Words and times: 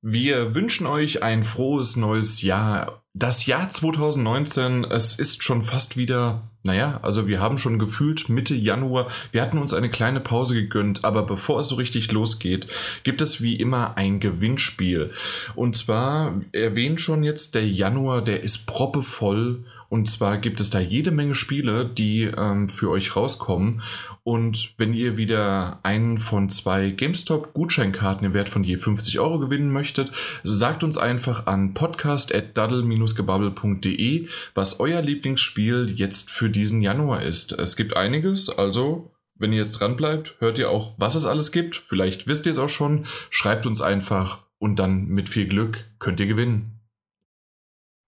Wir 0.00 0.54
wünschen 0.54 0.86
euch 0.86 1.24
ein 1.24 1.42
frohes 1.42 1.96
neues 1.96 2.42
Jahr. 2.42 3.02
Das 3.14 3.46
Jahr 3.46 3.68
2019, 3.68 4.84
es 4.84 5.18
ist 5.18 5.42
schon 5.42 5.64
fast 5.64 5.96
wieder, 5.96 6.52
naja, 6.62 7.00
also 7.02 7.26
wir 7.26 7.40
haben 7.40 7.58
schon 7.58 7.80
gefühlt 7.80 8.28
Mitte 8.28 8.54
Januar. 8.54 9.10
Wir 9.32 9.42
hatten 9.42 9.58
uns 9.58 9.74
eine 9.74 9.90
kleine 9.90 10.20
Pause 10.20 10.54
gegönnt, 10.54 11.04
aber 11.04 11.24
bevor 11.24 11.58
es 11.58 11.68
so 11.70 11.74
richtig 11.74 12.12
losgeht, 12.12 12.68
gibt 13.02 13.20
es 13.20 13.42
wie 13.42 13.56
immer 13.56 13.96
ein 13.96 14.20
Gewinnspiel. 14.20 15.10
Und 15.56 15.76
zwar 15.76 16.40
erwähnt 16.52 17.00
schon 17.00 17.24
jetzt 17.24 17.56
der 17.56 17.66
Januar, 17.66 18.22
der 18.22 18.44
ist 18.44 18.68
proppevoll 18.68 19.64
und 19.88 20.10
zwar 20.10 20.36
gibt 20.36 20.60
es 20.60 20.68
da 20.68 20.80
jede 20.80 21.10
Menge 21.10 21.34
Spiele, 21.34 21.86
die 21.86 22.24
ähm, 22.24 22.68
für 22.68 22.90
euch 22.90 23.16
rauskommen. 23.16 23.80
Und 24.22 24.74
wenn 24.76 24.92
ihr 24.92 25.16
wieder 25.16 25.80
einen 25.82 26.18
von 26.18 26.50
zwei 26.50 26.90
GameStop-Gutscheinkarten 26.90 28.26
im 28.26 28.34
Wert 28.34 28.50
von 28.50 28.64
je 28.64 28.76
50 28.76 29.18
Euro 29.18 29.38
gewinnen 29.38 29.72
möchtet, 29.72 30.12
sagt 30.44 30.84
uns 30.84 30.98
einfach 30.98 31.46
an 31.46 31.72
podcast.daddle-gebubble.de, 31.72 34.28
was 34.54 34.78
euer 34.78 35.00
Lieblingsspiel 35.00 35.94
jetzt 35.96 36.30
für 36.30 36.50
diesen 36.50 36.82
Januar 36.82 37.22
ist. 37.22 37.52
Es 37.52 37.74
gibt 37.74 37.96
einiges, 37.96 38.50
also 38.50 39.10
wenn 39.36 39.52
ihr 39.52 39.60
jetzt 39.60 39.80
dran 39.80 39.96
bleibt, 39.96 40.36
hört 40.40 40.58
ihr 40.58 40.70
auch, 40.70 40.92
was 40.98 41.14
es 41.14 41.24
alles 41.24 41.50
gibt. 41.50 41.76
Vielleicht 41.76 42.26
wisst 42.26 42.44
ihr 42.44 42.52
es 42.52 42.58
auch 42.58 42.68
schon. 42.68 43.06
Schreibt 43.30 43.64
uns 43.64 43.80
einfach 43.80 44.40
und 44.58 44.78
dann 44.78 45.06
mit 45.06 45.30
viel 45.30 45.46
Glück 45.46 45.86
könnt 45.98 46.20
ihr 46.20 46.26
gewinnen. 46.26 46.77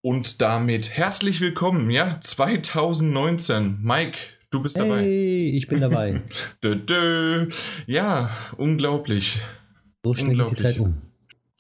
Und 0.02 0.40
damit 0.40 0.96
herzlich 0.96 1.42
willkommen, 1.42 1.90
ja, 1.90 2.18
2019. 2.20 3.80
Mike, 3.82 4.16
du 4.50 4.62
bist 4.62 4.78
dabei. 4.78 5.02
Hey, 5.02 5.50
ich 5.50 5.68
bin 5.68 5.82
dabei. 5.82 6.22
dö, 6.64 6.74
dö. 6.76 7.48
Ja, 7.86 8.30
unglaublich. 8.56 9.42
So 10.02 10.14
schnell 10.14 10.38
geht 10.38 10.50
die 10.52 10.56
Zeit 10.56 10.78
um. 10.78 11.02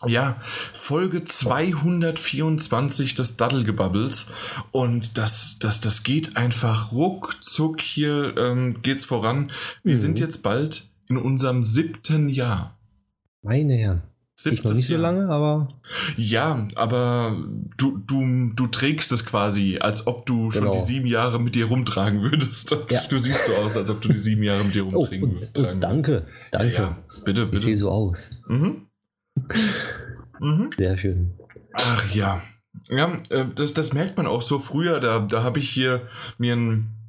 Ja, 0.06 0.40
Folge 0.72 1.24
224 1.24 3.14
des 3.14 3.36
Daddelgebubbles 3.36 4.28
und 4.72 5.18
das, 5.18 5.58
das, 5.58 5.82
das 5.82 6.02
geht 6.02 6.38
einfach 6.38 6.92
ruckzuck 6.92 7.82
hier 7.82 8.34
ähm, 8.38 8.80
geht's 8.80 9.04
voran. 9.04 9.52
Wir 9.82 9.96
mhm. 9.96 10.00
sind 10.00 10.18
jetzt 10.18 10.42
bald 10.42 10.88
in 11.10 11.18
unserem 11.18 11.62
siebten 11.62 12.30
Jahr. 12.30 12.78
Meine 13.42 13.74
Herren. 13.74 14.02
Ich 14.46 14.64
noch 14.64 14.72
nicht 14.72 14.88
so 14.88 14.96
lange, 14.96 15.28
aber. 15.28 15.68
Ja, 16.16 16.66
aber 16.74 17.36
du, 17.76 17.98
du, 17.98 18.50
du 18.54 18.66
trägst 18.68 19.12
es 19.12 19.26
quasi, 19.26 19.78
als 19.80 20.06
ob 20.06 20.26
du 20.26 20.48
genau. 20.48 20.72
schon 20.72 20.72
die 20.72 20.92
sieben 20.92 21.06
Jahre 21.06 21.40
mit 21.40 21.54
dir 21.54 21.66
rumtragen 21.66 22.22
würdest. 22.22 22.76
Ja. 22.90 23.02
Du 23.08 23.18
siehst 23.18 23.46
so 23.46 23.54
aus, 23.54 23.76
als 23.76 23.88
ob 23.90 24.00
du 24.00 24.08
die 24.08 24.18
sieben 24.18 24.42
Jahre 24.42 24.64
mit 24.64 24.74
dir 24.74 24.82
rumtragen 24.82 25.22
oh, 25.54 25.60
und, 25.60 25.66
und 25.66 25.80
Danke, 25.80 26.26
danke. 26.50 26.72
Ja, 26.74 26.80
ja. 26.80 26.98
Bitte, 27.24 27.44
bitte. 27.44 27.56
Ich 27.58 27.62
sehe 27.62 27.76
so 27.76 27.90
aus. 27.90 28.42
Mhm. 28.48 28.86
Mhm. 30.40 30.70
Sehr 30.74 30.98
schön. 30.98 31.34
Ach 31.74 32.12
ja. 32.12 32.42
Ja, 32.88 33.22
äh, 33.28 33.44
das, 33.54 33.74
das 33.74 33.92
merkt 33.92 34.16
man 34.16 34.26
auch 34.26 34.42
so 34.42 34.58
früher. 34.58 35.00
Da, 35.00 35.20
da 35.20 35.42
habe 35.42 35.58
ich 35.58 35.70
hier 35.70 36.02
mir 36.38 36.56
ein 36.56 36.99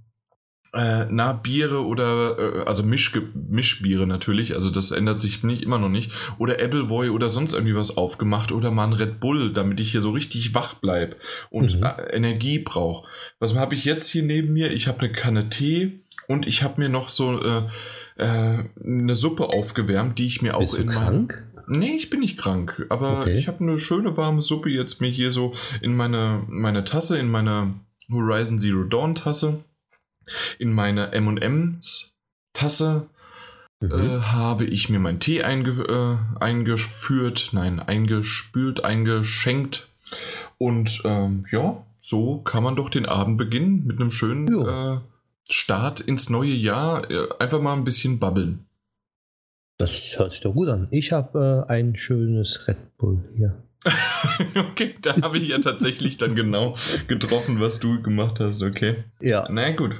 äh, 0.74 1.06
na, 1.10 1.34
Biere 1.34 1.86
oder, 1.86 2.38
äh, 2.40 2.64
also 2.64 2.84
Misch, 2.84 3.12
Mischbiere 3.34 4.08
natürlich, 4.08 4.56
also 4.56 4.70
das 4.70 4.92
ändert 4.92 5.20
sich 5.20 5.44
nicht, 5.44 5.64
immer 5.64 5.78
noch 5.78 5.90
nicht. 5.90 6.12
Oder 6.38 6.62
Appleboy 6.62 7.10
oder 7.10 7.28
sonst 7.30 7.54
irgendwie 7.54 7.76
was 7.76 7.98
aufgemacht 7.98 8.52
oder 8.52 8.72
mal 8.72 8.88
ein 8.88 8.94
Red 8.94 9.20
Bull, 9.20 9.52
damit 9.52 9.80
ich 9.80 9.92
hier 9.92 10.02
so 10.02 10.12
richtig 10.12 10.56
wach 10.56 10.76
bleibe 10.76 11.18
und 11.50 11.78
mhm. 11.78 11.84
äh, 11.84 12.16
Energie 12.16 12.60
brauche. 12.60 13.08
Was 13.40 13.56
habe 13.56 13.76
ich 13.76 13.84
jetzt 13.84 14.08
hier 14.08 14.24
neben 14.24 14.54
mir? 14.54 14.72
Ich 14.72 14.88
habe 14.88 15.00
eine 15.00 15.12
Kanne 15.12 15.50
Tee 15.50 16.00
und 16.28 16.48
ich 16.48 16.64
habe 16.64 16.80
mir 16.80 16.90
noch 16.90 17.10
so 17.10 17.42
äh, 17.42 17.64
äh, 18.16 18.64
eine 18.82 19.16
Suppe 19.16 19.50
aufgewärmt, 19.50 20.20
die 20.20 20.28
ich 20.28 20.42
mir 20.42 20.54
Bist 20.54 20.74
auch 20.74 20.78
du 20.78 20.84
in 20.84 20.90
krank? 20.90 21.48
Nee, 21.68 21.96
ich 21.96 22.10
bin 22.10 22.22
nicht 22.22 22.38
krank, 22.38 22.86
aber 22.90 23.22
okay. 23.22 23.38
ich 23.38 23.48
habe 23.48 23.62
eine 23.62 23.78
schöne 23.78 24.18
warme 24.18 24.42
Suppe 24.42 24.70
jetzt 24.70 25.00
mir 25.00 25.10
hier 25.10 25.32
so 25.32 25.54
in 25.82 25.96
meine, 25.96 26.44
meine 26.48 26.84
Tasse, 26.84 27.18
in 27.18 27.30
meine 27.30 27.76
Horizon 28.10 28.60
Zero 28.60 28.84
Dawn 28.84 29.16
Tasse 29.16 29.64
in 30.60 30.74
meine 30.74 31.12
M&M's 31.12 32.16
Tasse 32.54 33.08
mhm. 33.80 33.92
äh, 33.92 34.22
habe 34.22 34.66
ich 34.66 34.90
mir 34.90 35.00
meinen 35.00 35.20
Tee 35.20 35.44
einge 35.44 35.72
äh, 35.72 36.42
eingeführt, 36.42 37.50
nein, 37.54 37.80
eingespült, 37.80 38.84
eingeschenkt. 38.84 39.88
Und 40.58 41.02
ähm, 41.06 41.46
ja, 41.52 41.84
so 42.02 42.40
kann 42.40 42.64
man 42.64 42.76
doch 42.76 42.90
den 42.90 43.06
Abend 43.06 43.38
beginnen 43.38 43.86
mit 43.86 44.00
einem 44.00 44.12
schönen 44.12 44.48
äh, 44.68 45.00
Start 45.50 46.00
ins 46.00 46.30
neue 46.30 46.54
Jahr. 46.54 47.10
Äh, 47.10 47.28
einfach 47.40 47.62
mal 47.62 47.74
ein 47.74 47.84
bisschen 47.84 48.20
babbeln. 48.20 48.66
Das 49.78 49.92
hört 50.18 50.34
sich 50.34 50.42
doch 50.42 50.54
gut 50.54 50.68
an. 50.70 50.88
Ich 50.92 51.12
habe 51.12 51.66
äh, 51.68 51.72
ein 51.72 51.96
schönes 51.96 52.68
Red 52.68 52.98
Bull 52.98 53.24
hier. 53.36 53.64
okay, 54.56 54.96
da 55.02 55.20
habe 55.22 55.40
ich 55.40 55.48
ja 55.48 55.58
tatsächlich 55.58 56.18
dann 56.18 56.36
genau 56.36 56.76
getroffen, 57.08 57.60
was 57.60 57.80
du 57.80 58.02
gemacht 58.02 58.40
hast, 58.40 58.62
okay. 58.62 59.04
Ja. 59.20 59.48
Na 59.50 59.72
gut. 59.72 59.96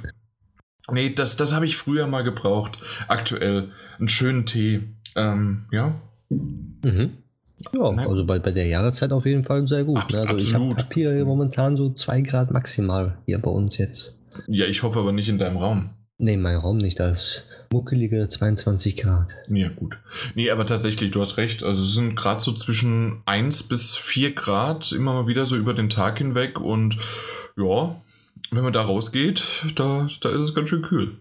Nee, 0.90 1.10
das, 1.10 1.36
das 1.36 1.54
habe 1.54 1.66
ich 1.66 1.76
früher 1.76 2.06
mal 2.06 2.22
gebraucht. 2.22 2.78
Aktuell 3.08 3.70
einen 3.98 4.08
schönen 4.08 4.46
Tee. 4.46 4.80
Ähm, 5.14 5.66
ja. 5.70 5.94
Mhm. 6.28 7.10
Ja, 7.72 7.82
also 7.82 8.24
bei, 8.26 8.38
bei 8.40 8.50
der 8.50 8.66
Jahreszeit 8.66 9.12
auf 9.12 9.24
jeden 9.24 9.44
Fall 9.44 9.66
sehr 9.66 9.84
gut. 9.84 9.98
Ab, 9.98 10.10
ne? 10.10 10.20
Also 10.20 10.32
absolut. 10.32 10.78
ich 10.78 10.84
habe 10.84 10.94
hier 10.94 11.24
momentan 11.24 11.76
so 11.76 11.90
2 11.90 12.22
Grad 12.22 12.50
maximal 12.50 13.18
hier 13.26 13.38
bei 13.38 13.50
uns 13.50 13.78
jetzt. 13.78 14.18
Ja, 14.48 14.66
ich 14.66 14.82
hoffe 14.82 14.98
aber 14.98 15.12
nicht 15.12 15.28
in 15.28 15.38
deinem 15.38 15.58
Raum. 15.58 15.90
Nee, 16.18 16.36
mein 16.36 16.56
Raum 16.56 16.78
nicht. 16.78 16.98
Da 16.98 17.10
ist 17.10 17.46
muckelige 17.72 18.28
22 18.28 18.96
Grad. 18.96 19.32
Ja, 19.48 19.68
gut. 19.68 19.98
Nee, 20.34 20.50
aber 20.50 20.66
tatsächlich, 20.66 21.10
du 21.10 21.20
hast 21.20 21.36
recht. 21.36 21.62
Also 21.62 21.82
es 21.82 21.94
sind 21.94 22.16
gerade 22.16 22.40
so 22.40 22.52
zwischen 22.52 23.22
1 23.26 23.64
bis 23.64 23.96
4 23.96 24.34
Grad 24.34 24.92
immer 24.92 25.14
mal 25.14 25.26
wieder 25.26 25.46
so 25.46 25.56
über 25.56 25.74
den 25.74 25.88
Tag 25.88 26.18
hinweg 26.18 26.60
und 26.60 26.98
ja, 27.56 27.96
wenn 28.52 28.62
man 28.62 28.72
da 28.72 28.82
rausgeht, 28.82 29.42
da, 29.76 30.08
da 30.20 30.28
ist 30.28 30.40
es 30.40 30.54
ganz 30.54 30.68
schön 30.68 30.82
kühl. 30.82 31.16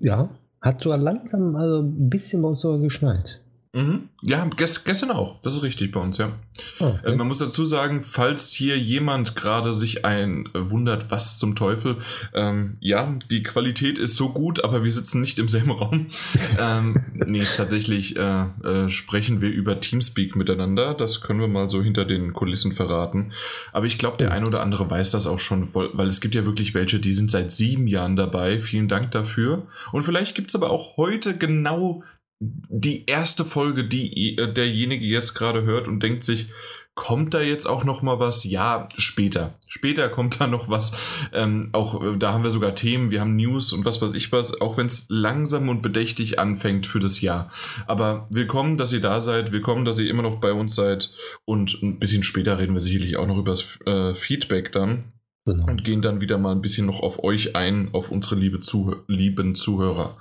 Ja, 0.00 0.28
hat 0.60 0.82
sogar 0.82 0.98
langsam 0.98 1.56
also 1.56 1.82
ein 1.82 2.10
bisschen 2.10 2.42
bei 2.42 2.48
uns 2.48 2.60
sogar 2.60 2.80
geschneit. 2.80 3.40
Mhm. 3.72 4.08
Ja, 4.22 4.44
gest 4.56 4.84
gestern 4.86 5.10
auch. 5.10 5.40
Das 5.42 5.54
ist 5.54 5.62
richtig 5.62 5.92
bei 5.92 6.00
uns, 6.00 6.16
ja. 6.16 6.32
Oh, 6.80 6.86
okay. 6.86 7.12
äh, 7.12 7.14
man 7.14 7.28
muss 7.28 7.38
dazu 7.38 7.64
sagen, 7.64 8.02
falls 8.02 8.50
hier 8.50 8.78
jemand 8.78 9.36
gerade 9.36 9.74
sich 9.74 10.04
ein 10.04 10.46
äh, 10.54 10.70
wundert, 10.70 11.10
was 11.10 11.38
zum 11.38 11.54
Teufel, 11.54 11.98
ähm, 12.34 12.78
ja, 12.80 13.18
die 13.30 13.42
Qualität 13.42 13.98
ist 13.98 14.16
so 14.16 14.30
gut, 14.30 14.64
aber 14.64 14.84
wir 14.84 14.90
sitzen 14.90 15.20
nicht 15.20 15.38
im 15.38 15.48
selben 15.48 15.70
Raum. 15.70 16.06
ähm, 16.58 16.96
nee, 17.12 17.44
tatsächlich 17.56 18.16
äh, 18.16 18.46
äh, 18.64 18.88
sprechen 18.88 19.40
wir 19.42 19.50
über 19.50 19.80
Teamspeak 19.80 20.34
miteinander. 20.34 20.94
Das 20.94 21.20
können 21.20 21.40
wir 21.40 21.48
mal 21.48 21.68
so 21.68 21.82
hinter 21.82 22.06
den 22.06 22.32
Kulissen 22.32 22.72
verraten. 22.72 23.32
Aber 23.72 23.86
ich 23.86 23.98
glaube, 23.98 24.16
der 24.16 24.32
ein 24.32 24.46
oder 24.46 24.62
andere 24.62 24.88
weiß 24.88 25.10
das 25.10 25.26
auch 25.26 25.38
schon, 25.38 25.68
weil 25.74 26.08
es 26.08 26.20
gibt 26.20 26.34
ja 26.34 26.44
wirklich 26.44 26.74
welche, 26.74 27.00
die 27.00 27.12
sind 27.12 27.30
seit 27.30 27.52
sieben 27.52 27.86
Jahren 27.86 28.16
dabei. 28.16 28.60
Vielen 28.60 28.88
Dank 28.88 29.10
dafür. 29.10 29.66
Und 29.92 30.04
vielleicht 30.04 30.34
gibt 30.34 30.48
es 30.48 30.54
aber 30.54 30.70
auch 30.70 30.96
heute 30.96 31.36
genau 31.36 32.02
die 32.40 33.06
erste 33.06 33.44
Folge, 33.44 33.84
die 33.84 34.36
äh, 34.36 34.52
derjenige 34.52 35.04
jetzt 35.04 35.34
gerade 35.34 35.62
hört 35.62 35.88
und 35.88 36.02
denkt 36.02 36.24
sich, 36.24 36.46
kommt 36.94 37.32
da 37.32 37.40
jetzt 37.40 37.66
auch 37.66 37.84
noch 37.84 38.02
mal 38.02 38.18
was? 38.18 38.42
Ja, 38.42 38.88
später. 38.96 39.54
Später 39.68 40.08
kommt 40.08 40.40
da 40.40 40.48
noch 40.48 40.68
was. 40.68 41.28
Ähm, 41.32 41.68
auch 41.72 42.02
äh, 42.02 42.16
da 42.16 42.32
haben 42.32 42.42
wir 42.42 42.50
sogar 42.50 42.74
Themen, 42.74 43.10
wir 43.10 43.20
haben 43.20 43.36
News 43.36 43.72
und 43.72 43.84
was 43.84 44.02
weiß 44.02 44.14
ich 44.14 44.32
was, 44.32 44.60
auch 44.60 44.76
wenn 44.76 44.86
es 44.86 45.06
langsam 45.08 45.68
und 45.68 45.80
bedächtig 45.80 46.40
anfängt 46.40 46.86
für 46.86 46.98
das 46.98 47.20
Jahr. 47.20 47.52
Aber 47.86 48.26
willkommen, 48.30 48.76
dass 48.76 48.92
ihr 48.92 49.00
da 49.00 49.20
seid, 49.20 49.52
willkommen, 49.52 49.84
dass 49.84 50.00
ihr 50.00 50.10
immer 50.10 50.22
noch 50.24 50.40
bei 50.40 50.52
uns 50.52 50.74
seid 50.74 51.10
und 51.44 51.80
ein 51.82 52.00
bisschen 52.00 52.24
später 52.24 52.58
reden 52.58 52.74
wir 52.74 52.80
sicherlich 52.80 53.16
auch 53.16 53.26
noch 53.26 53.38
über 53.38 53.52
das 53.52 53.64
äh, 53.86 54.14
Feedback 54.14 54.72
dann. 54.72 55.12
Genau. 55.44 55.66
Und 55.66 55.82
gehen 55.84 56.02
dann 56.02 56.20
wieder 56.20 56.36
mal 56.36 56.52
ein 56.52 56.60
bisschen 56.60 56.86
noch 56.86 57.00
auf 57.00 57.22
euch 57.24 57.56
ein, 57.56 57.94
auf 57.94 58.10
unsere 58.10 58.36
liebe 58.36 58.60
Zuh 58.60 58.96
lieben 59.06 59.54
Zuhörer. 59.54 60.18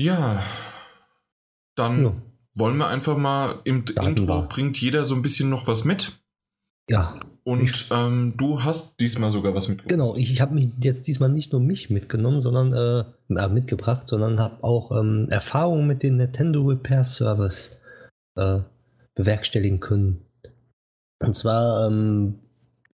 Ja, 0.00 0.42
dann 1.76 2.02
ja. 2.02 2.22
wollen 2.54 2.78
wir 2.78 2.88
einfach 2.88 3.18
mal 3.18 3.60
im 3.64 3.86
Starten 3.86 4.08
Intro 4.08 4.28
war. 4.28 4.48
bringt 4.48 4.80
jeder 4.80 5.04
so 5.04 5.14
ein 5.14 5.20
bisschen 5.20 5.50
noch 5.50 5.66
was 5.66 5.84
mit. 5.84 6.12
Ja. 6.88 7.20
Und 7.44 7.88
ähm, 7.90 8.32
du 8.38 8.62
hast 8.64 8.98
diesmal 8.98 9.30
sogar 9.30 9.54
was 9.54 9.68
mitgebracht. 9.68 9.90
Genau, 9.90 10.16
ich, 10.16 10.32
ich 10.32 10.40
habe 10.40 10.54
mich 10.54 10.70
jetzt 10.80 11.06
diesmal 11.06 11.28
nicht 11.28 11.52
nur 11.52 11.60
mich 11.60 11.90
mitgenommen, 11.90 12.40
sondern 12.40 12.72
äh, 12.72 13.34
äh, 13.34 13.48
mitgebracht, 13.48 14.08
sondern 14.08 14.40
habe 14.40 14.64
auch 14.64 14.90
ähm, 14.90 15.28
Erfahrungen 15.28 15.86
mit 15.86 16.02
dem 16.02 16.16
Nintendo 16.16 16.62
Repair 16.62 17.04
Service 17.04 17.82
äh, 18.36 18.60
bewerkstelligen 19.14 19.80
können. 19.80 20.24
Und 21.18 21.36
zwar 21.36 21.86
ähm, 21.86 22.36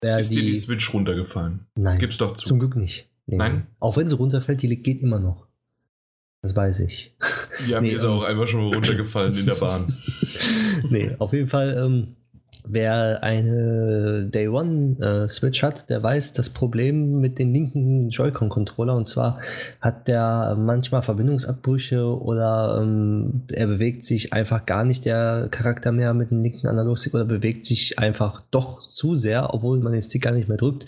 ist 0.03 0.31
die, 0.31 0.41
dir 0.41 0.43
die 0.43 0.57
Switch 0.57 0.93
runtergefallen? 0.93 1.67
Nein. 1.77 2.01
Gib's 2.01 2.19
doch 2.19 2.35
zu. 2.35 2.47
Zum 2.47 2.59
Glück 2.59 2.75
nicht. 2.75 3.09
Nee. 3.27 3.37
Nein. 3.37 3.69
Auch 3.79 3.97
wenn 3.97 4.09
sie 4.09 4.17
runterfällt, 4.17 4.63
die 4.63 4.83
geht 4.83 5.03
immer 5.03 5.21
noch. 5.21 5.46
Das 6.43 6.55
weiß 6.55 6.81
ich. 6.81 7.15
Ja, 7.67 7.81
nee, 7.81 7.89
mir 7.89 7.95
ist 7.95 8.05
ähm, 8.05 8.11
auch 8.11 8.23
einmal 8.23 8.47
schon 8.47 8.73
runtergefallen 8.73 9.37
in 9.37 9.47
der 9.47 9.55
Bahn. 9.55 9.97
nee, 10.91 11.11
auf 11.19 11.33
jeden 11.33 11.49
Fall 11.49 11.77
ähm, 11.77 12.17
wer 12.69 13.23
eine 13.23 14.27
Day 14.27 14.49
One 14.49 14.97
äh, 15.01 15.29
Switch 15.29 15.63
hat, 15.63 15.89
der 15.89 16.03
weiß 16.03 16.33
das 16.33 16.51
Problem 16.51 17.21
mit 17.21 17.39
den 17.39 17.53
linken 17.53 18.11
Joy-Con-Controller. 18.11 18.95
Und 18.95 19.07
zwar 19.07 19.39
hat 19.81 20.09
der 20.09 20.57
manchmal 20.59 21.03
Verbindungsabbrüche 21.03 22.05
oder 22.05 22.81
ähm, 22.83 23.43
er 23.53 23.67
bewegt 23.67 24.05
sich 24.05 24.33
einfach 24.33 24.67
gar 24.67 24.85
nicht 24.85 25.05
der 25.05 25.49
Charakter 25.51 25.93
mehr 25.93 26.15
mit 26.15 26.31
dem 26.31 26.43
linken 26.43 26.67
Analogstick 26.67 27.15
oder 27.15 27.25
bewegt 27.25 27.65
sich 27.65 27.99
einfach 27.99 28.43
doch 28.51 28.89
zu 28.91 29.15
sehr, 29.15 29.55
obwohl 29.55 29.79
man 29.79 29.93
den 29.93 30.03
Stick 30.03 30.23
gar 30.23 30.33
nicht 30.33 30.49
mehr 30.49 30.59
drückt. 30.59 30.87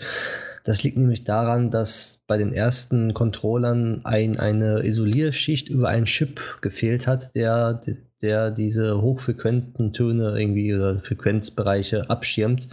Das 0.69 0.83
liegt 0.83 0.99
nämlich 0.99 1.25
daran, 1.25 1.71
dass 1.71 2.23
bei 2.27 2.37
den 2.37 2.53
ersten 2.53 3.15
Controllern 3.15 4.05
ein, 4.05 4.39
eine 4.39 4.85
Isolierschicht 4.85 5.71
über 5.71 5.89
einen 5.89 6.05
Chip 6.05 6.43
gefehlt 6.61 7.07
hat, 7.07 7.35
der 7.35 7.81
der 8.21 8.51
diese 8.51 9.01
hochfrequenten 9.01 9.95
Töne 9.95 10.39
irgendwie 10.39 10.75
oder 10.75 11.01
Frequenzbereiche 11.01 12.11
abschirmt 12.11 12.69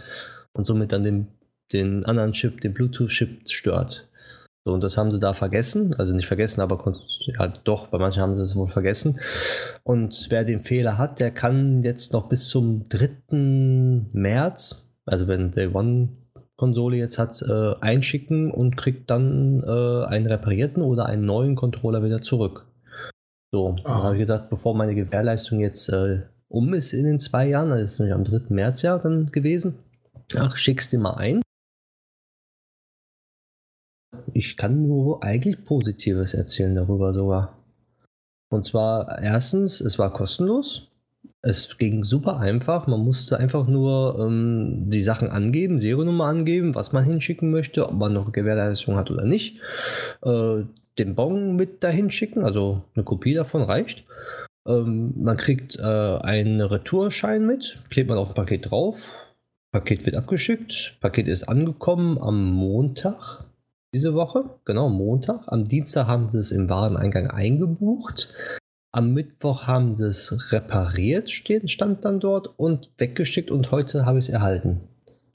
und 0.52 0.66
somit 0.66 0.92
dann 0.92 1.04
den, 1.04 1.28
den 1.72 2.04
anderen 2.04 2.32
Chip, 2.32 2.60
den 2.60 2.74
Bluetooth-Chip 2.74 3.48
stört. 3.48 4.10
So, 4.66 4.74
und 4.74 4.82
das 4.82 4.98
haben 4.98 5.10
sie 5.10 5.18
da 5.18 5.32
vergessen, 5.32 5.94
also 5.94 6.14
nicht 6.14 6.26
vergessen, 6.26 6.60
aber 6.60 7.00
ja, 7.20 7.48
doch, 7.64 7.86
bei 7.86 7.96
manchen 7.96 8.20
haben 8.20 8.34
sie 8.34 8.42
es 8.42 8.56
wohl 8.56 8.68
vergessen. 8.68 9.20
Und 9.84 10.26
wer 10.28 10.44
den 10.44 10.64
Fehler 10.64 10.98
hat, 10.98 11.18
der 11.18 11.30
kann 11.30 11.82
jetzt 11.82 12.12
noch 12.12 12.28
bis 12.28 12.46
zum 12.50 12.90
3. 12.90 14.10
März, 14.12 14.92
also 15.06 15.28
wenn 15.28 15.52
Day 15.52 15.68
One 15.68 16.08
Konsole 16.56 16.96
jetzt 16.96 17.18
hat, 17.18 17.42
äh, 17.42 17.74
einschicken 17.80 18.50
und 18.50 18.76
kriegt 18.76 19.10
dann 19.10 19.62
äh, 19.62 20.06
einen 20.06 20.26
reparierten 20.26 20.82
oder 20.82 21.06
einen 21.06 21.26
neuen 21.26 21.54
Controller 21.54 22.02
wieder 22.02 22.22
zurück. 22.22 22.66
So, 23.52 23.76
dann 23.84 24.02
habe 24.02 24.14
ich 24.16 24.20
gesagt, 24.20 24.50
bevor 24.50 24.74
meine 24.74 24.94
Gewährleistung 24.94 25.60
jetzt 25.60 25.88
äh, 25.88 26.22
um 26.48 26.74
ist 26.74 26.92
in 26.92 27.04
den 27.04 27.20
zwei 27.20 27.48
Jahren, 27.48 27.70
das 27.70 27.92
ist 27.92 27.98
nämlich 27.98 28.14
am 28.14 28.24
3. 28.24 28.54
März 28.54 28.82
ja 28.82 28.98
dann 28.98 29.26
gewesen, 29.26 29.78
ach, 30.36 30.56
schickst 30.56 30.92
du 30.92 30.98
mal 30.98 31.14
ein. 31.14 31.42
Ich 34.32 34.56
kann 34.56 34.86
nur 34.86 35.22
eigentlich 35.22 35.64
Positives 35.64 36.34
erzählen 36.34 36.74
darüber 36.74 37.12
sogar. 37.12 37.58
Und 38.48 38.64
zwar 38.64 39.20
erstens, 39.20 39.80
es 39.80 39.98
war 39.98 40.12
kostenlos. 40.12 40.90
Es 41.46 41.78
ging 41.78 42.02
super 42.02 42.40
einfach. 42.40 42.88
Man 42.88 43.04
musste 43.04 43.38
einfach 43.38 43.68
nur 43.68 44.18
ähm, 44.18 44.90
die 44.90 45.00
Sachen 45.00 45.30
angeben, 45.30 45.78
Seriennummer 45.78 46.24
angeben, 46.24 46.74
was 46.74 46.92
man 46.92 47.04
hinschicken 47.04 47.52
möchte, 47.52 47.88
ob 47.88 47.94
man 47.94 48.12
noch 48.12 48.32
Gewährleistung 48.32 48.96
hat 48.96 49.12
oder 49.12 49.24
nicht. 49.24 49.60
Äh, 50.22 50.64
den 50.98 51.14
Bon 51.14 51.54
mit 51.54 51.84
dahin 51.84 52.10
schicken, 52.10 52.42
also 52.42 52.82
eine 52.96 53.04
Kopie 53.04 53.34
davon 53.34 53.62
reicht. 53.62 54.04
Ähm, 54.66 55.14
man 55.22 55.36
kriegt 55.36 55.78
äh, 55.78 55.82
einen 55.82 56.60
Retourschein 56.60 57.46
mit, 57.46 57.78
klebt 57.90 58.08
man 58.08 58.18
auf 58.18 58.30
ein 58.30 58.34
Paket 58.34 58.70
drauf. 58.70 59.12
Paket 59.70 60.04
wird 60.04 60.16
abgeschickt. 60.16 60.96
Paket 61.00 61.28
ist 61.28 61.44
angekommen 61.44 62.18
am 62.18 62.42
Montag 62.54 63.44
diese 63.94 64.14
Woche. 64.14 64.50
Genau, 64.64 64.88
Montag. 64.88 65.42
Am 65.46 65.68
Dienstag 65.68 66.08
haben 66.08 66.28
sie 66.28 66.40
es 66.40 66.50
im 66.50 66.68
Wareneingang 66.68 67.30
eingebucht. 67.30 68.34
Am 68.96 69.12
Mittwoch 69.12 69.66
haben 69.66 69.94
sie 69.94 70.08
es 70.08 70.52
repariert, 70.52 71.30
steht, 71.30 71.70
stand 71.70 72.06
dann 72.06 72.18
dort 72.18 72.58
und 72.58 72.88
weggeschickt 72.96 73.50
und 73.50 73.70
heute 73.70 74.06
habe 74.06 74.18
ich 74.18 74.24
es 74.24 74.28
erhalten. 74.30 74.88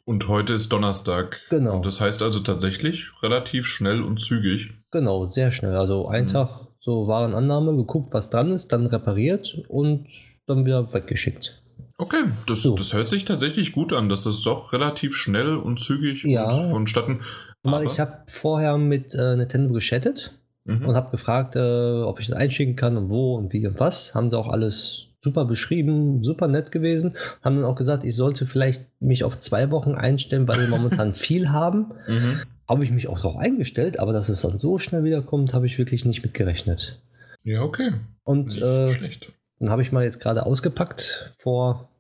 Und 0.04 0.28
heute 0.28 0.56
ist 0.56 0.74
Donnerstag. 0.74 1.40
Genau. 1.52 1.76
Und 1.76 1.86
das 1.86 2.02
heißt 2.02 2.24
also 2.24 2.40
tatsächlich 2.40 3.12
relativ 3.22 3.68
schnell 3.68 4.02
und 4.02 4.20
zügig. 4.20 4.72
Genau, 4.90 5.28
sehr 5.28 5.52
schnell. 5.52 5.76
Also 5.76 6.08
ein 6.08 6.24
mhm. 6.24 6.30
Tag 6.30 6.70
so 6.80 7.08
Warenannahme, 7.08 7.76
geguckt, 7.76 8.12
was 8.16 8.32
dran 8.32 8.52
ist, 8.52 8.74
dann 8.74 8.88
repariert 8.88 9.64
und 9.68 10.08
dann 10.48 10.66
wieder 10.66 10.92
weggeschickt. 10.92 11.62
Okay, 12.00 12.24
das, 12.48 12.64
so. 12.64 12.76
das 12.76 12.94
hört 12.94 13.10
sich 13.10 13.26
tatsächlich 13.26 13.74
gut 13.74 13.94
an, 13.94 14.10
dass 14.10 14.24
das 14.24 14.42
doch 14.42 14.74
relativ 14.74 15.16
schnell 15.16 15.56
und 15.56 15.80
zügig 15.80 16.24
ja. 16.24 16.46
und 16.46 16.72
vonstatten. 16.72 17.22
Mal, 17.62 17.86
ich 17.86 18.00
habe 18.00 18.24
vorher 18.26 18.80
mit 18.80 19.14
äh, 19.14 19.36
Nintendo 19.36 19.72
geschattet 19.72 20.34
mhm. 20.66 20.86
und 20.86 20.96
habe 20.96 21.12
gefragt, 21.12 21.56
äh, 21.56 22.02
ob 22.02 22.20
ich 22.20 22.28
das 22.28 22.36
einschicken 22.36 22.76
kann 22.76 22.98
und 22.98 23.10
wo 23.10 23.36
und 23.36 23.54
wie 23.54 23.66
und 23.66 23.80
was. 23.80 24.16
Haben 24.16 24.30
sie 24.30 24.38
auch 24.38 24.50
alles 24.50 25.08
super 25.22 25.46
beschrieben, 25.46 26.24
super 26.24 26.48
nett 26.48 26.72
gewesen. 26.72 27.16
Haben 27.44 27.58
dann 27.58 27.66
auch 27.66 27.76
gesagt, 27.76 28.04
ich 28.04 28.16
sollte 28.16 28.46
vielleicht 28.46 28.86
mich 29.00 29.24
auf 29.24 29.40
zwei 29.40 29.70
Wochen 29.72 29.94
einstellen, 29.94 30.48
weil 30.48 30.60
wir 30.60 30.68
momentan 30.68 31.14
viel 31.14 31.50
haben. 31.50 31.92
Mhm. 32.08 32.42
Habe 32.68 32.84
ich 32.84 32.92
mich 32.92 33.08
auch 33.08 33.18
darauf 33.18 33.38
eingestellt, 33.38 34.00
aber 34.00 34.14
dass 34.14 34.30
es 34.30 34.42
dann 34.42 34.58
so 34.58 34.78
schnell 34.78 35.04
wiederkommt, 35.04 35.54
habe 35.54 35.66
ich 35.66 35.78
wirklich 35.78 36.06
nicht 36.06 36.24
mitgerechnet. 36.24 37.00
Ja, 37.44 37.62
okay. 37.62 37.92
Und 38.24 38.56
äh, 38.62 38.88
schlecht. 38.90 39.32
dann 39.60 39.70
habe 39.70 39.82
ich 39.82 39.92
mal 39.92 40.04
jetzt 40.04 40.20
gerade 40.20 40.46
ausgepackt 40.46 41.34
vor 41.40 41.91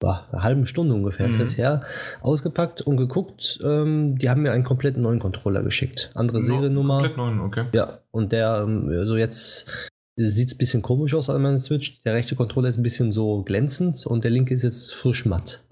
boah, 0.00 0.26
einer 0.32 0.42
halben 0.42 0.66
Stunde 0.66 0.94
ungefähr 0.94 1.26
mhm. 1.26 1.32
ist 1.32 1.40
das 1.40 1.56
her, 1.56 1.82
ausgepackt 2.22 2.80
und 2.80 2.96
geguckt. 2.96 3.60
Ähm, 3.62 4.18
die 4.18 4.28
haben 4.28 4.42
mir 4.42 4.50
einen 4.50 4.64
komplett 4.64 4.96
neuen 4.96 5.20
Controller 5.20 5.62
geschickt. 5.62 6.10
Andere 6.14 6.38
no, 6.38 6.44
Seriennummer. 6.44 6.94
Komplett 6.94 7.16
neuen, 7.16 7.40
okay. 7.40 7.66
Ja, 7.74 8.00
und 8.10 8.32
der, 8.32 8.64
ähm, 8.66 8.88
so 8.90 8.98
also 8.98 9.16
jetzt 9.16 9.70
sieht 10.16 10.48
es 10.48 10.54
ein 10.54 10.58
bisschen 10.58 10.82
komisch 10.82 11.14
aus 11.14 11.30
an 11.30 11.42
meinem 11.42 11.58
Switch. 11.58 12.02
Der 12.02 12.14
rechte 12.14 12.34
Controller 12.34 12.68
ist 12.68 12.78
ein 12.78 12.82
bisschen 12.82 13.12
so 13.12 13.42
glänzend 13.42 14.04
und 14.06 14.24
der 14.24 14.30
linke 14.30 14.54
ist 14.54 14.64
jetzt 14.64 14.94
frisch 14.94 15.24
matt. 15.26 15.64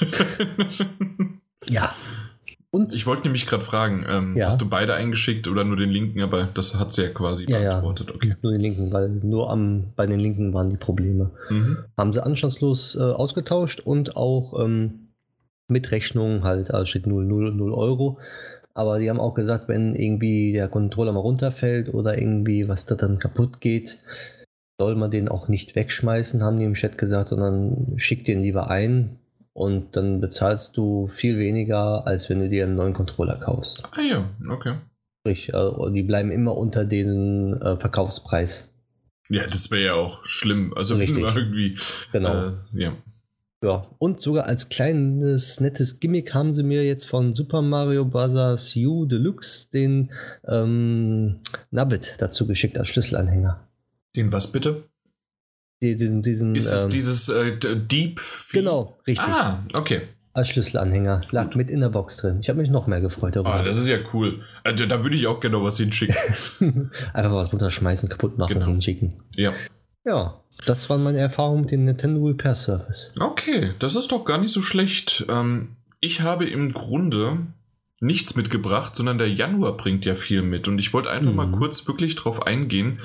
ja. 1.68 1.94
Und 2.74 2.94
ich 2.94 3.06
wollte 3.06 3.24
nämlich 3.24 3.46
gerade 3.46 3.64
fragen, 3.64 4.06
ähm, 4.08 4.34
ja. 4.34 4.46
hast 4.46 4.62
du 4.62 4.68
beide 4.68 4.94
eingeschickt 4.94 5.46
oder 5.46 5.62
nur 5.62 5.76
den 5.76 5.90
linken? 5.90 6.22
Aber 6.22 6.44
das 6.46 6.78
hat 6.80 6.90
sie 6.90 7.02
ja 7.02 7.08
quasi 7.10 7.44
ja, 7.46 7.58
beantwortet. 7.58 8.08
Ja, 8.08 8.14
okay. 8.14 8.36
Nur 8.40 8.52
den 8.52 8.62
linken, 8.62 8.90
weil 8.90 9.10
nur 9.10 9.50
am, 9.50 9.92
bei 9.94 10.06
den 10.06 10.18
linken 10.18 10.54
waren 10.54 10.70
die 10.70 10.78
Probleme. 10.78 11.32
Mhm. 11.50 11.78
Haben 11.98 12.14
sie 12.14 12.24
anstandslos 12.24 12.96
äh, 12.96 13.02
ausgetauscht 13.02 13.80
und 13.80 14.16
auch 14.16 14.58
ähm, 14.58 15.08
mit 15.68 15.90
Rechnung 15.90 16.44
halt, 16.44 16.70
also 16.70 16.86
steht 16.86 17.06
0, 17.06 17.26
0, 17.26 17.52
0 17.52 17.74
Euro. 17.74 18.18
Aber 18.72 18.98
die 18.98 19.10
haben 19.10 19.20
auch 19.20 19.34
gesagt, 19.34 19.68
wenn 19.68 19.94
irgendwie 19.94 20.54
der 20.54 20.68
Controller 20.68 21.12
mal 21.12 21.20
runterfällt 21.20 21.92
oder 21.92 22.16
irgendwie 22.16 22.68
was 22.68 22.86
da 22.86 22.94
dann 22.94 23.18
kaputt 23.18 23.60
geht, 23.60 23.98
soll 24.80 24.94
man 24.94 25.10
den 25.10 25.28
auch 25.28 25.48
nicht 25.48 25.76
wegschmeißen, 25.76 26.42
haben 26.42 26.58
die 26.58 26.64
im 26.64 26.72
Chat 26.72 26.96
gesagt, 26.96 27.28
sondern 27.28 27.92
schick 27.96 28.24
den 28.24 28.40
lieber 28.40 28.70
ein 28.70 29.18
und 29.52 29.96
dann 29.96 30.20
bezahlst 30.20 30.76
du 30.76 31.08
viel 31.08 31.38
weniger, 31.38 32.06
als 32.06 32.30
wenn 32.30 32.40
du 32.40 32.48
dir 32.48 32.64
einen 32.64 32.76
neuen 32.76 32.94
Controller 32.94 33.36
kaufst. 33.36 33.84
Ah 33.92 34.00
ja, 34.00 34.30
okay. 34.50 34.76
Sprich, 35.20 35.52
äh, 35.52 35.90
die 35.92 36.02
bleiben 36.02 36.30
immer 36.30 36.56
unter 36.56 36.84
den 36.84 37.60
äh, 37.60 37.76
Verkaufspreis. 37.76 38.74
Ja, 39.28 39.46
das 39.46 39.70
wäre 39.70 39.84
ja 39.84 39.94
auch 39.94 40.24
schlimm. 40.26 40.74
Also 40.76 40.96
Richtig. 40.96 41.22
irgendwie. 41.22 41.78
Genau. 42.12 42.48
Äh, 42.48 42.52
ja. 42.72 42.92
Ja, 43.62 43.86
und 43.98 44.20
sogar 44.20 44.46
als 44.46 44.70
kleines 44.70 45.60
nettes 45.60 46.00
Gimmick 46.00 46.34
haben 46.34 46.52
sie 46.52 46.64
mir 46.64 46.84
jetzt 46.84 47.04
von 47.04 47.32
Super 47.32 47.62
Mario 47.62 48.04
Bros. 48.04 48.74
U 48.74 49.06
Deluxe 49.06 49.70
den 49.70 50.10
ähm, 50.48 51.38
Nubbit 51.70 52.16
dazu 52.18 52.48
geschickt 52.48 52.76
als 52.76 52.88
Schlüsselanhänger. 52.88 53.68
Den 54.16 54.32
was 54.32 54.50
bitte? 54.50 54.82
Die, 55.82 55.96
diesen, 55.96 56.22
diesen, 56.22 56.54
Ist 56.54 56.70
es 56.70 56.84
ähm, 56.84 56.90
dieses 56.90 57.28
äh, 57.28 57.56
Deep? 57.76 58.20
Genau, 58.52 58.98
richtig. 59.04 59.26
Ah, 59.26 59.64
okay. 59.74 60.02
Als 60.32 60.48
Schlüsselanhänger. 60.48 61.22
Lag 61.32 61.46
Gut. 61.46 61.56
mit 61.56 61.70
in 61.70 61.80
der 61.80 61.88
Box 61.88 62.18
drin. 62.18 62.38
Ich 62.40 62.48
habe 62.48 62.60
mich 62.60 62.70
noch 62.70 62.86
mehr 62.86 63.00
gefreut 63.00 63.34
darüber. 63.34 63.52
Ah, 63.52 63.62
das 63.64 63.78
ist 63.78 63.88
ja 63.88 63.98
cool. 64.14 64.42
Also, 64.62 64.86
da 64.86 65.02
würde 65.02 65.16
ich 65.16 65.26
auch 65.26 65.40
gerne 65.40 65.56
noch 65.56 65.64
was 65.64 65.78
hinschicken. 65.78 66.14
Einfach 67.12 67.34
was 67.34 67.52
runterschmeißen, 67.52 68.08
kaputt 68.08 68.38
machen 68.38 68.54
genau. 68.54 68.66
und 68.66 68.72
hinschicken. 68.72 69.14
Ja. 69.34 69.52
Ja, 70.04 70.40
das 70.66 70.88
waren 70.88 71.02
meine 71.02 71.18
Erfahrungen 71.18 71.62
mit 71.62 71.72
dem 71.72 71.84
Nintendo 71.84 72.24
Repair 72.24 72.54
Service. 72.54 73.12
Okay, 73.18 73.74
das 73.80 73.96
ist 73.96 74.12
doch 74.12 74.24
gar 74.24 74.38
nicht 74.38 74.52
so 74.52 74.62
schlecht. 74.62 75.26
Ähm, 75.28 75.76
ich 76.00 76.20
habe 76.20 76.48
im 76.48 76.72
Grunde 76.72 77.38
nichts 78.00 78.34
mitgebracht, 78.34 78.96
sondern 78.96 79.18
der 79.18 79.30
Januar 79.30 79.76
bringt 79.76 80.04
ja 80.04 80.14
viel 80.14 80.42
mit. 80.42 80.66
Und 80.66 80.78
ich 80.78 80.92
wollte 80.92 81.10
einfach 81.10 81.30
mhm. 81.30 81.36
mal 81.36 81.50
kurz 81.50 81.86
wirklich 81.86 82.16
drauf 82.16 82.42
eingehen, 82.42 82.98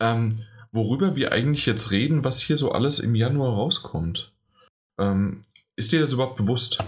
ähm, 0.00 0.42
worüber 0.72 1.14
wir 1.14 1.32
eigentlich 1.32 1.66
jetzt 1.66 1.90
reden, 1.90 2.24
was 2.24 2.40
hier 2.40 2.56
so 2.56 2.72
alles 2.72 2.98
im 2.98 3.14
Januar 3.14 3.54
rauskommt. 3.54 4.32
Ähm, 4.98 5.44
ist 5.76 5.92
dir 5.92 6.00
das 6.00 6.12
überhaupt 6.12 6.36
bewusst? 6.36 6.78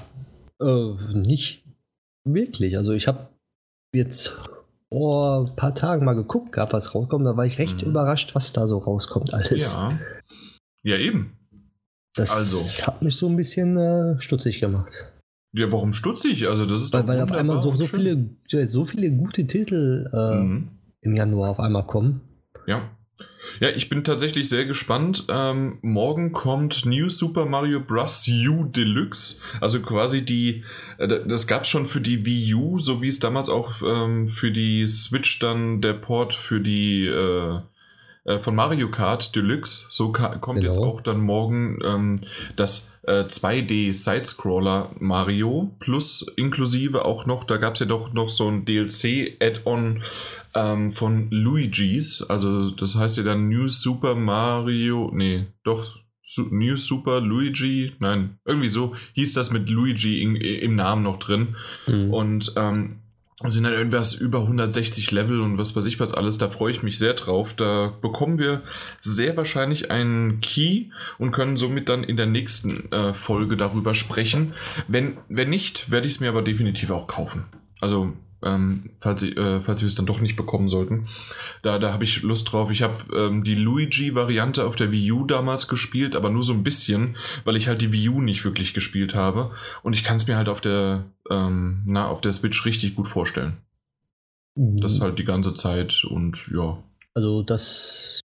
Äh, 0.61 1.13
nicht 1.13 1.65
wirklich. 2.25 2.77
Also 2.77 2.93
ich 2.93 3.07
habe 3.07 3.29
jetzt 3.95 4.37
vor 4.89 5.47
ein 5.47 5.57
paar 5.57 5.75
Tagen 5.75 6.05
mal 6.05 6.15
geguckt 6.15 6.53
gehabt, 6.53 6.73
was 6.73 6.95
rauskommt. 6.95 7.27
Da 7.27 7.37
war 7.37 7.47
ich 7.47 7.59
recht 7.59 7.83
mhm. 7.83 7.91
überrascht, 7.91 8.35
was 8.35 8.53
da 8.53 8.67
so 8.67 8.79
rauskommt 8.79 9.33
alles. 9.35 9.75
Ja, 9.75 9.99
ja 10.83 10.97
eben. 10.97 11.37
Das 12.15 12.31
also. 12.31 12.87
hat 12.87 13.03
mich 13.03 13.17
so 13.17 13.29
ein 13.29 13.37
bisschen 13.37 13.77
äh, 13.77 14.21
stutzig 14.21 14.61
gemacht. 14.61 15.13
Ja, 15.53 15.71
warum 15.71 15.93
stutzig? 15.93 16.49
Also 16.49 16.67
das 16.67 16.83
ist 16.83 16.93
weil, 16.93 17.07
weil 17.07 17.21
auf 17.23 17.33
einmal 17.33 17.59
so, 17.59 17.75
so 17.77 17.87
viele, 17.87 18.29
so 18.67 18.85
viele 18.85 19.11
gute 19.13 19.47
Titel 19.47 20.11
äh, 20.13 20.35
mhm. 20.37 20.69
im 21.01 21.17
Januar 21.17 21.51
auf 21.51 21.61
einmal 21.61 21.87
kommen. 21.87 22.21
Ja. 22.67 22.91
Ja, 23.61 23.69
ich 23.71 23.89
bin 23.89 24.03
tatsächlich 24.03 24.49
sehr 24.49 24.65
gespannt. 24.65 25.27
Ähm, 25.29 25.79
morgen 25.83 26.33
kommt 26.33 26.87
New 26.87 27.09
Super 27.09 27.47
Mario 27.47 27.81
Bros. 27.81 28.27
U 28.29 28.65
Deluxe. 28.65 29.41
Also 29.61 29.81
quasi 29.81 30.25
die, 30.25 30.65
äh, 30.99 31.07
das 31.07 31.47
gab 31.47 31.63
es 31.63 31.69
schon 31.69 31.87
für 31.87 32.01
die 32.01 32.27
Wii 32.27 32.55
U, 32.55 32.79
so 32.79 33.01
wie 33.01 33.09
es 33.09 33.21
damals 33.21 33.49
auch 33.49 33.83
ähm, 33.83 34.27
für 34.27 34.51
die 34.51 34.89
Switch 34.89 35.39
dann 35.39 35.81
der 35.81 35.95
Port 35.95 36.35
für 36.35 36.61
die, 36.61 37.07
äh, 37.07 37.61
äh, 38.25 38.39
von 38.39 38.55
Mario 38.55 38.91
Kart 38.91 39.35
Deluxe. 39.37 39.87
So 39.91 40.13
kommt 40.13 40.61
genau. 40.61 40.61
jetzt 40.61 40.79
auch 40.79 41.01
dann 41.01 41.21
morgen 41.21 41.79
ähm, 41.85 42.21
das 42.57 42.99
äh, 43.03 43.25
2D 43.25 43.93
Sidescroller 43.93 44.91
Mario 44.99 45.75
plus 45.81 46.27
inklusive 46.37 47.05
auch 47.05 47.27
noch, 47.27 47.45
da 47.45 47.59
gab 47.59 47.75
es 47.75 47.81
ja 47.81 47.87
doch 47.87 48.13
noch 48.13 48.31
so 48.31 48.49
ein 48.49 48.65
DLC-Add-on 48.65 50.03
ähm, 50.55 50.91
von 50.91 51.31
Luigi's. 51.31 52.23
Also 52.29 52.71
das 52.71 52.97
heißt 52.97 53.19
ja 53.19 53.23
dann 53.23 53.49
New 53.49 53.69
Super 53.69 54.15
Mario, 54.15 55.11
nee, 55.13 55.47
doch 55.63 55.99
New 56.51 56.77
Super 56.77 57.21
Luigi, 57.21 57.93
nein, 57.99 58.39
irgendwie 58.45 58.71
so 58.71 58.95
hieß 59.13 59.35
das 59.35 59.51
mit 59.53 59.69
Luigi 59.69 60.23
in, 60.23 60.37
im 60.37 60.75
Namen 60.75 61.03
noch 61.03 61.19
drin. 61.19 61.57
Mhm. 61.87 62.13
Und 62.13 62.53
ähm, 62.57 63.01
sind 63.43 63.65
dann 63.65 63.73
irgendwas 63.73 64.15
über 64.15 64.43
160 64.43 65.11
Level 65.11 65.41
und 65.41 65.59
was 65.59 65.75
weiß 65.75 65.87
ich 65.87 65.99
was 65.99 66.15
alles. 66.15 66.39
Da 66.39 66.49
freue 66.49 66.71
ich 66.71 66.83
mich 66.83 66.99
sehr 66.99 67.15
drauf. 67.15 67.55
Da 67.55 67.93
bekommen 68.01 68.39
wir 68.39 68.63
sehr 69.01 69.37
wahrscheinlich 69.37 69.91
einen 69.91 70.41
Key 70.41 70.87
und 71.19 71.33
können 71.33 71.57
somit 71.57 71.89
dann 71.89 72.05
in 72.05 72.17
der 72.17 72.27
nächsten 72.27 72.91
äh, 72.93 73.13
Folge 73.13 73.57
darüber 73.57 73.93
sprechen. 73.95 74.55
Wenn, 74.87 75.19
wenn 75.29 75.51
nicht, 75.51 75.91
werde 75.91 76.07
ich 76.07 76.15
es 76.15 76.21
mir 76.21 76.29
aber 76.29 76.43
definitiv 76.43 76.91
auch 76.91 77.09
kaufen. 77.09 77.47
Also 77.81 78.13
ähm, 78.45 78.83
falls, 79.01 79.23
ich, 79.23 79.37
äh, 79.37 79.61
falls 79.63 79.81
wir 79.81 79.87
es 79.87 79.95
dann 79.95 80.07
doch 80.07 80.21
nicht 80.21 80.37
bekommen 80.37 80.69
sollten. 80.69 81.07
Da, 81.63 81.79
da 81.79 81.93
habe 81.93 82.05
ich 82.05 82.23
Lust 82.23 82.53
drauf. 82.53 82.71
Ich 82.71 82.83
habe 82.83 83.05
ähm, 83.17 83.43
die 83.43 83.55
Luigi-Variante 83.55 84.65
auf 84.65 84.77
der 84.77 84.93
Wii 84.93 85.13
U 85.13 85.25
damals 85.25 85.67
gespielt, 85.67 86.15
aber 86.15 86.31
nur 86.31 86.45
so 86.45 86.53
ein 86.53 86.63
bisschen, 86.63 87.17
weil 87.45 87.57
ich 87.57 87.69
halt 87.69 87.81
die 87.81 87.91
Wii 87.93 88.11
U 88.11 88.21
nicht 88.21 88.45
wirklich 88.45 88.75
gespielt 88.75 89.15
habe. 89.15 89.51
Und 89.83 89.95
ich 89.95 90.05
kann 90.05 90.17
es 90.17 90.27
mir 90.27 90.37
halt 90.37 90.49
auf 90.49 90.61
der, 90.61 91.05
ähm, 91.31 91.83
na, 91.87 92.07
auf 92.07 92.21
der 92.21 92.33
Switch 92.33 92.65
richtig 92.67 92.95
gut 92.95 93.09
vorstellen. 93.09 93.57
Mhm. 94.55 94.77
Das 94.77 95.01
halt 95.01 95.19
die 95.19 95.25
ganze 95.25 95.55
Zeit 95.55 96.05
und 96.05 96.49
ja. 96.55 96.79
Also 97.15 97.43
das 97.43 98.21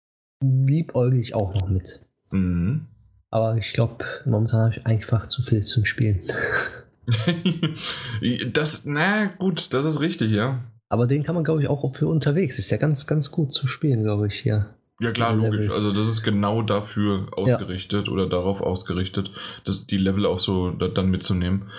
liebäugel 0.43 1.21
ich 1.21 1.35
auch 1.35 1.55
noch 1.55 1.69
mit. 1.69 2.01
Mhm. 2.31 2.87
Aber 3.31 3.57
ich 3.57 3.73
glaube, 3.73 4.05
momentan 4.25 4.61
habe 4.61 4.75
ich 4.79 4.87
einfach 4.87 5.29
zu 5.29 5.43
viel 5.43 5.63
zum 5.63 5.85
Spielen. 5.85 6.23
das, 8.53 8.85
na 8.85 9.27
gut, 9.27 9.73
das 9.73 9.87
ist 9.87 10.01
richtig, 10.01 10.31
ja. 10.33 10.65
Aber 10.89 11.07
den 11.07 11.25
kann 11.25 11.35
man, 11.35 11.45
glaube 11.45 11.63
ich, 11.63 11.69
auch 11.69 11.95
für 11.95 12.07
unterwegs. 12.07 12.59
Ist 12.59 12.71
ja 12.71 12.77
ganz, 12.77 13.07
ganz 13.07 13.31
gut 13.31 13.53
zu 13.53 13.67
spielen, 13.67 14.03
glaube 14.03 14.29
ich, 14.29 14.45
ja. 14.45 14.75
Ja 15.01 15.11
klar, 15.11 15.35
logisch. 15.35 15.71
Also 15.71 15.93
das 15.93 16.07
ist 16.07 16.23
genau 16.23 16.63
dafür 16.63 17.27
ausgerichtet 17.33 18.07
ja. 18.07 18.13
oder 18.13 18.27
darauf 18.27 18.63
ausgerichtet, 18.63 19.31
das, 19.65 19.87
die 19.87 19.99
Level 19.99 20.25
auch 20.25 20.39
so 20.41 20.71
da, 20.71 20.89
dann 20.89 21.11
mitzunehmen. 21.11 21.71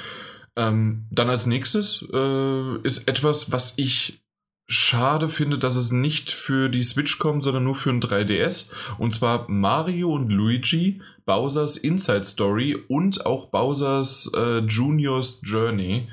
Ähm, 0.55 1.07
dann 1.09 1.29
als 1.29 1.47
nächstes 1.47 2.05
äh, 2.13 2.77
ist 2.83 3.07
etwas, 3.07 3.51
was 3.51 3.77
ich 3.77 4.21
schade 4.67 5.29
finde, 5.29 5.57
dass 5.57 5.77
es 5.77 5.91
nicht 5.91 6.29
für 6.29 6.69
die 6.69 6.83
Switch 6.83 7.17
kommt, 7.17 7.41
sondern 7.41 7.63
nur 7.63 7.75
für 7.75 7.89
ein 7.89 8.01
3DS. 8.01 8.69
Und 8.97 9.13
zwar 9.13 9.49
Mario 9.49 10.13
und 10.13 10.29
Luigi, 10.29 11.01
Bowser's 11.27 11.75
Inside 11.77 12.23
Story 12.23 12.75
und 12.87 13.25
auch 13.25 13.49
Bowser's 13.49 14.31
äh, 14.35 14.59
Junior's 14.59 15.41
Journey. 15.43 16.07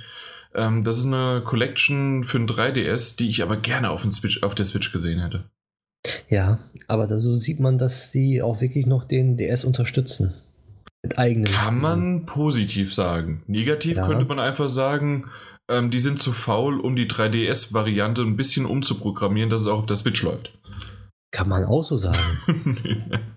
Ähm, 0.55 0.85
das 0.85 0.99
ist 0.99 1.07
eine 1.07 1.41
Collection 1.45 2.25
für 2.25 2.39
ein 2.39 2.49
3DS, 2.49 3.17
die 3.17 3.31
ich 3.31 3.43
aber 3.43 3.57
gerne 3.57 3.91
auf, 3.91 4.03
Switch, 4.11 4.43
auf 4.43 4.55
der 4.55 4.67
Switch 4.67 4.93
gesehen 4.93 5.21
hätte. 5.21 5.45
Ja, 6.29 6.59
aber 6.89 7.07
da 7.07 7.19
so 7.19 7.37
sieht 7.37 7.61
man, 7.61 7.79
dass 7.79 8.11
sie 8.11 8.43
auch 8.43 8.61
wirklich 8.61 8.87
noch 8.87 9.05
den 9.05 9.37
DS 9.37 9.65
unterstützen. 9.65 10.35
Mit 11.03 11.19
eigenen. 11.19 11.53
Kann 11.53 11.79
Spielen. 11.79 11.81
man 11.81 12.27
positiv 12.27 12.93
sagen. 12.93 13.43
Negativ 13.47 13.99
ja. 13.99 14.07
könnte 14.07 14.25
man 14.25 14.41
einfach 14.41 14.69
sagen, 14.69 15.31
ähm, 15.69 15.91
die 15.91 16.01
sind 16.01 16.19
zu 16.19 16.33
faul, 16.33 16.81
um 16.81 16.97
die 16.97 17.07
3DS-Variante 17.07 18.23
ein 18.23 18.37
bisschen 18.37 18.67
umzuprogrammieren, 18.67 19.49
dass 19.49 19.63
es 19.63 19.67
auch 19.69 19.79
auf 19.79 19.87
der 19.87 19.97
Switch 19.97 20.23
läuft. 20.23 20.51
Kann 21.31 21.49
man 21.49 21.65
auch 21.65 21.85
so 21.85 21.97
sagen. 21.97 22.19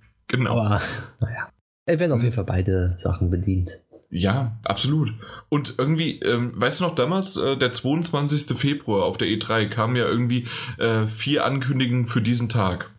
genau. 0.28 0.52
Aber 0.52 0.82
naja. 1.20 1.50
Es 1.88 2.00
werden 2.00 2.12
auf 2.12 2.22
jeden 2.22 2.36
Fall 2.36 2.44
beide 2.44 2.94
Sachen 2.98 3.30
bedient. 3.30 3.80
Ja, 4.10 4.60
absolut. 4.64 5.14
Und 5.50 5.76
irgendwie, 5.78 6.20
ähm, 6.20 6.52
weißt 6.54 6.80
du 6.80 6.86
noch, 6.86 6.96
damals, 6.96 7.38
äh, 7.38 7.58
der 7.58 7.72
22. 7.72 8.58
Februar 8.58 9.06
auf 9.06 9.18
der 9.18 9.28
E3 9.28 9.68
kamen 9.68 9.96
ja 9.96 10.06
irgendwie 10.06 10.48
äh, 10.78 11.08
vier 11.08 11.46
Ankündigungen 11.46 12.06
für 12.06 12.22
diesen 12.22 12.50
Tag. 12.50 12.90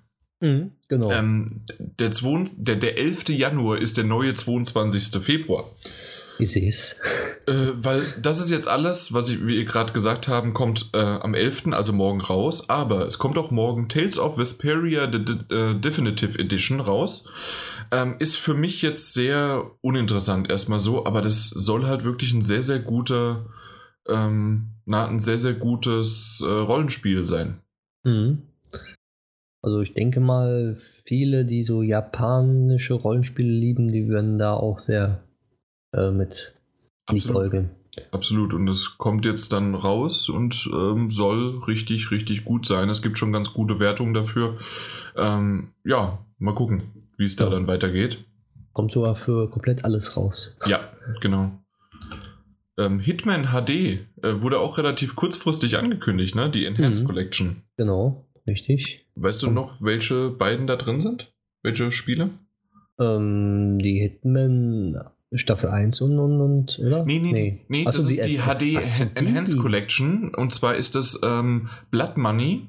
Mhm, 0.40 0.73
genau. 0.88 1.11
Ähm, 1.11 1.62
der, 1.78 2.11
der, 2.11 2.76
der 2.76 2.99
11. 2.99 3.28
Januar 3.28 3.78
ist 3.78 3.97
der 3.97 4.04
neue 4.04 4.35
22. 4.35 5.23
Februar. 5.23 5.71
Ich 6.38 6.52
sehe 6.52 6.68
es. 6.68 6.97
Äh, 7.47 7.73
weil 7.75 8.02
das 8.21 8.40
ist 8.40 8.50
jetzt 8.50 8.68
alles, 8.68 9.12
was 9.12 9.28
ich, 9.28 9.45
wie 9.45 9.57
ihr 9.57 9.64
gerade 9.64 9.92
gesagt 9.92 10.28
haben, 10.28 10.54
kommt 10.54 10.90
äh, 10.92 10.99
am 10.99 11.35
11., 11.35 11.68
also 11.73 11.92
morgen 11.92 12.21
raus. 12.21 12.68
Aber 12.68 13.07
es 13.07 13.18
kommt 13.18 13.38
auch 13.38 13.50
morgen 13.50 13.88
Tales 13.88 14.18
of 14.18 14.38
Vesperia 14.38 15.11
The, 15.11 15.18
The, 15.26 15.38
The 15.49 15.80
Definitive 15.80 16.38
Edition 16.38 16.80
raus. 16.80 17.28
Ähm, 17.90 18.16
ist 18.18 18.37
für 18.37 18.54
mich 18.54 18.83
jetzt 18.83 19.14
sehr 19.14 19.71
uninteressant 19.80 20.50
erstmal 20.50 20.78
so, 20.78 21.07
aber 21.07 21.23
das 21.23 21.49
soll 21.49 21.87
halt 21.87 22.04
wirklich 22.04 22.33
ein 22.35 22.42
sehr, 22.42 22.62
sehr 22.62 22.80
guter, 22.80 23.47
ähm, 24.07 24.75
na, 24.85 25.07
ein 25.07 25.18
sehr, 25.18 25.38
sehr 25.38 25.54
gutes 25.54 26.42
äh, 26.45 26.50
Rollenspiel 26.50 27.25
sein. 27.25 27.61
Mhm. 28.04 28.42
Also 29.62 29.80
ich 29.80 29.95
denke 29.95 30.21
mal, 30.21 30.78
viele, 31.04 31.45
die 31.45 31.64
so 31.64 31.83
japanische 31.83 32.95
Rollenspiele 32.95 33.50
lieben, 33.50 33.90
die 33.90 34.09
werden 34.09 34.38
da 34.38 34.52
auch 34.52 34.78
sehr 34.78 35.23
äh, 35.92 36.11
mit 36.11 36.54
Absolut. 37.09 37.52
Absolut. 38.12 38.54
Und 38.54 38.68
es 38.68 38.99
kommt 38.99 39.25
jetzt 39.25 39.52
dann 39.52 39.75
raus 39.75 40.28
und 40.28 40.68
ähm, 40.73 41.11
soll 41.11 41.62
richtig, 41.66 42.11
richtig 42.11 42.45
gut 42.45 42.66
sein. 42.66 42.90
Es 42.90 43.02
gibt 43.02 43.18
schon 43.18 43.33
ganz 43.33 43.52
gute 43.52 43.80
Wertungen 43.80 44.14
dafür. 44.14 44.59
Ähm, 45.16 45.73
ja, 45.85 46.25
mal 46.38 46.54
gucken, 46.54 46.83
wie 47.16 47.25
es 47.25 47.37
da 47.37 47.45
ja. 47.45 47.50
dann 47.50 47.66
weitergeht. 47.66 48.25
Kommt 48.73 48.92
sogar 48.92 49.16
für 49.16 49.50
komplett 49.50 49.85
alles 49.85 50.16
raus. 50.16 50.57
Ja, 50.66 50.80
genau. 51.21 51.50
Ähm, 52.78 53.00
Hitman 53.00 53.49
HD 53.49 53.71
äh, 53.71 53.99
wurde 54.40 54.61
auch 54.61 54.78
relativ 54.78 55.16
kurzfristig 55.16 55.78
angekündigt, 55.78 56.37
ne? 56.37 56.49
Die 56.49 56.64
Enhanced 56.64 57.02
mhm. 57.02 57.09
Collection. 57.09 57.62
Genau, 57.76 58.28
richtig. 58.47 59.09
Weißt 59.16 59.42
du 59.42 59.50
noch, 59.50 59.80
welche 59.80 60.30
beiden 60.30 60.68
da 60.68 60.76
drin 60.76 61.00
sind? 61.00 61.33
Welche 61.64 61.90
Spiele? 61.90 62.30
Ähm, 63.00 63.78
die 63.80 63.99
Hitman 63.99 65.00
Staffel 65.35 65.68
1 65.68 66.00
und, 66.00 66.18
und, 66.18 66.40
und 66.40 66.78
oder? 66.78 67.04
Nee, 67.04 67.18
nee, 67.18 67.32
nee. 67.32 67.64
nee 67.68 67.85
das 67.85 67.97
ist 67.97 68.25
die 68.25 68.38
HD 68.38 68.82
so, 68.82 69.04
Enhanced 69.14 69.54
die. 69.54 69.58
Collection 69.58 70.35
und 70.35 70.54
zwar 70.54 70.76
ist 70.76 70.94
das 70.94 71.20
ähm, 71.23 71.68
Blood 71.90 72.16
Money 72.16 72.66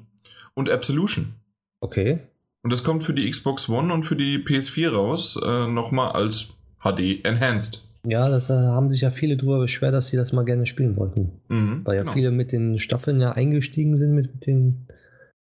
und 0.54 0.68
Absolution. 0.68 1.34
Okay. 1.80 2.18
Und 2.62 2.70
das 2.70 2.84
kommt 2.84 3.04
für 3.04 3.14
die 3.14 3.30
Xbox 3.30 3.68
One 3.70 3.92
und 3.92 4.04
für 4.04 4.16
die 4.16 4.38
PS4 4.38 4.90
raus, 4.90 5.40
äh, 5.42 5.66
nochmal 5.66 6.12
als 6.12 6.58
HD 6.82 7.24
Enhanced. 7.24 7.82
Ja, 8.06 8.28
das 8.28 8.50
äh, 8.50 8.54
haben 8.54 8.90
sich 8.90 9.02
ja 9.02 9.10
viele 9.10 9.36
drüber 9.36 9.60
beschwert, 9.60 9.94
dass 9.94 10.08
sie 10.08 10.16
das 10.16 10.32
mal 10.32 10.44
gerne 10.44 10.66
spielen 10.66 10.96
wollten. 10.96 11.40
Mhm, 11.48 11.80
Weil 11.84 11.96
ja 11.96 12.02
genau. 12.02 12.12
viele 12.12 12.30
mit 12.30 12.52
den 12.52 12.78
Staffeln 12.78 13.20
ja 13.20 13.32
eingestiegen 13.32 13.96
sind 13.96 14.14
mit, 14.14 14.34
mit 14.34 14.46
den 14.46 14.86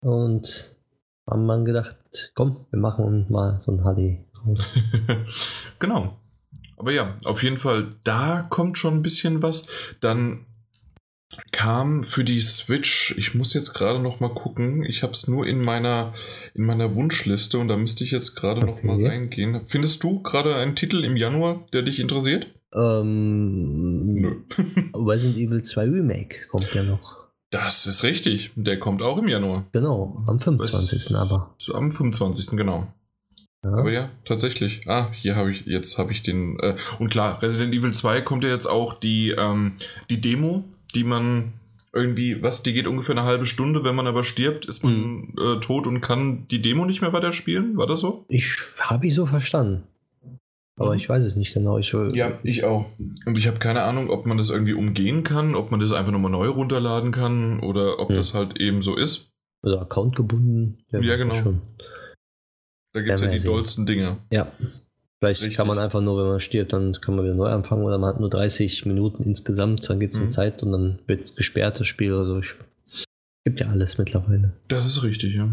und 0.02 0.76
haben 1.30 1.46
man 1.46 1.66
gedacht, 1.66 2.32
komm, 2.36 2.66
wir 2.72 2.80
machen 2.80 3.26
mal 3.30 3.60
so 3.62 3.72
ein 3.72 3.80
HD 3.80 4.26
raus. 4.46 4.74
genau. 5.80 6.18
Aber 6.80 6.92
ja, 6.94 7.18
auf 7.26 7.44
jeden 7.44 7.60
Fall, 7.60 7.96
da 8.04 8.48
kommt 8.50 8.78
schon 8.78 8.96
ein 8.96 9.02
bisschen 9.04 9.44
was. 9.44 9.68
Dann 10.00 10.46
kam 11.52 12.04
für 12.04 12.24
die 12.24 12.40
Switch, 12.40 13.14
ich 13.18 13.36
muss 13.36 13.54
jetzt 13.54 13.74
gerade 13.74 14.00
noch 14.00 14.20
mal 14.20 14.34
gucken, 14.34 14.84
ich 14.84 15.04
habe 15.04 15.14
es 15.14 15.28
nur 15.28 15.46
in 15.46 15.62
meiner, 15.62 16.14
in 16.56 16.66
meiner 16.66 16.96
Wunschliste 16.96 17.60
und 17.60 17.68
da 17.68 17.78
müsste 17.78 18.04
ich 18.04 18.12
jetzt 18.12 18.36
gerade 18.36 18.68
okay. 18.68 18.72
noch 18.72 18.84
mal 18.84 19.06
reingehen. 19.06 19.62
Findest 19.62 20.04
du 20.04 20.22
gerade 20.22 20.56
einen 20.56 20.76
Titel 20.76 21.04
im 21.04 21.18
Januar, 21.18 21.66
der 21.74 21.84
dich 21.84 22.00
interessiert? 22.00 22.48
Ähm, 22.74 24.14
Nö. 24.16 24.36
Resident 24.96 25.38
Evil 25.38 25.62
2 25.62 25.84
Remake 25.84 26.48
kommt 26.50 26.74
ja 26.74 26.84
noch. 26.84 27.20
Das 27.52 27.88
ist 27.88 28.04
richtig, 28.04 28.52
der 28.56 28.80
kommt 28.80 29.02
auch 29.02 29.18
im 29.18 29.28
Januar. 29.28 29.68
Genau, 29.74 30.24
am 30.28 30.40
25. 30.40 31.16
aber. 31.16 31.56
Am 31.74 31.92
25. 31.92 32.56
genau. 32.58 32.88
Ja. 33.64 33.72
Aber 33.72 33.92
ja, 33.92 34.10
tatsächlich. 34.26 34.88
Ah, 34.88 35.12
hier 35.12 35.36
habe 35.36 35.52
ich, 35.52 35.66
jetzt 35.66 35.98
habe 35.98 36.12
ich 36.12 36.24
den. 36.24 36.60
Äh, 36.60 36.78
und 36.98 37.10
klar, 37.10 37.42
Resident 37.42 37.74
Evil 37.74 37.94
2 37.94 38.22
kommt 38.22 38.44
ja 38.44 38.50
jetzt 38.50 38.68
auch 38.68 38.94
die, 38.94 39.32
ähm, 39.38 39.74
die 40.10 40.22
Demo, 40.22 40.64
die 40.96 41.04
man 41.04 41.54
irgendwie, 41.94 42.42
was, 42.42 42.64
die 42.64 42.74
geht 42.74 42.88
ungefähr 42.88 43.18
eine 43.18 43.26
halbe 43.26 43.46
Stunde, 43.46 43.84
wenn 43.84 43.96
man 43.96 44.08
aber 44.08 44.24
stirbt, 44.24 44.66
ist 44.66 44.84
man 44.84 44.94
mhm. 44.94 45.34
äh, 45.38 45.60
tot 45.60 45.88
und 45.88 46.02
kann 46.02 46.48
die 46.50 46.62
Demo 46.62 46.86
nicht 46.86 47.02
mehr 47.02 47.14
weiter 47.14 47.32
spielen? 47.32 47.78
War 47.78 47.88
das 47.88 48.00
so? 48.00 48.26
Ich 48.30 48.58
habe 48.80 49.08
ich 49.08 49.16
so 49.16 49.26
verstanden. 49.26 49.84
Aber 50.78 50.92
mhm. 50.92 50.98
ich 50.98 51.10
weiß 51.10 51.24
es 51.26 51.36
nicht 51.36 51.54
genau. 51.54 51.78
Ich, 51.78 51.94
ja, 52.14 52.40
ich 52.44 52.64
auch. 52.64 52.86
Und 53.26 53.38
ich 53.38 53.48
habe 53.48 53.60
keine 53.60 53.82
Ahnung, 53.82 54.10
ob 54.10 54.26
man 54.26 54.38
das 54.38 54.50
irgendwie 54.50 54.74
umgehen 54.74 55.24
kann, 55.24 55.56
ob 55.56 55.72
man 55.72 55.80
das 55.80 55.92
einfach 55.92 56.12
nochmal 56.12 56.32
neu 56.32 56.48
runterladen 56.48 57.12
kann 57.12 57.60
oder 57.60 58.00
ob 58.00 58.12
mhm. 58.12 58.16
das 58.16 58.34
halt 58.34 58.60
eben 58.60 58.82
so 58.82 58.96
ist. 58.96 59.32
Also 59.62 59.80
Account 59.80 60.16
gebunden. 60.16 60.78
Ja, 60.92 61.18
genau. 61.18 61.34
Schon. 61.34 61.62
Da 62.94 63.02
gibt 63.02 63.16
es 63.16 63.22
ja 63.22 63.28
die 63.28 63.40
sehen. 63.40 63.52
dollsten 63.52 63.86
Dinge. 63.86 64.18
Ja. 64.32 64.52
Vielleicht 65.20 65.42
Richtig. 65.42 65.58
kann 65.58 65.68
man 65.68 65.78
einfach 65.80 66.02
nur, 66.02 66.18
wenn 66.18 66.30
man 66.30 66.40
stirbt, 66.40 66.72
dann 66.72 66.94
kann 67.02 67.16
man 67.16 67.26
wieder 67.26 67.36
neu 67.36 67.50
anfangen 67.50 67.84
oder 67.84 67.98
man 67.98 68.14
hat 68.14 68.22
nur 68.22 68.30
30 68.30 68.86
Minuten 68.86 69.24
insgesamt, 69.24 69.90
dann 69.90 70.00
geht 70.00 70.12
es 70.12 70.18
mhm. 70.18 70.24
um 70.24 70.32
Zeit 70.32 70.64
und 70.64 70.72
dann 70.72 71.00
wird 71.08 71.22
es 71.22 71.36
gesperrt, 71.36 71.80
das 71.80 71.88
Spiel 71.88 72.14
oder 72.14 72.26
so. 72.26 72.40
Ich, 72.40 72.54
gibt 73.44 73.60
ja 73.60 73.68
alles 73.68 73.98
mittlerweile. 73.98 74.54
Das 74.70 74.86
ist 74.86 75.04
richtig, 75.04 75.36
ja. 75.36 75.50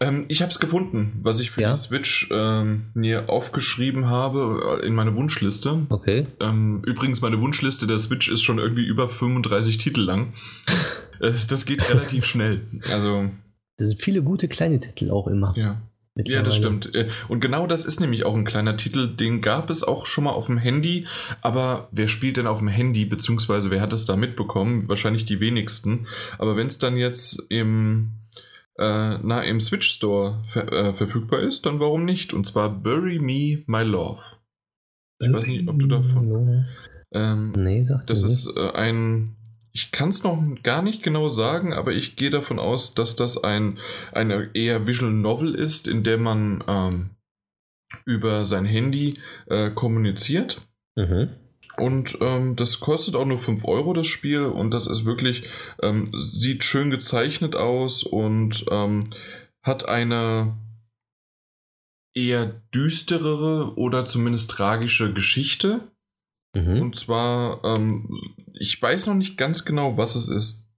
Ähm, 0.00 0.24
ich 0.28 0.42
habe 0.42 0.50
es 0.50 0.58
gefunden, 0.58 1.18
was 1.22 1.40
ich 1.40 1.50
für 1.50 1.62
ja? 1.62 1.72
die 1.72 1.78
Switch 1.78 2.28
ähm, 2.30 2.86
mir 2.94 3.28
aufgeschrieben 3.28 4.08
habe 4.08 4.80
äh, 4.82 4.86
in 4.86 4.94
meine 4.94 5.14
Wunschliste. 5.16 5.86
Okay. 5.88 6.26
Ähm, 6.40 6.82
übrigens, 6.86 7.20
meine 7.20 7.40
Wunschliste 7.40 7.86
der 7.86 7.98
Switch 7.98 8.28
ist 8.30 8.42
schon 8.42 8.58
irgendwie 8.58 8.84
über 8.84 9.08
35 9.08 9.78
Titel 9.78 10.02
lang. 10.02 10.34
das 11.20 11.66
geht 11.66 11.88
relativ 11.90 12.24
schnell. 12.24 12.62
Also. 12.88 13.30
Das 13.78 13.88
sind 13.88 14.00
viele 14.00 14.22
gute 14.22 14.48
kleine 14.48 14.80
Titel 14.80 15.10
auch 15.10 15.28
immer. 15.28 15.54
Ja. 15.56 15.82
Ja, 16.24 16.42
das 16.42 16.56
stimmt. 16.56 16.94
Äh, 16.94 17.08
und 17.28 17.40
genau 17.40 17.66
das 17.66 17.84
ist 17.84 18.00
nämlich 18.00 18.24
auch 18.24 18.34
ein 18.34 18.46
kleiner 18.46 18.76
Titel, 18.76 19.14
den 19.14 19.42
gab 19.42 19.68
es 19.68 19.84
auch 19.84 20.06
schon 20.06 20.24
mal 20.24 20.32
auf 20.32 20.46
dem 20.46 20.56
Handy, 20.56 21.06
aber 21.42 21.88
wer 21.92 22.08
spielt 22.08 22.38
denn 22.38 22.46
auf 22.46 22.58
dem 22.58 22.68
Handy, 22.68 23.04
beziehungsweise 23.04 23.70
wer 23.70 23.82
hat 23.82 23.92
es 23.92 24.06
da 24.06 24.16
mitbekommen? 24.16 24.88
Wahrscheinlich 24.88 25.26
die 25.26 25.40
wenigsten. 25.40 26.06
Aber 26.38 26.56
wenn 26.56 26.68
es 26.68 26.78
dann 26.78 26.96
jetzt 26.96 27.44
im, 27.50 28.12
äh, 28.78 29.18
na, 29.22 29.42
im 29.42 29.60
Switch 29.60 29.88
Store 29.88 30.42
ver 30.52 30.72
äh, 30.72 30.94
verfügbar 30.94 31.40
ist, 31.40 31.66
dann 31.66 31.80
warum 31.80 32.06
nicht? 32.06 32.32
Und 32.32 32.46
zwar 32.46 32.70
Bury 32.70 33.18
Me 33.18 33.62
My 33.66 33.82
Love. 33.82 34.22
Ich 35.18 35.32
weiß 35.32 35.46
nicht, 35.46 35.68
ob 35.68 35.78
du 35.78 35.86
davon. 35.86 36.66
Ähm, 37.12 37.52
nee, 37.56 37.84
sag 37.84 38.06
Das 38.06 38.22
ist 38.22 38.56
äh, 38.56 38.70
ein 38.72 39.36
ich 39.76 39.92
kann 39.92 40.08
es 40.08 40.24
noch 40.24 40.42
gar 40.62 40.80
nicht 40.80 41.02
genau 41.02 41.28
sagen, 41.28 41.74
aber 41.74 41.92
ich 41.92 42.16
gehe 42.16 42.30
davon 42.30 42.58
aus, 42.58 42.94
dass 42.94 43.14
das 43.14 43.44
ein 43.44 43.78
eine 44.10 44.48
eher 44.54 44.86
Visual 44.86 45.12
Novel 45.12 45.54
ist, 45.54 45.86
in 45.86 46.02
der 46.02 46.16
man 46.16 46.64
ähm, 46.66 47.10
über 48.06 48.44
sein 48.44 48.64
Handy 48.64 49.20
äh, 49.48 49.68
kommuniziert. 49.68 50.62
Mhm. 50.94 51.28
Und 51.76 52.16
ähm, 52.22 52.56
das 52.56 52.80
kostet 52.80 53.16
auch 53.16 53.26
nur 53.26 53.38
5 53.38 53.66
Euro, 53.66 53.92
das 53.92 54.06
Spiel. 54.06 54.44
Und 54.44 54.70
das 54.70 54.86
ist 54.86 55.04
wirklich, 55.04 55.46
ähm, 55.82 56.10
sieht 56.18 56.64
schön 56.64 56.90
gezeichnet 56.90 57.54
aus 57.54 58.02
und 58.02 58.64
ähm, 58.70 59.10
hat 59.62 59.86
eine 59.86 60.56
eher 62.14 62.62
düsterere 62.74 63.74
oder 63.76 64.06
zumindest 64.06 64.52
tragische 64.52 65.12
Geschichte. 65.12 65.82
Mhm. 66.54 66.80
Und 66.80 66.96
zwar, 66.96 67.62
ähm, 67.62 68.08
ich 68.58 68.80
weiß 68.80 69.06
noch 69.06 69.14
nicht 69.14 69.36
ganz 69.36 69.64
genau, 69.64 69.96
was 69.96 70.14
es 70.14 70.28
ist. 70.28 70.70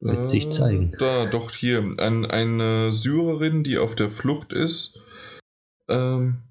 Wird 0.00 0.18
äh, 0.18 0.26
sich 0.26 0.50
zeigen. 0.50 0.94
Da, 0.98 1.26
doch, 1.26 1.52
hier. 1.52 1.78
Ein, 1.98 2.26
eine 2.26 2.92
Syrerin, 2.92 3.64
die 3.64 3.78
auf 3.78 3.94
der 3.94 4.10
Flucht 4.10 4.52
ist. 4.52 5.00
Ähm, 5.88 6.42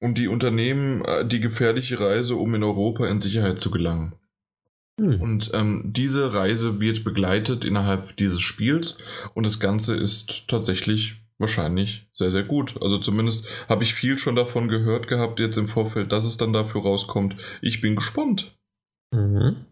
und 0.00 0.18
die 0.18 0.28
Unternehmen 0.28 1.02
äh, 1.04 1.26
die 1.26 1.40
gefährliche 1.40 1.98
Reise, 1.98 2.36
um 2.36 2.54
in 2.54 2.62
Europa 2.62 3.06
in 3.08 3.20
Sicherheit 3.20 3.58
zu 3.58 3.70
gelangen. 3.70 4.14
Hm. 5.00 5.20
Und 5.20 5.50
ähm, 5.54 5.82
diese 5.86 6.34
Reise 6.34 6.78
wird 6.78 7.04
begleitet 7.04 7.64
innerhalb 7.64 8.16
dieses 8.16 8.42
Spiels 8.42 8.98
und 9.34 9.44
das 9.44 9.58
Ganze 9.58 9.96
ist 9.96 10.46
tatsächlich 10.48 11.23
wahrscheinlich 11.38 12.08
sehr, 12.12 12.30
sehr 12.30 12.44
gut. 12.44 12.80
Also 12.80 12.98
zumindest 12.98 13.46
habe 13.68 13.82
ich 13.82 13.94
viel 13.94 14.18
schon 14.18 14.36
davon 14.36 14.68
gehört 14.68 15.08
gehabt 15.08 15.40
jetzt 15.40 15.58
im 15.58 15.68
Vorfeld, 15.68 16.12
dass 16.12 16.24
es 16.24 16.36
dann 16.36 16.52
dafür 16.52 16.82
rauskommt. 16.82 17.36
Ich 17.60 17.80
bin 17.80 17.96
gespannt. 17.96 18.56
Mhm. 19.12 19.64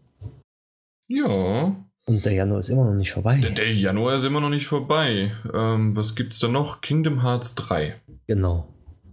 Ja. 1.07 1.75
Und 2.05 2.25
der 2.25 2.33
Januar 2.33 2.59
ist 2.59 2.69
immer 2.69 2.85
noch 2.85 2.95
nicht 2.95 3.11
vorbei. 3.11 3.37
Der, 3.37 3.51
der 3.51 3.73
Januar 3.73 4.15
ist 4.15 4.25
immer 4.25 4.41
noch 4.41 4.49
nicht 4.49 4.67
vorbei. 4.67 5.31
Ähm, 5.53 5.95
was 5.95 6.15
gibt's 6.15 6.39
da 6.39 6.47
noch? 6.47 6.81
Kingdom 6.81 7.21
Hearts 7.21 7.55
3. 7.55 7.95
Genau. 8.27 8.67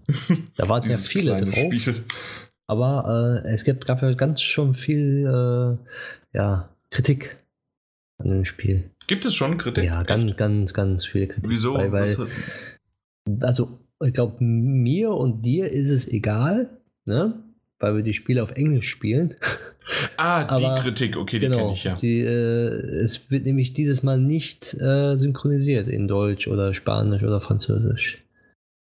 Da 0.57 0.69
warten 0.69 0.90
ja 0.90 0.97
viele 0.97 1.40
drauf. 1.40 1.54
Spiel. 1.54 2.04
Aber 2.66 3.42
äh, 3.45 3.49
es 3.49 3.64
gibt, 3.64 3.87
gab 3.87 4.02
ja 4.02 4.12
ganz 4.14 4.42
schon 4.42 4.75
viel 4.75 5.26
äh, 5.26 6.37
ja, 6.37 6.69
Kritik 6.90 7.38
an 8.19 8.30
dem 8.30 8.45
Spiel. 8.45 8.90
Gibt 9.11 9.26
es 9.26 9.35
schon 9.35 9.59
Kritik? 9.59 9.87
Ja, 9.87 10.05
ganz, 10.05 10.37
ganz, 10.37 10.73
ganz 10.73 11.05
viel 11.05 11.26
Kritik. 11.26 11.50
Wieso? 11.50 11.75
Weil, 11.75 11.90
weil 11.90 12.17
also, 13.40 13.81
ich 14.05 14.14
glaube, 14.14 14.37
mir 14.38 15.11
und 15.11 15.43
dir 15.43 15.67
ist 15.67 15.90
es 15.90 16.07
egal, 16.07 16.71
ne? 17.07 17.35
weil 17.81 17.97
wir 17.97 18.02
die 18.05 18.12
Spiele 18.12 18.40
auf 18.40 18.52
Englisch 18.52 18.88
spielen. 18.88 19.35
Ah, 20.17 20.45
die 20.45 20.64
Aber, 20.64 20.81
Kritik, 20.81 21.17
okay, 21.17 21.40
die 21.40 21.47
genau, 21.47 21.59
kenne 21.59 21.73
ich 21.73 21.83
ja. 21.83 21.97
Die, 21.97 22.21
äh, 22.21 22.69
es 23.02 23.33
wird 23.33 23.45
nämlich 23.45 23.73
dieses 23.73 24.05
Mal 24.05 24.21
nicht 24.21 24.81
äh, 24.81 25.17
synchronisiert 25.17 25.88
in 25.88 26.07
Deutsch 26.07 26.47
oder 26.47 26.73
Spanisch 26.75 27.25
oder 27.25 27.40
Französisch. 27.40 28.19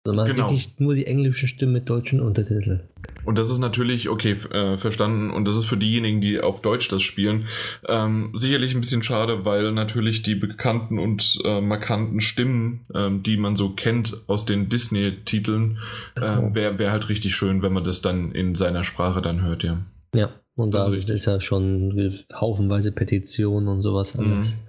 Sondern 0.06 0.28
genau. 0.28 0.50
wirklich 0.50 0.76
nur 0.78 0.94
die 0.94 1.08
englischen 1.08 1.48
Stimmen 1.48 1.74
mit 1.74 1.90
deutschen 1.90 2.22
Untertiteln. 2.22 2.82
Und 3.26 3.40
das 3.40 3.50
ist 3.50 3.58
natürlich, 3.58 4.08
okay, 4.08 4.38
äh, 4.52 4.78
verstanden. 4.78 5.32
Und 5.32 5.46
das 5.46 5.56
ist 5.56 5.66
für 5.66 5.78
diejenigen, 5.78 6.22
die 6.22 6.40
auf 6.40 6.62
Deutsch 6.62 6.88
das 6.90 7.02
spielen, 7.02 7.48
ähm, 7.88 8.32
sicherlich 8.34 8.76
ein 8.76 8.82
bisschen 8.82 9.02
schade, 9.02 9.46
weil 9.46 9.72
natürlich 9.72 10.22
die 10.22 10.36
bekannten 10.36 11.00
und 11.00 11.40
äh, 11.44 11.60
markanten 11.60 12.22
Stimmen, 12.22 12.86
äh, 12.94 13.10
die 13.12 13.38
man 13.38 13.56
so 13.56 13.72
kennt 13.72 14.24
aus 14.28 14.46
den 14.46 14.70
Disney-Titeln, 14.70 15.80
äh, 16.16 16.54
wäre 16.54 16.78
wär 16.78 16.92
halt 16.92 17.10
richtig 17.10 17.36
schön, 17.36 17.64
wenn 17.64 17.74
man 17.74 17.84
das 17.84 18.02
dann 18.02 18.32
in 18.32 18.54
seiner 18.54 18.84
Sprache 18.84 19.24
dann 19.24 19.42
hört, 19.42 19.64
ja. 19.64 19.82
Ja, 20.14 20.30
und 20.56 20.74
da 20.74 20.88
ist, 20.88 21.26
ja 21.26 21.42
schon 21.42 22.24
haufenweise 22.34 22.94
Petitionen 22.94 23.68
und 23.68 23.82
sowas 23.82 24.16
mhm. 24.16 24.34
alles. 24.34 24.66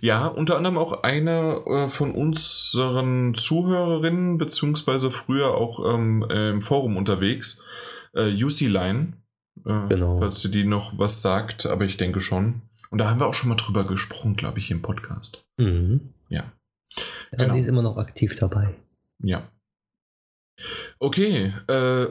Ja, 0.00 0.26
unter 0.26 0.56
anderem 0.56 0.78
auch 0.78 1.02
eine 1.02 1.62
äh, 1.66 1.90
von 1.90 2.12
unseren 2.12 3.34
Zuhörerinnen, 3.34 4.38
beziehungsweise 4.38 5.10
früher 5.10 5.54
auch 5.54 5.94
ähm, 5.94 6.24
äh, 6.30 6.50
im 6.50 6.62
Forum 6.62 6.96
unterwegs, 6.96 7.62
äh, 8.14 8.32
UC 8.42 8.60
Line. 8.62 9.12
Äh, 9.66 9.88
genau. 9.88 10.18
Falls 10.18 10.40
du 10.40 10.48
die 10.48 10.64
noch 10.64 10.98
was 10.98 11.20
sagt, 11.20 11.66
aber 11.66 11.84
ich 11.84 11.98
denke 11.98 12.20
schon. 12.20 12.62
Und 12.90 12.98
da 12.98 13.10
haben 13.10 13.20
wir 13.20 13.26
auch 13.26 13.34
schon 13.34 13.50
mal 13.50 13.56
drüber 13.56 13.86
gesprochen, 13.86 14.34
glaube 14.34 14.60
ich, 14.60 14.70
im 14.70 14.80
Podcast. 14.80 15.44
Mhm. 15.58 16.14
Ja. 16.30 16.52
ja 17.32 17.38
genau. 17.38 17.54
Die 17.54 17.60
ist 17.60 17.68
immer 17.68 17.82
noch 17.82 17.98
aktiv 17.98 18.34
dabei. 18.36 18.74
Ja. 19.22 19.46
Okay, 20.98 21.52
äh, 21.68 22.06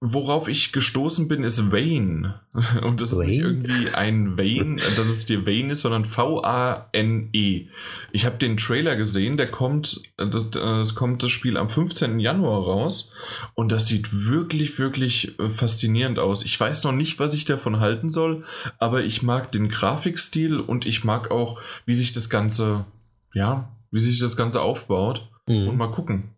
Worauf 0.00 0.46
ich 0.46 0.72
gestoßen 0.72 1.26
bin, 1.26 1.42
ist 1.42 1.72
Vane. 1.72 2.40
Und 2.82 3.00
das 3.00 3.12
Wayne? 3.12 3.22
ist 3.22 3.28
nicht 3.28 3.40
irgendwie 3.40 3.90
ein 3.94 4.36
Vane, 4.36 4.76
dass 4.94 5.08
es 5.08 5.24
dir 5.24 5.46
Vane 5.46 5.72
ist, 5.72 5.80
sondern 5.80 6.04
V-A-N-E. 6.04 7.68
Ich 8.12 8.26
habe 8.26 8.36
den 8.36 8.58
Trailer 8.58 8.96
gesehen, 8.96 9.38
der 9.38 9.50
kommt, 9.50 10.02
das, 10.18 10.50
das 10.50 10.94
kommt 10.94 11.22
das 11.22 11.30
Spiel 11.30 11.56
am 11.56 11.70
15. 11.70 12.20
Januar 12.20 12.64
raus. 12.64 13.10
Und 13.54 13.72
das 13.72 13.86
sieht 13.86 14.26
wirklich, 14.26 14.78
wirklich 14.78 15.38
äh, 15.40 15.48
faszinierend 15.48 16.18
aus. 16.18 16.44
Ich 16.44 16.60
weiß 16.60 16.84
noch 16.84 16.92
nicht, 16.92 17.18
was 17.18 17.32
ich 17.32 17.46
davon 17.46 17.80
halten 17.80 18.10
soll, 18.10 18.44
aber 18.78 19.02
ich 19.02 19.22
mag 19.22 19.50
den 19.50 19.70
Grafikstil 19.70 20.60
und 20.60 20.84
ich 20.84 21.04
mag 21.04 21.30
auch, 21.30 21.58
wie 21.86 21.94
sich 21.94 22.12
das 22.12 22.28
Ganze, 22.28 22.84
ja, 23.32 23.74
wie 23.90 24.00
sich 24.00 24.18
das 24.18 24.36
Ganze 24.36 24.60
aufbaut. 24.60 25.30
Mhm. 25.46 25.68
Und 25.68 25.76
mal 25.78 25.90
gucken. 25.90 26.34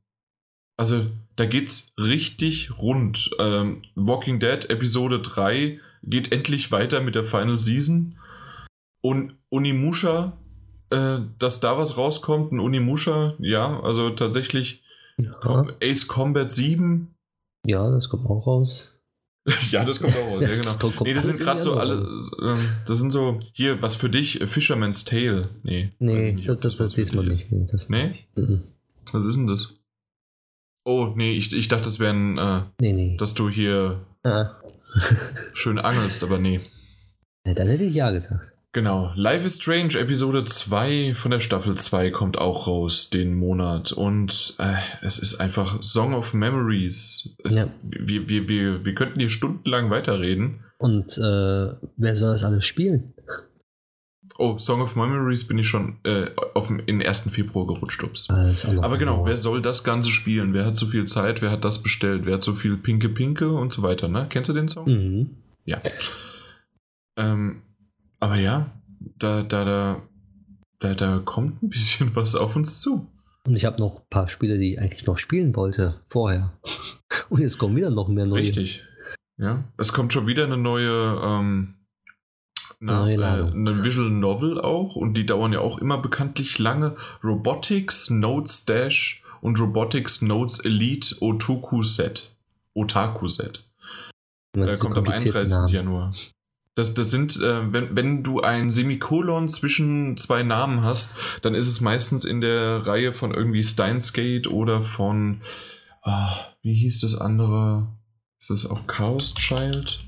Also, 0.76 1.06
da 1.38 1.46
geht's 1.46 1.92
richtig 1.96 2.78
rund. 2.78 3.30
Ähm, 3.38 3.82
Walking 3.94 4.40
Dead 4.40 4.68
Episode 4.70 5.20
3 5.20 5.78
geht 6.02 6.32
endlich 6.32 6.72
weiter 6.72 7.00
mit 7.00 7.14
der 7.14 7.22
Final 7.22 7.60
Season. 7.60 8.18
Und 9.02 9.36
Unimusha, 9.48 10.36
äh, 10.90 11.20
dass 11.38 11.60
da 11.60 11.78
was 11.78 11.96
rauskommt, 11.96 12.50
ein 12.50 12.58
Unimusha, 12.58 13.34
ja, 13.38 13.80
also 13.82 14.10
tatsächlich 14.10 14.82
ja. 15.16 15.66
Ace 15.80 16.08
Combat 16.08 16.50
7. 16.50 17.14
Ja, 17.66 17.90
das 17.90 18.08
kommt 18.08 18.24
auch 18.24 18.46
raus. 18.46 18.98
ja, 19.70 19.84
das 19.84 20.00
kommt 20.00 20.16
auch 20.16 20.36
raus, 20.36 20.42
ja, 20.42 20.48
genau. 20.48 20.74
Das 20.74 21.00
nee, 21.00 21.12
das 21.12 21.26
sind 21.26 21.38
gerade 21.38 21.60
so 21.60 21.74
alle, 21.74 22.08
äh, 22.40 22.56
das 22.86 22.98
sind 22.98 23.10
so, 23.10 23.38
hier, 23.52 23.82
was 23.82 23.94
für 23.96 24.08
dich, 24.08 24.38
Fisherman's 24.46 25.04
Tale. 25.04 25.50
Nee. 25.64 25.92
Nee, 25.98 26.32
nicht, 26.32 26.48
das, 26.48 26.58
das, 26.60 26.76
das 26.76 26.94
diesmal 26.94 27.26
nicht. 27.26 27.50
Nee? 27.52 27.66
Das 27.70 27.88
nee? 27.90 28.14
Mhm. 28.36 28.62
Was 29.12 29.24
ist 29.24 29.36
denn 29.36 29.48
das? 29.48 29.77
Oh, 30.88 31.12
nee, 31.14 31.32
ich, 31.32 31.54
ich 31.54 31.68
dachte, 31.68 31.84
das 31.84 32.00
wäre 32.00 32.14
ein. 32.14 32.38
Äh, 32.38 32.62
nee, 32.80 32.94
nee. 32.94 33.16
Dass 33.18 33.34
du 33.34 33.50
hier 33.50 34.06
ah. 34.24 34.52
schön 35.52 35.78
angelst, 35.78 36.22
aber 36.22 36.38
nee. 36.38 36.60
Ja, 37.44 37.52
dann 37.52 37.68
hätte 37.68 37.84
ich 37.84 37.92
ja 37.92 38.10
gesagt. 38.10 38.54
Genau. 38.72 39.12
Life 39.14 39.44
is 39.44 39.56
Strange 39.56 39.98
Episode 39.98 40.46
2 40.46 41.12
von 41.14 41.30
der 41.30 41.40
Staffel 41.40 41.74
2 41.74 42.10
kommt 42.10 42.38
auch 42.38 42.66
raus 42.66 43.10
den 43.10 43.34
Monat. 43.34 43.92
Und 43.92 44.54
äh, 44.58 44.76
es 45.02 45.18
ist 45.18 45.38
einfach 45.42 45.82
Song 45.82 46.14
of 46.14 46.32
Memories. 46.32 47.36
Es, 47.44 47.54
ja. 47.54 47.66
wir, 47.82 48.30
wir, 48.30 48.48
wir, 48.48 48.86
wir 48.86 48.94
könnten 48.94 49.20
hier 49.20 49.28
stundenlang 49.28 49.90
weiterreden. 49.90 50.64
Und 50.78 51.18
äh, 51.18 51.20
wer 51.98 52.16
soll 52.16 52.32
das 52.32 52.44
alles 52.44 52.64
spielen? 52.64 53.12
Oh, 54.40 54.56
Song 54.56 54.80
of 54.82 54.94
Memories 54.94 55.48
bin 55.48 55.58
ich 55.58 55.66
schon 55.68 55.96
äh, 56.04 56.30
auf 56.54 56.68
dem, 56.68 56.78
in 56.86 57.00
den 57.00 57.08
1. 57.08 57.28
Februar 57.30 57.66
gerutscht. 57.66 58.04
Ups. 58.04 58.30
Ah, 58.30 58.54
Aber 58.82 58.96
genau, 58.96 59.26
wer 59.26 59.36
soll 59.36 59.60
das 59.60 59.82
Ganze 59.82 60.10
spielen? 60.10 60.54
Wer 60.54 60.64
hat 60.64 60.76
so 60.76 60.86
viel 60.86 61.06
Zeit? 61.06 61.42
Wer 61.42 61.50
hat 61.50 61.64
das 61.64 61.82
bestellt? 61.82 62.24
Wer 62.24 62.34
hat 62.34 62.44
so 62.44 62.54
viel 62.54 62.76
Pinke 62.76 63.08
Pinke 63.08 63.50
und 63.50 63.72
so 63.72 63.82
weiter? 63.82 64.06
Ne? 64.06 64.26
Kennst 64.30 64.48
du 64.48 64.52
den 64.52 64.68
Song? 64.68 64.86
Mhm. 64.86 65.30
Ja. 65.64 65.82
Ähm, 67.16 67.62
aber 68.20 68.36
ja, 68.36 68.70
da, 69.18 69.42
da, 69.42 69.64
da, 69.64 70.02
da, 70.78 70.94
da 70.94 71.18
kommt 71.24 71.60
ein 71.60 71.68
bisschen 71.68 72.10
was 72.14 72.36
auf 72.36 72.54
uns 72.54 72.80
zu. 72.80 73.10
Und 73.44 73.56
ich 73.56 73.64
habe 73.64 73.80
noch 73.80 74.02
ein 74.02 74.08
paar 74.08 74.28
Spiele, 74.28 74.56
die 74.56 74.74
ich 74.74 74.78
eigentlich 74.80 75.04
noch 75.04 75.18
spielen 75.18 75.56
wollte 75.56 76.00
vorher. 76.08 76.56
Und 77.28 77.40
jetzt 77.40 77.58
kommen 77.58 77.74
wieder 77.74 77.90
noch 77.90 78.06
mehr 78.06 78.26
neue. 78.26 78.42
Richtig. 78.42 78.84
Ja. 79.36 79.64
Es 79.78 79.92
kommt 79.92 80.12
schon 80.12 80.28
wieder 80.28 80.44
eine 80.44 80.56
neue. 80.56 81.20
Ähm, 81.24 81.74
Na, 82.80 83.08
äh, 83.08 83.14
eine 83.14 83.82
Visual 83.82 84.10
Novel 84.10 84.60
auch 84.60 84.94
und 84.94 85.14
die 85.14 85.26
dauern 85.26 85.52
ja 85.52 85.60
auch 85.60 85.78
immer 85.78 85.98
bekanntlich 85.98 86.58
lange. 86.58 86.96
Robotics 87.24 88.10
Notes 88.10 88.66
Dash 88.66 89.22
und 89.40 89.58
Robotics 89.58 90.22
Notes 90.22 90.60
Elite 90.60 91.16
Otaku 91.20 91.82
Set. 91.82 92.36
Otaku 92.74 93.28
Set. 93.28 93.64
Da 94.52 94.76
kommt 94.76 94.96
am 94.96 95.08
31. 95.08 95.50
Namen. 95.50 95.68
Januar. 95.68 96.14
Das, 96.76 96.94
das 96.94 97.10
sind, 97.10 97.36
äh, 97.40 97.72
wenn, 97.72 97.96
wenn 97.96 98.22
du 98.22 98.40
ein 98.40 98.70
Semikolon 98.70 99.48
zwischen 99.48 100.16
zwei 100.16 100.44
Namen 100.44 100.84
hast, 100.84 101.12
dann 101.42 101.56
ist 101.56 101.66
es 101.66 101.80
meistens 101.80 102.24
in 102.24 102.40
der 102.40 102.86
Reihe 102.86 103.12
von 103.12 103.34
irgendwie 103.34 103.64
Steins 103.64 104.12
Gate 104.12 104.46
oder 104.46 104.82
von, 104.82 105.40
ah, 106.02 106.36
wie 106.62 106.74
hieß 106.74 107.00
das 107.00 107.16
andere? 107.16 107.88
Ist 108.38 108.50
das 108.50 108.66
auch 108.66 108.86
Chaos 108.86 109.34
Child? 109.34 109.98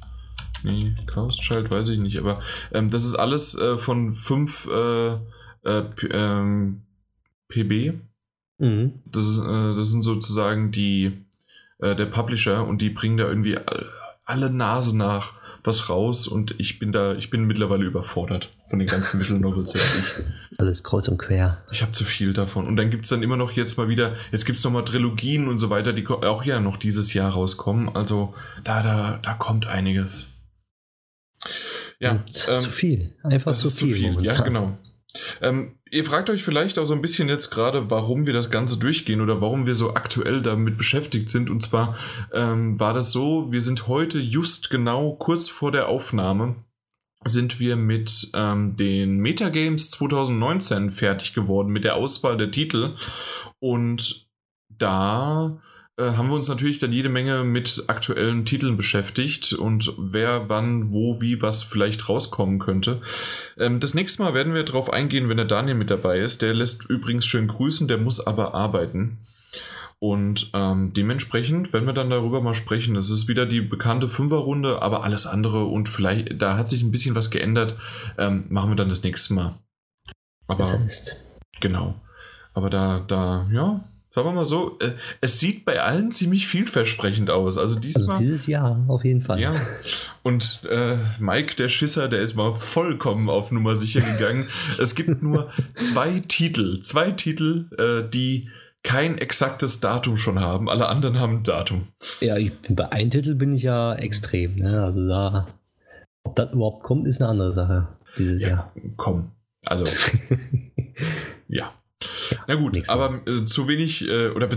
Nee, 0.62 0.94
Chaos 1.06 1.38
Child 1.38 1.70
weiß 1.70 1.88
ich 1.88 1.98
nicht, 1.98 2.18
aber 2.18 2.40
ähm, 2.72 2.90
das 2.90 3.04
ist 3.04 3.14
alles 3.14 3.54
äh, 3.54 3.78
von 3.78 4.14
5 4.14 4.68
äh, 4.70 5.12
äh, 5.64 5.84
ähm, 6.10 6.82
PB. 7.48 7.94
Mhm. 8.58 9.00
Das, 9.06 9.26
ist, 9.26 9.40
äh, 9.40 9.76
das 9.76 9.88
sind 9.88 10.02
sozusagen 10.02 10.70
die 10.70 11.24
äh, 11.78 11.96
der 11.96 12.06
Publisher 12.06 12.66
und 12.66 12.82
die 12.82 12.90
bringen 12.90 13.16
da 13.16 13.26
irgendwie 13.26 13.58
alle 14.24 14.50
Nase 14.50 14.96
nach 14.96 15.40
was 15.64 15.90
raus 15.90 16.26
und 16.26 16.58
ich 16.58 16.78
bin 16.78 16.92
da, 16.92 17.14
ich 17.14 17.30
bin 17.30 17.44
mittlerweile 17.44 17.84
überfordert 17.84 18.50
von 18.68 18.78
den 18.78 18.88
ganzen 18.88 19.20
Visual 19.20 19.40
Novels. 19.40 19.76
Alles 20.58 20.82
kreuz 20.82 21.08
und 21.08 21.18
quer. 21.18 21.58
Ich 21.70 21.82
habe 21.82 21.92
zu 21.92 22.04
viel 22.04 22.32
davon. 22.32 22.66
Und 22.66 22.76
dann 22.76 22.90
gibt 22.90 23.04
es 23.04 23.10
dann 23.10 23.22
immer 23.22 23.36
noch 23.36 23.52
jetzt 23.52 23.76
mal 23.76 23.88
wieder, 23.88 24.14
jetzt 24.32 24.46
gibt 24.46 24.58
es 24.58 24.64
nochmal 24.64 24.84
Trilogien 24.84 25.48
und 25.48 25.58
so 25.58 25.70
weiter, 25.70 25.92
die 25.92 26.06
auch 26.06 26.44
ja 26.44 26.60
noch 26.60 26.76
dieses 26.76 27.12
Jahr 27.14 27.32
rauskommen. 27.32 27.94
Also 27.94 28.34
da, 28.64 28.82
da, 28.82 29.18
da 29.22 29.34
kommt 29.34 29.66
einiges. 29.66 30.28
Ja, 31.98 32.24
ähm, 32.48 32.60
zu 32.60 32.70
viel. 32.70 33.14
Einfach 33.22 33.54
zu 33.54 33.70
viel. 33.70 33.94
Zu 33.94 33.94
viel. 33.94 34.24
Ja, 34.24 34.42
genau. 34.42 34.76
Ähm, 35.40 35.78
ihr 35.90 36.04
fragt 36.04 36.30
euch 36.30 36.44
vielleicht 36.44 36.78
auch 36.78 36.84
so 36.84 36.94
ein 36.94 37.02
bisschen 37.02 37.28
jetzt 37.28 37.50
gerade, 37.50 37.90
warum 37.90 38.26
wir 38.26 38.32
das 38.32 38.50
Ganze 38.50 38.78
durchgehen 38.78 39.20
oder 39.20 39.40
warum 39.40 39.66
wir 39.66 39.74
so 39.74 39.94
aktuell 39.94 40.42
damit 40.42 40.78
beschäftigt 40.78 41.28
sind. 41.28 41.50
Und 41.50 41.62
zwar 41.62 41.96
ähm, 42.32 42.78
war 42.78 42.94
das 42.94 43.12
so, 43.12 43.50
wir 43.50 43.60
sind 43.60 43.88
heute 43.88 44.18
just 44.18 44.70
genau 44.70 45.12
kurz 45.14 45.48
vor 45.48 45.72
der 45.72 45.88
Aufnahme 45.88 46.56
sind 47.26 47.60
wir 47.60 47.76
mit 47.76 48.30
ähm, 48.34 48.76
den 48.76 49.18
Metagames 49.18 49.90
2019 49.90 50.90
fertig 50.90 51.34
geworden, 51.34 51.70
mit 51.70 51.84
der 51.84 51.96
Auswahl 51.96 52.38
der 52.38 52.50
Titel. 52.50 52.96
Und 53.58 54.26
da 54.70 55.60
haben 56.00 56.28
wir 56.28 56.34
uns 56.34 56.48
natürlich 56.48 56.78
dann 56.78 56.92
jede 56.92 57.08
Menge 57.08 57.44
mit 57.44 57.84
aktuellen 57.86 58.44
Titeln 58.44 58.76
beschäftigt 58.76 59.52
und 59.52 59.92
wer, 59.98 60.48
wann, 60.48 60.92
wo, 60.92 61.20
wie, 61.20 61.40
was 61.42 61.62
vielleicht 61.62 62.08
rauskommen 62.08 62.58
könnte. 62.58 63.00
Ähm, 63.58 63.80
das 63.80 63.94
nächste 63.94 64.22
Mal 64.22 64.34
werden 64.34 64.54
wir 64.54 64.64
darauf 64.64 64.92
eingehen, 64.92 65.28
wenn 65.28 65.36
der 65.36 65.46
Daniel 65.46 65.76
mit 65.76 65.90
dabei 65.90 66.18
ist. 66.18 66.42
Der 66.42 66.54
lässt 66.54 66.88
übrigens 66.88 67.26
schön 67.26 67.48
grüßen, 67.48 67.88
der 67.88 67.98
muss 67.98 68.26
aber 68.26 68.54
arbeiten. 68.54 69.18
Und 69.98 70.50
ähm, 70.54 70.94
dementsprechend, 70.94 71.74
wenn 71.74 71.84
wir 71.84 71.92
dann 71.92 72.08
darüber 72.08 72.40
mal 72.40 72.54
sprechen, 72.54 72.94
das 72.94 73.10
ist 73.10 73.28
wieder 73.28 73.44
die 73.44 73.60
bekannte 73.60 74.08
Fünferrunde, 74.08 74.80
aber 74.80 75.04
alles 75.04 75.26
andere 75.26 75.66
und 75.66 75.90
vielleicht, 75.90 76.40
da 76.40 76.56
hat 76.56 76.70
sich 76.70 76.82
ein 76.82 76.90
bisschen 76.90 77.14
was 77.14 77.30
geändert, 77.30 77.76
ähm, 78.16 78.46
machen 78.48 78.70
wir 78.70 78.76
dann 78.76 78.88
das 78.88 79.02
nächste 79.02 79.34
Mal. 79.34 79.58
Aber, 80.46 80.64
das 80.64 80.72
heißt. 80.72 81.16
Genau. 81.60 82.00
Aber 82.54 82.70
da, 82.70 83.00
da, 83.06 83.46
ja, 83.52 83.84
sagen 84.10 84.26
wir 84.26 84.32
mal 84.32 84.44
so, 84.44 84.76
äh, 84.80 84.90
es 85.20 85.38
sieht 85.38 85.64
bei 85.64 85.80
allen 85.80 86.10
ziemlich 86.10 86.48
vielversprechend 86.48 87.30
aus. 87.30 87.56
Also, 87.56 87.78
diesmal, 87.78 88.16
also 88.16 88.22
dieses 88.22 88.46
Jahr 88.48 88.84
auf 88.88 89.04
jeden 89.04 89.22
Fall. 89.22 89.40
Ja. 89.40 89.54
Und 90.22 90.62
äh, 90.68 90.98
Mike, 91.20 91.54
der 91.54 91.68
Schisser, 91.68 92.08
der 92.08 92.20
ist 92.20 92.34
mal 92.34 92.54
vollkommen 92.54 93.30
auf 93.30 93.52
Nummer 93.52 93.76
sicher 93.76 94.00
gegangen. 94.00 94.48
es 94.80 94.96
gibt 94.96 95.22
nur 95.22 95.50
zwei 95.76 96.20
Titel, 96.26 96.80
zwei 96.80 97.12
Titel, 97.12 97.70
äh, 97.78 98.10
die 98.10 98.48
kein 98.82 99.18
exaktes 99.18 99.80
Datum 99.80 100.16
schon 100.16 100.40
haben. 100.40 100.68
Alle 100.68 100.88
anderen 100.88 101.20
haben 101.20 101.36
ein 101.38 101.42
Datum. 101.44 101.88
Ja, 102.20 102.36
ich, 102.36 102.52
bei 102.68 102.90
einem 102.90 103.10
Titel 103.10 103.36
bin 103.36 103.52
ich 103.52 103.62
ja 103.62 103.94
extrem. 103.94 104.56
Ne? 104.56 104.82
Also 104.82 105.06
da, 105.06 105.46
ob 106.24 106.34
das 106.34 106.52
überhaupt 106.52 106.82
kommt, 106.82 107.06
ist 107.06 107.20
eine 107.20 107.30
andere 107.30 107.54
Sache 107.54 107.88
dieses 108.18 108.42
ja, 108.42 108.48
Jahr. 108.48 108.72
Komm, 108.96 109.30
also 109.64 109.84
ja. 111.48 111.72
Na 112.46 112.54
gut, 112.54 112.88
aber 112.88 113.26
äh, 113.26 113.44
zu 113.44 113.68
wenig, 113.68 114.08
äh, 114.08 114.28
oder 114.30 114.48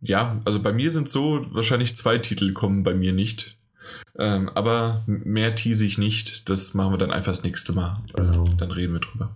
ja, 0.00 0.40
also 0.44 0.62
bei 0.62 0.72
mir 0.72 0.90
sind 0.90 1.10
so 1.10 1.44
wahrscheinlich 1.54 1.96
zwei 1.96 2.18
Titel 2.18 2.52
kommen 2.52 2.82
bei 2.82 2.94
mir 2.94 3.12
nicht. 3.12 3.58
Ähm, 4.18 4.48
aber 4.50 5.04
mehr 5.06 5.54
tease 5.54 5.84
ich 5.84 5.98
nicht. 5.98 6.48
Das 6.48 6.74
machen 6.74 6.92
wir 6.92 6.98
dann 6.98 7.10
einfach 7.10 7.32
das 7.32 7.42
nächste 7.42 7.72
Mal. 7.72 8.02
Genau. 8.14 8.48
Dann 8.56 8.70
reden 8.70 8.94
wir 8.94 9.00
drüber. 9.00 9.34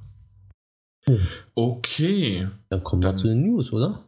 Hm. 1.04 1.26
Okay. 1.54 2.48
Dann 2.68 2.84
kommen 2.84 3.02
dann 3.02 3.16
wir 3.16 3.20
zu 3.20 3.28
den 3.28 3.42
News, 3.42 3.72
oder? 3.72 4.04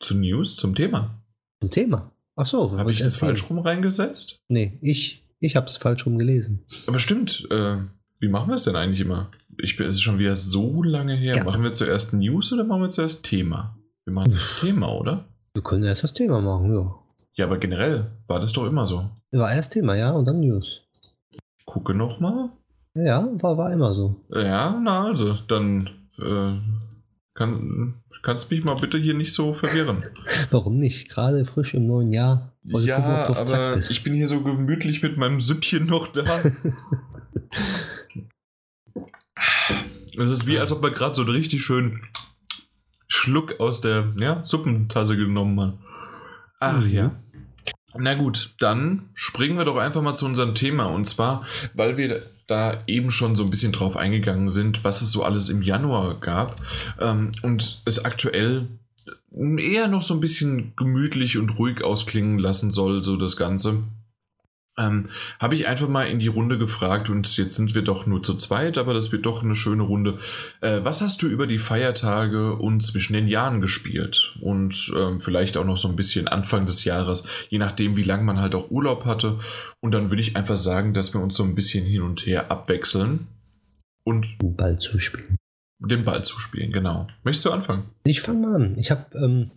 Zu 0.00 0.16
News, 0.16 0.56
zum 0.56 0.74
Thema. 0.74 1.22
Zum 1.60 1.70
Thema. 1.70 2.12
Ach 2.36 2.46
so. 2.46 2.76
Habe 2.76 2.92
ich 2.92 2.98
das 2.98 3.16
falsch 3.16 3.48
rum 3.48 3.58
reingesetzt? 3.58 4.38
Nee, 4.48 4.78
ich, 4.80 5.24
ich 5.40 5.56
habe 5.56 5.66
es 5.66 5.76
falsch 5.76 6.04
rum 6.06 6.18
gelesen. 6.18 6.64
Aber 6.86 6.98
stimmt. 6.98 7.48
Äh, 7.50 7.76
wie 8.24 8.28
machen 8.28 8.48
wir 8.48 8.54
es 8.54 8.64
denn 8.64 8.74
eigentlich 8.74 9.02
immer? 9.02 9.28
Ich 9.58 9.76
bin, 9.76 9.86
es 9.86 9.96
ist 9.96 10.00
schon 10.00 10.18
wieder 10.18 10.34
so 10.34 10.82
lange 10.82 11.14
her. 11.14 11.36
Ja. 11.36 11.44
Machen 11.44 11.62
wir 11.62 11.74
zuerst 11.74 12.14
News 12.14 12.50
oder 12.54 12.64
machen 12.64 12.80
wir 12.80 12.90
zuerst 12.90 13.22
Thema? 13.22 13.76
Wir 14.06 14.14
machen 14.14 14.30
zuerst 14.30 14.58
Thema, 14.60 14.90
oder? 14.92 15.26
Wir 15.52 15.62
können 15.62 15.84
erst 15.84 16.04
das 16.04 16.14
Thema 16.14 16.40
machen, 16.40 16.74
ja. 16.74 16.94
Ja, 17.34 17.44
aber 17.44 17.58
generell 17.58 18.06
war 18.26 18.40
das 18.40 18.52
doch 18.52 18.66
immer 18.66 18.86
so. 18.86 19.10
War 19.30 19.52
erst 19.52 19.74
Thema, 19.74 19.94
ja, 19.94 20.10
und 20.12 20.24
dann 20.24 20.40
News. 20.40 20.80
Gucke 21.66 21.94
nochmal. 21.94 22.48
Ja, 22.94 23.28
war, 23.42 23.58
war 23.58 23.70
immer 23.70 23.92
so. 23.92 24.16
Ja, 24.30 24.80
na 24.82 25.04
also, 25.04 25.34
dann 25.46 25.90
äh, 26.18 26.54
kann, 27.34 28.02
kannst 28.22 28.50
mich 28.50 28.64
mal 28.64 28.76
bitte 28.76 28.96
hier 28.96 29.14
nicht 29.14 29.34
so 29.34 29.52
verwirren. 29.52 30.02
Warum 30.50 30.76
nicht? 30.76 31.10
Gerade 31.10 31.44
frisch 31.44 31.74
im 31.74 31.86
neuen 31.86 32.10
Jahr. 32.10 32.52
Ja, 32.62 33.26
gucken, 33.26 33.52
aber 33.52 33.76
ich 33.76 34.02
bin 34.02 34.14
hier 34.14 34.28
so 34.28 34.40
gemütlich 34.40 35.02
mit 35.02 35.18
meinem 35.18 35.40
Süppchen 35.40 35.84
noch 35.84 36.08
da. 36.08 36.24
Es 40.18 40.30
ist 40.30 40.46
wie, 40.46 40.58
als 40.58 40.72
ob 40.72 40.82
man 40.82 40.92
gerade 40.92 41.14
so 41.14 41.22
einen 41.22 41.30
richtig 41.30 41.64
schönen 41.64 42.02
Schluck 43.08 43.60
aus 43.60 43.80
der 43.80 44.12
ja, 44.18 44.42
Suppentasse 44.42 45.16
genommen 45.16 45.60
hat. 45.60 45.78
Ach 46.60 46.84
mhm. 46.84 46.90
ja. 46.90 47.10
Na 47.96 48.14
gut, 48.14 48.54
dann 48.58 49.10
springen 49.14 49.56
wir 49.56 49.64
doch 49.64 49.76
einfach 49.76 50.02
mal 50.02 50.14
zu 50.14 50.26
unserem 50.26 50.54
Thema. 50.54 50.86
Und 50.86 51.04
zwar, 51.04 51.44
weil 51.74 51.96
wir 51.96 52.22
da 52.48 52.82
eben 52.86 53.10
schon 53.10 53.36
so 53.36 53.44
ein 53.44 53.50
bisschen 53.50 53.72
drauf 53.72 53.96
eingegangen 53.96 54.50
sind, 54.50 54.84
was 54.84 55.00
es 55.00 55.12
so 55.12 55.22
alles 55.22 55.48
im 55.48 55.62
Januar 55.62 56.18
gab. 56.18 56.60
Ähm, 57.00 57.32
und 57.42 57.82
es 57.84 58.04
aktuell 58.04 58.66
eher 59.58 59.88
noch 59.88 60.02
so 60.02 60.14
ein 60.14 60.20
bisschen 60.20 60.74
gemütlich 60.76 61.38
und 61.38 61.58
ruhig 61.58 61.82
ausklingen 61.82 62.38
lassen 62.38 62.70
soll, 62.70 63.02
so 63.04 63.16
das 63.16 63.36
Ganze. 63.36 63.82
Ähm, 64.76 65.10
Habe 65.38 65.54
ich 65.54 65.68
einfach 65.68 65.88
mal 65.88 66.04
in 66.04 66.18
die 66.18 66.26
Runde 66.28 66.58
gefragt 66.58 67.08
und 67.08 67.36
jetzt 67.36 67.54
sind 67.54 67.74
wir 67.76 67.82
doch 67.82 68.06
nur 68.06 68.22
zu 68.22 68.34
zweit, 68.34 68.76
aber 68.76 68.92
das 68.92 69.12
wird 69.12 69.24
doch 69.24 69.42
eine 69.42 69.54
schöne 69.54 69.84
Runde. 69.84 70.18
Äh, 70.60 70.80
was 70.82 71.00
hast 71.00 71.22
du 71.22 71.28
über 71.28 71.46
die 71.46 71.58
Feiertage 71.58 72.54
und 72.54 72.80
zwischen 72.80 73.12
den 73.12 73.28
Jahren 73.28 73.60
gespielt? 73.60 74.36
Und 74.40 74.92
ähm, 74.96 75.20
vielleicht 75.20 75.56
auch 75.56 75.64
noch 75.64 75.76
so 75.76 75.88
ein 75.88 75.96
bisschen 75.96 76.26
Anfang 76.26 76.66
des 76.66 76.84
Jahres, 76.84 77.24
je 77.50 77.58
nachdem, 77.58 77.96
wie 77.96 78.02
lange 78.02 78.24
man 78.24 78.40
halt 78.40 78.54
auch 78.56 78.70
Urlaub 78.70 79.04
hatte. 79.04 79.38
Und 79.80 79.94
dann 79.94 80.10
würde 80.10 80.22
ich 80.22 80.36
einfach 80.36 80.56
sagen, 80.56 80.92
dass 80.92 81.14
wir 81.14 81.20
uns 81.20 81.36
so 81.36 81.44
ein 81.44 81.54
bisschen 81.54 81.84
hin 81.84 82.02
und 82.02 82.26
her 82.26 82.50
abwechseln 82.50 83.28
und 84.04 84.42
den 84.42 84.56
Ball 84.56 84.78
zuspielen. 84.78 85.36
Den 85.78 86.04
Ball 86.04 86.24
zuspielen, 86.24 86.72
genau. 86.72 87.06
Möchtest 87.22 87.46
du 87.46 87.52
anfangen? 87.52 87.84
Ich 88.04 88.22
fange 88.22 88.46
mal 88.46 88.54
an. 88.56 88.78
Ich 88.78 88.90
habe 88.90 89.06
ähm, 89.16 89.50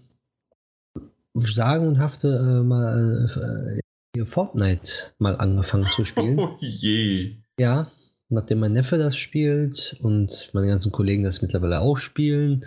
sagenhafte 1.33 2.27
äh, 2.27 2.63
mal 2.63 3.77
äh, 3.77 3.79
Fortnite 4.25 5.13
mal 5.19 5.35
angefangen 5.35 5.87
zu 5.95 6.05
spielen. 6.05 6.39
Oh 6.39 6.57
je. 6.59 7.35
Ja, 7.59 7.91
nachdem 8.29 8.59
mein 8.59 8.73
Neffe 8.73 8.97
das 8.97 9.17
spielt 9.17 9.97
und 10.01 10.49
meine 10.53 10.67
ganzen 10.67 10.91
Kollegen 10.91 11.23
das 11.23 11.41
mittlerweile 11.41 11.81
auch 11.81 11.97
spielen. 11.97 12.65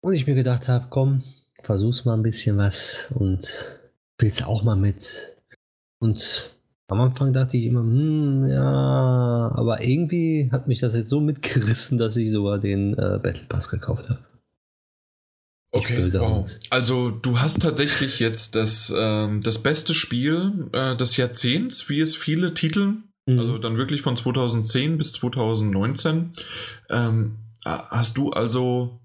Und 0.00 0.14
ich 0.14 0.26
mir 0.26 0.34
gedacht 0.34 0.68
habe, 0.68 0.86
komm, 0.90 1.22
versuch's 1.62 2.04
mal 2.04 2.14
ein 2.14 2.22
bisschen 2.22 2.56
was 2.56 3.08
und 3.14 3.80
spiel's 4.14 4.42
auch 4.42 4.62
mal 4.62 4.76
mit. 4.76 5.36
Und 5.98 6.54
am 6.88 7.00
Anfang 7.00 7.32
dachte 7.32 7.56
ich 7.56 7.64
immer, 7.64 7.80
hm, 7.80 8.48
ja, 8.48 9.52
aber 9.54 9.82
irgendwie 9.82 10.50
hat 10.52 10.68
mich 10.68 10.80
das 10.80 10.94
jetzt 10.94 11.08
so 11.08 11.20
mitgerissen, 11.20 11.98
dass 11.98 12.16
ich 12.16 12.30
sogar 12.30 12.58
den 12.58 12.94
äh, 12.94 13.18
Battle 13.22 13.46
Pass 13.48 13.68
gekauft 13.68 14.10
habe. 14.10 14.18
Okay, 15.74 16.12
wow. 16.12 16.44
Also 16.68 17.10
du 17.10 17.40
hast 17.40 17.62
tatsächlich 17.62 18.20
jetzt 18.20 18.54
das, 18.54 18.94
ähm, 18.96 19.42
das 19.42 19.62
beste 19.62 19.94
Spiel 19.94 20.68
äh, 20.72 20.94
des 20.96 21.16
Jahrzehnts, 21.16 21.88
wie 21.88 22.00
es 22.00 22.14
viele 22.14 22.52
Titel, 22.52 22.96
mhm. 23.26 23.38
also 23.38 23.56
dann 23.56 23.78
wirklich 23.78 24.02
von 24.02 24.14
2010 24.14 24.98
bis 24.98 25.12
2019. 25.14 26.32
Ähm, 26.90 27.38
hast 27.64 28.18
du 28.18 28.30
also 28.30 29.01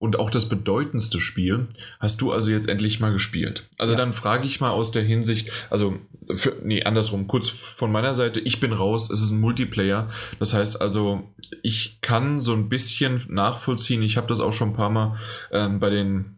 und 0.00 0.18
auch 0.18 0.30
das 0.30 0.48
bedeutendste 0.48 1.20
Spiel 1.20 1.68
hast 2.00 2.22
du 2.22 2.32
also 2.32 2.50
jetzt 2.50 2.68
endlich 2.68 3.00
mal 3.00 3.12
gespielt. 3.12 3.68
Also 3.76 3.92
ja. 3.92 3.98
dann 3.98 4.14
frage 4.14 4.46
ich 4.46 4.58
mal 4.58 4.70
aus 4.70 4.90
der 4.92 5.02
Hinsicht, 5.02 5.52
also 5.68 5.98
für, 6.34 6.56
nee, 6.64 6.82
andersrum, 6.82 7.26
kurz 7.26 7.50
von 7.50 7.92
meiner 7.92 8.14
Seite, 8.14 8.40
ich 8.40 8.60
bin 8.60 8.72
raus, 8.72 9.10
es 9.10 9.20
ist 9.20 9.30
ein 9.30 9.40
Multiplayer. 9.40 10.08
Das 10.38 10.54
heißt 10.54 10.80
also, 10.80 11.30
ich 11.62 12.00
kann 12.00 12.40
so 12.40 12.54
ein 12.54 12.70
bisschen 12.70 13.26
nachvollziehen, 13.28 14.02
ich 14.02 14.16
habe 14.16 14.26
das 14.26 14.40
auch 14.40 14.54
schon 14.54 14.70
ein 14.70 14.76
paar 14.76 14.90
Mal 14.90 15.18
ähm, 15.52 15.80
bei 15.80 15.90
den 15.90 16.36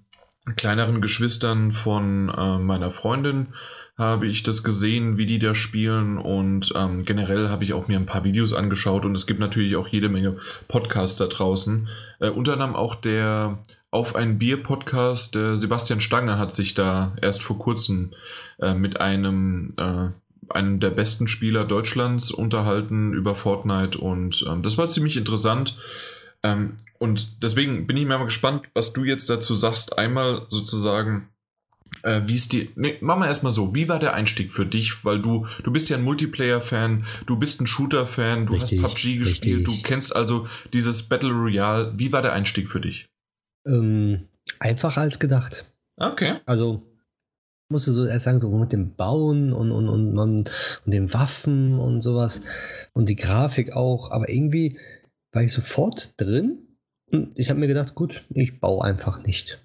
kleineren 0.56 1.00
Geschwistern 1.00 1.70
von 1.70 2.30
äh, 2.30 2.58
meiner 2.58 2.90
Freundin 2.90 3.54
habe 3.98 4.26
ich 4.26 4.42
das 4.42 4.64
gesehen, 4.64 5.18
wie 5.18 5.26
die 5.26 5.38
da 5.38 5.54
spielen 5.54 6.18
und 6.18 6.72
ähm, 6.74 7.04
generell 7.04 7.50
habe 7.50 7.64
ich 7.64 7.74
auch 7.74 7.88
mir 7.88 7.98
ein 7.98 8.06
paar 8.06 8.24
Videos 8.24 8.52
angeschaut 8.52 9.04
und 9.04 9.14
es 9.14 9.26
gibt 9.26 9.40
natürlich 9.40 9.76
auch 9.76 9.88
jede 9.88 10.08
Menge 10.08 10.38
Podcasts 10.68 11.18
da 11.18 11.26
draußen. 11.26 11.88
Äh, 12.20 12.30
unter 12.30 12.54
anderem 12.54 12.74
auch 12.74 12.94
der 12.94 13.58
Auf 13.90 14.16
ein 14.16 14.38
Bier 14.38 14.62
Podcast, 14.62 15.34
der 15.34 15.58
Sebastian 15.58 16.00
Stange 16.00 16.38
hat 16.38 16.54
sich 16.54 16.72
da 16.72 17.14
erst 17.20 17.42
vor 17.42 17.58
kurzem 17.58 18.12
äh, 18.60 18.72
mit 18.74 19.00
einem 19.00 19.68
äh, 19.76 20.08
einem 20.48 20.80
der 20.80 20.90
besten 20.90 21.28
Spieler 21.28 21.64
Deutschlands 21.64 22.30
unterhalten 22.30 23.12
über 23.12 23.36
Fortnite 23.36 23.98
und 23.98 24.44
ähm, 24.48 24.62
das 24.62 24.78
war 24.78 24.88
ziemlich 24.88 25.16
interessant. 25.16 25.76
Ähm, 26.42 26.76
und 26.98 27.42
deswegen 27.42 27.86
bin 27.86 27.96
ich 27.96 28.04
mir 28.04 28.18
mal 28.18 28.24
gespannt, 28.24 28.66
was 28.74 28.92
du 28.92 29.04
jetzt 29.04 29.30
dazu 29.30 29.54
sagst. 29.54 29.98
Einmal 29.98 30.46
sozusagen, 30.50 31.28
äh, 32.02 32.22
wie 32.26 32.34
ist 32.34 32.52
die. 32.52 32.70
Nee, 32.76 32.96
machen 33.00 33.20
wir 33.20 33.26
erstmal 33.26 33.52
so. 33.52 33.74
Wie 33.74 33.88
war 33.88 33.98
der 33.98 34.14
Einstieg 34.14 34.52
für 34.52 34.66
dich? 34.66 35.04
Weil 35.04 35.20
du, 35.20 35.46
du 35.62 35.72
bist 35.72 35.88
ja 35.88 35.96
ein 35.96 36.04
Multiplayer-Fan, 36.04 37.04
du 37.26 37.38
bist 37.38 37.60
ein 37.60 37.66
Shooter-Fan, 37.66 38.46
du 38.46 38.54
richtig, 38.54 38.82
hast 38.82 38.88
PUBG 38.88 39.18
gespielt, 39.18 39.58
richtig. 39.68 39.82
du 39.82 39.82
kennst 39.82 40.14
also 40.14 40.48
dieses 40.72 41.08
Battle 41.08 41.32
Royale. 41.32 41.92
Wie 41.96 42.12
war 42.12 42.22
der 42.22 42.32
Einstieg 42.32 42.70
für 42.70 42.80
dich? 42.80 43.08
Ähm, 43.66 44.28
einfacher 44.58 45.02
als 45.02 45.18
gedacht. 45.18 45.66
Okay. 45.96 46.36
Also, 46.46 46.82
musste 47.68 47.92
so 47.92 48.04
erst 48.04 48.24
sagen, 48.24 48.40
so 48.40 48.50
mit 48.50 48.72
dem 48.72 48.94
Bauen 48.94 49.52
und, 49.52 49.72
und, 49.72 49.88
und, 49.88 50.18
und, 50.18 50.50
und 50.84 50.92
den 50.92 51.12
Waffen 51.12 51.78
und 51.78 52.00
sowas 52.00 52.42
und 52.92 53.08
die 53.08 53.16
Grafik 53.16 53.72
auch, 53.72 54.10
aber 54.10 54.28
irgendwie 54.28 54.78
war 55.32 55.42
ich 55.42 55.52
sofort 55.52 56.12
drin 56.20 56.76
und 57.10 57.32
ich 57.34 57.50
habe 57.50 57.58
mir 57.58 57.66
gedacht, 57.66 57.94
gut, 57.94 58.24
ich 58.30 58.60
baue 58.60 58.84
einfach 58.84 59.22
nicht. 59.22 59.61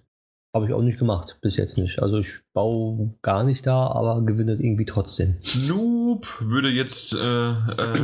Habe 0.58 0.66
ich 0.66 0.74
auch 0.74 0.82
nicht 0.82 0.98
gemacht, 0.98 1.38
bis 1.40 1.56
jetzt 1.56 1.78
nicht. 1.78 2.02
Also 2.02 2.18
ich 2.18 2.40
baue 2.52 3.14
gar 3.22 3.44
nicht 3.44 3.68
da, 3.68 3.92
aber 3.92 4.20
gewinne 4.26 4.54
irgendwie 4.54 4.86
trotzdem. 4.86 5.36
Noob, 5.68 6.28
würde 6.40 6.70
jetzt 6.70 7.14
äh, 7.14 7.18
äh, 7.20 7.54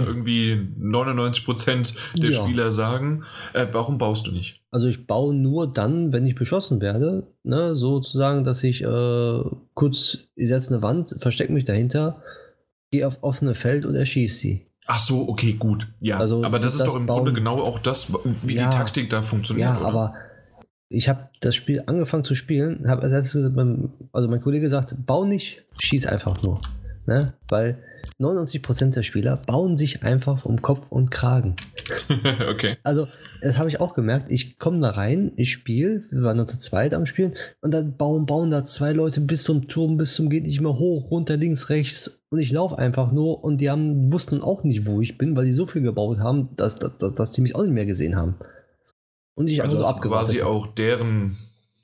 irgendwie 0.05 0.69
99% 0.79 1.95
der 2.15 2.29
ja. 2.29 2.43
Spieler 2.43 2.69
sagen. 2.69 3.23
Äh, 3.55 3.65
warum 3.71 3.97
baust 3.97 4.27
du 4.27 4.31
nicht? 4.31 4.61
Also 4.69 4.87
ich 4.87 5.07
baue 5.07 5.33
nur 5.33 5.65
dann, 5.73 6.13
wenn 6.13 6.27
ich 6.27 6.35
beschossen 6.35 6.79
werde. 6.79 7.25
Ne? 7.41 7.75
Sozusagen, 7.75 8.43
dass 8.43 8.63
ich 8.63 8.83
äh, 8.83 9.41
kurz, 9.73 10.19
ich 10.35 10.47
setze 10.49 10.75
eine 10.75 10.83
Wand, 10.83 11.15
verstecke 11.17 11.51
mich 11.51 11.65
dahinter, 11.65 12.21
gehe 12.91 13.07
auf 13.07 13.23
offene 13.23 13.55
Feld 13.55 13.83
und 13.83 13.95
erschieße 13.95 14.37
sie. 14.37 14.67
Ach 14.85 14.99
so, 14.99 15.27
okay, 15.27 15.53
gut. 15.53 15.87
Ja, 16.01 16.19
also, 16.19 16.43
aber 16.43 16.59
das 16.59 16.73
ist 16.73 16.81
das 16.81 16.89
doch 16.89 16.95
im 16.97 17.07
Bauen, 17.07 17.23
Grunde 17.23 17.33
genau 17.33 17.59
auch 17.63 17.79
das, 17.79 18.13
wie 18.43 18.53
ja, 18.53 18.69
die 18.69 18.77
Taktik 18.77 19.09
da 19.09 19.23
funktioniert. 19.23 19.69
Ja, 19.69 19.77
oder? 19.79 19.87
aber 19.87 20.13
ich 20.93 21.09
habe 21.09 21.29
das 21.41 21.55
Spiel 21.55 21.83
angefangen 21.85 22.23
zu 22.23 22.35
spielen, 22.35 22.87
habe 22.87 23.01
als 23.01 23.13
also 23.13 24.27
mein 24.27 24.41
Kollege 24.41 24.65
gesagt, 24.65 24.95
bau 25.05 25.25
nicht, 25.25 25.63
schieß 25.79 26.05
einfach 26.05 26.41
nur. 26.43 26.61
Ne? 27.05 27.33
Weil 27.49 27.79
99% 28.19 28.93
der 28.93 29.03
Spieler 29.03 29.35
bauen 29.35 29.75
sich 29.75 30.03
einfach 30.03 30.45
um 30.45 30.61
Kopf 30.61 30.91
und 30.91 31.09
Kragen. 31.09 31.55
okay. 32.49 32.77
Also, 32.83 33.07
das 33.41 33.57
habe 33.57 33.67
ich 33.69 33.81
auch 33.81 33.93
gemerkt. 33.93 34.31
Ich 34.31 34.59
komme 34.59 34.79
da 34.79 34.91
rein, 34.91 35.33
ich 35.35 35.51
spiele, 35.51 36.03
wir 36.11 36.21
waren 36.21 36.37
nur 36.37 36.47
zu 36.47 36.59
zweit 36.59 36.93
am 36.93 37.05
Spielen, 37.05 37.33
und 37.61 37.71
dann 37.71 37.97
bauen, 37.97 38.25
bauen 38.25 38.51
da 38.51 38.63
zwei 38.63 38.93
Leute 38.93 39.19
bis 39.19 39.43
zum 39.43 39.67
Turm, 39.67 39.97
bis 39.97 40.13
zum 40.13 40.29
geht 40.29 40.45
nicht 40.45 40.61
mehr 40.61 40.77
hoch, 40.77 41.11
runter, 41.11 41.35
links, 41.35 41.69
rechts. 41.69 42.23
Und 42.29 42.39
ich 42.39 42.51
laufe 42.51 42.77
einfach 42.77 43.11
nur 43.11 43.43
und 43.43 43.57
die 43.59 43.69
haben, 43.69 44.13
wussten 44.13 44.41
auch 44.41 44.63
nicht, 44.63 44.85
wo 44.85 45.01
ich 45.01 45.17
bin, 45.17 45.35
weil 45.35 45.45
die 45.45 45.53
so 45.53 45.65
viel 45.65 45.81
gebaut 45.81 46.19
haben, 46.19 46.49
dass, 46.55 46.77
dass, 46.77 46.97
dass 46.97 47.31
die 47.31 47.41
mich 47.41 47.55
auch 47.55 47.63
nicht 47.63 47.73
mehr 47.73 47.85
gesehen 47.85 48.15
haben. 48.15 48.35
Und 49.35 49.47
ich 49.47 49.63
also 49.63 49.81
so 49.81 49.93
quasi 49.95 50.41
auch 50.41 50.67
deren, 50.67 51.37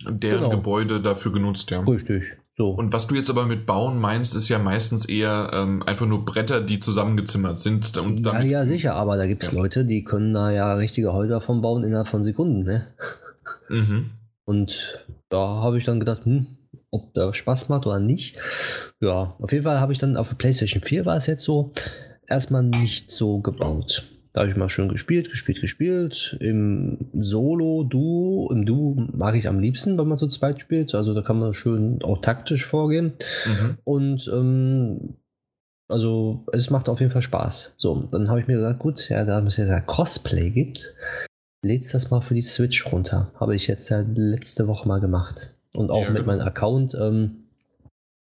deren 0.07 0.43
genau. 0.43 0.49
Gebäude 0.49 1.01
dafür 1.01 1.33
genutzt, 1.33 1.71
ja. 1.71 1.81
Richtig. 1.81 2.37
So. 2.59 2.71
Und 2.71 2.91
was 2.91 3.07
du 3.07 3.15
jetzt 3.15 3.29
aber 3.29 3.45
mit 3.45 3.65
Bauen 3.65 3.99
meinst, 3.99 4.35
ist 4.35 4.49
ja 4.49 4.59
meistens 4.59 5.05
eher 5.05 5.51
ähm, 5.53 5.81
einfach 5.83 6.05
nur 6.05 6.25
Bretter, 6.25 6.59
die 6.59 6.79
zusammengezimmert 6.79 7.57
sind. 7.57 7.97
Und 7.97 8.25
ja, 8.25 8.41
ja, 8.41 8.67
sicher, 8.67 8.95
aber 8.95 9.15
da 9.15 9.27
gibt 9.27 9.43
es 9.43 9.51
ja. 9.51 9.57
Leute, 9.57 9.85
die 9.85 10.03
können 10.03 10.33
da 10.33 10.51
ja 10.51 10.73
richtige 10.73 11.13
Häuser 11.13 11.39
von 11.39 11.61
bauen 11.61 11.85
innerhalb 11.85 12.09
von 12.09 12.23
Sekunden, 12.23 12.63
ne? 12.63 12.87
Mhm. 13.69 14.09
Und 14.43 15.05
da 15.29 15.37
habe 15.39 15.77
ich 15.77 15.85
dann 15.85 15.99
gedacht, 16.01 16.25
hm, 16.25 16.47
ob 16.91 17.13
der 17.13 17.33
Spaß 17.33 17.69
macht 17.69 17.85
oder 17.85 17.99
nicht. 17.99 18.37
Ja, 18.99 19.35
auf 19.39 19.51
jeden 19.53 19.63
Fall 19.63 19.79
habe 19.79 19.93
ich 19.93 19.99
dann 19.99 20.17
auf 20.17 20.27
der 20.27 20.35
PlayStation 20.35 20.83
4 20.83 21.05
war 21.05 21.15
es 21.15 21.27
jetzt 21.27 21.45
so, 21.45 21.71
erstmal 22.27 22.63
nicht 22.63 23.09
so 23.11 23.39
gebaut. 23.39 24.03
Da 24.33 24.41
habe 24.41 24.51
ich 24.51 24.57
mal 24.57 24.69
schön 24.69 24.89
gespielt, 24.89 25.31
gespielt, 25.31 25.59
gespielt. 25.59 26.37
Im 26.39 27.09
Solo, 27.13 27.83
Duo, 27.83 28.51
im 28.51 28.65
Duo 28.65 29.07
mag 29.11 29.35
ich 29.35 29.47
am 29.47 29.59
liebsten, 29.59 29.97
wenn 29.97 30.07
man 30.07 30.19
zu 30.19 30.27
zweit 30.27 30.61
spielt. 30.61 30.93
Also 30.93 31.13
da 31.13 31.21
kann 31.21 31.39
man 31.39 31.53
schön 31.53 32.01
auch 32.03 32.21
taktisch 32.21 32.65
vorgehen. 32.65 33.13
Mhm. 33.45 33.77
Und 33.83 34.31
ähm, 34.31 35.15
also 35.87 36.45
es 36.53 36.69
macht 36.69 36.89
auf 36.89 36.99
jeden 36.99 37.11
Fall 37.11 37.23
Spaß. 37.23 37.75
So, 37.77 38.07
dann 38.11 38.29
habe 38.29 38.39
ich 38.39 38.47
mir 38.47 38.57
gesagt, 38.57 38.79
gut, 38.79 39.09
ja, 39.09 39.25
da 39.25 39.39
es 39.39 39.57
ja 39.57 39.65
da 39.65 39.79
Crossplay 39.79 40.51
gibt, 40.51 40.93
lädst 41.63 41.93
das 41.95 42.11
mal 42.11 42.21
für 42.21 42.35
die 42.35 42.41
Switch 42.41 42.91
runter. 42.91 43.31
Habe 43.39 43.55
ich 43.55 43.65
jetzt 43.65 43.89
ja 43.89 44.05
letzte 44.13 44.67
Woche 44.67 44.87
mal 44.87 44.99
gemacht. 44.99 45.55
Und 45.73 45.89
auch 45.89 46.03
ja, 46.03 46.09
mit 46.11 46.23
genau. 46.23 46.37
meinem 46.37 46.47
Account. 46.47 46.95
Ähm, 46.99 47.48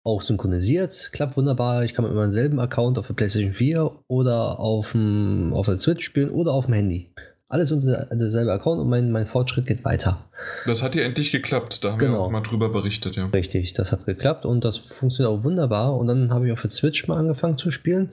auch 0.06 0.22
synchronisiert, 0.22 1.10
klappt 1.12 1.36
wunderbar. 1.36 1.84
Ich 1.84 1.96
kann 1.96 2.06
mit 2.06 2.14
meinem 2.14 2.32
selben 2.32 2.60
Account 2.60 3.00
auf 3.00 3.08
der 3.08 3.16
PlayStation 3.16 3.52
4 3.52 3.92
oder 4.08 4.60
auf, 4.60 4.92
dem, 4.92 5.52
auf 5.54 5.66
der 5.66 5.80
Switch 5.80 6.06
spielen 6.06 6.30
oder 6.30 6.54
auf 6.54 6.66
dem 6.66 6.76
Handy. 6.76 7.10
Alles 7.48 7.72
unter 7.72 8.06
derselben 8.12 8.52
Account 8.52 8.82
und 8.82 8.90
mein, 8.90 9.12
mein 9.12 9.26
Fortschritt 9.26 9.66
geht 9.66 9.84
weiter. 9.84 10.24
Das 10.68 10.84
hat 10.84 10.94
ja 10.94 11.02
endlich 11.02 11.32
geklappt, 11.32 11.84
da 11.84 11.94
haben 11.94 12.00
genau. 12.00 12.14
wir 12.14 12.20
auch 12.20 12.30
mal 12.30 12.42
drüber 12.42 12.70
berichtet, 12.70 13.16
ja. 13.16 13.26
Richtig, 13.28 13.74
das 13.74 13.92
hat 13.92 14.06
geklappt 14.06 14.46
und 14.46 14.64
das 14.64 14.78
funktioniert 14.78 15.36
auch 15.36 15.44
wunderbar. 15.44 15.96
Und 15.98 16.08
dann 16.08 16.32
habe 16.32 16.48
ich 16.48 16.54
auf 16.54 16.62
der 16.62 16.70
Switch 16.70 17.08
mal 17.08 17.18
angefangen 17.18 17.58
zu 17.58 17.72
spielen. 17.72 18.12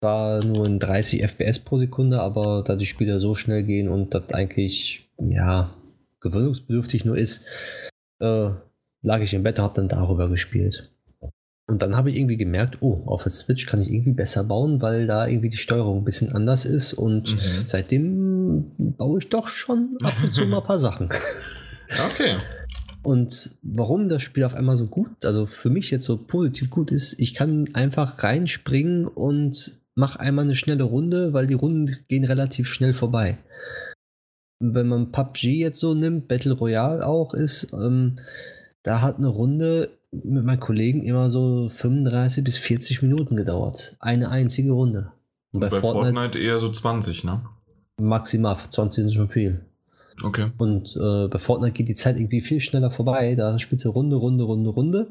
War 0.00 0.44
nur 0.44 0.66
in 0.66 0.78
30 0.78 1.22
FPS 1.22 1.58
pro 1.58 1.78
Sekunde, 1.78 2.20
aber 2.20 2.62
da 2.64 2.76
die 2.76 2.86
Spiele 2.86 3.18
so 3.18 3.34
schnell 3.34 3.64
gehen 3.64 3.88
und 3.88 4.14
das 4.14 4.30
eigentlich, 4.32 5.08
ja, 5.18 5.74
gewöhnungsbedürftig 6.20 7.04
nur 7.04 7.16
ist, 7.16 7.44
äh, 8.20 8.50
lag 9.02 9.20
ich 9.20 9.34
im 9.34 9.42
Bett 9.42 9.58
und 9.58 9.64
habe 9.64 9.74
dann 9.74 9.88
darüber 9.88 10.28
gespielt. 10.28 10.92
Und 11.68 11.82
dann 11.82 11.94
habe 11.94 12.10
ich 12.10 12.16
irgendwie 12.16 12.38
gemerkt, 12.38 12.78
oh, 12.80 13.02
auf 13.04 13.24
der 13.24 13.32
Switch 13.32 13.66
kann 13.66 13.82
ich 13.82 13.90
irgendwie 13.90 14.12
besser 14.12 14.42
bauen, 14.42 14.80
weil 14.80 15.06
da 15.06 15.26
irgendwie 15.26 15.50
die 15.50 15.58
Steuerung 15.58 15.98
ein 15.98 16.04
bisschen 16.04 16.32
anders 16.32 16.64
ist. 16.64 16.94
Und 16.94 17.34
mhm. 17.34 17.66
seitdem 17.66 18.72
baue 18.78 19.18
ich 19.18 19.28
doch 19.28 19.48
schon 19.48 19.98
ab 20.02 20.14
und 20.24 20.32
zu 20.32 20.46
mal 20.46 20.58
ein 20.58 20.64
paar 20.64 20.78
Sachen. 20.78 21.10
Okay. 22.12 22.36
Und 23.02 23.56
warum 23.62 24.10
das 24.10 24.22
Spiel 24.22 24.44
auf 24.44 24.54
einmal 24.54 24.76
so 24.76 24.88
gut, 24.88 25.24
also 25.24 25.46
für 25.46 25.70
mich 25.70 25.90
jetzt 25.90 26.04
so 26.04 26.18
positiv 26.18 26.68
gut 26.68 26.90
ist, 26.90 27.18
ich 27.18 27.32
kann 27.32 27.70
einfach 27.72 28.22
reinspringen 28.22 29.06
und 29.06 29.78
mache 29.94 30.20
einmal 30.20 30.44
eine 30.44 30.54
schnelle 30.54 30.84
Runde, 30.84 31.32
weil 31.32 31.46
die 31.46 31.54
Runden 31.54 31.96
gehen 32.08 32.24
relativ 32.24 32.68
schnell 32.68 32.92
vorbei. 32.92 33.38
Wenn 34.60 34.88
man 34.88 35.12
PUBG 35.12 35.60
jetzt 35.60 35.80
so 35.80 35.94
nimmt, 35.94 36.28
Battle 36.28 36.52
Royale 36.52 37.06
auch 37.06 37.32
ist, 37.32 37.72
ähm, 37.72 38.16
da 38.82 39.00
hat 39.00 39.16
eine 39.16 39.28
Runde 39.28 39.97
mit 40.12 40.44
meinen 40.44 40.60
Kollegen 40.60 41.02
immer 41.02 41.30
so 41.30 41.68
35 41.68 42.44
bis 42.44 42.56
40 42.58 43.02
Minuten 43.02 43.36
gedauert. 43.36 43.96
Eine 44.00 44.30
einzige 44.30 44.72
Runde. 44.72 45.12
Und 45.52 45.60
bei, 45.60 45.68
bei 45.68 45.80
Fortnite, 45.80 46.14
Fortnite, 46.14 46.38
eher 46.38 46.58
so 46.58 46.70
20, 46.70 47.24
ne? 47.24 47.42
Maximal, 48.00 48.56
20 48.68 49.04
sind 49.04 49.14
schon 49.14 49.28
viel. 49.28 49.60
Okay. 50.22 50.50
Und 50.58 50.96
äh, 50.96 51.28
bei 51.28 51.38
Fortnite 51.38 51.72
geht 51.72 51.88
die 51.88 51.94
Zeit 51.94 52.16
irgendwie 52.16 52.40
viel 52.40 52.60
schneller 52.60 52.90
vorbei. 52.90 53.34
Da 53.34 53.58
spielst 53.58 53.84
du 53.84 53.90
Runde, 53.90 54.16
Runde, 54.16 54.44
Runde, 54.44 54.70
Runde. 54.70 55.08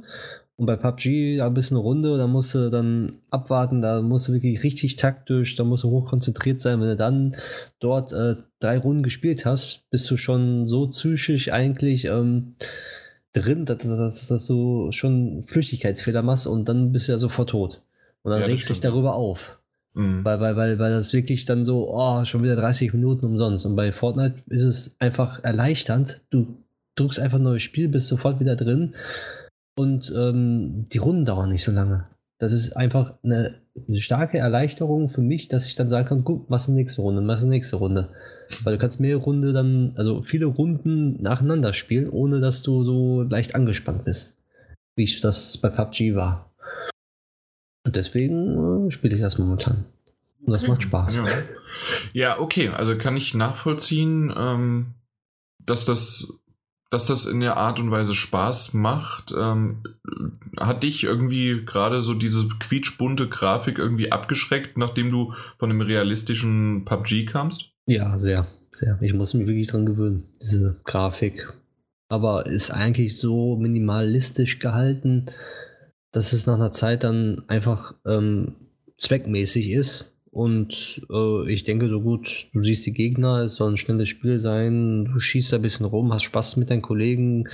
Und 0.57 0.65
bei 0.65 0.75
PUBG, 0.75 1.37
da 1.37 1.49
bist 1.49 1.69
du 1.69 1.75
eine 1.75 1.83
Runde, 1.83 2.17
da 2.17 2.25
musst 2.25 2.55
du 2.55 2.71
dann 2.71 3.19
abwarten, 3.29 3.83
da 3.83 4.01
musst 4.01 4.27
du 4.27 4.33
wirklich 4.33 4.63
richtig 4.63 4.95
taktisch, 4.95 5.55
da 5.55 5.63
musst 5.63 5.83
du 5.83 5.91
hochkonzentriert 5.91 6.61
sein. 6.61 6.81
Wenn 6.81 6.87
du 6.87 6.95
dann 6.95 7.35
dort 7.79 8.11
äh, 8.11 8.37
drei 8.59 8.79
Runden 8.79 9.03
gespielt 9.03 9.45
hast, 9.45 9.81
bist 9.91 10.09
du 10.09 10.17
schon 10.17 10.67
so 10.67 10.87
psychisch 10.87 11.51
eigentlich 11.51 12.05
ähm, 12.05 12.55
drin, 13.39 13.65
dass, 13.65 13.79
dass, 13.79 14.27
dass, 14.27 14.45
du 14.45 14.91
schon 14.91 15.43
Flüchtigkeitsfehler 15.43 16.21
machst 16.21 16.47
und 16.47 16.67
dann 16.67 16.91
bist 16.91 17.07
du 17.07 17.13
ja 17.13 17.17
sofort 17.17 17.49
tot. 17.49 17.81
Und 18.23 18.31
dann 18.31 18.41
ja, 18.41 18.47
regst 18.47 18.69
dich 18.69 18.81
darüber 18.81 19.15
auf. 19.15 19.59
Mhm. 19.93 20.23
Weil, 20.23 20.39
weil, 20.39 20.55
weil, 20.55 20.79
weil 20.79 20.91
das 20.91 21.13
wirklich 21.13 21.45
dann 21.45 21.65
so, 21.65 21.89
oh, 21.91 22.23
schon 22.25 22.43
wieder 22.43 22.55
30 22.55 22.93
Minuten 22.93 23.25
umsonst. 23.25 23.65
Und 23.65 23.75
bei 23.75 23.91
Fortnite 23.91 24.43
ist 24.47 24.63
es 24.63 24.95
einfach 24.99 25.43
erleichternd. 25.43 26.21
Du 26.29 26.57
drückst 26.95 27.19
einfach 27.19 27.39
ein 27.39 27.43
neues 27.43 27.63
Spiel, 27.63 27.87
bist 27.87 28.07
sofort 28.07 28.39
wieder 28.39 28.55
drin. 28.55 28.93
Und 29.75 30.11
ähm, 30.15 30.87
die 30.91 30.97
Runden 30.97 31.25
dauern 31.25 31.49
nicht 31.49 31.63
so 31.63 31.71
lange. 31.71 32.07
Das 32.39 32.51
ist 32.51 32.75
einfach 32.75 33.13
eine, 33.23 33.55
eine, 33.87 34.01
starke 34.01 34.37
Erleichterung 34.37 35.07
für 35.07 35.21
mich, 35.21 35.47
dass 35.47 35.67
ich 35.67 35.75
dann 35.75 35.89
sagen 35.89 36.07
kann, 36.07 36.23
gut, 36.23 36.45
was 36.49 36.63
ist 36.63 36.67
die 36.67 36.73
nächste 36.73 37.01
Runde, 37.01 37.27
was 37.27 37.39
ist 37.39 37.45
die 37.45 37.49
nächste 37.49 37.75
Runde. 37.77 38.09
Weil 38.63 38.73
du 38.73 38.79
kannst 38.79 38.99
mehrere 38.99 39.21
Runde 39.21 39.53
dann, 39.53 39.93
also 39.95 40.21
viele 40.21 40.45
Runden 40.45 41.21
nacheinander 41.21 41.73
spielen, 41.73 42.09
ohne 42.09 42.39
dass 42.39 42.61
du 42.61 42.83
so 42.83 43.23
leicht 43.23 43.55
angespannt 43.55 44.05
bist. 44.05 44.37
Wie 44.95 45.03
ich 45.03 45.21
das 45.21 45.57
bei 45.57 45.69
PUBG 45.69 46.15
war. 46.15 46.51
Und 47.85 47.95
deswegen 47.95 48.87
äh, 48.87 48.91
spiele 48.91 49.15
ich 49.15 49.21
das 49.21 49.37
momentan. 49.37 49.85
Und 50.45 50.53
das 50.53 50.67
macht 50.67 50.83
Spaß. 50.83 51.17
Ja. 51.17 51.25
ja, 52.13 52.39
okay, 52.39 52.69
also 52.69 52.97
kann 52.97 53.17
ich 53.17 53.33
nachvollziehen, 53.33 54.33
ähm, 54.35 54.93
dass 55.59 55.85
das 55.85 56.27
dass 56.89 57.07
das 57.07 57.25
in 57.25 57.41
der 57.41 57.57
Art 57.57 57.79
und 57.79 57.91
Weise 57.91 58.15
Spaß 58.15 58.73
macht. 58.73 59.33
Ähm, 59.37 59.83
hat 60.57 60.83
dich 60.83 61.03
irgendwie 61.03 61.63
gerade 61.65 62.01
so 62.01 62.13
diese 62.13 62.47
quietschbunte 62.47 63.27
Grafik 63.27 63.77
irgendwie 63.77 64.11
abgeschreckt, 64.11 64.77
nachdem 64.77 65.11
du 65.11 65.33
von 65.57 65.69
einem 65.69 65.81
realistischen 65.81 66.85
PUBG 66.85 67.25
kamst? 67.25 67.73
Ja, 67.87 68.17
sehr, 68.17 68.47
sehr. 68.73 68.97
Ich 69.01 69.13
muss 69.13 69.33
mich 69.33 69.47
wirklich 69.47 69.67
dran 69.67 69.85
gewöhnen, 69.85 70.25
diese 70.41 70.75
Grafik. 70.83 71.53
Aber 72.09 72.45
ist 72.45 72.69
eigentlich 72.71 73.17
so 73.17 73.55
minimalistisch 73.55 74.59
gehalten, 74.59 75.25
dass 76.11 76.33
es 76.33 76.45
nach 76.47 76.55
einer 76.55 76.71
Zeit 76.73 77.03
dann 77.03 77.43
einfach 77.47 77.95
ähm, 78.05 78.55
zweckmäßig 78.97 79.71
ist 79.71 80.16
und 80.37 81.01
äh, 81.09 81.51
ich 81.51 81.63
denke 81.63 81.89
so 81.89 81.99
gut, 81.99 82.45
du 82.53 82.63
siehst 82.63 82.85
die 82.85 82.93
Gegner, 82.93 83.45
es 83.45 83.55
soll 83.55 83.71
ein 83.71 83.77
schnelles 83.77 84.07
Spiel 84.07 84.37
sein, 84.37 85.05
du 85.05 85.19
schießt 85.19 85.51
ein 85.55 85.63
bisschen 85.63 85.87
rum, 85.87 86.13
hast 86.13 86.21
Spaß 86.25 86.57
mit 86.57 86.69
deinen 86.69 86.83
Kollegen, 86.83 87.49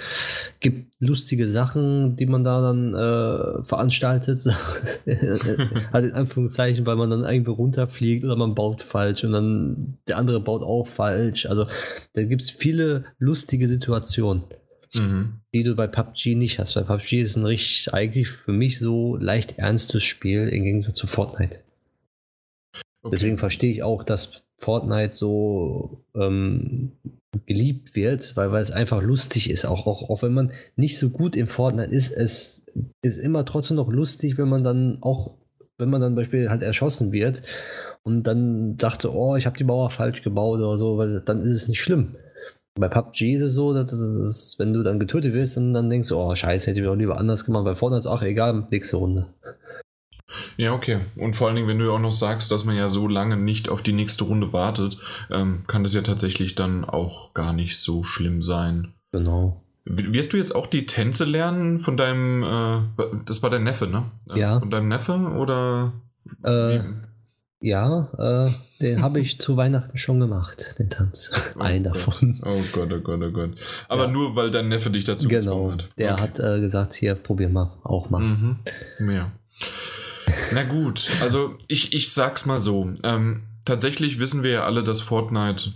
gibt 0.60 0.92
lustige 1.00 1.48
Sachen, 1.48 2.18
die 2.18 2.26
man 2.26 2.44
da 2.44 2.60
dann 2.60 2.94
äh, 2.94 3.64
veranstaltet, 3.64 4.44
halt 5.94 6.06
in 6.06 6.12
Anführungszeichen, 6.12 6.86
weil 6.86 6.98
man 6.98 7.10
dann 7.10 7.24
irgendwie 7.24 7.52
runterfliegt 7.52 8.26
oder 8.26 8.36
man 8.36 8.54
baut 8.54 8.84
falsch 8.84 9.24
und 9.24 9.32
dann 9.32 9.98
der 10.10 10.18
andere 10.18 10.42
baut 10.42 10.62
auch 10.62 10.86
falsch. 10.86 11.46
Also 11.46 11.68
da 12.12 12.24
gibt 12.24 12.42
es 12.42 12.50
viele 12.50 13.06
lustige 13.18 13.70
Situationen. 13.70 14.44
Mhm. 14.94 15.40
Die 15.54 15.64
du 15.64 15.74
bei 15.74 15.88
PUBG 15.88 16.36
nicht 16.36 16.60
hast. 16.60 16.76
Weil 16.76 16.84
PUBG 16.84 17.22
ist 17.22 17.38
ein 17.38 17.46
richtig, 17.46 17.94
eigentlich 17.94 18.28
für 18.28 18.52
mich 18.52 18.78
so 18.78 19.16
leicht 19.16 19.58
ernstes 19.58 20.04
Spiel 20.04 20.50
im 20.50 20.66
Gegensatz 20.66 20.96
zu 20.96 21.08
Fortnite. 21.08 21.60
Okay. 23.04 23.12
Deswegen 23.12 23.38
verstehe 23.38 23.72
ich 23.72 23.84
auch, 23.84 24.04
dass 24.04 24.44
Fortnite 24.58 25.14
so 25.14 26.04
ähm, 26.16 26.94
geliebt 27.46 27.96
wird, 27.96 28.36
weil, 28.36 28.52
weil 28.52 28.62
es 28.62 28.72
einfach 28.72 29.02
lustig 29.02 29.50
ist. 29.50 29.66
Auch, 29.66 29.86
auch, 29.86 30.10
auch 30.10 30.24
wenn 30.24 30.34
man 30.34 30.52
nicht 30.78 30.98
so 30.98 31.10
gut 31.10 31.36
in 31.36 31.48
Fortnite 31.48 31.92
ist, 31.92 32.12
es 32.12 32.64
ist 33.02 33.18
immer 33.18 33.46
trotzdem 33.46 33.78
noch 33.78 33.90
lustig, 33.90 34.38
wenn 34.38 34.48
man 34.48 34.64
dann 34.64 35.00
auch, 35.02 35.32
wenn 35.78 35.90
man 35.90 36.00
dann 36.00 36.12
zum 36.12 36.16
Beispiel 36.16 36.50
halt 36.50 36.62
erschossen 36.62 37.12
wird 37.12 37.44
und 38.04 38.24
dann 38.24 38.78
sagt 38.80 39.02
so, 39.02 39.12
oh, 39.12 39.36
ich 39.36 39.46
habe 39.46 39.58
die 39.58 39.66
Mauer 39.66 39.90
falsch 39.90 40.22
gebaut 40.24 40.60
oder 40.60 40.78
so, 40.78 40.98
weil 40.98 41.20
dann 41.22 41.42
ist 41.42 41.54
es 41.54 41.68
nicht 41.68 41.82
schlimm. 41.82 42.16
Bei 42.76 42.88
PUBG 42.88 43.36
ist 43.36 43.44
es 43.44 43.54
so, 43.54 43.74
dass 43.74 43.92
es, 43.92 44.58
wenn 44.58 44.74
du 44.74 44.82
dann 44.82 44.98
getötet 44.98 45.34
wirst, 45.34 45.58
dann, 45.58 45.74
dann 45.74 45.90
denkst 45.90 46.10
du, 46.10 46.18
oh, 46.18 46.34
scheiße, 46.34 46.68
hätte 46.68 46.80
ich 46.80 46.86
doch 46.86 46.96
lieber 46.96 47.18
anders 47.18 47.46
gemacht. 47.46 47.66
Bei 47.66 47.76
Fortnite 47.76 48.08
ist 48.08 48.12
ach, 48.12 48.24
egal, 48.24 48.68
nächste 48.72 48.98
Runde. 48.98 49.28
Ja, 50.58 50.74
okay. 50.74 51.00
Und 51.16 51.36
vor 51.36 51.48
allen 51.48 51.56
Dingen, 51.56 51.68
wenn 51.68 51.80
du 51.80 51.92
auch 51.92 52.00
noch 52.00 52.12
sagst, 52.12 52.52
dass 52.52 52.66
man 52.66 52.76
ja 52.76 52.90
so 52.90 53.08
lange 53.08 53.38
nicht 53.38 53.70
auf 53.70 53.82
die 53.82 53.94
nächste 53.94 54.24
Runde 54.24 54.54
wartet, 54.54 54.98
ähm, 55.32 55.64
kann 55.68 55.84
das 55.84 55.94
ja 55.94 56.02
tatsächlich 56.02 56.56
dann 56.56 56.86
auch 56.86 57.34
gar 57.34 57.54
nicht 57.54 57.78
so 57.78 58.04
schlimm 58.04 58.42
sein. 58.42 58.94
Genau. 59.12 59.64
Wirst 59.86 60.32
du 60.32 60.38
jetzt 60.38 60.56
auch 60.56 60.68
die 60.68 60.86
Tänze 60.86 61.26
lernen 61.26 61.80
von 61.80 61.98
deinem, 61.98 62.44
äh, 62.44 63.04
das 63.26 63.44
war 63.44 63.50
dein 63.50 63.64
Neffe, 63.64 63.88
ne? 63.88 64.06
Äh, 64.34 64.40
ja. 64.40 64.60
Von 64.60 64.70
deinem 64.70 64.88
Neffe 64.88 65.14
oder? 65.14 65.94
Äh, 66.44 66.80
ja, 67.60 68.10
äh, 68.18 68.52
den 68.82 69.02
habe 69.02 69.22
ich 69.22 69.40
zu 69.40 69.56
Weihnachten 69.56 69.98
schon 69.98 70.20
gemacht, 70.20 70.76
den 70.80 70.90
Tanz. 70.90 71.32
Oh 71.56 71.60
Ein 71.62 71.84
Gott. 71.84 71.96
davon. 71.96 72.42
Oh 72.46 72.62
Gott, 72.74 72.92
oh 72.92 73.00
Gott, 73.00 73.22
oh 73.22 73.32
Gott. 73.32 73.52
Aber 73.88 74.06
ja. 74.06 74.12
nur, 74.12 74.36
weil 74.36 74.52
dein 74.52 74.68
Neffe 74.68 74.90
dich 74.90 75.06
dazu 75.06 75.30
genau, 75.30 75.72
hat. 75.72 75.90
Der 75.98 76.14
okay. 76.14 76.22
hat 76.22 76.40
äh, 76.40 76.60
gesagt, 76.60 76.94
hier, 76.94 77.16
probier 77.16 77.48
mal, 77.48 77.72
auch 77.84 78.10
mal. 78.10 78.20
Mhm. 78.20 78.58
Ja. 79.10 79.32
Na 80.54 80.64
gut, 80.64 81.12
also 81.22 81.58
ich, 81.68 81.94
ich 81.94 82.12
sag's 82.12 82.46
mal 82.46 82.62
so. 82.62 82.94
Ähm, 83.04 83.44
tatsächlich 83.66 84.20
wissen 84.20 84.44
wir 84.44 84.52
ja 84.52 84.64
alle, 84.66 84.84
dass 84.84 85.02
Fortnite 85.02 85.74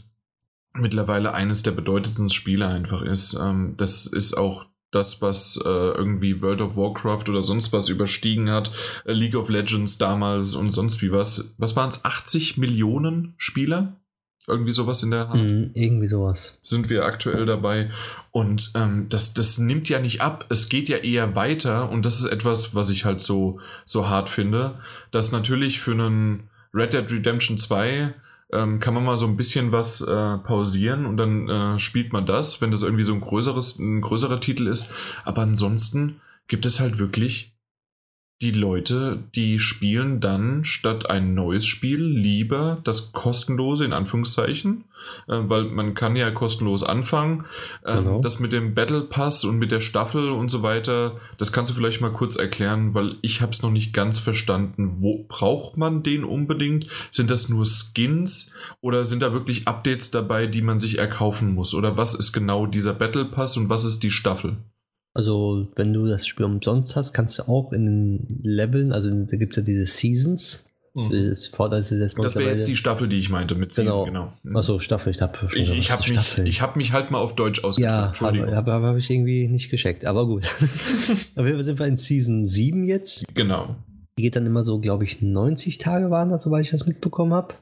mittlerweile 0.74 1.34
eines 1.34 1.63
der 1.63 1.72
bedeutendsten 1.72 2.30
Spiele 2.30 2.68
einfach 2.68 3.02
ist. 3.02 3.34
Ähm, 3.34 3.76
das 3.78 4.06
ist 4.06 4.38
auch 4.38 4.66
das, 4.92 5.22
was 5.22 5.60
äh, 5.63 5.68
irgendwie 5.68 6.42
World 6.42 6.62
of 6.62 6.78
Warcraft 6.78 7.30
oder 7.30 7.44
sonst 7.44 7.74
was 7.74 7.90
überstiegen 7.90 8.50
hat. 8.50 8.72
Äh, 9.06 9.13
League 9.13 9.36
of 9.36 9.50
Legends 9.50 9.98
damals 9.98 10.56
und 10.56 10.72
sonst 10.72 11.02
wie 11.02 11.12
was. 11.12 11.54
Was 11.58 11.76
waren 11.76 11.90
es? 11.90 12.06
80 12.06 12.58
Millionen 12.58 13.34
Spieler? 13.38 14.00
Irgendwie 14.48 14.72
sowas 14.72 15.04
in 15.04 15.12
der 15.12 15.28
Hand. 15.28 15.44
Mm, 15.44 15.72
irgendwie 15.74 16.08
sowas. 16.08 16.58
Sind 16.64 16.90
wir 16.90 17.04
aktuell 17.04 17.46
dabei. 17.46 17.92
Und 18.32 18.72
ähm, 18.76 19.08
das, 19.10 19.34
das 19.34 19.58
nimmt 19.58 19.90
ja 19.90 20.00
nicht 20.00 20.22
ab. 20.22 20.46
Es 20.50 20.70
geht 20.70 20.88
ja 20.88 20.98
eher 20.98 21.36
weiter. 21.36 21.90
Und 21.90 22.06
das 22.06 22.20
ist 22.22 22.28
etwas, 22.28 22.74
was 22.74 22.90
ich 22.90 23.04
halt 23.04 23.20
so, 23.20 23.60
so 23.86 24.08
hart 24.08 24.30
finde. 24.30 24.76
Dass 25.12 25.34
natürlich 25.34 25.82
für 25.82 25.92
einen 25.92 26.50
Red 26.74 26.94
Dead 26.94 27.12
Redemption 27.12 27.58
2 27.58 28.14
ähm, 28.54 28.80
kann 28.80 28.94
man 28.94 29.04
mal 29.04 29.18
so 29.18 29.28
ein 29.28 29.36
bisschen 29.36 29.72
was 29.72 30.02
äh, 30.02 30.38
pausieren 30.38 31.06
und 31.06 31.18
dann 31.18 31.50
äh, 31.50 31.80
spielt 31.80 32.14
man 32.14 32.26
das, 32.26 32.62
wenn 32.62 32.72
das 32.72 32.84
irgendwie 32.84 33.04
so 33.04 33.14
ein 33.14 33.22
größeres, 33.22 33.78
ein 33.80 34.02
größerer 34.02 34.40
Titel 34.40 34.68
ist. 34.68 34.90
Aber 35.26 35.42
ansonsten 35.42 36.22
gibt 36.48 36.66
es 36.66 36.80
halt 36.80 37.00
wirklich 37.00 37.52
die 38.39 38.52
Leute, 38.52 39.23
die 39.34 39.58
spielen 39.58 40.19
dann 40.19 40.63
statt 40.63 41.10
ein 41.10 41.34
neues 41.34 41.65
Spiel 41.65 42.04
lieber 42.04 42.80
das 42.84 43.12
kostenlose, 43.12 43.84
in 43.84 43.93
Anführungszeichen, 43.93 44.84
äh, 45.28 45.38
weil 45.41 45.63
man 45.63 45.95
kann 45.95 46.15
ja 46.15 46.30
kostenlos 46.30 46.84
anfangen. 46.84 47.45
Ähm, 47.84 48.06
genau. 48.06 48.21
Das 48.21 48.39
mit 48.39 48.54
dem 48.54 48.76
Battle 48.76 49.02
Pass 49.02 49.43
und 49.43 49.58
mit 49.58 49.71
der 49.71 49.82
Staffel 49.82 50.30
und 50.30 50.50
so 50.50 50.62
weiter, 50.62 51.19
das 51.39 51.52
kannst 51.52 51.71
du 51.71 51.76
vielleicht 51.76 52.00
mal 52.00 52.13
kurz 52.13 52.36
erklären, 52.36 52.93
weil 52.93 53.15
ich 53.23 53.41
habe 53.41 53.54
es 53.54 53.63
noch 53.63 53.71
nicht 53.71 53.91
ganz 53.91 54.19
verstanden. 54.19 54.97
Wo 55.02 55.26
braucht 55.28 55.76
man 55.78 56.04
den 56.04 56.23
unbedingt? 56.23 56.88
Sind 57.10 57.32
das 57.32 57.50
nur 57.50 57.65
Skins 57.65 58.54
oder 58.82 59.06
sind 59.06 59.23
da 59.23 59.34
wirklich 59.34 59.67
Updates 59.67 60.12
dabei, 60.12 60.45
die 60.45 60.62
man 60.62 60.80
sich 60.80 61.00
erkaufen 61.00 61.56
muss? 61.56 61.73
Oder 61.73 61.97
was 61.97 62.13
ist 62.13 62.34
genau 62.34 62.67
dieser 62.67 62.93
Battle 62.93 63.26
Pass 63.26 63.58
und 63.58 63.69
was 63.69 63.84
ist 63.84 64.04
die 64.04 64.12
Staffel? 64.12 64.58
Also, 65.17 65.67
wenn 65.75 65.93
du 65.93 66.06
das 66.06 66.27
Spiel 66.27 66.45
umsonst 66.45 66.95
hast, 66.95 67.12
kannst 67.12 67.39
du 67.39 67.47
auch 67.47 67.73
in 67.73 67.88
den 67.88 68.39
Leveln, 68.43 68.91
also 68.91 69.10
da 69.10 69.36
gibt 69.36 69.53
es 69.53 69.58
ja 69.58 69.63
diese 69.63 69.88
Seasons. 69.88 70.63
Mhm. 70.93 71.10
Das, 71.10 71.49
das, 71.49 71.89
das, 72.13 72.36
wäre 72.36 72.51
jetzt 72.51 72.67
die 72.67 72.75
Staffel, 72.75 73.08
die 73.08 73.17
ich 73.17 73.32
meinte, 73.32 73.56
mit 73.56 73.71
Season, 73.71 74.06
genau. 74.06 74.06
genau. 74.06 74.34
Mhm. 74.43 74.56
Achso, 74.56 74.80
Staffel, 74.80 75.15
ich 75.15 75.19
habe 75.19 75.36
Ich, 75.56 75.71
ich 75.71 75.91
habe 75.91 76.03
mich, 76.43 76.62
hab 76.62 76.75
mich 76.75 76.93
halt 76.93 77.10
mal 77.10 77.17
auf 77.17 77.34
Deutsch 77.34 77.63
ausgedrückt. 77.63 77.91
Ja, 77.91 78.08
Entschuldigung. 78.10 78.56
habe 78.56 78.71
hab, 78.71 78.84
hab 78.84 78.97
ich 78.97 79.10
irgendwie 79.10 79.47
nicht 79.47 79.71
gescheckt, 79.71 80.06
aber 80.06 80.27
gut. 80.27 80.43
aber 81.36 81.63
sind 81.63 81.80
wir 81.80 81.88
in 81.88 81.97
Season 81.97 82.45
7 82.45 82.84
jetzt. 82.84 83.25
Genau. 83.34 83.75
Die 84.19 84.21
geht 84.21 84.36
dann 84.36 84.45
immer 84.45 84.63
so, 84.63 84.80
glaube 84.80 85.03
ich, 85.03 85.23
90 85.23 85.80
Tage 85.80 86.12
waren 86.12 86.30
das, 86.30 86.43
soweit 86.43 86.65
ich 86.65 86.69
das 86.69 86.86
mitbekommen 86.86 87.34
habe. 87.34 87.56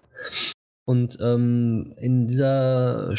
Und 0.83 1.17
ähm, 1.21 1.93
in 2.01 2.27
dieser 2.27 3.15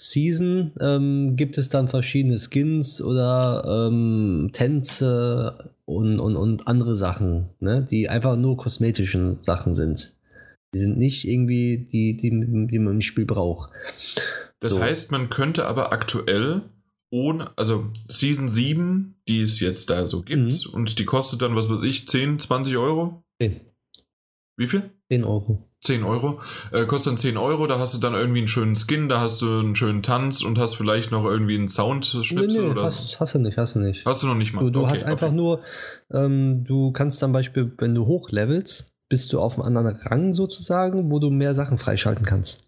Season 0.00 0.72
ähm, 0.80 1.36
gibt 1.36 1.58
es 1.58 1.68
dann 1.68 1.88
verschiedene 1.88 2.38
Skins 2.38 3.02
oder 3.02 3.88
ähm, 3.88 4.48
Tänze 4.54 5.70
und, 5.84 6.20
und, 6.20 6.36
und 6.36 6.66
andere 6.66 6.96
Sachen, 6.96 7.50
ne? 7.60 7.86
die 7.88 8.08
einfach 8.08 8.36
nur 8.36 8.56
kosmetischen 8.56 9.42
Sachen 9.42 9.74
sind. 9.74 10.14
Die 10.72 10.78
sind 10.78 10.96
nicht 10.96 11.28
irgendwie 11.28 11.86
die, 11.92 12.16
die, 12.16 12.30
die 12.30 12.78
man 12.78 12.94
im 12.94 13.00
Spiel 13.02 13.26
braucht. 13.26 13.72
Das 14.58 14.74
so. 14.74 14.80
heißt, 14.80 15.12
man 15.12 15.28
könnte 15.28 15.66
aber 15.66 15.92
aktuell 15.92 16.62
ohne, 17.10 17.50
also 17.58 17.90
Season 18.08 18.48
7, 18.48 19.16
die 19.28 19.42
es 19.42 19.60
jetzt 19.60 19.90
da 19.90 20.06
so 20.06 20.22
gibt, 20.22 20.66
mhm. 20.66 20.72
und 20.72 20.98
die 20.98 21.04
kostet 21.04 21.42
dann, 21.42 21.56
was 21.56 21.68
weiß 21.68 21.82
ich, 21.82 22.08
10, 22.08 22.38
20 22.38 22.78
Euro? 22.78 23.22
10. 23.42 23.60
Wie 24.56 24.66
viel? 24.66 24.90
10 25.10 25.24
Euro. 25.24 25.69
10 25.82 26.04
Euro. 26.04 26.40
Äh, 26.72 26.84
kostet 26.84 27.12
dann 27.12 27.18
10 27.18 27.36
Euro, 27.38 27.66
da 27.66 27.78
hast 27.78 27.94
du 27.94 27.98
dann 27.98 28.14
irgendwie 28.14 28.40
einen 28.40 28.48
schönen 28.48 28.76
Skin, 28.76 29.08
da 29.08 29.20
hast 29.20 29.40
du 29.40 29.60
einen 29.60 29.74
schönen 29.74 30.02
Tanz 30.02 30.42
und 30.42 30.58
hast 30.58 30.74
vielleicht 30.74 31.10
noch 31.10 31.24
irgendwie 31.24 31.56
einen 31.56 31.68
Soundschnipsel 31.68 32.60
nee, 32.60 32.66
nee, 32.66 32.70
oder. 32.70 32.84
Hast, 32.84 33.18
hast, 33.18 33.34
du 33.34 33.38
nicht, 33.38 33.56
hast 33.56 33.74
du 33.74 33.80
nicht. 33.80 34.04
Hast 34.04 34.22
du 34.22 34.26
noch 34.26 34.34
nicht 34.34 34.52
mal. 34.52 34.60
Du, 34.60 34.70
du 34.70 34.82
okay, 34.82 34.90
hast 34.90 35.04
einfach 35.04 35.28
okay. 35.28 35.36
nur, 35.36 35.60
ähm, 36.12 36.64
du 36.64 36.92
kannst 36.92 37.18
zum 37.18 37.32
Beispiel, 37.32 37.72
wenn 37.78 37.94
du 37.94 38.06
hochlevelst, 38.06 38.92
bist 39.08 39.32
du 39.32 39.40
auf 39.40 39.54
einem 39.54 39.66
anderen 39.66 39.96
Rang 39.96 40.32
sozusagen, 40.32 41.10
wo 41.10 41.18
du 41.18 41.30
mehr 41.30 41.54
Sachen 41.54 41.78
freischalten 41.78 42.26
kannst. 42.26 42.66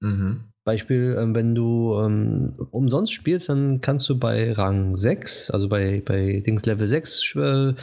Mhm. 0.00 0.44
Beispiel, 0.64 1.16
ähm, 1.18 1.34
wenn 1.34 1.54
du 1.54 1.96
ähm, 2.00 2.54
umsonst 2.70 3.12
spielst, 3.12 3.48
dann 3.48 3.80
kannst 3.80 4.08
du 4.08 4.18
bei 4.18 4.52
Rang 4.52 4.96
6, 4.96 5.50
also 5.50 5.68
bei, 5.68 6.02
bei 6.04 6.42
Dings 6.44 6.66
Level 6.66 6.86
6, 6.86 7.36
äh, 7.36 7.74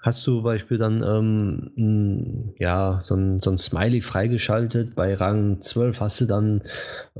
hast 0.00 0.26
du 0.26 0.36
zum 0.36 0.44
Beispiel 0.44 0.78
dann 0.78 1.02
ähm, 1.02 2.54
ja, 2.58 3.00
so 3.02 3.14
ein, 3.14 3.40
so 3.40 3.50
ein 3.50 3.58
Smiley 3.58 4.00
freigeschaltet. 4.00 4.94
Bei 4.94 5.14
Rang 5.14 5.60
12 5.60 6.00
hast 6.00 6.20
du 6.20 6.26
dann 6.26 6.62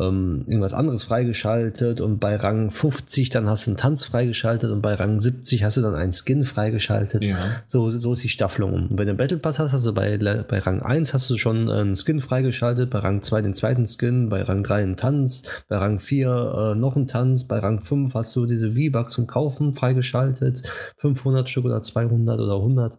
ähm, 0.01 0.45
irgendwas 0.47 0.75
anderes 0.75 1.05
freigeschaltet 1.05 2.01
und 2.01 2.19
bei 2.19 2.37
Rang 2.37 2.71
50 2.71 3.31
dann 3.31 3.49
hast 3.49 3.67
du 3.67 3.71
einen 3.71 3.77
Tanz 3.79 4.05
freigeschaltet 4.05 4.71
und 4.71 4.83
bei 4.83 4.95
Rang 4.95 5.19
70 5.21 5.65
hast 5.65 5.77
du 5.77 5.83
dann 5.83 5.95
einen 5.95 6.13
Skin 6.13 6.45
freigeschaltet. 6.45 7.25
Ja. 7.25 7.63
So, 7.67 7.91
so 7.91 8.13
ist 8.13 8.23
die 8.23 8.29
Staffelung. 8.29 8.89
Und 8.89 8.91
wenn 8.91 9.07
du 9.07 9.11
einen 9.11 9.17
Battle 9.17 9.39
Pass 9.39 9.59
hast, 9.59 9.73
hast 9.73 9.87
du 9.87 9.93
bei, 9.93 10.17
bei 10.17 10.59
Rang 10.59 10.83
1 10.83 11.15
hast 11.15 11.29
du 11.31 11.37
schon 11.37 11.71
einen 11.71 11.97
Skin 11.97 12.21
freigeschaltet, 12.21 12.91
bei 12.91 12.99
Rang 12.99 13.23
2 13.23 13.43
den 13.43 13.55
zweiten 13.55 13.87
Skin, 13.87 14.29
bei 14.29 14.43
Rang 14.43 14.63
3 14.63 14.83
einen 14.83 14.97
Tanz, 14.97 15.43
bei 15.69 15.77
Rang 15.77 15.99
4 15.99 16.29
äh, 16.29 16.79
noch 16.79 16.97
einen 16.97 17.07
Tanz, 17.07 17.45
bei 17.45 17.59
Rang 17.59 17.81
5 17.81 18.15
hast 18.15 18.35
du 18.37 18.47
diese 18.47 18.73
V-Bucks 18.73 19.15
zum 19.15 19.27
Kaufen 19.27 19.75
freigeschaltet, 19.75 20.63
500 20.99 21.49
Stück 21.49 21.65
oder 21.65 21.83
200 21.83 22.39
oder 22.39 22.57
100 22.57 22.99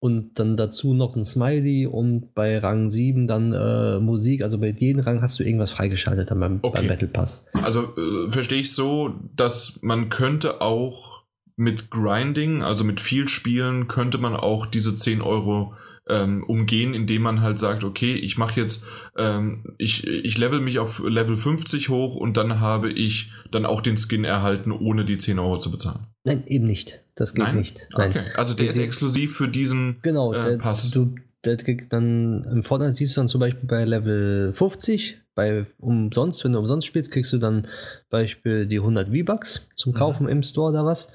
und 0.00 0.38
dann 0.38 0.56
dazu 0.56 0.94
noch 0.94 1.14
ein 1.14 1.24
Smiley 1.24 1.86
und 1.86 2.34
bei 2.34 2.58
Rang 2.58 2.90
7 2.90 3.28
dann 3.28 3.52
äh, 3.52 4.00
Musik. 4.00 4.42
Also 4.42 4.58
bei 4.58 4.70
jedem 4.70 5.02
Rang 5.02 5.20
hast 5.20 5.38
du 5.38 5.44
irgendwas 5.44 5.72
freigeschaltet 5.72 6.30
dann 6.30 6.40
beim, 6.40 6.58
okay. 6.62 6.78
beim 6.78 6.88
Battle 6.88 7.08
Pass. 7.08 7.46
Also 7.52 7.94
äh, 7.96 8.30
verstehe 8.30 8.60
ich 8.60 8.72
so, 8.72 9.14
dass 9.36 9.78
man 9.82 10.08
könnte 10.08 10.62
auch 10.62 11.20
mit 11.56 11.90
Grinding, 11.90 12.62
also 12.62 12.84
mit 12.84 12.98
viel 12.98 13.28
Spielen, 13.28 13.86
könnte 13.88 14.16
man 14.16 14.34
auch 14.34 14.64
diese 14.64 14.96
10 14.96 15.20
Euro 15.20 15.74
ähm, 16.08 16.42
umgehen, 16.44 16.94
indem 16.94 17.20
man 17.22 17.42
halt 17.42 17.58
sagt, 17.58 17.84
okay, 17.84 18.14
ich 18.14 18.38
mache 18.38 18.58
jetzt, 18.58 18.86
ähm, 19.18 19.74
ich, 19.76 20.06
ich 20.06 20.38
level 20.38 20.60
mich 20.60 20.78
auf 20.78 21.02
Level 21.06 21.36
50 21.36 21.90
hoch 21.90 22.16
und 22.16 22.38
dann 22.38 22.58
habe 22.58 22.90
ich 22.90 23.32
dann 23.50 23.66
auch 23.66 23.82
den 23.82 23.98
Skin 23.98 24.24
erhalten, 24.24 24.72
ohne 24.72 25.04
die 25.04 25.18
10 25.18 25.38
Euro 25.38 25.58
zu 25.58 25.70
bezahlen. 25.70 26.06
Nein, 26.24 26.44
eben 26.46 26.66
nicht. 26.66 27.04
Das 27.20 27.34
geht 27.34 27.44
Nein? 27.44 27.56
nicht. 27.56 27.86
Nein. 27.98 28.08
Okay, 28.08 28.24
also 28.34 28.54
der 28.54 28.64
die, 28.64 28.68
ist 28.70 28.78
exklusiv 28.78 29.36
für 29.36 29.46
diesen 29.46 29.98
genau, 30.00 30.32
äh, 30.32 30.42
der, 30.42 30.56
Pass. 30.56 30.90
Du, 30.90 31.16
der 31.44 31.58
kriegt 31.58 31.92
dann 31.92 32.44
im 32.44 32.62
Fortnite 32.62 32.94
siehst 32.94 33.14
du 33.14 33.20
dann 33.20 33.28
zum 33.28 33.40
Beispiel 33.40 33.68
bei 33.68 33.84
Level 33.84 34.54
50, 34.54 35.18
bei 35.34 35.66
umsonst, 35.76 36.42
wenn 36.46 36.54
du 36.54 36.58
umsonst 36.58 36.86
spielst, 36.86 37.12
kriegst 37.12 37.30
du 37.34 37.36
dann 37.36 37.68
Beispiel 38.08 38.66
die 38.66 38.78
100 38.78 39.08
V-Bucks 39.10 39.68
zum 39.76 39.92
mhm. 39.92 39.96
Kaufen 39.98 40.22
mhm. 40.24 40.30
im 40.30 40.42
Store 40.42 40.70
oder 40.70 40.86
was. 40.86 41.12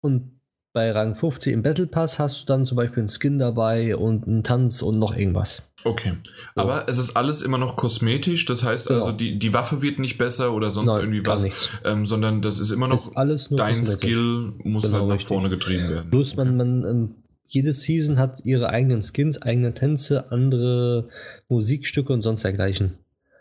Und 0.00 0.33
bei 0.74 0.90
Rang 0.90 1.14
50 1.14 1.52
im 1.52 1.62
Battle 1.62 1.86
Pass 1.86 2.18
hast 2.18 2.42
du 2.42 2.46
dann 2.46 2.66
zum 2.66 2.76
Beispiel 2.76 2.98
einen 2.98 3.08
Skin 3.08 3.38
dabei 3.38 3.96
und 3.96 4.26
einen 4.26 4.42
Tanz 4.42 4.82
und 4.82 4.98
noch 4.98 5.16
irgendwas. 5.16 5.72
Okay. 5.84 6.14
Aber 6.56 6.88
es 6.88 6.98
ist 6.98 7.16
alles 7.16 7.42
immer 7.42 7.58
noch 7.58 7.76
kosmetisch, 7.76 8.44
das 8.44 8.64
heißt 8.64 8.88
genau. 8.88 9.00
also, 9.00 9.12
die, 9.12 9.38
die 9.38 9.52
Waffe 9.52 9.82
wird 9.82 10.00
nicht 10.00 10.18
besser 10.18 10.52
oder 10.52 10.72
sonst 10.72 10.88
Nein, 10.94 11.00
irgendwie 11.00 11.24
was, 11.24 11.46
ähm, 11.84 12.06
sondern 12.06 12.42
das 12.42 12.58
ist 12.58 12.72
immer 12.72 12.88
noch 12.88 13.14
ist 13.28 13.50
dein 13.52 13.84
Skill 13.84 14.54
muss 14.64 14.84
genau, 14.84 14.98
halt 14.98 15.06
nach 15.06 15.14
richtig. 15.14 15.28
vorne 15.28 15.48
getrieben 15.48 15.88
werden. 15.90 16.10
Plus 16.10 16.34
man, 16.34 16.56
man 16.56 16.84
ähm, 16.84 17.14
jede 17.46 17.72
Season 17.72 18.18
hat 18.18 18.40
ihre 18.44 18.70
eigenen 18.70 19.00
Skins, 19.00 19.40
eigene 19.40 19.74
Tänze, 19.74 20.32
andere 20.32 21.08
Musikstücke 21.48 22.12
und 22.12 22.22
sonst 22.22 22.42
dergleichen. 22.42 22.94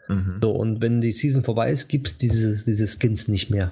Mhm. 0.07 0.37
So, 0.39 0.51
und 0.51 0.81
wenn 0.81 1.01
die 1.01 1.13
Season 1.13 1.43
vorbei 1.43 1.71
ist, 1.71 1.87
gibt 1.87 2.07
es 2.07 2.17
diese, 2.17 2.63
diese 2.63 2.87
Skins 2.87 3.27
nicht 3.27 3.49
mehr. 3.49 3.71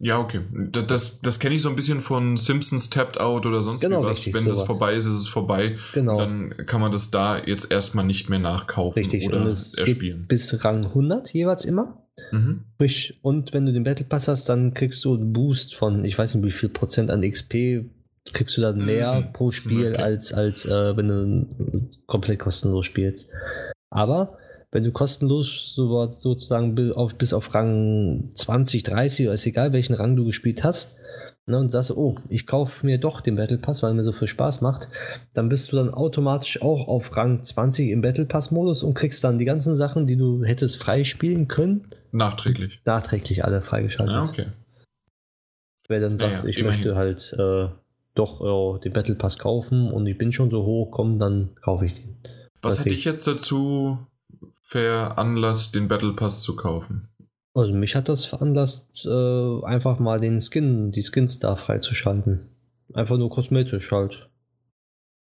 Ja, 0.00 0.18
okay. 0.20 0.40
Das, 0.86 1.20
das 1.20 1.40
kenne 1.40 1.56
ich 1.56 1.62
so 1.62 1.68
ein 1.68 1.76
bisschen 1.76 2.02
von 2.02 2.36
Simpsons 2.36 2.88
Tapped 2.88 3.18
Out 3.18 3.46
oder 3.46 3.62
sonst 3.62 3.80
genau, 3.80 4.04
was. 4.04 4.18
Richtig, 4.18 4.34
Wenn 4.34 4.44
sowas. 4.44 4.58
das 4.58 4.66
vorbei 4.66 4.94
ist, 4.94 5.06
ist 5.06 5.12
es 5.14 5.28
vorbei. 5.28 5.76
Genau. 5.92 6.18
Dann 6.18 6.54
kann 6.66 6.80
man 6.80 6.92
das 6.92 7.10
da 7.10 7.38
jetzt 7.38 7.72
erstmal 7.72 8.04
nicht 8.04 8.28
mehr 8.28 8.38
nachkaufen 8.38 8.98
richtig. 8.98 9.26
oder 9.26 9.42
und 9.42 9.48
es 9.48 9.74
erspielen. 9.74 10.26
bis 10.28 10.64
Rang 10.64 10.84
100 10.86 11.32
jeweils 11.32 11.64
immer. 11.64 12.04
Mhm. 12.30 12.64
Und 13.22 13.52
wenn 13.52 13.66
du 13.66 13.72
den 13.72 13.84
Battle 13.84 14.06
Pass 14.06 14.28
hast, 14.28 14.48
dann 14.48 14.74
kriegst 14.74 15.04
du 15.04 15.14
einen 15.14 15.32
Boost 15.32 15.74
von, 15.74 16.04
ich 16.04 16.16
weiß 16.16 16.34
nicht 16.34 16.44
wie 16.44 16.50
viel 16.50 16.68
Prozent 16.68 17.10
an 17.10 17.28
XP, 17.28 17.84
kriegst 18.32 18.56
du 18.56 18.60
dann 18.60 18.84
mehr 18.84 19.20
mhm. 19.20 19.32
pro 19.32 19.50
Spiel, 19.50 19.94
okay. 19.94 20.02
als, 20.02 20.32
als 20.32 20.66
äh, 20.66 20.96
wenn 20.96 21.08
du 21.08 21.90
komplett 22.06 22.38
kostenlos 22.38 22.86
spielst. 22.86 23.30
Aber 23.90 24.37
wenn 24.70 24.84
du 24.84 24.92
kostenlos 24.92 25.74
so, 25.74 26.10
sozusagen 26.10 26.92
auf, 26.92 27.14
bis 27.14 27.32
auf 27.32 27.54
Rang 27.54 28.30
20, 28.34 28.82
30 28.82 29.26
oder 29.26 29.34
ist 29.34 29.46
egal, 29.46 29.72
welchen 29.72 29.94
Rang 29.94 30.16
du 30.16 30.24
gespielt 30.24 30.62
hast, 30.62 30.96
ne, 31.46 31.58
und 31.58 31.70
sagst, 31.70 31.90
oh, 31.90 32.16
ich 32.28 32.46
kaufe 32.46 32.84
mir 32.84 32.98
doch 32.98 33.20
den 33.22 33.36
Battle 33.36 33.58
Pass, 33.58 33.82
weil 33.82 33.94
mir 33.94 34.04
so 34.04 34.12
viel 34.12 34.28
Spaß 34.28 34.60
macht, 34.60 34.88
dann 35.34 35.48
bist 35.48 35.72
du 35.72 35.76
dann 35.76 35.92
automatisch 35.92 36.60
auch 36.60 36.86
auf 36.86 37.16
Rang 37.16 37.42
20 37.42 37.90
im 37.90 38.02
Battle 38.02 38.26
Pass-Modus 38.26 38.82
und 38.82 38.94
kriegst 38.94 39.24
dann 39.24 39.38
die 39.38 39.46
ganzen 39.46 39.76
Sachen, 39.76 40.06
die 40.06 40.16
du 40.16 40.44
hättest 40.44 40.76
freispielen 40.76 41.48
können. 41.48 41.88
Nachträglich. 42.12 42.80
Nachträglich 42.84 43.44
alle 43.44 43.62
freigeschaltet. 43.62 44.14
Ja, 44.14 44.28
okay. 44.28 44.46
Wer 45.88 46.00
dann 46.00 46.18
sagt, 46.18 46.32
ja, 46.32 46.38
ja, 46.40 46.44
ich 46.44 46.58
immerhin. 46.58 46.80
möchte 46.80 46.96
halt 46.96 47.34
äh, 47.38 47.68
doch 48.14 48.76
äh, 48.76 48.80
den 48.80 48.92
Battle 48.92 49.14
Pass 49.14 49.38
kaufen 49.38 49.90
und 49.90 50.06
ich 50.06 50.18
bin 50.18 50.32
schon 50.32 50.50
so 50.50 50.64
hoch, 50.64 50.90
komm, 50.90 51.18
dann 51.18 51.54
kaufe 51.62 51.86
ich 51.86 51.94
den. 51.94 52.16
Was 52.60 52.80
hat 52.80 52.86
dich 52.86 53.04
jetzt 53.04 53.26
dazu 53.26 53.98
veranlasst, 54.68 55.74
den 55.74 55.88
Battle 55.88 56.12
Pass 56.12 56.42
zu 56.42 56.54
kaufen? 56.54 57.08
Also 57.54 57.72
mich 57.72 57.96
hat 57.96 58.08
das 58.08 58.26
veranlasst, 58.26 59.06
äh, 59.06 59.64
einfach 59.64 59.98
mal 59.98 60.20
den 60.20 60.40
Skin, 60.40 60.92
die 60.92 61.02
Skins 61.02 61.38
da 61.38 61.56
freizuschalten. 61.56 62.48
Einfach 62.94 63.16
nur 63.16 63.30
kosmetisch 63.30 63.90
halt. 63.90 64.28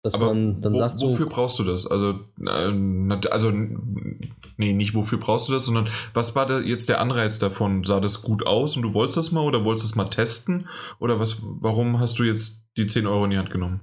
Dass 0.01 0.15
Aber 0.15 0.27
man 0.27 0.61
dann 0.61 0.73
wo, 0.73 0.77
sagt 0.77 0.99
so. 0.99 1.09
Wofür 1.09 1.27
brauchst 1.27 1.59
du 1.59 1.63
das? 1.63 1.85
Also, 1.85 2.19
äh, 2.45 3.27
also, 3.29 3.51
nee, 3.51 4.73
nicht 4.73 4.95
wofür 4.95 5.19
brauchst 5.19 5.47
du 5.47 5.53
das, 5.53 5.65
sondern 5.65 5.89
was 6.13 6.35
war 6.35 6.45
da 6.45 6.59
jetzt 6.59 6.89
der 6.89 6.99
Anreiz 6.99 7.37
davon? 7.37 7.83
Sah 7.83 7.99
das 7.99 8.21
gut 8.21 8.47
aus 8.47 8.75
und 8.75 8.83
du 8.83 8.93
wolltest 8.93 9.17
das 9.17 9.31
mal 9.31 9.41
oder 9.41 9.63
wolltest 9.63 9.85
es 9.85 9.95
mal 9.95 10.05
testen? 10.05 10.67
Oder 10.99 11.19
was, 11.19 11.43
warum 11.43 11.99
hast 11.99 12.17
du 12.17 12.23
jetzt 12.23 12.67
die 12.77 12.87
10 12.87 13.07
Euro 13.07 13.25
in 13.25 13.31
die 13.31 13.37
Hand 13.37 13.51
genommen? 13.51 13.81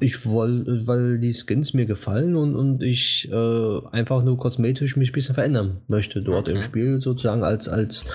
Ich 0.00 0.26
wollte, 0.26 0.86
weil 0.86 1.18
die 1.18 1.32
Skins 1.32 1.74
mir 1.74 1.86
gefallen 1.86 2.36
und, 2.36 2.54
und 2.54 2.82
ich 2.82 3.30
äh, 3.32 3.80
einfach 3.92 4.22
nur 4.22 4.36
kosmetisch 4.36 4.96
mich 4.96 5.10
ein 5.10 5.12
bisschen 5.12 5.34
verändern 5.34 5.78
möchte 5.88 6.22
dort 6.22 6.48
okay. 6.48 6.56
im 6.56 6.62
Spiel 6.62 7.00
sozusagen 7.00 7.44
als, 7.44 7.68
als 7.68 8.10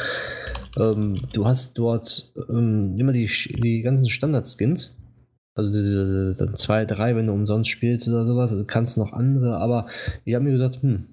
ähm, 0.78 1.22
du 1.34 1.46
hast 1.46 1.78
dort 1.78 2.34
ähm, 2.50 2.96
immer 2.98 3.14
die, 3.14 3.28
die 3.28 3.82
ganzen 3.82 4.10
Standard-Skins. 4.10 4.98
Also 5.56 5.72
diese, 5.72 6.36
diese 6.36 6.54
zwei, 6.54 6.86
drei, 6.86 7.16
wenn 7.16 7.28
du 7.28 7.34
umsonst 7.34 7.70
spielst 7.70 8.08
oder 8.08 8.26
sowas, 8.26 8.52
also 8.52 8.64
kannst 8.66 8.98
noch 8.98 9.12
andere, 9.12 9.58
aber 9.58 9.88
ich 10.24 10.36
habe 10.36 10.46
mir 10.46 10.52
gesagt, 10.52 10.82
hm, 10.82 11.06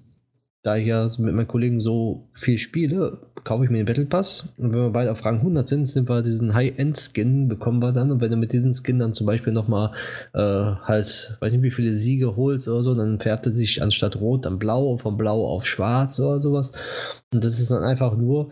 da 0.63 0.75
ich 0.75 0.87
ja 0.87 1.09
mit 1.17 1.33
meinen 1.33 1.47
Kollegen 1.47 1.81
so 1.81 2.27
viel 2.33 2.57
spiele, 2.57 3.19
kaufe 3.43 3.63
ich 3.63 3.69
mir 3.69 3.77
den 3.77 3.85
Battle 3.85 4.05
Pass. 4.05 4.49
Und 4.57 4.73
wenn 4.73 4.81
wir 4.81 4.89
beide 4.89 5.11
auf 5.11 5.23
Rang 5.23 5.37
100 5.37 5.67
sind, 5.67 5.85
sind 5.85 6.09
wir 6.09 6.21
diesen 6.21 6.53
High-End-Skin 6.53 7.47
bekommen 7.47 7.81
wir 7.81 7.93
dann. 7.93 8.11
Und 8.11 8.19
wenn 8.21 8.31
du 8.31 8.37
mit 8.37 8.51
diesem 8.51 8.73
Skin 8.73 8.99
dann 8.99 9.13
zum 9.13 9.27
Beispiel 9.27 9.53
nochmal 9.53 9.93
äh, 10.33 10.39
halt, 10.39 11.37
weiß 11.39 11.53
nicht 11.53 11.63
wie 11.63 11.71
viele 11.71 11.93
Siege 11.93 12.35
holst 12.35 12.67
oder 12.67 12.83
so, 12.83 12.95
dann 12.95 13.19
färbt 13.19 13.45
er 13.45 13.53
sich 13.53 13.81
anstatt 13.81 14.17
rot 14.17 14.45
dann 14.45 14.59
blau, 14.59 14.97
von 14.97 15.15
blau 15.15 15.47
auf 15.47 15.65
schwarz 15.65 16.19
oder 16.19 16.41
sowas. 16.41 16.73
Und 17.33 17.43
das 17.43 17.59
ist 17.59 17.71
dann 17.71 17.83
einfach 17.83 18.17
nur, 18.17 18.49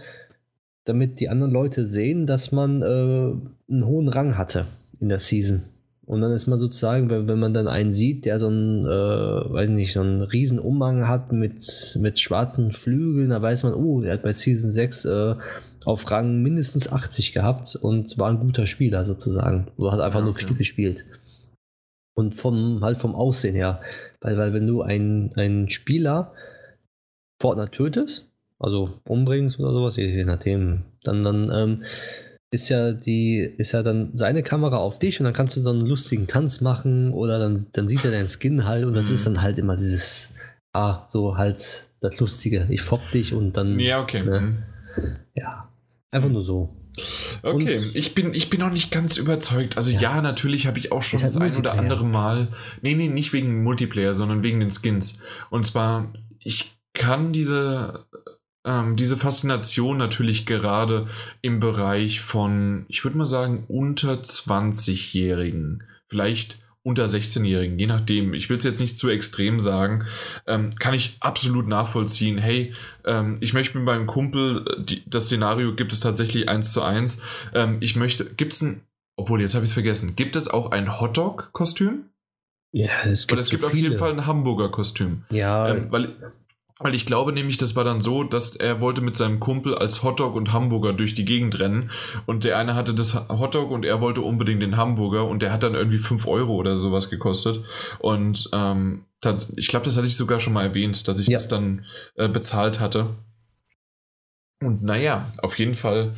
damit 0.85 1.19
die 1.19 1.29
anderen 1.29 1.51
Leute 1.51 1.85
sehen, 1.85 2.27
dass 2.27 2.51
man 2.51 2.81
äh, 2.81 2.85
einen 2.85 3.85
hohen 3.85 4.07
Rang 4.07 4.37
hatte 4.37 4.67
in 4.99 5.09
der 5.09 5.19
Season. 5.19 5.63
Und 6.05 6.21
dann 6.21 6.31
ist 6.31 6.45
man 6.45 6.59
sozusagen, 6.59 7.09
wenn, 7.09 7.27
wenn 7.27 7.39
man 7.39 7.53
dann 7.53 7.67
einen 7.67 7.91
sieht, 7.91 8.25
der 8.25 8.39
so 8.39 8.47
einen, 8.47 8.85
äh, 8.85 8.89
weiß 8.89 9.69
nicht, 9.69 9.93
so 9.93 10.01
einen 10.01 10.21
riesen 10.21 10.59
Umhang 10.59 11.07
hat 11.07 11.31
mit, 11.31 11.97
mit 11.99 12.19
schwarzen 12.19 12.71
Flügeln, 12.71 13.29
da 13.29 13.41
weiß 13.41 13.63
man, 13.63 13.73
oh, 13.73 14.01
er 14.03 14.13
hat 14.13 14.23
bei 14.23 14.33
Season 14.33 14.71
6 14.71 15.05
äh, 15.05 15.35
auf 15.83 16.09
Rang 16.11 16.41
mindestens 16.41 16.91
80 16.91 17.33
gehabt 17.33 17.75
und 17.75 18.17
war 18.17 18.29
ein 18.29 18.39
guter 18.39 18.65
Spieler 18.65 19.05
sozusagen. 19.05 19.67
Du 19.77 19.91
hast 19.91 19.99
einfach 19.99 20.19
ja, 20.19 20.27
okay. 20.27 20.43
nur 20.43 20.49
viel 20.49 20.57
gespielt. 20.57 21.05
Und 22.15 22.33
vom, 22.33 22.83
halt 22.83 22.99
vom 22.99 23.15
Aussehen 23.15 23.55
her. 23.55 23.81
Weil, 24.21 24.37
weil 24.37 24.53
wenn 24.53 24.67
du 24.67 24.81
einen, 24.81 25.33
einen 25.35 25.69
Spieler 25.69 26.33
Fortnite 27.41 27.71
tötest, 27.71 28.31
also 28.59 28.99
umbringst 29.07 29.59
oder 29.59 29.73
sowas, 29.73 29.97
je 29.97 30.23
nachdem, 30.23 30.83
dann, 31.03 31.23
dann 31.23 31.51
ähm, 31.53 31.83
ist 32.51 32.69
ja 32.69 32.93
die, 32.93 33.39
ist 33.39 33.73
ja 33.73 33.83
dann 33.83 34.11
seine 34.15 34.43
Kamera 34.43 34.77
auf 34.77 34.99
dich 34.99 35.19
und 35.19 35.25
dann 35.25 35.33
kannst 35.33 35.55
du 35.55 35.61
so 35.61 35.71
einen 35.71 35.85
lustigen 35.85 36.27
Tanz 36.27 36.61
machen 36.61 37.11
oder 37.11 37.39
dann, 37.39 37.65
dann 37.73 37.87
sieht 37.87 38.05
er 38.05 38.11
deinen 38.11 38.29
Skin 38.29 38.65
halt 38.65 38.85
und 38.85 38.93
das 38.93 39.09
mhm. 39.09 39.15
ist 39.15 39.25
dann 39.25 39.41
halt 39.41 39.57
immer 39.57 39.75
dieses, 39.75 40.29
ah, 40.73 41.03
so 41.07 41.37
halt 41.37 41.83
das 42.01 42.19
Lustige. 42.19 42.67
Ich 42.69 42.81
fopp 42.81 43.01
dich 43.11 43.33
und 43.33 43.53
dann. 43.57 43.79
Ja, 43.79 44.01
okay. 44.01 44.23
Ne, 44.23 44.41
mhm. 44.41 44.57
ja. 45.35 45.69
Einfach 46.11 46.29
nur 46.29 46.43
so. 46.43 46.73
Okay, 47.41 47.77
und, 47.77 47.95
ich 47.95 48.15
bin, 48.15 48.33
ich 48.33 48.49
bin 48.49 48.61
noch 48.61 48.71
nicht 48.71 48.89
ganz 48.89 49.17
überzeugt. 49.17 49.75
Also 49.75 49.91
ja, 49.91 49.99
ja 49.99 50.21
natürlich 50.21 50.65
habe 50.65 50.79
ich 50.79 50.91
auch 50.93 51.01
schon 51.01 51.19
das 51.19 51.35
ein 51.35 51.57
oder 51.57 51.73
andere 51.73 52.05
Mal. 52.05 52.49
Nee, 52.81 52.95
nee, 52.95 53.09
nicht 53.09 53.33
wegen 53.33 53.63
Multiplayer, 53.63 54.15
sondern 54.15 54.43
wegen 54.43 54.61
den 54.61 54.69
Skins. 54.69 55.21
Und 55.49 55.65
zwar, 55.65 56.13
ich 56.39 56.73
kann 56.93 57.33
diese 57.33 58.05
ähm, 58.65 58.95
diese 58.95 59.15
Faszination 59.15 59.97
natürlich 59.97 60.45
gerade 60.45 61.07
im 61.41 61.59
Bereich 61.59 62.21
von, 62.21 62.85
ich 62.89 63.03
würde 63.03 63.17
mal 63.17 63.25
sagen, 63.25 63.63
unter 63.67 64.13
20-Jährigen, 64.13 65.83
vielleicht 66.07 66.57
unter 66.85 67.05
16-Jährigen, 67.05 67.79
je 67.79 67.87
nachdem. 67.87 68.33
Ich 68.35 68.49
will 68.49 68.57
es 68.57 68.63
jetzt 68.63 68.79
nicht 68.79 68.97
zu 68.97 69.09
extrem 69.09 69.59
sagen, 69.59 70.05
ähm, 70.45 70.75
kann 70.75 70.93
ich 70.93 71.17
absolut 71.19 71.67
nachvollziehen. 71.67 72.37
Hey, 72.37 72.73
ähm, 73.05 73.37
ich 73.39 73.53
möchte 73.53 73.77
mit 73.77 73.85
meinem 73.85 74.05
Kumpel, 74.05 74.63
äh, 74.67 74.83
die, 74.83 75.03
das 75.07 75.25
Szenario 75.25 75.73
gibt 75.75 75.93
es 75.93 75.99
tatsächlich 75.99 76.47
eins 76.47 76.73
zu 76.73 76.83
eins. 76.83 77.23
Ähm, 77.55 77.77
ich 77.79 77.95
möchte, 77.95 78.25
gibt 78.25 78.53
es 78.53 78.61
ein, 78.61 78.81
obwohl 79.15 79.41
jetzt 79.41 79.55
habe 79.55 79.65
ich 79.65 79.69
es 79.69 79.73
vergessen, 79.73 80.15
gibt 80.15 80.35
es 80.35 80.47
auch 80.47 80.71
ein 80.71 80.99
Hotdog-Kostüm? 80.99 82.05
Ja, 82.71 83.03
es 83.05 83.25
gibt, 83.25 83.31
weil 83.31 83.39
es 83.39 83.45
so 83.45 83.51
gibt 83.51 83.63
auf 83.63 83.73
jeden 83.73 83.97
Fall 83.97 84.11
ein 84.11 84.27
Hamburger 84.27 84.69
Kostüm. 84.69 85.23
Ja. 85.31 85.69
Ähm, 85.69 85.91
weil, 85.91 86.13
weil 86.79 86.93
ich 86.93 87.05
glaube 87.05 87.31
nämlich, 87.31 87.57
das 87.57 87.75
war 87.77 87.85
dann 87.85 88.01
so, 88.01 88.23
dass 88.23 88.55
er 88.55 88.81
wollte 88.81 88.99
mit 88.99 89.15
seinem 89.15 89.39
Kumpel 89.39 89.75
als 89.75 90.03
Hotdog 90.03 90.35
und 90.35 90.51
Hamburger 90.51 90.91
durch 90.91 91.13
die 91.13 91.23
Gegend 91.23 91.57
rennen. 91.57 91.89
Und 92.25 92.43
der 92.43 92.57
eine 92.57 92.75
hatte 92.75 92.93
das 92.93 93.15
Hotdog 93.29 93.71
und 93.71 93.85
er 93.85 94.01
wollte 94.01 94.21
unbedingt 94.21 94.61
den 94.61 94.75
Hamburger 94.75 95.25
und 95.25 95.41
der 95.41 95.53
hat 95.53 95.63
dann 95.63 95.73
irgendwie 95.73 95.99
5 95.99 96.27
Euro 96.27 96.53
oder 96.55 96.77
sowas 96.77 97.09
gekostet. 97.09 97.63
Und 97.99 98.49
ähm, 98.53 99.05
das, 99.21 99.53
ich 99.55 99.69
glaube, 99.69 99.85
das 99.85 99.95
hatte 99.95 100.07
ich 100.07 100.17
sogar 100.17 100.41
schon 100.41 100.51
mal 100.51 100.65
erwähnt, 100.65 101.07
dass 101.07 101.19
ich 101.19 101.27
ja. 101.27 101.37
das 101.37 101.47
dann 101.47 101.85
äh, 102.15 102.27
bezahlt 102.27 102.81
hatte. 102.81 103.15
Und 104.61 104.83
naja, 104.83 105.31
auf 105.37 105.57
jeden 105.59 105.75
Fall 105.75 106.15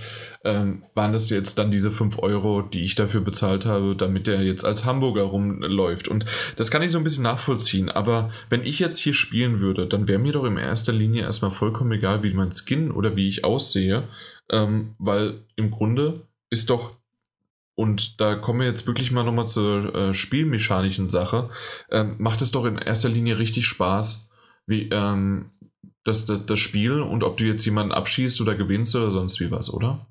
ähm, 0.47 0.83
waren 0.95 1.11
das 1.11 1.29
jetzt 1.29 1.57
dann 1.57 1.71
diese 1.71 1.91
5 1.91 2.19
Euro, 2.19 2.61
die 2.61 2.85
ich 2.85 2.95
dafür 2.95 3.19
bezahlt 3.19 3.65
habe, 3.65 3.95
damit 3.97 4.27
der 4.27 4.41
jetzt 4.43 4.63
als 4.63 4.85
Hamburger 4.85 5.23
rumläuft. 5.23 6.07
Und 6.07 6.25
das 6.55 6.71
kann 6.71 6.81
ich 6.81 6.91
so 6.91 6.97
ein 6.97 7.03
bisschen 7.03 7.23
nachvollziehen. 7.23 7.89
Aber 7.89 8.31
wenn 8.49 8.63
ich 8.63 8.79
jetzt 8.79 8.97
hier 8.97 9.13
spielen 9.13 9.59
würde, 9.59 9.87
dann 9.87 10.07
wäre 10.07 10.19
mir 10.19 10.31
doch 10.31 10.45
in 10.45 10.57
erster 10.57 10.93
Linie 10.93 11.23
erstmal 11.23 11.51
vollkommen 11.51 11.91
egal, 11.91 12.23
wie 12.23 12.33
mein 12.33 12.53
Skin 12.53 12.91
oder 12.91 13.17
wie 13.17 13.27
ich 13.27 13.43
aussehe. 13.43 14.07
Ähm, 14.49 14.95
weil 14.99 15.41
im 15.57 15.69
Grunde 15.69 16.21
ist 16.49 16.69
doch 16.69 16.95
und 17.75 18.19
da 18.19 18.33
kommen 18.33 18.61
wir 18.61 18.67
jetzt 18.67 18.87
wirklich 18.87 19.11
mal 19.11 19.23
nochmal 19.23 19.47
zur 19.47 19.93
äh, 19.93 20.13
spielmechanischen 20.13 21.05
Sache. 21.05 21.51
Ähm, 21.91 22.15
macht 22.17 22.41
es 22.41 22.51
doch 22.51 22.65
in 22.65 22.77
erster 22.79 23.09
Linie 23.09 23.37
richtig 23.37 23.67
Spaß, 23.67 24.31
wie, 24.65 24.89
ähm, 24.89 25.51
das, 26.07 26.25
das, 26.25 26.45
das 26.45 26.59
Spiel 26.59 27.01
und 27.01 27.23
ob 27.23 27.37
du 27.37 27.43
jetzt 27.43 27.65
jemanden 27.65 27.91
abschießt 27.91 28.39
oder 28.41 28.55
gewinnst 28.55 28.95
oder 28.95 29.11
sonst 29.11 29.39
wie 29.41 29.51
was, 29.51 29.71
oder? 29.71 30.06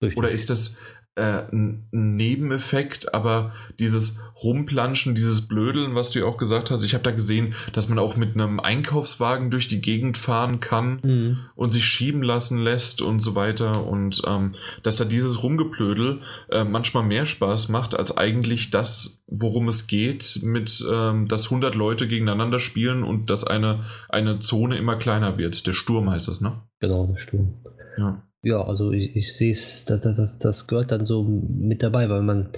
Richtig. 0.00 0.16
Oder 0.16 0.30
ist 0.30 0.50
das 0.50 0.78
äh, 1.18 1.52
ein 1.52 1.88
Nebeneffekt, 1.90 3.12
aber 3.12 3.52
dieses 3.78 4.20
Rumplanschen, 4.42 5.14
dieses 5.16 5.48
Blödeln, 5.48 5.94
was 5.94 6.10
du 6.10 6.20
ja 6.20 6.26
auch 6.26 6.36
gesagt 6.36 6.70
hast, 6.70 6.84
ich 6.84 6.94
habe 6.94 7.02
da 7.02 7.10
gesehen, 7.10 7.54
dass 7.72 7.88
man 7.88 7.98
auch 7.98 8.16
mit 8.16 8.34
einem 8.34 8.60
Einkaufswagen 8.60 9.50
durch 9.50 9.66
die 9.66 9.80
Gegend 9.80 10.16
fahren 10.16 10.60
kann 10.60 11.00
mhm. 11.02 11.38
und 11.56 11.72
sich 11.72 11.84
schieben 11.84 12.22
lassen 12.22 12.58
lässt 12.58 13.02
und 13.02 13.18
so 13.18 13.34
weiter 13.34 13.84
und 13.86 14.22
ähm, 14.26 14.54
dass 14.84 14.96
da 14.96 15.04
dieses 15.04 15.42
Rumgeplödel 15.42 16.20
äh, 16.50 16.62
manchmal 16.62 17.02
mehr 17.02 17.26
Spaß 17.26 17.68
macht 17.68 17.98
als 17.98 18.16
eigentlich 18.16 18.70
das, 18.70 19.24
worum 19.26 19.66
es 19.66 19.88
geht, 19.88 20.40
mit 20.42 20.84
ähm, 20.88 21.26
dass 21.26 21.46
100 21.46 21.74
Leute 21.74 22.06
gegeneinander 22.06 22.60
spielen 22.60 23.02
und 23.02 23.28
dass 23.28 23.44
eine, 23.44 23.84
eine 24.08 24.38
Zone 24.38 24.78
immer 24.78 24.96
kleiner 24.96 25.36
wird. 25.36 25.66
Der 25.66 25.72
Sturm 25.72 26.10
heißt 26.10 26.28
das, 26.28 26.40
ne? 26.40 26.62
Genau, 26.78 27.06
der 27.06 27.18
Sturm. 27.18 27.54
Ja. 27.96 28.22
Ja, 28.42 28.62
also 28.62 28.92
ich, 28.92 29.16
ich 29.16 29.36
sehe 29.36 29.52
es, 29.52 29.84
das, 29.84 30.00
das, 30.00 30.38
das 30.38 30.66
gehört 30.66 30.92
dann 30.92 31.04
so 31.04 31.24
mit 31.24 31.82
dabei, 31.82 32.08
weil 32.08 32.22
man, 32.22 32.50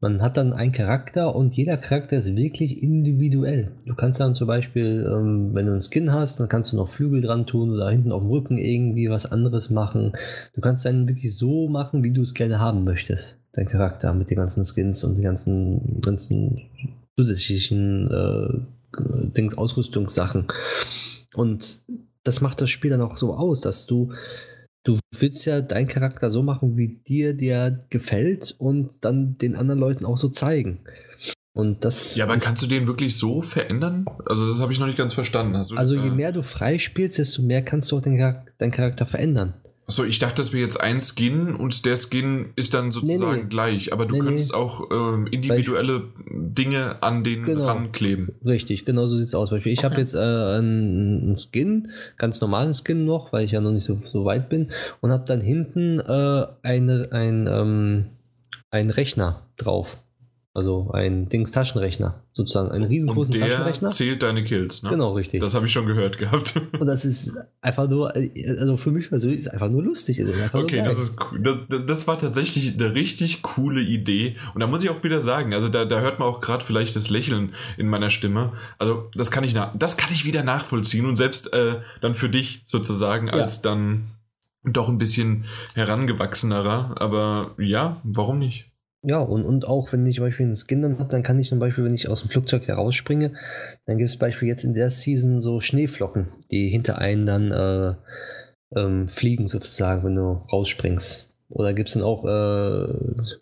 man 0.00 0.22
hat 0.22 0.36
dann 0.36 0.52
einen 0.52 0.70
Charakter 0.70 1.34
und 1.34 1.54
jeder 1.56 1.76
Charakter 1.76 2.16
ist 2.18 2.36
wirklich 2.36 2.82
individuell. 2.82 3.72
Du 3.84 3.94
kannst 3.96 4.20
dann 4.20 4.36
zum 4.36 4.46
Beispiel, 4.46 5.04
ähm, 5.08 5.50
wenn 5.52 5.66
du 5.66 5.72
einen 5.72 5.80
Skin 5.80 6.12
hast, 6.12 6.38
dann 6.38 6.48
kannst 6.48 6.72
du 6.72 6.76
noch 6.76 6.88
Flügel 6.88 7.20
dran 7.20 7.46
tun 7.46 7.70
oder 7.70 7.90
hinten 7.90 8.12
auf 8.12 8.22
dem 8.22 8.30
Rücken 8.30 8.58
irgendwie 8.58 9.10
was 9.10 9.30
anderes 9.30 9.70
machen. 9.70 10.12
Du 10.54 10.60
kannst 10.60 10.84
dann 10.84 11.08
wirklich 11.08 11.36
so 11.36 11.68
machen, 11.68 12.04
wie 12.04 12.12
du 12.12 12.22
es 12.22 12.34
gerne 12.34 12.60
haben 12.60 12.84
möchtest. 12.84 13.40
Dein 13.52 13.66
Charakter 13.66 14.14
mit 14.14 14.30
den 14.30 14.36
ganzen 14.36 14.64
Skins 14.64 15.02
und 15.02 15.16
den 15.16 15.24
ganzen, 15.24 16.00
ganzen 16.00 16.60
zusätzlichen 17.16 18.08
äh, 18.10 19.30
Dings, 19.36 19.58
Ausrüstungssachen. 19.58 20.46
Und 21.34 21.78
das 22.22 22.40
macht 22.40 22.60
das 22.60 22.70
Spiel 22.70 22.90
dann 22.90 23.00
auch 23.00 23.16
so 23.16 23.34
aus, 23.34 23.60
dass 23.60 23.86
du 23.86 24.12
Du 24.84 24.98
willst 25.18 25.46
ja 25.46 25.62
deinen 25.62 25.88
Charakter 25.88 26.30
so 26.30 26.42
machen, 26.42 26.76
wie 26.76 27.00
dir 27.08 27.32
der 27.34 27.86
gefällt 27.88 28.54
und 28.58 29.02
dann 29.04 29.38
den 29.38 29.56
anderen 29.56 29.80
Leuten 29.80 30.04
auch 30.04 30.18
so 30.18 30.28
zeigen. 30.28 30.80
Und 31.54 31.84
das 31.84 32.16
ja, 32.16 32.24
aber 32.24 32.36
kannst 32.36 32.62
du 32.62 32.66
den 32.66 32.86
wirklich 32.86 33.16
so 33.16 33.40
verändern? 33.40 34.04
Also 34.26 34.50
das 34.50 34.60
habe 34.60 34.72
ich 34.72 34.78
noch 34.78 34.86
nicht 34.86 34.98
ganz 34.98 35.14
verstanden. 35.14 35.54
also 35.54 35.94
je 35.94 36.10
mehr 36.10 36.32
du 36.32 36.42
freispielst, 36.42 37.18
desto 37.18 37.42
mehr 37.42 37.62
kannst 37.62 37.90
du 37.92 37.96
auch 37.96 38.02
den, 38.02 38.18
deinen 38.58 38.72
Charakter 38.72 39.06
verändern. 39.06 39.54
Achso, 39.86 40.04
ich 40.04 40.18
dachte, 40.18 40.36
das 40.36 40.54
wäre 40.54 40.62
jetzt 40.62 40.80
ein 40.80 40.98
Skin 41.00 41.54
und 41.54 41.84
der 41.84 41.96
Skin 41.96 42.46
ist 42.56 42.72
dann 42.72 42.90
sozusagen 42.90 43.36
nee, 43.36 43.42
nee. 43.42 43.48
gleich, 43.48 43.92
aber 43.92 44.06
du 44.06 44.14
nee, 44.14 44.20
könntest 44.22 44.54
auch 44.54 44.90
ähm, 44.90 45.26
individuelle 45.26 46.04
Dinge 46.26 47.02
an 47.02 47.22
den 47.22 47.42
genau. 47.42 47.66
rankleben. 47.66 48.30
Richtig, 48.46 48.86
genau 48.86 49.06
so 49.08 49.18
sieht 49.18 49.26
es 49.26 49.34
aus. 49.34 49.50
Beispiel. 49.50 49.72
Ich 49.72 49.80
okay. 49.80 49.88
habe 49.90 50.00
jetzt 50.00 50.14
äh, 50.14 50.18
einen 50.18 51.36
Skin, 51.36 51.90
ganz 52.16 52.40
normalen 52.40 52.72
Skin 52.72 53.04
noch, 53.04 53.32
weil 53.34 53.44
ich 53.44 53.52
ja 53.52 53.60
noch 53.60 53.72
nicht 53.72 53.84
so, 53.84 54.00
so 54.06 54.24
weit 54.24 54.48
bin, 54.48 54.70
und 55.02 55.10
habe 55.10 55.24
dann 55.26 55.42
hinten 55.42 56.00
äh, 56.00 56.46
eine, 56.62 57.08
ein, 57.12 57.46
ähm, 57.46 58.06
einen 58.70 58.90
Rechner 58.90 59.42
drauf. 59.58 59.98
Also 60.56 60.92
ein 60.92 61.28
Dings 61.28 61.50
Taschenrechner, 61.50 62.22
sozusagen 62.32 62.70
einen 62.70 62.84
riesengroßen 62.84 63.34
und 63.34 63.40
der 63.40 63.48
Taschenrechner. 63.48 63.88
zählt 63.88 64.22
deine 64.22 64.44
Kills, 64.44 64.84
ne? 64.84 64.90
Genau, 64.90 65.14
richtig. 65.14 65.40
Das 65.40 65.52
habe 65.56 65.66
ich 65.66 65.72
schon 65.72 65.84
gehört 65.84 66.16
gehabt. 66.16 66.60
Und 66.78 66.86
das 66.86 67.04
ist 67.04 67.32
einfach 67.60 67.88
nur, 67.88 68.14
also 68.14 68.76
für 68.76 68.92
mich 68.92 69.08
persönlich 69.08 69.40
ist 69.40 69.46
es 69.46 69.52
einfach 69.52 69.68
nur 69.68 69.82
lustig. 69.82 70.20
Einfach 70.24 70.60
okay, 70.60 70.80
das 70.84 71.00
ist 71.00 71.18
das, 71.40 71.56
das 71.84 72.06
war 72.06 72.20
tatsächlich 72.20 72.74
eine 72.74 72.94
richtig 72.94 73.42
coole 73.42 73.80
Idee. 73.80 74.36
Und 74.54 74.60
da 74.60 74.68
muss 74.68 74.84
ich 74.84 74.90
auch 74.90 75.02
wieder 75.02 75.20
sagen, 75.20 75.54
also 75.54 75.66
da, 75.66 75.86
da 75.86 75.98
hört 75.98 76.20
man 76.20 76.28
auch 76.28 76.40
gerade 76.40 76.64
vielleicht 76.64 76.94
das 76.94 77.10
Lächeln 77.10 77.52
in 77.76 77.88
meiner 77.88 78.10
Stimme. 78.10 78.52
Also 78.78 79.10
das 79.12 79.32
kann 79.32 79.42
ich 79.42 79.56
das 79.76 79.96
kann 79.96 80.12
ich 80.12 80.24
wieder 80.24 80.44
nachvollziehen 80.44 81.06
und 81.06 81.16
selbst 81.16 81.52
äh, 81.52 81.80
dann 82.00 82.14
für 82.14 82.28
dich 82.28 82.62
sozusagen 82.64 83.28
als 83.28 83.56
ja. 83.56 83.70
dann 83.70 84.04
doch 84.62 84.88
ein 84.88 84.98
bisschen 84.98 85.46
herangewachsenerer. 85.74 86.94
Aber 87.00 87.56
ja, 87.58 88.00
warum 88.04 88.38
nicht? 88.38 88.70
Ja, 89.06 89.18
und, 89.18 89.44
und 89.44 89.66
auch 89.66 89.92
wenn 89.92 90.06
ich 90.06 90.16
zum 90.16 90.24
Beispiel 90.24 90.46
einen 90.46 90.56
Skin 90.56 90.80
dann 90.80 90.98
habe, 90.98 91.10
dann 91.10 91.22
kann 91.22 91.38
ich 91.38 91.50
zum 91.50 91.58
Beispiel, 91.58 91.84
wenn 91.84 91.94
ich 91.94 92.08
aus 92.08 92.22
dem 92.22 92.30
Flugzeug 92.30 92.66
herausspringe, 92.66 93.32
dann 93.84 93.98
gibt 93.98 94.08
es 94.08 94.16
Beispiel 94.16 94.48
jetzt 94.48 94.64
in 94.64 94.72
der 94.72 94.90
Season 94.90 95.42
so 95.42 95.60
Schneeflocken, 95.60 96.28
die 96.50 96.70
hinter 96.70 96.98
einen 96.98 97.26
dann 97.26 97.52
äh, 97.52 97.94
ähm, 98.74 99.08
fliegen 99.08 99.46
sozusagen, 99.46 100.04
wenn 100.04 100.14
du 100.14 100.40
rausspringst. 100.50 101.30
Oder 101.50 101.74
gibt 101.74 101.90
es 101.90 101.94
dann 101.94 102.02
auch, 102.02 102.24
äh, 102.24 102.28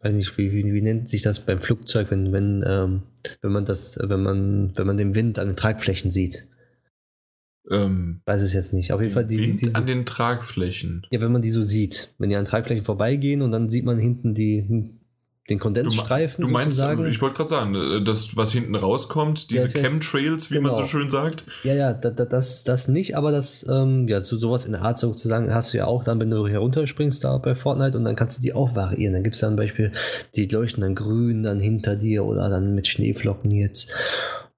weiß 0.02 0.12
nicht, 0.12 0.36
wie, 0.36 0.50
wie, 0.50 0.64
wie, 0.64 0.82
nennt 0.82 1.08
sich 1.08 1.22
das 1.22 1.38
beim 1.38 1.60
Flugzeug, 1.60 2.10
wenn, 2.10 2.32
wenn, 2.32 2.64
ähm, 2.66 3.02
wenn 3.40 3.52
man 3.52 3.64
das, 3.64 3.96
wenn 4.02 4.22
man, 4.22 4.72
wenn 4.76 4.86
man 4.86 4.96
den 4.96 5.14
Wind 5.14 5.38
an 5.38 5.46
den 5.46 5.56
Tragflächen 5.56 6.10
sieht? 6.10 6.48
Ähm, 7.70 8.20
weiß 8.26 8.42
es 8.42 8.52
jetzt 8.52 8.74
nicht. 8.74 8.92
Auf 8.92 9.00
jeden 9.00 9.14
Fall 9.14 9.26
die, 9.26 9.36
die, 9.36 9.56
diese, 9.56 9.76
an 9.76 9.86
den 9.86 10.04
Tragflächen. 10.04 11.06
Ja, 11.10 11.20
wenn 11.20 11.30
man 11.30 11.42
die 11.42 11.50
so 11.50 11.62
sieht, 11.62 12.12
wenn 12.18 12.30
die 12.30 12.36
an 12.36 12.44
Tragflächen 12.44 12.84
vorbeigehen 12.84 13.42
und 13.42 13.52
dann 13.52 13.70
sieht 13.70 13.84
man 13.84 14.00
hinten 14.00 14.34
die 14.34 14.98
den 15.50 15.58
Kondensstreifen. 15.58 16.42
Du, 16.42 16.46
du 16.46 16.52
meinst, 16.52 16.76
sozusagen. 16.76 17.06
ich 17.06 17.20
wollte 17.20 17.36
gerade 17.36 17.48
sagen, 17.48 17.74
äh, 17.74 18.04
das, 18.04 18.36
was 18.36 18.52
hinten 18.52 18.76
rauskommt, 18.76 19.50
diese 19.50 19.66
ja, 19.66 19.82
Chemtrails, 19.82 20.50
wie 20.50 20.56
genau. 20.56 20.70
man 20.70 20.76
so 20.76 20.86
schön 20.86 21.10
sagt. 21.10 21.44
Ja, 21.64 21.74
ja, 21.74 21.92
da, 21.92 22.10
da, 22.10 22.24
das, 22.24 22.62
das 22.62 22.86
nicht, 22.86 23.16
aber 23.16 23.32
das, 23.32 23.66
ähm, 23.68 24.06
ja, 24.06 24.22
zu 24.22 24.36
sowas 24.36 24.66
in 24.66 24.72
der 24.72 24.82
Art 24.82 24.98
sozusagen 24.98 25.52
hast 25.52 25.72
du 25.72 25.78
ja 25.78 25.86
auch 25.86 26.04
dann, 26.04 26.20
wenn 26.20 26.30
du 26.30 26.46
herunterspringst 26.46 27.24
da 27.24 27.38
bei 27.38 27.56
Fortnite 27.56 27.96
und 27.96 28.04
dann 28.04 28.14
kannst 28.14 28.38
du 28.38 28.42
die 28.42 28.54
auch 28.54 28.76
variieren. 28.76 29.14
Dann 29.14 29.24
gibt 29.24 29.34
es 29.34 29.40
dann 29.40 29.50
zum 29.50 29.56
Beispiel, 29.56 29.92
die 30.36 30.46
leuchten 30.46 30.82
dann 30.82 30.94
grün 30.94 31.42
dann 31.42 31.60
hinter 31.60 31.96
dir 31.96 32.24
oder 32.24 32.48
dann 32.48 32.74
mit 32.74 32.86
Schneeflocken 32.86 33.50
jetzt. 33.50 33.92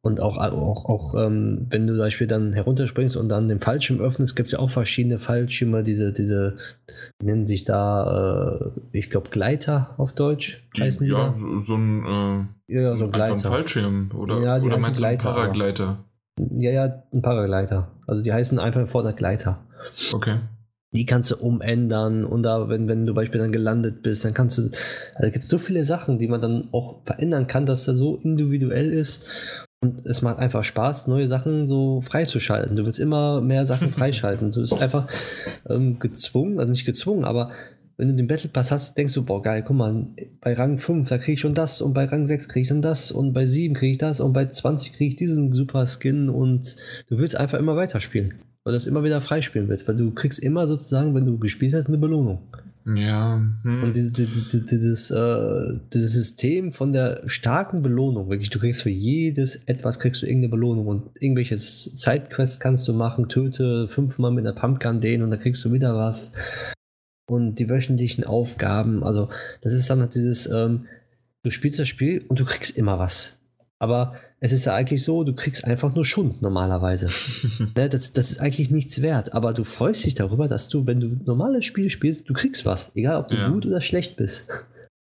Und 0.05 0.20
auch, 0.20 0.36
auch, 0.36 0.84
auch 0.84 1.14
ähm, 1.14 1.66
wenn 1.70 1.86
du 1.86 1.94
zum 1.94 1.98
Beispiel 1.98 2.26
dann 2.26 2.52
herunterspringst 2.52 3.16
und 3.16 3.30
dann 3.30 3.48
den 3.48 3.59
Fallschirm 3.59 4.02
öffnest, 4.02 4.36
gibt 4.36 4.48
es 4.48 4.52
ja 4.52 4.59
auch 4.59 4.68
verschiedene 4.68 5.18
Fallschirme, 5.18 5.82
diese, 5.82 6.12
diese, 6.12 6.59
die 7.22 7.24
nennen 7.24 7.46
sich 7.46 7.64
da, 7.64 8.61
äh, 8.92 8.98
ich 8.98 9.09
glaube, 9.09 9.30
Gleiter 9.30 9.94
auf 9.96 10.12
Deutsch 10.12 10.62
heißen 10.78 11.07
die. 11.07 11.12
Ja, 11.12 11.32
so, 11.34 11.59
so, 11.59 11.76
ein, 11.76 12.48
äh, 12.68 12.74
ja, 12.82 12.98
so 12.98 13.05
ein 13.05 13.12
Gleiter. 13.12 13.34
Ein 13.36 13.40
Fallschirm 13.40 14.11
oder, 14.14 14.42
ja, 14.42 14.59
oder 14.59 14.78
meinst 14.78 15.00
Gleiter, 15.00 15.22
du 15.22 15.28
einen 15.28 15.36
Paragleiter? 15.38 16.05
Ja, 16.50 16.70
ja, 16.70 17.02
ein 17.11 17.22
Paragleiter. 17.22 17.88
Also 18.07 18.20
die 18.20 18.32
heißen 18.34 18.59
einfach 18.59 18.86
vorne 18.86 19.14
Gleiter. 19.14 19.64
Okay. 20.12 20.36
Die 20.92 21.07
kannst 21.07 21.30
du 21.30 21.36
umändern 21.36 22.26
und 22.26 22.42
da, 22.42 22.68
wenn, 22.68 22.88
wenn 22.88 23.07
du 23.07 23.12
zum 23.12 23.16
Beispiel 23.16 23.40
dann 23.40 23.52
gelandet 23.52 24.02
bist, 24.02 24.22
dann 24.26 24.34
kannst 24.34 24.59
du, 24.59 24.70
also 25.14 25.32
gibt 25.32 25.44
es 25.44 25.50
so 25.50 25.57
viele 25.57 25.82
Sachen, 25.82 26.18
die 26.18 26.28
man 26.28 26.42
dann 26.42 26.68
auch 26.72 27.00
verändern 27.07 27.46
kann, 27.46 27.64
dass 27.64 27.88
er 27.88 27.94
so 27.94 28.16
individuell 28.16 28.92
ist 28.92 29.26
und 29.85 30.07
es 30.07 30.22
macht 30.22 30.39
einfach 30.39 30.64
Spaß, 30.64 31.09
neue 31.09 31.28
Sachen 31.28 31.68
so 31.68 32.01
freizuschalten. 32.01 32.74
Du 32.74 32.87
willst 32.87 32.99
immer 32.99 33.43
mehr 33.43 33.66
Sachen 33.66 33.89
freischalten. 33.93 34.51
Du 34.51 34.61
bist 34.61 34.80
einfach 34.80 35.09
ähm, 35.68 35.99
gezwungen, 35.99 36.59
also 36.59 36.70
nicht 36.70 36.87
gezwungen, 36.87 37.26
aber 37.26 37.51
wenn 37.99 38.09
du 38.09 38.14
den 38.14 38.26
Battle 38.26 38.49
Pass 38.49 38.72
hast, 38.72 38.97
denkst 38.97 39.12
du, 39.12 39.24
boah, 39.24 39.43
geil, 39.43 39.62
guck 39.64 39.76
mal, 39.76 40.07
bei 40.41 40.55
Rang 40.55 40.78
5, 40.78 41.07
da 41.09 41.18
kriege 41.18 41.35
ich 41.35 41.41
schon 41.41 41.55
das 41.55 41.82
und 41.82 41.93
bei 41.93 42.07
Rang 42.07 42.26
6 42.26 42.49
kriege 42.49 42.62
ich 42.62 42.68
dann 42.68 42.80
das 42.80 43.12
und 43.12 43.35
bei 43.35 43.45
7 43.45 43.74
kriege 43.74 43.93
ich 43.93 43.99
das 43.99 44.20
und 44.20 44.32
bei 44.32 44.47
20 44.47 44.95
kriege 44.95 45.11
ich 45.11 45.16
diesen 45.16 45.53
super 45.53 45.85
Skin 45.87 46.30
und 46.30 46.76
du 47.09 47.18
willst 47.18 47.37
einfach 47.37 47.59
immer 47.59 47.76
weiterspielen. 47.76 48.35
Weil 48.64 48.72
du 48.72 48.78
das 48.78 48.87
immer 48.87 49.05
wieder 49.05 49.20
freispielen 49.20 49.68
willst, 49.68 49.87
weil 49.87 49.97
du 49.97 50.11
kriegst 50.12 50.39
immer 50.39 50.66
sozusagen, 50.66 51.14
wenn 51.14 51.26
du 51.26 51.39
gespielt 51.39 51.74
hast, 51.74 51.89
eine 51.89 51.99
Belohnung. 51.99 52.39
Ja. 52.87 53.41
Hm. 53.62 53.82
Und 53.82 53.97
dieses, 53.97 54.12
dieses, 54.12 54.66
dieses, 54.66 55.11
äh, 55.11 55.80
dieses, 55.93 56.12
System 56.12 56.70
von 56.70 56.93
der 56.93 57.22
starken 57.26 57.80
Belohnung, 57.80 58.28
wirklich, 58.28 58.51
du 58.51 58.59
kriegst 58.59 58.82
für 58.82 58.91
jedes 58.91 59.57
etwas, 59.64 59.99
kriegst 59.99 60.20
du 60.20 60.26
irgendeine 60.26 60.51
Belohnung 60.51 60.87
und 60.87 61.11
irgendwelche 61.18 61.57
Sidequests 61.57 62.61
kannst 62.61 62.87
du 62.87 62.93
machen, 62.93 63.28
töte 63.28 63.89
fünfmal 63.89 64.32
mit 64.32 64.47
einer 64.47 64.55
Pumpgun 64.55 65.01
den 65.01 65.22
und 65.22 65.30
dann 65.30 65.41
kriegst 65.41 65.64
du 65.64 65.72
wieder 65.72 65.97
was. 65.97 66.32
Und 67.26 67.55
die 67.59 67.70
wöchentlichen 67.70 68.24
Aufgaben, 68.24 69.03
also 69.03 69.30
das 69.62 69.72
ist 69.72 69.89
dann 69.89 70.01
halt 70.01 70.14
dieses, 70.14 70.47
ähm, 70.47 70.87
du 71.43 71.51
spielst 71.51 71.78
das 71.78 71.89
Spiel 71.89 72.22
und 72.28 72.39
du 72.39 72.45
kriegst 72.45 72.76
immer 72.76 72.99
was. 72.99 73.39
Aber 73.78 74.14
es 74.45 74.53
ist 74.53 74.66
ja 74.66 74.74
eigentlich 74.74 75.03
so, 75.03 75.24
du 75.24 75.32
kriegst 75.32 75.64
einfach 75.64 75.95
nur 75.95 76.05
Schund 76.05 76.42
normalerweise. 76.42 77.07
ne, 77.76 77.88
das, 77.88 78.12
das 78.12 78.30
ist 78.30 78.40
eigentlich 78.42 78.70
nichts 78.70 79.01
wert. 79.01 79.32
Aber 79.32 79.55
du 79.55 79.64
freust 79.64 80.05
dich 80.05 80.14
darüber, 80.14 80.49
dass 80.49 80.68
du, 80.68 80.86
wenn 80.86 81.01
du 81.01 81.16
normales 81.24 81.64
Spiel 81.64 81.88
spielst, 81.88 82.28
du 82.28 82.34
kriegst 82.34 82.66
was. 82.66 82.92
Egal, 82.95 83.16
ob 83.22 83.28
du 83.28 83.36
ja. 83.36 83.49
gut 83.49 83.64
oder 83.64 83.80
schlecht 83.80 84.18
bist. 84.18 84.51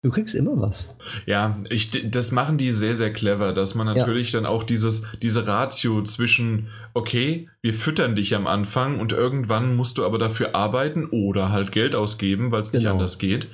Du 0.04 0.10
kriegst 0.10 0.34
immer 0.34 0.60
was. 0.60 0.98
Ja, 1.28 1.60
ich, 1.70 2.10
das 2.10 2.32
machen 2.32 2.58
die 2.58 2.72
sehr, 2.72 2.96
sehr 2.96 3.14
clever, 3.14 3.54
dass 3.54 3.76
man 3.76 3.86
natürlich 3.86 4.32
ja. 4.32 4.40
dann 4.40 4.48
auch 4.48 4.64
dieses, 4.64 5.06
diese 5.22 5.46
Ratio 5.46 6.02
zwischen, 6.04 6.70
okay, 6.96 7.48
wir 7.62 7.76
füttern 7.76 8.16
dich 8.16 8.34
am 8.34 8.48
Anfang 8.48 9.00
und 9.00 9.12
irgendwann 9.12 9.76
musst 9.76 10.00
du 10.00 10.06
aber 10.06 10.18
dafür 10.18 10.56
arbeiten 10.56 11.06
oder 11.06 11.52
halt 11.52 11.72
Geld 11.72 11.94
ausgeben, 11.94 12.52
weil 12.52 12.64
es 12.64 12.74
nicht 12.74 12.82
genau. 12.82 12.94
anders 12.94 13.20
geht. 13.20 13.50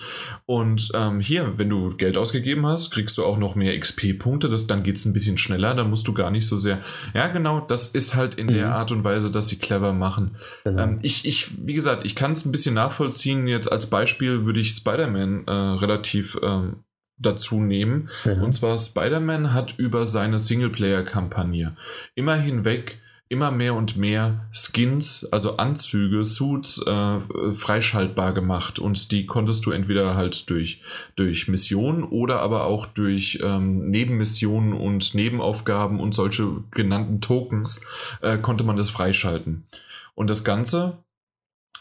Und 0.46 0.90
ähm, 0.94 1.20
hier, 1.20 1.58
wenn 1.58 1.70
du 1.70 1.98
Geld 1.98 2.18
ausgegeben 2.18 2.66
hast, 2.66 2.92
kriegst 2.92 3.18
du 3.18 3.26
auch 3.26 3.38
noch 3.38 3.56
mehr 3.56 3.78
XP-Punkte, 3.78 4.48
dann 4.70 4.84
geht 4.84 4.96
es 4.96 5.04
ein 5.04 5.12
bisschen 5.12 5.38
schneller, 5.38 5.76
dann 5.76 5.90
musst 5.90 6.08
du 6.08 6.14
gar 6.14 6.32
nicht 6.32 6.48
so 6.48 6.56
sehr. 6.56 6.80
Ja, 7.14 7.28
genau, 7.28 7.60
das 7.60 7.90
ist 7.90 8.16
halt 8.16 8.36
in 8.36 8.46
mhm. 8.46 8.54
der 8.54 8.74
Art 8.74 8.92
und 8.92 9.04
Weise, 9.04 9.30
dass 9.30 9.50
sie 9.50 9.58
clever 9.58 9.92
machen. 9.92 10.38
Genau. 10.64 10.82
Ähm, 10.82 11.00
ich, 11.02 11.26
ich, 11.26 11.68
wie 11.68 11.74
gesagt, 11.74 12.06
ich 12.06 12.16
kann 12.16 12.32
es 12.32 12.46
ein 12.46 12.54
bisschen 12.54 12.76
nachvollziehen. 12.76 13.46
Jetzt 13.48 13.70
als 13.70 13.90
Beispiel 13.90 14.46
würde 14.46 14.62
ich 14.62 14.72
Spider-Man 14.72 15.48
äh, 15.48 15.52
relativ 15.52 16.37
ähm, 16.42 16.84
dazu 17.18 17.60
nehmen. 17.60 18.10
Mhm. 18.26 18.44
Und 18.44 18.54
zwar 18.54 18.78
Spider-Man 18.78 19.54
hat 19.54 19.76
über 19.78 20.06
seine 20.06 20.40
Singleplayer-Kampagne 20.40 21.76
immer 22.16 22.36
hinweg 22.36 23.00
immer 23.30 23.52
mehr 23.52 23.74
und 23.76 23.98
mehr 23.98 24.48
Skins, 24.52 25.26
also 25.32 25.58
Anzüge, 25.58 26.24
Suits 26.24 26.82
äh, 26.86 27.20
freischaltbar 27.56 28.34
gemacht 28.34 28.80
und 28.80 29.12
die 29.12 29.26
konntest 29.26 29.66
du 29.66 29.72
entweder 29.72 30.16
halt 30.16 30.50
durch, 30.50 30.82
durch 31.16 31.48
Missionen 31.48 32.04
oder 32.04 32.40
aber 32.40 32.66
auch 32.66 32.86
durch 32.86 33.40
ähm, 33.44 33.90
Nebenmissionen 33.90 34.74
und 34.74 35.14
Nebenaufgaben 35.14 36.00
und 36.00 36.16
solche 36.16 36.64
genannten 36.72 37.20
Tokens 37.20 37.86
äh, 38.22 38.38
konnte 38.38 38.64
man 38.64 38.78
das 38.78 38.90
freischalten. 38.90 39.68
Und 40.16 40.30
das 40.30 40.44
Ganze 40.44 41.04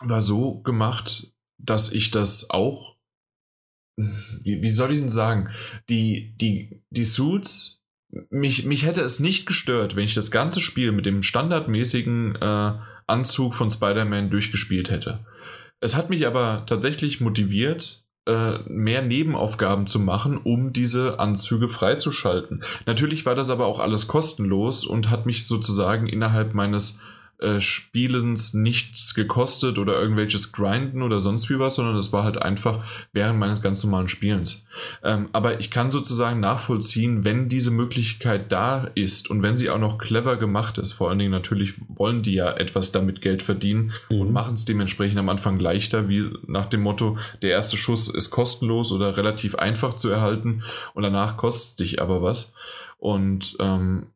war 0.00 0.22
so 0.22 0.60
gemacht, 0.60 1.32
dass 1.58 1.92
ich 1.92 2.10
das 2.10 2.50
auch, 2.50 2.95
wie, 3.96 4.62
wie 4.62 4.70
soll 4.70 4.92
ich 4.92 5.00
denn 5.00 5.08
sagen, 5.08 5.48
die, 5.88 6.34
die, 6.38 6.82
die 6.90 7.04
Suits 7.04 7.82
mich, 8.30 8.64
mich 8.64 8.86
hätte 8.86 9.02
es 9.02 9.20
nicht 9.20 9.46
gestört, 9.46 9.96
wenn 9.96 10.04
ich 10.04 10.14
das 10.14 10.30
ganze 10.30 10.60
Spiel 10.60 10.92
mit 10.92 11.06
dem 11.06 11.22
standardmäßigen 11.22 12.36
äh, 12.36 12.72
Anzug 13.06 13.54
von 13.54 13.70
Spider-Man 13.70 14.30
durchgespielt 14.30 14.90
hätte. 14.90 15.26
Es 15.80 15.96
hat 15.96 16.10
mich 16.10 16.26
aber 16.26 16.64
tatsächlich 16.66 17.20
motiviert, 17.20 18.06
äh, 18.26 18.58
mehr 18.68 19.02
Nebenaufgaben 19.02 19.86
zu 19.86 20.00
machen, 20.00 20.38
um 20.38 20.72
diese 20.72 21.20
Anzüge 21.20 21.68
freizuschalten. 21.68 22.64
Natürlich 22.86 23.26
war 23.26 23.34
das 23.34 23.50
aber 23.50 23.66
auch 23.66 23.78
alles 23.80 24.08
kostenlos 24.08 24.84
und 24.84 25.10
hat 25.10 25.26
mich 25.26 25.46
sozusagen 25.46 26.06
innerhalb 26.06 26.54
meines 26.54 26.98
äh, 27.38 27.60
Spielens 27.60 28.54
nichts 28.54 29.14
gekostet 29.14 29.78
oder 29.78 30.00
irgendwelches 30.00 30.52
Grinden 30.52 31.02
oder 31.02 31.20
sonst 31.20 31.50
wie 31.50 31.58
was, 31.58 31.74
sondern 31.74 31.96
es 31.96 32.12
war 32.12 32.24
halt 32.24 32.40
einfach 32.40 32.82
während 33.12 33.38
meines 33.38 33.60
ganz 33.60 33.84
normalen 33.84 34.08
Spielens. 34.08 34.66
Ähm, 35.02 35.28
aber 35.32 35.60
ich 35.60 35.70
kann 35.70 35.90
sozusagen 35.90 36.40
nachvollziehen, 36.40 37.24
wenn 37.24 37.50
diese 37.50 37.70
Möglichkeit 37.70 38.50
da 38.52 38.88
ist 38.94 39.28
und 39.28 39.42
wenn 39.42 39.58
sie 39.58 39.68
auch 39.68 39.78
noch 39.78 39.98
clever 39.98 40.36
gemacht 40.36 40.78
ist, 40.78 40.92
vor 40.92 41.10
allen 41.10 41.18
Dingen 41.18 41.30
natürlich 41.30 41.74
wollen 41.88 42.22
die 42.22 42.32
ja 42.32 42.52
etwas 42.52 42.90
damit 42.90 43.20
Geld 43.20 43.42
verdienen 43.42 43.92
mhm. 44.10 44.20
und 44.20 44.32
machen 44.32 44.54
es 44.54 44.64
dementsprechend 44.64 45.18
am 45.18 45.28
Anfang 45.28 45.58
leichter, 45.58 46.08
wie 46.08 46.30
nach 46.46 46.66
dem 46.66 46.80
Motto, 46.80 47.18
der 47.42 47.50
erste 47.50 47.76
Schuss 47.76 48.08
ist 48.08 48.30
kostenlos 48.30 48.92
oder 48.92 49.16
relativ 49.16 49.56
einfach 49.56 49.94
zu 49.94 50.08
erhalten 50.08 50.62
und 50.94 51.02
danach 51.02 51.36
kostet 51.36 51.80
dich 51.80 52.00
aber 52.00 52.22
was. 52.22 52.54
Und 52.98 53.56
ähm, 53.60 54.06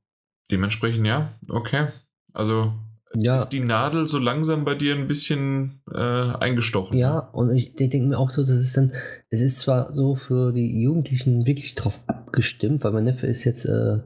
dementsprechend 0.51 1.07
ja, 1.07 1.35
okay. 1.49 1.89
Also 2.33 2.73
ja. 3.15 3.37
ist 3.37 3.49
die 3.49 3.61
Nadel 3.61 4.09
so 4.09 4.19
langsam 4.19 4.65
bei 4.65 4.75
dir 4.75 4.95
ein 4.95 5.09
bisschen 5.09 5.81
äh, 5.93 5.99
eingestochen. 5.99 6.97
Ja, 6.97 7.19
und 7.19 7.55
ich, 7.55 7.79
ich 7.79 7.91
denke 7.91 8.09
mir 8.09 8.19
auch 8.19 8.31
so, 8.31 8.43
das 8.43 8.51
ist 8.51 8.77
dann, 8.77 8.93
es 9.31 9.41
ist 9.41 9.61
zwar 9.61 9.93
so 9.93 10.15
für 10.15 10.53
die 10.53 10.83
Jugendlichen 10.83 11.47
wirklich 11.47 11.75
drauf 11.75 11.99
abgestimmt, 12.07 12.85
weil 12.85 12.93
mein 12.93 13.05
Neffe 13.05 13.27
ist 13.27 13.45
jetzt 13.45 13.65
äh, 13.65 13.99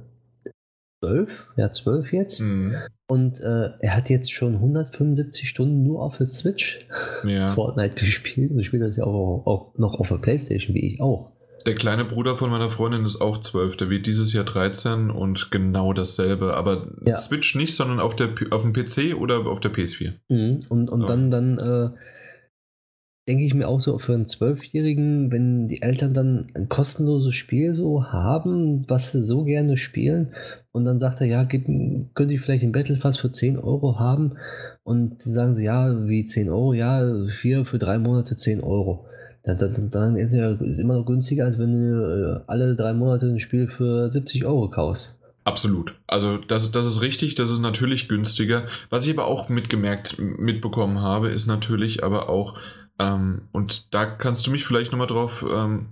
zwölf, 1.02 1.48
ja 1.56 1.70
zwölf 1.70 2.12
jetzt, 2.12 2.40
mhm. 2.40 2.76
und 3.06 3.40
äh, 3.40 3.70
er 3.78 3.96
hat 3.96 4.08
jetzt 4.08 4.32
schon 4.32 4.54
175 4.54 5.48
Stunden 5.48 5.82
nur 5.82 6.02
auf 6.02 6.16
der 6.16 6.26
Switch 6.26 6.86
ja. 7.24 7.52
Fortnite 7.52 7.96
gespielt 7.96 8.52
und 8.52 8.64
spielt 8.64 8.82
das 8.82 8.96
ja 8.96 9.04
auch, 9.04 9.46
auch 9.46 9.78
noch 9.78 10.00
auf 10.00 10.08
der 10.08 10.16
Playstation, 10.16 10.74
wie 10.74 10.94
ich 10.94 11.00
auch. 11.00 11.33
Der 11.66 11.74
kleine 11.74 12.04
Bruder 12.04 12.36
von 12.36 12.50
meiner 12.50 12.70
Freundin 12.70 13.04
ist 13.04 13.20
auch 13.20 13.40
12. 13.40 13.76
Der 13.76 13.90
wird 13.90 14.06
dieses 14.06 14.32
Jahr 14.32 14.44
13 14.44 15.10
und 15.10 15.50
genau 15.50 15.92
dasselbe. 15.92 16.54
Aber 16.54 16.88
ja. 17.06 17.16
Switch 17.16 17.54
nicht, 17.54 17.74
sondern 17.74 18.00
auf, 18.00 18.16
der, 18.16 18.34
auf 18.50 18.62
dem 18.62 18.72
PC 18.72 19.16
oder 19.18 19.46
auf 19.46 19.60
der 19.60 19.72
PS4. 19.72 20.12
Mhm. 20.28 20.60
Und, 20.68 20.90
und 20.90 21.00
so. 21.00 21.06
dann, 21.06 21.30
dann 21.30 21.58
äh, 21.58 21.90
denke 23.26 23.44
ich 23.44 23.54
mir 23.54 23.68
auch 23.68 23.80
so 23.80 23.98
für 23.98 24.14
einen 24.14 24.26
Zwölfjährigen, 24.26 25.32
wenn 25.32 25.68
die 25.68 25.80
Eltern 25.80 26.12
dann 26.12 26.48
ein 26.54 26.68
kostenloses 26.68 27.34
Spiel 27.34 27.74
so 27.74 28.04
haben, 28.04 28.84
was 28.88 29.12
sie 29.12 29.24
so 29.24 29.44
gerne 29.44 29.76
spielen, 29.76 30.34
und 30.74 30.84
dann 30.84 30.98
sagt 30.98 31.20
er, 31.20 31.28
ja, 31.28 31.44
gib, 31.44 31.66
könnte 32.14 32.34
ich 32.34 32.40
vielleicht 32.40 32.64
den 32.64 32.72
Battle 32.72 32.96
Pass 32.96 33.16
für 33.16 33.30
10 33.30 33.58
Euro 33.58 34.00
haben? 34.00 34.38
Und 34.82 35.22
sagen 35.22 35.54
sie, 35.54 35.64
ja, 35.64 36.08
wie 36.08 36.24
10 36.24 36.50
Euro? 36.50 36.74
Ja, 36.74 37.00
hier 37.40 37.64
für 37.64 37.78
drei 37.78 37.96
Monate 37.98 38.34
10 38.34 38.60
Euro. 38.60 39.06
Dann, 39.44 39.58
dann, 39.58 39.90
dann 39.90 40.16
ist 40.16 40.32
es 40.32 40.78
immer 40.78 40.94
noch 40.94 41.04
günstiger, 41.04 41.44
als 41.44 41.58
wenn 41.58 41.72
du 41.72 42.40
äh, 42.40 42.44
alle 42.46 42.76
drei 42.76 42.94
Monate 42.94 43.26
ein 43.26 43.40
Spiel 43.40 43.68
für 43.68 44.10
70 44.10 44.46
Euro 44.46 44.70
kaufst. 44.70 45.20
Absolut. 45.44 45.94
Also 46.06 46.38
das, 46.38 46.72
das 46.72 46.86
ist 46.86 47.02
richtig, 47.02 47.34
das 47.34 47.50
ist 47.50 47.60
natürlich 47.60 48.08
günstiger. 48.08 48.66
Was 48.88 49.06
ich 49.06 49.12
aber 49.12 49.26
auch 49.26 49.50
mitgemerkt, 49.50 50.18
mitbekommen 50.18 51.02
habe, 51.02 51.28
ist 51.28 51.46
natürlich 51.46 52.02
aber 52.02 52.30
auch, 52.30 52.58
ähm, 52.98 53.42
und 53.52 53.92
da 53.92 54.06
kannst 54.06 54.46
du 54.46 54.50
mich 54.50 54.64
vielleicht 54.64 54.92
nochmal 54.92 55.06
drauf 55.06 55.44
ähm, 55.46 55.88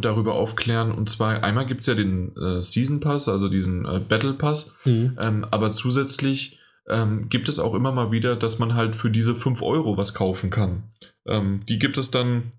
darüber 0.00 0.34
aufklären. 0.34 0.92
Und 0.92 1.10
zwar 1.10 1.44
einmal 1.44 1.66
gibt 1.66 1.82
es 1.82 1.86
ja 1.86 1.94
den 1.94 2.34
äh, 2.36 2.62
Season 2.62 3.00
Pass, 3.00 3.28
also 3.28 3.50
diesen 3.50 3.84
äh, 3.84 4.00
Battle 4.00 4.32
Pass, 4.32 4.74
mhm. 4.86 5.18
ähm, 5.20 5.46
aber 5.50 5.72
zusätzlich 5.72 6.58
ähm, 6.88 7.28
gibt 7.28 7.50
es 7.50 7.58
auch 7.58 7.74
immer 7.74 7.92
mal 7.92 8.10
wieder, 8.12 8.34
dass 8.34 8.58
man 8.58 8.74
halt 8.74 8.96
für 8.96 9.10
diese 9.10 9.34
5 9.34 9.60
Euro 9.60 9.98
was 9.98 10.14
kaufen 10.14 10.48
kann. 10.48 10.84
Ähm, 11.26 11.62
die 11.68 11.78
gibt 11.78 11.98
es 11.98 12.10
dann 12.10 12.52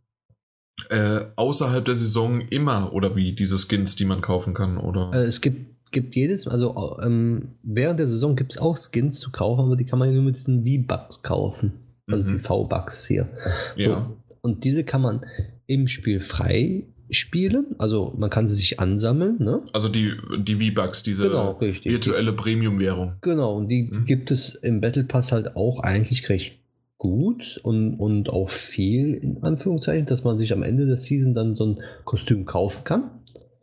äh, 0.89 1.21
außerhalb 1.35 1.83
der 1.85 1.95
Saison 1.95 2.41
immer 2.41 2.93
oder 2.93 3.15
wie 3.15 3.33
diese 3.33 3.57
Skins, 3.57 3.95
die 3.95 4.05
man 4.05 4.21
kaufen 4.21 4.53
kann, 4.53 4.77
oder? 4.77 5.11
Äh, 5.13 5.25
es 5.25 5.41
gibt, 5.41 5.91
gibt 5.91 6.15
jedes, 6.15 6.47
also 6.47 6.99
ähm, 7.01 7.49
während 7.63 7.99
der 7.99 8.07
Saison 8.07 8.35
gibt 8.35 8.53
es 8.53 8.57
auch 8.57 8.77
Skins 8.77 9.19
zu 9.19 9.31
kaufen, 9.31 9.65
aber 9.65 9.75
die 9.75 9.85
kann 9.85 9.99
man 9.99 10.09
ja 10.09 10.15
nur 10.15 10.23
mit 10.23 10.37
diesen 10.37 10.63
V-Bucks 10.63 11.23
kaufen. 11.23 11.73
Also 12.09 12.23
mhm. 12.23 12.37
die 12.37 12.39
V-Bucks 12.39 13.05
hier. 13.07 13.27
So, 13.75 13.89
ja. 13.89 14.11
Und 14.41 14.63
diese 14.63 14.83
kann 14.83 15.01
man 15.01 15.25
im 15.65 15.87
Spiel 15.87 16.21
frei 16.21 16.85
spielen, 17.09 17.75
also 17.77 18.13
man 18.17 18.29
kann 18.29 18.47
sie 18.47 18.55
sich 18.55 18.79
ansammeln. 18.79 19.37
Ne? 19.39 19.61
Also 19.73 19.89
die, 19.89 20.13
die 20.39 20.71
V-Bucks, 20.71 21.03
diese 21.03 21.23
genau, 21.23 21.59
virtuelle 21.59 22.33
Premium-Währung. 22.33 23.13
Genau, 23.21 23.55
und 23.57 23.69
die 23.69 23.83
mhm. 23.83 24.05
gibt 24.05 24.31
es 24.31 24.55
im 24.55 24.81
Battle 24.81 25.03
Pass 25.03 25.31
halt 25.31 25.55
auch 25.55 25.79
eigentlich 25.79 26.27
recht 26.29 26.57
gut 26.97 27.59
und, 27.63 27.95
und 27.95 28.29
auch 28.29 28.49
viel, 28.49 29.13
in 29.13 29.43
Anführungszeichen, 29.43 30.05
dass 30.05 30.23
man 30.23 30.37
sich 30.37 30.53
am 30.53 30.63
Ende 30.63 30.85
der 30.85 30.97
Season 30.97 31.33
dann 31.33 31.55
so 31.55 31.65
ein 31.65 31.79
Kostüm 32.05 32.45
kaufen 32.45 32.83
kann. 32.83 33.11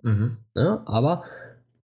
Mhm. 0.03 0.37
Ja, 0.55 0.83
aber 0.87 1.25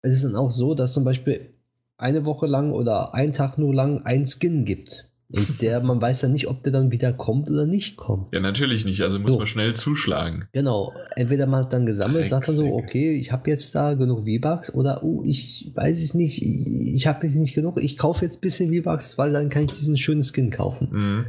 es 0.03 0.15
ist 0.15 0.25
dann 0.25 0.37
auch 0.37 0.51
so, 0.51 0.75
dass 0.75 0.93
zum 0.93 1.05
Beispiel 1.05 1.55
eine 1.97 2.25
Woche 2.25 2.47
lang 2.47 2.73
oder 2.73 3.15
einen 3.15 3.33
Tag 3.33 3.59
nur 3.59 3.75
lang 3.75 4.03
ein 4.05 4.25
Skin 4.27 4.65
gibt. 4.65 5.08
Und 5.31 5.61
der, 5.61 5.81
man 5.83 6.01
weiß 6.01 6.23
ja 6.23 6.29
nicht, 6.29 6.49
ob 6.49 6.63
der 6.63 6.73
dann 6.73 6.91
wieder 6.91 7.13
kommt 7.13 7.51
oder 7.51 7.67
nicht 7.67 7.99
kommt. 7.99 8.35
Ja, 8.35 8.41
natürlich 8.41 8.87
nicht. 8.87 9.03
Also 9.03 9.19
muss 9.19 9.33
so. 9.33 9.39
man 9.39 9.47
schnell 9.47 9.75
zuschlagen. 9.75 10.49
Genau. 10.53 10.95
Entweder 11.17 11.47
man 11.47 11.65
hat 11.65 11.73
dann 11.75 11.85
gesammelt, 11.85 12.29
sagt 12.29 12.49
dann 12.49 12.55
so, 12.55 12.73
okay, 12.73 13.11
ich 13.11 13.31
habe 13.31 13.51
jetzt 13.51 13.75
da 13.75 13.93
genug 13.93 14.21
V-Bucks 14.21 14.73
oder, 14.73 15.05
oh, 15.05 15.23
ich 15.27 15.71
weiß 15.75 16.03
es 16.03 16.15
nicht, 16.15 16.41
ich, 16.43 16.95
ich 16.95 17.07
habe 17.07 17.27
jetzt 17.27 17.37
nicht 17.37 17.55
genug, 17.55 17.79
ich 17.79 17.99
kaufe 17.99 18.25
jetzt 18.25 18.39
ein 18.39 18.41
bisschen 18.41 18.75
V-Bucks, 18.75 19.19
weil 19.19 19.33
dann 19.33 19.51
kann 19.51 19.65
ich 19.65 19.73
diesen 19.73 19.99
schönen 19.99 20.23
Skin 20.23 20.51
kaufen. 20.51 20.89
Mhm. 20.91 21.27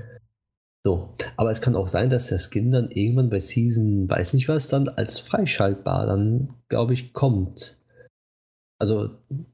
So. 0.86 1.14
Aber 1.36 1.52
es 1.52 1.60
kann 1.60 1.76
auch 1.76 1.90
sein, 1.90 2.10
dass 2.10 2.28
der 2.28 2.40
Skin 2.40 2.72
dann 2.72 2.92
irgendwann 2.92 3.30
bei 3.30 3.42
Season, 3.42 4.10
weiß 4.10 4.34
nicht 4.34 4.48
was, 4.48 4.68
dann 4.68 4.88
als 4.88 5.20
freischaltbar 5.20 6.06
dann, 6.06 6.54
glaube 6.70 6.94
ich, 6.94 7.12
kommt. 7.12 7.76
Also, 8.80 9.10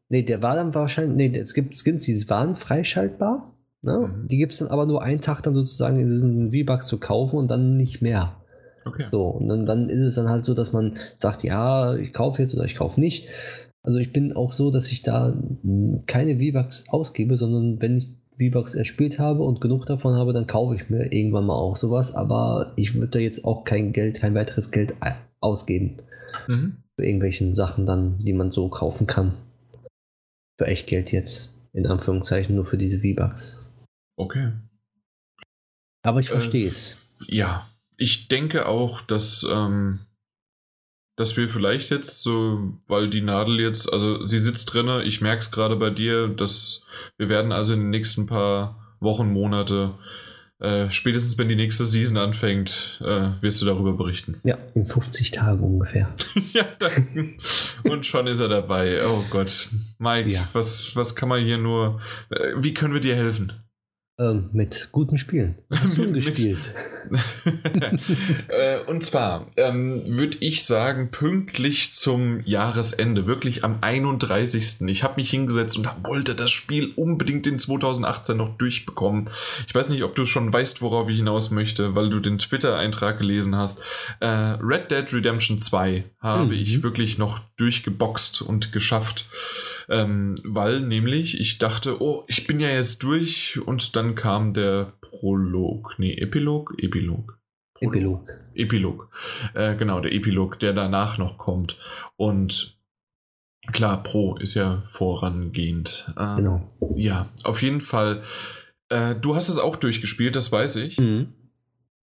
nee, 0.09 0.21
der 0.21 0.43
war 0.43 0.55
dann 0.55 0.75
wahrscheinlich, 0.75 1.31
nee, 1.31 1.39
es 1.39 1.55
gibt 1.55 1.75
Skins, 1.75 2.05
die 2.05 2.29
waren 2.29 2.53
freischaltbar 2.53 3.54
Ne? 3.85 4.09
Mhm. 4.09 4.27
Die 4.27 4.37
gibt 4.37 4.53
es 4.53 4.59
dann 4.59 4.67
aber 4.67 4.85
nur 4.85 5.03
einen 5.03 5.21
Tag 5.21 5.41
dann 5.43 5.53
sozusagen 5.53 5.97
in 5.97 6.07
diesen 6.07 6.51
V-Bucks 6.51 6.87
zu 6.87 6.99
kaufen 6.99 7.37
und 7.37 7.49
dann 7.49 7.77
nicht 7.77 8.01
mehr. 8.01 8.35
Okay. 8.85 9.05
So, 9.11 9.23
und 9.27 9.47
dann, 9.47 9.65
dann 9.65 9.89
ist 9.89 10.01
es 10.01 10.15
dann 10.15 10.29
halt 10.29 10.45
so, 10.45 10.53
dass 10.53 10.73
man 10.73 10.97
sagt, 11.17 11.43
ja, 11.43 11.95
ich 11.95 12.13
kaufe 12.13 12.41
jetzt 12.41 12.53
oder 12.53 12.65
ich 12.65 12.75
kaufe 12.75 12.99
nicht. 12.99 13.27
Also 13.81 13.99
ich 13.99 14.13
bin 14.13 14.35
auch 14.35 14.51
so, 14.51 14.71
dass 14.71 14.91
ich 14.91 15.03
da 15.03 15.33
keine 16.07 16.37
V-Bucks 16.37 16.85
ausgebe, 16.89 17.37
sondern 17.37 17.81
wenn 17.81 17.97
ich 17.97 18.09
V-Bucks 18.37 18.75
erspielt 18.75 19.19
habe 19.19 19.43
und 19.43 19.61
genug 19.61 19.85
davon 19.85 20.15
habe, 20.15 20.33
dann 20.33 20.47
kaufe 20.47 20.75
ich 20.75 20.89
mir 20.89 21.11
irgendwann 21.11 21.45
mal 21.45 21.55
auch 21.55 21.75
sowas. 21.75 22.13
Aber 22.13 22.73
ich 22.75 22.95
würde 22.95 23.07
da 23.07 23.19
jetzt 23.19 23.45
auch 23.45 23.63
kein 23.63 23.93
Geld, 23.93 24.19
kein 24.19 24.35
weiteres 24.35 24.71
Geld 24.71 24.93
ausgeben. 25.39 25.97
Mhm. 26.47 26.77
Für 26.95 27.05
irgendwelchen 27.05 27.55
Sachen 27.55 27.85
dann, 27.85 28.17
die 28.19 28.33
man 28.33 28.51
so 28.51 28.69
kaufen 28.69 29.07
kann. 29.07 29.33
Für 30.57 30.67
echt 30.67 30.87
Geld 30.87 31.11
jetzt. 31.11 31.53
In 31.73 31.87
Anführungszeichen 31.87 32.55
nur 32.55 32.65
für 32.65 32.77
diese 32.77 32.99
V-Bucks. 32.99 33.64
Okay. 34.15 34.53
Aber 36.03 36.19
ich 36.19 36.29
verstehe 36.29 36.67
es. 36.67 36.97
Äh, 37.27 37.35
ja, 37.35 37.69
ich 37.97 38.27
denke 38.27 38.67
auch, 38.67 39.01
dass, 39.01 39.45
ähm, 39.49 40.05
dass 41.15 41.37
wir 41.37 41.49
vielleicht 41.49 41.89
jetzt 41.89 42.21
so, 42.21 42.73
weil 42.87 43.09
die 43.09 43.21
Nadel 43.21 43.59
jetzt, 43.59 43.91
also 43.91 44.23
sie 44.25 44.39
sitzt 44.39 44.73
drinne, 44.73 45.03
ich 45.03 45.21
merke 45.21 45.41
es 45.41 45.51
gerade 45.51 45.75
bei 45.75 45.89
dir, 45.89 46.27
dass 46.27 46.85
wir 47.17 47.29
werden 47.29 47.51
also 47.51 47.73
in 47.73 47.81
den 47.81 47.89
nächsten 47.89 48.27
paar 48.27 48.95
Wochen, 48.99 49.31
Monate 49.31 49.95
äh, 50.59 50.89
spätestens 50.89 51.37
wenn 51.37 51.49
die 51.49 51.55
nächste 51.55 51.83
Season 51.83 52.17
anfängt, 52.17 53.01
äh, 53.03 53.31
wirst 53.41 53.61
du 53.61 53.65
darüber 53.65 53.93
berichten. 53.93 54.39
Ja, 54.43 54.57
in 54.73 54.87
50 54.87 55.31
Tagen 55.31 55.59
ungefähr. 55.59 56.13
ja, 56.53 56.63
dann, 56.79 57.37
und 57.83 58.05
schon 58.05 58.27
ist 58.27 58.39
er 58.39 58.47
dabei. 58.47 59.05
Oh 59.05 59.23
Gott. 59.29 59.69
Mike, 59.99 60.29
ja. 60.29 60.47
was, 60.53 60.95
was 60.95 61.15
kann 61.15 61.29
man 61.29 61.43
hier 61.43 61.57
nur. 61.57 61.99
Äh, 62.29 62.53
wie 62.57 62.73
können 62.73 62.93
wir 62.93 63.01
dir 63.01 63.15
helfen? 63.15 63.53
Ähm, 64.17 64.49
mit 64.53 64.89
guten 64.93 65.17
Spielen. 65.17 65.55
Hast 65.69 65.97
du 65.97 66.09
gespielt? 66.13 66.73
äh, 68.47 68.79
und 68.87 69.03
zwar 69.03 69.47
ähm, 69.57 70.03
würde 70.05 70.37
ich 70.39 70.63
sagen, 70.63 71.11
pünktlich 71.11 71.93
zum 71.93 72.39
Jahresende, 72.45 73.27
wirklich 73.27 73.65
am 73.65 73.79
31. 73.81 74.87
Ich 74.87 75.03
habe 75.03 75.15
mich 75.17 75.29
hingesetzt 75.31 75.77
und 75.77 75.89
wollte 76.05 76.33
das 76.33 76.51
Spiel 76.51 76.93
unbedingt 76.95 77.45
in 77.45 77.59
2018 77.59 78.37
noch 78.37 78.57
durchbekommen. 78.57 79.29
Ich 79.67 79.75
weiß 79.75 79.89
nicht, 79.89 80.03
ob 80.03 80.15
du 80.15 80.23
schon 80.25 80.53
weißt, 80.53 80.81
worauf 80.81 81.09
ich 81.09 81.17
hinaus 81.17 81.51
möchte, 81.51 81.93
weil 81.93 82.09
du 82.09 82.21
den 82.21 82.37
Twitter-Eintrag 82.37 83.17
gelesen 83.17 83.57
hast. 83.57 83.81
Äh, 84.21 84.27
Red 84.27 84.91
Dead 84.91 85.11
Redemption 85.11 85.59
2 85.59 86.05
habe 86.21 86.45
mhm. 86.45 86.53
ich 86.53 86.83
wirklich 86.83 87.17
noch 87.17 87.41
durchgeboxt 87.57 88.41
und 88.43 88.71
geschafft. 88.71 89.25
Ähm, 89.89 90.35
weil 90.43 90.81
nämlich 90.81 91.39
ich 91.39 91.57
dachte, 91.57 92.01
oh, 92.01 92.23
ich 92.27 92.47
bin 92.47 92.59
ja 92.59 92.69
jetzt 92.69 93.03
durch 93.03 93.59
und 93.65 93.95
dann 93.95 94.15
kam 94.15 94.53
der 94.53 94.93
Prolog, 95.01 95.95
nee, 95.97 96.13
Epilog, 96.13 96.73
Epilog. 96.77 97.37
Prolog. 97.75 97.95
Epilog. 97.95 98.29
Epilog. 98.55 99.09
Äh, 99.53 99.75
genau, 99.75 99.99
der 99.99 100.13
Epilog, 100.13 100.59
der 100.59 100.73
danach 100.73 101.17
noch 101.17 101.37
kommt. 101.37 101.77
Und 102.15 102.77
klar, 103.71 104.01
Pro 104.01 104.35
ist 104.37 104.53
ja 104.53 104.83
vorangehend. 104.91 106.11
Äh, 106.17 106.37
genau. 106.37 106.69
Ja, 106.95 107.29
auf 107.43 107.61
jeden 107.61 107.81
Fall. 107.81 108.23
Äh, 108.89 109.15
du 109.15 109.35
hast 109.35 109.49
es 109.49 109.57
auch 109.57 109.75
durchgespielt, 109.75 110.35
das 110.35 110.51
weiß 110.51 110.77
ich. 110.77 110.99
Mhm. 110.99 111.33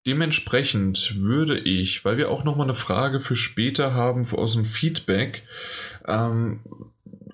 Dementsprechend 0.06 1.16
würde 1.20 1.58
ich, 1.58 2.04
weil 2.04 2.16
wir 2.16 2.30
auch 2.30 2.42
nochmal 2.42 2.66
eine 2.66 2.74
Frage 2.74 3.20
für 3.20 3.36
später 3.36 3.94
haben 3.94 4.26
aus 4.32 4.54
dem 4.54 4.64
Feedback, 4.64 5.44
ähm, 6.06 6.60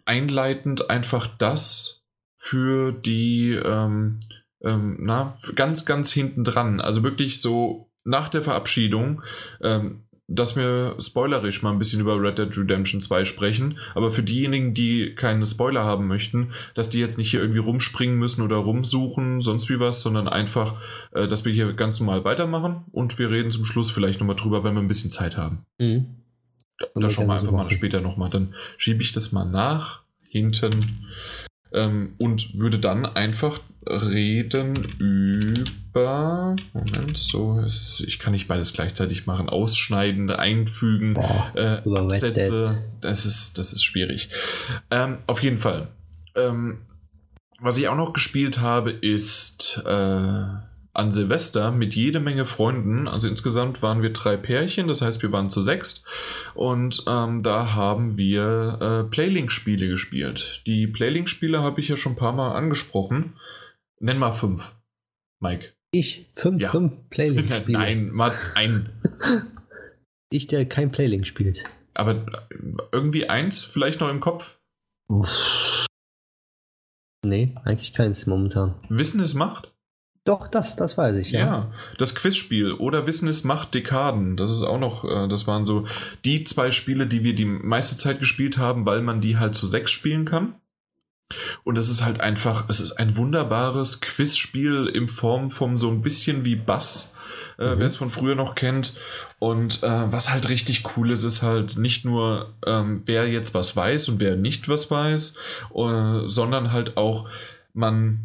einleitend 0.08 0.90
einfach 0.90 1.26
das 1.26 2.02
für 2.36 2.92
die, 2.92 3.52
ähm, 3.52 4.20
ähm, 4.62 4.96
na, 5.00 5.34
ganz, 5.54 5.84
ganz 5.84 6.12
hinten 6.12 6.44
dran. 6.44 6.80
Also 6.80 7.02
wirklich 7.02 7.40
so 7.40 7.90
nach 8.04 8.28
der 8.28 8.42
Verabschiedung, 8.42 9.22
ähm, 9.60 10.04
dass 10.30 10.56
wir 10.56 10.94
spoilerisch 10.98 11.62
mal 11.62 11.72
ein 11.72 11.78
bisschen 11.78 12.00
über 12.00 12.20
Red 12.20 12.38
Dead 12.38 12.56
Redemption 12.56 13.00
2 13.00 13.24
sprechen. 13.24 13.78
Aber 13.94 14.12
für 14.12 14.22
diejenigen, 14.22 14.74
die 14.74 15.14
keine 15.14 15.44
Spoiler 15.46 15.84
haben 15.84 16.06
möchten, 16.06 16.52
dass 16.74 16.90
die 16.90 17.00
jetzt 17.00 17.18
nicht 17.18 17.30
hier 17.30 17.40
irgendwie 17.40 17.60
rumspringen 17.60 18.18
müssen 18.18 18.42
oder 18.42 18.56
rumsuchen, 18.56 19.40
sonst 19.40 19.68
wie 19.70 19.80
was, 19.80 20.02
sondern 20.02 20.28
einfach, 20.28 20.80
äh, 21.12 21.28
dass 21.28 21.44
wir 21.44 21.52
hier 21.52 21.72
ganz 21.72 21.98
normal 21.98 22.24
weitermachen 22.24 22.84
und 22.92 23.18
wir 23.18 23.30
reden 23.30 23.50
zum 23.50 23.64
Schluss 23.64 23.90
vielleicht 23.90 24.20
nochmal 24.20 24.36
drüber, 24.36 24.64
wenn 24.64 24.74
wir 24.74 24.82
ein 24.82 24.88
bisschen 24.88 25.10
Zeit 25.10 25.36
haben. 25.36 25.64
Mhm. 25.78 26.18
Da, 26.78 26.86
da 26.94 27.10
schauen 27.10 27.26
wir 27.26 27.34
einfach 27.34 27.52
mal 27.52 27.70
später 27.70 28.00
nochmal. 28.00 28.30
Dann 28.30 28.54
schiebe 28.76 29.02
ich 29.02 29.12
das 29.12 29.32
mal 29.32 29.44
nach 29.44 30.02
hinten 30.28 31.06
ähm, 31.72 32.14
und 32.18 32.58
würde 32.58 32.78
dann 32.78 33.04
einfach 33.06 33.60
reden 33.86 34.74
über. 34.98 36.56
Moment, 36.72 37.16
so, 37.16 37.60
ist, 37.60 38.04
ich 38.06 38.18
kann 38.18 38.32
nicht 38.32 38.48
beides 38.48 38.72
gleichzeitig 38.72 39.26
machen. 39.26 39.48
Ausschneiden, 39.48 40.30
einfügen, 40.30 41.14
Boah, 41.14 41.52
äh, 41.54 41.96
Absätze. 41.96 42.84
Das 43.00 43.26
ist, 43.26 43.58
das 43.58 43.72
ist 43.72 43.84
schwierig. 43.84 44.30
Ähm, 44.90 45.18
auf 45.26 45.42
jeden 45.42 45.58
Fall. 45.58 45.88
Ähm, 46.34 46.82
was 47.60 47.78
ich 47.78 47.88
auch 47.88 47.96
noch 47.96 48.12
gespielt 48.12 48.60
habe, 48.60 48.90
ist. 48.90 49.82
Äh, 49.84 50.67
an 50.98 51.12
Silvester 51.12 51.70
mit 51.70 51.94
jede 51.94 52.18
Menge 52.18 52.44
Freunden. 52.44 53.06
Also 53.06 53.28
insgesamt 53.28 53.82
waren 53.82 54.02
wir 54.02 54.12
drei 54.12 54.36
Pärchen, 54.36 54.88
das 54.88 55.00
heißt, 55.00 55.22
wir 55.22 55.30
waren 55.30 55.48
zu 55.48 55.62
sechst. 55.62 56.04
Und 56.54 57.04
ähm, 57.06 57.42
da 57.42 57.74
haben 57.74 58.16
wir 58.18 58.78
äh, 58.80 59.10
Playlink-Spiele 59.10 59.88
gespielt. 59.88 60.62
Die 60.66 60.88
Playlink-Spiele 60.88 61.62
habe 61.62 61.80
ich 61.80 61.88
ja 61.88 61.96
schon 61.96 62.12
ein 62.12 62.18
paar 62.18 62.32
Mal 62.32 62.52
angesprochen. 62.56 63.36
Nenn 64.00 64.18
mal 64.18 64.32
fünf, 64.32 64.74
Mike. 65.40 65.72
Ich? 65.92 66.30
Fünf, 66.34 66.60
ja. 66.60 66.70
fünf 66.70 66.94
Playlink-Spiele? 67.10 67.78
Nein, 67.78 68.10
mal 68.10 68.34
ein. 68.54 69.00
ich, 70.30 70.48
der 70.48 70.66
kein 70.66 70.90
Playlink 70.90 71.26
spielt. 71.26 71.64
Aber 71.94 72.26
äh, 72.50 72.56
irgendwie 72.90 73.28
eins 73.28 73.62
vielleicht 73.62 74.00
noch 74.00 74.10
im 74.10 74.20
Kopf? 74.20 74.58
Uff. 75.08 75.86
Nee, 77.24 77.54
eigentlich 77.64 77.94
keins 77.94 78.26
momentan. 78.26 78.74
Wissen 78.88 79.20
es 79.20 79.34
macht? 79.34 79.72
Doch, 80.24 80.48
das, 80.48 80.76
das 80.76 80.98
weiß 80.98 81.16
ich, 81.16 81.30
ja. 81.30 81.40
Ja, 81.40 81.72
das 81.98 82.14
Quizspiel 82.14 82.72
oder 82.72 83.06
Wissen 83.06 83.28
ist 83.28 83.44
Macht 83.44 83.74
Dekaden, 83.74 84.36
das 84.36 84.50
ist 84.50 84.62
auch 84.62 84.78
noch, 84.78 85.04
äh, 85.04 85.26
das 85.28 85.46
waren 85.46 85.64
so 85.64 85.86
die 86.24 86.44
zwei 86.44 86.70
Spiele, 86.70 87.06
die 87.06 87.24
wir 87.24 87.34
die 87.34 87.46
meiste 87.46 87.96
Zeit 87.96 88.18
gespielt 88.18 88.58
haben, 88.58 88.84
weil 88.84 89.00
man 89.00 89.20
die 89.20 89.38
halt 89.38 89.54
zu 89.54 89.66
sechs 89.66 89.90
spielen 89.90 90.24
kann. 90.24 90.54
Und 91.62 91.76
es 91.76 91.90
ist 91.90 92.04
halt 92.04 92.20
einfach, 92.20 92.68
es 92.68 92.80
ist 92.80 92.92
ein 92.92 93.16
wunderbares 93.16 94.00
Quizspiel 94.00 94.86
in 94.86 95.08
Form 95.08 95.50
von 95.50 95.76
so 95.76 95.90
ein 95.90 96.00
bisschen 96.00 96.44
wie 96.44 96.56
Bass, 96.56 97.14
äh, 97.58 97.74
mhm. 97.74 97.78
wer 97.80 97.86
es 97.86 97.96
von 97.96 98.10
früher 98.10 98.34
noch 98.34 98.54
kennt. 98.54 98.94
Und 99.38 99.82
äh, 99.82 100.12
was 100.12 100.32
halt 100.32 100.48
richtig 100.48 100.84
cool 100.96 101.10
ist, 101.10 101.24
ist 101.24 101.42
halt 101.42 101.76
nicht 101.76 102.04
nur, 102.04 102.54
ähm, 102.66 103.02
wer 103.04 103.28
jetzt 103.28 103.54
was 103.54 103.76
weiß 103.76 104.08
und 104.08 104.20
wer 104.20 104.36
nicht 104.36 104.68
was 104.68 104.90
weiß, 104.90 105.36
äh, 105.74 106.20
sondern 106.24 106.72
halt 106.72 106.96
auch, 106.96 107.28
man 107.74 108.20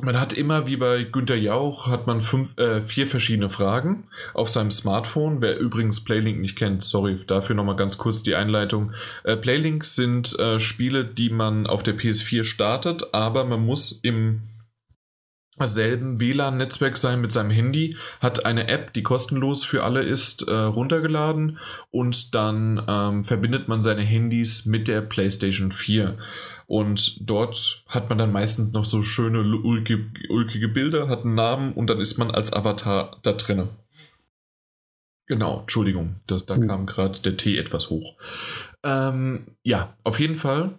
man 0.00 0.20
hat 0.20 0.32
immer, 0.32 0.66
wie 0.66 0.76
bei 0.76 1.04
Günter 1.04 1.36
Jauch, 1.36 1.88
hat 1.88 2.06
man 2.06 2.20
fünf, 2.20 2.56
äh, 2.58 2.82
vier 2.82 3.06
verschiedene 3.06 3.48
Fragen 3.48 4.08
auf 4.34 4.48
seinem 4.48 4.70
Smartphone. 4.70 5.40
Wer 5.40 5.58
übrigens 5.58 6.04
Playlink 6.04 6.40
nicht 6.40 6.56
kennt, 6.56 6.82
sorry, 6.82 7.18
dafür 7.26 7.56
nochmal 7.56 7.76
ganz 7.76 7.96
kurz 7.96 8.22
die 8.22 8.34
Einleitung. 8.34 8.92
Äh, 9.24 9.36
Playlinks 9.36 9.94
sind 9.94 10.38
äh, 10.38 10.60
Spiele, 10.60 11.04
die 11.04 11.30
man 11.30 11.66
auf 11.66 11.82
der 11.82 11.96
PS4 11.96 12.44
startet, 12.44 13.14
aber 13.14 13.44
man 13.44 13.64
muss 13.64 13.92
im 13.92 14.42
selben 15.64 16.20
WLAN-Netzwerk 16.20 16.98
sein 16.98 17.22
mit 17.22 17.32
seinem 17.32 17.50
Handy, 17.50 17.96
hat 18.20 18.44
eine 18.44 18.68
App, 18.68 18.92
die 18.92 19.02
kostenlos 19.02 19.64
für 19.64 19.84
alle 19.84 20.02
ist, 20.02 20.46
äh, 20.46 20.52
runtergeladen 20.52 21.58
und 21.90 22.34
dann 22.34 22.84
ähm, 22.86 23.24
verbindet 23.24 23.66
man 23.66 23.80
seine 23.80 24.02
Handys 24.02 24.66
mit 24.66 24.86
der 24.86 25.00
PlayStation 25.00 25.72
4. 25.72 26.18
Und 26.66 27.28
dort 27.28 27.84
hat 27.86 28.08
man 28.08 28.18
dann 28.18 28.32
meistens 28.32 28.72
noch 28.72 28.84
so 28.84 29.02
schöne 29.02 29.40
ulkige, 29.40 30.10
ulkige 30.28 30.68
Bilder, 30.68 31.08
hat 31.08 31.24
einen 31.24 31.34
Namen 31.34 31.72
und 31.72 31.88
dann 31.88 32.00
ist 32.00 32.18
man 32.18 32.30
als 32.30 32.52
Avatar 32.52 33.18
da 33.22 33.32
drinne. 33.32 33.68
Genau, 35.28 35.60
Entschuldigung, 35.60 36.16
das, 36.26 36.46
da 36.46 36.56
mhm. 36.56 36.68
kam 36.68 36.86
gerade 36.86 37.20
der 37.20 37.36
Tee 37.36 37.58
etwas 37.58 37.90
hoch. 37.90 38.16
Ähm, 38.84 39.56
ja, 39.62 39.96
auf 40.04 40.20
jeden 40.20 40.36
Fall 40.36 40.78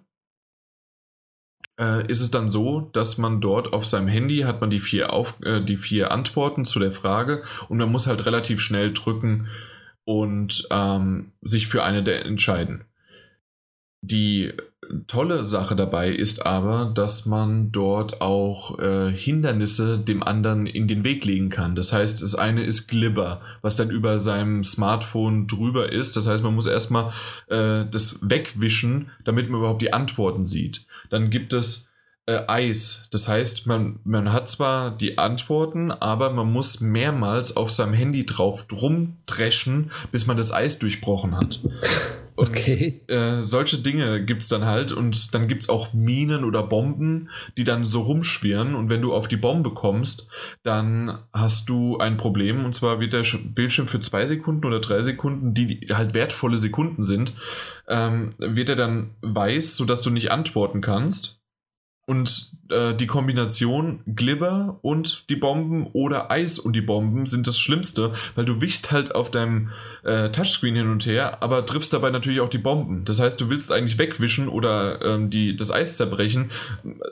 äh, 1.79 2.05
ist 2.07 2.21
es 2.21 2.31
dann 2.31 2.49
so, 2.49 2.81
dass 2.81 3.17
man 3.17 3.41
dort 3.41 3.73
auf 3.73 3.85
seinem 3.85 4.07
Handy 4.07 4.39
hat 4.39 4.61
man 4.61 4.69
die 4.69 4.79
vier, 4.79 5.13
auf, 5.13 5.35
äh, 5.43 5.61
die 5.61 5.77
vier 5.77 6.11
Antworten 6.11 6.65
zu 6.65 6.79
der 6.79 6.91
Frage 6.91 7.43
und 7.69 7.77
man 7.77 7.91
muss 7.91 8.07
halt 8.07 8.25
relativ 8.25 8.61
schnell 8.61 8.93
drücken 8.93 9.47
und 10.05 10.67
ähm, 10.71 11.33
sich 11.41 11.67
für 11.67 11.83
eine 11.83 12.03
der 12.03 12.25
entscheiden. 12.25 12.85
Die 14.01 14.53
tolle 15.07 15.43
Sache 15.43 15.75
dabei 15.75 16.09
ist 16.09 16.45
aber, 16.45 16.91
dass 16.93 17.25
man 17.25 17.71
dort 17.71 18.21
auch 18.21 18.77
äh, 18.79 19.11
Hindernisse 19.11 19.97
dem 19.97 20.21
anderen 20.21 20.67
in 20.67 20.87
den 20.87 21.03
Weg 21.03 21.25
legen 21.25 21.49
kann. 21.49 21.75
Das 21.75 21.93
heißt, 21.93 22.21
das 22.21 22.35
eine 22.35 22.63
ist 22.63 22.87
Glibber, 22.87 23.41
was 23.61 23.75
dann 23.75 23.89
über 23.89 24.19
seinem 24.19 24.63
Smartphone 24.63 25.47
drüber 25.47 25.91
ist. 25.91 26.15
Das 26.15 26.27
heißt, 26.27 26.43
man 26.43 26.53
muss 26.53 26.67
erstmal 26.67 27.11
äh, 27.47 27.85
das 27.89 28.19
wegwischen, 28.21 29.09
damit 29.25 29.49
man 29.49 29.61
überhaupt 29.61 29.81
die 29.81 29.93
Antworten 29.93 30.45
sieht. 30.45 30.85
Dann 31.09 31.29
gibt 31.29 31.53
es 31.53 31.89
äh, 32.27 32.41
Eis. 32.47 33.07
Das 33.11 33.27
heißt, 33.27 33.65
man, 33.65 33.99
man 34.03 34.31
hat 34.31 34.47
zwar 34.47 34.91
die 34.91 35.17
Antworten, 35.17 35.91
aber 35.91 36.31
man 36.31 36.51
muss 36.51 36.81
mehrmals 36.81 37.57
auf 37.57 37.71
seinem 37.71 37.93
Handy 37.93 38.25
drauf 38.25 38.67
rumdreschen, 38.71 39.91
bis 40.11 40.27
man 40.27 40.37
das 40.37 40.53
Eis 40.53 40.77
durchbrochen 40.77 41.35
hat. 41.35 41.61
Und 42.37 42.49
okay. 42.49 43.01
äh, 43.07 43.41
solche 43.41 43.79
Dinge 43.79 44.23
gibt 44.23 44.43
es 44.43 44.47
dann 44.47 44.65
halt 44.65 44.91
und 44.91 45.33
dann 45.33 45.47
gibt 45.47 45.63
es 45.63 45.69
auch 45.69 45.93
Minen 45.93 46.43
oder 46.43 46.61
Bomben, 46.61 47.29
die 47.57 47.63
dann 47.63 47.83
so 47.83 48.01
rumschwirren 48.01 48.75
und 48.75 48.91
wenn 48.91 49.01
du 49.01 49.11
auf 49.11 49.27
die 49.27 49.37
Bombe 49.37 49.71
kommst, 49.71 50.27
dann 50.61 51.17
hast 51.33 51.67
du 51.67 51.97
ein 51.97 52.17
Problem 52.17 52.63
und 52.63 52.75
zwar 52.75 52.99
wird 52.99 53.13
der 53.13 53.25
Bildschirm 53.55 53.87
für 53.87 53.99
zwei 54.01 54.27
Sekunden 54.27 54.65
oder 54.65 54.79
drei 54.79 55.01
Sekunden, 55.01 55.55
die 55.55 55.87
halt 55.91 56.13
wertvolle 56.13 56.57
Sekunden 56.57 57.01
sind, 57.01 57.33
ähm, 57.87 58.35
wird 58.37 58.69
er 58.69 58.75
dann 58.75 59.15
weiß, 59.21 59.75
sodass 59.75 60.03
du 60.03 60.11
nicht 60.11 60.29
antworten 60.29 60.81
kannst 60.81 61.36
Und 62.07 62.53
äh, 62.69 62.93
die 62.95 63.05
Kombination 63.05 63.99
Glibber 64.05 64.79
und 64.81 65.29
die 65.29 65.35
Bomben 65.35 65.87
oder 65.91 66.31
Eis 66.31 66.57
und 66.57 66.73
die 66.73 66.81
Bomben 66.81 67.25
sind 67.25 67.47
das 67.47 67.59
Schlimmste, 67.59 68.13
weil 68.35 68.45
du 68.45 68.61
wichst 68.61 68.93
halt 68.93 69.13
auf 69.13 69.29
deinem 69.29 69.71
äh, 70.05 70.29
Touchscreen 70.29 70.75
hin 70.75 70.89
und 70.89 71.05
her, 71.05 71.43
aber 71.43 71.65
triffst 71.65 71.91
dabei 71.91 72.09
natürlich 72.09 72.39
auch 72.39 72.47
die 72.47 72.59
Bomben. 72.59 73.03
Das 73.03 73.19
heißt, 73.19 73.41
du 73.41 73.49
willst 73.49 73.73
eigentlich 73.73 73.97
wegwischen 73.97 74.47
oder 74.47 75.01
ähm, 75.03 75.29
die, 75.29 75.57
das 75.57 75.69
Eis 75.69 75.97
zerbrechen, 75.97 76.49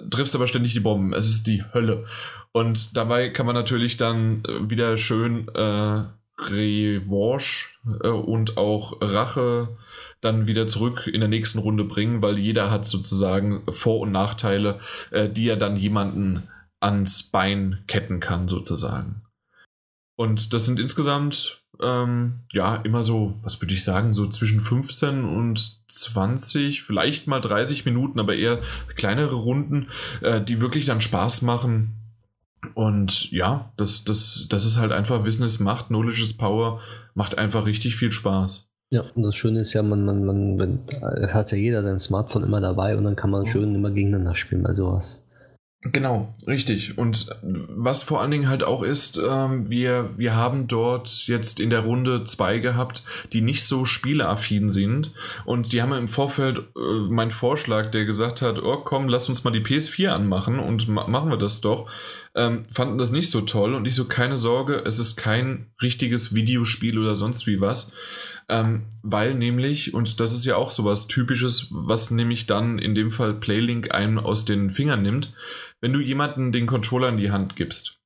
triffst 0.09 0.33
aber 0.33 0.47
ständig 0.47 0.73
die 0.73 0.79
Bomben. 0.79 1.11
Es 1.11 1.27
ist 1.27 1.45
die 1.45 1.65
Hölle. 1.73 2.05
Und 2.53 2.95
dabei 2.95 3.31
kann 3.31 3.45
man 3.45 3.55
natürlich 3.55 3.97
dann 3.97 4.43
äh, 4.45 4.69
wieder 4.69 4.97
schön 4.97 5.49
äh, 5.49 6.05
Revanche 6.37 7.67
äh, 8.01 8.07
und 8.07 8.55
auch 8.55 8.93
Rache 9.01 9.77
dann 10.25 10.47
wieder 10.47 10.67
zurück 10.67 11.07
in 11.07 11.19
der 11.19 11.29
nächsten 11.29 11.59
Runde 11.59 11.83
bringen, 11.83 12.21
weil 12.21 12.37
jeder 12.37 12.71
hat 12.71 12.85
sozusagen 12.85 13.63
Vor- 13.71 14.01
und 14.01 14.11
Nachteile, 14.11 14.79
äh, 15.11 15.29
die 15.29 15.47
er 15.47 15.57
dann 15.57 15.77
jemanden 15.77 16.49
ans 16.79 17.23
Bein 17.23 17.83
ketten 17.87 18.19
kann, 18.19 18.47
sozusagen. 18.47 19.21
Und 20.15 20.53
das 20.53 20.65
sind 20.65 20.79
insgesamt, 20.79 21.63
ähm, 21.81 22.41
ja, 22.51 22.77
immer 22.77 23.03
so, 23.03 23.37
was 23.41 23.61
würde 23.61 23.73
ich 23.73 23.83
sagen, 23.83 24.13
so 24.13 24.27
zwischen 24.27 24.61
15 24.61 25.25
und 25.25 25.81
20, 25.89 26.83
vielleicht 26.83 27.27
mal 27.27 27.41
30 27.41 27.85
Minuten, 27.85 28.19
aber 28.19 28.35
eher 28.35 28.61
kleinere 28.95 29.35
Runden, 29.35 29.89
äh, 30.21 30.41
die 30.41 30.61
wirklich 30.61 30.85
dann 30.85 31.01
Spaß 31.01 31.41
machen. 31.41 31.95
Und 32.73 33.31
ja, 33.31 33.73
das, 33.77 34.03
das, 34.05 34.47
das 34.49 34.65
ist 34.65 34.77
halt 34.77 34.91
einfach 34.91 35.25
ist 35.25 35.59
Macht, 35.59 35.87
Knowledge 35.87 36.21
is 36.21 36.35
Power, 36.35 36.81
macht 37.13 37.37
einfach 37.37 37.65
richtig 37.65 37.95
viel 37.95 38.11
Spaß. 38.11 38.67
Ja, 38.95 39.03
und 39.13 39.23
das 39.23 39.35
Schöne 39.35 39.59
ist 39.59 39.73
ja, 39.73 39.83
man, 39.83 40.05
man, 40.05 40.23
man 40.23 40.57
wenn, 40.57 40.79
hat 41.33 41.51
ja 41.51 41.57
jeder 41.57 41.83
sein 41.83 41.99
Smartphone 41.99 42.45
immer 42.45 42.61
dabei 42.61 42.95
und 42.95 43.03
dann 43.03 43.17
kann 43.17 43.29
man 43.29 43.45
schön 43.45 43.75
immer 43.75 43.91
gegeneinander 43.91 44.35
spielen 44.35 44.63
bei 44.63 44.71
sowas. 44.71 45.27
Genau, 45.81 46.33
richtig. 46.47 46.97
Und 46.97 47.27
was 47.43 48.03
vor 48.03 48.21
allen 48.21 48.31
Dingen 48.31 48.47
halt 48.47 48.63
auch 48.63 48.83
ist, 48.83 49.17
ähm, 49.17 49.69
wir, 49.69 50.17
wir 50.17 50.33
haben 50.33 50.67
dort 50.67 51.27
jetzt 51.27 51.59
in 51.59 51.69
der 51.69 51.81
Runde 51.81 52.23
zwei 52.23 52.59
gehabt, 52.59 53.03
die 53.33 53.41
nicht 53.41 53.65
so 53.65 53.83
spieleaffin 53.83 54.69
sind. 54.69 55.11
Und 55.43 55.73
die 55.73 55.81
haben 55.81 55.91
im 55.91 56.07
Vorfeld 56.07 56.59
äh, 56.59 56.79
mein 57.09 57.31
Vorschlag, 57.31 57.91
der 57.91 58.05
gesagt 58.05 58.41
hat, 58.41 58.63
oh 58.63 58.77
komm, 58.77 59.09
lass 59.09 59.27
uns 59.27 59.43
mal 59.43 59.51
die 59.51 59.59
PS4 59.59 60.07
anmachen 60.07 60.57
und 60.59 60.87
ma 60.87 61.05
machen 61.07 61.31
wir 61.31 61.37
das 61.37 61.59
doch, 61.59 61.91
ähm, 62.33 62.63
fanden 62.73 62.97
das 62.97 63.11
nicht 63.11 63.29
so 63.29 63.41
toll. 63.41 63.75
Und 63.75 63.85
ich 63.85 63.95
so, 63.95 64.05
keine 64.05 64.37
Sorge, 64.37 64.83
es 64.85 64.99
ist 64.99 65.17
kein 65.17 65.67
richtiges 65.81 66.33
Videospiel 66.33 66.97
oder 66.97 67.17
sonst 67.17 67.45
wie 67.45 67.59
was. 67.59 67.93
Ähm, 68.47 68.85
weil 69.01 69.33
nämlich, 69.33 69.93
und 69.93 70.19
das 70.19 70.33
ist 70.33 70.45
ja 70.45 70.55
auch 70.55 70.71
sowas 70.71 71.07
Typisches, 71.07 71.67
was 71.71 72.11
nämlich 72.11 72.45
dann 72.45 72.77
in 72.77 72.93
dem 72.93 73.11
Fall 73.11 73.33
Playlink 73.33 73.93
einem 73.93 74.19
aus 74.19 74.45
den 74.45 74.69
Fingern 74.69 75.01
nimmt, 75.01 75.33
wenn 75.81 75.93
du 75.93 75.99
jemanden 75.99 76.51
den 76.51 76.67
Controller 76.67 77.09
in 77.09 77.17
die 77.17 77.31
Hand 77.31 77.55
gibst. 77.55 77.99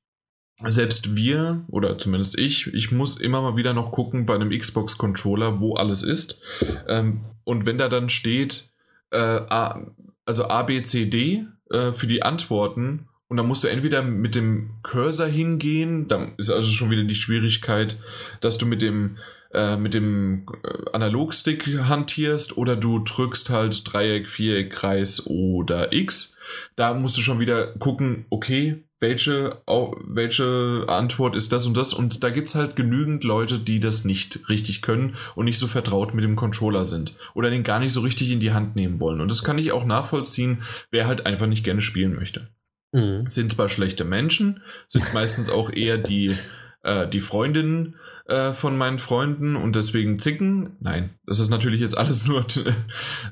Selbst 0.66 1.16
wir, 1.16 1.66
oder 1.70 1.98
zumindest 1.98 2.38
ich, 2.38 2.74
ich 2.74 2.92
muss 2.92 3.18
immer 3.20 3.42
mal 3.42 3.56
wieder 3.56 3.74
noch 3.74 3.92
gucken 3.92 4.26
bei 4.26 4.36
einem 4.36 4.50
Xbox-Controller, 4.50 5.60
wo 5.60 5.76
alles 5.76 6.04
ist. 6.04 6.42
Ähm, 6.88 7.26
und 7.44 7.66
wenn 7.66 7.78
da 7.78 7.88
dann 7.88 8.10
steht, 8.10 8.72
äh, 9.12 9.18
A, 9.18 9.88
also 10.26 10.46
A, 10.46 10.64
B, 10.64 10.84
C, 10.84 11.06
D 11.06 11.46
äh, 11.70 11.94
für 11.94 12.08
die 12.08 12.24
Antworten, 12.24 13.08
und 13.30 13.38
dann 13.38 13.48
musst 13.48 13.64
du 13.64 13.68
entweder 13.68 14.02
mit 14.02 14.34
dem 14.34 14.72
Cursor 14.82 15.28
hingehen, 15.28 16.08
dann 16.08 16.34
ist 16.38 16.50
also 16.50 16.72
schon 16.72 16.90
wieder 16.90 17.04
die 17.04 17.16
Schwierigkeit, 17.16 17.96
dass 18.42 18.58
du 18.58 18.66
mit 18.66 18.82
dem 18.82 19.18
äh, 19.52 19.78
mit 19.78 19.93
dem 19.93 20.45
äh, 20.64 20.91
Analogstick 20.93 21.68
hantierst 21.68 22.58
oder 22.58 22.76
du 22.76 23.00
drückst 23.00 23.50
halt 23.50 23.91
Dreieck, 23.91 24.30
Viereck, 24.30 24.72
Kreis 24.72 25.26
oder 25.26 25.91
X. 25.91 26.38
Da 26.76 26.93
musst 26.93 27.18
du 27.18 27.22
schon 27.22 27.39
wieder 27.39 27.74
gucken, 27.74 28.26
okay, 28.30 28.84
welche, 29.00 29.62
welche 29.66 30.86
Antwort 30.88 31.36
ist 31.36 31.52
das 31.52 31.66
und 31.66 31.76
das. 31.78 31.93
Und 31.93 32.24
da 32.24 32.30
gibt 32.30 32.50
es 32.50 32.56
halt 32.56 32.76
genügend 32.76 33.24
Leute, 33.24 33.58
die 33.58 33.80
das 33.80 34.06
nicht 34.06 34.50
richtig 34.50 34.82
können 34.82 35.16
und 35.36 35.45
nicht 35.45 35.58
so 35.58 35.68
vertraut 35.68 36.14
mit 36.14 36.24
dem 36.24 36.36
Controller 36.36 36.86
sind 36.86 37.16
oder 37.34 37.50
den 37.50 37.64
gar 37.64 37.80
nicht 37.80 37.93
so 37.93 38.02
richtig 38.02 38.32
in 38.32 38.39
die 38.39 38.52
Hand 38.52 38.76
nehmen 38.76 39.00
wollen. 39.00 39.22
Und 39.22 39.32
das 39.32 39.43
kann 39.43 39.58
ich 39.58 39.72
auch 39.72 39.86
nachvollziehen, 39.86 40.64
wer 40.91 41.08
halt 41.08 41.26
einfach 41.26 41.47
nicht 41.47 41.64
gerne 41.64 41.82
spielen 41.82 42.14
möchte. 42.14 42.50
Mhm. 42.91 43.28
Sind 43.28 43.54
zwar 43.54 43.70
schlechte 43.70 44.04
Menschen, 44.04 44.62
sind 44.88 45.14
meistens 45.14 45.50
auch 45.50 45.72
eher 45.72 45.97
die, 45.97 46.38
äh, 46.84 47.07
die 47.07 47.21
Freundinnen 47.21 47.95
äh, 48.25 48.53
von 48.53 48.77
meinen 48.77 48.99
Freunden 48.99 49.55
und 49.55 49.75
deswegen 49.75 50.19
zicken. 50.19 50.77
Nein, 50.80 51.11
das 51.25 51.39
ist 51.39 51.49
natürlich 51.49 51.82
jetzt 51.82 51.97
alles 51.97 52.25
nur 52.27 52.45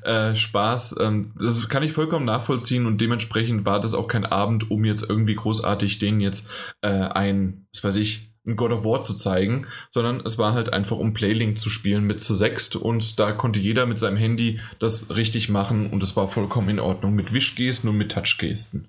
äh, 0.02 0.34
Spaß. 0.34 0.96
Ähm, 1.00 1.30
das 1.38 1.68
kann 1.68 1.82
ich 1.82 1.92
vollkommen 1.92 2.24
nachvollziehen 2.24 2.86
und 2.86 3.00
dementsprechend 3.00 3.64
war 3.64 3.80
das 3.80 3.94
auch 3.94 4.08
kein 4.08 4.26
Abend, 4.26 4.70
um 4.70 4.84
jetzt 4.84 5.08
irgendwie 5.08 5.34
großartig 5.34 5.98
denen 5.98 6.20
jetzt 6.20 6.48
äh, 6.82 6.88
ein, 6.88 7.66
was 7.72 7.84
weiß 7.84 7.96
ich, 7.96 8.28
ein 8.48 8.56
God 8.56 8.72
of 8.72 8.84
War 8.84 9.02
zu 9.02 9.14
zeigen, 9.14 9.66
sondern 9.90 10.20
es 10.24 10.38
war 10.38 10.54
halt 10.54 10.72
einfach 10.72 10.96
um 10.96 11.12
Playlink 11.12 11.58
zu 11.58 11.70
spielen 11.70 12.04
mit 12.04 12.22
zu 12.22 12.34
sechst 12.34 12.76
und 12.76 13.20
da 13.20 13.32
konnte 13.32 13.60
jeder 13.60 13.86
mit 13.86 13.98
seinem 13.98 14.16
Handy 14.16 14.58
das 14.78 15.14
richtig 15.14 15.48
machen 15.48 15.90
und 15.90 16.02
es 16.02 16.16
war 16.16 16.28
vollkommen 16.28 16.70
in 16.70 16.80
Ordnung 16.80 17.14
mit 17.14 17.32
Wischgesten 17.32 17.90
und 17.90 17.98
mit 17.98 18.12
Touchgesten. 18.12 18.88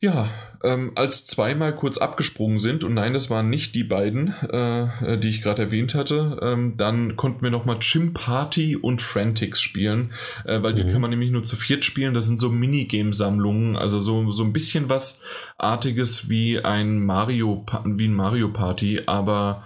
Ja, 0.00 0.28
ähm, 0.64 0.92
als 0.94 1.26
zweimal 1.26 1.76
kurz 1.76 1.98
abgesprungen 1.98 2.58
sind, 2.58 2.82
und 2.84 2.94
nein, 2.94 3.12
das 3.12 3.30
waren 3.30 3.50
nicht 3.50 3.74
die 3.74 3.84
beiden, 3.84 4.28
äh, 4.28 5.18
die 5.18 5.28
ich 5.28 5.42
gerade 5.42 5.62
erwähnt 5.62 5.94
hatte, 5.94 6.38
ähm, 6.42 6.76
dann 6.76 7.16
konnten 7.16 7.42
wir 7.42 7.50
nochmal 7.50 7.78
Chim 7.80 8.14
Party 8.14 8.74
und 8.74 9.02
Frantics 9.02 9.60
spielen, 9.60 10.12
äh, 10.44 10.62
weil 10.62 10.72
mhm. 10.72 10.76
die 10.76 10.92
kann 10.92 11.00
man 11.02 11.10
nämlich 11.10 11.30
nur 11.30 11.42
zu 11.42 11.56
viert 11.56 11.84
spielen. 11.84 12.14
Das 12.14 12.26
sind 12.26 12.40
so 12.40 12.48
Minigame-Sammlungen, 12.48 13.76
also 13.76 14.00
so, 14.00 14.32
so 14.32 14.42
ein 14.42 14.54
bisschen 14.54 14.88
was 14.88 15.20
Artiges 15.58 16.30
wie 16.30 16.58
ein 16.64 17.04
Mario, 17.04 17.66
wie 17.84 18.08
ein 18.08 18.14
Mario 18.14 18.48
Party, 18.48 19.02
aber 19.06 19.64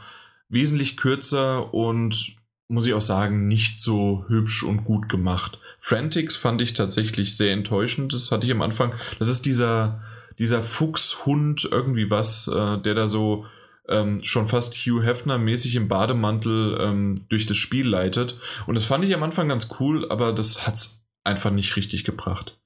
wesentlich 0.49 0.96
kürzer 0.96 1.72
und 1.72 2.36
muss 2.68 2.86
ich 2.86 2.92
auch 2.92 3.01
sagen, 3.01 3.49
nicht 3.49 3.80
so 3.80 4.24
hübsch 4.28 4.62
und 4.62 4.84
gut 4.84 5.09
gemacht. 5.09 5.59
Frantics 5.78 6.36
fand 6.36 6.61
ich 6.61 6.74
tatsächlich 6.74 7.36
sehr 7.36 7.53
enttäuschend. 7.53 8.12
Das 8.12 8.30
hatte 8.30 8.44
ich 8.44 8.53
am 8.53 8.61
Anfang. 8.61 8.92
Das 9.18 9.28
ist 9.28 9.46
dieser 9.46 10.03
dieser 10.39 10.62
Fuchshund 10.62 11.68
irgendwie 11.70 12.11
was, 12.11 12.49
äh, 12.49 12.78
der 12.78 12.95
da 12.95 13.09
so 13.09 13.47
ähm, 13.89 14.22
schon 14.22 14.49
fast 14.49 14.74
Hugh 14.74 15.03
Hefner-mäßig 15.03 15.76
im 15.76 15.89
Bademantel 15.89 16.78
ähm, 16.80 17.26
durch 17.28 17.47
das 17.47 17.57
Spiel 17.57 17.89
leitet. 17.89 18.39
Und 18.66 18.74
das 18.74 18.84
fand 18.84 19.05
ich 19.05 19.14
am 19.14 19.22
Anfang 19.22 19.49
ganz 19.49 19.68
cool, 19.80 20.11
aber 20.11 20.32
das 20.32 20.66
hat's 20.66 21.09
einfach 21.24 21.51
nicht 21.51 21.76
richtig 21.76 22.05
gebracht. 22.05 22.59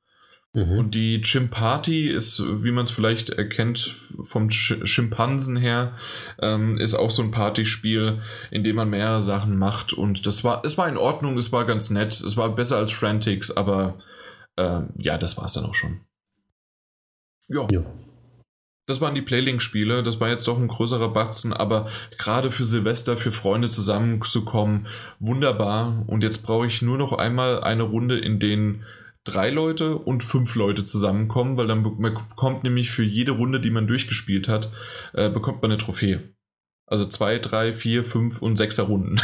Mhm. 0.54 0.78
Und 0.78 0.94
die 0.94 1.22
Chimpati 1.22 2.10
ist, 2.10 2.42
wie 2.42 2.72
man 2.72 2.84
es 2.84 2.90
vielleicht 2.90 3.30
erkennt 3.30 3.96
vom 4.24 4.50
Sch 4.50 4.74
Schimpansen 4.84 5.56
her, 5.56 5.96
ähm, 6.40 6.76
ist 6.76 6.94
auch 6.94 7.10
so 7.10 7.22
ein 7.22 7.30
Partyspiel, 7.30 8.20
in 8.50 8.62
dem 8.62 8.76
man 8.76 8.90
mehrere 8.90 9.22
Sachen 9.22 9.56
macht. 9.56 9.92
Und 9.92 10.26
das 10.26 10.44
war, 10.44 10.62
es 10.64 10.76
war 10.76 10.88
in 10.88 10.98
Ordnung, 10.98 11.38
es 11.38 11.52
war 11.52 11.64
ganz 11.64 11.88
nett, 11.88 12.12
es 12.12 12.36
war 12.36 12.54
besser 12.54 12.76
als 12.76 12.92
Frantics, 12.92 13.50
aber 13.56 13.98
äh, 14.56 14.82
ja, 14.98 15.16
das 15.16 15.38
war 15.38 15.46
es 15.46 15.54
dann 15.54 15.64
auch 15.64 15.74
schon. 15.74 16.00
Ja. 17.48 17.66
ja. 17.70 17.84
Das 18.86 19.00
waren 19.00 19.14
die 19.14 19.22
Playlink-Spiele, 19.22 20.02
das 20.02 20.18
war 20.18 20.28
jetzt 20.28 20.46
doch 20.48 20.58
ein 20.58 20.66
größerer 20.66 21.12
Batzen, 21.12 21.52
aber 21.52 21.88
gerade 22.18 22.50
für 22.50 22.64
Silvester, 22.64 23.16
für 23.16 23.30
Freunde 23.30 23.68
zusammenzukommen, 23.68 24.88
wunderbar. 25.20 26.04
Und 26.08 26.24
jetzt 26.24 26.38
brauche 26.38 26.66
ich 26.66 26.82
nur 26.82 26.98
noch 26.98 27.12
einmal 27.12 27.62
eine 27.62 27.84
Runde, 27.84 28.18
in 28.18 28.40
denen 28.40 28.84
drei 29.24 29.50
Leute 29.50 29.96
und 29.96 30.24
fünf 30.24 30.56
Leute 30.56 30.84
zusammenkommen, 30.84 31.56
weil 31.56 31.68
dann 31.68 31.82
bekommt 31.82 32.64
nämlich 32.64 32.90
für 32.90 33.04
jede 33.04 33.32
Runde, 33.32 33.60
die 33.60 33.70
man 33.70 33.86
durchgespielt 33.86 34.48
hat, 34.48 34.70
äh, 35.12 35.30
bekommt 35.30 35.62
man 35.62 35.70
eine 35.70 35.78
Trophäe. 35.78 36.34
Also 36.86 37.06
zwei, 37.06 37.38
drei, 37.38 37.72
vier, 37.72 38.04
fünf 38.04 38.42
und 38.42 38.56
sechser 38.56 38.84
Runden. 38.84 39.20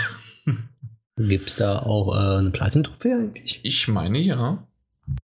Gibt 1.17 1.49
es 1.49 1.57
da 1.57 1.81
auch 1.81 2.15
äh, 2.15 2.39
eine 2.39 2.51
Platin-Trophäe 2.51 3.17
eigentlich? 3.17 3.61
Ich 3.65 3.89
meine 3.89 4.21
ja. 4.21 4.68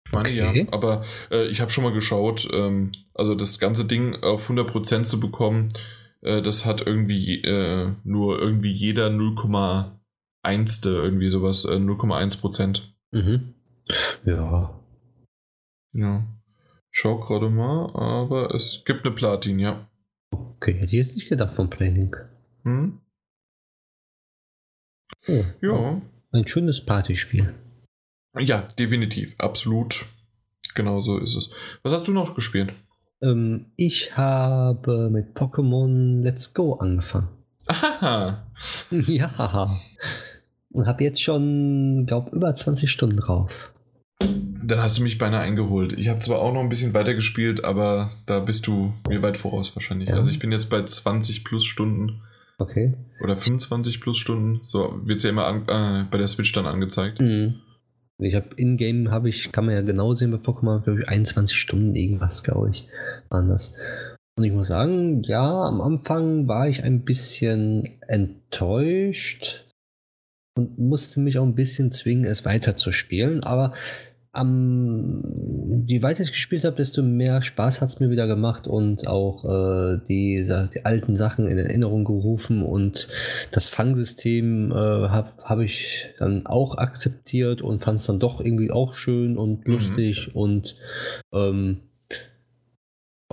Ich 0.07 0.13
meine 0.13 0.29
okay. 0.29 0.67
ja, 0.67 0.73
aber 0.73 1.05
äh, 1.31 1.47
ich 1.47 1.61
habe 1.61 1.71
schon 1.71 1.85
mal 1.85 1.93
geschaut, 1.93 2.49
ähm, 2.53 2.93
also 3.15 3.35
das 3.35 3.59
ganze 3.59 3.85
Ding 3.85 4.23
auf 4.23 4.49
100% 4.49 5.05
zu 5.05 5.21
bekommen, 5.21 5.69
äh, 6.23 6.43
das 6.43 6.67
hat 6.67 6.87
irgendwie 6.87 7.43
äh, 7.43 7.93
nur 8.05 8.39
irgendwie 8.39 8.73
jeder 8.73 9.09
0,1. 9.09 10.87
irgendwie 10.87 11.29
sowas, 11.29 11.67
0,1%. 11.69 12.81
Äh, 13.13 13.17
mhm. 13.17 13.55
Ja. 14.25 14.81
Ja. 15.93 16.27
Schau 16.91 17.19
gerade 17.19 17.51
mal, 17.51 17.91
aber 17.95 18.55
es 18.55 18.85
gibt 18.85 19.05
eine 19.05 19.15
Platin, 19.15 19.59
ja. 19.59 19.89
Okay, 20.31 20.75
hätte 20.75 20.87
ich 20.87 21.07
jetzt 21.07 21.15
nicht 21.17 21.29
gedacht 21.29 21.55
vom 21.55 21.69
Playlink. 21.69 22.29
Hm? 22.63 23.01
Oh, 25.29 25.45
ja. 25.61 26.03
Ein 26.33 26.47
schönes 26.47 26.85
Partyspiel. 26.85 27.55
Ja, 28.39 28.69
definitiv, 28.79 29.35
absolut. 29.39 30.07
Genau 30.75 31.01
so 31.01 31.19
ist 31.19 31.37
es. 31.37 31.51
Was 31.83 31.93
hast 31.93 32.09
du 32.09 32.13
noch 32.13 32.35
gespielt? 32.35 32.73
Ähm, 33.23 33.67
ich 33.77 34.17
habe 34.17 35.09
mit 35.11 35.37
Pokémon 35.37 36.23
Let's 36.23 36.53
Go 36.53 36.75
angefangen. 36.75 37.29
Aha. 37.67 38.47
Ja. 38.91 39.77
Und 40.71 40.87
habe 40.87 41.05
jetzt 41.05 41.23
schon, 41.23 42.05
glaube 42.07 42.35
über 42.35 42.53
20 42.53 42.91
Stunden 42.91 43.19
drauf. 43.19 43.73
Dann 44.21 44.81
hast 44.81 44.99
du 44.99 45.03
mich 45.03 45.19
beinahe 45.19 45.41
eingeholt. 45.41 45.93
Ich 45.93 46.09
habe 46.09 46.19
zwar 46.19 46.41
auch 46.41 46.53
noch 46.53 46.61
ein 46.61 46.69
bisschen 46.69 46.95
weiter 46.95 47.15
gespielt, 47.15 47.65
aber 47.65 48.11
da 48.27 48.41
bist 48.41 48.67
du 48.67 48.93
mir 49.09 49.23
weit 49.23 49.37
voraus 49.37 49.77
wahrscheinlich. 49.77 50.09
Ja. 50.09 50.17
Also 50.17 50.33
ich 50.33 50.41
bin 50.41 50.51
jetzt 50.51 50.71
bei 50.71 50.83
20 50.83 51.45
plus 51.45 51.65
Stunden. 51.65 52.23
Okay. 52.59 52.95
Oder 53.23 53.37
25 53.37 54.01
plus 54.01 54.19
Stunden. 54.19 54.61
So 54.65 55.01
wird 55.05 55.19
es 55.19 55.25
ja 55.25 55.31
immer 55.31 55.47
an, 55.47 55.69
äh, 55.69 56.11
bei 56.11 56.19
der 56.19 56.29
Switch 56.29 56.53
dann 56.53 56.67
angezeigt. 56.67 57.21
Mhm. 57.21 57.61
Ich 58.23 58.35
habe 58.35 58.55
in-game 58.57 59.11
habe 59.11 59.29
ich, 59.29 59.51
kann 59.51 59.67
man 59.67 59.75
ja 59.75 59.83
genau 59.83 60.15
sehen 60.15 60.31
bei 60.31 60.39
Pokémon, 60.39 60.83
glaube 60.83 61.01
ich, 61.01 61.09
21 61.09 61.57
Stunden 61.57 61.95
irgendwas, 61.95 62.45
glaube 62.45 62.71
ich. 62.71 62.87
Anders. 63.29 63.75
Und 64.37 64.45
ich 64.45 64.53
muss 64.53 64.69
sagen, 64.69 65.23
ja, 65.23 65.63
am 65.63 65.81
Anfang 65.81 66.49
war 66.49 66.69
ich 66.69 66.83
ein 66.83 67.05
bisschen 67.05 67.99
enttäuscht 68.09 69.67
und 70.57 70.79
musste 70.79 71.21
mich 71.21 71.39
auch 71.39 71.45
ein 71.45 71.55
bisschen 71.55 71.91
zwingen, 71.91 72.25
es 72.25 72.45
weiter 72.45 72.77
zu 72.77 72.93
spielen. 72.93 73.43
Aber 73.43 73.75
am, 74.35 75.23
je 75.87 76.03
weiter 76.03 76.23
ich 76.23 76.33
gespielt 76.33 76.65
habe, 76.65 76.77
desto 76.77 77.03
mehr 77.03 77.41
Spaß 77.41 77.81
hat 77.81 77.89
es 77.89 78.01
mir 78.01 78.11
wieder 78.11 78.27
gemacht 78.27 78.67
und 78.67 79.07
auch 79.07 79.45
äh, 79.45 79.99
die, 80.09 80.47
die, 80.75 80.85
alten 80.85 81.17
Sachen 81.17 81.49
in 81.49 81.59
Erinnerung 81.59 82.05
gerufen 82.05 82.63
und 82.63 83.09
das 83.53 83.69
Fangsystem 83.69 84.73
äh, 84.73 84.75
habe 84.75 85.31
hab 85.43 85.61
ich 85.61 86.11
dann 86.19 86.47
auch 86.47 86.77
akzeptiert 86.77 87.63
und 87.63 87.81
fand 87.81 88.01
es 88.01 88.07
dann 88.07 88.19
doch 88.19 88.41
irgendwie 88.41 88.71
auch 88.71 88.95
schön 88.95 89.39
und 89.39 89.67
mhm. 89.67 89.73
lustig 89.73 90.29
mhm. 90.35 90.41
und 90.41 90.77
ähm, 91.33 91.81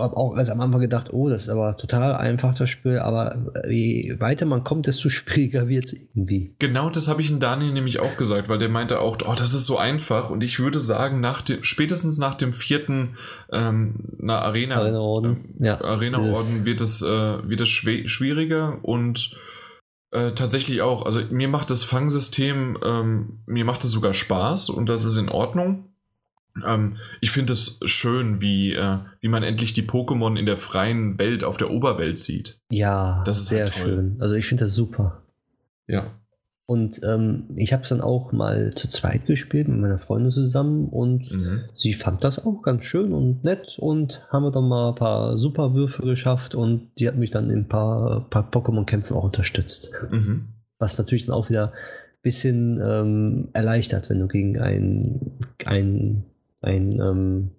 habe 0.02 0.16
auch 0.16 0.34
als 0.34 0.50
am 0.50 0.60
Anfang 0.60 0.80
gedacht, 0.80 1.12
oh, 1.12 1.28
das 1.28 1.44
ist 1.44 1.48
aber 1.48 1.76
total 1.76 2.14
einfach 2.16 2.54
das 2.54 2.70
Spiel, 2.70 2.98
aber 2.98 3.36
je 3.68 4.18
weiter 4.20 4.46
man 4.46 4.64
kommt, 4.64 4.86
desto 4.86 5.08
schwieriger 5.10 5.68
wird 5.68 5.86
es 5.86 5.92
irgendwie. 5.94 6.54
Genau, 6.58 6.90
das 6.90 7.08
habe 7.08 7.22
ich 7.22 7.30
in 7.30 7.40
Daniel 7.40 7.72
nämlich 7.72 8.00
auch 8.00 8.16
gesagt, 8.16 8.48
weil 8.48 8.58
der 8.58 8.68
meinte 8.68 9.00
auch, 9.00 9.18
oh, 9.26 9.34
das 9.36 9.54
ist 9.54 9.66
so 9.66 9.78
einfach 9.78 10.30
und 10.30 10.42
ich 10.42 10.58
würde 10.58 10.78
sagen, 10.78 11.20
nach 11.20 11.42
dem, 11.42 11.62
spätestens 11.62 12.18
nach 12.18 12.34
dem 12.34 12.52
vierten 12.52 13.16
ähm, 13.52 14.16
na, 14.18 14.40
Arena, 14.40 14.76
Arena 14.76 14.98
Orden, 14.98 15.54
äh, 15.60 15.66
ja, 15.66 15.80
Arena 15.80 16.18
-Orden 16.18 16.64
wird 16.64 16.80
es, 16.80 17.02
äh, 17.02 17.06
wird 17.06 17.60
es 17.60 17.68
schwieriger 17.68 18.78
und 18.82 19.36
äh, 20.12 20.32
tatsächlich 20.32 20.82
auch. 20.82 21.06
Also 21.06 21.20
mir 21.30 21.48
macht 21.48 21.70
das 21.70 21.84
Fangsystem, 21.84 22.78
ähm, 22.84 23.40
mir 23.46 23.64
macht 23.64 23.82
es 23.82 23.90
sogar 23.90 24.14
Spaß 24.14 24.68
und 24.68 24.88
das 24.88 25.04
ist 25.04 25.16
in 25.16 25.28
Ordnung. 25.28 25.91
Ähm, 26.66 26.98
ich 27.20 27.30
finde 27.30 27.52
es 27.52 27.80
schön, 27.84 28.40
wie, 28.40 28.74
äh, 28.74 28.98
wie 29.20 29.28
man 29.28 29.42
endlich 29.42 29.72
die 29.72 29.82
Pokémon 29.82 30.38
in 30.38 30.46
der 30.46 30.56
freien 30.56 31.18
Welt 31.18 31.44
auf 31.44 31.56
der 31.56 31.70
Oberwelt 31.70 32.18
sieht. 32.18 32.58
Ja, 32.70 33.22
das 33.24 33.40
ist 33.40 33.48
sehr 33.48 33.64
halt 33.64 33.74
schön. 33.74 34.16
Also 34.20 34.34
ich 34.34 34.46
finde 34.46 34.64
das 34.64 34.74
super. 34.74 35.22
Ja. 35.86 36.12
Und 36.66 37.00
ähm, 37.04 37.48
ich 37.56 37.72
habe 37.72 37.82
es 37.82 37.88
dann 37.88 38.00
auch 38.00 38.32
mal 38.32 38.72
zu 38.74 38.88
zweit 38.88 39.26
gespielt 39.26 39.68
mit 39.68 39.80
meiner 39.80 39.98
Freundin 39.98 40.30
zusammen 40.30 40.88
und 40.88 41.30
mhm. 41.30 41.64
sie 41.74 41.92
fand 41.92 42.24
das 42.24 42.46
auch 42.46 42.62
ganz 42.62 42.84
schön 42.84 43.12
und 43.12 43.44
nett 43.44 43.78
und 43.78 44.22
haben 44.30 44.44
wir 44.44 44.52
dann 44.52 44.68
mal 44.68 44.90
ein 44.90 44.94
paar 44.94 45.38
Superwürfe 45.38 46.02
geschafft 46.02 46.54
und 46.54 46.88
die 46.98 47.08
hat 47.08 47.16
mich 47.16 47.30
dann 47.30 47.50
in 47.50 47.60
ein 47.60 47.68
paar, 47.68 48.26
paar 48.30 48.48
Pokémon-Kämpfen 48.48 49.16
auch 49.16 49.24
unterstützt. 49.24 49.92
Mhm. 50.10 50.48
Was 50.78 50.96
natürlich 50.98 51.26
dann 51.26 51.34
auch 51.34 51.50
wieder 51.50 51.72
ein 51.72 52.22
bisschen 52.22 52.80
ähm, 52.82 53.48
erleichtert, 53.52 54.08
wenn 54.08 54.20
du 54.20 54.28
gegen 54.28 54.58
einen, 54.58 55.40
einen 55.66 56.24
ein, 56.62 57.00
ähm, 57.00 57.50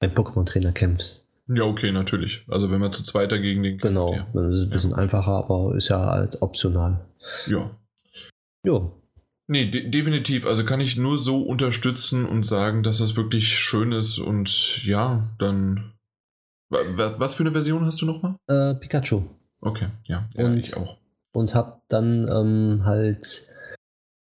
ein 0.00 0.14
Pokémon-Trainer 0.14 0.72
kämpfst. 0.72 1.26
Ja, 1.48 1.64
okay, 1.64 1.90
natürlich. 1.90 2.44
Also 2.48 2.70
wenn 2.70 2.80
man 2.80 2.92
zu 2.92 3.02
zweit 3.02 3.32
dagegen 3.32 3.62
den 3.62 3.78
Genau, 3.78 4.12
kämpft, 4.12 4.34
ja. 4.34 4.40
das 4.40 4.52
ist 4.52 4.66
ein 4.66 4.70
bisschen 4.70 4.90
ja. 4.90 4.96
einfacher, 4.96 5.32
aber 5.32 5.74
ist 5.74 5.88
ja 5.88 6.06
halt 6.06 6.40
optional. 6.42 7.00
Ja. 7.46 7.70
Jo. 8.64 8.92
Nee, 9.48 9.68
de 9.68 9.88
definitiv. 9.88 10.46
Also 10.46 10.64
kann 10.64 10.80
ich 10.80 10.96
nur 10.96 11.18
so 11.18 11.42
unterstützen 11.42 12.24
und 12.24 12.44
sagen, 12.44 12.84
dass 12.84 12.98
das 12.98 13.16
wirklich 13.16 13.58
schön 13.58 13.90
ist 13.90 14.18
und 14.18 14.84
ja, 14.84 15.28
dann. 15.38 15.92
Was 16.68 17.34
für 17.34 17.42
eine 17.42 17.50
Version 17.50 17.84
hast 17.84 18.00
du 18.00 18.06
nochmal? 18.06 18.36
Äh, 18.46 18.74
Pikachu. 18.76 19.22
Okay, 19.60 19.88
ja, 20.04 20.28
ja 20.34 20.44
und, 20.44 20.56
ich 20.56 20.76
auch. 20.76 20.98
Und 21.32 21.52
hab 21.52 21.82
dann 21.88 22.28
ähm, 22.30 22.84
halt 22.84 23.44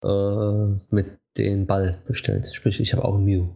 äh, 0.04 0.66
mit 0.90 1.20
den 1.38 1.68
Ball 1.68 2.02
bestellt. 2.08 2.50
Sprich, 2.52 2.80
ich 2.80 2.94
habe 2.94 3.06
auch 3.06 3.20
Mew. 3.20 3.50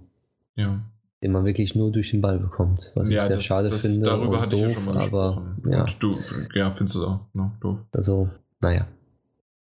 Ja. 0.56 0.82
Den 1.22 1.32
man 1.32 1.45
wirklich 1.45 1.74
nur 1.74 1.91
durch 1.91 2.12
den 2.12 2.22
Ball 2.22 2.38
bekommt. 2.38 2.91
Was 2.95 3.10
ja, 3.10 3.24
ich 3.24 3.28
sehr 3.28 3.36
das, 3.38 3.45
schade 3.45 3.70
das, 3.70 3.82
finde. 3.82 4.06
Darüber 4.06 4.41
hatte 4.41 4.51
doof, 4.51 4.60
ich 4.60 4.68
ja 4.68 4.74
schon 4.74 4.86
mal 4.86 4.95
gesprochen. 4.95 5.58
Aber, 5.64 5.72
ja. 5.72 5.82
Und 5.82 6.04
du, 6.04 6.18
ja, 6.54 6.72
findest 6.72 6.95
du 6.95 6.99
es 7.01 7.06
auch, 7.08 7.20
ne? 7.34 7.51
Doof. 7.62 7.78
Also, 7.93 8.30
naja. 8.60 8.88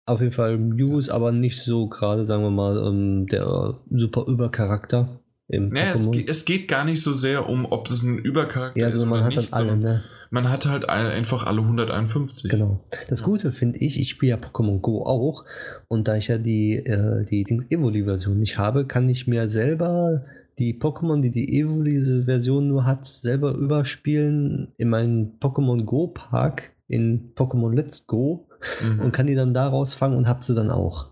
Auf 0.06 0.20
jeden 0.20 0.32
Fall 0.32 0.58
Mew 0.58 0.98
ist 0.98 1.08
aber 1.08 1.32
nicht 1.32 1.62
so 1.62 1.88
gerade, 1.88 2.26
sagen 2.26 2.42
wir 2.42 2.50
mal, 2.50 2.78
um, 2.78 3.26
der 3.26 3.74
super 3.90 4.26
Übercharakter. 4.26 5.20
Im 5.48 5.68
naja, 5.70 5.92
es, 5.92 6.06
es, 6.06 6.44
geht 6.44 6.68
gar 6.68 6.84
nicht 6.84 7.02
so 7.02 7.12
sehr 7.12 7.48
um, 7.48 7.66
ob 7.66 7.88
es 7.88 8.02
ein 8.02 8.18
Übercharakter 8.18 8.78
ja, 8.78 8.86
also 8.86 9.04
ist. 9.04 9.06
man 9.06 9.24
hat 9.24 9.36
nicht, 9.36 9.52
alle, 9.52 9.76
ne? 9.76 10.04
Man 10.30 10.48
hat 10.48 10.66
halt 10.66 10.88
einfach 10.88 11.46
alle 11.46 11.60
151. 11.60 12.50
Genau. 12.50 12.84
Das 13.08 13.20
ja. 13.20 13.24
Gute 13.24 13.52
finde 13.52 13.78
ich, 13.78 14.00
ich 14.00 14.10
spiele 14.10 14.30
ja 14.30 14.36
Pokémon 14.36 14.80
Go 14.80 15.04
auch. 15.04 15.44
Und 15.86 16.08
da 16.08 16.16
ich 16.16 16.28
ja 16.28 16.38
die, 16.38 16.76
äh, 16.76 17.24
die, 17.24 17.44
die 17.44 17.64
Evoli-Version 17.70 18.40
nicht 18.40 18.58
habe, 18.58 18.86
kann 18.86 19.08
ich 19.08 19.26
mir 19.26 19.48
selber 19.48 20.24
die 20.58 20.78
Pokémon, 20.78 21.20
die 21.20 21.30
die 21.30 21.58
Evoli-Version 21.58 22.68
nur 22.68 22.84
hat, 22.84 23.06
selber 23.06 23.52
überspielen 23.52 24.72
in 24.76 24.88
meinen 24.88 25.38
Pokémon 25.40 25.84
Go 25.84 26.08
Park 26.08 26.72
in 26.86 27.32
Pokémon 27.34 27.74
Let's 27.74 28.06
Go 28.06 28.46
mhm. 28.82 29.00
und 29.00 29.12
kann 29.12 29.26
die 29.26 29.34
dann 29.34 29.54
daraus 29.54 29.94
fangen 29.94 30.16
und 30.16 30.28
hab 30.28 30.42
sie 30.42 30.54
dann 30.54 30.70
auch. 30.70 31.06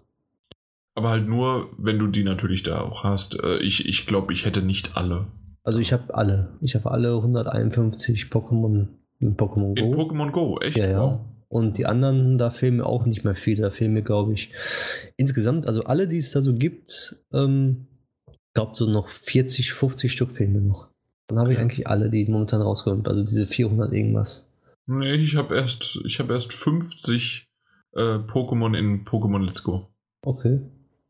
Aber 0.95 1.11
halt 1.11 1.27
nur, 1.27 1.71
wenn 1.79 1.99
du 1.99 2.07
die 2.07 2.25
natürlich 2.25 2.63
da 2.63 2.83
auch 2.83 3.03
hast. 3.05 3.43
Äh, 3.43 3.59
ich, 3.59 3.89
ich 3.89 4.07
glaube, 4.07 4.33
ich 4.33 4.45
hätte 4.45 4.63
nicht 4.63 4.97
alle. 4.97 5.27
Also 5.65 5.79
ich 5.79 5.93
habe 5.93 6.15
alle. 6.15 6.59
Ich 6.61 6.75
habe 6.75 6.91
alle 6.91 7.17
151 7.17 8.27
Pokémon 8.27 8.89
in 9.19 9.37
Pokémon 9.37 9.75
Go. 9.75 9.85
In 9.85 9.95
Pokémon 9.95 10.31
Go, 10.31 10.59
echt? 10.61 10.77
Ja, 10.77 10.87
ja. 10.87 11.01
Wow. 11.01 11.21
Und 11.49 11.77
die 11.79 11.87
anderen, 11.87 12.39
da 12.39 12.51
fehlen 12.51 12.77
mir 12.77 12.87
auch 12.87 13.05
nicht 13.05 13.25
mehr 13.25 13.35
viele. 13.35 13.63
Da 13.63 13.71
fehlen 13.71 13.93
mir, 13.93 14.03
glaube 14.03 14.33
ich, 14.33 14.53
insgesamt, 15.17 15.67
also 15.67 15.85
alle, 15.85 16.09
die 16.09 16.17
es 16.17 16.31
da 16.33 16.41
so 16.41 16.55
gibt, 16.55 17.17
ähm, 17.33 17.87
glaube, 18.55 18.73
so 18.75 18.87
noch 18.87 19.09
40, 19.09 19.73
50 19.73 20.13
Stück 20.13 20.33
fehlen 20.33 20.53
mir 20.53 20.61
noch. 20.61 20.89
Dann 21.29 21.39
habe 21.39 21.53
ich 21.53 21.59
eigentlich 21.59 21.87
alle, 21.87 22.11
die 22.11 22.27
momentan 22.27 22.61
rauskommen. 22.61 23.07
Also 23.07 23.23
diese 23.25 23.47
400 23.47 23.93
irgendwas. 23.93 24.51
Nee, 24.87 25.15
ich 25.15 25.37
habe 25.37 25.55
erst, 25.55 26.01
hab 26.19 26.31
erst 26.31 26.53
50 26.53 27.49
äh, 27.93 28.01
Pokémon 28.01 28.77
in 28.77 29.05
Pokémon 29.05 29.45
Let's 29.45 29.63
Go. 29.63 29.89
Okay. 30.23 30.61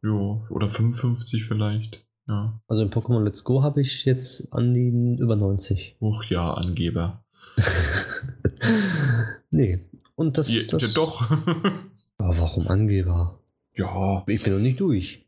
Jo, 0.03 0.47
oder 0.51 0.69
55 0.69 1.45
vielleicht. 1.45 2.05
Ja. 2.29 2.61
Also 2.69 2.83
in 2.83 2.91
Pokémon 2.91 3.25
Let's 3.25 3.45
Go 3.45 3.63
habe 3.63 3.81
ich 3.81 4.05
jetzt 4.05 4.53
an 4.53 4.75
die 4.75 5.17
über 5.21 5.37
90. 5.37 5.97
Uch 6.01 6.25
ja, 6.25 6.55
Angeber. 6.55 7.25
nee. 9.51 9.81
Und 10.15 10.39
das, 10.39 10.53
ja, 10.53 10.63
das 10.69 10.83
ja, 10.83 10.89
doch. 10.95 11.31
aber 12.19 12.39
warum 12.39 12.69
Angeber? 12.69 13.39
Ja. 13.75 14.25
Ich 14.27 14.43
bin 14.43 14.53
noch 14.53 14.61
nicht 14.61 14.81
durch. 14.81 15.22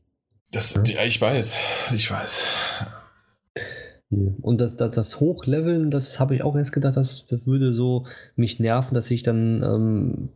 Das, 0.54 0.74
ja? 0.74 0.82
ja, 0.84 1.04
ich 1.04 1.20
weiß. 1.20 1.58
Ich 1.94 2.10
weiß. 2.10 2.56
Und 4.10 4.60
das, 4.60 4.76
das, 4.76 4.92
das 4.92 5.20
Hochleveln, 5.20 5.90
das 5.90 6.20
habe 6.20 6.34
ich 6.34 6.42
auch 6.42 6.56
erst 6.56 6.72
gedacht, 6.72 6.96
das 6.96 7.26
würde 7.30 7.72
so 7.72 8.06
mich 8.36 8.60
nerven, 8.60 8.94
dass 8.94 9.10
ich 9.10 9.22
dann 9.22 9.62
ähm, 9.62 10.28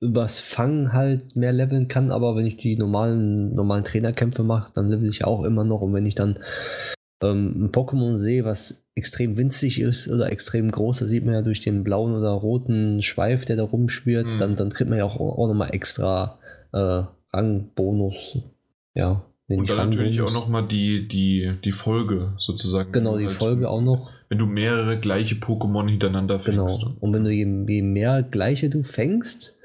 übers 0.00 0.40
Fangen 0.40 0.92
halt 0.92 1.36
mehr 1.36 1.52
leveln 1.52 1.88
kann, 1.88 2.10
aber 2.10 2.36
wenn 2.36 2.46
ich 2.46 2.56
die 2.56 2.76
normalen, 2.76 3.54
normalen 3.54 3.84
Trainerkämpfe 3.84 4.42
mache, 4.42 4.72
dann 4.74 4.88
level 4.88 5.08
ich 5.08 5.24
auch 5.24 5.44
immer 5.44 5.64
noch. 5.64 5.80
Und 5.80 5.92
wenn 5.94 6.06
ich 6.06 6.14
dann 6.14 6.38
ähm, 7.22 7.64
ein 7.64 7.72
Pokémon 7.72 8.16
sehe, 8.16 8.44
was 8.44 8.84
extrem 8.94 9.36
winzig 9.36 9.80
ist 9.80 10.08
oder 10.08 10.30
extrem 10.30 10.70
groß, 10.70 11.00
da 11.00 11.06
sieht 11.06 11.24
man 11.24 11.34
ja 11.34 11.42
durch 11.42 11.60
den 11.60 11.84
blauen 11.84 12.14
oder 12.14 12.30
roten 12.30 13.02
Schweif, 13.02 13.44
der 13.44 13.56
da 13.56 13.64
rumschwirrt, 13.64 14.34
mhm. 14.34 14.38
dann, 14.38 14.56
dann 14.56 14.70
kriegt 14.70 14.88
man 14.88 14.98
ja 14.98 15.04
auch, 15.04 15.16
auch 15.18 15.48
nochmal 15.48 15.74
extra 15.74 16.38
äh, 16.72 17.02
Rangbonus. 17.32 18.38
Ja. 18.94 19.24
Und 19.48 19.70
dann 19.70 19.90
natürlich 19.90 20.20
auch 20.22 20.32
nochmal 20.32 20.66
die, 20.66 21.06
die, 21.06 21.52
die 21.64 21.72
Folge 21.72 22.34
sozusagen. 22.38 22.90
Genau, 22.90 23.16
die 23.16 23.26
halt, 23.26 23.36
Folge 23.36 23.70
auch 23.70 23.80
noch. 23.80 24.10
Wenn 24.28 24.38
du 24.38 24.46
mehrere 24.46 24.98
gleiche 24.98 25.36
Pokémon 25.36 25.88
hintereinander 25.88 26.40
fängst. 26.40 26.80
Genau. 26.80 26.96
Und 26.98 27.12
wenn 27.12 27.22
du 27.22 27.30
je, 27.30 27.46
je 27.68 27.82
mehr 27.82 28.24
gleiche 28.24 28.70
du 28.70 28.82
fängst, 28.82 29.58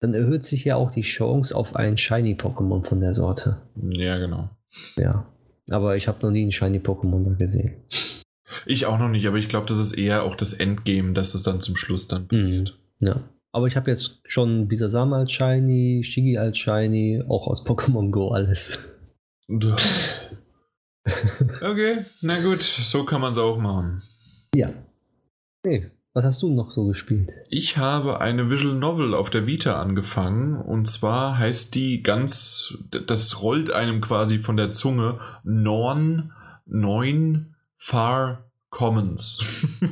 dann 0.00 0.12
erhöht 0.12 0.44
sich 0.44 0.66
ja 0.66 0.76
auch 0.76 0.90
die 0.90 1.02
Chance 1.02 1.56
auf 1.56 1.76
ein 1.76 1.96
Shiny-Pokémon 1.96 2.84
von 2.84 3.00
der 3.00 3.14
Sorte. 3.14 3.62
Ja, 3.90 4.18
genau. 4.18 4.50
Ja. 4.96 5.26
Aber 5.70 5.96
ich 5.96 6.08
habe 6.08 6.18
noch 6.24 6.30
nie 6.30 6.44
ein 6.44 6.52
Shiny-Pokémon 6.52 7.24
da 7.24 7.34
gesehen. 7.34 7.76
Ich 8.66 8.84
auch 8.84 8.98
noch 8.98 9.08
nicht, 9.08 9.26
aber 9.26 9.38
ich 9.38 9.48
glaube, 9.48 9.66
das 9.66 9.78
ist 9.78 9.92
eher 9.92 10.24
auch 10.24 10.34
das 10.34 10.52
Endgame, 10.52 11.12
dass 11.12 11.34
es 11.34 11.42
dann 11.42 11.60
zum 11.60 11.76
Schluss 11.76 12.06
dann 12.06 12.28
passiert. 12.28 12.78
Mhm. 13.00 13.06
Ja. 13.06 13.20
Aber 13.52 13.66
ich 13.66 13.76
habe 13.76 13.90
jetzt 13.90 14.20
schon 14.26 14.68
Bisasam 14.68 15.14
als 15.14 15.32
Shiny, 15.32 16.02
Shigi 16.04 16.36
als 16.36 16.58
Shiny, 16.58 17.22
auch 17.26 17.46
aus 17.46 17.64
Pokémon 17.64 18.10
Go 18.10 18.28
alles. 18.28 18.95
Okay, 21.62 22.04
na 22.20 22.40
gut, 22.40 22.62
so 22.62 23.04
kann 23.04 23.20
man 23.20 23.32
es 23.32 23.38
auch 23.38 23.58
machen. 23.58 24.02
Ja. 24.54 24.70
Nee, 25.64 25.90
was 26.14 26.24
hast 26.24 26.42
du 26.42 26.52
noch 26.52 26.70
so 26.70 26.86
gespielt? 26.86 27.30
Ich 27.48 27.76
habe 27.76 28.20
eine 28.20 28.50
Visual 28.50 28.74
Novel 28.74 29.14
auf 29.14 29.30
der 29.30 29.46
Vita 29.46 29.80
angefangen 29.80 30.56
und 30.56 30.86
zwar 30.86 31.38
heißt 31.38 31.74
die 31.74 32.02
ganz, 32.02 32.78
das 33.06 33.42
rollt 33.42 33.70
einem 33.70 34.00
quasi 34.00 34.38
von 34.38 34.56
der 34.56 34.72
Zunge 34.72 35.20
Norn 35.44 36.32
9 36.66 37.54
Far 37.76 38.45
Commons. 38.70 39.38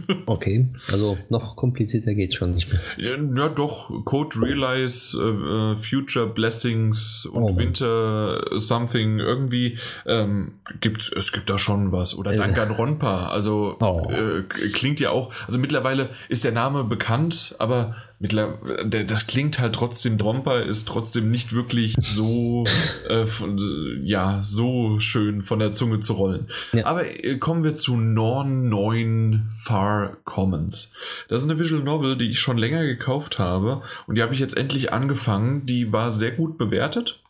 okay, 0.27 0.69
also 0.91 1.17
noch 1.31 1.57
komplizierter 1.57 2.15
geht 2.15 2.31
es 2.31 2.35
schon 2.35 2.55
nicht 2.55 2.71
mehr. 2.71 2.81
Ja, 2.97 3.17
ja, 3.17 3.49
doch, 3.49 4.05
Code 4.05 4.37
Realize, 4.41 5.17
äh, 5.17 5.83
Future 5.83 6.27
Blessings 6.27 7.25
und 7.25 7.43
oh. 7.45 7.57
Winter 7.57 8.45
Something, 8.59 9.21
irgendwie 9.21 9.79
ähm, 10.07 10.55
gibt 10.81 11.13
es 11.17 11.33
gibt 11.33 11.49
da 11.49 11.57
schon 11.57 11.93
was. 11.93 12.15
Oder 12.17 12.33
äh. 12.33 12.37
Danganronpa, 12.37 13.29
also 13.29 13.77
oh. 13.81 14.11
äh, 14.11 14.43
klingt 14.43 15.01
ja 15.01 15.11
auch, 15.11 15.33
also 15.47 15.59
mittlerweile 15.59 16.11
ist 16.29 16.45
der 16.45 16.53
Name 16.53 16.85
bekannt, 16.85 17.55
aber 17.59 17.95
das 18.21 19.27
klingt 19.27 19.59
halt 19.59 19.75
trotzdem, 19.75 20.19
Dromper 20.19 20.63
ist 20.63 20.87
trotzdem 20.87 21.31
nicht 21.31 21.53
wirklich 21.53 21.95
so, 22.01 22.65
äh, 23.09 23.27
von, 23.27 23.59
ja, 24.05 24.43
so 24.45 25.01
schön 25.01 25.43
von 25.43 25.59
der 25.59 25.73
Zunge 25.73 26.01
zu 26.01 26.15
rollen. 26.15 26.49
Ja. 26.73 26.87
Aber 26.87 27.05
äh, 27.07 27.39
kommen 27.39 27.65
wir 27.65 27.75
zu 27.75 27.97
Norn 27.97 28.69
9 28.69 29.51
Far 29.63 30.17
Commons. 30.25 30.93
Das 31.29 31.43
ist 31.43 31.51
eine 31.51 31.59
Visual 31.59 31.83
Novel, 31.83 32.17
die 32.17 32.31
ich 32.31 32.41
schon 32.41 32.59
länger 32.59 32.85
gekauft 32.85 33.39
habe 33.39 33.83
und 34.07 34.17
die 34.17 34.23
habe 34.23 34.35
ich 34.35 34.41
jetzt 34.41 34.57
endlich 34.57 34.93
angefangen. 34.93 35.67
Die 35.67 35.93
war 35.93 36.11
sehr 36.11 36.31
gut 36.31 36.57
bewertet 36.59 37.23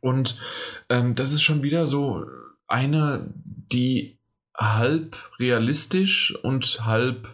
und 0.00 0.38
ähm, 0.88 1.14
das 1.14 1.32
ist 1.32 1.42
schon 1.42 1.62
wieder 1.62 1.86
so 1.86 2.26
eine, 2.66 3.32
die 3.44 4.16
halb 4.56 5.16
realistisch 5.38 6.34
und 6.42 6.84
halb 6.84 7.28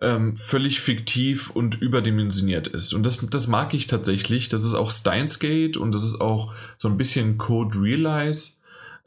ähm, 0.00 0.36
völlig 0.36 0.80
fiktiv 0.80 1.50
und 1.50 1.80
überdimensioniert 1.80 2.68
ist. 2.68 2.92
Und 2.92 3.04
das, 3.04 3.18
das 3.30 3.48
mag 3.48 3.74
ich 3.74 3.86
tatsächlich. 3.86 4.48
Das 4.48 4.64
ist 4.64 4.74
auch 4.74 4.90
Steins 4.90 5.38
Gate 5.38 5.76
und 5.76 5.92
das 5.92 6.04
ist 6.04 6.20
auch 6.20 6.54
so 6.76 6.88
ein 6.88 6.96
bisschen 6.96 7.38
Code 7.38 7.78
Realize, 7.80 8.52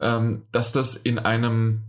ähm, 0.00 0.42
dass 0.52 0.72
das 0.72 0.96
in 0.96 1.18
einem 1.18 1.82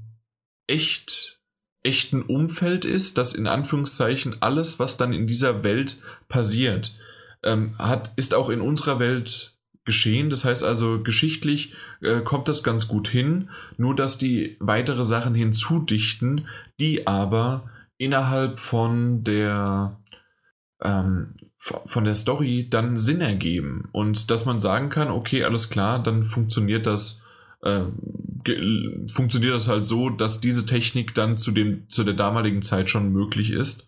echt 0.67 1.39
echten 1.83 2.21
Umfeld 2.21 2.85
ist, 2.85 3.17
dass 3.17 3.33
in 3.33 3.45
Anführungszeichen 3.45 4.41
alles, 4.41 4.79
was 4.79 4.95
dann 4.95 5.11
in 5.11 5.27
dieser 5.27 5.63
Welt 5.63 5.97
passiert, 6.29 6.97
ähm, 7.43 7.77
hat, 7.77 8.13
ist 8.15 8.33
auch 8.33 8.49
in 8.49 8.61
unserer 8.61 8.99
Welt 8.99 9.53
geschehen. 9.83 10.29
Das 10.29 10.45
heißt 10.45 10.63
also, 10.63 11.03
geschichtlich 11.03 11.73
äh, 12.01 12.21
kommt 12.21 12.47
das 12.47 12.63
ganz 12.63 12.87
gut 12.87 13.09
hin, 13.09 13.49
nur 13.75 13.97
dass 13.97 14.17
die 14.17 14.55
weitere 14.61 15.03
Sachen 15.03 15.35
hinzudichten, 15.35 16.47
die 16.79 17.05
aber 17.05 17.69
innerhalb 18.03 18.59
von 18.59 19.23
der 19.23 19.99
ähm, 20.81 21.35
von 21.57 22.03
der 22.03 22.15
Story 22.15 22.67
dann 22.69 22.97
Sinn 22.97 23.21
ergeben. 23.21 23.87
Und 23.93 24.29
dass 24.29 24.45
man 24.45 24.59
sagen 24.59 24.89
kann, 24.89 25.09
okay, 25.09 25.43
alles 25.45 25.69
klar, 25.69 26.03
dann 26.03 26.23
funktioniert 26.23 26.85
das 26.85 27.22
äh, 27.63 27.85
funktioniert 29.13 29.53
das 29.53 29.67
halt 29.67 29.85
so, 29.85 30.09
dass 30.09 30.41
diese 30.41 30.65
Technik 30.65 31.13
dann 31.13 31.37
zu 31.37 31.51
dem 31.51 31.83
zu 31.87 32.03
der 32.03 32.13
damaligen 32.13 32.61
Zeit 32.61 32.89
schon 32.89 33.11
möglich 33.11 33.51
ist 33.51 33.87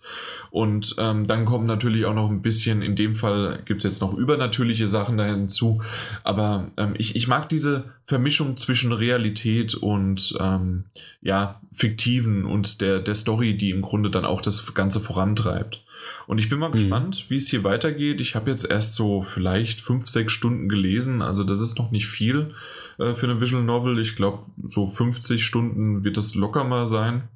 und 0.56 0.96
ähm, 1.00 1.28
dann 1.28 1.44
kommen 1.44 1.66
natürlich 1.66 2.06
auch 2.06 2.14
noch 2.14 2.30
ein 2.30 2.42
bisschen, 2.42 2.82
in 2.82 2.96
dem 2.96 3.18
Fall 3.18 3.62
gibt 3.66 3.80
es 3.80 3.84
jetzt 3.84 4.00
noch 4.00 4.14
übernatürliche 4.14 4.88
Sachen 4.88 5.18
da 5.18 5.26
hinzu. 5.26 5.82
Aber 6.24 6.72
ähm, 6.78 6.94
ich, 6.98 7.18
ich 7.18 7.28
mag 7.28 7.50
diese 7.50 7.92
Vermischung 8.06 8.56
zwischen 8.56 8.94
Realität 8.94 9.76
und 9.76 10.34
ähm, 10.40 10.86
ja, 11.22 11.60
fiktiven 11.74 12.46
und 12.46 12.80
der, 12.80 13.02
der 13.02 13.16
Story, 13.16 13.58
die 13.58 13.70
im 13.72 13.82
Grunde 13.82 14.10
dann 14.10 14.24
auch 14.24 14.40
das 14.40 14.74
Ganze 14.74 15.02
vorantreibt. 15.02 15.84
Und 16.26 16.38
ich 16.38 16.48
bin 16.48 16.60
mal 16.60 16.70
mhm. 16.70 16.74
gespannt, 16.76 17.26
wie 17.28 17.36
es 17.36 17.50
hier 17.50 17.66
weitergeht. 17.66 18.22
Ich 18.22 18.36
habe 18.36 18.50
jetzt 18.50 18.64
erst 18.64 18.96
so 18.96 19.24
vielleicht 19.24 19.82
fünf, 19.82 20.08
sechs 20.08 20.32
Stunden 20.32 20.70
gelesen. 20.70 21.22
Also 21.22 21.44
das 21.44 21.60
ist 21.60 21.78
noch 21.78 21.92
nicht 21.92 22.08
viel 22.08 22.54
äh, 22.98 23.16
für 23.16 23.26
eine 23.26 23.42
Visual 23.42 23.64
Novel. 23.64 24.00
Ich 24.00 24.16
glaube, 24.16 24.46
so 24.64 24.88
50 24.88 25.46
Stunden 25.46 26.04
wird 26.04 26.18
das 26.18 26.36
locker 26.36 26.64
mal 26.64 26.88
sein, 26.88 27.30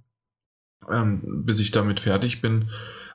ähm, 0.89 1.43
bis 1.45 1.59
ich 1.59 1.71
damit 1.71 1.99
fertig 1.99 2.41
bin. 2.41 2.69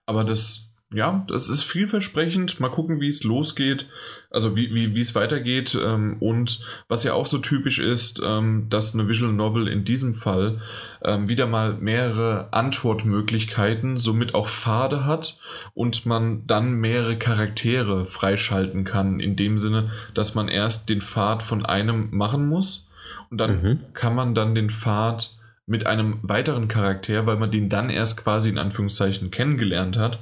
Aber 0.06 0.24
das, 0.24 0.74
ja, 0.92 1.24
das 1.28 1.48
ist 1.48 1.62
vielversprechend. 1.62 2.60
Mal 2.60 2.70
gucken, 2.70 3.00
wie 3.00 3.08
es 3.08 3.24
losgeht, 3.24 3.88
also 4.34 4.56
wie, 4.56 4.74
wie, 4.74 4.94
wie 4.94 5.00
es 5.00 5.14
weitergeht. 5.14 5.78
Ähm, 5.82 6.16
und 6.20 6.60
was 6.88 7.04
ja 7.04 7.14
auch 7.14 7.26
so 7.26 7.38
typisch 7.38 7.78
ist, 7.78 8.20
ähm, 8.24 8.66
dass 8.68 8.94
eine 8.94 9.08
Visual 9.08 9.32
Novel 9.32 9.68
in 9.68 9.84
diesem 9.84 10.14
Fall 10.14 10.60
ähm, 11.02 11.28
wieder 11.28 11.46
mal 11.46 11.74
mehrere 11.74 12.48
Antwortmöglichkeiten, 12.52 13.96
somit 13.96 14.34
auch 14.34 14.48
Pfade 14.48 15.04
hat 15.04 15.38
und 15.72 16.04
man 16.04 16.46
dann 16.46 16.74
mehrere 16.74 17.16
Charaktere 17.16 18.04
freischalten 18.06 18.84
kann. 18.84 19.20
In 19.20 19.36
dem 19.36 19.56
Sinne, 19.58 19.90
dass 20.14 20.34
man 20.34 20.48
erst 20.48 20.90
den 20.90 21.00
Pfad 21.00 21.42
von 21.42 21.64
einem 21.64 22.08
machen 22.10 22.48
muss 22.48 22.88
und 23.30 23.38
dann 23.38 23.62
mhm. 23.62 23.80
kann 23.94 24.14
man 24.14 24.34
dann 24.34 24.54
den 24.54 24.70
Pfad 24.70 25.38
mit 25.66 25.86
einem 25.86 26.18
weiteren 26.22 26.68
Charakter, 26.68 27.24
weil 27.26 27.36
man 27.36 27.50
den 27.50 27.68
dann 27.68 27.88
erst 27.88 28.22
quasi 28.22 28.50
in 28.50 28.58
Anführungszeichen 28.58 29.30
kennengelernt 29.30 29.96
hat, 29.96 30.18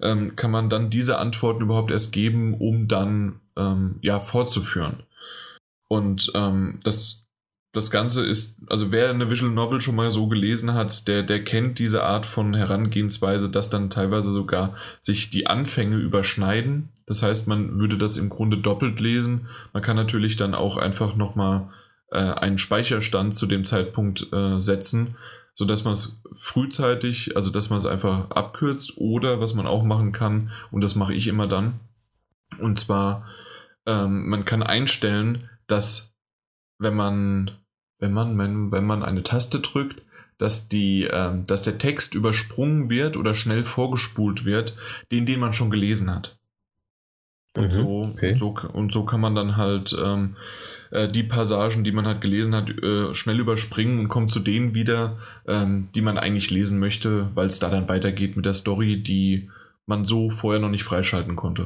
ähm, 0.00 0.36
kann 0.36 0.50
man 0.50 0.68
dann 0.68 0.88
diese 0.88 1.18
Antworten 1.18 1.62
überhaupt 1.62 1.90
erst 1.90 2.12
geben, 2.12 2.54
um 2.54 2.86
dann 2.86 3.40
ähm, 3.56 3.98
ja 4.02 4.20
fortzuführen. 4.20 5.04
Und 5.88 6.32
ähm, 6.34 6.80
das, 6.82 7.28
das 7.72 7.90
Ganze 7.90 8.24
ist, 8.24 8.60
also 8.68 8.90
wer 8.90 9.10
eine 9.10 9.30
Visual 9.30 9.52
Novel 9.52 9.80
schon 9.80 9.96
mal 9.96 10.10
so 10.10 10.28
gelesen 10.28 10.74
hat, 10.74 11.06
der, 11.08 11.22
der 11.22 11.44
kennt 11.44 11.78
diese 11.78 12.02
Art 12.04 12.26
von 12.26 12.54
Herangehensweise, 12.54 13.50
dass 13.50 13.70
dann 13.70 13.90
teilweise 13.90 14.32
sogar 14.32 14.76
sich 15.00 15.30
die 15.30 15.46
Anfänge 15.46 15.96
überschneiden. 15.96 16.88
Das 17.06 17.22
heißt, 17.22 17.48
man 17.48 17.78
würde 17.78 17.98
das 17.98 18.16
im 18.16 18.28
Grunde 18.28 18.58
doppelt 18.58 19.00
lesen. 19.00 19.48
Man 19.72 19.82
kann 19.82 19.96
natürlich 19.96 20.36
dann 20.36 20.54
auch 20.54 20.76
einfach 20.76 21.16
nochmal 21.16 21.70
äh, 22.10 22.18
einen 22.18 22.58
Speicherstand 22.58 23.34
zu 23.34 23.46
dem 23.46 23.64
Zeitpunkt 23.64 24.32
äh, 24.32 24.58
setzen, 24.58 25.16
sodass 25.54 25.84
man 25.84 25.94
es 25.94 26.22
frühzeitig, 26.36 27.36
also 27.36 27.50
dass 27.50 27.70
man 27.70 27.78
es 27.78 27.86
einfach 27.86 28.30
abkürzt 28.30 28.96
oder 28.96 29.40
was 29.40 29.54
man 29.54 29.66
auch 29.66 29.84
machen 29.84 30.12
kann, 30.12 30.50
und 30.70 30.80
das 30.80 30.96
mache 30.96 31.14
ich 31.14 31.28
immer 31.28 31.46
dann, 31.46 31.80
und 32.58 32.78
zwar, 32.78 33.26
ähm, 33.86 34.28
man 34.28 34.44
kann 34.44 34.62
einstellen, 34.62 35.48
dass 35.66 36.14
wenn 36.78 36.94
man, 36.94 37.50
wenn 38.00 38.12
man, 38.12 38.38
wenn, 38.38 38.72
wenn 38.72 38.84
man 38.84 39.02
eine 39.02 39.22
Taste 39.22 39.60
drückt, 39.60 40.02
dass, 40.38 40.68
die, 40.68 41.04
äh, 41.04 41.42
dass 41.46 41.62
der 41.62 41.78
Text 41.78 42.14
übersprungen 42.14 42.90
wird 42.90 43.16
oder 43.16 43.34
schnell 43.34 43.64
vorgespult 43.64 44.44
wird, 44.44 44.76
den, 45.12 45.26
den 45.26 45.40
man 45.40 45.52
schon 45.52 45.70
gelesen 45.70 46.14
hat. 46.14 46.38
Und, 47.56 47.66
mhm, 47.66 47.70
so, 47.70 48.02
okay. 48.02 48.32
und, 48.32 48.38
so, 48.38 48.54
und 48.72 48.92
so 48.92 49.04
kann 49.04 49.20
man 49.20 49.36
dann 49.36 49.56
halt 49.56 49.96
ähm, 50.02 50.36
äh, 50.90 51.08
die 51.08 51.22
Passagen, 51.22 51.84
die 51.84 51.92
man 51.92 52.06
halt 52.06 52.20
gelesen 52.20 52.54
hat, 52.54 52.68
äh, 52.68 53.14
schnell 53.14 53.38
überspringen 53.38 54.00
und 54.00 54.08
kommt 54.08 54.32
zu 54.32 54.40
denen 54.40 54.74
wieder, 54.74 55.18
ähm, 55.46 55.88
die 55.94 56.02
man 56.02 56.18
eigentlich 56.18 56.50
lesen 56.50 56.80
möchte, 56.80 57.34
weil 57.36 57.46
es 57.46 57.60
da 57.60 57.70
dann 57.70 57.88
weitergeht 57.88 58.36
mit 58.36 58.44
der 58.44 58.54
Story, 58.54 59.02
die 59.02 59.50
man 59.86 60.04
so 60.04 60.30
vorher 60.30 60.60
noch 60.60 60.70
nicht 60.70 60.84
freischalten 60.84 61.36
konnte. 61.36 61.64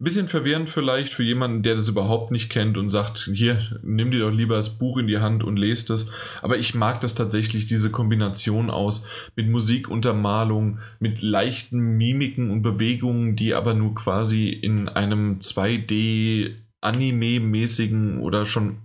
Ein 0.00 0.04
bisschen 0.04 0.28
verwirrend 0.28 0.68
vielleicht 0.68 1.14
für 1.14 1.22
jemanden, 1.22 1.62
der 1.62 1.76
das 1.76 1.88
überhaupt 1.88 2.32
nicht 2.32 2.50
kennt 2.50 2.76
und 2.76 2.90
sagt, 2.90 3.30
hier, 3.32 3.60
nimm 3.82 4.10
dir 4.10 4.20
doch 4.20 4.32
lieber 4.32 4.56
das 4.56 4.78
Buch 4.78 4.98
in 4.98 5.06
die 5.06 5.18
Hand 5.18 5.44
und 5.44 5.56
lest 5.56 5.90
es. 5.90 6.10
Aber 6.42 6.58
ich 6.58 6.74
mag 6.74 7.00
das 7.00 7.14
tatsächlich, 7.14 7.66
diese 7.66 7.90
Kombination 7.90 8.70
aus 8.70 9.06
mit 9.36 9.48
Musikuntermalung, 9.48 10.80
mit 10.98 11.22
leichten 11.22 11.78
Mimiken 11.78 12.50
und 12.50 12.62
Bewegungen, 12.62 13.36
die 13.36 13.54
aber 13.54 13.74
nur 13.74 13.94
quasi 13.94 14.48
in 14.48 14.88
einem 14.88 15.38
2D 15.38 16.54
Anime-mäßigen 16.80 18.18
oder 18.18 18.46
schon 18.46 18.78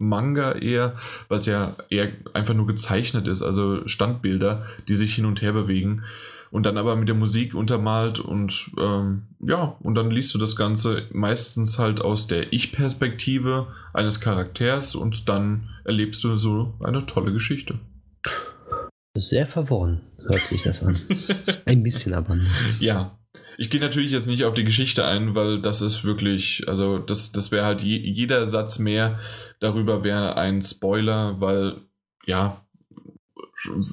Manga 0.00 0.52
eher, 0.52 0.96
weil 1.26 1.40
es 1.40 1.46
ja 1.46 1.76
eher 1.90 2.12
einfach 2.32 2.54
nur 2.54 2.68
gezeichnet 2.68 3.26
ist, 3.26 3.42
also 3.42 3.86
Standbilder, 3.88 4.64
die 4.86 4.94
sich 4.94 5.16
hin 5.16 5.24
und 5.24 5.42
her 5.42 5.52
bewegen 5.52 6.04
und 6.50 6.66
dann 6.66 6.78
aber 6.78 6.96
mit 6.96 7.08
der 7.08 7.14
Musik 7.14 7.54
untermalt 7.54 8.18
und 8.20 8.70
ähm, 8.78 9.28
ja, 9.40 9.76
und 9.80 9.94
dann 9.94 10.10
liest 10.10 10.34
du 10.34 10.38
das 10.38 10.56
Ganze 10.56 11.06
meistens 11.12 11.78
halt 11.78 12.00
aus 12.00 12.26
der 12.26 12.52
Ich-Perspektive 12.52 13.68
eines 13.92 14.20
Charakters 14.20 14.94
und 14.94 15.28
dann 15.28 15.68
erlebst 15.84 16.24
du 16.24 16.36
so 16.36 16.74
eine 16.82 17.06
tolle 17.06 17.32
Geschichte. 17.32 17.78
Sehr 19.16 19.46
verworren 19.46 20.02
hört 20.26 20.46
sich 20.46 20.62
das 20.62 20.82
an. 20.82 20.98
Ein 21.64 21.82
bisschen 21.82 22.14
aber. 22.14 22.38
Ja, 22.80 23.18
ich 23.56 23.70
gehe 23.70 23.80
natürlich 23.80 24.12
jetzt 24.12 24.28
nicht 24.28 24.44
auf 24.44 24.54
die 24.54 24.64
Geschichte 24.64 25.04
ein, 25.04 25.34
weil 25.34 25.60
das 25.60 25.82
ist 25.82 26.04
wirklich, 26.04 26.68
also 26.68 26.98
das, 26.98 27.32
das 27.32 27.50
wäre 27.50 27.66
halt 27.66 27.82
je, 27.82 27.96
jeder 27.96 28.46
Satz 28.46 28.78
mehr 28.78 29.18
darüber 29.60 30.04
wäre 30.04 30.36
ein 30.36 30.62
Spoiler, 30.62 31.40
weil 31.40 31.82
ja, 32.24 32.64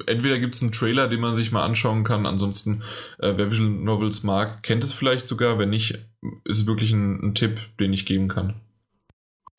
entweder 0.06 0.40
gibt 0.40 0.56
es 0.56 0.62
einen 0.62 0.72
Trailer, 0.72 1.08
den 1.08 1.22
man 1.22 1.34
sich 1.34 1.52
mal 1.52 1.64
anschauen 1.64 2.04
kann, 2.04 2.26
ansonsten, 2.26 2.84
äh, 3.20 3.34
wer 3.36 3.50
Visual 3.52 3.70
Novels 3.70 4.24
mag, 4.24 4.64
kennt 4.64 4.84
es 4.84 4.94
vielleicht 4.94 5.26
sogar, 5.28 5.58
wenn 5.58 5.70
nicht, 5.70 6.06
ist 6.46 6.60
es 6.60 6.68
wirklich 6.68 6.92
ein, 6.92 7.22
ein 7.22 7.36
Tipp, 7.36 7.60
den 7.80 7.94
ich 7.94 8.06
geben 8.06 8.28
kann. 8.28 8.62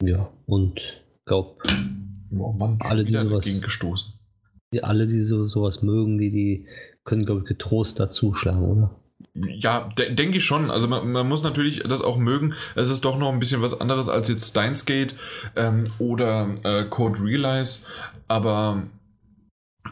Ja, 0.02 0.30
und 0.46 1.02
glaub, 1.24 1.62
oh 2.38 2.52
Mann, 2.52 2.78
alle, 2.80 3.04
die 3.04 3.14
sowas, 3.14 3.60
gestoßen. 3.62 4.14
Die, 4.72 4.84
alle, 4.84 5.06
die 5.06 5.24
so, 5.24 5.48
sowas 5.48 5.82
mögen, 5.82 6.18
die, 6.18 6.30
die 6.30 6.66
können, 7.04 7.24
glaube 7.24 7.40
ich, 7.40 7.46
getrost 7.46 7.98
dazuschlagen, 7.98 8.62
oder? 8.62 8.94
Ja, 9.34 9.88
de 9.96 10.14
denke 10.14 10.38
ich 10.38 10.44
schon. 10.44 10.70
Also 10.70 10.88
man, 10.88 11.10
man, 11.10 11.28
muss 11.28 11.42
natürlich 11.42 11.80
das 11.80 12.00
auch 12.00 12.16
mögen. 12.16 12.54
Es 12.74 12.90
ist 12.90 13.04
doch 13.04 13.18
noch 13.18 13.32
ein 13.32 13.38
bisschen 13.38 13.62
was 13.62 13.80
anderes 13.80 14.08
als 14.08 14.28
jetzt 14.28 14.48
Steins 14.48 14.86
Gate 14.86 15.14
ähm, 15.56 15.84
oder 15.98 16.54
äh, 16.62 16.84
Code 16.84 17.22
Realize. 17.22 17.80
Aber 18.28 18.84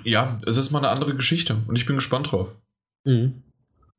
Ja, 0.03 0.39
es 0.47 0.57
ist 0.57 0.71
mal 0.71 0.79
eine 0.79 0.89
andere 0.89 1.15
Geschichte 1.15 1.57
und 1.67 1.77
ich 1.77 1.87
bin 1.87 1.97
gespannt 1.97 2.33
drauf. 2.33 2.49
Mhm. 3.05 3.43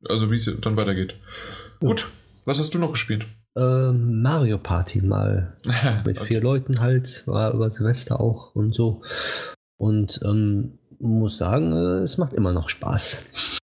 Also 0.08 0.30
wie 0.30 0.36
es 0.36 0.50
dann 0.60 0.76
weitergeht. 0.76 1.14
Ja. 1.80 1.88
Gut, 1.88 2.06
was 2.44 2.58
hast 2.58 2.74
du 2.74 2.78
noch 2.78 2.92
gespielt? 2.92 3.26
Ähm, 3.56 4.22
Mario 4.22 4.58
Party 4.58 5.00
mal 5.00 5.56
mit 6.04 6.18
okay. 6.18 6.26
vier 6.26 6.40
Leuten 6.40 6.80
halt, 6.80 7.26
war 7.26 7.52
über 7.54 7.70
Silvester 7.70 8.20
auch 8.20 8.54
und 8.54 8.74
so. 8.74 9.02
Und 9.78 10.20
ähm, 10.24 10.78
muss 10.98 11.38
sagen, 11.38 11.72
äh, 11.72 12.02
es 12.02 12.18
macht 12.18 12.32
immer 12.32 12.52
noch 12.52 12.68
Spaß. 12.68 13.58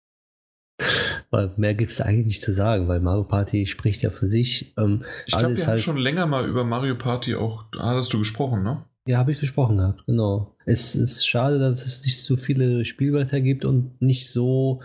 weil 1.31 1.53
mehr 1.57 1.75
gibt 1.75 1.93
es 1.93 2.01
eigentlich 2.01 2.27
nicht 2.27 2.43
zu 2.43 2.53
sagen, 2.53 2.89
weil 2.89 3.01
Mario 3.01 3.25
Party 3.25 3.67
spricht 3.67 4.03
ja 4.03 4.11
für 4.11 4.27
sich. 4.27 4.75
Ähm, 4.77 5.05
ich 5.27 5.37
glaube, 5.37 5.57
wir 5.57 5.67
halt 5.67 5.79
haben 5.79 5.83
schon 5.83 5.97
länger 5.97 6.27
mal 6.27 6.47
über 6.47 6.65
Mario 6.65 6.97
Party 6.97 7.35
auch, 7.35 7.65
hast 7.79 8.13
du 8.13 8.19
gesprochen, 8.19 8.63
ne? 8.63 8.85
Ja, 9.07 9.19
habe 9.19 9.33
ich 9.33 9.41
gesprochen 9.41 9.79
gehabt, 9.79 10.05
genau. 10.07 10.55
Es 10.67 10.95
ist 10.95 11.27
schade, 11.27 11.59
dass 11.59 11.85
es 11.85 12.05
nicht 12.05 12.23
so 12.23 12.37
viele 12.37 12.85
Spielbretter 12.85 13.41
gibt 13.41 13.65
und 13.65 14.01
nicht 14.01 14.29
so 14.29 14.81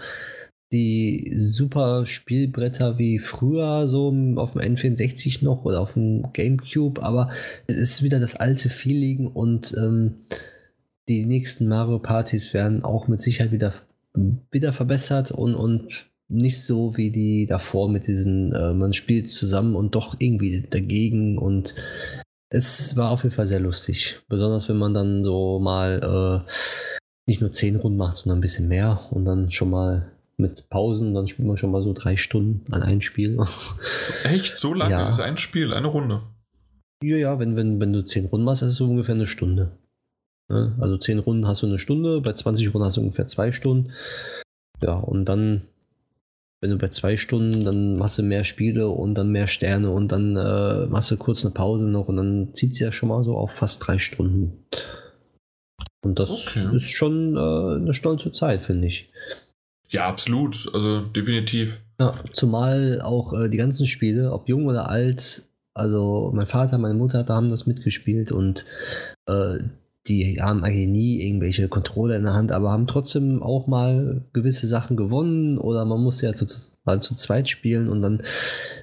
die 0.71 1.33
super 1.37 2.05
Spielbretter 2.05 2.97
wie 2.97 3.19
früher, 3.19 3.87
so 3.87 4.07
auf 4.37 4.53
dem 4.53 4.61
N64 4.61 5.43
noch 5.43 5.63
oder 5.63 5.81
auf 5.81 5.93
dem 5.93 6.23
Gamecube, 6.33 7.03
aber 7.03 7.29
es 7.67 7.77
ist 7.77 8.03
wieder 8.03 8.19
das 8.19 8.35
alte 8.35 8.69
Feeling 8.69 9.27
und 9.27 9.73
ähm, 9.77 10.15
die 11.07 11.25
nächsten 11.25 11.67
Mario 11.67 11.99
Partys 11.99 12.53
werden 12.53 12.83
auch 12.83 13.07
mit 13.07 13.21
Sicherheit 13.21 13.51
wieder, 13.51 13.73
wieder 14.51 14.73
verbessert 14.73 15.31
und, 15.31 15.55
und 15.55 16.07
nicht 16.27 16.63
so 16.63 16.97
wie 16.97 17.11
die 17.11 17.45
davor 17.45 17.89
mit 17.89 18.07
diesen, 18.07 18.51
äh, 18.53 18.73
man 18.73 18.93
spielt 18.93 19.29
zusammen 19.29 19.75
und 19.75 19.93
doch 19.93 20.15
irgendwie 20.19 20.65
dagegen 20.67 21.37
und 21.37 21.75
es 22.55 22.95
war 22.95 23.11
auf 23.11 23.23
jeden 23.23 23.35
Fall 23.35 23.47
sehr 23.47 23.59
lustig. 23.59 24.21
Besonders 24.27 24.69
wenn 24.69 24.77
man 24.77 24.93
dann 24.93 25.23
so 25.23 25.59
mal 25.59 26.45
äh, 26.47 26.51
nicht 27.27 27.41
nur 27.41 27.51
zehn 27.51 27.75
Runden 27.75 27.97
macht, 27.97 28.17
sondern 28.17 28.39
ein 28.39 28.41
bisschen 28.41 28.67
mehr 28.67 29.01
und 29.11 29.25
dann 29.25 29.51
schon 29.51 29.69
mal 29.69 30.11
mit 30.37 30.69
Pausen, 30.69 31.13
dann 31.13 31.27
spielt 31.27 31.47
man 31.47 31.57
schon 31.57 31.71
mal 31.71 31.81
so 31.81 31.93
drei 31.93 32.17
Stunden 32.17 32.71
an 32.73 32.83
ein 32.83 33.01
Spiel. 33.01 33.37
Echt? 34.23 34.57
So 34.57 34.73
lange 34.73 34.91
ja. 34.91 35.09
ist 35.09 35.19
ein 35.19 35.37
Spiel, 35.37 35.73
eine 35.73 35.87
Runde? 35.87 36.23
Ja, 37.03 37.17
ja, 37.17 37.39
wenn, 37.39 37.55
wenn, 37.55 37.79
wenn 37.79 37.93
du 37.93 38.05
zehn 38.05 38.25
Runden 38.25 38.45
machst, 38.45 38.61
ist 38.61 38.71
es 38.71 38.75
so 38.77 38.85
ungefähr 38.85 39.15
eine 39.15 39.27
Stunde. 39.27 39.77
Ja, 40.49 40.75
also 40.79 40.97
zehn 40.97 41.19
Runden 41.19 41.47
hast 41.47 41.63
du 41.63 41.67
eine 41.67 41.79
Stunde, 41.79 42.21
bei 42.21 42.33
20 42.33 42.73
Runden 42.73 42.85
hast 42.85 42.97
du 42.97 43.01
ungefähr 43.01 43.27
zwei 43.27 43.51
Stunden. 43.51 43.91
Ja, 44.81 44.93
und 44.93 45.25
dann, 45.25 45.63
wenn 46.65 46.71
du 46.71 46.77
bei 46.79 46.89
zwei 46.89 47.15
Stunden, 47.15 47.63
dann 47.63 47.95
machst 47.95 48.17
du 48.17 48.23
mehr 48.23 48.43
Spiele 48.43 48.89
und 48.89 49.13
dann 49.13 49.31
mehr 49.31 49.45
Sterne 49.45 49.91
und 49.91 50.11
dann 50.11 50.35
äh, 50.35 50.87
machst 50.87 51.11
du 51.11 51.17
kurz 51.17 51.45
eine 51.45 51.53
Pause 51.53 51.87
noch 51.87 52.07
und 52.07 52.15
dann 52.15 52.55
zieht 52.55 52.71
es 52.71 52.79
ja 52.79 52.91
schon 52.91 53.09
mal 53.09 53.23
so 53.23 53.37
auf 53.37 53.51
fast 53.51 53.85
drei 53.85 53.99
Stunden. 53.99 54.65
Und 56.01 56.17
das 56.17 56.31
okay. 56.31 56.75
ist 56.75 56.89
schon 56.89 57.37
äh, 57.37 57.81
eine 57.81 57.93
stolze 57.93 58.31
Zeit, 58.31 58.63
finde 58.63 58.87
ich. 58.87 59.11
Ja, 59.89 60.07
absolut. 60.07 60.67
Also 60.73 61.01
definitiv. 61.01 61.77
Ja, 61.99 62.19
zumal 62.33 62.99
auch 63.03 63.33
äh, 63.33 63.47
die 63.47 63.57
ganzen 63.57 63.85
Spiele, 63.85 64.31
ob 64.31 64.49
jung 64.49 64.65
oder 64.65 64.89
alt, 64.89 65.43
also 65.75 66.31
mein 66.33 66.47
Vater, 66.47 66.79
meine 66.79 66.95
Mutter 66.95 67.23
da 67.23 67.35
haben 67.35 67.49
das 67.49 67.67
mitgespielt 67.67 68.31
und 68.31 68.65
äh, 69.27 69.59
die 70.07 70.39
haben 70.39 70.63
eigentlich 70.63 70.87
nie 70.87 71.21
irgendwelche 71.21 71.67
Controller 71.67 72.15
in 72.15 72.23
der 72.23 72.33
Hand, 72.33 72.51
aber 72.51 72.71
haben 72.71 72.85
trotzdem 72.85 73.41
auch 73.41 73.65
mal 73.65 74.21
gewisse 74.33 74.67
Sachen 74.67 74.97
gewonnen 74.97 75.57
oder 75.57 75.83
man 75.85 76.01
muss 76.01 76.21
ja 76.21 76.33
zu, 76.33 76.45
mal 76.83 77.01
zu 77.01 77.15
zweit 77.15 77.49
spielen 77.49 77.89
und 77.89 78.03
dann 78.03 78.19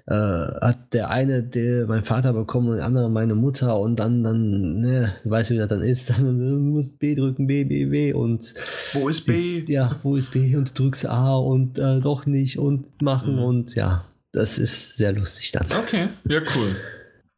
äh, 0.07 0.15
hat 0.15 0.93
der 0.93 1.11
eine 1.11 1.45
der 1.45 1.87
mein 1.87 2.05
Vater 2.05 2.33
bekommen 2.33 2.71
und 2.71 2.77
der 2.77 2.87
andere 2.87 3.09
meine 3.09 3.37
Mutter 3.37 3.79
und 3.79 4.01
dann, 4.01 4.25
dann, 4.25 4.81
ne, 4.81 5.15
weißt 5.25 5.51
du, 5.51 5.55
wie 5.55 5.59
das 5.59 5.69
dann 5.69 5.83
ist, 5.83 6.11
dann 6.19 6.39
du 6.39 6.57
musst 6.57 6.99
B 6.99 7.15
drücken, 7.15 7.47
B, 7.47 7.65
B, 7.65 7.87
B 7.87 8.13
und 8.13 8.53
wo 8.93 9.09
ist 9.09 9.25
B? 9.25 9.65
Ja, 9.69 10.01
wo 10.03 10.17
ist 10.17 10.33
B 10.33 10.57
und 10.57 10.71
du 10.71 10.83
drückst 10.83 11.07
A 11.07 11.37
und 11.37 11.79
äh, 11.79 12.01
doch 12.01 12.27
nicht 12.27 12.59
und 12.59 13.01
machen 13.01 13.37
mhm. 13.37 13.43
und 13.45 13.75
ja, 13.77 14.07
das 14.33 14.59
ist 14.59 14.97
sehr 14.97 15.13
lustig 15.13 15.53
dann. 15.53 15.67
Okay, 15.71 16.09
ja, 16.29 16.41
cool. 16.57 16.75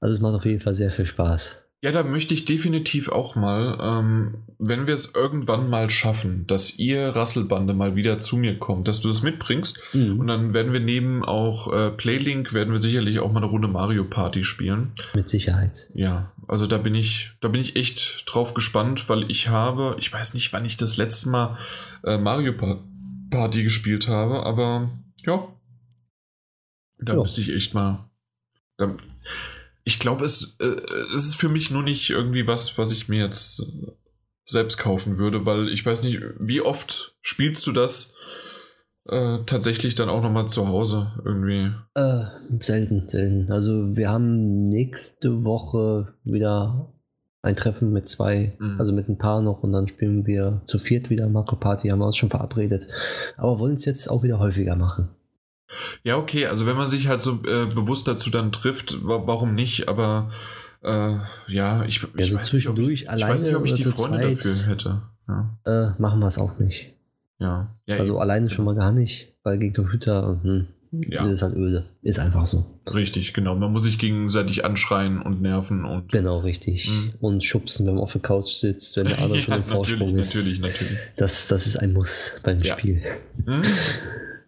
Also 0.00 0.14
es 0.14 0.20
macht 0.20 0.34
auf 0.34 0.44
jeden 0.46 0.60
Fall 0.60 0.74
sehr 0.74 0.90
viel 0.90 1.06
Spaß. 1.06 1.63
Ja, 1.84 1.92
da 1.92 2.02
möchte 2.02 2.32
ich 2.32 2.46
definitiv 2.46 3.10
auch 3.10 3.36
mal, 3.36 3.78
ähm, 3.78 4.38
wenn 4.58 4.86
wir 4.86 4.94
es 4.94 5.14
irgendwann 5.14 5.68
mal 5.68 5.90
schaffen, 5.90 6.46
dass 6.46 6.78
ihr 6.78 7.08
Rasselbande 7.08 7.74
mal 7.74 7.94
wieder 7.94 8.18
zu 8.18 8.38
mir 8.38 8.58
kommt, 8.58 8.88
dass 8.88 9.02
du 9.02 9.08
das 9.08 9.22
mitbringst. 9.22 9.78
Mhm. 9.92 10.18
Und 10.18 10.26
dann 10.28 10.54
werden 10.54 10.72
wir 10.72 10.80
neben 10.80 11.22
auch 11.22 11.70
äh, 11.70 11.90
Playlink, 11.90 12.54
werden 12.54 12.72
wir 12.72 12.78
sicherlich 12.78 13.18
auch 13.18 13.30
mal 13.30 13.42
eine 13.42 13.50
Runde 13.50 13.68
Mario 13.68 14.04
Party 14.04 14.44
spielen. 14.44 14.92
Mit 15.14 15.28
Sicherheit. 15.28 15.90
Ja, 15.92 16.32
also 16.48 16.66
da 16.66 16.78
bin 16.78 16.94
ich, 16.94 17.32
da 17.42 17.48
bin 17.48 17.60
ich 17.60 17.76
echt 17.76 18.24
drauf 18.32 18.54
gespannt, 18.54 19.10
weil 19.10 19.30
ich 19.30 19.50
habe, 19.50 19.96
ich 19.98 20.10
weiß 20.10 20.32
nicht, 20.32 20.54
wann 20.54 20.64
ich 20.64 20.78
das 20.78 20.96
letzte 20.96 21.28
Mal 21.28 21.58
äh, 22.02 22.16
Mario 22.16 22.54
Party 23.28 23.62
gespielt 23.62 24.08
habe, 24.08 24.46
aber 24.46 24.88
ja, 25.26 25.46
da 26.98 27.12
ja. 27.12 27.20
müsste 27.20 27.42
ich 27.42 27.54
echt 27.54 27.74
mal. 27.74 28.08
Da, 28.78 28.96
ich 29.84 29.98
glaube, 29.98 30.24
es, 30.24 30.56
äh, 30.60 30.80
es 31.14 31.26
ist 31.26 31.36
für 31.36 31.48
mich 31.48 31.70
nur 31.70 31.82
nicht 31.82 32.10
irgendwie 32.10 32.46
was, 32.46 32.76
was 32.78 32.92
ich 32.92 33.08
mir 33.08 33.20
jetzt 33.20 33.62
selbst 34.46 34.78
kaufen 34.78 35.18
würde, 35.18 35.46
weil 35.46 35.68
ich 35.68 35.84
weiß 35.84 36.02
nicht, 36.02 36.20
wie 36.38 36.60
oft 36.60 37.16
spielst 37.20 37.66
du 37.66 37.72
das 37.72 38.14
äh, 39.08 39.38
tatsächlich 39.46 39.94
dann 39.94 40.08
auch 40.08 40.22
nochmal 40.22 40.48
zu 40.48 40.68
Hause 40.68 41.12
irgendwie? 41.24 41.72
Äh, 41.94 42.24
selten, 42.60 43.08
selten. 43.08 43.52
Also 43.52 43.96
wir 43.96 44.08
haben 44.08 44.68
nächste 44.68 45.44
Woche 45.44 46.14
wieder 46.24 46.92
ein 47.42 47.56
Treffen 47.56 47.92
mit 47.92 48.08
zwei, 48.08 48.56
mhm. 48.58 48.80
also 48.80 48.92
mit 48.92 49.08
ein 49.08 49.18
paar 49.18 49.42
noch 49.42 49.62
und 49.62 49.72
dann 49.72 49.86
spielen 49.86 50.26
wir 50.26 50.62
zu 50.64 50.78
viert 50.78 51.10
wieder 51.10 51.28
Mario 51.28 51.58
Party, 51.58 51.88
haben 51.88 51.98
wir 51.98 52.06
uns 52.06 52.16
schon 52.16 52.30
verabredet. 52.30 52.88
Aber 53.36 53.58
wollen 53.58 53.76
es 53.76 53.84
jetzt 53.84 54.08
auch 54.08 54.22
wieder 54.22 54.38
häufiger 54.38 54.76
machen. 54.76 55.10
Ja, 56.02 56.16
okay, 56.16 56.46
also 56.46 56.66
wenn 56.66 56.76
man 56.76 56.88
sich 56.88 57.08
halt 57.08 57.20
so 57.20 57.42
äh, 57.46 57.66
bewusst 57.66 58.06
dazu 58.06 58.30
dann 58.30 58.52
trifft, 58.52 59.06
wa 59.06 59.22
warum 59.26 59.54
nicht, 59.54 59.88
aber 59.88 60.30
äh, 60.82 61.16
ja, 61.48 61.84
ich, 61.84 62.04
ich, 62.16 62.30
ja, 62.30 62.36
weiß 62.36 62.52
nicht, 62.52 62.68
ob 62.68 62.78
ich, 62.78 63.06
ich 63.06 63.08
weiß 63.08 63.42
nicht, 63.42 63.56
ob 63.56 63.64
ich 63.64 63.74
die 63.74 63.84
Freunde 63.84 64.34
dafür 64.34 64.66
hätte. 64.68 65.02
Ja. 65.26 65.58
Äh, 65.64 66.00
machen 66.00 66.20
wir 66.20 66.26
es 66.26 66.38
auch 66.38 66.58
nicht. 66.58 66.92
Ja. 67.38 67.74
ja 67.86 67.96
also 67.96 68.18
alleine 68.18 68.50
schon 68.50 68.64
mal 68.64 68.74
gar 68.74 68.92
nicht, 68.92 69.32
weil 69.42 69.58
gegen 69.58 69.74
Computer 69.74 70.38
hm, 70.42 70.66
ja. 70.92 71.26
ist 71.26 71.42
halt 71.42 71.56
öde. 71.56 71.86
Ist 72.02 72.18
einfach 72.18 72.46
so. 72.46 72.64
Richtig, 72.86 73.32
genau. 73.32 73.54
Man 73.54 73.72
muss 73.72 73.84
sich 73.84 73.98
gegenseitig 73.98 74.64
anschreien 74.64 75.22
und 75.22 75.40
nerven 75.40 75.84
und. 75.84 76.12
Genau, 76.12 76.38
richtig. 76.38 76.88
Mhm. 76.88 77.12
Und 77.20 77.44
schubsen, 77.44 77.86
wenn 77.86 77.94
man 77.94 78.02
auf 78.02 78.12
der 78.12 78.20
Couch 78.20 78.50
sitzt, 78.50 78.96
wenn 78.96 79.06
der 79.06 79.18
andere 79.20 79.38
schon 79.42 79.54
im 79.54 79.64
Vorsprung 79.64 80.16
ist. 80.16 80.34
Natürlich, 80.34 80.60
natürlich. 80.60 80.98
Das, 81.16 81.48
das 81.48 81.66
ist 81.66 81.76
ein 81.76 81.92
Muss 81.92 82.34
beim 82.42 82.62
Spiel. 82.62 83.02
Mhm. 83.44 83.62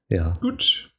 Ja. 0.09 0.38
Gut. 0.40 0.90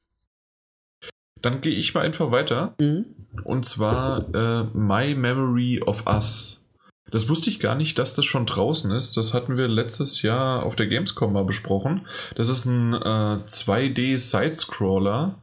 Dann 1.42 1.62
gehe 1.62 1.76
ich 1.76 1.94
mal 1.94 2.02
einfach 2.02 2.32
weiter. 2.32 2.76
Mhm. 2.80 3.06
Und 3.44 3.66
zwar 3.66 4.34
äh, 4.34 4.64
My 4.74 5.16
Memory 5.16 5.82
of 5.82 6.06
Us. 6.08 6.62
Das 7.10 7.30
wusste 7.30 7.50
ich 7.50 7.60
gar 7.60 7.76
nicht, 7.76 7.98
dass 8.00 8.16
das 8.16 8.26
schon 8.26 8.46
draußen 8.46 8.92
ist. 8.92 9.16
Das 9.16 9.34
hatten 9.34 9.56
wir 9.58 9.68
letztes 9.68 10.22
Jahr 10.22 10.64
auf 10.64 10.76
der 10.76 10.88
Gamescom 10.88 11.32
mal 11.32 11.46
besprochen. 11.46 12.06
Das 12.36 12.50
ist 12.50 12.66
ein 12.66 12.94
äh, 12.94 13.40
2D-Sidescroller 13.48 15.36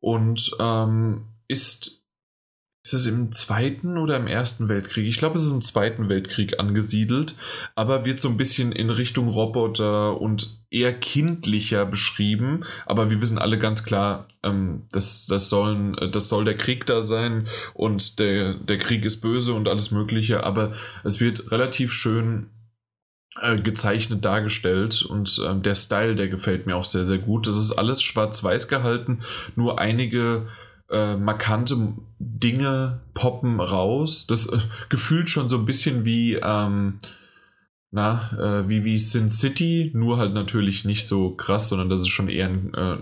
und 0.00 0.50
ähm, 0.58 1.26
ist 1.46 1.97
ist 2.92 3.06
es 3.06 3.06
im 3.06 3.32
Zweiten 3.32 3.98
oder 3.98 4.16
im 4.16 4.26
Ersten 4.26 4.68
Weltkrieg? 4.68 5.06
Ich 5.06 5.18
glaube, 5.18 5.36
es 5.36 5.44
ist 5.44 5.52
im 5.52 5.62
Zweiten 5.62 6.08
Weltkrieg 6.08 6.58
angesiedelt, 6.58 7.34
aber 7.74 8.04
wird 8.04 8.20
so 8.20 8.28
ein 8.28 8.36
bisschen 8.36 8.72
in 8.72 8.90
Richtung 8.90 9.28
Roboter 9.28 10.20
und 10.20 10.58
eher 10.70 10.92
kindlicher 10.92 11.86
beschrieben. 11.86 12.64
Aber 12.86 13.10
wir 13.10 13.20
wissen 13.20 13.38
alle 13.38 13.58
ganz 13.58 13.84
klar, 13.84 14.26
ähm, 14.42 14.82
das, 14.90 15.26
das, 15.26 15.48
sollen, 15.48 15.96
das 16.12 16.28
soll 16.28 16.44
der 16.44 16.56
Krieg 16.56 16.86
da 16.86 17.02
sein 17.02 17.48
und 17.74 18.18
der, 18.18 18.54
der 18.54 18.78
Krieg 18.78 19.04
ist 19.04 19.20
böse 19.20 19.52
und 19.54 19.68
alles 19.68 19.90
Mögliche. 19.90 20.44
Aber 20.44 20.72
es 21.04 21.20
wird 21.20 21.50
relativ 21.50 21.92
schön 21.92 22.50
äh, 23.40 23.56
gezeichnet 23.56 24.24
dargestellt 24.24 25.02
und 25.02 25.40
äh, 25.46 25.60
der 25.60 25.74
Style, 25.74 26.16
der 26.16 26.28
gefällt 26.28 26.66
mir 26.66 26.76
auch 26.76 26.84
sehr, 26.84 27.04
sehr 27.04 27.18
gut. 27.18 27.46
Es 27.46 27.58
ist 27.58 27.72
alles 27.72 28.02
schwarz-weiß 28.02 28.68
gehalten, 28.68 29.20
nur 29.54 29.78
einige 29.78 30.48
äh, 30.90 31.16
markante 31.16 31.94
Dinge 32.18 33.00
poppen 33.14 33.60
raus. 33.60 34.26
Das 34.26 34.46
äh, 34.46 34.58
gefühlt 34.88 35.30
schon 35.30 35.48
so 35.48 35.56
ein 35.56 35.66
bisschen 35.66 36.04
wie, 36.04 36.34
ähm, 36.34 36.98
na, 37.90 38.32
äh, 38.38 38.68
wie, 38.68 38.84
wie 38.84 38.98
Sin 38.98 39.30
City, 39.30 39.90
nur 39.94 40.18
halt 40.18 40.34
natürlich 40.34 40.84
nicht 40.84 41.06
so 41.06 41.30
krass, 41.30 41.70
sondern 41.70 41.88
dass 41.88 42.02
es 42.02 42.08
schon 42.08 42.28
eher 42.28 42.48
ein, 42.48 42.74
äh, 42.74 42.96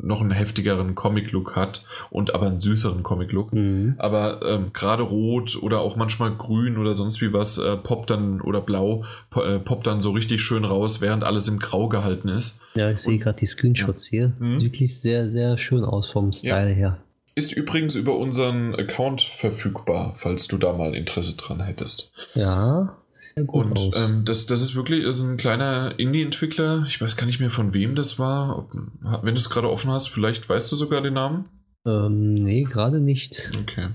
noch 0.00 0.22
einen 0.22 0.30
heftigeren 0.30 0.94
Comic-Look 0.94 1.54
hat 1.54 1.84
und 2.08 2.34
aber 2.34 2.46
einen 2.46 2.58
süßeren 2.58 3.02
Comic-Look. 3.02 3.52
Mhm. 3.52 3.94
Aber 3.98 4.40
ähm, 4.42 4.70
gerade 4.72 5.02
rot 5.02 5.58
oder 5.60 5.80
auch 5.80 5.96
manchmal 5.96 6.34
grün 6.34 6.78
oder 6.78 6.94
sonst 6.94 7.20
wie 7.20 7.34
was 7.34 7.58
äh, 7.58 7.76
poppt 7.76 8.08
dann 8.08 8.40
oder 8.40 8.62
blau 8.62 9.04
po, 9.28 9.42
äh, 9.42 9.58
poppt 9.58 9.86
dann 9.86 10.00
so 10.00 10.12
richtig 10.12 10.40
schön 10.40 10.64
raus, 10.64 11.02
während 11.02 11.24
alles 11.24 11.48
im 11.48 11.58
Grau 11.58 11.90
gehalten 11.90 12.28
ist. 12.28 12.58
Ja, 12.74 12.90
ich 12.90 13.00
sehe 13.00 13.18
gerade 13.18 13.38
die 13.38 13.46
Screenshots 13.46 14.10
ja. 14.10 14.10
hier. 14.10 14.32
Mhm. 14.38 14.58
Sieht 14.58 14.72
wirklich 14.72 14.98
sehr, 14.98 15.28
sehr 15.28 15.58
schön 15.58 15.84
aus 15.84 16.10
vom 16.10 16.32
Style 16.32 16.70
ja. 16.70 16.74
her. 16.74 16.98
Ist 17.34 17.52
übrigens 17.52 17.94
über 17.94 18.16
unseren 18.16 18.74
Account 18.74 19.22
verfügbar, 19.22 20.14
falls 20.18 20.48
du 20.48 20.58
da 20.58 20.72
mal 20.72 20.94
Interesse 20.94 21.36
dran 21.36 21.60
hättest. 21.60 22.12
Ja, 22.34 22.98
und 23.46 23.92
ähm, 23.94 24.24
das, 24.24 24.46
das 24.46 24.60
ist 24.60 24.74
wirklich 24.74 25.04
ist 25.04 25.22
ein 25.22 25.36
kleiner 25.36 25.98
Indie-Entwickler. 25.98 26.84
Ich 26.86 27.00
weiß 27.00 27.16
gar 27.16 27.26
nicht 27.26 27.40
mehr 27.40 27.50
von 27.50 27.72
wem 27.72 27.94
das 27.94 28.18
war. 28.18 28.58
Ob, 28.58 28.72
wenn 29.22 29.34
du 29.34 29.40
es 29.40 29.50
gerade 29.50 29.70
offen 29.70 29.90
hast, 29.90 30.08
vielleicht 30.08 30.48
weißt 30.48 30.70
du 30.70 30.76
sogar 30.76 31.00
den 31.00 31.14
Namen. 31.14 31.46
Ähm, 31.84 32.34
nee, 32.34 32.62
gerade 32.62 33.00
nicht. 33.00 33.50
Okay. 33.60 33.88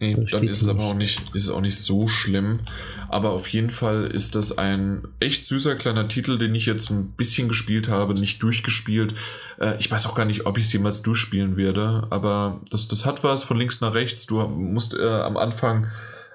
Nee, 0.00 0.14
das 0.14 0.30
dann 0.30 0.48
ist 0.48 0.62
es 0.62 0.68
aber 0.68 0.84
auch 0.84 0.94
nicht, 0.94 1.20
ist 1.34 1.44
es 1.44 1.50
auch 1.50 1.60
nicht 1.60 1.78
so 1.78 2.08
schlimm. 2.08 2.60
Aber 3.08 3.32
auf 3.32 3.46
jeden 3.48 3.70
Fall 3.70 4.06
ist 4.06 4.34
das 4.34 4.56
ein 4.56 5.06
echt 5.20 5.44
süßer 5.44 5.76
kleiner 5.76 6.08
Titel, 6.08 6.38
den 6.38 6.54
ich 6.54 6.64
jetzt 6.64 6.90
ein 6.90 7.12
bisschen 7.12 7.48
gespielt 7.48 7.88
habe, 7.88 8.14
nicht 8.14 8.42
durchgespielt. 8.42 9.14
Äh, 9.58 9.76
ich 9.78 9.90
weiß 9.90 10.06
auch 10.06 10.14
gar 10.14 10.24
nicht, 10.24 10.46
ob 10.46 10.56
ich 10.56 10.64
es 10.64 10.72
jemals 10.72 11.02
durchspielen 11.02 11.58
werde, 11.58 12.06
aber 12.08 12.62
das, 12.70 12.88
das 12.88 13.04
hat 13.04 13.22
was 13.22 13.44
von 13.44 13.58
links 13.58 13.82
nach 13.82 13.92
rechts. 13.92 14.24
Du 14.24 14.40
musst 14.46 14.94
äh, 14.94 15.06
am 15.06 15.36
Anfang 15.36 15.88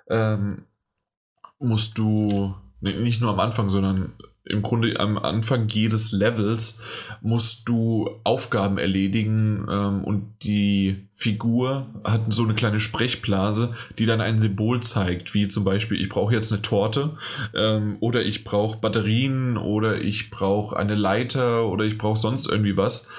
ähm, 0.08 0.66
musst 1.58 1.98
du 1.98 2.54
nicht 2.82 3.22
nur 3.22 3.32
am 3.32 3.40
Anfang, 3.40 3.70
sondern 3.70 4.14
im 4.44 4.64
Grunde 4.64 5.00
am 5.00 5.18
Anfang 5.18 5.68
jedes 5.68 6.12
Levels 6.12 6.82
musst 7.22 7.70
du 7.70 8.10
Aufgaben 8.24 8.80
erledigen 8.80 9.68
ähm, 9.70 10.04
und 10.04 10.34
die 10.42 11.08
Figur 11.16 11.88
hat 12.04 12.22
so 12.30 12.44
eine 12.44 12.56
kleine 12.56 12.80
Sprechblase, 12.80 13.76
die 14.00 14.08
dann 14.08 14.20
ein 14.20 14.40
Symbol 14.40 14.82
zeigt, 14.82 15.36
wie 15.36 15.48
zum 15.48 15.64
Beispiel 15.64 16.02
ich 16.02 16.10
brauche 16.10 16.34
jetzt 16.34 16.52
eine 16.52 16.64
Torte 16.64 17.18
ähm, 17.54 17.98
oder 18.00 18.24
ich 18.24 18.44
brauche 18.44 18.80
Batterien 18.80 19.58
oder 19.58 20.02
ich 20.02 20.32
brauche 20.32 20.76
eine 20.76 20.96
Leiter 20.96 21.68
oder 21.68 21.86
ich 21.86 22.00
brauche 22.00 22.20
sonst 22.20 22.48
irgendwie 22.48 22.78
was. 22.78 23.10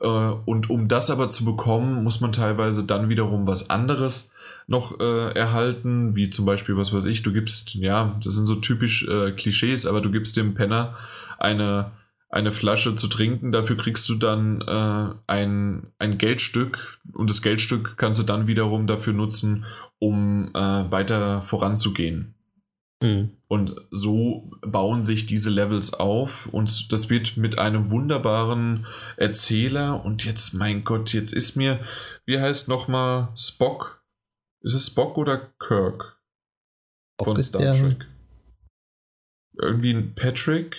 Äh, 0.00 0.06
und 0.06 0.70
um 0.70 0.88
das 0.88 1.10
aber 1.10 1.28
zu 1.28 1.44
bekommen, 1.44 2.02
muss 2.02 2.22
man 2.22 2.32
teilweise 2.32 2.84
dann 2.84 3.10
wiederum 3.10 3.46
was 3.46 3.68
anderes 3.68 4.32
noch 4.70 5.00
äh, 5.00 5.32
erhalten, 5.32 6.14
wie 6.14 6.30
zum 6.30 6.46
Beispiel, 6.46 6.76
was 6.76 6.94
weiß 6.94 7.04
ich, 7.06 7.22
du 7.22 7.32
gibst, 7.32 7.74
ja, 7.74 8.18
das 8.22 8.36
sind 8.36 8.46
so 8.46 8.54
typisch 8.54 9.06
äh, 9.08 9.32
Klischees, 9.32 9.84
aber 9.84 10.00
du 10.00 10.12
gibst 10.12 10.36
dem 10.36 10.54
Penner 10.54 10.96
eine, 11.38 11.90
eine 12.28 12.52
Flasche 12.52 12.94
zu 12.94 13.08
trinken, 13.08 13.50
dafür 13.50 13.76
kriegst 13.76 14.08
du 14.08 14.14
dann 14.14 14.60
äh, 14.60 15.14
ein, 15.26 15.88
ein 15.98 16.18
Geldstück 16.18 17.00
und 17.12 17.28
das 17.28 17.42
Geldstück 17.42 17.96
kannst 17.96 18.20
du 18.20 18.24
dann 18.24 18.46
wiederum 18.46 18.86
dafür 18.86 19.12
nutzen, 19.12 19.64
um 19.98 20.50
äh, 20.54 20.58
weiter 20.58 21.42
voranzugehen. 21.42 22.36
Mhm. 23.02 23.30
Und 23.48 23.74
so 23.90 24.52
bauen 24.60 25.02
sich 25.02 25.26
diese 25.26 25.50
Levels 25.50 25.94
auf 25.94 26.46
und 26.46 26.92
das 26.92 27.10
wird 27.10 27.36
mit 27.36 27.58
einem 27.58 27.90
wunderbaren 27.90 28.86
Erzähler 29.16 30.04
und 30.04 30.24
jetzt, 30.24 30.54
mein 30.54 30.84
Gott, 30.84 31.12
jetzt 31.12 31.32
ist 31.32 31.56
mir, 31.56 31.80
wie 32.24 32.38
heißt 32.38 32.68
nochmal 32.68 33.30
Spock? 33.36 33.99
Ist 34.62 34.74
es 34.74 34.86
Spock 34.88 35.16
oder 35.16 35.52
Kirk? 35.58 36.18
Spock 37.14 37.34
von 37.34 37.42
Star 37.42 37.72
Trek. 37.72 38.06
Irgendwie 39.58 39.92
ein 39.92 40.14
Patrick? 40.14 40.76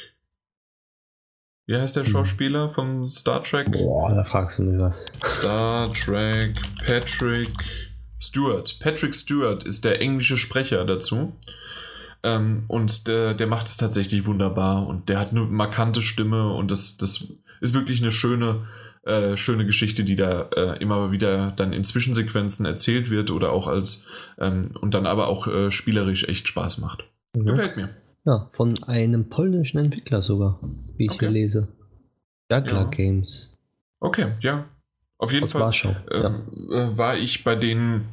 Wie 1.68 1.76
heißt 1.76 1.96
der 1.96 2.06
hm. 2.06 2.12
Schauspieler 2.12 2.70
von 2.70 3.10
Star 3.10 3.44
Trek? 3.44 3.72
Boah, 3.72 4.14
da 4.14 4.24
fragst 4.24 4.60
du 4.60 4.64
mich 4.64 4.80
was. 4.80 5.12
Star 5.26 5.92
Trek, 5.94 6.60
Patrick 6.86 7.52
Stewart. 8.20 8.78
Patrick 8.80 9.16
Stewart 9.16 9.64
ist 9.64 9.84
der 9.84 10.00
englische 10.00 10.38
Sprecher 10.38 10.86
dazu. 10.86 11.34
Ähm, 12.24 12.66
und 12.68 13.08
der, 13.08 13.34
der 13.34 13.48
macht 13.48 13.68
es 13.68 13.78
tatsächlich 13.78 14.26
wunderbar 14.26 14.86
und 14.86 15.10
der 15.10 15.18
hat 15.18 15.32
eine 15.32 15.42
markante 15.42 16.04
Stimme 16.04 16.54
und 16.54 16.70
das, 16.70 16.98
das 16.98 17.26
ist 17.62 17.74
wirklich 17.74 18.00
eine 18.02 18.12
schöne, 18.12 18.68
äh, 19.04 19.36
schöne 19.36 19.66
Geschichte, 19.66 20.04
die 20.04 20.16
da 20.16 20.50
äh, 20.56 20.78
immer 20.80 21.12
wieder 21.12 21.52
dann 21.52 21.74
in 21.74 21.84
Zwischensequenzen 21.84 22.66
erzählt 22.66 23.10
wird 23.10 23.32
oder 23.32 23.52
auch 23.52 23.68
als 23.68 24.06
ähm, 24.38 24.72
und 24.80 24.94
dann 24.94 25.06
aber 25.06 25.28
auch 25.28 25.48
äh, 25.48 25.72
spielerisch 25.72 26.28
echt 26.28 26.48
Spaß 26.48 26.80
macht. 26.80 27.06
Mhm. 27.36 27.46
Gefällt 27.46 27.78
mir. 27.78 27.90
Ja, 28.26 28.50
von 28.54 28.84
einem 28.84 29.30
polnischen 29.30 29.80
Entwickler 29.80 30.22
sogar, 30.22 30.60
wie 30.98 31.06
ich 31.06 31.12
okay. 31.12 31.20
hier 31.26 31.32
lese. 31.32 31.68
Jagler 32.52 32.82
ja. 32.82 32.84
Games. 32.86 33.58
Okay, 34.00 34.34
ja. 34.42 34.66
Auf 35.18 35.32
jeden 35.32 35.46
Aus 35.46 35.52
Fall 35.52 35.62
Warschau, 35.62 35.96
ähm, 36.12 36.44
ja. 36.70 36.90
Äh, 36.90 36.98
war 36.98 37.18
ich 37.18 37.44
bei 37.44 37.56
den 37.56 38.06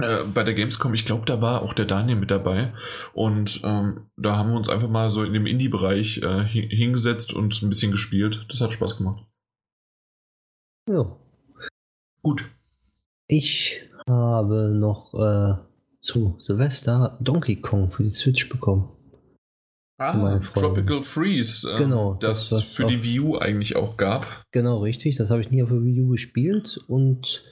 äh, 0.00 0.24
bei 0.24 0.42
der 0.44 0.54
Gamescom, 0.54 0.94
ich 0.94 1.04
glaube, 1.04 1.24
da 1.26 1.40
war 1.40 1.62
auch 1.62 1.72
der 1.72 1.84
Daniel 1.84 2.16
mit 2.16 2.30
dabei. 2.30 2.72
Und 3.14 3.60
ähm, 3.64 4.08
da 4.16 4.36
haben 4.36 4.50
wir 4.50 4.56
uns 4.56 4.68
einfach 4.68 4.88
mal 4.88 5.10
so 5.10 5.24
in 5.24 5.32
dem 5.32 5.46
Indie-Bereich 5.46 6.22
äh, 6.22 6.44
hingesetzt 6.44 7.32
und 7.32 7.62
ein 7.62 7.68
bisschen 7.68 7.92
gespielt. 7.92 8.46
Das 8.50 8.60
hat 8.60 8.72
Spaß 8.72 8.98
gemacht. 8.98 9.24
Ja. 10.88 11.16
Gut. 12.22 12.44
Ich 13.28 13.82
habe 14.08 14.72
noch 14.74 15.14
äh, 15.14 15.54
zu 16.00 16.38
Silvester 16.40 17.18
Donkey 17.20 17.60
Kong 17.60 17.90
für 17.90 18.04
die 18.04 18.12
Switch 18.12 18.48
bekommen. 18.48 18.88
Ah, 19.98 20.40
Tropical 20.54 21.02
Freeze. 21.02 21.68
Äh, 21.70 21.78
genau. 21.78 22.14
Das, 22.14 22.50
das 22.50 22.74
für 22.74 22.84
die 22.84 23.02
Wii 23.02 23.20
U 23.20 23.38
eigentlich 23.38 23.76
auch 23.76 23.96
gab. 23.96 24.44
Genau, 24.52 24.78
richtig. 24.78 25.16
Das 25.16 25.30
habe 25.30 25.40
ich 25.40 25.50
nie 25.50 25.62
auf 25.62 25.70
der 25.70 25.82
Wii 25.82 26.02
U 26.02 26.08
gespielt 26.08 26.78
und 26.86 27.44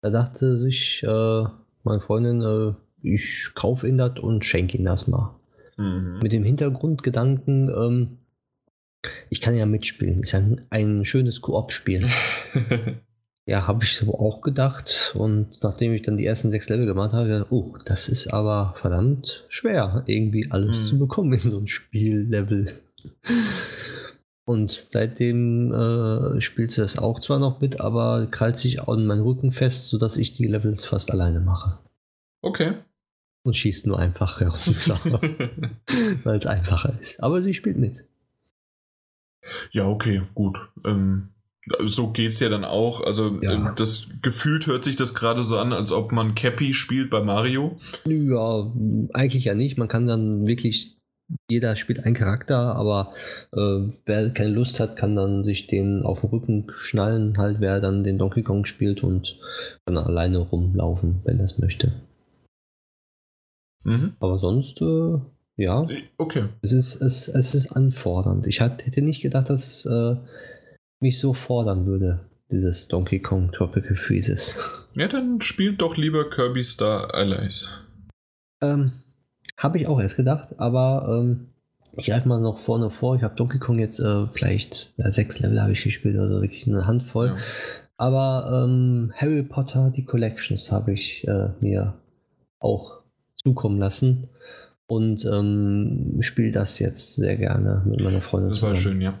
da 0.00 0.10
dachte 0.10 0.58
sich 0.58 1.02
äh, 1.02 1.44
meine 1.82 2.00
Freundin, 2.00 2.42
äh, 2.42 2.74
ich 3.02 3.50
kaufe 3.54 3.88
ihn 3.88 3.98
das 3.98 4.18
und 4.18 4.44
schenke 4.44 4.78
ihn 4.78 4.84
das 4.84 5.08
mal. 5.08 5.38
Mhm. 5.76 6.20
Mit 6.22 6.32
dem 6.32 6.44
Hintergrundgedanken, 6.44 7.68
ähm, 7.68 8.18
ich 9.28 9.40
kann 9.40 9.56
ja 9.56 9.66
mitspielen. 9.66 10.20
Ist 10.20 10.32
ja 10.32 10.40
ein, 10.40 10.66
ein 10.70 11.04
schönes 11.04 11.40
Koop-Spiel. 11.40 12.06
ja, 13.46 13.66
habe 13.66 13.84
ich 13.84 13.96
so 13.96 14.14
auch 14.18 14.40
gedacht. 14.40 15.12
Und 15.14 15.62
nachdem 15.62 15.92
ich 15.92 16.02
dann 16.02 16.16
die 16.16 16.26
ersten 16.26 16.50
sechs 16.50 16.68
Level 16.68 16.86
gemacht 16.86 17.12
habe, 17.12 17.28
gedacht, 17.28 17.50
oh, 17.50 17.76
das 17.84 18.08
ist 18.08 18.32
aber 18.32 18.74
verdammt 18.80 19.46
schwer, 19.48 20.04
irgendwie 20.06 20.50
alles 20.50 20.80
mhm. 20.80 20.84
zu 20.84 20.98
bekommen 20.98 21.32
in 21.32 21.38
so 21.38 21.58
ein 21.58 21.66
Spiellevel. 21.66 22.80
Und 24.44 24.70
seitdem 24.88 25.72
äh, 25.72 26.40
spielt 26.40 26.72
sie 26.72 26.80
das 26.80 26.98
auch 26.98 27.20
zwar 27.20 27.38
noch 27.38 27.60
mit, 27.60 27.80
aber 27.80 28.26
krallt 28.30 28.58
sich 28.58 28.82
an 28.82 29.06
meinen 29.06 29.22
Rücken 29.22 29.52
fest, 29.52 29.86
sodass 29.86 30.16
ich 30.16 30.34
die 30.34 30.46
Levels 30.46 30.86
fast 30.86 31.10
alleine 31.12 31.40
mache. 31.40 31.78
Okay. 32.42 32.74
Und 33.42 33.56
schießt 33.56 33.86
nur 33.86 33.98
einfach 33.98 34.40
herunter, 34.40 34.98
weil 36.24 36.36
es 36.36 36.46
einfacher 36.46 36.94
ist. 37.00 37.22
Aber 37.22 37.42
sie 37.42 37.54
spielt 37.54 37.78
mit. 37.78 38.06
Ja, 39.72 39.86
okay, 39.86 40.22
gut. 40.34 40.58
Ähm, 40.84 41.28
so 41.84 42.12
es 42.16 42.40
ja 42.40 42.48
dann 42.48 42.64
auch. 42.64 43.02
Also 43.04 43.38
ja. 43.42 43.52
Ähm, 43.52 43.72
das 43.76 44.08
gefühlt 44.22 44.66
hört 44.66 44.84
sich 44.84 44.96
das 44.96 45.14
gerade 45.14 45.42
so 45.42 45.58
an, 45.58 45.72
als 45.72 45.92
ob 45.92 46.12
man 46.12 46.34
Cappy 46.34 46.74
spielt 46.74 47.10
bei 47.10 47.22
Mario. 47.22 47.78
Ja, 48.06 48.72
eigentlich 49.12 49.44
ja 49.44 49.54
nicht. 49.54 49.78
Man 49.78 49.88
kann 49.88 50.06
dann 50.06 50.46
wirklich 50.46 50.96
jeder 51.48 51.76
spielt 51.76 52.04
einen 52.04 52.14
Charakter, 52.14 52.74
aber 52.74 53.12
äh, 53.52 53.88
wer 54.04 54.30
keine 54.30 54.50
Lust 54.50 54.80
hat, 54.80 54.96
kann 54.96 55.14
dann 55.14 55.44
sich 55.44 55.66
den 55.66 56.02
auf 56.02 56.20
den 56.20 56.30
Rücken 56.30 56.66
schnallen, 56.74 57.38
halt 57.38 57.60
wer 57.60 57.80
dann 57.80 58.04
den 58.04 58.18
Donkey 58.18 58.42
Kong 58.42 58.64
spielt 58.64 59.02
und 59.02 59.38
kann 59.86 59.96
alleine 59.96 60.38
rumlaufen, 60.38 61.20
wenn 61.24 61.38
er 61.38 61.44
es 61.44 61.58
möchte. 61.58 61.92
Mhm. 63.84 64.14
Aber 64.20 64.38
sonst 64.38 64.82
äh, 64.82 65.18
ja. 65.60 65.86
Okay. 66.16 66.44
Es 66.62 66.72
ist, 66.72 67.00
es, 67.00 67.28
es 67.28 67.54
ist 67.54 67.72
anfordernd. 67.72 68.46
Ich 68.46 68.60
hat, 68.60 68.86
hätte 68.86 69.02
nicht 69.02 69.20
gedacht, 69.20 69.50
dass 69.50 69.66
es 69.66 69.86
äh, 69.86 70.16
mich 71.00 71.18
so 71.18 71.34
fordern 71.34 71.86
würde, 71.86 72.20
dieses 72.50 72.88
Donkey 72.88 73.20
Kong 73.20 73.52
Tropical 73.52 73.96
Freezes. 73.96 74.56
Ja, 74.92 75.06
dann 75.06 75.40
spielt 75.40 75.80
doch 75.82 75.96
lieber 75.96 76.28
Kirby 76.28 76.64
Star 76.64 77.14
Allies. 77.14 77.70
Ähm, 78.60 78.90
habe 79.56 79.78
ich 79.78 79.86
auch 79.86 80.00
erst 80.00 80.16
gedacht, 80.16 80.58
aber 80.58 81.20
ähm, 81.22 81.46
ich 81.96 82.06
greife 82.06 82.28
mal 82.28 82.40
noch 82.40 82.58
vorne 82.58 82.90
vor. 82.90 83.14
Ich 83.14 83.22
habe 83.22 83.36
Donkey 83.36 83.60
Kong 83.60 83.78
jetzt 83.78 84.00
äh, 84.00 84.26
vielleicht 84.32 84.92
ja, 84.96 85.08
sechs 85.12 85.38
Level 85.38 85.62
habe 85.62 85.70
ich 85.70 85.84
gespielt, 85.84 86.18
also 86.18 86.42
wirklich 86.42 86.66
eine 86.66 86.88
Handvoll. 86.88 87.28
Ja. 87.28 87.36
Aber 87.98 88.64
ähm, 88.64 89.12
Harry 89.14 89.44
Potter, 89.44 89.92
die 89.94 90.04
Collections 90.04 90.72
habe 90.72 90.92
ich 90.92 91.24
äh, 91.28 91.50
mir 91.60 91.94
auch 92.58 93.02
zukommen 93.36 93.78
lassen 93.78 94.28
und 94.90 95.24
ähm, 95.24 96.16
spiele 96.20 96.50
das 96.50 96.80
jetzt 96.80 97.14
sehr 97.14 97.36
gerne 97.36 97.82
mit 97.86 98.02
meiner 98.02 98.20
Freundin. 98.20 98.50
Das 98.50 98.60
war 98.60 98.74
zusammen. 98.74 98.94
schön, 98.94 99.00
ja. 99.00 99.18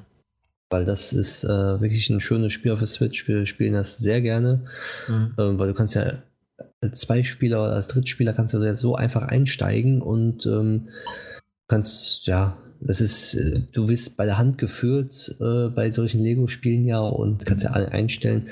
Weil 0.68 0.84
das 0.84 1.12
ist 1.12 1.44
äh, 1.44 1.80
wirklich 1.80 2.10
ein 2.10 2.20
schönes 2.20 2.52
Spiel 2.52 2.72
auf 2.72 2.80
der 2.80 2.88
Switch. 2.88 3.28
Wir 3.28 3.46
spielen 3.46 3.74
das 3.74 3.96
sehr 3.98 4.20
gerne, 4.20 4.64
mhm. 5.06 5.32
ähm, 5.38 5.58
weil 5.58 5.68
du 5.68 5.74
kannst 5.74 5.94
ja 5.94 6.22
als 6.80 7.00
Zweispieler 7.00 7.62
oder 7.62 7.74
als 7.74 7.86
Drittspieler 7.86 8.32
kannst 8.32 8.52
du 8.52 8.58
jetzt 8.58 8.80
so 8.80 8.96
einfach 8.96 9.22
einsteigen 9.22 10.02
und 10.02 10.44
ähm, 10.46 10.88
kannst, 11.68 12.26
ja, 12.26 12.56
das 12.80 13.00
ist, 13.00 13.34
äh, 13.34 13.60
du 13.72 13.88
wirst 13.88 14.16
bei 14.16 14.24
der 14.24 14.38
Hand 14.38 14.58
geführt 14.58 15.36
äh, 15.40 15.68
bei 15.68 15.92
solchen 15.92 16.20
Lego-Spielen 16.20 16.84
ja 16.84 17.00
und 17.00 17.46
kannst 17.46 17.62
ja 17.62 17.70
alle 17.70 17.92
einstellen. 17.92 18.48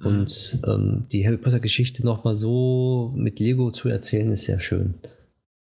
Mhm. 0.00 0.06
Und 0.06 0.58
ähm, 0.66 1.04
die 1.12 1.26
Harry 1.26 1.36
Potter-Geschichte 1.36 2.02
nochmal 2.02 2.34
so 2.34 3.12
mit 3.14 3.40
Lego 3.40 3.70
zu 3.72 3.90
erzählen, 3.90 4.30
ist 4.30 4.46
sehr 4.46 4.58
schön. 4.58 4.94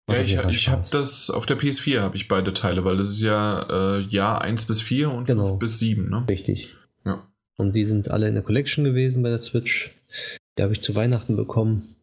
Ja, 0.08 0.22
ich, 0.22 0.36
ich 0.36 0.70
habe 0.70 0.84
das 0.92 1.32
auf 1.32 1.46
der 1.46 1.58
PS4 1.58 2.02
habe 2.02 2.16
ich 2.16 2.28
beide 2.28 2.54
Teile, 2.54 2.86
weil 2.86 2.98
das 2.98 3.10
ist 3.10 3.22
ja 3.22 3.98
äh, 3.98 4.02
Jahr 4.02 4.42
1 4.42 4.66
bis 4.66 4.82
4 4.82 5.10
und 5.10 5.26
genau. 5.26 5.48
5 5.48 5.60
bis 5.60 5.80
7, 5.80 6.10
ne? 6.10 6.26
Richtig. 6.30 6.70
Ja. 7.06 7.26
Und 7.58 7.74
die 7.74 7.86
sind 7.86 8.12
alle 8.12 8.28
in 8.28 8.36
der 8.36 8.44
Collection 8.44 8.84
gewesen 8.84 9.24
bei 9.24 9.30
der 9.30 9.40
Switch. 9.40 9.96
Die 10.58 10.64
habe 10.64 10.74
ich 10.74 10.82
zu 10.82 10.94
Weihnachten 10.96 11.36
bekommen. 11.36 11.96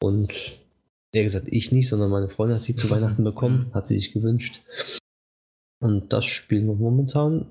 Und 0.00 0.32
eher 1.12 1.22
gesagt, 1.22 1.46
ich 1.48 1.70
nicht, 1.70 1.88
sondern 1.88 2.10
meine 2.10 2.28
Freundin 2.28 2.56
hat 2.56 2.64
sie 2.64 2.74
zu 2.74 2.90
Weihnachten 2.90 3.22
bekommen, 3.22 3.70
hat 3.72 3.86
sie 3.86 3.96
sich 3.96 4.12
gewünscht. 4.12 4.62
Und 5.78 6.12
das 6.12 6.24
spielen 6.24 6.66
wir 6.66 6.74
momentan. 6.74 7.46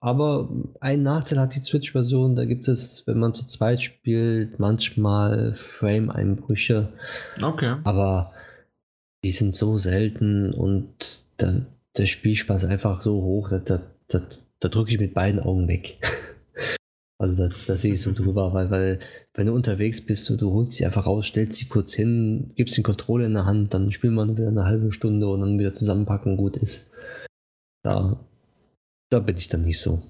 Aber 0.00 0.48
ein 0.78 1.02
Nachteil 1.02 1.40
hat 1.40 1.56
die 1.56 1.62
Switch-Version, 1.62 2.36
da 2.36 2.44
gibt 2.44 2.68
es, 2.68 3.06
wenn 3.06 3.18
man 3.18 3.32
zu 3.32 3.46
zweit 3.46 3.82
spielt, 3.82 4.60
manchmal 4.60 5.54
Frame-Einbrüche. 5.54 6.92
Okay. 7.42 7.76
Aber 7.82 8.32
die 9.24 9.32
sind 9.32 9.54
so 9.54 9.78
selten 9.78 10.52
und 10.52 11.24
da, 11.36 11.66
der 11.96 12.06
Spielspaß 12.06 12.64
ist 12.64 12.70
einfach 12.70 13.02
so 13.02 13.22
hoch, 13.22 13.50
da, 13.50 13.58
da, 13.58 13.82
da, 14.08 14.22
da 14.60 14.68
drücke 14.68 14.92
ich 14.92 15.00
mit 15.00 15.14
beiden 15.14 15.40
Augen 15.40 15.68
weg. 15.68 15.98
Also 17.20 17.42
das, 17.42 17.66
das 17.66 17.82
sehe 17.82 17.94
ich 17.94 18.00
so 18.00 18.12
drüber, 18.12 18.54
weil, 18.54 18.70
weil 18.70 19.00
wenn 19.34 19.46
du 19.46 19.52
unterwegs 19.52 20.00
bist, 20.00 20.30
und 20.30 20.40
du 20.40 20.52
holst 20.52 20.72
sie 20.72 20.86
einfach 20.86 21.06
raus, 21.06 21.26
stellst 21.26 21.58
sie 21.58 21.64
kurz 21.66 21.92
hin, 21.92 22.52
gibst 22.54 22.76
den 22.76 22.84
Controller 22.84 23.26
in 23.26 23.34
der 23.34 23.44
Hand, 23.44 23.74
dann 23.74 23.90
spielen 23.90 24.14
wir 24.14 24.28
wieder 24.28 24.46
eine 24.46 24.64
halbe 24.64 24.92
Stunde 24.92 25.26
und 25.28 25.40
dann 25.40 25.58
wieder 25.58 25.72
zusammenpacken, 25.72 26.36
gut 26.36 26.56
ist. 26.56 26.92
Da, 27.82 28.24
da 29.10 29.18
bin 29.18 29.36
ich 29.36 29.48
dann 29.48 29.62
nicht 29.62 29.80
so. 29.80 30.00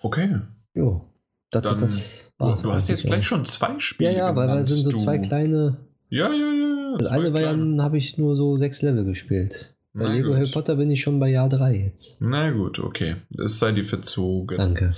Okay. 0.00 0.40
Jo. 0.74 1.04
Das, 1.50 1.62
dann, 1.62 1.78
das 1.78 2.32
war's 2.38 2.62
du 2.62 2.72
hast 2.72 2.88
jetzt 2.88 3.04
gleich 3.04 3.26
schon 3.26 3.44
zwei 3.44 3.78
Spiele. 3.78 4.12
Ja, 4.12 4.16
ja, 4.18 4.36
weil 4.36 4.48
das 4.48 4.68
sind 4.68 4.84
so 4.84 4.90
du... 4.90 4.96
zwei 4.96 5.18
kleine. 5.18 5.76
Ja, 6.08 6.32
ja, 6.32 6.52
ja. 6.52 6.57
Das 6.98 7.08
eine 7.08 7.32
war 7.32 7.40
ja, 7.40 7.56
habe 7.82 7.98
ich 7.98 8.18
nur 8.18 8.36
so 8.36 8.56
sechs 8.56 8.82
Level 8.82 9.04
gespielt. 9.04 9.74
Bei 9.92 10.04
Na 10.04 10.12
Lego 10.12 10.28
gut. 10.28 10.36
Harry 10.36 10.50
Potter 10.50 10.76
bin 10.76 10.90
ich 10.90 11.00
schon 11.00 11.18
bei 11.18 11.28
Jahr 11.28 11.48
3 11.48 11.76
jetzt. 11.76 12.20
Na 12.20 12.50
gut, 12.50 12.78
okay. 12.78 13.16
Es 13.36 13.58
sei 13.58 13.72
dir 13.72 13.84
verzogen. 13.84 14.56
Danke. 14.56 14.94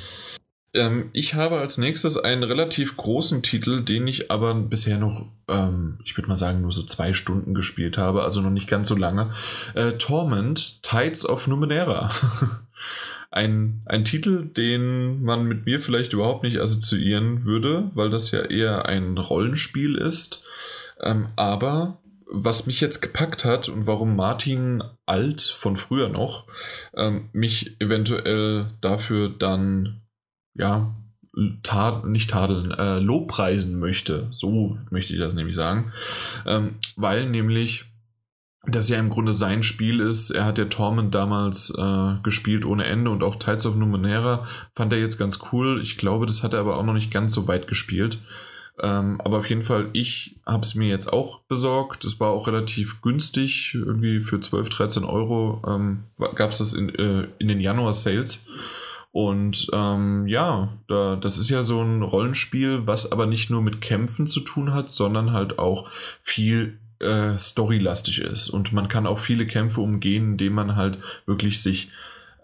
Ähm, 0.72 1.10
ich 1.12 1.34
habe 1.34 1.58
als 1.58 1.78
nächstes 1.78 2.16
einen 2.16 2.44
relativ 2.44 2.96
großen 2.96 3.42
Titel, 3.42 3.84
den 3.84 4.06
ich 4.06 4.30
aber 4.30 4.54
bisher 4.54 4.98
noch, 4.98 5.26
ähm, 5.48 5.98
ich 6.04 6.16
würde 6.16 6.28
mal 6.28 6.36
sagen, 6.36 6.60
nur 6.60 6.70
so 6.70 6.82
zwei 6.82 7.12
Stunden 7.12 7.54
gespielt 7.54 7.98
habe, 7.98 8.22
also 8.22 8.40
noch 8.40 8.50
nicht 8.50 8.68
ganz 8.68 8.88
so 8.88 8.94
lange. 8.94 9.32
Äh, 9.74 9.92
Torment, 9.92 10.82
Tides 10.82 11.28
of 11.28 11.46
Numenera. 11.48 12.10
ein, 13.30 13.82
ein 13.86 14.04
Titel, 14.04 14.46
den 14.46 15.22
man 15.22 15.44
mit 15.44 15.66
mir 15.66 15.80
vielleicht 15.80 16.12
überhaupt 16.12 16.44
nicht 16.44 16.60
assoziieren 16.60 17.44
würde, 17.44 17.88
weil 17.94 18.10
das 18.10 18.30
ja 18.30 18.42
eher 18.42 18.86
ein 18.86 19.18
Rollenspiel 19.18 19.96
ist. 19.96 20.44
Ähm, 21.02 21.28
aber 21.36 21.98
was 22.32 22.66
mich 22.66 22.80
jetzt 22.80 23.00
gepackt 23.00 23.44
hat 23.44 23.68
und 23.68 23.86
warum 23.86 24.14
Martin 24.14 24.82
Alt 25.04 25.40
von 25.40 25.76
früher 25.76 26.08
noch 26.08 26.46
ähm, 26.94 27.28
mich 27.32 27.80
eventuell 27.80 28.70
dafür 28.80 29.28
dann, 29.28 30.02
ja, 30.54 30.94
tad 31.62 32.06
nicht 32.06 32.30
tadeln, 32.30 32.72
äh, 32.72 32.98
lobpreisen 32.98 33.78
möchte. 33.78 34.28
So 34.30 34.78
möchte 34.90 35.12
ich 35.12 35.18
das 35.18 35.34
nämlich 35.34 35.54
sagen. 35.54 35.92
Ähm, 36.46 36.76
weil 36.96 37.28
nämlich 37.28 37.86
das 38.66 38.88
ja 38.88 38.98
im 38.98 39.10
Grunde 39.10 39.32
sein 39.32 39.62
Spiel 39.62 40.00
ist. 40.00 40.30
Er 40.30 40.44
hat 40.44 40.58
ja 40.58 40.66
Torment 40.66 41.14
damals 41.14 41.72
äh, 41.76 42.14
gespielt 42.22 42.64
ohne 42.64 42.84
Ende 42.84 43.10
und 43.10 43.22
auch 43.22 43.36
Tides 43.36 43.64
of 43.64 43.76
Numenera 43.76 44.46
fand 44.74 44.92
er 44.92 44.98
jetzt 44.98 45.18
ganz 45.18 45.38
cool. 45.52 45.80
Ich 45.82 45.96
glaube, 45.96 46.26
das 46.26 46.42
hat 46.42 46.52
er 46.52 46.60
aber 46.60 46.76
auch 46.76 46.84
noch 46.84 46.92
nicht 46.92 47.10
ganz 47.10 47.32
so 47.32 47.48
weit 47.48 47.68
gespielt. 47.68 48.18
Ähm, 48.82 49.20
aber 49.20 49.38
auf 49.38 49.48
jeden 49.48 49.64
Fall, 49.64 49.90
ich 49.92 50.36
habe 50.46 50.62
es 50.62 50.74
mir 50.74 50.88
jetzt 50.88 51.12
auch 51.12 51.40
besorgt. 51.40 52.04
Es 52.04 52.18
war 52.18 52.30
auch 52.30 52.46
relativ 52.46 53.02
günstig, 53.02 53.74
irgendwie 53.74 54.20
für 54.20 54.40
12, 54.40 54.68
13 54.70 55.04
Euro 55.04 55.62
ähm, 55.66 56.04
gab 56.34 56.50
es 56.50 56.58
das 56.58 56.72
in, 56.72 56.88
äh, 56.94 57.26
in 57.38 57.48
den 57.48 57.60
Januar-Sales. 57.60 58.44
Und 59.12 59.66
ähm, 59.72 60.26
ja, 60.28 60.68
da, 60.86 61.16
das 61.16 61.38
ist 61.38 61.50
ja 61.50 61.64
so 61.64 61.82
ein 61.82 62.02
Rollenspiel, 62.02 62.86
was 62.86 63.10
aber 63.10 63.26
nicht 63.26 63.50
nur 63.50 63.60
mit 63.60 63.80
Kämpfen 63.80 64.26
zu 64.26 64.40
tun 64.40 64.72
hat, 64.72 64.90
sondern 64.90 65.32
halt 65.32 65.58
auch 65.58 65.88
viel 66.22 66.78
äh, 67.00 67.36
storylastig 67.36 68.20
ist. 68.20 68.50
Und 68.50 68.72
man 68.72 68.88
kann 68.88 69.06
auch 69.06 69.18
viele 69.18 69.46
Kämpfe 69.46 69.80
umgehen, 69.80 70.32
indem 70.32 70.52
man 70.54 70.76
halt 70.76 70.98
wirklich 71.26 71.60
sich 71.62 71.90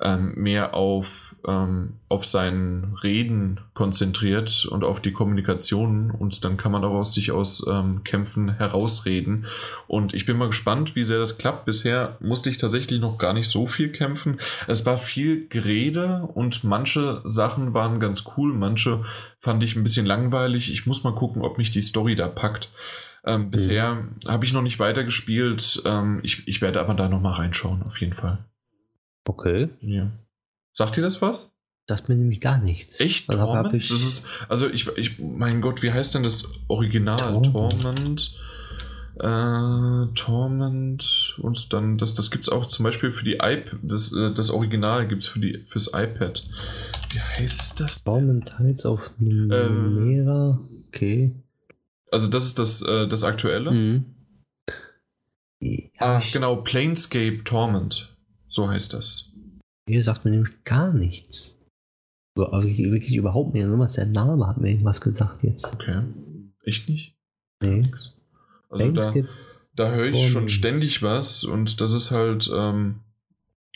ähm, 0.02 0.34
mehr 0.36 0.74
auf, 0.74 1.34
ähm, 1.46 1.94
auf 2.08 2.24
sein 2.26 2.94
Reden 3.02 3.60
konzentriert 3.74 4.66
und 4.66 4.84
auf 4.84 5.00
die 5.00 5.12
Kommunikation 5.12 6.10
und 6.10 6.44
dann 6.44 6.56
kann 6.56 6.72
man 6.72 6.84
auch 6.84 6.92
aus 6.92 7.14
sich 7.14 7.32
aus 7.32 7.66
ähm, 7.68 8.04
Kämpfen 8.04 8.50
herausreden. 8.56 9.46
Und 9.86 10.12
ich 10.12 10.26
bin 10.26 10.36
mal 10.36 10.48
gespannt, 10.48 10.96
wie 10.96 11.04
sehr 11.04 11.18
das 11.18 11.38
klappt. 11.38 11.64
Bisher 11.64 12.16
musste 12.20 12.50
ich 12.50 12.58
tatsächlich 12.58 13.00
noch 13.00 13.18
gar 13.18 13.32
nicht 13.32 13.48
so 13.48 13.66
viel 13.66 13.90
kämpfen. 13.90 14.40
Es 14.66 14.84
war 14.84 14.98
viel 14.98 15.48
Gerede 15.48 16.28
und 16.34 16.64
manche 16.64 17.22
Sachen 17.24 17.72
waren 17.72 17.98
ganz 17.98 18.24
cool, 18.36 18.52
manche 18.52 19.02
fand 19.40 19.62
ich 19.62 19.76
ein 19.76 19.82
bisschen 19.82 20.06
langweilig. 20.06 20.72
Ich 20.72 20.86
muss 20.86 21.04
mal 21.04 21.14
gucken, 21.14 21.42
ob 21.42 21.58
mich 21.58 21.70
die 21.70 21.82
Story 21.82 22.14
da 22.14 22.28
packt. 22.28 22.70
Ähm, 23.24 23.50
bisher 23.50 23.94
mhm. 23.94 24.16
habe 24.28 24.44
ich 24.44 24.52
noch 24.52 24.62
nicht 24.62 24.78
weitergespielt. 24.78 25.82
Ähm, 25.84 26.20
ich, 26.22 26.46
ich 26.46 26.60
werde 26.60 26.80
aber 26.80 26.94
da 26.94 27.08
noch 27.08 27.20
mal 27.20 27.32
reinschauen, 27.32 27.82
auf 27.82 28.00
jeden 28.00 28.14
Fall. 28.14 28.44
Okay. 29.28 29.68
Ja. 29.80 30.12
Sagt 30.72 30.96
dir 30.96 31.02
das 31.02 31.22
was? 31.22 31.52
Sagt 31.88 32.08
mir 32.08 32.16
nämlich 32.16 32.40
gar 32.40 32.58
nichts. 32.58 33.00
Echt? 33.00 33.30
Also 33.30 33.44
Torment? 33.44 33.74
Ich 33.74 33.88
das 33.88 34.02
ist, 34.02 34.26
also 34.48 34.68
ich, 34.68 34.88
ich, 34.96 35.20
mein 35.20 35.60
Gott, 35.60 35.82
wie 35.82 35.92
heißt 35.92 36.14
denn 36.14 36.24
das 36.24 36.48
Original? 36.68 37.40
Torment. 37.42 37.82
Torment, 37.82 38.36
äh, 39.20 40.14
Torment 40.14 41.38
und 41.40 41.72
dann, 41.72 41.96
das, 41.96 42.14
das 42.14 42.30
gibt 42.30 42.44
es 42.44 42.48
auch 42.48 42.66
zum 42.66 42.82
Beispiel 42.82 43.12
für 43.12 43.24
die 43.24 43.34
iPad, 43.34 43.78
das, 43.82 44.12
äh, 44.12 44.34
das 44.34 44.50
Original 44.50 45.06
gibt 45.06 45.22
es 45.22 45.28
für 45.28 45.38
die, 45.38 45.64
fürs 45.68 45.88
iPad. 45.94 46.42
Wie 47.12 47.20
heißt 47.20 47.78
das? 47.80 48.02
Torment 48.02 48.52
Tides 48.56 48.84
auf 48.84 49.12
Numera, 49.18 50.58
ähm, 50.58 50.84
okay. 50.88 51.34
Also 52.10 52.26
das 52.26 52.46
ist 52.46 52.58
das, 52.58 52.82
äh, 52.82 53.06
das 53.06 53.22
aktuelle? 53.22 53.70
Mhm. 53.70 54.04
Ja, 55.60 55.80
ah, 55.98 56.22
genau, 56.32 56.56
Planescape 56.56 57.42
Torment. 57.44 58.15
So 58.48 58.68
heißt 58.68 58.92
das. 58.94 59.32
Hier 59.88 60.02
sagt 60.02 60.24
mir 60.24 60.32
nämlich 60.32 60.64
gar 60.64 60.92
nichts. 60.92 61.58
Wirklich 62.34 63.14
überhaupt 63.14 63.54
nicht. 63.54 63.66
Nur 63.66 63.76
mal 63.76 63.86
der 63.86 64.06
Name 64.06 64.46
hat 64.46 64.58
mir 64.58 64.70
irgendwas 64.70 65.00
gesagt 65.00 65.42
jetzt. 65.42 65.72
Okay. 65.72 66.02
Echt 66.64 66.88
nicht? 66.88 67.16
Nee. 67.62 67.90
Also 68.68 68.90
da, 68.90 69.12
da 69.74 69.90
höre 69.92 70.06
ich 70.06 70.28
schon 70.28 70.48
ständig 70.48 71.02
was 71.02 71.44
und 71.44 71.80
das 71.80 71.92
ist 71.92 72.10
halt, 72.10 72.50
ähm, 72.52 73.00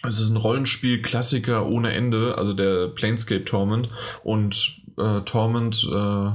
es 0.03 0.19
ist 0.19 0.31
ein 0.31 0.37
Rollenspiel-Klassiker 0.37 1.67
ohne 1.67 1.93
Ende, 1.93 2.37
also 2.37 2.53
der 2.53 2.89
Planescape 2.89 3.45
Torment 3.45 3.89
und 4.25 4.83
äh, 4.99 5.21
Torment, 5.23 5.87
äh, 5.91 6.31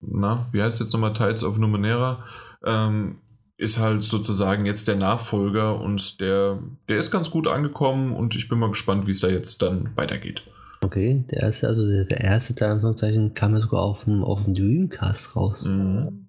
na, 0.00 0.48
wie 0.52 0.62
heißt 0.62 0.80
jetzt 0.80 0.92
nochmal 0.92 1.14
Tides 1.14 1.44
of 1.44 1.58
Numenera? 1.58 2.24
Ähm, 2.64 3.16
ist 3.62 3.78
halt 3.78 4.02
sozusagen 4.02 4.66
jetzt 4.66 4.88
der 4.88 4.96
Nachfolger 4.96 5.80
und 5.80 6.20
der, 6.20 6.58
der 6.88 6.96
ist 6.96 7.12
ganz 7.12 7.30
gut 7.30 7.46
angekommen 7.46 8.12
und 8.12 8.34
ich 8.34 8.48
bin 8.48 8.58
mal 8.58 8.70
gespannt, 8.70 9.06
wie 9.06 9.12
es 9.12 9.20
da 9.20 9.28
jetzt 9.28 9.62
dann 9.62 9.96
weitergeht. 9.96 10.42
Okay, 10.84 11.24
der 11.30 11.42
erste, 11.42 11.68
also 11.68 11.86
der, 11.86 12.04
der 12.04 12.20
erste 12.20 12.56
Teil 12.56 12.72
Anführungszeichen 12.72 13.34
kam 13.34 13.54
ja 13.54 13.60
sogar 13.60 13.82
auf 13.82 14.02
dem, 14.02 14.24
auf 14.24 14.42
dem 14.44 14.54
Dreamcast 14.54 15.36
raus. 15.36 15.64
Mhm. 15.64 16.28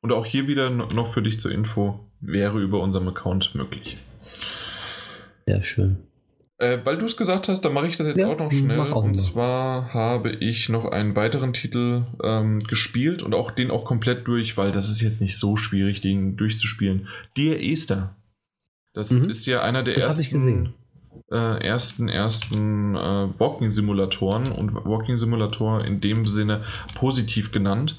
Und 0.00 0.12
auch 0.12 0.24
hier 0.24 0.46
wieder 0.46 0.70
noch 0.70 1.12
für 1.12 1.22
dich 1.22 1.40
zur 1.40 1.50
Info, 1.50 2.08
wäre 2.20 2.60
über 2.60 2.80
unserem 2.80 3.08
Account 3.08 3.54
möglich. 3.56 3.98
Sehr 5.46 5.64
schön. 5.64 5.98
Äh, 6.60 6.84
weil 6.84 6.98
du 6.98 7.06
es 7.06 7.16
gesagt 7.16 7.48
hast, 7.48 7.62
dann 7.62 7.72
mache 7.72 7.88
ich 7.88 7.96
das 7.96 8.06
jetzt 8.06 8.18
ja, 8.18 8.28
auch 8.28 8.38
noch 8.38 8.52
schnell. 8.52 8.92
Auch 8.92 9.02
und 9.02 9.12
noch. 9.12 9.20
zwar 9.20 9.94
habe 9.94 10.30
ich 10.30 10.68
noch 10.68 10.84
einen 10.84 11.16
weiteren 11.16 11.54
Titel 11.54 12.04
ähm, 12.22 12.58
gespielt 12.60 13.22
und 13.22 13.34
auch 13.34 13.50
den 13.50 13.70
auch 13.70 13.86
komplett 13.86 14.28
durch, 14.28 14.58
weil 14.58 14.70
das 14.70 14.90
ist 14.90 15.00
jetzt 15.00 15.22
nicht 15.22 15.38
so 15.38 15.56
schwierig, 15.56 16.02
den 16.02 16.36
durchzuspielen. 16.36 17.08
Dear 17.34 17.58
Esther. 17.58 18.14
Das 18.92 19.10
mhm. 19.10 19.30
ist 19.30 19.46
ja 19.46 19.62
einer 19.62 19.82
der 19.82 19.94
das 19.94 20.04
ersten, 20.18 20.74
äh, 21.30 21.66
ersten, 21.66 22.08
ersten 22.10 22.94
äh, 22.94 22.98
Walking-Simulatoren 23.40 24.52
und 24.52 24.74
Walking-Simulator 24.74 25.82
in 25.82 26.02
dem 26.02 26.26
Sinne 26.26 26.64
positiv 26.94 27.52
genannt 27.52 27.98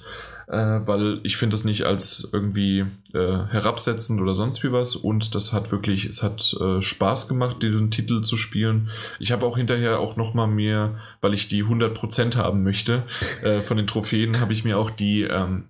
äh, 0.52 0.86
weil 0.86 1.22
ich 1.23 1.38
finde 1.38 1.56
es 1.56 1.64
nicht 1.64 1.86
als 1.86 2.30
irgendwie 2.34 2.86
äh, 3.14 3.45
herabsetzend 3.49 4.19
oder 4.19 4.36
sonst 4.36 4.64
wie 4.64 4.73
was 4.73 4.98
und 4.98 5.34
das 5.34 5.53
hat 5.53 5.72
wirklich, 5.72 6.06
es 6.06 6.22
hat 6.22 6.53
äh, 6.60 6.82
Spaß 6.82 7.30
gemacht, 7.30 7.64
diesen 7.64 7.90
Titel 7.90 8.22
zu 8.22 8.36
spielen. 8.36 8.90
Ich 9.19 9.32
habe 9.32 9.45
auch 9.45 9.56
hinterher 9.56 9.99
auch 9.99 10.18
nochmal 10.18 10.48
mehr, 10.48 10.99
weil 11.22 11.34
ich 11.34 11.48
die 11.48 11.64
100% 11.64 12.36
haben 12.36 12.64
möchte, 12.64 13.03
äh, 13.41 13.61
von 13.61 13.78
den 13.78 13.88
Trophäen 13.88 14.41
habe 14.41 14.52
ich 14.52 14.65
mir 14.65 14.78
auch 14.78 14.90
die, 14.90 15.22
ähm, 15.22 15.69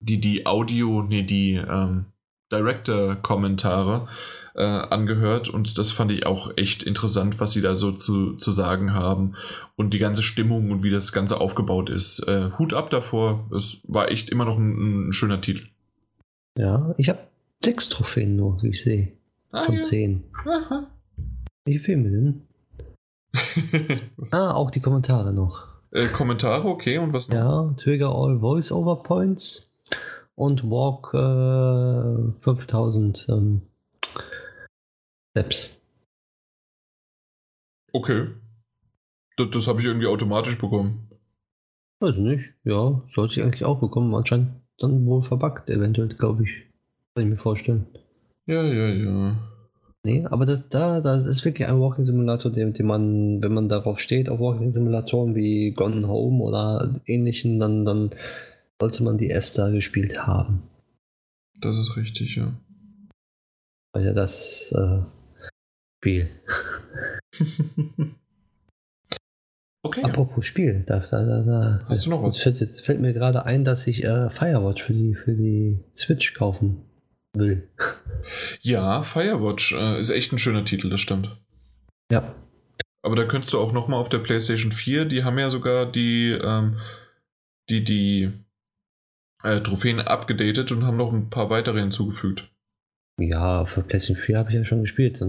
die, 0.00 0.20
die 0.20 0.46
Audio, 0.46 1.02
nee, 1.02 1.24
die 1.24 1.54
ähm, 1.54 2.06
Director-Kommentare 2.52 4.06
äh, 4.06 4.10
angehört 4.62 5.48
und 5.48 5.78
das 5.78 5.92
fand 5.92 6.10
ich 6.10 6.26
auch 6.26 6.56
echt 6.56 6.82
interessant, 6.82 7.38
was 7.40 7.52
sie 7.52 7.60
da 7.60 7.76
so 7.76 7.92
zu, 7.92 8.34
zu 8.34 8.52
sagen 8.52 8.92
haben 8.92 9.34
und 9.76 9.94
die 9.94 9.98
ganze 9.98 10.22
Stimmung 10.22 10.70
und 10.70 10.82
wie 10.82 10.90
das 10.90 11.12
Ganze 11.12 11.40
aufgebaut 11.40 11.90
ist. 11.90 12.20
Äh, 12.26 12.50
Hut 12.58 12.74
ab 12.74 12.90
davor, 12.90 13.46
es 13.54 13.80
war 13.84 14.10
echt 14.10 14.30
immer 14.30 14.44
noch 14.44 14.58
ein, 14.58 15.08
ein 15.08 15.12
schöner 15.12 15.40
Titel. 15.40 15.68
Ja, 16.58 16.94
ich 16.98 17.08
habe 17.08 17.20
sechs 17.64 17.88
Trophäen 17.88 18.36
nur, 18.36 18.62
wie 18.62 18.70
ich 18.70 18.82
sehe. 18.82 19.12
Ah, 19.52 19.64
von 19.64 19.76
ja. 19.76 19.82
zehn. 19.82 20.24
Aha. 20.44 20.88
Wie 21.64 21.78
viel 21.78 21.96
mir 21.96 22.10
denn? 22.10 22.42
ah, 24.30 24.52
auch 24.52 24.70
die 24.70 24.80
Kommentare 24.80 25.32
noch. 25.32 25.66
Äh, 25.90 26.06
Kommentare, 26.08 26.66
okay, 26.66 26.98
und 26.98 27.12
was 27.12 27.28
noch? 27.28 27.34
Ja, 27.36 27.74
Trigger 27.78 28.14
All 28.14 28.40
Voice-Over 28.40 29.02
Points 29.02 29.70
und 30.34 30.64
Walk 30.64 31.14
äh, 31.14 32.32
5000 32.40 33.26
ähm, 33.28 33.62
Steps. 35.30 35.80
Okay. 37.92 38.28
Das, 39.36 39.50
das 39.50 39.68
habe 39.68 39.80
ich 39.80 39.86
irgendwie 39.86 40.06
automatisch 40.06 40.58
bekommen. 40.58 41.08
Weiß 42.00 42.16
nicht. 42.16 42.54
Ja, 42.64 43.02
sollte 43.14 43.34
ich 43.34 43.42
eigentlich 43.42 43.64
auch 43.64 43.80
bekommen. 43.80 44.14
Anscheinend 44.14 44.60
dann 44.78 45.06
wohl 45.06 45.22
verbuggt, 45.22 45.68
eventuell, 45.68 46.08
glaube 46.08 46.44
ich. 46.44 46.50
Kann 47.14 47.24
ich 47.24 47.30
mir 47.30 47.36
vorstellen. 47.36 47.86
Ja, 48.46 48.62
ja, 48.62 48.88
ja. 48.88 49.36
Nee, 50.04 50.24
aber 50.26 50.46
das, 50.46 50.68
da, 50.68 51.00
das 51.00 51.26
ist 51.26 51.44
wirklich 51.44 51.66
ein 51.68 51.80
Walking-Simulator, 51.80 52.52
den, 52.52 52.72
den 52.72 52.86
man, 52.86 53.42
wenn 53.42 53.52
man 53.52 53.68
darauf 53.68 53.98
steht, 53.98 54.28
auf 54.28 54.38
Walking-Simulatoren 54.38 55.34
wie 55.34 55.72
Gone 55.72 56.06
Home 56.06 56.42
oder 56.42 57.00
ähnlichen, 57.06 57.58
dann, 57.58 57.84
dann 57.84 58.10
sollte 58.80 59.02
man 59.02 59.18
die 59.18 59.30
Esther 59.30 59.72
gespielt 59.72 60.26
haben. 60.26 60.62
Das 61.60 61.76
ist 61.76 61.96
richtig, 61.96 62.36
ja. 62.36 62.52
Weil 63.92 64.06
ja 64.06 64.12
das 64.12 64.72
äh, 64.72 65.00
Spiel. 65.98 66.30
okay. 69.82 70.02
Apropos 70.04 70.46
Spiel, 70.46 70.84
da, 70.86 71.00
da, 71.00 71.42
da, 71.42 71.84
Hast 71.88 72.06
du 72.06 72.10
noch 72.10 72.22
was? 72.22 72.38
Fällt, 72.38 72.60
jetzt 72.60 72.84
fällt 72.86 73.00
mir 73.00 73.12
gerade 73.12 73.44
ein, 73.44 73.64
dass 73.64 73.86
ich 73.88 74.04
äh, 74.04 74.30
Firewatch 74.30 74.84
für 74.84 74.92
die, 74.92 75.16
für 75.16 75.32
die 75.32 75.80
Switch 75.96 76.34
kaufen 76.34 76.84
will. 77.34 77.68
Ja, 78.60 79.02
Firewatch 79.02 79.74
äh, 79.74 79.98
ist 79.98 80.10
echt 80.10 80.32
ein 80.32 80.38
schöner 80.38 80.64
Titel, 80.64 80.88
das 80.88 81.00
stimmt. 81.00 81.36
Ja. 82.12 82.32
Aber 83.02 83.16
da 83.16 83.24
könntest 83.24 83.52
du 83.52 83.58
auch 83.60 83.72
nochmal 83.72 84.00
auf 84.00 84.08
der 84.08 84.18
PlayStation 84.18 84.70
4, 84.70 85.04
die 85.04 85.24
haben 85.24 85.38
ja 85.38 85.50
sogar 85.50 85.90
die, 85.90 86.30
ähm, 86.30 86.78
die, 87.68 87.82
die 87.82 88.32
äh, 89.42 89.60
Trophäen 89.60 90.00
abgedatet 90.00 90.70
und 90.70 90.84
haben 90.84 90.96
noch 90.96 91.12
ein 91.12 91.28
paar 91.28 91.50
weitere 91.50 91.80
hinzugefügt. 91.80 92.48
Ja, 93.20 93.66
für 93.66 93.82
PlayStation 93.82 94.16
4 94.16 94.38
habe 94.38 94.50
ich 94.50 94.54
ja 94.54 94.64
schon 94.64 94.82
gespielt. 94.82 95.20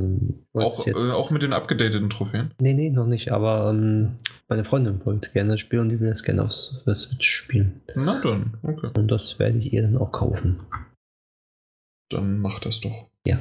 Auch, 0.54 0.86
jetzt... 0.86 0.96
äh, 0.96 1.12
auch 1.12 1.32
mit 1.32 1.42
den 1.42 1.54
abgedateten 1.54 2.10
Trophäen? 2.10 2.52
Nee, 2.60 2.76
nee, 2.76 2.92
noch 2.92 3.08
nicht. 3.08 3.32
Aber 3.32 3.70
ähm, 3.72 4.16
meine 4.48 4.64
Freundin 4.64 5.04
wollte 5.06 5.32
gerne 5.32 5.52
das 5.52 5.60
spielen 5.60 5.84
und 5.84 5.90
die 5.90 6.00
will 6.00 6.10
das 6.10 6.24
gerne 6.24 6.44
auf 6.44 6.54
der 6.86 6.94
Switch 6.94 7.28
spielen. 7.28 7.82
Na 7.96 8.22
dann, 8.22 8.58
okay. 8.62 8.92
Und 8.96 9.08
das 9.08 9.40
werde 9.40 9.58
ich 9.58 9.74
ihr 9.74 9.82
dann 9.82 9.98
auch 9.98 10.12
kaufen. 10.12 10.60
Dann 12.12 12.40
mach 12.40 12.60
das 12.60 12.80
doch. 12.80 13.10
Ja. 13.26 13.40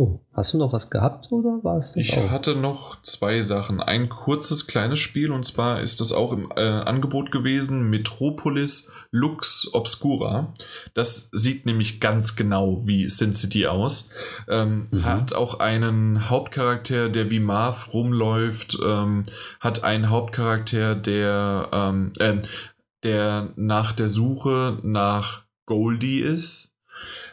Oh, 0.00 0.18
hast 0.32 0.54
du 0.54 0.56
noch 0.56 0.72
was 0.72 0.88
gehabt 0.88 1.30
oder 1.30 1.62
war 1.62 1.76
es 1.76 1.94
Ich 1.94 2.16
auch? 2.16 2.30
hatte 2.30 2.56
noch 2.56 3.02
zwei 3.02 3.42
Sachen. 3.42 3.82
Ein 3.82 4.08
kurzes 4.08 4.66
kleines 4.66 4.98
Spiel 4.98 5.30
und 5.30 5.44
zwar 5.44 5.82
ist 5.82 6.00
das 6.00 6.14
auch 6.14 6.32
im 6.32 6.50
äh, 6.56 6.62
Angebot 6.62 7.30
gewesen: 7.30 7.90
Metropolis 7.90 8.90
Lux 9.10 9.68
Obscura. 9.74 10.54
Das 10.94 11.28
sieht 11.32 11.66
nämlich 11.66 12.00
ganz 12.00 12.34
genau 12.34 12.86
wie 12.86 13.10
Sin 13.10 13.34
City 13.34 13.66
aus. 13.66 14.08
Ähm, 14.48 14.88
mhm. 14.90 15.04
Hat 15.04 15.34
auch 15.34 15.60
einen 15.60 16.30
Hauptcharakter, 16.30 17.10
der 17.10 17.30
wie 17.30 17.40
Marv 17.40 17.92
rumläuft. 17.92 18.78
Ähm, 18.82 19.26
hat 19.60 19.84
einen 19.84 20.08
Hauptcharakter, 20.08 20.94
der, 20.94 21.68
ähm, 21.72 22.12
äh, 22.20 22.38
der 23.02 23.50
nach 23.56 23.92
der 23.92 24.08
Suche 24.08 24.78
nach 24.82 25.42
Goldie 25.66 26.20
ist. 26.20 26.74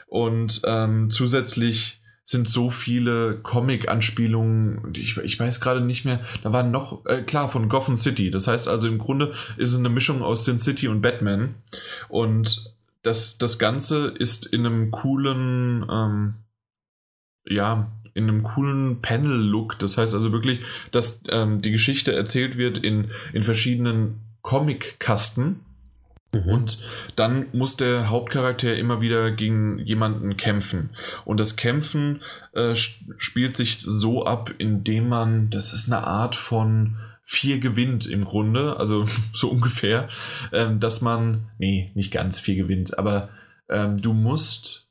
Und 0.07 0.63
ähm, 0.65 1.09
zusätzlich 1.09 1.96
sind 2.27 2.49
so 2.49 2.69
viele 2.69 3.39
Comic-Anspielungen, 3.41 4.91
ich, 4.93 5.15
ich 5.15 5.39
weiß 5.39 5.61
gerade 5.61 5.79
nicht 5.79 6.03
mehr, 6.03 6.19
da 6.43 6.51
waren 6.51 6.71
noch, 6.71 7.05
äh, 7.05 7.21
klar, 7.21 7.47
von 7.47 7.69
Gotham 7.69 7.95
City. 7.95 8.31
Das 8.31 8.47
heißt 8.47 8.67
also 8.67 8.89
im 8.89 8.97
Grunde 8.97 9.33
ist 9.55 9.71
es 9.71 9.79
eine 9.79 9.87
Mischung 9.87 10.21
aus 10.21 10.43
Sin 10.43 10.59
City 10.59 10.89
und 10.89 11.01
Batman. 11.01 11.55
Und 12.09 12.75
das, 13.01 13.37
das 13.37 13.59
Ganze 13.59 14.07
ist 14.09 14.45
in 14.45 14.65
einem 14.65 14.91
coolen, 14.91 15.85
ähm, 15.89 16.33
ja, 17.47 17.93
in 18.13 18.25
einem 18.25 18.43
coolen 18.43 19.01
Panel-Look. 19.01 19.79
Das 19.79 19.97
heißt 19.97 20.13
also 20.13 20.33
wirklich, 20.33 20.59
dass 20.91 21.21
ähm, 21.29 21.61
die 21.61 21.71
Geschichte 21.71 22.13
erzählt 22.13 22.57
wird 22.57 22.77
in, 22.77 23.09
in 23.31 23.43
verschiedenen 23.43 24.19
Comic-Kasten 24.41 25.61
Mhm. 26.45 26.51
Und 26.51 26.79
dann 27.15 27.47
muss 27.53 27.77
der 27.77 28.09
Hauptcharakter 28.09 28.75
immer 28.75 29.01
wieder 29.01 29.31
gegen 29.31 29.79
jemanden 29.79 30.37
kämpfen. 30.37 30.91
Und 31.25 31.39
das 31.39 31.55
Kämpfen 31.55 32.21
äh, 32.53 32.75
spielt 32.75 33.55
sich 33.55 33.79
so 33.79 34.25
ab, 34.25 34.53
indem 34.57 35.09
man, 35.09 35.49
das 35.49 35.73
ist 35.73 35.91
eine 35.91 36.05
Art 36.05 36.35
von 36.35 36.97
vier 37.23 37.59
gewinnt 37.59 38.05
im 38.05 38.23
Grunde, 38.23 38.77
also 38.77 39.05
so 39.33 39.49
ungefähr, 39.49 40.07
ähm, 40.53 40.79
dass 40.79 41.01
man, 41.01 41.49
nee, 41.57 41.91
nicht 41.93 42.11
ganz 42.11 42.39
vier 42.39 42.55
gewinnt, 42.55 42.97
aber 42.97 43.29
ähm, 43.69 44.01
du 44.01 44.13
musst 44.13 44.89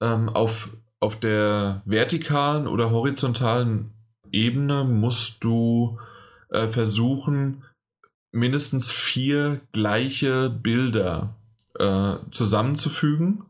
ähm, 0.00 0.30
auf, 0.30 0.74
auf 1.00 1.20
der 1.20 1.82
vertikalen 1.84 2.66
oder 2.66 2.90
horizontalen 2.90 3.90
Ebene 4.32 4.84
musst 4.84 5.44
du 5.44 5.98
äh, 6.50 6.68
versuchen, 6.68 7.64
mindestens 8.32 8.90
vier 8.90 9.60
gleiche 9.72 10.50
Bilder 10.50 11.36
äh, 11.78 12.16
zusammenzufügen, 12.30 13.44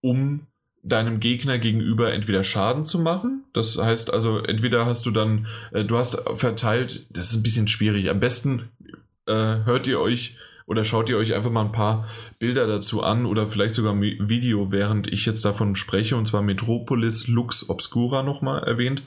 um 0.00 0.46
deinem 0.82 1.20
Gegner 1.20 1.58
gegenüber 1.58 2.12
entweder 2.12 2.42
Schaden 2.42 2.84
zu 2.84 2.98
machen. 2.98 3.44
Das 3.52 3.78
heißt 3.78 4.12
also, 4.12 4.38
entweder 4.38 4.84
hast 4.86 5.06
du 5.06 5.10
dann, 5.10 5.46
äh, 5.70 5.84
du 5.84 5.96
hast 5.96 6.18
verteilt, 6.34 7.06
das 7.10 7.30
ist 7.30 7.36
ein 7.36 7.42
bisschen 7.42 7.68
schwierig. 7.68 8.10
Am 8.10 8.20
besten 8.20 8.70
äh, 9.26 9.32
hört 9.64 9.86
ihr 9.86 10.00
euch 10.00 10.36
oder 10.66 10.84
schaut 10.84 11.08
ihr 11.08 11.18
euch 11.18 11.34
einfach 11.34 11.50
mal 11.50 11.64
ein 11.64 11.72
paar 11.72 12.08
Bilder 12.38 12.66
dazu 12.66 13.02
an 13.02 13.26
oder 13.26 13.48
vielleicht 13.48 13.74
sogar 13.74 13.94
ein 13.94 14.28
Video, 14.28 14.72
während 14.72 15.06
ich 15.06 15.26
jetzt 15.26 15.44
davon 15.44 15.76
spreche, 15.76 16.16
und 16.16 16.26
zwar 16.26 16.42
Metropolis 16.42 17.28
Lux 17.28 17.68
Obscura 17.68 18.22
nochmal 18.22 18.64
erwähnt, 18.64 19.04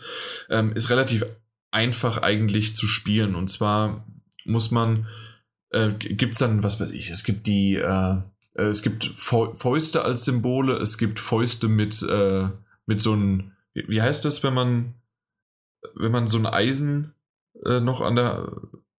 ähm, 0.50 0.74
ist 0.74 0.90
relativ 0.90 1.26
einfach 1.72 2.22
eigentlich 2.22 2.76
zu 2.76 2.88
spielen. 2.88 3.36
Und 3.36 3.50
zwar 3.50 4.06
muss 4.46 4.72
man, 4.72 5.08
äh, 5.72 5.92
gibt 5.92 6.34
es 6.34 6.40
dann, 6.40 6.64
was 6.64 6.80
weiß 6.80 6.92
ich, 6.92 7.10
es 7.10 7.24
gibt 7.24 7.48
die, 7.48 7.76
äh, 7.76 8.18
äh 8.56 8.64
es 8.64 8.82
gibt 8.82 9.06
Fäuste 9.18 10.04
als 10.04 10.26
Symbole, 10.26 10.78
es 10.78 10.98
gibt 10.98 11.20
Fäuste 11.20 11.68
mit, 11.68 12.02
äh, 12.04 12.50
mit 12.86 13.02
so 13.02 13.14
einem, 13.14 13.52
wie 13.74 14.02
heißt 14.02 14.24
das, 14.26 14.44
wenn 14.44 14.54
man, 14.54 14.94
wenn 15.96 16.12
man 16.12 16.28
so 16.28 16.38
ein 16.38 16.46
Eisen 16.46 17.14
äh, 17.66 17.80
noch 17.80 18.02
an 18.02 18.16
der 18.16 18.52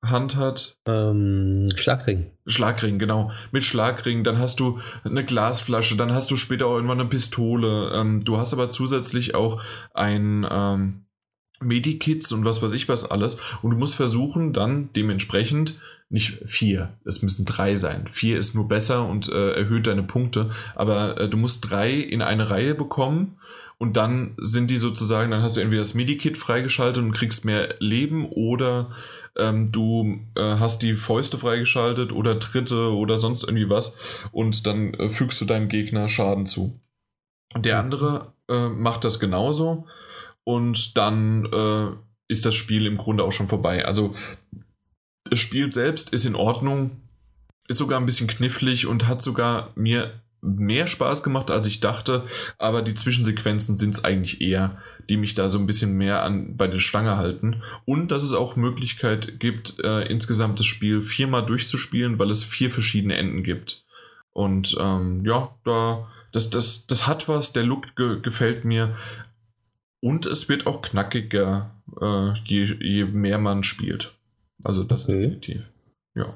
Hand 0.10 0.36
hat. 0.36 0.78
Ähm, 0.88 1.68
Schlagring. 1.76 2.32
Schlagring, 2.46 3.00
genau. 3.00 3.32
Mit 3.52 3.64
Schlagring. 3.64 4.24
Dann 4.24 4.40
hast 4.40 4.60
du 4.60 4.80
eine 5.04 5.26
Glasflasche, 5.26 5.96
dann 5.96 6.14
hast 6.14 6.32
du 6.32 6.38
später 6.38 6.68
auch 6.68 6.76
irgendwann 6.76 7.00
eine 7.00 7.10
Pistole. 7.10 7.92
Ähm, 7.94 8.24
du 8.24 8.38
hast 8.38 8.54
aber 8.54 8.70
zusätzlich 8.70 9.36
auch 9.36 9.62
ein, 9.94 10.48
ähm, 10.50 11.05
Medikits 11.62 12.32
und 12.32 12.46
was 12.46 12.62
weiß 12.62 12.72
ich 12.74 12.90
was 12.90 13.10
alles. 13.10 13.42
Und 13.62 13.72
du 13.72 13.78
musst 13.78 13.96
versuchen, 13.96 14.54
dann 14.54 14.90
dementsprechend 14.96 15.76
nicht 16.10 16.44
vier, 16.46 16.98
es 17.04 17.22
müssen 17.22 17.46
drei 17.46 17.76
sein. 17.76 18.08
Vier 18.12 18.38
ist 18.38 18.54
nur 18.54 18.68
besser 18.68 19.08
und 19.08 19.30
äh, 19.30 19.54
erhöht 19.54 19.88
deine 19.88 20.04
Punkte. 20.04 20.52
Aber 20.76 21.20
äh, 21.20 21.30
du 21.30 21.38
musst 21.38 21.70
drei 21.70 21.94
in 21.94 22.22
eine 22.22 22.50
Reihe 22.50 22.76
bekommen 22.76 23.38
und 23.78 23.98
dann 23.98 24.36
sind 24.38 24.70
die 24.72 24.78
sozusagen, 24.78 25.32
dann 25.32 25.42
hast 25.42 25.58
du 25.58 25.62
entweder 25.62 25.82
das 25.82 25.96
Medikit 25.96 26.38
freigeschaltet 26.38 27.04
und 27.04 27.12
kriegst 27.12 27.44
mehr 27.44 27.76
Leben 27.80 28.28
oder 28.30 28.92
ähm, 29.36 29.72
du 29.72 30.20
äh, 30.36 30.42
hast 30.60 30.82
die 30.82 30.96
Fäuste 30.96 31.38
freigeschaltet 31.38 32.14
oder 32.14 32.40
Tritte 32.40 32.94
oder 32.94 33.18
sonst 33.18 33.44
irgendwie 33.44 33.70
was 33.70 33.98
und 34.32 34.66
dann 34.66 34.94
äh, 34.94 35.10
fügst 35.10 35.42
du 35.42 35.46
deinem 35.46 35.68
Gegner 35.68 36.08
Schaden 36.08 36.46
zu. 36.46 36.80
Der 37.56 37.80
andere 37.80 38.34
äh, 38.50 38.70
macht 38.70 39.04
das 39.04 39.20
genauso 39.20 39.88
und 40.46 40.96
dann 40.96 41.46
äh, 41.52 41.88
ist 42.30 42.46
das 42.46 42.56
Spiel 42.56 42.86
im 42.86 42.98
Grunde 42.98 43.26
auch 43.26 43.34
schon 43.34 43.50
vorbei. 43.50 43.86
Also 43.86 44.16
das 45.30 45.40
Spiel 45.40 45.72
selbst 45.72 46.12
ist 46.12 46.26
in 46.26 46.36
Ordnung, 46.36 47.02
ist 47.68 47.80
sogar 47.80 48.00
ein 48.00 48.06
bisschen 48.06 48.28
knifflig 48.28 48.88
und 48.88 49.08
hat 49.08 49.22
sogar 49.22 49.74
mir 49.76 50.22
mehr 50.46 50.86
Spaß 50.86 51.24
gemacht, 51.24 51.50
als 51.50 51.66
ich 51.66 51.80
dachte, 51.80 52.24
aber 52.60 52.84
die 52.84 52.94
Zwischensequenzen 52.94 53.78
sind 53.78 53.96
es 53.96 54.06
eigentlich 54.06 54.42
eher, 54.42 54.78
die 55.10 55.18
mich 55.18 55.34
da 55.34 55.50
so 55.50 55.58
ein 55.58 55.66
bisschen 55.66 55.98
mehr 55.98 56.24
an 56.24 56.56
bei 56.56 56.68
der 56.68 56.80
Stange 56.80 57.18
halten. 57.18 57.64
Und 57.86 58.10
dass 58.10 58.24
es 58.24 58.34
auch 58.34 58.56
Möglichkeit 58.56 59.40
gibt, 59.40 59.80
äh, 59.80 60.04
insgesamt 60.04 60.60
das 60.60 60.68
Spiel 60.68 61.02
viermal 61.02 61.46
durchzuspielen, 61.46 62.20
weil 62.20 62.30
es 62.30 62.44
vier 62.44 62.70
verschiedene 62.70 63.18
Enden 63.18 63.42
gibt. 63.42 63.86
Und 64.32 64.78
ähm, 64.80 65.26
ja, 65.26 65.56
da, 65.64 66.12
das, 66.32 66.50
das, 66.52 66.86
das 66.86 67.08
hat 67.08 67.28
was, 67.28 67.54
der 67.54 67.64
Look 67.64 67.96
ge 67.96 68.22
gefällt 68.22 68.66
mir. 68.66 68.96
Und 70.06 70.28
es 70.28 70.50
wird 70.50 70.68
auch 70.68 70.84
knackiger, 70.84 71.72
äh, 72.00 72.34
je, 72.46 72.66
je 72.80 73.06
mehr 73.06 73.40
man 73.40 73.64
spielt. 73.64 74.14
Also 74.64 74.84
das 74.84 75.06
okay. 75.06 75.20
definitiv. 75.20 75.62
Ja. 76.14 76.36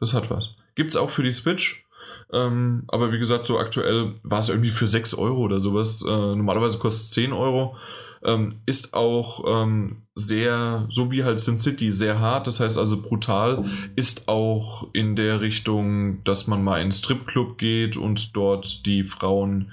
Das 0.00 0.12
hat 0.12 0.28
was. 0.28 0.56
Gibt 0.74 0.90
es 0.90 0.96
auch 0.96 1.10
für 1.10 1.22
die 1.22 1.30
Switch. 1.30 1.86
Ähm, 2.32 2.82
aber 2.88 3.12
wie 3.12 3.20
gesagt, 3.20 3.46
so 3.46 3.60
aktuell 3.60 4.14
war 4.24 4.40
es 4.40 4.48
irgendwie 4.48 4.70
für 4.70 4.88
6 4.88 5.14
Euro 5.14 5.38
oder 5.42 5.60
sowas. 5.60 6.02
Äh, 6.02 6.08
normalerweise 6.08 6.78
kostet 6.78 7.04
es 7.04 7.10
10 7.12 7.32
Euro. 7.32 7.76
Ähm, 8.24 8.56
ist 8.66 8.92
auch 8.92 9.44
ähm, 9.46 10.02
sehr, 10.16 10.88
so 10.90 11.12
wie 11.12 11.22
halt 11.22 11.38
Sin 11.38 11.58
City, 11.58 11.92
sehr 11.92 12.18
hart, 12.18 12.48
das 12.48 12.58
heißt 12.58 12.76
also 12.76 13.00
brutal, 13.00 13.66
ist 13.94 14.26
auch 14.26 14.88
in 14.92 15.14
der 15.14 15.40
Richtung, 15.40 16.24
dass 16.24 16.48
man 16.48 16.64
mal 16.64 16.78
in 16.78 16.82
einen 16.82 16.92
Stripclub 16.92 17.56
geht 17.56 17.96
und 17.96 18.34
dort 18.34 18.84
die 18.84 19.04
Frauen 19.04 19.70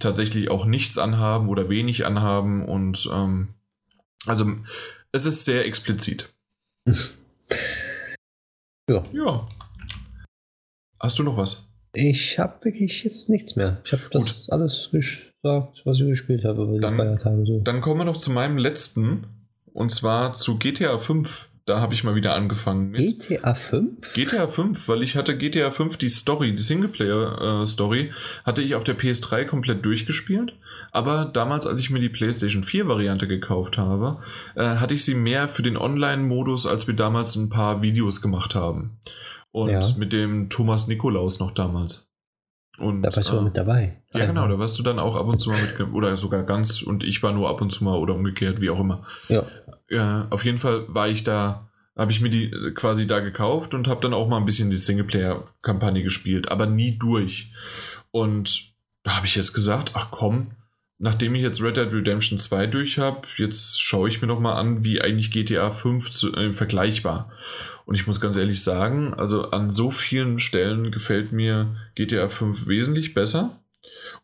tatsächlich 0.00 0.50
auch 0.50 0.64
nichts 0.64 0.98
anhaben 0.98 1.48
oder 1.48 1.68
wenig 1.68 2.04
anhaben 2.06 2.64
und 2.64 3.08
ähm, 3.12 3.54
also 4.26 4.52
es 5.12 5.26
ist 5.26 5.44
sehr 5.44 5.64
explizit. 5.64 6.28
ja. 8.88 9.02
Ja. 9.12 9.48
Hast 10.98 11.18
du 11.18 11.22
noch 11.22 11.36
was? 11.36 11.68
Ich 11.92 12.38
habe 12.38 12.64
wirklich 12.64 13.02
jetzt 13.04 13.28
nichts 13.28 13.56
mehr. 13.56 13.80
Ich 13.84 13.92
habe 13.92 14.02
das 14.12 14.46
Gut. 14.46 14.52
alles 14.52 14.90
gesagt, 14.92 15.82
was 15.84 16.00
ich 16.00 16.06
gespielt 16.06 16.44
habe 16.44 16.62
über 16.62 16.72
die 16.74 16.80
dann, 16.80 16.96
Feiertage. 16.96 17.46
So. 17.46 17.60
Dann 17.60 17.80
kommen 17.80 18.00
wir 18.00 18.04
noch 18.04 18.18
zu 18.18 18.30
meinem 18.30 18.58
letzten. 18.58 19.26
Und 19.72 19.90
zwar 19.90 20.34
zu 20.34 20.58
GTA 20.58 20.98
5. 20.98 21.48
Da 21.70 21.80
habe 21.80 21.94
ich 21.94 22.02
mal 22.02 22.16
wieder 22.16 22.34
angefangen 22.34 22.90
mit. 22.90 23.28
GTA 23.28 23.54
5? 23.54 24.12
GTA 24.12 24.48
5, 24.48 24.88
weil 24.88 25.04
ich 25.04 25.14
hatte 25.14 25.38
GTA 25.38 25.70
5 25.70 25.98
die 25.98 26.08
Story, 26.08 26.50
die 26.50 26.60
Singleplayer-Story, 26.60 28.00
äh, 28.00 28.12
hatte 28.42 28.60
ich 28.60 28.74
auf 28.74 28.82
der 28.82 28.98
PS3 28.98 29.44
komplett 29.44 29.84
durchgespielt. 29.84 30.54
Aber 30.90 31.26
damals, 31.26 31.68
als 31.68 31.80
ich 31.80 31.90
mir 31.90 32.00
die 32.00 32.08
PlayStation 32.08 32.64
4-Variante 32.64 33.28
gekauft 33.28 33.78
habe, 33.78 34.18
äh, 34.56 34.64
hatte 34.64 34.94
ich 34.94 35.04
sie 35.04 35.14
mehr 35.14 35.46
für 35.46 35.62
den 35.62 35.76
Online-Modus, 35.76 36.66
als 36.66 36.88
wir 36.88 36.94
damals 36.94 37.36
ein 37.36 37.50
paar 37.50 37.82
Videos 37.82 38.20
gemacht 38.20 38.56
haben. 38.56 38.98
Und 39.52 39.70
ja. 39.70 39.94
mit 39.96 40.12
dem 40.12 40.48
Thomas 40.48 40.88
Nikolaus 40.88 41.38
noch 41.38 41.52
damals. 41.52 42.09
Und, 42.80 43.02
da 43.02 43.14
warst 43.14 43.30
du 43.30 43.36
äh, 43.36 43.42
mit 43.42 43.56
dabei. 43.56 43.98
Ja, 44.14 44.24
genau, 44.24 44.48
da 44.48 44.58
warst 44.58 44.78
du 44.78 44.82
dann 44.82 44.98
auch 44.98 45.14
ab 45.14 45.26
und 45.26 45.38
zu 45.38 45.50
mal 45.50 45.60
mit, 45.60 45.92
oder 45.92 46.16
sogar 46.16 46.44
ganz, 46.44 46.82
und 46.82 47.04
ich 47.04 47.22
war 47.22 47.32
nur 47.32 47.48
ab 47.48 47.60
und 47.60 47.70
zu 47.70 47.84
mal 47.84 47.96
oder 47.96 48.14
umgekehrt, 48.14 48.60
wie 48.60 48.70
auch 48.70 48.80
immer. 48.80 49.04
Ja. 49.28 49.44
ja 49.90 50.26
auf 50.30 50.44
jeden 50.44 50.58
Fall 50.58 50.84
war 50.88 51.08
ich 51.08 51.22
da, 51.22 51.68
habe 51.94 52.10
ich 52.10 52.20
mir 52.20 52.30
die 52.30 52.46
äh, 52.46 52.72
quasi 52.72 53.06
da 53.06 53.20
gekauft 53.20 53.74
und 53.74 53.86
habe 53.86 54.00
dann 54.00 54.14
auch 54.14 54.28
mal 54.28 54.38
ein 54.38 54.46
bisschen 54.46 54.70
die 54.70 54.78
Singleplayer-Kampagne 54.78 56.02
gespielt, 56.02 56.50
aber 56.50 56.66
nie 56.66 56.98
durch. 56.98 57.52
Und 58.10 58.72
da 59.02 59.16
habe 59.16 59.26
ich 59.26 59.36
jetzt 59.36 59.52
gesagt, 59.52 59.92
ach 59.94 60.10
komm, 60.10 60.52
nachdem 60.98 61.34
ich 61.34 61.42
jetzt 61.42 61.62
Red 61.62 61.76
Dead 61.76 61.92
Redemption 61.92 62.38
2 62.38 62.66
durch 62.66 62.98
habe, 62.98 63.22
jetzt 63.36 63.80
schaue 63.80 64.08
ich 64.08 64.20
mir 64.20 64.28
noch 64.28 64.40
mal 64.40 64.54
an, 64.54 64.84
wie 64.84 65.00
eigentlich 65.00 65.30
GTA 65.30 65.70
5 65.70 66.10
zu, 66.10 66.32
äh, 66.34 66.52
vergleichbar. 66.52 67.30
Und 67.90 67.96
ich 67.96 68.06
muss 68.06 68.20
ganz 68.20 68.36
ehrlich 68.36 68.62
sagen, 68.62 69.14
also 69.14 69.50
an 69.50 69.68
so 69.68 69.90
vielen 69.90 70.38
Stellen 70.38 70.92
gefällt 70.92 71.32
mir 71.32 71.74
GTA 71.96 72.28
5 72.28 72.68
wesentlich 72.68 73.14
besser. 73.14 73.58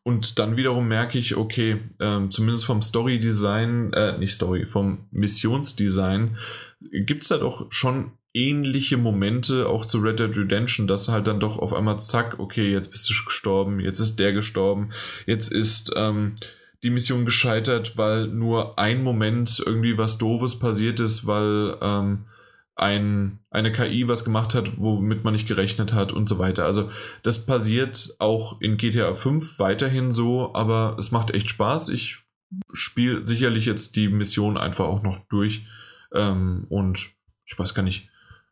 Und 0.04 0.38
dann 0.38 0.56
wiederum 0.56 0.86
merke 0.86 1.18
ich, 1.18 1.36
okay, 1.36 1.80
äh, 1.98 2.28
zumindest 2.28 2.64
vom 2.64 2.80
Story-Design, 2.80 3.92
äh, 3.92 4.18
nicht 4.18 4.34
Story, 4.34 4.66
vom 4.66 5.08
Missionsdesign, 5.10 6.36
gibt 6.92 7.22
es 7.22 7.28
da 7.28 7.38
doch 7.38 7.66
schon 7.72 8.12
ähnliche 8.32 8.98
Momente 8.98 9.68
auch 9.68 9.84
zu 9.84 9.98
Red 9.98 10.20
Dead 10.20 10.36
Redemption, 10.36 10.86
dass 10.86 11.08
halt 11.08 11.26
dann 11.26 11.40
doch 11.40 11.58
auf 11.58 11.72
einmal 11.72 12.00
zack, 12.00 12.38
okay, 12.38 12.70
jetzt 12.70 12.92
bist 12.92 13.10
du 13.10 13.14
gestorben, 13.24 13.80
jetzt 13.80 13.98
ist 13.98 14.20
der 14.20 14.32
gestorben, 14.32 14.90
jetzt 15.26 15.50
ist 15.50 15.92
ähm, 15.96 16.36
die 16.84 16.90
Mission 16.90 17.24
gescheitert, 17.24 17.98
weil 17.98 18.28
nur 18.28 18.78
ein 18.78 19.02
Moment 19.02 19.60
irgendwie 19.66 19.98
was 19.98 20.18
Doofes 20.18 20.60
passiert 20.60 21.00
ist, 21.00 21.26
weil 21.26 21.76
ähm, 21.80 22.26
ein, 22.76 23.38
eine 23.50 23.72
KI 23.72 24.06
was 24.06 24.24
gemacht 24.24 24.54
hat, 24.54 24.78
womit 24.78 25.24
man 25.24 25.32
nicht 25.32 25.48
gerechnet 25.48 25.94
hat 25.94 26.12
und 26.12 26.26
so 26.26 26.38
weiter. 26.38 26.66
Also 26.66 26.90
das 27.22 27.46
passiert 27.46 28.14
auch 28.18 28.60
in 28.60 28.76
GTA 28.76 29.14
5 29.14 29.58
weiterhin 29.58 30.12
so, 30.12 30.54
aber 30.54 30.96
es 30.98 31.10
macht 31.10 31.30
echt 31.30 31.48
Spaß. 31.48 31.88
Ich 31.88 32.18
spiele 32.72 33.24
sicherlich 33.24 33.64
jetzt 33.64 33.96
die 33.96 34.08
Mission 34.08 34.58
einfach 34.58 34.84
auch 34.84 35.02
noch 35.02 35.18
durch 35.28 35.66
ähm, 36.14 36.66
und 36.68 37.08
ich 37.46 37.58
weiß 37.58 37.74
gar 37.74 37.82
nicht, 37.82 38.10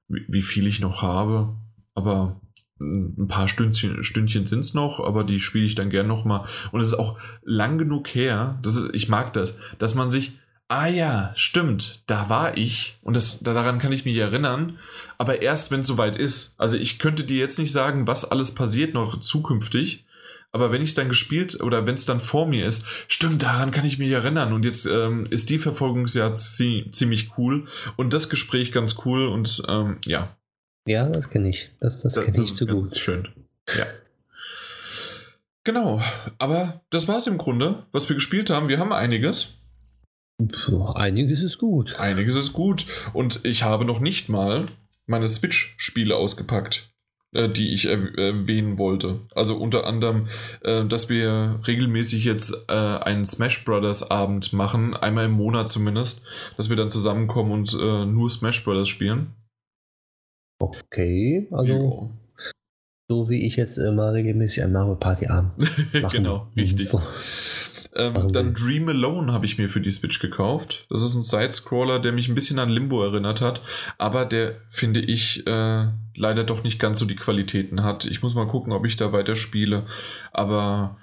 wie, 0.09 0.24
wie, 0.28 0.42
viel 0.42 0.66
ich 0.66 0.80
noch 0.80 1.02
habe, 1.02 1.56
aber 1.94 2.40
ein 2.80 3.28
paar 3.28 3.48
Stündchen, 3.48 4.02
Stündchen 4.02 4.46
sind 4.46 4.60
es 4.60 4.74
noch, 4.74 5.01
aber 5.01 5.24
die 5.24 5.40
spiele 5.40 5.66
ich 5.66 5.74
dann 5.74 5.90
gern 5.90 6.06
nochmal. 6.06 6.46
Und 6.72 6.80
es 6.80 6.88
ist 6.88 6.98
auch 6.98 7.18
lang 7.42 7.78
genug 7.78 8.09
her, 8.09 8.59
das 8.62 8.76
ist, 8.76 8.94
ich 8.94 9.09
mag 9.09 9.32
das, 9.34 9.59
dass 9.78 9.94
man 9.94 10.10
sich 10.10 10.38
ah 10.69 10.86
ja, 10.86 11.32
stimmt, 11.36 12.03
da 12.07 12.28
war 12.28 12.57
ich 12.57 12.99
und 13.03 13.15
das, 13.16 13.41
daran 13.41 13.78
kann 13.78 13.93
ich 13.93 14.05
mich 14.05 14.16
erinnern, 14.16 14.78
aber 15.19 15.43
erst 15.43 15.70
wenn 15.70 15.81
es 15.81 15.86
soweit 15.86 16.16
ist. 16.16 16.59
Also 16.59 16.77
ich 16.77 16.99
könnte 16.99 17.24
dir 17.24 17.39
jetzt 17.39 17.59
nicht 17.59 17.73
sagen, 17.73 18.07
was 18.07 18.24
alles 18.24 18.55
passiert 18.55 18.95
noch 18.95 19.20
zukünftig, 19.20 20.05
aber 20.53 20.70
wenn 20.70 20.82
ich 20.82 20.91
es 20.91 20.95
dann 20.95 21.09
gespielt 21.09 21.61
oder 21.61 21.86
wenn 21.86 21.97
es 21.97 22.07
dann 22.07 22.20
vor 22.20 22.47
mir 22.47 22.66
ist, 22.66 22.86
stimmt, 23.09 23.43
daran 23.43 23.73
kann 23.73 23.85
ich 23.85 23.99
mich 23.99 24.11
erinnern 24.11 24.53
und 24.53 24.65
jetzt 24.65 24.86
ähm, 24.86 25.24
ist 25.31 25.51
die 25.51 25.59
Verfolgungsjagd 25.59 26.39
ziemlich 26.39 27.36
cool 27.36 27.66
und 27.97 28.12
das 28.12 28.28
Gespräch 28.31 28.73
ganz 28.73 28.97
cool 29.05 29.27
und 29.27 29.62
ähm, 29.69 29.99
ja. 30.07 30.36
Ja, 30.86 31.09
das 31.09 31.31
kenne 31.31 31.49
ich. 31.49 31.70
Das, 31.81 31.99
das 31.99 32.20
kenne 32.20 32.45
ich 32.45 32.55
so 32.55 32.66
gut. 32.66 32.95
Schön. 32.97 33.28
Ja. 33.77 33.86
Genau, 35.65 36.03
aber 36.39 36.82
das 36.91 37.09
war 37.09 37.16
es 37.16 37.27
im 37.27 37.39
Grunde, 37.39 37.85
was 37.91 38.09
wir 38.09 38.15
gespielt 38.15 38.51
haben. 38.51 38.69
Wir 38.69 38.78
haben 38.78 38.93
einiges. 38.93 39.57
Einiges 40.94 41.43
ist 41.43 41.59
gut. 41.59 41.98
Einiges 41.98 42.36
ist 42.36 42.52
gut. 42.52 42.86
Und 43.12 43.44
ich 43.44 43.62
habe 43.62 43.85
noch 43.85 44.01
nicht 44.01 44.28
mal 44.28 44.66
meine 45.06 45.28
Switch-Spiele 45.28 46.16
ausgepackt, 46.16 46.90
äh, 47.35 47.48
die 47.48 47.73
ich 47.73 47.86
erwähnen 47.86 48.78
wollte. 48.78 49.20
Also 49.35 49.56
unter 49.56 49.86
anderem, 49.86 50.28
äh, 50.62 50.85
dass 50.85 51.09
wir 51.09 51.61
regelmäßig 51.66 52.24
jetzt 52.24 52.55
äh, 52.69 52.73
einen 52.73 53.24
Smash 53.24 53.65
Brothers 53.65 54.11
Abend 54.11 54.52
machen, 54.52 54.94
einmal 54.94 55.27
im 55.27 55.32
Monat 55.32 55.69
zumindest, 55.69 56.23
dass 56.56 56.69
wir 56.69 56.77
dann 56.77 56.90
zusammenkommen 56.90 57.52
und 57.52 57.73
äh, 57.74 58.05
nur 58.05 58.28
Smash 58.28 58.65
Brothers 58.65 58.89
spielen. 58.89 59.35
Okay, 60.59 61.47
also. 61.51 61.73
Jo. 61.73 62.11
So 63.06 63.28
wie 63.28 63.47
ich 63.47 63.56
jetzt 63.56 63.77
immer 63.77 64.15
regelmäßig 64.15 64.62
ein 64.65 64.73
Mario 64.73 64.94
Party 64.94 65.27
Abend. 65.27 65.52
genau, 66.11 66.48
richtig. 66.56 66.90
Ähm, 67.96 68.32
dann 68.32 68.54
Dream 68.54 68.88
Alone 68.88 69.32
habe 69.32 69.46
ich 69.46 69.56
mir 69.56 69.68
für 69.68 69.80
die 69.80 69.90
Switch 69.90 70.18
gekauft. 70.18 70.86
Das 70.90 71.02
ist 71.02 71.14
ein 71.14 71.22
Sidescroller, 71.22 72.00
der 72.00 72.12
mich 72.12 72.28
ein 72.28 72.34
bisschen 72.34 72.58
an 72.58 72.68
Limbo 72.68 73.04
erinnert 73.04 73.40
hat, 73.40 73.62
aber 73.98 74.24
der, 74.24 74.56
finde 74.68 75.00
ich, 75.00 75.46
äh, 75.46 75.88
leider 76.16 76.44
doch 76.44 76.64
nicht 76.64 76.78
ganz 76.78 76.98
so 76.98 77.06
die 77.06 77.16
Qualitäten 77.16 77.82
hat. 77.82 78.04
Ich 78.04 78.22
muss 78.22 78.34
mal 78.34 78.46
gucken, 78.46 78.72
ob 78.72 78.86
ich 78.86 78.96
da 78.96 79.12
weiter 79.12 79.36
spiele. 79.36 79.86
Aber 80.32 80.96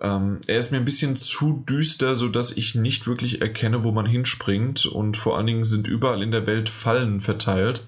ähm, 0.00 0.40
er 0.46 0.58
ist 0.58 0.72
mir 0.72 0.78
ein 0.78 0.84
bisschen 0.84 1.16
zu 1.16 1.64
düster, 1.68 2.14
sodass 2.14 2.56
ich 2.56 2.74
nicht 2.74 3.06
wirklich 3.06 3.40
erkenne, 3.40 3.84
wo 3.84 3.92
man 3.92 4.06
hinspringt. 4.06 4.86
Und 4.86 5.16
vor 5.16 5.36
allen 5.36 5.46
Dingen 5.46 5.64
sind 5.64 5.88
überall 5.88 6.22
in 6.22 6.30
der 6.30 6.46
Welt 6.46 6.68
Fallen 6.68 7.20
verteilt. 7.20 7.86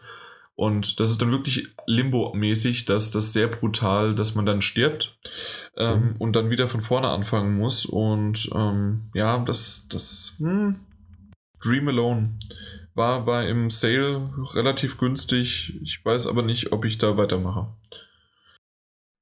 Und 0.55 1.01
das 1.01 1.11
ist 1.11 1.23
dann 1.23 1.31
wirklich 1.31 1.69
Limbo-mäßig, 1.87 2.85
dass 2.85 3.11
das 3.11 3.33
sehr 3.33 3.49
brutal, 3.49 4.15
dass 4.15 4.35
man 4.35 4.47
dann 4.47 4.61
stirbt 4.61 5.19
ähm, 5.77 6.01
mhm. 6.01 6.17
und 6.19 6.37
dann 6.37 6.51
wieder 6.51 6.69
von 6.69 6.83
vorne 6.83 7.09
anfangen 7.09 7.57
muss. 7.57 7.87
Und 7.87 8.51
ähm, 8.55 9.11
ja, 9.15 9.39
das, 9.39 9.89
das 9.89 10.35
hm, 10.39 10.81
Dream 11.63 11.89
Alone 11.89 12.39
war, 12.95 13.27
war 13.27 13.47
im 13.47 13.71
Sale 13.71 14.29
relativ 14.55 14.99
günstig. 14.99 15.81
Ich 15.83 16.05
weiß 16.05 16.27
aber 16.27 16.43
nicht, 16.43 16.73
ob 16.73 16.85
ich 16.85 16.99
da 16.99 17.17
weitermache. 17.17 17.75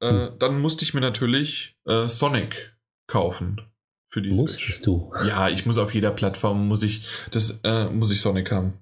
Äh, 0.00 0.12
mhm. 0.12 0.38
Dann 0.38 0.60
musste 0.60 0.84
ich 0.84 0.94
mir 0.94 1.00
natürlich 1.00 1.76
äh, 1.86 2.08
Sonic 2.08 2.76
kaufen 3.06 3.60
für 4.08 4.22
die 4.22 4.30
Musstest 4.30 4.60
Switch. 4.60 4.82
du? 4.82 5.12
Ja, 5.24 5.48
ich 5.48 5.66
muss 5.66 5.78
auf 5.78 5.94
jeder 5.94 6.10
Plattform 6.10 6.66
muss 6.66 6.82
ich 6.82 7.06
das 7.30 7.60
äh, 7.62 7.86
muss 7.86 8.10
ich 8.10 8.20
Sonic 8.20 8.50
haben. 8.50 8.74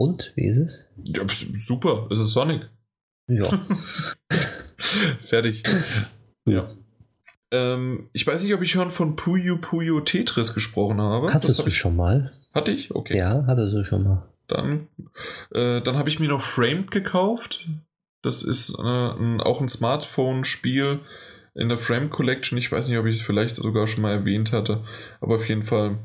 Und 0.00 0.32
wie 0.34 0.46
ist 0.46 0.56
es? 0.56 0.88
Ja, 1.04 1.24
super, 1.52 2.08
es 2.10 2.20
ist 2.20 2.32
Sonic. 2.32 2.70
Ja. 3.28 3.44
Fertig. 4.78 5.62
Ja. 6.46 6.70
Ähm, 7.50 8.08
ich 8.14 8.26
weiß 8.26 8.42
nicht, 8.42 8.54
ob 8.54 8.62
ich 8.62 8.70
schon 8.70 8.90
von 8.90 9.14
Puyo 9.14 9.58
Puyo 9.58 10.00
Tetris 10.00 10.54
gesprochen 10.54 11.02
habe. 11.02 11.30
Hattest 11.34 11.58
das 11.58 11.66
du 11.66 11.70
schon 11.70 11.96
mal? 11.96 12.32
Hatte 12.54 12.72
ich? 12.72 12.94
Okay. 12.94 13.18
Ja, 13.18 13.44
hattest 13.46 13.74
du 13.74 13.84
schon 13.84 14.04
mal. 14.04 14.26
Dann, 14.48 14.88
äh, 15.52 15.82
dann 15.82 15.98
habe 15.98 16.08
ich 16.08 16.18
mir 16.18 16.28
noch 16.28 16.40
Framed 16.40 16.90
gekauft. 16.90 17.68
Das 18.22 18.42
ist 18.42 18.70
äh, 18.78 18.82
ein, 18.82 19.42
auch 19.42 19.60
ein 19.60 19.68
Smartphone-Spiel 19.68 21.00
in 21.54 21.68
der 21.68 21.78
Frame 21.78 22.08
Collection. 22.08 22.56
Ich 22.56 22.72
weiß 22.72 22.88
nicht, 22.88 22.96
ob 22.96 23.04
ich 23.04 23.16
es 23.16 23.22
vielleicht 23.22 23.56
sogar 23.56 23.86
schon 23.86 24.00
mal 24.00 24.12
erwähnt 24.12 24.52
hatte, 24.52 24.82
aber 25.20 25.36
auf 25.36 25.46
jeden 25.46 25.64
Fall 25.64 25.98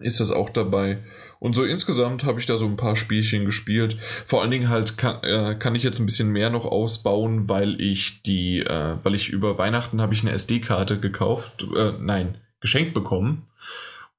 ist 0.00 0.18
das 0.18 0.32
auch 0.32 0.50
dabei. 0.50 1.04
Und 1.38 1.54
so 1.54 1.64
insgesamt 1.64 2.24
habe 2.24 2.40
ich 2.40 2.46
da 2.46 2.58
so 2.58 2.66
ein 2.66 2.76
paar 2.76 2.96
Spielchen 2.96 3.44
gespielt. 3.44 3.96
Vor 4.26 4.42
allen 4.42 4.50
Dingen 4.50 4.68
halt 4.68 4.96
kann, 4.96 5.22
äh, 5.22 5.54
kann 5.58 5.74
ich 5.74 5.82
jetzt 5.82 5.98
ein 5.98 6.06
bisschen 6.06 6.30
mehr 6.30 6.50
noch 6.50 6.64
ausbauen, 6.64 7.48
weil 7.48 7.80
ich 7.80 8.22
die, 8.22 8.60
äh, 8.60 8.96
weil 9.02 9.14
ich 9.14 9.28
über 9.28 9.58
Weihnachten 9.58 10.00
habe 10.00 10.14
ich 10.14 10.22
eine 10.22 10.32
SD-Karte 10.32 10.98
gekauft, 10.98 11.66
äh, 11.76 11.92
nein, 12.00 12.38
geschenkt 12.60 12.94
bekommen. 12.94 13.46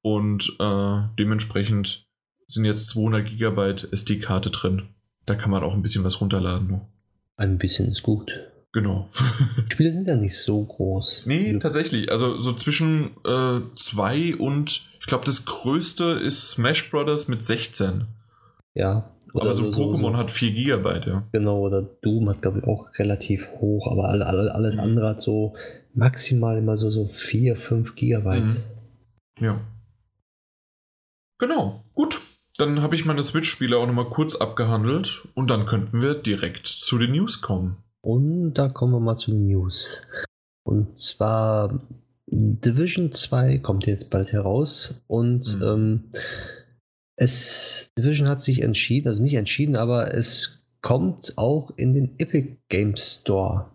Und 0.00 0.56
äh, 0.60 1.02
dementsprechend 1.18 2.06
sind 2.46 2.64
jetzt 2.64 2.88
200 2.90 3.26
Gigabyte 3.26 3.92
SD-Karte 3.92 4.50
drin. 4.50 4.88
Da 5.26 5.34
kann 5.34 5.50
man 5.50 5.62
auch 5.62 5.74
ein 5.74 5.82
bisschen 5.82 6.04
was 6.04 6.20
runterladen. 6.20 6.80
Ein 7.36 7.58
bisschen 7.58 7.90
ist 7.90 8.02
gut. 8.02 8.32
Genau. 8.72 9.08
Die 9.66 9.70
Spiele 9.72 9.92
sind 9.92 10.06
ja 10.06 10.16
nicht 10.16 10.36
so 10.36 10.62
groß. 10.62 11.24
Nee, 11.26 11.52
ja. 11.52 11.58
tatsächlich. 11.58 12.12
Also 12.12 12.40
so 12.40 12.52
zwischen 12.52 13.10
2 13.24 14.16
äh, 14.16 14.34
und 14.34 14.82
ich 15.00 15.06
glaube, 15.06 15.24
das 15.24 15.46
größte 15.46 16.04
ist 16.04 16.50
Smash 16.50 16.90
Brothers 16.90 17.28
mit 17.28 17.42
16. 17.42 18.04
Ja. 18.74 19.10
aber 19.34 19.54
so, 19.54 19.72
so 19.72 19.78
Pokémon 19.78 20.12
so, 20.12 20.16
hat 20.16 20.30
4 20.30 20.52
GB, 20.52 21.08
ja. 21.08 21.26
Genau, 21.32 21.60
oder 21.60 21.82
Doom 21.82 22.28
hat, 22.28 22.42
glaube 22.42 22.58
ich, 22.58 22.64
auch 22.64 22.88
relativ 22.98 23.48
hoch, 23.58 23.90
aber 23.90 24.08
alle, 24.08 24.26
alle, 24.26 24.54
alles 24.54 24.74
mhm. 24.74 24.82
andere 24.82 25.08
hat 25.08 25.22
so 25.22 25.56
maximal 25.94 26.58
immer 26.58 26.76
so, 26.76 26.90
so 26.90 27.08
4, 27.08 27.56
5 27.56 27.96
GB. 27.96 28.40
Mhm. 28.40 28.56
Ja. 29.40 29.60
Genau, 31.38 31.82
gut. 31.94 32.20
Dann 32.58 32.82
habe 32.82 32.96
ich 32.96 33.04
meine 33.04 33.22
Switch-Spiele 33.22 33.78
auch 33.78 33.86
nochmal 33.86 34.10
kurz 34.10 34.34
abgehandelt 34.36 35.28
und 35.34 35.48
dann 35.48 35.64
könnten 35.64 36.02
wir 36.02 36.14
direkt 36.14 36.66
zu 36.66 36.98
den 36.98 37.12
News 37.12 37.40
kommen. 37.40 37.76
Und 38.08 38.54
da 38.54 38.70
kommen 38.70 38.94
wir 38.94 39.00
mal 39.00 39.18
zu 39.18 39.32
den 39.32 39.44
News. 39.48 40.08
Und 40.66 40.98
zwar 40.98 41.78
Division 42.26 43.12
2 43.12 43.58
kommt 43.58 43.86
jetzt 43.86 44.08
bald 44.08 44.32
heraus 44.32 45.02
und 45.08 45.56
mhm. 45.56 45.62
ähm, 45.62 46.04
es 47.16 47.92
Division 47.98 48.26
hat 48.26 48.40
sich 48.40 48.62
entschieden, 48.62 49.08
also 49.08 49.22
nicht 49.22 49.34
entschieden, 49.34 49.76
aber 49.76 50.14
es 50.14 50.62
kommt 50.80 51.34
auch 51.36 51.70
in 51.76 51.92
den 51.92 52.18
Epic 52.18 52.56
Games 52.70 53.20
Store. 53.20 53.66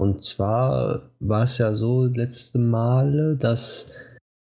Und 0.00 0.24
zwar 0.24 1.10
war 1.18 1.42
es 1.42 1.58
ja 1.58 1.74
so 1.74 2.04
letzte 2.04 2.58
Male, 2.58 3.36
dass 3.36 3.92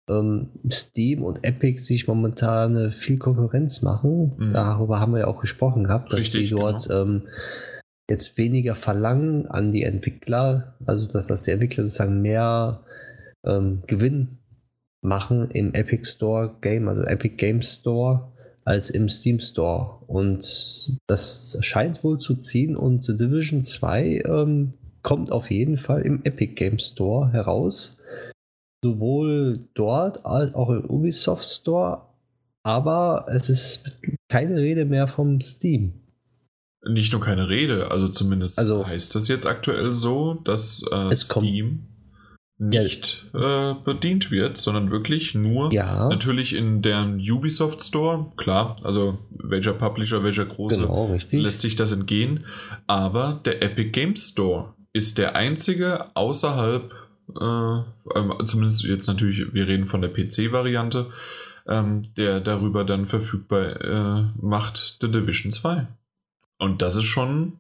ähm, 0.09 0.49
Steam 0.69 1.23
und 1.23 1.45
Epic 1.45 1.83
sich 1.83 2.05
momentan 2.05 2.91
viel 2.91 3.17
Konkurrenz 3.17 3.81
machen. 3.81 4.33
Mhm. 4.37 4.51
Darüber 4.51 4.99
haben 4.99 5.13
wir 5.13 5.19
ja 5.19 5.27
auch 5.27 5.39
gesprochen 5.39 5.85
gehabt, 5.85 6.11
dass 6.11 6.19
Richtig, 6.19 6.49
sie 6.49 6.55
dort 6.55 6.89
genau. 6.89 7.01
ähm, 7.01 7.21
jetzt 8.09 8.37
weniger 8.37 8.75
verlangen 8.75 9.47
an 9.47 9.71
die 9.71 9.83
Entwickler, 9.83 10.75
also 10.85 11.07
dass, 11.07 11.27
dass 11.27 11.43
die 11.43 11.51
Entwickler 11.51 11.83
sozusagen 11.83 12.21
mehr 12.21 12.81
ähm, 13.45 13.83
Gewinn 13.87 14.37
machen 15.01 15.51
im 15.51 15.73
Epic 15.73 16.05
Store 16.09 16.55
Game, 16.61 16.87
also 16.87 17.03
Epic 17.03 17.35
Game 17.35 17.61
Store, 17.61 18.31
als 18.65 18.89
im 18.89 19.07
Steam 19.09 19.39
Store. 19.39 20.01
Und 20.07 20.97
das 21.07 21.57
scheint 21.61 22.03
wohl 22.03 22.19
zu 22.19 22.35
ziehen 22.35 22.75
und 22.75 23.05
The 23.05 23.15
Division 23.15 23.63
2 23.63 24.23
ähm, 24.25 24.73
kommt 25.03 25.31
auf 25.31 25.49
jeden 25.51 25.77
Fall 25.77 26.01
im 26.01 26.23
Epic 26.25 26.53
Game 26.55 26.79
Store 26.79 27.31
heraus. 27.31 27.97
Sowohl 28.83 29.59
dort 29.73 30.25
als 30.25 30.53
auch 30.53 30.69
im 30.69 30.85
Ubisoft 30.85 31.45
Store, 31.45 32.01
aber 32.63 33.25
es 33.29 33.49
ist 33.49 33.89
keine 34.29 34.57
Rede 34.57 34.85
mehr 34.85 35.07
vom 35.07 35.39
Steam. 35.41 35.93
Nicht 36.87 37.11
nur 37.11 37.21
keine 37.21 37.49
Rede, 37.49 37.91
also 37.91 38.07
zumindest 38.07 38.59
also, 38.59 38.85
heißt 38.85 39.15
das 39.15 39.27
jetzt 39.27 39.45
aktuell 39.45 39.93
so, 39.93 40.35
dass 40.43 40.83
äh, 40.91 41.15
Steam 41.15 41.87
nicht 42.59 43.25
ja. 43.33 43.71
äh, 43.71 43.75
bedient 43.83 44.31
wird, 44.31 44.57
sondern 44.57 44.89
wirklich 44.89 45.35
nur 45.35 45.71
ja. 45.71 46.09
natürlich 46.09 46.55
in 46.55 46.81
der 46.81 47.05
Ubisoft 47.05 47.83
Store, 47.83 48.31
klar, 48.35 48.77
also 48.83 49.19
welcher 49.29 49.73
Publisher, 49.73 50.23
welcher 50.23 50.45
große 50.45 50.77
genau, 50.77 51.15
lässt 51.29 51.61
sich 51.61 51.75
das 51.75 51.91
entgehen, 51.91 52.45
aber 52.87 53.41
der 53.45 53.61
Epic 53.61 53.91
Games 53.91 54.29
Store 54.29 54.73
ist 54.91 55.19
der 55.19 55.35
einzige 55.35 56.15
außerhalb, 56.15 56.91
äh, 57.39 57.45
ähm, 58.15 58.33
zumindest 58.45 58.83
jetzt 58.85 59.07
natürlich, 59.07 59.53
wir 59.53 59.67
reden 59.67 59.85
von 59.85 60.01
der 60.01 60.09
PC-Variante, 60.09 61.11
ähm, 61.67 62.07
der 62.15 62.39
darüber 62.39 62.83
dann 62.83 63.05
verfügbar 63.05 63.81
äh, 63.81 64.23
macht 64.41 64.97
The 65.01 65.11
Division 65.11 65.51
2. 65.51 65.87
Und 66.59 66.81
das 66.81 66.95
ist 66.95 67.05
schon 67.05 67.59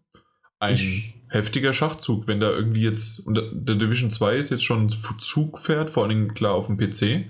ein 0.59 0.75
ich, 0.75 1.15
heftiger 1.29 1.73
Schachzug, 1.73 2.27
wenn 2.27 2.39
da 2.39 2.49
irgendwie 2.51 2.83
jetzt, 2.83 3.19
und 3.19 3.35
der 3.35 3.75
Division 3.75 4.09
2 4.09 4.37
ist 4.37 4.49
jetzt 4.49 4.63
schon 4.63 4.89
Zug 5.19 5.59
fährt, 5.59 5.89
vor 5.89 6.05
allem 6.05 6.33
klar 6.33 6.53
auf 6.53 6.67
dem 6.67 6.77
PC. 6.77 7.29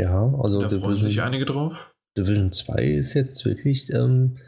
Ja, 0.00 0.22
also 0.42 0.60
da 0.60 0.68
Division, 0.68 0.80
freuen 0.80 1.02
sich 1.02 1.22
einige 1.22 1.44
drauf. 1.44 1.92
Division 2.16 2.52
2 2.52 2.84
ist 2.84 3.14
jetzt 3.14 3.44
wirklich 3.44 3.92
ähm, 3.92 4.38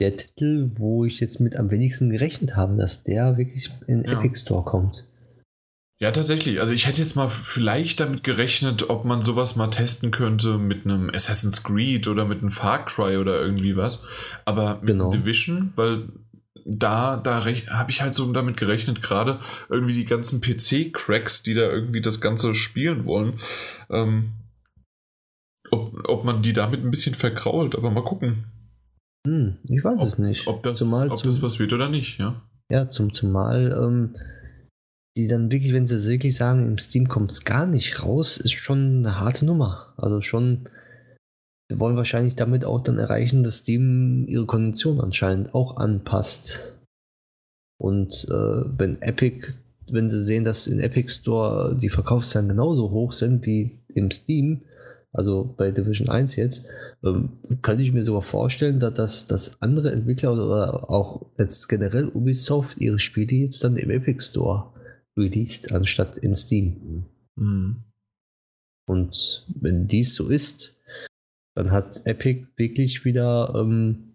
der 0.00 0.16
Titel, 0.16 0.70
wo 0.74 1.04
ich 1.04 1.20
jetzt 1.20 1.40
mit 1.40 1.56
am 1.56 1.70
wenigsten 1.70 2.10
gerechnet 2.10 2.56
habe, 2.56 2.76
dass 2.76 3.02
der 3.02 3.38
wirklich 3.38 3.70
in 3.86 4.04
ja. 4.04 4.18
Epic 4.18 4.38
Store 4.38 4.64
kommt. 4.64 5.06
Ja, 6.02 6.10
tatsächlich. 6.10 6.58
Also 6.58 6.74
ich 6.74 6.88
hätte 6.88 6.98
jetzt 6.98 7.14
mal 7.14 7.28
vielleicht 7.28 8.00
damit 8.00 8.24
gerechnet, 8.24 8.90
ob 8.90 9.04
man 9.04 9.22
sowas 9.22 9.54
mal 9.54 9.68
testen 9.68 10.10
könnte 10.10 10.58
mit 10.58 10.84
einem 10.84 11.08
Assassin's 11.10 11.62
Creed 11.62 12.08
oder 12.08 12.24
mit 12.24 12.40
einem 12.40 12.50
Far 12.50 12.84
Cry 12.84 13.18
oder 13.18 13.40
irgendwie 13.40 13.76
was. 13.76 14.04
Aber 14.44 14.78
mit 14.78 14.86
genau. 14.88 15.12
Division, 15.12 15.72
weil 15.76 16.08
da, 16.64 17.16
da 17.18 17.44
habe 17.44 17.90
ich 17.92 18.02
halt 18.02 18.16
so 18.16 18.32
damit 18.32 18.56
gerechnet, 18.56 19.00
gerade 19.00 19.38
irgendwie 19.68 19.94
die 19.94 20.04
ganzen 20.04 20.40
PC-Cracks, 20.40 21.44
die 21.44 21.54
da 21.54 21.70
irgendwie 21.70 22.00
das 22.00 22.20
Ganze 22.20 22.56
spielen 22.56 23.04
wollen, 23.04 23.38
ähm, 23.88 24.32
ob, 25.70 26.08
ob 26.08 26.24
man 26.24 26.42
die 26.42 26.52
damit 26.52 26.82
ein 26.82 26.90
bisschen 26.90 27.14
verkrault, 27.14 27.76
aber 27.76 27.92
mal 27.92 28.02
gucken. 28.02 28.46
Hm, 29.24 29.58
ich 29.68 29.84
weiß 29.84 30.00
ob, 30.00 30.08
es 30.08 30.18
nicht. 30.18 30.48
Ob, 30.48 30.64
das, 30.64 30.78
zumal 30.78 31.10
ob 31.10 31.22
das 31.22 31.42
was 31.42 31.60
wird 31.60 31.72
oder 31.72 31.88
nicht, 31.88 32.18
ja. 32.18 32.42
Ja, 32.70 32.88
zum, 32.88 33.12
zumal 33.12 33.70
ähm, 33.70 34.16
die 35.16 35.28
dann 35.28 35.50
wirklich, 35.50 35.72
wenn 35.72 35.86
sie 35.86 36.10
wirklich 36.10 36.36
sagen, 36.36 36.66
im 36.66 36.78
Steam 36.78 37.08
kommt 37.08 37.32
es 37.32 37.44
gar 37.44 37.66
nicht 37.66 38.02
raus, 38.02 38.38
ist 38.38 38.52
schon 38.52 38.98
eine 38.98 39.20
harte 39.20 39.44
Nummer. 39.44 39.92
Also 39.96 40.20
schon, 40.20 40.68
wir 41.68 41.78
wollen 41.78 41.96
wahrscheinlich 41.96 42.34
damit 42.34 42.64
auch 42.64 42.82
dann 42.82 42.98
erreichen, 42.98 43.42
dass 43.42 43.58
Steam 43.58 44.26
ihre 44.26 44.46
Kondition 44.46 45.00
anscheinend 45.00 45.54
auch 45.54 45.76
anpasst. 45.76 46.78
Und 47.78 48.26
äh, 48.30 48.78
wenn 48.78 49.02
Epic, 49.02 49.48
wenn 49.90 50.08
sie 50.08 50.24
sehen, 50.24 50.44
dass 50.44 50.66
in 50.66 50.78
Epic 50.78 51.12
Store 51.12 51.76
die 51.76 51.90
Verkaufszahlen 51.90 52.48
genauso 52.48 52.90
hoch 52.90 53.12
sind 53.12 53.44
wie 53.44 53.80
im 53.88 54.10
Steam, 54.10 54.62
also 55.12 55.54
bei 55.58 55.70
Division 55.72 56.08
1 56.08 56.36
jetzt, 56.36 56.68
ähm, 57.04 57.32
könnte 57.60 57.82
ich 57.82 57.92
mir 57.92 58.04
sogar 58.04 58.22
vorstellen, 58.22 58.80
dass, 58.80 59.26
dass 59.26 59.60
andere 59.60 59.92
Entwickler 59.92 60.32
oder 60.32 60.88
auch 60.88 61.26
jetzt 61.36 61.68
generell 61.68 62.08
Ubisoft 62.08 62.78
ihre 62.78 62.98
Spiele 62.98 63.36
jetzt 63.36 63.62
dann 63.62 63.76
im 63.76 63.90
Epic 63.90 64.24
Store 64.24 64.71
released, 65.16 65.72
anstatt 65.72 66.18
in 66.18 66.34
Steam. 66.34 67.06
Mhm. 67.36 67.76
Und 68.86 69.46
wenn 69.60 69.86
dies 69.86 70.14
so 70.14 70.28
ist, 70.28 70.80
dann 71.54 71.70
hat 71.70 72.06
Epic 72.06 72.46
wirklich 72.56 73.04
wieder 73.04 73.54
ähm, 73.54 74.14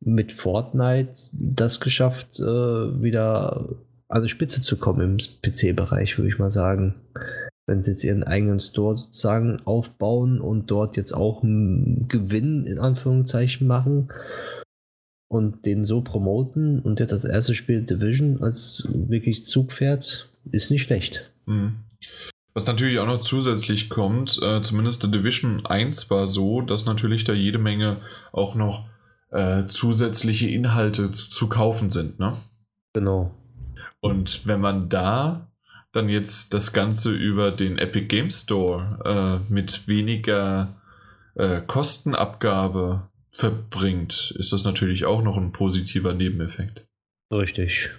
mit 0.00 0.32
Fortnite 0.32 1.14
das 1.32 1.80
geschafft, 1.80 2.40
äh, 2.40 2.44
wieder 2.44 3.68
an 4.08 4.22
die 4.22 4.28
Spitze 4.28 4.62
zu 4.62 4.76
kommen 4.76 5.00
im 5.00 5.16
PC-Bereich, 5.16 6.18
würde 6.18 6.28
ich 6.28 6.38
mal 6.38 6.50
sagen. 6.50 6.94
Wenn 7.66 7.82
sie 7.82 7.92
jetzt 7.92 8.04
ihren 8.04 8.24
eigenen 8.24 8.60
Store 8.60 8.94
sozusagen 8.94 9.60
aufbauen 9.64 10.40
und 10.40 10.70
dort 10.70 10.98
jetzt 10.98 11.12
auch 11.12 11.42
einen 11.42 12.08
Gewinn 12.08 12.66
in 12.66 12.78
Anführungszeichen 12.78 13.66
machen, 13.66 14.08
und 15.34 15.66
den 15.66 15.84
so 15.84 16.00
promoten 16.00 16.78
und 16.78 17.00
jetzt 17.00 17.10
das 17.10 17.24
erste 17.24 17.54
Spiel 17.54 17.82
Division 17.82 18.40
als 18.40 18.86
wirklich 18.88 19.46
Zugpferd 19.46 20.30
ist 20.52 20.70
nicht 20.70 20.82
schlecht. 20.82 21.30
Mhm. 21.46 21.80
Was 22.54 22.68
natürlich 22.68 23.00
auch 23.00 23.06
noch 23.06 23.18
zusätzlich 23.18 23.88
kommt, 23.88 24.38
äh, 24.40 24.62
zumindest 24.62 25.02
der 25.02 25.10
Division 25.10 25.66
1 25.66 26.08
war 26.08 26.28
so, 26.28 26.60
dass 26.60 26.86
natürlich 26.86 27.24
da 27.24 27.32
jede 27.32 27.58
Menge 27.58 27.96
auch 28.30 28.54
noch 28.54 28.88
äh, 29.32 29.66
zusätzliche 29.66 30.48
Inhalte 30.48 31.10
zu, 31.10 31.28
zu, 31.28 31.48
kaufen 31.48 31.90
sind, 31.90 32.20
ne? 32.20 32.36
Genau. 32.92 33.34
Und 34.00 34.46
wenn 34.46 34.60
man 34.60 34.88
da 34.88 35.50
dann 35.90 36.08
jetzt 36.08 36.54
das 36.54 36.72
Ganze 36.72 37.12
über 37.12 37.50
den 37.50 37.78
Epic 37.78 38.06
Game 38.06 38.30
Store 38.30 39.42
äh, 39.48 39.52
mit 39.52 39.88
weniger 39.88 40.80
äh, 41.34 41.60
Kostenabgabe 41.60 43.08
verbringt, 43.34 44.34
ist 44.38 44.52
das 44.52 44.64
natürlich 44.64 45.04
auch 45.04 45.22
noch 45.22 45.36
ein 45.36 45.52
positiver 45.52 46.14
Nebeneffekt. 46.14 46.86
Richtig. 47.32 47.90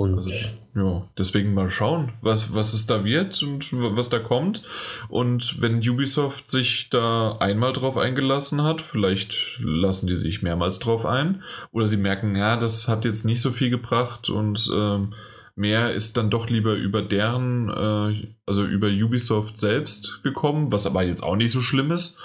Und 0.00 0.14
also, 0.14 0.30
ja, 0.76 1.08
deswegen 1.18 1.54
mal 1.54 1.70
schauen, 1.70 2.12
was, 2.22 2.54
was 2.54 2.72
es 2.72 2.86
da 2.86 3.04
wird 3.04 3.42
und 3.42 3.72
was 3.72 4.08
da 4.08 4.20
kommt. 4.20 4.62
Und 5.08 5.60
wenn 5.60 5.86
Ubisoft 5.86 6.48
sich 6.48 6.88
da 6.88 7.36
einmal 7.40 7.72
drauf 7.72 7.96
eingelassen 7.96 8.62
hat, 8.62 8.80
vielleicht 8.80 9.58
lassen 9.60 10.06
die 10.06 10.16
sich 10.16 10.40
mehrmals 10.40 10.78
drauf 10.78 11.04
ein. 11.04 11.42
Oder 11.72 11.88
sie 11.88 11.96
merken, 11.96 12.36
ja, 12.36 12.56
das 12.56 12.86
hat 12.86 13.04
jetzt 13.04 13.24
nicht 13.24 13.42
so 13.42 13.50
viel 13.50 13.70
gebracht 13.70 14.30
und 14.30 14.70
ähm, 14.72 15.14
mehr 15.56 15.92
ist 15.92 16.16
dann 16.16 16.30
doch 16.30 16.48
lieber 16.48 16.74
über 16.74 17.02
deren, 17.02 17.68
äh, 17.68 18.28
also 18.46 18.64
über 18.64 18.86
Ubisoft 18.86 19.58
selbst 19.58 20.22
gekommen, 20.22 20.70
was 20.70 20.86
aber 20.86 21.02
jetzt 21.02 21.24
auch 21.24 21.34
nicht 21.34 21.50
so 21.50 21.60
schlimm 21.60 21.90
ist 21.90 22.18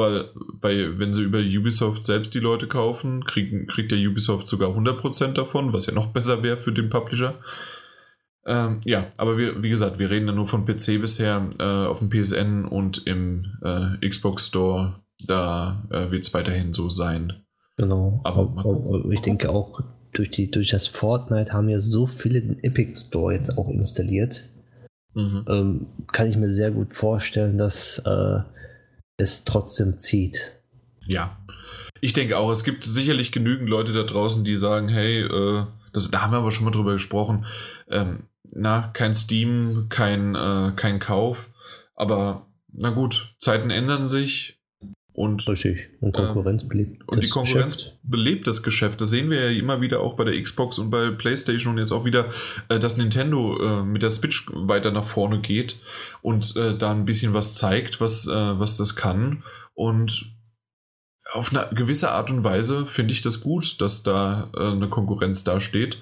weil 0.00 0.30
bei, 0.60 0.98
wenn 0.98 1.12
sie 1.12 1.22
über 1.22 1.38
Ubisoft 1.38 2.04
selbst 2.04 2.34
die 2.34 2.40
Leute 2.40 2.66
kaufen, 2.66 3.24
kriegen, 3.24 3.66
kriegt 3.66 3.92
der 3.92 3.98
Ubisoft 3.98 4.48
sogar 4.48 4.70
100% 4.70 5.34
davon, 5.34 5.72
was 5.72 5.86
ja 5.86 5.94
noch 5.94 6.06
besser 6.12 6.42
wäre 6.42 6.56
für 6.56 6.72
den 6.72 6.90
Publisher. 6.90 7.34
Ähm, 8.46 8.80
ja, 8.84 9.12
aber 9.18 9.36
wir, 9.36 9.62
wie 9.62 9.68
gesagt, 9.68 9.98
wir 9.98 10.10
reden 10.10 10.26
ja 10.26 10.32
nur 10.32 10.48
von 10.48 10.64
PC 10.64 11.00
bisher 11.00 11.48
äh, 11.58 11.62
auf 11.62 11.98
dem 11.98 12.08
PSN 12.10 12.64
und 12.64 13.06
im 13.06 13.44
äh, 13.62 14.08
Xbox 14.08 14.46
Store. 14.46 14.96
Da 15.26 15.86
äh, 15.90 16.10
wird 16.10 16.24
es 16.24 16.32
weiterhin 16.32 16.72
so 16.72 16.88
sein. 16.88 17.44
Genau. 17.76 18.22
Aber, 18.24 18.40
aber 18.56 19.12
ich 19.12 19.20
denke 19.20 19.50
auch, 19.50 19.82
durch, 20.12 20.30
die, 20.30 20.50
durch 20.50 20.70
das 20.70 20.86
Fortnite 20.86 21.52
haben 21.52 21.68
ja 21.68 21.80
so 21.80 22.06
viele 22.06 22.40
den 22.40 22.64
Epic 22.64 22.98
Store 22.98 23.34
jetzt 23.34 23.58
auch 23.58 23.68
installiert. 23.68 24.44
Mhm. 25.14 25.44
Ähm, 25.48 25.86
kann 26.10 26.28
ich 26.28 26.36
mir 26.36 26.50
sehr 26.50 26.70
gut 26.70 26.94
vorstellen, 26.94 27.58
dass 27.58 27.98
äh, 27.98 28.38
es 29.20 29.44
trotzdem 29.44 30.00
zieht. 30.00 30.56
Ja, 31.06 31.36
ich 32.00 32.12
denke 32.12 32.38
auch, 32.38 32.50
es 32.50 32.64
gibt 32.64 32.84
sicherlich 32.84 33.32
genügend 33.32 33.68
Leute 33.68 33.92
da 33.92 34.04
draußen, 34.04 34.44
die 34.44 34.56
sagen, 34.56 34.88
hey, 34.88 35.22
äh, 35.22 35.66
das, 35.92 36.10
da 36.10 36.22
haben 36.22 36.32
wir 36.32 36.38
aber 36.38 36.50
schon 36.50 36.64
mal 36.64 36.70
drüber 36.70 36.92
gesprochen, 36.92 37.46
ähm, 37.88 38.24
na, 38.52 38.88
kein 38.92 39.14
Steam, 39.14 39.86
kein, 39.88 40.34
äh, 40.34 40.72
kein 40.74 40.98
Kauf, 40.98 41.50
aber 41.94 42.46
na 42.72 42.90
gut, 42.90 43.34
Zeiten 43.38 43.70
ändern 43.70 44.06
sich, 44.06 44.59
und, 45.12 45.46
Richtig. 45.48 45.88
Und 46.00 46.12
Konkurrenz 46.12 46.68
belebt. 46.68 47.08
Und 47.08 47.22
die 47.22 47.28
Konkurrenz 47.28 47.76
Geschäft. 47.76 47.98
belebt 48.02 48.46
das 48.46 48.62
Geschäft. 48.62 49.00
Das 49.00 49.10
sehen 49.10 49.30
wir 49.30 49.50
ja 49.50 49.58
immer 49.58 49.80
wieder 49.80 50.00
auch 50.00 50.14
bei 50.14 50.24
der 50.24 50.40
Xbox 50.40 50.78
und 50.78 50.90
bei 50.90 51.10
PlayStation 51.10 51.74
und 51.74 51.78
jetzt 51.78 51.92
auch 51.92 52.04
wieder, 52.04 52.30
äh, 52.68 52.78
dass 52.78 52.96
Nintendo 52.96 53.80
äh, 53.80 53.82
mit 53.84 54.02
der 54.02 54.10
Switch 54.10 54.46
weiter 54.52 54.90
nach 54.90 55.06
vorne 55.06 55.40
geht 55.40 55.76
und 56.22 56.56
äh, 56.56 56.76
da 56.76 56.90
ein 56.92 57.04
bisschen 57.04 57.34
was 57.34 57.56
zeigt, 57.56 58.00
was, 58.00 58.26
was 58.26 58.76
das 58.76 58.96
kann. 58.96 59.42
Und 59.74 60.30
auf 61.32 61.54
eine 61.54 61.68
gewisse 61.74 62.10
Art 62.10 62.30
und 62.30 62.44
Weise 62.44 62.86
finde 62.86 63.12
ich 63.12 63.22
das 63.22 63.40
gut, 63.40 63.80
dass 63.80 64.02
da 64.02 64.50
äh, 64.54 64.72
eine 64.72 64.88
Konkurrenz 64.88 65.44
dasteht. 65.44 65.98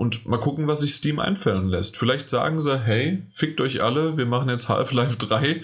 Und 0.00 0.26
mal 0.26 0.38
gucken, 0.38 0.66
was 0.66 0.80
sich 0.80 0.94
Steam 0.94 1.18
einfallen 1.18 1.68
lässt. 1.68 1.98
Vielleicht 1.98 2.30
sagen 2.30 2.58
sie, 2.58 2.78
hey, 2.78 3.22
fickt 3.34 3.60
euch 3.60 3.82
alle, 3.82 4.16
wir 4.16 4.24
machen 4.24 4.48
jetzt 4.48 4.70
Half-Life 4.70 5.18
3. 5.18 5.60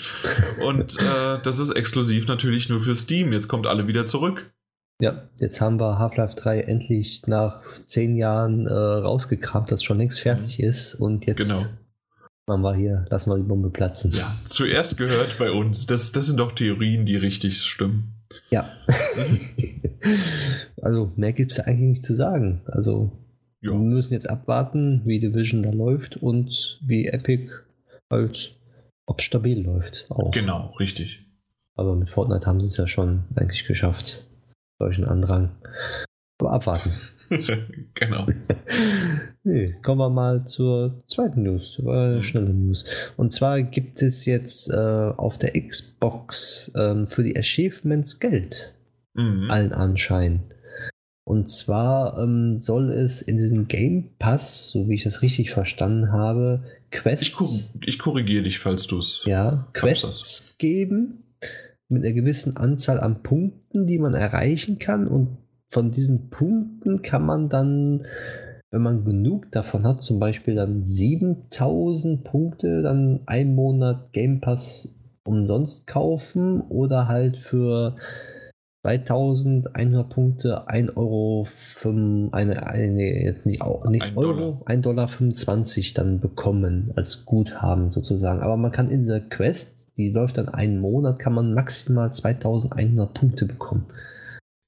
und 0.63 0.99
äh, 1.01 1.39
das 1.43 1.59
ist 1.59 1.71
exklusiv 1.71 2.29
natürlich 2.29 2.69
nur 2.69 2.81
für 2.81 2.95
Steam. 2.95 3.33
Jetzt 3.33 3.49
kommt 3.49 3.67
alle 3.67 3.87
wieder 3.87 4.05
zurück. 4.05 4.53
Ja, 5.01 5.23
jetzt 5.37 5.63
haben 5.63 5.81
wir 5.81 5.99
Half-Life 5.99 6.35
3 6.35 6.61
endlich 6.61 7.23
nach 7.27 7.63
zehn 7.87 8.15
Jahren 8.15 8.67
äh, 8.67 8.75
rausgekramt, 8.75 9.73
das 9.73 9.83
schon 9.83 9.97
längst 9.97 10.21
fertig 10.21 10.59
mhm. 10.59 10.67
ist. 10.67 10.95
Und 10.97 11.25
jetzt 11.25 11.49
genau. 11.49 11.65
machen 12.47 12.61
wir 12.61 12.75
hier, 12.75 13.07
lassen 13.09 13.31
wir 13.31 13.39
die 13.39 13.43
Bombe 13.43 13.71
platzen. 13.71 14.13
Ja, 14.13 14.37
zuerst 14.45 14.99
gehört 14.99 15.39
bei 15.39 15.51
uns. 15.51 15.87
Das, 15.87 16.13
das 16.13 16.27
sind 16.27 16.39
doch 16.39 16.53
Theorien, 16.53 17.07
die 17.07 17.17
richtig 17.17 17.63
stimmen. 17.63 18.13
Ja. 18.51 18.69
also 20.83 21.11
mehr 21.17 21.33
gibt 21.33 21.53
es 21.53 21.59
eigentlich 21.59 21.89
nicht 21.89 22.05
zu 22.05 22.15
sagen. 22.15 22.61
Also 22.67 23.13
ja. 23.61 23.71
wir 23.71 23.79
müssen 23.79 24.13
jetzt 24.13 24.29
abwarten, 24.29 25.03
wie 25.05 25.19
Division 25.19 25.63
da 25.63 25.71
läuft 25.71 26.17
und 26.17 26.81
wie 26.83 27.07
Epic 27.07 27.51
halt, 28.11 28.57
ob 29.07 29.19
es 29.19 29.25
stabil 29.25 29.63
läuft. 29.63 30.07
Auch. 30.11 30.31
Genau, 30.31 30.75
richtig. 30.79 31.25
Aber 31.75 31.95
mit 31.95 32.11
Fortnite 32.11 32.47
haben 32.47 32.61
sie 32.61 32.69
es 32.69 32.77
ja 32.77 32.87
schon 32.87 33.25
eigentlich 33.35 33.67
geschafft. 33.67 34.25
Solchen 34.79 35.05
Andrang. 35.05 35.51
Aber 36.39 36.53
abwarten. 36.53 36.93
genau. 37.95 38.27
nee, 39.43 39.75
kommen 39.83 40.01
wir 40.01 40.11
mal 40.11 40.45
zur 40.45 41.03
zweiten 41.07 41.43
News, 41.43 41.79
äh, 41.81 42.23
schnelle 42.23 42.55
News. 42.55 42.85
Und 43.17 43.33
zwar 43.33 43.63
gibt 43.63 44.01
es 44.01 44.27
jetzt 44.27 44.71
äh, 44.71 44.77
auf 44.77 45.39
der 45.39 45.53
Xbox 45.61 46.71
äh, 46.75 47.07
für 47.07 47.25
die 47.25 47.37
Achievements 47.37 48.21
Geld. 48.21 48.75
Mhm. 49.15 49.51
Allen 49.51 49.73
Anschein. 49.73 50.45
Und 51.29 51.51
zwar 51.51 52.23
ähm, 52.23 52.57
soll 52.57 52.93
es 52.93 53.21
in 53.21 53.37
diesem 53.37 53.67
Game 53.67 54.11
Pass, 54.21 54.71
so 54.71 54.89
wie 54.89 54.95
ich 54.95 55.03
das 55.03 55.23
richtig 55.23 55.51
verstanden 55.51 56.13
habe, 56.13 56.63
Quests. 56.93 57.27
Ich, 57.27 57.33
kor 57.35 57.49
ich 57.85 57.99
korrigiere 57.99 58.45
dich, 58.45 58.61
falls 58.61 58.87
du 58.87 59.01
es. 59.01 59.25
Ja, 59.27 59.67
Quests 59.73 60.55
geben 60.59 61.25
mit 61.89 62.05
einer 62.05 62.15
gewissen 62.15 62.57
Anzahl 62.57 63.01
an 63.01 63.25
Punkten, 63.25 63.87
die 63.87 63.99
man 63.99 64.15
erreichen 64.15 64.79
kann. 64.79 65.09
Und 65.09 65.39
von 65.69 65.91
diesen 65.91 66.31
Punkten 66.31 67.03
kann 67.03 67.27
man 67.27 67.49
dann, 67.49 68.07
wenn 68.71 68.83
man 68.83 69.05
genug 69.05 69.51
davon 69.51 69.85
hat, 69.85 70.05
zum 70.05 70.21
Beispiel 70.21 70.55
dann 70.55 70.83
7000 70.87 72.23
Punkte, 72.23 72.83
dann 72.83 73.23
einen 73.27 73.57
Monat 73.57 74.13
Game 74.13 74.41
Pass 74.41 74.95
umsonst 75.25 75.89
kaufen 75.89 76.61
oder 76.61 77.09
halt 77.09 77.37
für 77.37 77.97
2100 78.87 80.09
Punkte 80.09 80.69
1 80.69 80.97
Euro, 80.97 81.49
5, 81.53 82.33
eine, 82.33 82.69
eine, 82.69 83.35
nicht, 83.43 83.65
nicht 83.85 84.03
ein 84.03 84.17
Euro, 84.17 84.63
1 84.65 84.83
Dollar 84.83 85.09
25 85.09 85.93
dann 85.93 86.21
bekommen 86.21 86.93
als 86.95 87.25
Guthaben 87.25 87.91
sozusagen. 87.91 88.43
Aber 88.43 88.57
man 88.57 88.71
kann 88.71 88.89
in 88.89 88.99
dieser 88.99 89.19
Quest, 89.19 89.89
die 89.97 90.11
läuft 90.11 90.39
dann 90.39 90.49
einen 90.49 90.79
Monat, 90.79 91.19
kann 91.19 91.33
man 91.33 91.53
maximal 91.53 92.13
2100 92.13 93.13
Punkte 93.13 93.47
bekommen. 93.47 93.87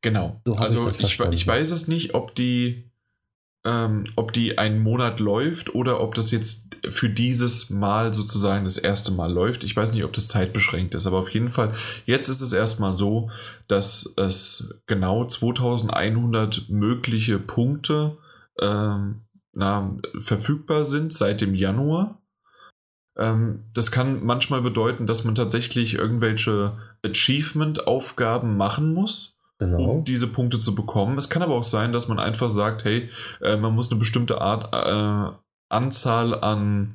Genau. 0.03 0.41
So 0.45 0.57
also 0.57 0.89
ich, 0.89 1.01
ich, 1.01 1.21
ich, 1.21 1.47
weiß 1.47 1.71
es 1.71 1.87
nicht, 1.87 2.15
ob 2.15 2.35
die, 2.35 2.91
ähm, 3.65 4.05
ob 4.17 4.33
die 4.33 4.59
einen 4.59 4.81
Monat 4.81 5.21
läuft 5.21 5.77
oder 5.77 6.01
ob 6.01 6.17
das 6.17 6.33
jetzt 6.33 6.68
für 6.91 7.11
dieses 7.11 7.71
Mal 7.71 8.15
sozusagen 8.15 8.65
das 8.65 8.79
erste 8.79 9.13
Mal 9.13 9.33
läuft. 9.33 9.65
Ich 9.65 9.77
weiß 9.77 9.93
nicht, 9.93 10.05
ob 10.05 10.13
das 10.13 10.29
zeitbeschränkt 10.29 10.95
ist, 10.95 11.07
aber 11.07 11.19
auf 11.19 11.31
jeden 11.31 11.51
Fall, 11.51 11.75
jetzt 12.05 12.29
ist 12.29 12.41
es 12.41 12.53
erstmal 12.53 12.95
so, 12.95 13.31
dass 13.67 14.15
es 14.17 14.75
genau 14.87 15.25
2100 15.25 16.69
mögliche 16.69 17.39
Punkte 17.39 18.17
ähm, 18.61 19.23
na, 19.53 19.97
verfügbar 20.21 20.85
sind 20.85 21.13
seit 21.13 21.41
dem 21.41 21.55
Januar. 21.55 22.21
Ähm, 23.17 23.65
das 23.75 23.91
kann 23.91 24.25
manchmal 24.25 24.63
bedeuten, 24.63 25.07
dass 25.07 25.25
man 25.25 25.35
tatsächlich 25.35 25.95
irgendwelche 25.95 26.79
Achievement-Aufgaben 27.05 28.57
machen 28.57 28.95
muss 28.95 29.39
Genau. 29.59 29.83
um 29.83 30.05
diese 30.05 30.29
Punkte 30.29 30.61
zu 30.61 30.77
bekommen. 30.77 31.19
Es 31.19 31.31
kann 31.31 31.43
aber 31.43 31.57
auch 31.57 31.65
sein, 31.65 31.93
dass 31.93 32.07
man 32.07 32.21
einfach 32.21 32.49
sagt, 32.49 32.85
hey, 32.85 33.11
äh, 33.41 33.57
man 33.57 33.75
muss 33.75 33.91
eine 33.91 33.99
bestimmte 33.99 34.41
Art 34.41 34.73
äh, 34.73 35.37
Anzahl 35.69 36.41
an 36.41 36.95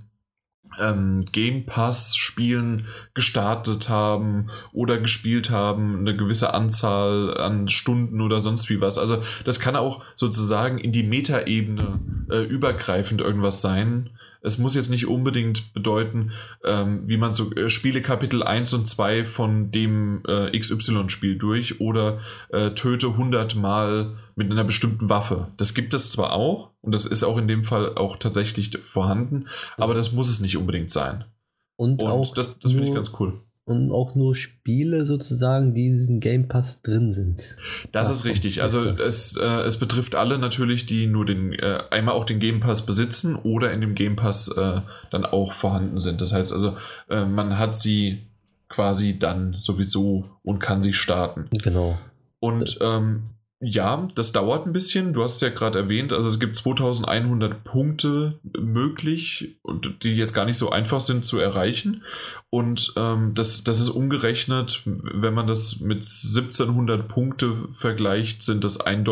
ähm, 0.79 1.21
Game 1.31 1.65
Pass 1.65 2.15
Spielen 2.15 2.87
gestartet 3.13 3.89
haben 3.89 4.49
oder 4.71 4.97
gespielt 4.97 5.49
haben, 5.49 5.99
eine 5.99 6.15
gewisse 6.15 6.53
Anzahl 6.53 7.37
an 7.37 7.67
Stunden 7.67 8.21
oder 8.21 8.41
sonst 8.41 8.69
wie 8.69 8.81
was. 8.81 8.97
Also 8.97 9.23
das 9.45 9.59
kann 9.59 9.75
auch 9.75 10.03
sozusagen 10.15 10.77
in 10.77 10.91
die 10.91 11.03
Metaebene 11.03 11.99
äh, 12.29 12.43
übergreifend 12.43 13.21
irgendwas 13.21 13.61
sein, 13.61 14.09
es 14.43 14.57
muss 14.57 14.75
jetzt 14.75 14.89
nicht 14.89 15.07
unbedingt 15.07 15.73
bedeuten, 15.73 16.31
ähm, 16.63 17.07
wie 17.07 17.17
man 17.17 17.33
so 17.33 17.51
äh, 17.53 17.69
Spiele 17.69 18.01
Kapitel 18.01 18.43
1 18.43 18.73
und 18.73 18.87
2 18.87 19.25
von 19.25 19.71
dem 19.71 20.21
äh, 20.27 20.57
XY-Spiel 20.57 21.37
durch 21.37 21.79
oder 21.81 22.19
äh, 22.49 22.71
töte 22.71 23.07
100 23.07 23.55
Mal 23.55 24.17
mit 24.35 24.51
einer 24.51 24.63
bestimmten 24.63 25.09
Waffe. 25.09 25.47
Das 25.57 25.73
gibt 25.73 25.93
es 25.93 26.11
zwar 26.11 26.33
auch 26.33 26.71
und 26.81 26.93
das 26.93 27.05
ist 27.05 27.23
auch 27.23 27.37
in 27.37 27.47
dem 27.47 27.63
Fall 27.63 27.95
auch 27.95 28.17
tatsächlich 28.17 28.77
vorhanden, 28.91 29.47
aber 29.77 29.93
das 29.93 30.11
muss 30.11 30.29
es 30.29 30.41
nicht 30.41 30.57
unbedingt 30.57 30.91
sein. 30.91 31.25
Und, 31.75 32.01
und 32.01 32.09
auch 32.09 32.33
das, 32.33 32.59
das 32.59 32.73
finde 32.73 32.87
ich 32.87 32.93
ganz 32.93 33.11
cool 33.19 33.39
und 33.65 33.91
auch 33.91 34.15
nur 34.15 34.35
Spiele 34.35 35.05
sozusagen, 35.05 35.73
die 35.73 35.87
in 35.87 35.93
diesem 35.93 36.19
Game 36.19 36.47
Pass 36.47 36.81
drin 36.81 37.11
sind. 37.11 37.55
Das, 37.91 38.07
das 38.07 38.17
ist 38.17 38.25
richtig. 38.25 38.61
Also 38.61 38.89
es, 38.89 39.37
äh, 39.37 39.61
es 39.61 39.77
betrifft 39.77 40.15
alle 40.15 40.37
natürlich, 40.37 40.85
die 40.85 41.07
nur 41.07 41.25
den 41.25 41.53
äh, 41.53 41.83
einmal 41.89 42.15
auch 42.15 42.25
den 42.25 42.39
Game 42.39 42.59
Pass 42.59 42.85
besitzen 42.85 43.35
oder 43.35 43.71
in 43.71 43.81
dem 43.81 43.95
Game 43.95 44.15
Pass 44.15 44.49
äh, 44.49 44.81
dann 45.11 45.25
auch 45.25 45.53
vorhanden 45.53 45.97
sind. 45.97 46.19
Das 46.19 46.33
heißt 46.33 46.51
also, 46.51 46.75
äh, 47.09 47.25
man 47.25 47.57
hat 47.57 47.75
sie 47.75 48.27
quasi 48.67 49.17
dann 49.17 49.53
sowieso 49.57 50.25
und 50.43 50.59
kann 50.59 50.81
sie 50.81 50.93
starten. 50.93 51.47
Genau. 51.51 51.97
Und 52.39 52.77
ähm, 52.81 53.29
ja, 53.65 54.07
das 54.15 54.33
dauert 54.33 54.65
ein 54.65 54.73
bisschen. 54.73 55.13
Du 55.13 55.23
hast 55.23 55.35
es 55.35 55.41
ja 55.41 55.49
gerade 55.49 55.79
erwähnt. 55.79 56.11
Also 56.11 56.27
es 56.27 56.39
gibt 56.39 56.55
2100 56.55 57.63
Punkte 57.63 58.39
möglich, 58.43 59.55
die 60.03 60.15
jetzt 60.15 60.33
gar 60.33 60.43
nicht 60.43 60.57
so 60.57 60.69
einfach 60.69 60.99
sind 60.99 61.23
zu 61.23 61.39
erreichen. 61.39 62.03
Und 62.49 62.93
ähm, 62.97 63.33
das, 63.35 63.63
das 63.63 63.79
ist 63.79 63.89
umgerechnet, 63.89 64.81
wenn 64.85 65.33
man 65.33 65.47
das 65.47 65.79
mit 65.79 66.03
1700 66.03 67.07
Punkte 67.07 67.69
vergleicht, 67.77 68.41
sind 68.41 68.65
das 68.65 68.85
1,25 68.85 69.03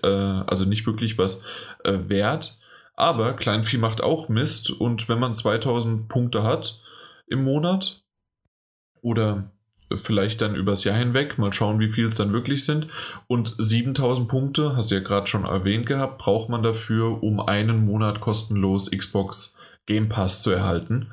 Dollar, 0.00 0.42
äh, 0.42 0.44
also 0.46 0.64
nicht 0.64 0.86
wirklich 0.86 1.18
was 1.18 1.42
äh, 1.84 1.98
wert. 2.08 2.58
Aber 2.94 3.34
Kleinvieh 3.34 3.78
macht 3.78 4.02
auch 4.02 4.30
Mist. 4.30 4.70
Und 4.70 5.10
wenn 5.10 5.18
man 5.18 5.34
2000 5.34 6.08
Punkte 6.08 6.42
hat 6.42 6.80
im 7.26 7.44
Monat 7.44 8.02
oder 9.02 9.50
vielleicht 9.96 10.40
dann 10.40 10.54
übers 10.54 10.84
Jahr 10.84 10.96
hinweg. 10.96 11.38
Mal 11.38 11.52
schauen, 11.52 11.80
wie 11.80 11.90
viel 11.90 12.06
es 12.06 12.16
dann 12.16 12.32
wirklich 12.32 12.64
sind. 12.64 12.88
Und 13.26 13.54
7000 13.58 14.28
Punkte, 14.28 14.76
hast 14.76 14.90
du 14.90 14.96
ja 14.96 15.00
gerade 15.00 15.26
schon 15.26 15.44
erwähnt 15.44 15.86
gehabt, 15.86 16.18
braucht 16.18 16.48
man 16.48 16.62
dafür, 16.62 17.22
um 17.22 17.40
einen 17.40 17.84
Monat 17.84 18.20
kostenlos 18.20 18.90
Xbox 18.90 19.54
Game 19.86 20.08
Pass 20.08 20.42
zu 20.42 20.50
erhalten. 20.50 21.12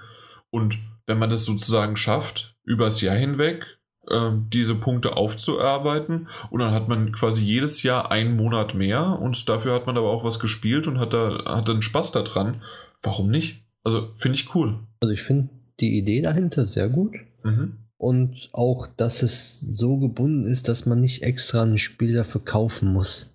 Und 0.50 0.78
wenn 1.08 1.20
man 1.20 1.30
das 1.30 1.46
sozusagen 1.46 1.98
schafft, 1.98 2.56
übers 2.64 3.02
Jahr 3.02 3.16
hinweg 3.16 3.66
äh, 4.08 4.32
diese 4.52 4.76
Punkte 4.76 5.16
aufzuarbeiten 5.18 6.28
und 6.50 6.60
dann 6.60 6.74
hat 6.74 6.88
man 6.88 7.12
quasi 7.12 7.44
jedes 7.44 7.84
Jahr 7.84 8.12
einen 8.12 8.36
Monat 8.36 8.76
mehr 8.76 9.20
und 9.20 9.50
dafür 9.50 9.74
hat 9.74 9.88
man 9.88 9.98
aber 9.98 10.10
auch 10.10 10.24
was 10.24 10.40
gespielt 10.40 10.88
und 10.88 11.00
hat 11.00 11.14
da 11.14 11.44
hat 11.46 11.68
dann 11.68 11.82
Spaß 11.82 12.12
daran. 12.12 12.62
Warum 13.04 13.30
nicht? 13.30 13.64
Also 13.84 14.10
finde 14.16 14.38
ich 14.38 14.54
cool. 14.56 14.80
Also 15.02 15.14
ich 15.14 15.24
finde 15.24 15.50
die 15.80 15.98
Idee 15.98 16.22
dahinter 16.22 16.66
sehr 16.66 16.88
gut. 16.88 17.16
Mhm 17.44 17.81
und 18.02 18.50
auch, 18.52 18.88
dass 18.98 19.22
es 19.22 19.60
so 19.60 19.98
gebunden 19.98 20.48
ist, 20.48 20.68
dass 20.68 20.88
man 20.88 21.00
nicht 21.00 21.22
extra 21.22 21.62
ein 21.62 21.78
Spiel 21.78 22.16
dafür 22.16 22.44
kaufen 22.44 22.92
muss. 22.92 23.32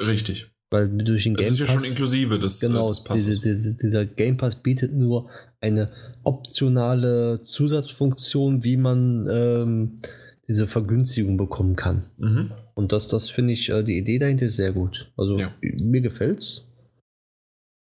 Richtig. 0.00 0.50
Weil 0.70 0.88
durch 0.88 1.22
den 1.22 1.34
Game 1.34 1.46
Pass. 1.46 1.58
Das 1.58 1.60
ist 1.60 1.68
ja 1.68 1.78
schon 1.78 1.88
inklusive 1.88 2.40
des, 2.40 2.58
genau, 2.58 2.88
des 2.88 3.04
Passes. 3.04 3.38
Diese, 3.38 3.40
diese, 3.40 3.76
dieser 3.76 4.04
Game 4.04 4.38
Pass 4.38 4.56
bietet 4.56 4.92
nur 4.92 5.30
eine 5.60 5.92
optionale 6.24 7.44
Zusatzfunktion, 7.44 8.64
wie 8.64 8.76
man 8.76 9.28
ähm, 9.30 10.00
diese 10.48 10.66
Vergünstigung 10.66 11.36
bekommen 11.36 11.76
kann. 11.76 12.02
Mhm. 12.18 12.50
Und 12.74 12.90
das, 12.90 13.06
das 13.06 13.30
finde 13.30 13.52
ich, 13.52 13.68
äh, 13.68 13.84
die 13.84 13.98
Idee 13.98 14.18
dahinter 14.18 14.46
ist 14.46 14.56
sehr 14.56 14.72
gut. 14.72 15.12
Also 15.16 15.38
ja. 15.38 15.54
mir 15.60 16.00
gefällt's. 16.00 16.66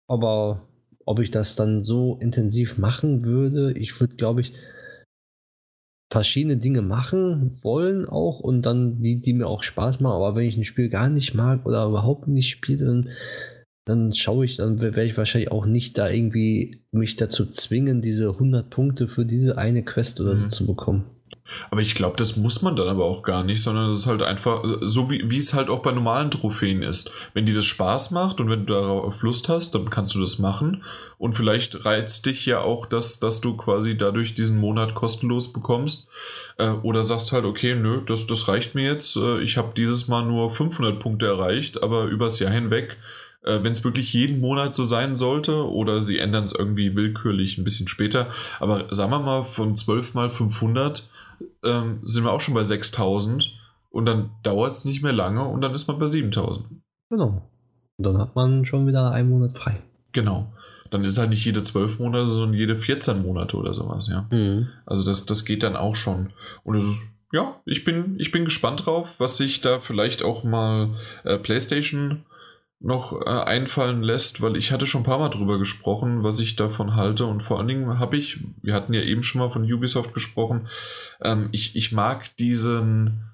Aber 0.06 0.68
ob 1.06 1.18
ich 1.20 1.30
das 1.30 1.56
dann 1.56 1.82
so 1.82 2.18
intensiv 2.20 2.76
machen 2.76 3.24
würde, 3.24 3.72
ich 3.72 3.98
würde, 4.00 4.16
glaube 4.16 4.42
ich, 4.42 4.52
verschiedene 6.10 6.56
Dinge 6.56 6.82
machen 6.82 7.58
wollen 7.62 8.06
auch 8.06 8.40
und 8.40 8.62
dann 8.62 9.00
die, 9.00 9.20
die 9.20 9.32
mir 9.32 9.46
auch 9.46 9.62
Spaß 9.62 10.00
machen. 10.00 10.14
Aber 10.14 10.36
wenn 10.36 10.46
ich 10.46 10.56
ein 10.56 10.64
Spiel 10.64 10.88
gar 10.88 11.08
nicht 11.08 11.34
mag 11.34 11.66
oder 11.66 11.86
überhaupt 11.86 12.28
nicht 12.28 12.50
spiele, 12.50 12.84
dann, 12.84 13.10
dann 13.84 14.14
schaue 14.14 14.44
ich, 14.44 14.56
dann 14.56 14.80
werde 14.80 15.04
ich 15.04 15.16
wahrscheinlich 15.16 15.50
auch 15.50 15.66
nicht 15.66 15.98
da 15.98 16.08
irgendwie 16.08 16.84
mich 16.92 17.16
dazu 17.16 17.46
zwingen, 17.46 18.00
diese 18.00 18.30
100 18.30 18.70
Punkte 18.70 19.08
für 19.08 19.26
diese 19.26 19.58
eine 19.58 19.84
Quest 19.84 20.20
oder 20.20 20.34
mhm. 20.34 20.36
so 20.36 20.48
zu 20.48 20.66
bekommen. 20.66 21.13
Aber 21.70 21.82
ich 21.82 21.94
glaube, 21.94 22.16
das 22.16 22.36
muss 22.36 22.62
man 22.62 22.74
dann 22.74 22.88
aber 22.88 23.04
auch 23.04 23.22
gar 23.22 23.44
nicht, 23.44 23.62
sondern 23.62 23.88
das 23.88 24.00
ist 24.00 24.06
halt 24.06 24.22
einfach 24.22 24.64
so, 24.80 25.10
wie, 25.10 25.28
wie 25.28 25.38
es 25.38 25.52
halt 25.52 25.68
auch 25.68 25.82
bei 25.82 25.92
normalen 25.92 26.30
Trophäen 26.30 26.82
ist. 26.82 27.12
Wenn 27.34 27.44
dir 27.44 27.54
das 27.54 27.66
Spaß 27.66 28.12
macht 28.12 28.40
und 28.40 28.48
wenn 28.48 28.64
du 28.64 28.72
darauf 28.72 29.20
Lust 29.22 29.48
hast, 29.50 29.74
dann 29.74 29.90
kannst 29.90 30.14
du 30.14 30.20
das 30.20 30.38
machen. 30.38 30.84
Und 31.18 31.34
vielleicht 31.34 31.84
reizt 31.84 32.24
dich 32.26 32.46
ja 32.46 32.60
auch, 32.60 32.86
dass, 32.86 33.20
dass 33.20 33.42
du 33.42 33.56
quasi 33.56 33.96
dadurch 33.96 34.34
diesen 34.34 34.58
Monat 34.58 34.94
kostenlos 34.94 35.52
bekommst. 35.52 36.08
Äh, 36.56 36.70
oder 36.82 37.04
sagst 37.04 37.32
halt, 37.32 37.44
okay, 37.44 37.74
nö, 37.74 38.00
das, 38.06 38.26
das 38.26 38.48
reicht 38.48 38.74
mir 38.74 38.84
jetzt. 38.84 39.16
Äh, 39.16 39.40
ich 39.40 39.58
habe 39.58 39.72
dieses 39.76 40.08
Mal 40.08 40.24
nur 40.24 40.50
500 40.50 40.98
Punkte 40.98 41.26
erreicht, 41.26 41.82
aber 41.82 42.04
übers 42.04 42.38
Jahr 42.38 42.52
hinweg 42.52 42.96
äh, 43.44 43.62
wenn 43.62 43.72
es 43.72 43.84
wirklich 43.84 44.12
jeden 44.14 44.40
Monat 44.40 44.74
so 44.74 44.84
sein 44.84 45.14
sollte 45.14 45.68
oder 45.68 46.00
sie 46.00 46.18
ändern 46.18 46.44
es 46.44 46.54
irgendwie 46.54 46.96
willkürlich 46.96 47.58
ein 47.58 47.64
bisschen 47.64 47.88
später. 47.88 48.28
Aber 48.58 48.86
sagen 48.90 49.10
wir 49.10 49.18
mal, 49.20 49.44
von 49.44 49.76
12 49.76 50.14
mal 50.14 50.30
500 50.30 51.06
ähm, 51.64 52.00
sind 52.04 52.24
wir 52.24 52.32
auch 52.32 52.40
schon 52.40 52.54
bei 52.54 52.62
6000 52.62 53.58
und 53.90 54.06
dann 54.06 54.30
dauert 54.42 54.72
es 54.72 54.84
nicht 54.84 55.02
mehr 55.02 55.12
lange 55.12 55.44
und 55.44 55.60
dann 55.60 55.74
ist 55.74 55.86
man 55.86 55.98
bei 55.98 56.06
7000. 56.06 56.66
Genau. 57.10 57.42
Und 57.96 58.06
dann 58.06 58.18
hat 58.18 58.34
man 58.34 58.64
schon 58.64 58.86
wieder 58.86 59.12
einen 59.12 59.30
Monat 59.30 59.56
frei. 59.56 59.82
Genau. 60.12 60.52
Dann 60.90 61.04
ist 61.04 61.18
halt 61.18 61.30
nicht 61.30 61.44
jede 61.44 61.62
12 61.62 61.98
Monate, 61.98 62.28
sondern 62.28 62.58
jede 62.58 62.76
14 62.76 63.22
Monate 63.22 63.56
oder 63.56 63.74
sowas, 63.74 64.08
ja. 64.08 64.26
Mhm. 64.30 64.68
Also 64.86 65.04
das, 65.04 65.26
das 65.26 65.44
geht 65.44 65.62
dann 65.62 65.76
auch 65.76 65.96
schon. 65.96 66.32
Und 66.62 66.76
es 66.76 66.84
ist, 66.84 67.02
ja, 67.32 67.60
ich 67.64 67.84
bin, 67.84 68.14
ich 68.18 68.30
bin 68.30 68.44
gespannt 68.44 68.86
drauf, 68.86 69.18
was 69.18 69.36
sich 69.36 69.60
da 69.60 69.80
vielleicht 69.80 70.22
auch 70.22 70.44
mal 70.44 70.90
äh, 71.24 71.38
PlayStation 71.38 72.24
noch 72.84 73.22
äh, 73.22 73.30
einfallen 73.30 74.02
lässt, 74.02 74.42
weil 74.42 74.56
ich 74.56 74.70
hatte 74.70 74.86
schon 74.86 75.00
ein 75.00 75.06
paar 75.06 75.18
Mal 75.18 75.30
drüber 75.30 75.58
gesprochen, 75.58 76.22
was 76.22 76.38
ich 76.38 76.54
davon 76.54 76.94
halte 76.94 77.24
und 77.24 77.42
vor 77.42 77.58
allen 77.58 77.68
Dingen 77.68 77.98
habe 77.98 78.18
ich, 78.18 78.40
wir 78.62 78.74
hatten 78.74 78.92
ja 78.92 79.00
eben 79.00 79.22
schon 79.22 79.40
mal 79.40 79.50
von 79.50 79.64
Ubisoft 79.64 80.12
gesprochen, 80.12 80.68
ähm, 81.22 81.48
ich, 81.50 81.76
ich 81.76 81.92
mag 81.92 82.36
diesen 82.36 83.24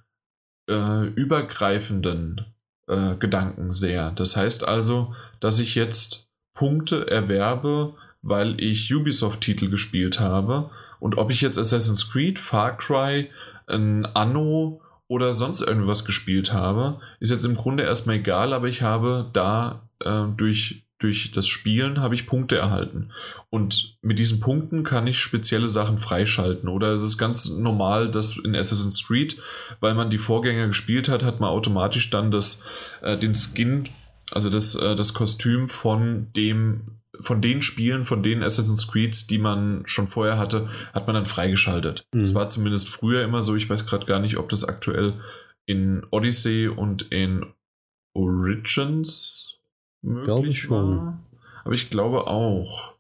äh, 0.69 1.05
übergreifenden 1.09 2.47
äh, 2.87 3.17
Gedanken 3.17 3.73
sehr. 3.73 4.13
Das 4.13 4.37
heißt 4.37 4.69
also, 4.69 5.15
dass 5.41 5.59
ich 5.59 5.75
jetzt 5.75 6.29
Punkte 6.55 7.11
erwerbe, 7.11 7.95
weil 8.23 8.61
ich 8.61 8.95
Ubisoft-Titel 8.95 9.69
gespielt 9.69 10.21
habe 10.21 10.71
und 11.01 11.19
ob 11.19 11.31
ich 11.31 11.41
jetzt 11.41 11.59
Assassin's 11.59 12.13
Creed, 12.13 12.39
Far 12.39 12.77
Cry, 12.77 13.31
ein 13.67 14.07
Anno 14.07 14.81
oder 15.11 15.35
sonst 15.35 15.61
irgendwas 15.61 16.05
gespielt 16.05 16.53
habe, 16.53 17.01
ist 17.19 17.31
jetzt 17.31 17.45
im 17.45 17.57
Grunde 17.57 17.83
erstmal 17.83 18.15
egal, 18.15 18.53
aber 18.53 18.69
ich 18.69 18.83
habe 18.83 19.29
da 19.33 19.89
äh, 19.99 20.27
durch, 20.37 20.85
durch 21.01 21.33
das 21.33 21.49
Spielen 21.49 22.01
habe 22.01 22.15
ich 22.15 22.29
Punkte 22.29 22.57
erhalten. 22.57 23.11
Und 23.51 23.99
mit 24.03 24.21
diesen 24.21 24.39
Punkten 24.39 24.85
kann 24.85 25.09
ich 25.09 25.19
spezielle 25.19 25.69
Sachen 25.69 25.99
freischalten. 25.99 26.69
Oder 26.69 26.93
es 26.93 27.03
ist 27.03 27.19
ganz 27.19 27.51
normal, 27.51 28.09
dass 28.09 28.37
in 28.37 28.55
Assassin's 28.55 29.05
Creed, 29.05 29.37
weil 29.81 29.97
man 29.97 30.11
die 30.11 30.19
Vorgänger 30.19 30.69
gespielt 30.69 31.09
hat, 31.09 31.25
hat 31.25 31.41
man 31.41 31.51
automatisch 31.51 32.11
dann 32.11 32.31
das, 32.31 32.63
äh, 33.03 33.17
den 33.17 33.35
Skin, 33.35 33.89
also 34.31 34.49
das, 34.49 34.77
äh, 34.77 34.95
das 34.95 35.13
Kostüm 35.13 35.69
von 35.69 36.29
dem 36.37 37.00
von 37.23 37.41
den 37.43 37.63
Spielen, 37.63 38.05
von 38.05 38.23
den 38.23 38.43
Assassin's 38.43 38.89
Creed, 38.89 39.31
die 39.31 39.39
man 39.39 39.83
schon 39.87 40.09
vorher 40.09 40.39
hatte, 40.39 40.69
hat 40.93 41.07
man 41.07 41.15
dann 41.15 41.27
freigeschaltet. 41.27 42.05
Mhm. 42.13 42.21
Das 42.21 42.35
war 42.35 42.49
zumindest 42.49 42.89
früher 42.89 43.23
immer 43.25 43.43
so. 43.43 43.57
Ich 43.57 43.69
weiß 43.69 43.87
gerade 43.87 44.07
gar 44.07 44.21
nicht, 44.21 44.37
ob 44.37 44.49
das 44.49 44.65
aktuell 44.65 45.15
in 45.67 46.07
Odyssey 46.11 46.69
und 46.69 47.03
in 47.13 47.47
Origins 48.15 49.59
möglich 50.03 50.25
glaube 50.25 50.49
ich 50.49 50.59
schon. 50.59 50.97
war. 50.97 51.21
Aber 51.65 51.75
ich 51.75 51.91
glaube 51.91 52.27
auch. 52.27 52.95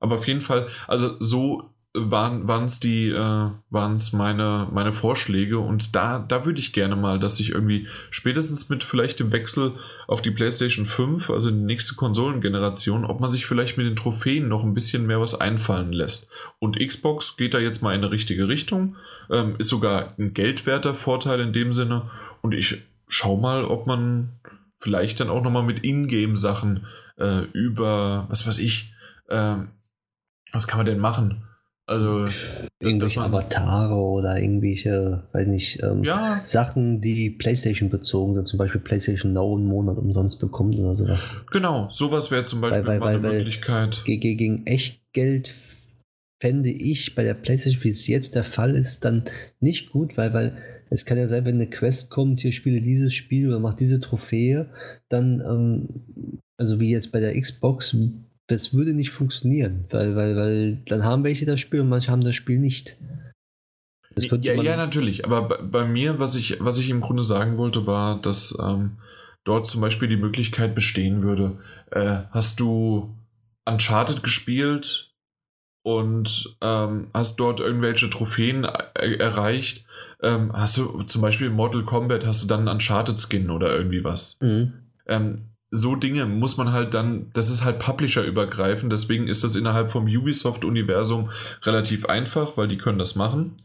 Aber 0.00 0.16
auf 0.16 0.26
jeden 0.26 0.40
Fall, 0.40 0.68
also 0.88 1.16
so 1.20 1.70
waren 1.94 2.64
es 2.64 2.80
die 2.80 3.10
äh, 3.10 3.50
waren's 3.68 4.14
meine 4.14 4.66
meine 4.72 4.94
Vorschläge 4.94 5.58
und 5.58 5.94
da 5.94 6.18
da 6.18 6.46
würde 6.46 6.58
ich 6.58 6.72
gerne 6.72 6.96
mal, 6.96 7.18
dass 7.18 7.38
ich 7.38 7.50
irgendwie 7.50 7.86
spätestens 8.10 8.70
mit 8.70 8.82
vielleicht 8.82 9.20
dem 9.20 9.30
Wechsel 9.30 9.72
auf 10.08 10.22
die 10.22 10.30
PlayStation 10.30 10.86
5, 10.86 11.28
also 11.28 11.50
die 11.50 11.56
nächste 11.56 11.94
Konsolengeneration, 11.94 13.04
ob 13.04 13.20
man 13.20 13.30
sich 13.30 13.44
vielleicht 13.44 13.76
mit 13.76 13.86
den 13.86 13.96
Trophäen 13.96 14.48
noch 14.48 14.64
ein 14.64 14.72
bisschen 14.72 15.06
mehr 15.06 15.20
was 15.20 15.38
einfallen 15.38 15.92
lässt. 15.92 16.30
Und 16.58 16.78
Xbox 16.78 17.36
geht 17.36 17.52
da 17.52 17.58
jetzt 17.58 17.82
mal 17.82 17.94
in 17.94 18.00
eine 18.02 18.10
richtige 18.10 18.48
Richtung, 18.48 18.96
ähm, 19.30 19.56
ist 19.58 19.68
sogar 19.68 20.14
ein 20.18 20.32
geldwerter 20.32 20.94
Vorteil 20.94 21.40
in 21.40 21.52
dem 21.52 21.74
Sinne 21.74 22.10
und 22.40 22.54
ich 22.54 22.78
schau 23.06 23.36
mal, 23.36 23.66
ob 23.66 23.86
man 23.86 24.32
vielleicht 24.78 25.20
dann 25.20 25.28
auch 25.28 25.42
noch 25.42 25.50
mal 25.50 25.62
mit 25.62 25.84
Ingame 25.84 26.36
Sachen 26.36 26.86
äh, 27.18 27.42
über 27.52 28.24
was 28.30 28.46
weiß 28.46 28.58
ich, 28.60 28.94
äh, 29.28 29.56
was 30.52 30.66
kann 30.66 30.78
man 30.78 30.86
denn 30.86 30.98
machen? 30.98 31.44
Also 31.86 32.28
irgendwelche 32.78 33.18
man, 33.18 33.30
Avatare 33.30 33.94
oder 33.94 34.40
irgendwelche, 34.40 35.24
weiß 35.32 35.48
nicht, 35.48 35.82
ähm, 35.82 36.04
ja. 36.04 36.40
Sachen, 36.44 37.00
die 37.00 37.30
PlayStation 37.30 37.90
bezogen 37.90 38.34
sind, 38.34 38.46
zum 38.46 38.58
Beispiel 38.58 38.80
PlayStation 38.80 39.32
Now 39.32 39.56
einen 39.56 39.66
Monat 39.66 39.98
umsonst 39.98 40.40
bekommt 40.40 40.76
oder 40.76 40.94
sowas. 40.94 41.32
Genau, 41.50 41.88
sowas 41.90 42.30
wäre 42.30 42.44
zum 42.44 42.60
Beispiel 42.60 42.86
weil, 42.86 43.00
weil, 43.00 43.16
eine 43.16 43.22
weil, 43.22 43.32
Möglichkeit. 43.38 44.02
Gegen, 44.04 44.20
gegen 44.20 44.66
Echtgeld 44.66 45.54
fände 46.40 46.70
ich 46.70 47.14
bei 47.14 47.24
der 47.24 47.34
PlayStation, 47.34 47.82
wie 47.84 47.90
es 47.90 48.06
jetzt 48.06 48.36
der 48.36 48.44
Fall 48.44 48.76
ist, 48.76 49.04
dann 49.04 49.24
nicht 49.60 49.90
gut, 49.90 50.16
weil, 50.16 50.32
weil 50.32 50.56
es 50.90 51.04
kann 51.04 51.18
ja 51.18 51.26
sein, 51.26 51.44
wenn 51.44 51.54
eine 51.56 51.70
Quest 51.70 52.10
kommt, 52.10 52.40
hier 52.40 52.52
spiele 52.52 52.80
dieses 52.80 53.14
Spiel 53.14 53.48
oder 53.48 53.58
mach 53.58 53.74
diese 53.74 54.00
Trophäe, 54.00 54.68
dann, 55.08 55.40
ähm, 55.40 56.40
also 56.58 56.80
wie 56.80 56.90
jetzt 56.90 57.12
bei 57.12 57.20
der 57.20 57.40
Xbox, 57.40 57.96
das 58.52 58.74
würde 58.74 58.94
nicht 58.94 59.10
funktionieren, 59.10 59.84
weil, 59.90 60.14
weil, 60.14 60.36
weil 60.36 60.78
dann 60.86 61.04
haben 61.04 61.24
welche 61.24 61.46
das 61.46 61.60
Spiel 61.60 61.80
und 61.80 61.88
manche 61.88 62.10
haben 62.10 62.24
das 62.24 62.34
Spiel 62.34 62.58
nicht. 62.58 62.96
Das 64.14 64.26
ja, 64.26 64.52
ja, 64.54 64.76
natürlich. 64.76 65.24
Aber 65.24 65.42
bei, 65.48 65.56
bei, 65.62 65.84
mir, 65.84 66.18
was 66.18 66.34
ich, 66.34 66.58
was 66.60 66.78
ich 66.78 66.90
im 66.90 67.00
Grunde 67.00 67.24
sagen 67.24 67.56
wollte, 67.56 67.86
war, 67.86 68.20
dass 68.20 68.56
ähm, 68.62 68.98
dort 69.44 69.66
zum 69.66 69.80
Beispiel 69.80 70.08
die 70.08 70.16
Möglichkeit 70.16 70.74
bestehen 70.74 71.22
würde. 71.22 71.58
Äh, 71.90 72.24
hast 72.30 72.60
du 72.60 73.14
Uncharted 73.64 74.22
gespielt 74.22 75.12
und 75.82 76.56
ähm, 76.60 77.08
hast 77.14 77.36
dort 77.36 77.60
irgendwelche 77.60 78.10
Trophäen 78.10 78.64
er 78.64 79.20
erreicht? 79.20 79.86
Ähm, 80.22 80.52
hast 80.52 80.76
du 80.76 81.02
zum 81.04 81.22
Beispiel 81.22 81.48
in 81.48 81.54
Mortal 81.54 81.84
Kombat 81.84 82.26
hast 82.26 82.42
du 82.42 82.48
dann 82.48 82.60
einen 82.60 82.76
Uncharted-Skin 82.76 83.50
oder 83.50 83.74
irgendwie 83.74 84.04
was? 84.04 84.38
Mhm. 84.40 84.74
Ähm, 85.06 85.51
so 85.74 85.96
Dinge 85.96 86.26
muss 86.26 86.58
man 86.58 86.70
halt 86.70 86.92
dann, 86.92 87.30
das 87.32 87.48
ist 87.48 87.64
halt 87.64 87.78
Publisher-übergreifend, 87.78 88.92
deswegen 88.92 89.26
ist 89.26 89.42
das 89.42 89.56
innerhalb 89.56 89.90
vom 89.90 90.04
Ubisoft-Universum 90.04 91.30
relativ 91.62 92.06
einfach, 92.06 92.58
weil 92.58 92.68
die 92.68 92.76
können 92.76 92.98
das 92.98 93.16
machen. 93.16 93.56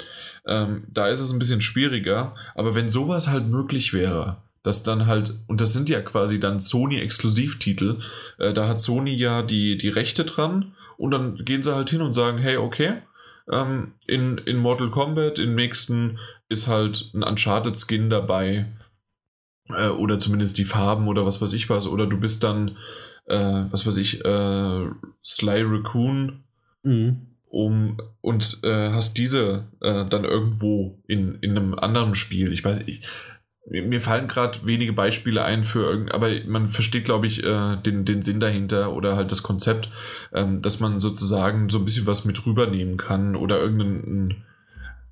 Ähm, 0.47 0.85
da 0.87 1.07
ist 1.07 1.19
es 1.19 1.31
ein 1.31 1.39
bisschen 1.39 1.61
schwieriger, 1.61 2.33
aber 2.55 2.73
wenn 2.75 2.89
sowas 2.89 3.27
halt 3.27 3.47
möglich 3.47 3.91
wäre, 3.91 4.37
dass 4.63 4.83
dann 4.83 5.05
halt, 5.05 5.33
und 5.47 5.59
das 5.59 5.73
sind 5.73 5.89
ja 5.89 6.01
quasi 6.01 6.39
dann 6.39 6.61
Sony-Exklusivtitel, 6.61 7.99
äh, 8.37 8.53
da 8.53 8.69
hat 8.69 8.81
Sony 8.81 9.13
ja 9.13 9.43
die, 9.43 9.77
die 9.77 9.89
Rechte 9.89 10.23
dran. 10.23 10.73
Und 10.97 11.11
dann 11.11 11.35
gehen 11.45 11.61
sie 11.61 11.75
halt 11.75 11.89
hin 11.89 12.01
und 12.01 12.13
sagen, 12.13 12.37
hey, 12.37 12.57
okay, 12.57 12.95
ähm, 13.51 13.93
in, 14.07 14.37
in 14.39 14.57
Mortal 14.57 14.89
Kombat, 14.89 15.39
im 15.39 15.55
nächsten 15.55 16.19
ist 16.49 16.67
halt 16.67 17.11
ein 17.13 17.23
Uncharted-Skin 17.23 18.09
dabei 18.09 18.65
äh, 19.75 19.89
oder 19.89 20.19
zumindest 20.19 20.57
die 20.57 20.65
Farben 20.65 21.07
oder 21.07 21.25
was 21.25 21.41
weiß 21.41 21.53
ich 21.53 21.69
was. 21.69 21.87
Oder 21.87 22.07
du 22.07 22.19
bist 22.19 22.43
dann, 22.43 22.77
äh, 23.25 23.65
was 23.71 23.85
weiß 23.85 23.97
ich, 23.97 24.23
äh, 24.23 24.85
Sly 25.23 25.63
Raccoon 25.63 26.43
mhm. 26.83 27.27
um, 27.49 27.97
und 28.21 28.59
äh, 28.63 28.91
hast 28.91 29.17
diese 29.17 29.67
äh, 29.81 30.05
dann 30.05 30.23
irgendwo 30.23 31.01
in, 31.07 31.35
in 31.41 31.51
einem 31.51 31.73
anderen 31.75 32.15
Spiel. 32.15 32.51
Ich 32.53 32.63
weiß, 32.63 32.87
ich, 32.87 33.07
mir 33.69 33.99
fallen 33.99 34.27
gerade 34.27 34.65
wenige 34.65 34.93
Beispiele 34.93 35.43
ein 35.43 35.63
für 35.63 35.83
irgend, 35.83 36.13
aber 36.13 36.29
man 36.45 36.69
versteht, 36.69 37.03
glaube 37.03 37.27
ich, 37.27 37.43
äh, 37.43 37.75
den, 37.77 38.05
den 38.05 38.21
Sinn 38.21 38.39
dahinter 38.39 38.93
oder 38.93 39.17
halt 39.17 39.31
das 39.31 39.43
Konzept, 39.43 39.89
ähm, 40.33 40.61
dass 40.61 40.79
man 40.79 41.01
sozusagen 41.01 41.69
so 41.69 41.77
ein 41.77 41.85
bisschen 41.85 42.07
was 42.07 42.23
mit 42.23 42.45
rübernehmen 42.45 42.95
kann 42.95 43.35
oder 43.35 43.59
irgendein, 43.59 44.43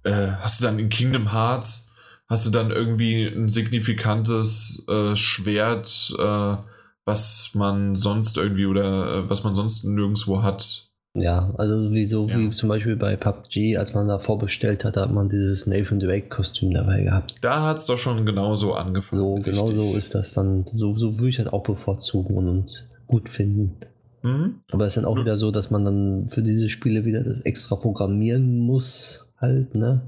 äh, 0.03 0.31
hast 0.39 0.61
du 0.61 0.65
dann 0.65 0.79
in 0.79 0.87
Kingdom 0.87 1.33
Hearts 1.33 1.91
hast 2.27 2.45
du 2.45 2.49
dann 2.49 2.71
irgendwie 2.71 3.25
ein 3.25 3.49
signifikantes 3.49 4.85
äh, 4.89 5.15
Schwert, 5.15 6.13
äh, 6.17 6.57
was 7.05 7.51
man 7.53 7.95
sonst 7.95 8.37
irgendwie 8.37 8.65
oder 8.65 9.17
äh, 9.17 9.29
was 9.29 9.43
man 9.43 9.55
sonst 9.55 9.83
nirgendwo 9.83 10.41
hat. 10.41 10.89
Ja, 11.17 11.53
also 11.57 11.87
sowieso 11.87 12.27
ja. 12.27 12.37
wie 12.37 12.49
zum 12.49 12.67
Beispiel 12.67 12.97
bei 12.97 13.15
PUBG, 13.15 13.77
als 13.77 13.93
man 13.93 14.07
da 14.07 14.19
vorbestellt 14.19 14.83
hat, 14.83 14.97
hat 14.97 15.13
man 15.13 15.29
dieses 15.29 15.65
Nathan 15.65 15.99
Drake-Kostüm 15.99 16.73
dabei 16.73 17.03
gehabt. 17.03 17.35
Da 17.41 17.63
hat 17.63 17.77
es 17.77 17.85
doch 17.85 17.97
schon 17.97 18.25
genauso 18.25 18.73
angefangen. 18.73 19.21
So, 19.21 19.35
genau 19.35 19.71
so 19.71 19.95
ist 19.95 20.13
das 20.13 20.33
dann. 20.33 20.65
So, 20.67 20.97
so 20.97 21.17
würde 21.17 21.29
ich 21.29 21.37
das 21.37 21.47
auch 21.47 21.63
bevorzugen 21.63 22.35
und 22.35 22.89
gut 23.07 23.29
finden. 23.29 23.77
Mhm. 24.23 24.55
Aber 24.71 24.85
es 24.85 24.91
ist 24.91 24.97
dann 24.97 25.09
auch 25.09 25.17
wieder 25.17 25.37
so, 25.37 25.51
dass 25.51 25.71
man 25.71 25.85
dann 25.85 26.27
für 26.27 26.41
diese 26.41 26.67
Spiele 26.67 27.05
wieder 27.05 27.23
das 27.23 27.39
extra 27.41 27.77
programmieren 27.77 28.57
muss, 28.57 29.31
halt, 29.37 29.73
ne? 29.73 30.01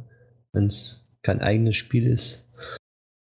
Wenn 0.52 0.66
es 0.66 1.07
kein 1.28 1.42
eigenes 1.42 1.76
Spiel 1.76 2.08
ist. 2.08 2.48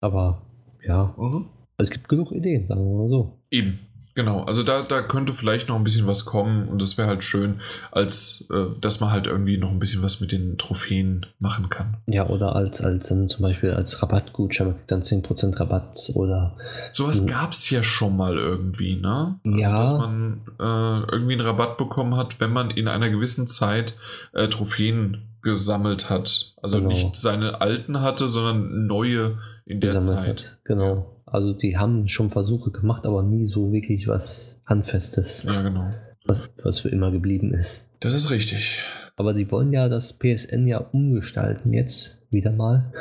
Aber 0.00 0.40
ja, 0.82 1.14
mhm. 1.18 1.50
es 1.76 1.90
gibt 1.90 2.08
genug 2.08 2.32
Ideen, 2.32 2.66
sagen 2.66 2.80
wir 2.80 3.02
mal 3.02 3.08
so. 3.10 3.38
Eben, 3.50 3.80
Genau, 4.14 4.42
also 4.42 4.62
da, 4.62 4.82
da 4.82 5.00
könnte 5.00 5.32
vielleicht 5.32 5.68
noch 5.68 5.76
ein 5.76 5.84
bisschen 5.84 6.06
was 6.06 6.26
kommen 6.26 6.68
und 6.68 6.82
das 6.82 6.98
wäre 6.98 7.08
halt 7.08 7.24
schön, 7.24 7.60
als 7.92 8.46
äh, 8.52 8.66
dass 8.78 9.00
man 9.00 9.10
halt 9.10 9.26
irgendwie 9.26 9.56
noch 9.56 9.70
ein 9.70 9.78
bisschen 9.78 10.02
was 10.02 10.20
mit 10.20 10.32
den 10.32 10.58
Trophäen 10.58 11.24
machen 11.38 11.70
kann. 11.70 11.96
Ja, 12.06 12.28
oder 12.28 12.54
als, 12.54 12.82
als 12.82 13.08
dann 13.08 13.30
zum 13.30 13.40
Beispiel 13.40 13.70
als 13.70 14.02
Rabattgutschein, 14.02 14.74
dann 14.86 15.00
10% 15.00 15.58
Rabatt 15.58 16.10
oder. 16.12 16.58
Sowas 16.92 17.26
gab 17.26 17.52
es 17.52 17.70
ja 17.70 17.82
schon 17.82 18.14
mal 18.14 18.36
irgendwie, 18.36 18.96
ne? 18.96 19.40
Also, 19.46 19.58
ja. 19.58 19.80
Dass 19.80 19.92
man 19.92 20.42
äh, 20.60 21.10
irgendwie 21.10 21.32
einen 21.32 21.46
Rabatt 21.46 21.78
bekommen 21.78 22.14
hat, 22.14 22.38
wenn 22.38 22.52
man 22.52 22.68
in 22.68 22.88
einer 22.88 23.08
gewissen 23.08 23.46
Zeit 23.46 23.94
äh, 24.34 24.48
Trophäen 24.48 25.31
gesammelt 25.42 26.10
hat. 26.10 26.54
Also 26.62 26.78
genau. 26.78 26.88
nicht 26.88 27.16
seine 27.16 27.60
alten 27.60 28.00
hatte, 28.00 28.28
sondern 28.28 28.86
neue 28.86 29.38
in 29.66 29.80
der 29.80 30.00
Zeit. 30.00 30.28
Hat. 30.28 30.58
Genau. 30.64 31.22
Also 31.26 31.52
die 31.52 31.78
haben 31.78 32.08
schon 32.08 32.30
Versuche 32.30 32.70
gemacht, 32.70 33.06
aber 33.06 33.22
nie 33.22 33.46
so 33.46 33.72
wirklich 33.72 34.06
was 34.06 34.60
Handfestes. 34.66 35.44
Ja, 35.44 35.62
genau. 35.62 35.92
Was, 36.24 36.50
was 36.62 36.80
für 36.80 36.88
immer 36.88 37.10
geblieben 37.10 37.52
ist. 37.52 37.88
Das 38.00 38.14
ist 38.14 38.30
richtig. 38.30 38.80
Aber 39.16 39.34
die 39.34 39.50
wollen 39.50 39.72
ja 39.72 39.88
das 39.88 40.18
PSN 40.18 40.66
ja 40.66 40.78
umgestalten 40.78 41.72
jetzt 41.72 42.22
wieder 42.30 42.52
mal. 42.52 42.92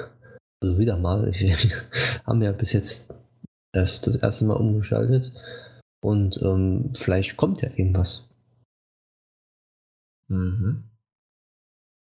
Also 0.61 0.77
wieder 0.77 0.97
mal. 0.97 1.29
Ich, 1.29 1.41
haben 2.25 2.41
ja 2.41 2.51
bis 2.51 2.73
jetzt 2.73 3.13
erst 3.73 4.07
das 4.07 4.15
erste 4.15 4.45
Mal 4.45 4.57
umgestaltet. 4.57 5.31
Und 6.01 6.41
ähm, 6.41 6.91
vielleicht 6.95 7.37
kommt 7.37 7.61
ja 7.61 7.69
irgendwas. 7.69 8.29
Mhm. 10.27 10.90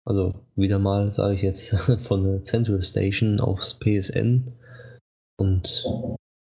Also 0.06 0.34
wieder 0.54 0.78
mal 0.78 1.10
sage 1.10 1.34
ich 1.34 1.42
jetzt 1.42 1.70
von 2.02 2.24
der 2.24 2.42
Central 2.42 2.82
Station 2.82 3.40
aufs 3.40 3.78
PSN 3.78 4.52
und 5.38 5.84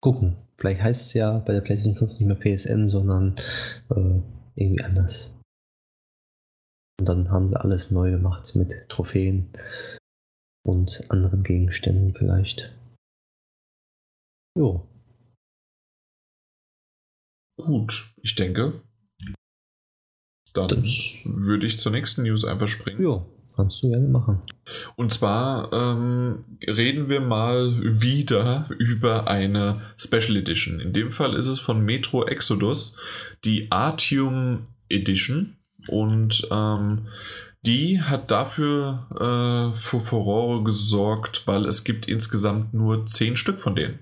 gucken. 0.02 0.36
Vielleicht 0.58 0.82
heißt 0.82 1.06
es 1.06 1.14
ja 1.14 1.38
bei 1.38 1.52
der 1.52 1.60
PlayStation 1.60 1.96
5 1.96 2.20
nicht 2.20 2.26
mehr 2.26 2.56
PSN, 2.56 2.88
sondern 2.88 3.36
äh, 3.90 4.20
irgendwie 4.54 4.84
anders. 4.84 5.36
Und 7.00 7.08
dann 7.08 7.30
haben 7.30 7.48
sie 7.48 7.58
alles 7.58 7.90
neu 7.90 8.10
gemacht 8.10 8.54
mit 8.54 8.88
Trophäen 8.88 9.50
und 10.64 11.04
anderen 11.10 11.42
Gegenständen 11.42 12.14
vielleicht. 12.14 12.76
Jo. 14.56 14.86
Gut, 17.60 18.12
ich 18.22 18.34
denke, 18.34 18.82
dann 20.52 20.68
das 20.68 21.18
würde 21.24 21.66
ich 21.66 21.80
zur 21.80 21.92
nächsten 21.92 22.22
News 22.22 22.44
einfach 22.44 22.68
springen. 22.68 23.02
Jo. 23.02 23.26
Kannst 23.54 23.82
du 23.82 23.90
gerne 23.90 24.08
machen. 24.08 24.40
Und 24.96 25.12
zwar 25.12 25.72
ähm, 25.72 26.44
reden 26.66 27.08
wir 27.08 27.20
mal 27.20 28.00
wieder 28.00 28.68
über 28.78 29.28
eine 29.28 29.82
Special 29.98 30.36
Edition. 30.36 30.80
In 30.80 30.92
dem 30.92 31.12
Fall 31.12 31.34
ist 31.34 31.48
es 31.48 31.60
von 31.60 31.84
Metro 31.84 32.24
Exodus, 32.24 32.96
die 33.44 33.70
Artium 33.70 34.68
Edition. 34.88 35.56
Und 35.88 36.48
ähm, 36.50 37.08
die 37.64 38.00
hat 38.00 38.30
dafür 38.30 39.06
äh, 39.12 39.78
für 39.78 40.00
Furore 40.00 40.64
gesorgt, 40.64 41.46
weil 41.46 41.66
es 41.66 41.84
gibt 41.84 42.08
insgesamt 42.08 42.72
nur 42.74 43.06
zehn 43.06 43.36
Stück 43.36 43.60
von 43.60 43.76
denen. 43.76 44.00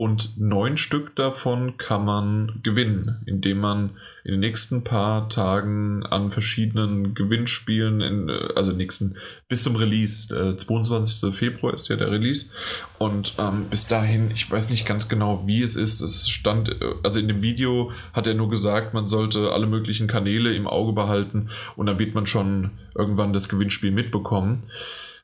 Und 0.00 0.38
neun 0.38 0.76
Stück 0.76 1.16
davon 1.16 1.76
kann 1.76 2.04
man 2.04 2.60
gewinnen, 2.62 3.20
indem 3.26 3.58
man 3.58 3.90
in 4.22 4.30
den 4.30 4.38
nächsten 4.38 4.84
paar 4.84 5.28
Tagen 5.28 6.06
an 6.06 6.30
verschiedenen 6.30 7.14
Gewinnspielen, 7.14 8.00
in, 8.00 8.30
also 8.54 8.70
nächsten 8.70 9.16
bis 9.48 9.64
zum 9.64 9.74
Release, 9.74 10.32
äh, 10.32 10.56
22. 10.56 11.34
Februar 11.34 11.74
ist 11.74 11.88
ja 11.88 11.96
der 11.96 12.12
Release. 12.12 12.50
Und 12.98 13.34
ähm, 13.38 13.66
bis 13.70 13.88
dahin, 13.88 14.30
ich 14.30 14.48
weiß 14.48 14.70
nicht 14.70 14.86
ganz 14.86 15.08
genau, 15.08 15.48
wie 15.48 15.62
es 15.62 15.74
ist. 15.74 16.00
Es 16.00 16.28
stand, 16.28 16.68
äh, 16.68 16.94
also 17.02 17.18
in 17.18 17.26
dem 17.26 17.42
Video 17.42 17.90
hat 18.12 18.28
er 18.28 18.34
nur 18.34 18.50
gesagt, 18.50 18.94
man 18.94 19.08
sollte 19.08 19.50
alle 19.52 19.66
möglichen 19.66 20.06
Kanäle 20.06 20.54
im 20.54 20.68
Auge 20.68 20.92
behalten 20.92 21.48
und 21.74 21.86
dann 21.86 21.98
wird 21.98 22.14
man 22.14 22.28
schon 22.28 22.70
irgendwann 22.94 23.32
das 23.32 23.48
Gewinnspiel 23.48 23.90
mitbekommen. 23.90 24.62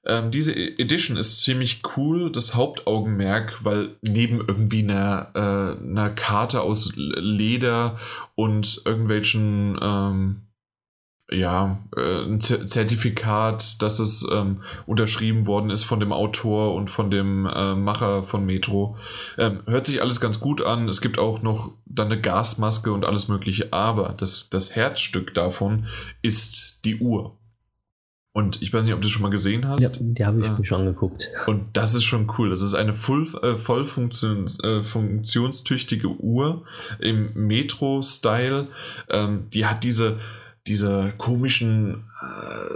Ähm, 0.07 0.31
diese 0.31 0.53
e- 0.53 0.75
Edition 0.79 1.17
ist 1.17 1.43
ziemlich 1.43 1.83
cool, 1.97 2.31
das 2.31 2.55
Hauptaugenmerk, 2.55 3.65
weil 3.65 3.97
neben 4.03 4.41
irgendwie 4.47 4.83
einer, 4.83 5.31
äh, 5.35 5.83
einer 5.83 6.11
Karte 6.11 6.61
aus 6.63 6.93
Leder 6.97 7.99
und 8.35 8.83
irgendwelchen, 8.85 9.79
ähm, 9.81 10.41
ja, 11.31 11.79
äh, 11.97 12.23
ein 12.25 12.41
Zertifikat, 12.41 13.81
dass 13.83 13.99
es 13.99 14.27
ähm, 14.31 14.63
unterschrieben 14.87 15.47
worden 15.47 15.71
ist 15.71 15.85
von 15.85 15.99
dem 15.99 16.13
Autor 16.13 16.75
und 16.75 16.91
von 16.91 17.11
dem 17.11 17.47
äh, 17.47 17.75
Macher 17.75 18.25
von 18.25 18.45
Metro. 18.45 18.99
Ähm, 19.39 19.63
hört 19.67 19.87
sich 19.87 20.03
alles 20.03 20.21
ganz 20.21 20.39
gut 20.39 20.61
an. 20.61 20.87
Es 20.87 21.01
gibt 21.01 21.19
auch 21.19 21.41
noch 21.41 21.73
dann 21.87 22.09
eine 22.13 22.21
Gasmaske 22.21 22.93
und 22.93 23.07
alles 23.07 23.29
Mögliche, 23.29 23.73
aber 23.73 24.15
das, 24.19 24.51
das 24.51 24.77
Herzstück 24.77 25.33
davon 25.35 25.87
ist 26.21 26.81
die 26.85 26.97
Uhr. 26.97 27.39
Und 28.37 28.63
ich 28.63 28.73
weiß 28.73 28.83
nicht, 28.83 28.93
ob 28.93 29.01
du 29.01 29.07
schon 29.07 29.23
mal 29.23 29.31
gesehen 29.31 29.69
hast. 29.69 29.81
Ja, 29.81 29.91
die 29.97 30.25
habe 30.25 30.41
ich 30.41 30.45
ja. 30.45 30.59
mir 30.59 30.65
schon 30.65 30.81
angeguckt. 30.81 31.31
Und 31.47 31.67
das 31.73 31.95
ist 31.95 32.03
schon 32.03 32.29
cool. 32.37 32.51
Das 32.51 32.63
ist 32.63 32.75
eine 32.75 32.93
voll, 32.93 33.29
äh, 33.43 33.55
voll 33.55 33.85
funktion, 33.85 34.49
äh, 34.65 34.83
funktionstüchtige 34.83 36.09
Uhr 36.09 36.65
im 36.99 37.31
Metro-Style. 37.35 38.67
Ähm, 39.09 39.45
die 39.53 39.67
hat 39.67 39.85
diese, 39.85 40.19
diese 40.67 41.13
komischen 41.17 42.07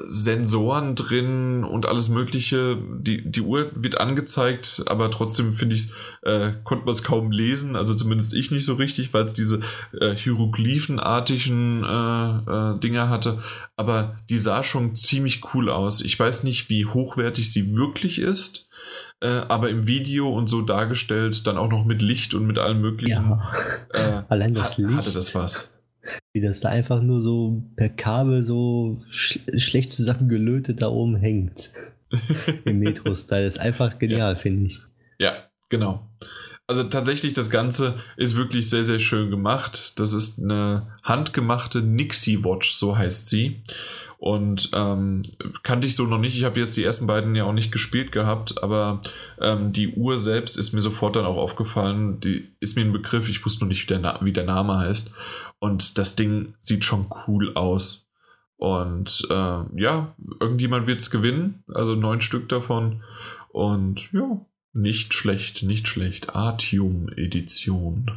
Sensoren 0.08 0.94
drin 0.94 1.64
und 1.64 1.86
alles 1.86 2.08
Mögliche. 2.08 2.78
Die, 3.00 3.30
die 3.30 3.40
Uhr 3.40 3.70
wird 3.74 4.00
angezeigt, 4.00 4.82
aber 4.86 5.10
trotzdem 5.10 5.52
finde 5.52 5.74
ich 5.74 5.92
äh, 6.22 6.52
konnte 6.64 6.84
man 6.84 6.94
es 6.94 7.02
kaum 7.02 7.30
lesen, 7.30 7.76
also 7.76 7.94
zumindest 7.94 8.34
ich 8.34 8.50
nicht 8.50 8.64
so 8.64 8.74
richtig, 8.74 9.12
weil 9.12 9.24
es 9.24 9.34
diese 9.34 9.60
äh, 9.98 10.14
hieroglyphenartigen 10.14 11.84
äh, 11.84 12.74
äh, 12.76 12.80
Dinger 12.80 13.08
hatte. 13.08 13.42
Aber 13.76 14.18
die 14.28 14.38
sah 14.38 14.62
schon 14.62 14.94
ziemlich 14.94 15.42
cool 15.54 15.70
aus. 15.70 16.00
Ich 16.00 16.18
weiß 16.18 16.44
nicht, 16.44 16.68
wie 16.68 16.86
hochwertig 16.86 17.52
sie 17.52 17.74
wirklich 17.74 18.18
ist. 18.18 18.68
Äh, 19.20 19.28
aber 19.48 19.68
im 19.68 19.86
Video 19.86 20.32
und 20.32 20.46
so 20.46 20.62
dargestellt, 20.62 21.46
dann 21.46 21.58
auch 21.58 21.68
noch 21.68 21.84
mit 21.84 22.02
Licht 22.02 22.34
und 22.34 22.46
mit 22.46 22.58
allem 22.58 22.80
möglichen. 22.80 23.30
Ja. 23.30 23.52
Äh, 23.92 24.22
Allein 24.28 24.54
das 24.54 24.72
hat, 24.72 24.78
Licht. 24.78 24.96
Hatte 24.96 25.12
das 25.12 25.34
was. 25.34 25.72
Wie 26.32 26.40
das 26.40 26.60
da 26.60 26.68
einfach 26.68 27.02
nur 27.02 27.20
so 27.20 27.62
per 27.76 27.88
Kabel 27.88 28.44
so 28.44 29.02
sch 29.10 29.40
schlecht 29.56 29.92
zusammengelötet 29.92 30.82
da 30.82 30.88
oben 30.88 31.16
hängt. 31.16 31.70
Im 32.64 32.78
Metro-Style. 32.78 33.46
Ist 33.46 33.60
einfach 33.60 33.98
genial, 33.98 34.34
ja. 34.34 34.38
finde 34.38 34.66
ich. 34.66 34.80
Ja, 35.18 35.44
genau. 35.68 36.08
Also 36.66 36.84
tatsächlich, 36.84 37.32
das 37.32 37.48
Ganze 37.48 37.98
ist 38.18 38.36
wirklich 38.36 38.68
sehr, 38.68 38.84
sehr 38.84 38.98
schön 38.98 39.30
gemacht. 39.30 39.98
Das 39.98 40.12
ist 40.12 40.38
eine 40.38 40.86
handgemachte 41.02 41.80
Nixie 41.80 42.44
Watch, 42.44 42.72
so 42.72 42.96
heißt 42.96 43.28
sie. 43.28 43.62
Und 44.18 44.70
ähm, 44.74 45.22
kannte 45.62 45.86
ich 45.86 45.94
so 45.94 46.04
noch 46.04 46.18
nicht. 46.18 46.36
Ich 46.36 46.44
habe 46.44 46.58
jetzt 46.58 46.76
die 46.76 46.82
ersten 46.82 47.06
beiden 47.06 47.36
ja 47.36 47.44
auch 47.44 47.52
nicht 47.52 47.70
gespielt 47.70 48.10
gehabt, 48.10 48.62
aber 48.62 49.00
ähm, 49.40 49.72
die 49.72 49.94
Uhr 49.94 50.18
selbst 50.18 50.58
ist 50.58 50.72
mir 50.72 50.80
sofort 50.80 51.16
dann 51.16 51.24
auch 51.24 51.36
aufgefallen. 51.36 52.18
Die 52.20 52.48
ist 52.58 52.76
mir 52.76 52.82
ein 52.82 52.92
Begriff. 52.92 53.28
Ich 53.28 53.44
wusste 53.44 53.64
noch 53.64 53.68
nicht, 53.68 53.88
wie 53.88 53.94
der, 53.94 54.18
wie 54.20 54.32
der 54.32 54.44
Name 54.44 54.76
heißt. 54.76 55.12
Und 55.58 55.98
das 55.98 56.16
Ding 56.16 56.54
sieht 56.60 56.84
schon 56.84 57.06
cool 57.26 57.54
aus. 57.54 58.08
Und 58.56 59.26
äh, 59.30 59.80
ja, 59.80 60.14
irgendjemand 60.40 60.86
wird 60.86 61.00
es 61.00 61.10
gewinnen. 61.10 61.62
Also 61.72 61.94
neun 61.94 62.20
Stück 62.20 62.48
davon. 62.48 63.02
Und 63.50 64.12
ja, 64.12 64.44
nicht 64.72 65.14
schlecht, 65.14 65.62
nicht 65.62 65.88
schlecht. 65.88 66.34
Artium-Edition. 66.34 68.10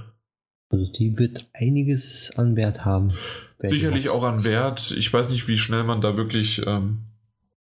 Also 0.69 0.91
die 0.91 1.17
wird 1.17 1.49
einiges 1.53 2.31
an 2.37 2.55
Wert 2.55 2.85
haben. 2.85 3.13
Sicherlich 3.59 4.09
auch 4.09 4.23
an 4.23 4.43
Wert. 4.43 4.91
Ich 4.97 5.11
weiß 5.11 5.29
nicht, 5.31 5.47
wie 5.47 5.57
schnell 5.57 5.83
man 5.83 6.01
da 6.01 6.17
wirklich 6.17 6.65
ähm, 6.65 6.99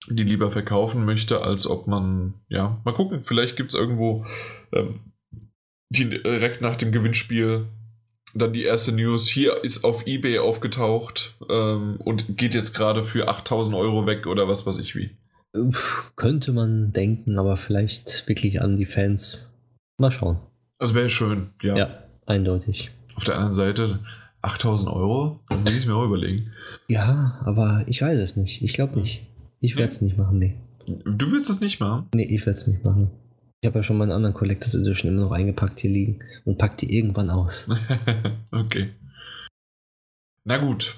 die 0.07 0.23
lieber 0.23 0.51
verkaufen 0.51 1.05
möchte, 1.05 1.41
als 1.41 1.67
ob 1.67 1.87
man, 1.87 2.35
ja, 2.47 2.79
mal 2.83 2.93
gucken, 2.93 3.21
vielleicht 3.23 3.55
gibt 3.55 3.69
es 3.69 3.79
irgendwo 3.79 4.25
ähm, 4.73 4.99
die, 5.89 6.09
direkt 6.09 6.61
nach 6.61 6.75
dem 6.75 6.91
Gewinnspiel 6.91 7.67
dann 8.34 8.53
die 8.53 8.64
erste 8.64 8.91
News. 8.91 9.27
Hier 9.27 9.64
ist 9.64 9.84
auf 9.84 10.06
Ebay 10.07 10.39
aufgetaucht 10.39 11.35
ähm, 11.49 11.97
und 12.03 12.38
geht 12.38 12.53
jetzt 12.53 12.73
gerade 12.73 13.03
für 13.03 13.27
8000 13.27 13.76
Euro 13.76 14.06
weg 14.06 14.27
oder 14.27 14.47
was 14.47 14.65
weiß 14.65 14.80
ich 14.80 14.95
wie. 14.95 15.11
Könnte 16.15 16.51
man 16.51 16.93
denken, 16.93 17.39
aber 17.39 17.57
vielleicht 17.57 18.27
wirklich 18.27 18.61
an 18.61 18.77
die 18.77 18.85
Fans. 18.85 19.51
Mal 19.97 20.11
schauen. 20.11 20.38
Das 20.77 20.93
wäre 20.93 21.10
schön, 21.10 21.49
ja. 21.61 21.76
Ja, 21.76 22.03
eindeutig. 22.26 22.91
Auf 23.15 23.23
der 23.23 23.35
anderen 23.35 23.56
Seite 23.56 23.99
8000 24.41 24.91
Euro, 24.91 25.39
dann 25.49 25.65
will 25.65 25.73
ich 25.73 25.80
es 25.80 25.85
mir 25.85 25.95
auch 25.95 26.06
überlegen. 26.06 26.51
Ja, 26.88 27.39
aber 27.43 27.84
ich 27.88 28.01
weiß 28.01 28.18
es 28.19 28.35
nicht. 28.35 28.61
Ich 28.61 28.73
glaube 28.73 28.99
nicht. 28.99 29.26
Ich 29.60 29.76
werde 29.76 29.89
es 29.89 30.01
nicht 30.01 30.18
machen, 30.18 30.38
nee. 30.38 30.56
Du 30.85 31.31
willst 31.31 31.49
es 31.49 31.60
nicht 31.60 31.80
machen? 31.80 32.07
Nee, 32.15 32.23
ich 32.23 32.45
werde 32.45 32.57
es 32.57 32.68
nicht 32.68 32.84
machen. 32.84 33.11
Ich 33.61 33.68
habe 33.68 33.80
ja 33.80 33.84
schon 33.84 33.98
meinen 33.98 34.11
anderen 34.11 34.34
Collectors 34.34 34.73
Edition 34.73 35.11
immer 35.11 35.26
noch 35.26 35.31
eingepackt 35.31 35.81
hier 35.81 35.91
liegen 35.91 36.19
und 36.45 36.57
pack 36.57 36.77
die 36.77 36.95
irgendwann 36.95 37.30
aus. 37.30 37.68
okay. 38.52 38.91
Na 40.45 40.57
gut. 40.57 40.95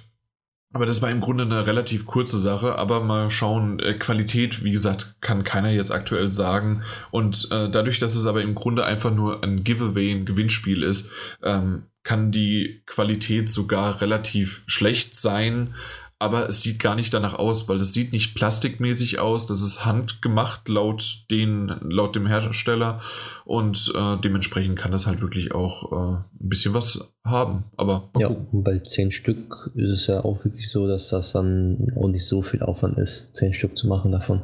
Aber 0.73 0.85
das 0.85 1.01
war 1.01 1.09
im 1.09 1.19
Grunde 1.19 1.43
eine 1.43 1.67
relativ 1.67 2.05
kurze 2.05 2.37
Sache, 2.37 2.75
aber 2.77 3.01
mal 3.01 3.29
schauen, 3.29 3.79
äh, 3.79 3.93
Qualität, 3.95 4.63
wie 4.63 4.71
gesagt, 4.71 5.15
kann 5.19 5.43
keiner 5.43 5.69
jetzt 5.69 5.91
aktuell 5.91 6.31
sagen. 6.31 6.83
Und 7.09 7.49
äh, 7.51 7.69
dadurch, 7.69 7.99
dass 7.99 8.15
es 8.15 8.25
aber 8.25 8.41
im 8.41 8.55
Grunde 8.55 8.85
einfach 8.85 9.13
nur 9.13 9.43
ein 9.43 9.65
Giveaway, 9.65 10.11
ein 10.11 10.25
Gewinnspiel 10.25 10.83
ist, 10.83 11.09
ähm, 11.43 11.87
kann 12.03 12.31
die 12.31 12.83
Qualität 12.85 13.49
sogar 13.49 14.01
relativ 14.01 14.63
schlecht 14.65 15.15
sein 15.15 15.75
aber 16.21 16.47
es 16.47 16.61
sieht 16.61 16.79
gar 16.79 16.95
nicht 16.95 17.13
danach 17.15 17.33
aus, 17.33 17.67
weil 17.67 17.79
es 17.79 17.93
sieht 17.93 18.13
nicht 18.13 18.35
plastikmäßig 18.35 19.17
aus. 19.17 19.47
Das 19.47 19.63
ist 19.63 19.85
handgemacht 19.85 20.69
laut, 20.69 21.25
den, 21.31 21.75
laut 21.81 22.15
dem 22.15 22.27
Hersteller 22.27 23.01
und 23.43 23.91
äh, 23.95 24.17
dementsprechend 24.23 24.77
kann 24.77 24.91
das 24.91 25.07
halt 25.07 25.21
wirklich 25.21 25.51
auch 25.55 25.91
äh, 25.91 26.15
ein 26.19 26.49
bisschen 26.49 26.75
was 26.75 27.11
haben. 27.23 27.63
Aber 27.75 28.11
ja, 28.19 28.29
bei 28.51 28.77
zehn 28.79 29.11
Stück 29.11 29.71
ist 29.73 29.89
es 29.89 30.07
ja 30.07 30.23
auch 30.23 30.45
wirklich 30.45 30.71
so, 30.71 30.87
dass 30.87 31.09
das 31.09 31.31
dann 31.31 31.87
auch 31.95 32.07
nicht 32.07 32.27
so 32.27 32.43
viel 32.43 32.61
Aufwand 32.61 32.99
ist, 32.99 33.35
zehn 33.35 33.55
Stück 33.55 33.75
zu 33.75 33.87
machen 33.87 34.11
davon, 34.11 34.43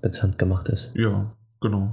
wenn 0.00 0.10
es 0.10 0.22
handgemacht 0.22 0.70
ist. 0.70 0.96
Ja, 0.96 1.30
genau. 1.60 1.92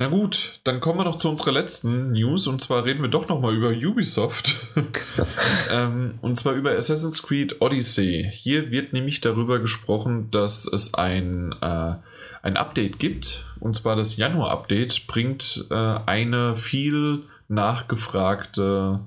Na 0.00 0.08
gut, 0.08 0.60
dann 0.64 0.80
kommen 0.80 0.98
wir 0.98 1.04
noch 1.04 1.16
zu 1.16 1.28
unserer 1.28 1.52
letzten 1.52 2.12
News 2.12 2.46
und 2.46 2.62
zwar 2.62 2.86
reden 2.86 3.02
wir 3.02 3.10
doch 3.10 3.28
nochmal 3.28 3.54
über 3.54 3.68
Ubisoft. 3.68 4.68
ähm, 5.70 6.18
und 6.22 6.36
zwar 6.36 6.54
über 6.54 6.70
Assassin's 6.70 7.22
Creed 7.22 7.60
Odyssey. 7.60 8.30
Hier 8.32 8.70
wird 8.70 8.94
nämlich 8.94 9.20
darüber 9.20 9.58
gesprochen, 9.58 10.30
dass 10.30 10.64
es 10.64 10.94
ein, 10.94 11.54
äh, 11.60 11.96
ein 12.40 12.56
Update 12.56 12.98
gibt. 12.98 13.44
Und 13.60 13.76
zwar 13.76 13.94
das 13.94 14.16
Januar-Update 14.16 15.06
bringt 15.06 15.66
äh, 15.70 15.74
eine 15.74 16.56
viel 16.56 17.24
nachgefragte 17.48 19.00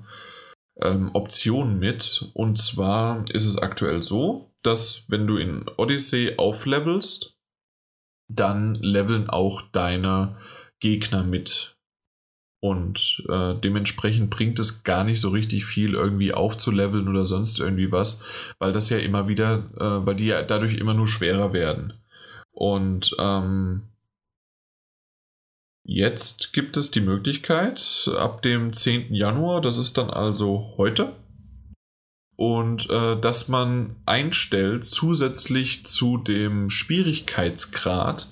ähm, 0.80 1.10
Option 1.12 1.80
mit. 1.80 2.30
Und 2.34 2.56
zwar 2.56 3.24
ist 3.32 3.46
es 3.46 3.58
aktuell 3.58 4.00
so, 4.00 4.52
dass 4.62 5.06
wenn 5.08 5.26
du 5.26 5.38
in 5.38 5.64
Odyssey 5.76 6.34
auflevelst, 6.36 7.36
dann 8.28 8.76
leveln 8.76 9.28
auch 9.28 9.62
deine 9.72 10.36
Gegner 10.84 11.24
mit. 11.24 11.78
Und 12.60 13.24
äh, 13.30 13.54
dementsprechend 13.54 14.28
bringt 14.28 14.58
es 14.58 14.84
gar 14.84 15.02
nicht 15.02 15.18
so 15.18 15.30
richtig 15.30 15.64
viel, 15.64 15.94
irgendwie 15.94 16.34
aufzuleveln 16.34 17.08
oder 17.08 17.24
sonst 17.24 17.58
irgendwie 17.58 17.90
was, 17.90 18.22
weil 18.58 18.72
das 18.72 18.90
ja 18.90 18.98
immer 18.98 19.26
wieder, 19.26 19.70
äh, 19.78 20.06
weil 20.06 20.16
die 20.16 20.26
ja 20.26 20.42
dadurch 20.42 20.74
immer 20.74 20.92
nur 20.92 21.08
schwerer 21.08 21.54
werden. 21.54 21.94
Und 22.50 23.16
ähm, 23.18 23.84
jetzt 25.84 26.52
gibt 26.52 26.76
es 26.76 26.90
die 26.90 27.00
Möglichkeit, 27.00 28.10
ab 28.18 28.42
dem 28.42 28.74
10. 28.74 29.14
Januar, 29.14 29.62
das 29.62 29.78
ist 29.78 29.96
dann 29.96 30.10
also 30.10 30.74
heute, 30.76 31.14
und 32.36 32.90
äh, 32.90 33.18
dass 33.18 33.48
man 33.48 33.96
einstellt 34.04 34.84
zusätzlich 34.84 35.86
zu 35.86 36.18
dem 36.18 36.68
Schwierigkeitsgrad 36.68 38.28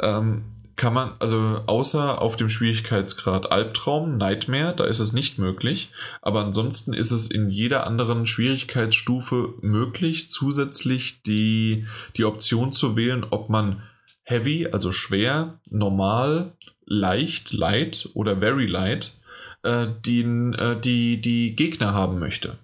ähm, 0.00 0.53
kann 0.76 0.94
man, 0.94 1.12
also 1.18 1.60
außer 1.66 2.20
auf 2.20 2.36
dem 2.36 2.48
Schwierigkeitsgrad 2.48 3.50
Albtraum, 3.52 4.16
Nightmare, 4.16 4.74
da 4.74 4.84
ist 4.84 4.98
es 4.98 5.12
nicht 5.12 5.38
möglich, 5.38 5.90
aber 6.22 6.44
ansonsten 6.44 6.92
ist 6.92 7.10
es 7.10 7.30
in 7.30 7.48
jeder 7.48 7.86
anderen 7.86 8.26
Schwierigkeitsstufe 8.26 9.54
möglich, 9.60 10.30
zusätzlich 10.30 11.22
die, 11.22 11.86
die 12.16 12.24
Option 12.24 12.72
zu 12.72 12.96
wählen, 12.96 13.24
ob 13.28 13.50
man 13.50 13.82
Heavy, 14.24 14.68
also 14.72 14.90
schwer, 14.90 15.60
normal, 15.70 16.52
leicht, 16.86 17.52
light 17.52 18.08
oder 18.14 18.38
very 18.38 18.66
light, 18.66 19.14
äh, 19.62 19.86
den, 20.04 20.54
äh, 20.54 20.80
die, 20.80 21.20
die 21.20 21.54
Gegner 21.54 21.94
haben 21.94 22.18
möchte. 22.18 22.58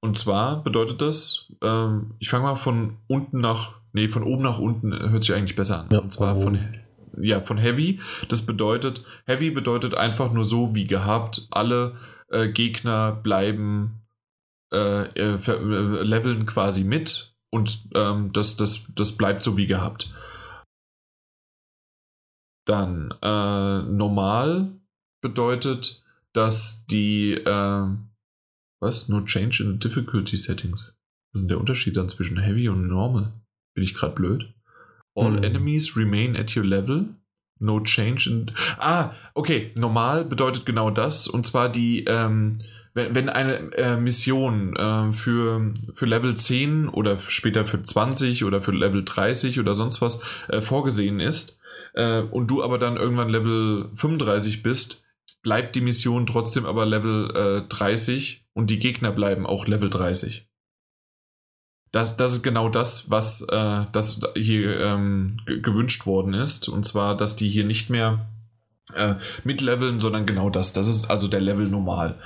Und 0.00 0.16
zwar 0.16 0.62
bedeutet 0.62 1.02
das, 1.02 1.46
äh, 1.62 1.88
ich 2.18 2.30
fange 2.30 2.44
mal 2.44 2.56
von 2.56 2.96
unten 3.06 3.40
nach, 3.40 3.74
nee, 3.92 4.08
von 4.08 4.22
oben 4.22 4.42
nach 4.42 4.58
unten 4.58 4.92
hört 4.92 5.24
sich 5.24 5.34
eigentlich 5.34 5.56
besser 5.56 5.80
an. 5.80 5.88
Ja, 5.92 5.98
und 5.98 6.12
zwar 6.12 6.40
von, 6.40 6.58
ja, 7.22 7.40
von 7.40 7.58
Heavy. 7.58 8.00
Das 8.28 8.46
bedeutet, 8.46 9.04
Heavy 9.26 9.50
bedeutet 9.50 9.94
einfach 9.94 10.32
nur 10.32 10.44
so 10.44 10.74
wie 10.74 10.86
gehabt, 10.86 11.46
alle 11.50 11.96
äh, 12.28 12.48
Gegner 12.48 13.12
bleiben, 13.12 14.02
äh, 14.72 15.04
äh, 15.04 15.34
äh, 15.34 16.02
leveln 16.02 16.46
quasi 16.46 16.84
mit 16.84 17.34
und 17.50 17.88
ähm, 17.94 18.32
das, 18.32 18.56
das, 18.56 18.86
das 18.94 19.16
bleibt 19.16 19.42
so 19.42 19.56
wie 19.56 19.66
gehabt. 19.66 20.12
Dann 22.66 23.12
äh, 23.22 23.82
normal 23.82 24.80
bedeutet, 25.20 26.04
dass 26.32 26.86
die, 26.86 27.32
äh, 27.32 27.96
was? 28.80 29.08
No 29.08 29.22
change 29.24 29.62
in 29.62 29.78
difficulty 29.78 30.36
settings. 30.36 30.96
Was 31.32 31.40
ist 31.40 31.42
denn 31.42 31.48
der 31.48 31.58
Unterschied 31.58 31.96
dann 31.96 32.08
zwischen 32.08 32.38
Heavy 32.38 32.68
und 32.68 32.86
Normal? 32.86 33.32
Bin 33.74 33.84
ich 33.84 33.94
gerade 33.94 34.14
blöd? 34.14 34.54
All 35.20 35.32
mhm. 35.32 35.44
enemies 35.44 35.96
remain 35.96 36.36
at 36.36 36.56
your 36.56 36.64
level. 36.64 37.14
No 37.58 37.80
change 37.80 38.26
in. 38.26 38.50
Ah, 38.78 39.10
okay. 39.34 39.72
Normal 39.76 40.24
bedeutet 40.24 40.64
genau 40.64 40.90
das. 40.90 41.28
Und 41.28 41.46
zwar 41.46 41.68
die, 41.68 42.04
ähm, 42.04 42.62
wenn, 42.94 43.14
wenn 43.14 43.28
eine 43.28 43.72
äh, 43.74 43.96
Mission 43.96 44.74
äh, 44.76 45.12
für, 45.12 45.74
für 45.92 46.06
Level 46.06 46.36
10 46.36 46.88
oder 46.88 47.20
später 47.20 47.66
für 47.66 47.82
20 47.82 48.44
oder 48.44 48.62
für 48.62 48.72
Level 48.72 49.04
30 49.04 49.60
oder 49.60 49.76
sonst 49.76 50.00
was 50.00 50.22
äh, 50.48 50.60
vorgesehen 50.60 51.20
ist 51.20 51.60
äh, 51.94 52.20
und 52.22 52.50
du 52.50 52.62
aber 52.64 52.78
dann 52.78 52.96
irgendwann 52.96 53.28
Level 53.28 53.90
35 53.94 54.62
bist, 54.62 55.04
bleibt 55.42 55.76
die 55.76 55.80
Mission 55.80 56.26
trotzdem 56.26 56.66
aber 56.66 56.86
Level 56.86 57.66
30 57.68 58.34
äh, 58.34 58.58
und 58.58 58.68
die 58.68 58.78
Gegner 58.78 59.12
bleiben 59.12 59.46
auch 59.46 59.66
Level 59.66 59.90
30. 59.90 60.49
Das, 61.92 62.16
das 62.16 62.32
ist 62.32 62.42
genau 62.42 62.68
das, 62.68 63.10
was 63.10 63.42
äh, 63.42 63.84
das 63.92 64.20
hier 64.36 64.78
ähm, 64.80 65.38
gewünscht 65.46 66.06
worden 66.06 66.34
ist. 66.34 66.68
Und 66.68 66.86
zwar, 66.86 67.16
dass 67.16 67.36
die 67.36 67.48
hier 67.48 67.64
nicht 67.64 67.90
mehr 67.90 68.26
äh, 68.94 69.14
mitleveln, 69.44 70.00
sondern 70.00 70.26
genau 70.26 70.50
das. 70.50 70.72
Das 70.72 70.88
ist 70.88 71.10
also 71.10 71.28
der 71.28 71.40
Level 71.40 71.68
normal. 71.68 72.16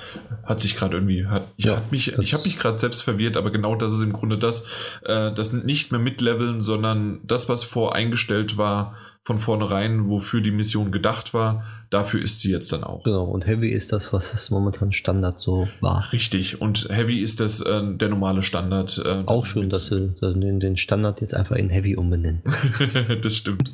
Hat 0.45 0.61
sich 0.61 0.77
gerade 0.77 0.97
irgendwie, 0.97 1.27
hat, 1.27 1.53
ja, 1.57 1.77
hat 1.77 1.93
mich, 1.93 2.19
ich 2.19 2.35
habe 2.35 2.45
mich 2.45 2.59
gerade 2.59 2.79
selbst 2.79 3.03
verwirrt, 3.03 3.37
aber 3.37 3.51
genau 3.51 3.75
das 3.75 3.93
ist 3.93 4.03
im 4.03 4.13
Grunde 4.13 4.39
das, 4.39 4.67
äh, 5.05 5.33
das 5.33 5.53
nicht 5.53 5.93
mehr 5.93 6.01
mitleveln, 6.01 6.61
sondern 6.61 7.21
das, 7.25 7.49
was 7.49 7.65
voreingestellt 7.65 8.57
war, 8.57 8.97
von 9.25 9.39
vornherein, 9.39 10.09
wofür 10.09 10.43
die 10.43 10.51
Mission 10.51 10.93
gedacht 10.93 11.33
war, 11.33 11.65
dafür 11.89 12.21
ist 12.21 12.41
sie 12.41 12.51
jetzt 12.51 12.71
dann 12.73 12.85
auch. 12.85 13.05
Genau, 13.05 13.25
und 13.25 13.47
Heavy 13.47 13.71
ist 13.71 13.91
das, 13.91 14.13
was 14.13 14.35
es 14.35 14.51
momentan 14.51 14.93
Standard 14.93 15.41
so 15.41 15.67
war. 15.81 16.13
Richtig, 16.13 16.61
und 16.61 16.91
Heavy 16.91 17.21
ist 17.21 17.41
das 17.41 17.63
äh, 17.63 17.83
der 17.97 18.11
normale 18.11 18.43
Standard. 18.43 19.03
Äh, 19.03 19.23
auch 19.25 19.47
schön, 19.47 19.71
dass 19.71 19.87
sie 19.87 20.15
den, 20.21 20.61
den 20.61 20.77
Standard 20.77 21.23
jetzt 21.23 21.35
einfach 21.35 21.57
in 21.57 21.71
Heavy 21.71 21.97
umbenennen. 21.97 22.43
das 23.23 23.37
stimmt. 23.37 23.73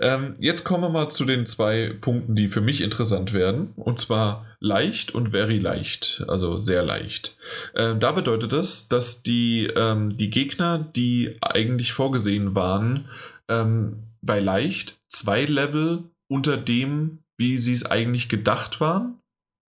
ähm, 0.00 0.36
jetzt 0.38 0.64
kommen 0.64 0.84
wir 0.84 0.90
mal 0.90 1.10
zu 1.10 1.26
den 1.26 1.44
zwei 1.44 1.92
Punkten, 2.00 2.34
die 2.34 2.48
für 2.48 2.62
mich 2.62 2.80
interessant 2.80 3.34
werden. 3.34 3.72
Und 3.76 3.98
zwar 3.98 4.46
leicht 4.58 5.14
und 5.14 5.32
very 5.32 5.58
leicht, 5.58 6.24
also 6.28 6.56
sehr 6.56 6.82
leicht. 6.82 7.36
Ähm, 7.76 8.00
da 8.00 8.12
bedeutet 8.12 8.54
das, 8.54 8.88
dass 8.88 9.22
die, 9.22 9.68
ähm, 9.76 10.16
die 10.16 10.30
Gegner, 10.30 10.78
die 10.78 11.36
eigentlich 11.42 11.92
vorgesehen 11.92 12.54
waren, 12.54 13.06
ähm, 13.48 14.04
bei 14.22 14.40
leicht 14.40 15.00
zwei 15.08 15.44
Level 15.44 16.10
unter 16.28 16.56
dem, 16.56 17.18
wie 17.36 17.58
sie 17.58 17.72
es 17.72 17.84
eigentlich 17.84 18.28
gedacht 18.28 18.80
waren. 18.80 19.18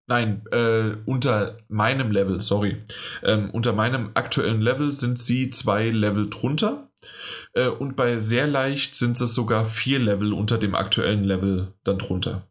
Nein, 0.09 0.43
äh, 0.51 0.97
unter 1.07 1.59
meinem 1.69 2.11
Level, 2.11 2.41
sorry. 2.41 2.83
Ähm, 3.23 3.51
unter 3.51 3.73
meinem 3.73 4.11
aktuellen 4.15 4.61
Level 4.61 4.93
sind 4.93 5.19
sie 5.19 5.51
zwei 5.51 5.89
Level 5.91 6.29
drunter. 6.29 6.91
Äh, 7.55 7.69
und 7.69 7.97
bei 7.97 8.19
sehr 8.19 8.47
leicht 8.47 8.95
sind 8.95 9.21
es 9.21 9.35
sogar 9.35 9.67
vier 9.67 10.01
Level 10.01 10.33
unter 10.33 10.59
dem 10.59 10.75
aktuellen 10.75 11.25
Level 11.25 11.75
dann 11.85 11.99
drunter. 11.99 12.49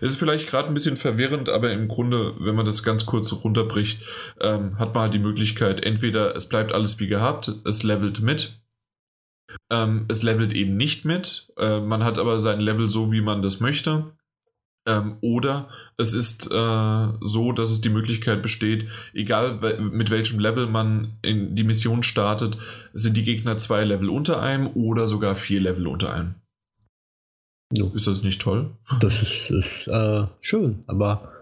Es 0.00 0.12
ist 0.12 0.18
vielleicht 0.18 0.48
gerade 0.48 0.68
ein 0.68 0.74
bisschen 0.74 0.96
verwirrend, 0.96 1.48
aber 1.48 1.72
im 1.72 1.88
Grunde, 1.88 2.34
wenn 2.38 2.54
man 2.54 2.64
das 2.64 2.82
ganz 2.82 3.04
kurz 3.04 3.32
runterbricht, 3.32 4.02
ähm, 4.40 4.78
hat 4.78 4.94
man 4.94 5.04
halt 5.04 5.14
die 5.14 5.18
Möglichkeit, 5.18 5.84
entweder 5.84 6.34
es 6.34 6.48
bleibt 6.48 6.72
alles 6.72 6.98
wie 6.98 7.08
gehabt, 7.08 7.52
es 7.64 7.82
levelt 7.82 8.20
mit, 8.20 8.60
ähm, 9.70 10.04
es 10.08 10.22
levelt 10.22 10.52
eben 10.52 10.76
nicht 10.76 11.04
mit. 11.04 11.52
Äh, 11.58 11.80
man 11.80 12.04
hat 12.04 12.18
aber 12.18 12.38
sein 12.38 12.60
Level 12.60 12.88
so, 12.88 13.12
wie 13.12 13.20
man 13.20 13.42
das 13.42 13.60
möchte. 13.60 14.12
Ähm, 14.88 15.16
oder 15.20 15.68
es 15.96 16.14
ist 16.14 16.46
äh, 16.52 17.08
so, 17.20 17.52
dass 17.52 17.70
es 17.70 17.80
die 17.80 17.88
Möglichkeit 17.88 18.40
besteht, 18.40 18.86
egal 19.12 19.58
mit 19.80 20.10
welchem 20.10 20.38
Level 20.38 20.68
man 20.68 21.18
in 21.22 21.56
die 21.56 21.64
Mission 21.64 22.04
startet, 22.04 22.56
sind 22.92 23.16
die 23.16 23.24
Gegner 23.24 23.58
zwei 23.58 23.84
Level 23.84 24.08
unter 24.08 24.40
einem 24.40 24.68
oder 24.68 25.08
sogar 25.08 25.34
vier 25.34 25.60
Level 25.60 25.88
unter 25.88 26.12
einem. 26.12 26.36
Jo. 27.76 27.90
Ist 27.94 28.06
das 28.06 28.22
nicht 28.22 28.40
toll? 28.40 28.70
Das 29.00 29.22
ist, 29.22 29.50
ist 29.50 29.88
äh, 29.88 30.26
schön, 30.40 30.84
aber 30.86 31.32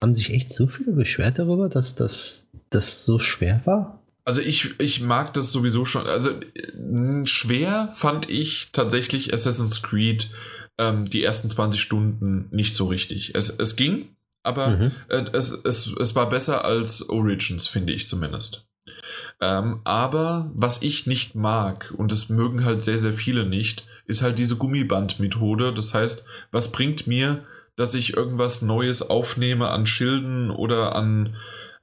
Haben 0.00 0.14
sich 0.14 0.30
echt 0.32 0.52
so 0.52 0.68
viele 0.68 0.92
beschwert 0.92 1.40
darüber, 1.40 1.68
dass 1.68 1.96
das, 1.96 2.48
das 2.70 3.04
so 3.04 3.18
schwer 3.18 3.62
war? 3.64 4.00
Also 4.26 4.42
ich, 4.42 4.78
ich 4.80 5.00
mag 5.00 5.34
das 5.34 5.52
sowieso 5.52 5.84
schon. 5.84 6.06
Also 6.06 6.32
schwer 7.24 7.92
fand 7.94 8.28
ich 8.28 8.70
tatsächlich 8.72 9.32
Assassin's 9.32 9.82
Creed 9.82 10.28
ähm, 10.78 11.08
die 11.08 11.22
ersten 11.22 11.48
20 11.48 11.80
Stunden 11.80 12.48
nicht 12.50 12.74
so 12.74 12.86
richtig. 12.86 13.36
Es, 13.36 13.50
es 13.50 13.76
ging, 13.76 14.16
aber 14.42 14.68
mhm. 14.68 14.92
äh, 15.08 15.26
es, 15.32 15.52
es, 15.52 15.94
es 15.98 16.16
war 16.16 16.28
besser 16.28 16.64
als 16.64 17.08
Origins, 17.08 17.68
finde 17.68 17.92
ich 17.92 18.08
zumindest. 18.08 18.66
Ähm, 19.40 19.80
aber 19.84 20.50
was 20.54 20.82
ich 20.82 21.06
nicht 21.06 21.36
mag, 21.36 21.94
und 21.96 22.10
das 22.10 22.28
mögen 22.28 22.64
halt 22.64 22.82
sehr, 22.82 22.98
sehr 22.98 23.14
viele 23.14 23.46
nicht, 23.46 23.86
ist 24.06 24.22
halt 24.22 24.40
diese 24.40 24.56
Gummiband-Methode. 24.56 25.72
Das 25.72 25.94
heißt, 25.94 26.24
was 26.50 26.72
bringt 26.72 27.06
mir, 27.06 27.44
dass 27.76 27.94
ich 27.94 28.16
irgendwas 28.16 28.62
Neues 28.62 29.08
aufnehme 29.08 29.68
an 29.68 29.86
Schilden 29.86 30.50
oder 30.50 30.96
an, 30.96 31.36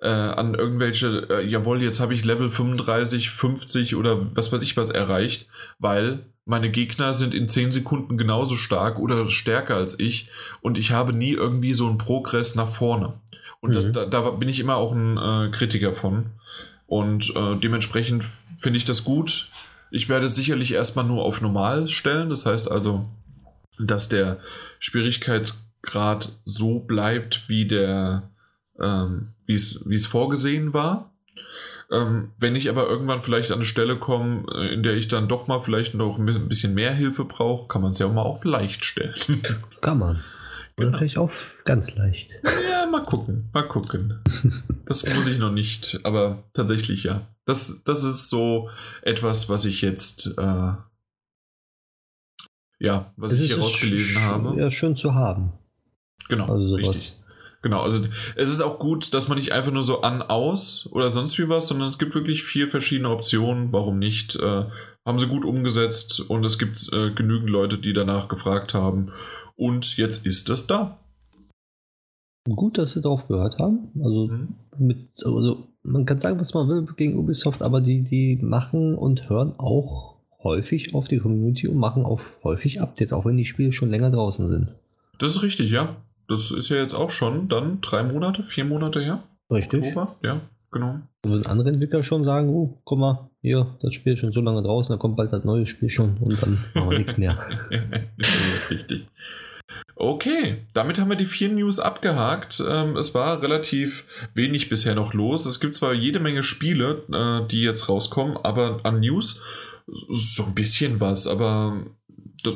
äh, 0.03 0.09
an 0.09 0.53
irgendwelche, 0.53 1.27
äh, 1.30 1.47
jawohl, 1.47 1.81
jetzt 1.81 2.01
habe 2.01 2.13
ich 2.13 2.25
Level 2.25 2.51
35, 2.51 3.30
50 3.30 3.95
oder 3.95 4.35
was 4.35 4.51
weiß 4.51 4.61
ich 4.61 4.75
was 4.75 4.89
erreicht, 4.89 5.47
weil 5.80 6.25
meine 6.45 6.69
Gegner 6.69 7.13
sind 7.13 7.34
in 7.34 7.47
10 7.47 7.71
Sekunden 7.71 8.17
genauso 8.17 8.57
stark 8.57 8.99
oder 8.99 9.30
stärker 9.30 9.75
als 9.75 9.97
ich 9.97 10.30
und 10.61 10.77
ich 10.77 10.91
habe 10.91 11.13
nie 11.13 11.31
irgendwie 11.31 11.73
so 11.73 11.88
einen 11.88 11.97
Progress 11.97 12.55
nach 12.55 12.69
vorne. 12.69 13.13
Und 13.61 13.69
mhm. 13.69 13.73
das, 13.75 13.91
da, 13.93 14.05
da, 14.05 14.30
bin 14.31 14.49
ich 14.49 14.59
immer 14.59 14.75
auch 14.75 14.91
ein 14.91 15.17
äh, 15.17 15.49
Kritiker 15.51 15.93
von. 15.93 16.31
Und 16.85 17.34
äh, 17.35 17.55
dementsprechend 17.55 18.25
finde 18.57 18.77
ich 18.77 18.84
das 18.84 19.05
gut. 19.05 19.47
Ich 19.89 20.09
werde 20.09 20.27
sicherlich 20.27 20.73
erstmal 20.73 21.05
nur 21.05 21.23
auf 21.23 21.41
normal 21.41 21.88
stellen. 21.88 22.30
Das 22.30 22.45
heißt 22.45 22.69
also, 22.69 23.05
dass 23.80 24.09
der 24.09 24.39
Schwierigkeitsgrad 24.80 26.34
so 26.43 26.81
bleibt, 26.81 27.47
wie 27.47 27.65
der, 27.65 28.31
ähm, 28.81 29.32
wie 29.48 29.53
es 29.53 30.06
vorgesehen 30.06 30.74
war. 30.74 31.14
Ähm, 31.91 32.32
wenn 32.40 32.56
ich 32.56 32.70
aber 32.70 32.88
irgendwann 32.88 33.22
vielleicht 33.22 33.52
an 33.52 33.57
eine 33.57 33.65
Stelle 33.65 33.98
komme, 33.98 34.45
äh, 34.52 34.74
in 34.74 34.82
der 34.84 34.95
ich 34.95 35.10
dann 35.10 35.28
doch 35.28 35.48
mal 35.48 35.60
vielleicht 35.60 35.94
noch 35.94 36.18
ein 36.18 36.48
bisschen 36.48 36.74
mehr 36.74 36.94
Hilfe 36.94 37.26
brauche, 37.26 37.68
kann 37.68 37.82
man 37.82 37.91
es 37.91 37.99
ja 37.99 38.07
auch 38.07 38.14
mal 38.14 38.24
auf 38.24 38.44
leicht 38.44 38.84
stellen. 38.84 39.14
Kann 39.82 39.99
man. 39.99 40.24
Genau. 40.76 40.98
vielleicht 40.98 41.18
auf 41.18 41.61
ganz 41.65 41.95
leicht. 41.95 42.32
Ja, 42.68 42.88
mal 42.88 43.03
gucken, 43.03 43.49
mal 43.53 43.68
gucken. 43.68 44.22
Das 44.86 45.06
muss 45.15 45.28
ich 45.28 45.38
noch 45.40 45.52
nicht, 45.52 46.02
aber 46.03 46.44
tatsächlich 46.53 47.03
ja. 47.03 47.26
Das, 47.45 47.84
das 47.86 48.03
ist 48.03 48.30
so 48.30 48.70
etwas, 49.02 49.48
was 49.48 49.64
ich 49.64 49.82
jetzt, 49.82 50.38
äh, 50.38 50.74
ja, 52.80 53.14
was 53.15 53.32
das 53.32 53.40
ich 53.40 53.53
hier 53.53 53.60
rausgelesen 53.60 54.22
habe. 54.22 54.60
Ja, 54.60 54.70
schön 54.70 54.98
zu 54.98 55.15
haben. 55.15 55.53
Genau, 56.28 56.48
also 56.48 56.76
richtig. 56.76 57.15
Genau, 57.64 57.81
also 57.81 58.06
es 58.35 58.49
ist 58.49 58.61
auch 58.61 58.77
gut, 58.77 59.14
dass 59.14 59.30
man 59.30 59.38
nicht 59.38 59.53
einfach 59.53 59.72
nur 59.72 59.84
so 59.84 60.02
an, 60.02 60.22
aus 60.22 60.88
oder 60.91 61.10
sonst 61.10 61.40
wie 61.40 61.48
was, 61.48 61.69
sondern 61.69 61.88
es 61.88 61.98
gibt 61.98 62.14
wirklich 62.14 62.44
vier 62.44 62.68
verschiedene 62.68 63.10
Optionen. 63.10 63.72
Warum 63.72 63.99
nicht? 63.99 64.35
Äh, 64.35 64.65
haben 65.06 65.19
sie 65.19 65.27
gut 65.27 65.45
umgesetzt 65.45 66.19
und 66.19 66.45
es 66.45 66.60
gibt 66.60 66.90
äh, 66.91 67.11
genügend 67.11 67.49
Leute, 67.49 67.77
die 67.77 67.94
danach 67.94 68.27
gefragt 68.27 68.73
haben. 68.73 69.14
Und 69.56 69.95
jetzt 69.95 70.26
ist 70.26 70.49
das 70.49 70.68
da. 70.68 70.99
Gut, 72.49 72.77
dass 72.77 72.91
sie 72.91 73.02
darauf 73.02 73.30
gehört 73.30 73.57
haben. 73.60 73.91
Also, 74.03 74.27
mhm. 74.27 74.56
mit, 74.77 74.98
also 75.23 75.65
man 75.84 76.06
kann 76.06 76.19
sagen, 76.19 76.41
was 76.41 76.53
man 76.53 76.68
will 76.68 76.85
gegen 76.98 77.18
Ubisoft, 77.18 77.61
aber 77.61 77.80
die, 77.80 78.02
die 78.03 78.38
machen 78.41 78.95
und 78.95 79.30
hören 79.30 79.53
auch 79.57 80.18
häufig 80.44 80.94
auf 80.94 81.07
die 81.07 81.19
Community 81.19 81.69
und 81.69 81.77
machen 81.77 82.03
auch 82.03 82.19
häufig 82.44 82.81
Updates, 82.81 83.14
auch 83.14 83.23
wenn 83.23 83.38
die 83.38 83.45
Spiele 83.45 83.72
schon 83.72 83.90
länger 83.90 84.11
draußen 84.11 84.49
sind. 84.49 84.76
Das 85.18 85.30
ist 85.30 85.44
richtig, 85.44 85.72
ja. 85.72 85.95
Das 86.28 86.52
ist 86.52 86.70
ja 86.70 86.78
jetzt 86.78 86.94
auch 86.94 87.10
schon 87.10 87.50
dann 87.50 87.82
drei 87.82 88.04
Monate, 88.04 88.44
vier 88.44 88.66
Monate 88.66 89.02
her. 89.02 89.24
Richtig. 89.52 89.84
Oktober, 89.84 90.16
ja, 90.24 90.41
genau. 90.72 91.00
Da 91.22 91.30
würden 91.30 91.45
andere 91.45 91.70
Entwickler 91.70 92.04
schon 92.04 92.24
sagen, 92.24 92.50
oh, 92.50 92.82
guck 92.86 93.00
mal, 93.00 93.30
hier, 93.41 93.78
das 93.82 93.94
Spiel 93.94 94.14
ist 94.14 94.20
schon 94.20 94.32
so 94.32 94.41
lange 94.41 94.64
draußen, 94.64 94.94
da 94.94 94.98
kommt 94.98 95.18
bald 95.18 95.34
das 95.34 95.44
neue 95.44 95.66
Spiel 95.66 95.90
schon 95.90 96.18
und 96.18 96.41
dann 96.41 96.66
machen 96.74 96.91
wir 96.91 96.98
nichts 96.98 97.18
mehr. 97.18 97.36
das 98.18 98.30
ist 98.56 98.72
richtig. 98.72 99.08
Okay, 99.95 100.66
damit 100.74 101.00
haben 101.00 101.10
wir 101.10 101.16
die 101.16 101.26
vier 101.26 101.50
News 101.50 101.80
abgehakt. 101.80 102.64
Ähm, 102.68 102.98
es 102.98 103.14
war 103.14 103.41
relativ 103.41 104.06
wenig 104.34 104.70
bisher 104.70 104.95
noch 104.95 105.14
los. 105.14 105.45
Es 105.45 105.60
gibt 105.60 105.76
zwar 105.76 105.94
jede 105.94 106.20
Menge 106.20 106.44
Spiele, 106.44 107.04
äh, 107.12 107.48
die 107.48 107.62
jetzt 107.62 107.90
rauskommen, 107.90 108.38
aber 108.44 108.80
an 108.84 109.00
News 109.00 109.41
so 109.88 110.45
ein 110.45 110.56
bisschen 110.56 111.00
was. 111.00 111.28
Aber 111.28 111.86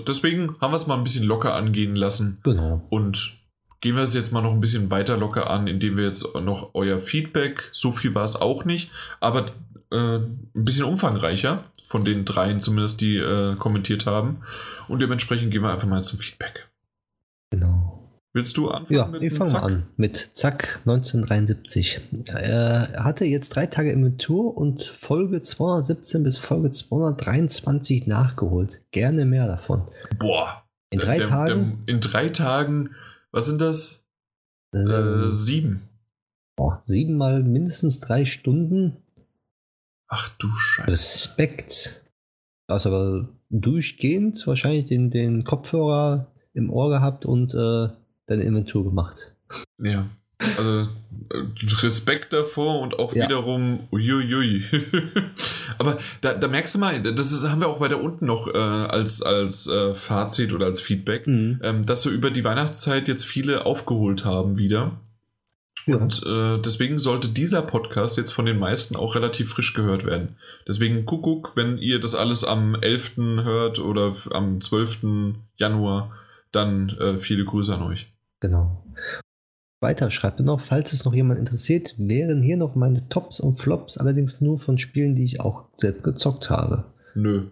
deswegen 0.07 0.55
haben 0.59 0.71
wir 0.71 0.77
es 0.77 0.87
mal 0.87 0.97
ein 0.97 1.03
bisschen 1.03 1.25
locker 1.25 1.53
angehen 1.53 1.95
lassen. 1.95 2.39
Genau. 2.43 2.85
Und 2.89 3.37
gehen 3.81 3.95
wir 3.95 4.03
es 4.03 4.13
jetzt 4.13 4.31
mal 4.31 4.41
noch 4.41 4.53
ein 4.53 4.59
bisschen 4.59 4.89
weiter 4.89 5.17
locker 5.17 5.49
an, 5.49 5.67
indem 5.67 5.97
wir 5.97 6.05
jetzt 6.05 6.25
noch 6.35 6.71
euer 6.73 6.99
Feedback, 6.99 7.69
so 7.71 7.91
viel 7.91 8.15
war 8.15 8.23
es 8.23 8.35
auch 8.35 8.65
nicht, 8.65 8.91
aber 9.19 9.45
äh, 9.91 10.17
ein 10.17 10.49
bisschen 10.53 10.85
umfangreicher, 10.85 11.63
von 11.85 12.03
den 12.03 12.25
dreien 12.25 12.61
zumindest, 12.61 13.01
die 13.01 13.17
äh, 13.17 13.55
kommentiert 13.55 14.05
haben. 14.05 14.41
Und 14.87 15.01
dementsprechend 15.01 15.51
gehen 15.51 15.63
wir 15.63 15.71
einfach 15.71 15.87
mal 15.87 16.03
zum 16.03 16.19
Feedback. 16.19 16.67
Genau. 17.51 17.97
Willst 18.33 18.57
du 18.57 18.69
anfangen? 18.69 18.99
Ja, 18.99 19.07
mit 19.07 19.23
ich 19.23 19.33
fange 19.33 19.63
an 19.63 19.87
mit 19.95 20.29
Zack 20.33 20.81
1973. 20.85 22.01
Er 22.27 23.03
hatte 23.03 23.25
jetzt 23.25 23.55
drei 23.55 23.65
Tage 23.65 23.91
Inventur 23.91 24.55
und 24.55 24.83
Folge 24.83 25.41
217 25.41 26.23
bis 26.23 26.37
Folge 26.37 26.71
223 26.71 28.05
nachgeholt. 28.05 28.81
Gerne 28.91 29.25
mehr 29.25 29.47
davon. 29.47 29.83
Boah. 30.19 30.63
In 30.89 30.99
drei 30.99 31.17
der, 31.17 31.29
Tagen? 31.29 31.83
Der, 31.87 31.95
in 31.95 32.01
drei 32.01 32.29
Tagen 32.29 32.91
was 33.37 33.45
sind 33.45 33.61
das? 33.61 34.03
Ähm, 34.73 35.27
äh, 35.27 35.29
sieben. 35.29 35.87
Boah, 36.55 36.81
sieben 36.85 37.17
mal 37.17 37.43
mindestens 37.43 37.99
drei 37.99 38.25
Stunden. 38.25 38.97
Ach 40.07 40.35
du 40.39 40.49
Scheiße. 40.55 40.91
Respekt. 40.91 42.03
Also 42.65 42.89
aber 42.89 43.29
durchgehend 43.51 44.45
wahrscheinlich 44.47 44.85
den, 44.85 45.11
den 45.11 45.43
Kopfhörer 45.43 46.31
im 46.53 46.71
Ohr 46.71 46.89
gehabt 46.89 47.25
und 47.25 47.53
äh, 47.53 47.89
deine 48.25 48.43
Inventur 48.43 48.83
gemacht. 48.83 49.35
Ja. 49.77 50.07
Also 50.39 50.87
Respekt 51.81 52.31
davor 52.31 52.79
und 52.79 52.99
auch 52.99 53.13
ja. 53.13 53.25
wiederum 53.25 53.87
uiuiui. 53.91 54.63
Aber 55.77 55.97
da, 56.21 56.33
da, 56.33 56.47
merkst 56.47 56.75
du 56.75 56.79
mal, 56.79 57.01
das 57.01 57.31
ist, 57.31 57.47
haben 57.47 57.61
wir 57.61 57.67
auch 57.67 57.79
weiter 57.79 58.01
unten 58.01 58.25
noch 58.25 58.47
äh, 58.47 58.57
als, 58.57 59.21
als 59.21 59.67
äh, 59.67 59.93
Fazit 59.93 60.53
oder 60.53 60.67
als 60.67 60.81
Feedback, 60.81 61.27
mhm. 61.27 61.59
ähm, 61.63 61.85
dass 61.85 62.03
so 62.03 62.09
über 62.09 62.31
die 62.31 62.43
Weihnachtszeit 62.43 63.07
jetzt 63.07 63.25
viele 63.25 63.65
aufgeholt 63.65 64.25
haben 64.25 64.57
wieder. 64.57 64.99
Ja. 65.85 65.97
Und 65.97 66.21
äh, 66.25 66.61
deswegen 66.61 66.99
sollte 66.99 67.29
dieser 67.29 67.61
Podcast 67.61 68.17
jetzt 68.17 68.31
von 68.31 68.45
den 68.45 68.59
meisten 68.59 68.95
auch 68.95 69.15
relativ 69.15 69.51
frisch 69.51 69.73
gehört 69.73 70.05
werden. 70.05 70.35
Deswegen 70.67 71.05
Kuckuck, 71.05 71.55
wenn 71.55 71.77
ihr 71.77 71.99
das 71.99 72.13
alles 72.13 72.43
am 72.43 72.75
11. 72.75 73.15
hört 73.43 73.79
oder 73.79 74.15
am 74.31 74.59
12. 74.59 75.35
Januar, 75.55 76.11
dann 76.51 76.89
äh, 76.89 77.17
viele 77.19 77.45
Grüße 77.45 77.73
an 77.73 77.83
euch. 77.83 78.07
Genau. 78.41 78.83
Weiter 79.79 80.09
schreibt 80.09 80.39
noch, 80.39 80.59
falls 80.59 80.93
es 80.93 81.05
noch 81.05 81.13
jemand 81.13 81.39
interessiert, 81.39 81.93
wären 81.97 82.41
hier 82.41 82.57
noch 82.57 82.75
meine 82.75 83.07
Tops 83.09 83.39
und 83.39 83.59
Flops, 83.59 83.97
allerdings 83.97 84.41
nur 84.41 84.59
von 84.59 84.77
Spielen, 84.77 85.15
die 85.15 85.23
ich 85.23 85.39
auch 85.39 85.65
selbst 85.77 86.03
gezockt 86.03 86.49
habe. 86.49 86.85
Nö. 87.13 87.51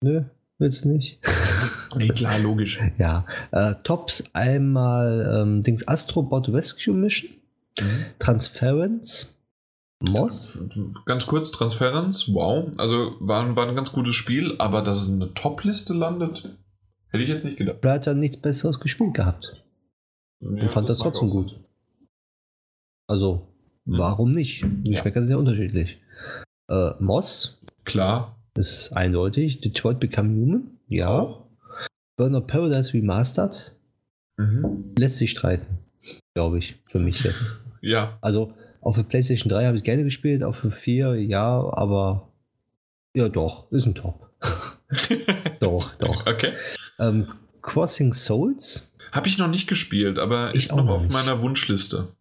Nö, 0.00 0.22
willst 0.58 0.84
du 0.84 0.90
nicht? 0.90 1.20
Nee, 1.96 2.08
klar, 2.08 2.38
logisch. 2.38 2.78
ja. 2.98 3.24
Äh, 3.52 3.74
Tops 3.82 4.24
einmal 4.34 5.40
ähm, 5.40 5.62
Dings 5.62 5.88
Astrobot 5.88 6.50
Rescue 6.50 6.92
Mission, 6.92 7.30
mhm. 7.80 8.04
Transference, 8.18 9.36
Moss. 10.00 10.58
Ganz 11.06 11.26
kurz, 11.26 11.50
Transference, 11.52 12.28
wow. 12.34 12.70
Also 12.76 13.16
war, 13.20 13.56
war 13.56 13.66
ein 13.66 13.76
ganz 13.76 13.92
gutes 13.92 14.14
Spiel, 14.14 14.56
aber 14.58 14.82
dass 14.82 15.00
es 15.02 15.08
in 15.08 15.22
eine 15.22 15.32
Top-Liste 15.32 15.94
landet, 15.94 16.54
hätte 17.08 17.24
ich 17.24 17.30
jetzt 17.30 17.44
nicht 17.44 17.56
gedacht. 17.56 17.78
Er 17.82 17.92
hat 17.92 18.04
ja 18.04 18.12
nichts 18.12 18.36
Besseres 18.36 18.78
gespielt 18.78 19.14
gehabt. 19.14 19.65
Ja, 20.40 20.48
und 20.48 20.72
fand 20.72 20.88
das, 20.88 20.98
das 20.98 21.04
trotzdem 21.04 21.30
gut. 21.30 21.58
Also, 23.08 23.48
hm. 23.86 23.98
warum 23.98 24.32
nicht? 24.32 24.62
Die 24.62 24.90
ja. 24.90 24.96
Geschmäcker 24.96 25.22
sind 25.22 25.30
ja 25.30 25.36
unterschiedlich. 25.36 25.98
Äh, 26.68 26.90
Moss. 26.98 27.60
Klar. 27.84 28.36
Ist 28.56 28.92
eindeutig. 28.92 29.60
Detroit 29.60 30.00
Become 30.00 30.30
Human. 30.30 30.70
Ja. 30.88 31.10
Auch. 31.10 31.46
Burner 32.16 32.40
Paradise 32.40 32.94
Remastered. 32.94 33.76
Mhm. 34.38 34.94
Lässt 34.98 35.18
sich 35.18 35.30
streiten. 35.30 35.78
Glaube 36.34 36.58
ich. 36.58 36.76
Für 36.86 36.98
mich 36.98 37.22
jetzt. 37.22 37.56
ja. 37.80 38.18
Also, 38.20 38.52
auf 38.80 38.96
der 38.96 39.04
PlayStation 39.04 39.50
3 39.50 39.66
habe 39.66 39.76
ich 39.76 39.84
gerne 39.84 40.04
gespielt. 40.04 40.42
Auf 40.42 40.60
der 40.62 40.72
4 40.72 41.14
ja, 41.22 41.60
aber. 41.72 42.28
Ja, 43.14 43.28
doch. 43.28 43.70
Ist 43.70 43.86
ein 43.86 43.94
Top. 43.94 44.30
doch, 45.60 45.94
doch. 45.96 46.26
Okay. 46.26 46.52
Ähm, 46.98 47.28
Crossing 47.62 48.12
Souls 48.12 48.92
habe 49.16 49.28
ich 49.28 49.38
noch 49.38 49.48
nicht 49.48 49.66
gespielt, 49.66 50.18
aber 50.18 50.54
ich 50.54 50.64
ist 50.64 50.76
noch 50.76 50.88
auf 50.88 51.02
nicht. 51.02 51.12
meiner 51.12 51.40
Wunschliste. 51.42 52.14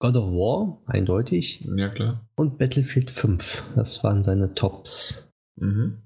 God 0.00 0.16
of 0.16 0.30
War, 0.30 0.82
eindeutig. 0.86 1.66
Ja, 1.76 1.88
klar. 1.88 2.24
Und 2.36 2.58
Battlefield 2.58 3.10
5. 3.10 3.64
Das 3.74 4.04
waren 4.04 4.22
seine 4.22 4.54
Tops. 4.54 5.28
Mhm. 5.56 5.98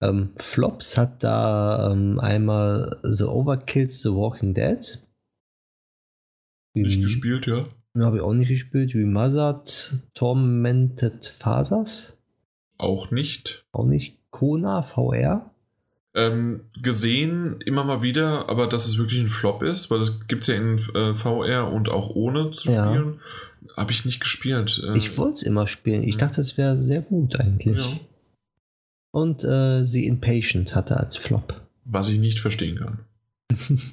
Ähm, 0.00 0.30
Flops 0.36 0.96
hat 0.96 1.22
da 1.22 1.90
ähm, 1.92 2.20
einmal 2.20 3.00
The 3.02 3.24
Overkills 3.24 4.00
The 4.02 4.10
Walking 4.10 4.54
Dead. 4.54 4.98
Nicht 6.74 6.98
mhm. 6.98 7.02
gespielt, 7.02 7.46
ja. 7.46 7.66
Habe 7.98 8.18
ich 8.18 8.22
auch 8.22 8.32
nicht 8.32 8.48
gespielt. 8.48 8.94
Remastered 8.94 10.02
Tormented 10.14 11.26
Phasas. 11.26 12.18
Auch 12.78 13.10
nicht. 13.10 13.66
Auch 13.72 13.84
nicht. 13.84 14.18
Kona 14.30 14.82
VR. 14.82 15.51
Ähm, 16.14 16.64
gesehen 16.82 17.62
immer 17.62 17.84
mal 17.84 18.02
wieder, 18.02 18.50
aber 18.50 18.66
dass 18.66 18.84
es 18.84 18.98
wirklich 18.98 19.20
ein 19.20 19.28
Flop 19.28 19.62
ist, 19.62 19.90
weil 19.90 20.00
das 20.00 20.26
gibt 20.28 20.42
es 20.42 20.48
ja 20.48 20.56
in 20.56 20.78
äh, 20.94 21.14
VR 21.14 21.72
und 21.72 21.88
auch 21.88 22.10
ohne 22.10 22.50
zu 22.50 22.70
ja. 22.70 22.86
spielen, 22.86 23.20
habe 23.76 23.92
ich 23.92 24.04
nicht 24.04 24.20
gespielt. 24.20 24.82
Äh, 24.86 24.98
ich 24.98 25.16
wollte 25.16 25.34
es 25.34 25.42
immer 25.42 25.66
spielen. 25.66 26.02
Ich 26.02 26.18
dachte, 26.18 26.42
es 26.42 26.58
wäre 26.58 26.78
sehr 26.78 27.00
gut 27.00 27.40
eigentlich. 27.40 27.78
Ja. 27.78 27.98
Und 29.10 29.42
äh, 29.44 29.84
The 29.84 30.06
Impatient 30.06 30.74
hatte 30.74 30.98
als 30.98 31.16
Flop. 31.16 31.62
Was 31.84 32.10
ich 32.10 32.18
nicht 32.18 32.40
verstehen 32.40 32.78
kann. 32.78 32.98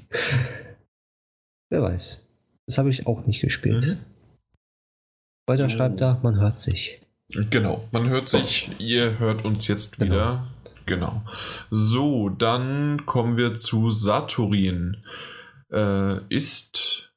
Wer 1.70 1.82
weiß. 1.82 2.26
Das 2.68 2.78
habe 2.78 2.90
ich 2.90 3.08
auch 3.08 3.26
nicht 3.26 3.42
gespielt. 3.42 3.86
Mhm. 3.86 3.98
Weiter 5.48 5.70
so. 5.70 5.76
schreibt 5.76 6.02
er, 6.02 6.20
man 6.22 6.40
hört 6.40 6.60
sich. 6.60 7.02
Genau, 7.30 7.88
man 7.92 8.10
hört 8.10 8.28
sich. 8.28 8.72
Ihr 8.80 9.20
hört 9.20 9.46
uns 9.46 9.68
jetzt 9.68 9.98
genau. 9.98 10.12
wieder. 10.12 10.48
Genau. 10.90 11.22
So, 11.70 12.30
dann 12.30 13.06
kommen 13.06 13.38
wir 13.38 13.54
zu 13.54 13.92
Saturin. 13.92 14.98
Äh, 15.72 16.26
ist 16.34 17.14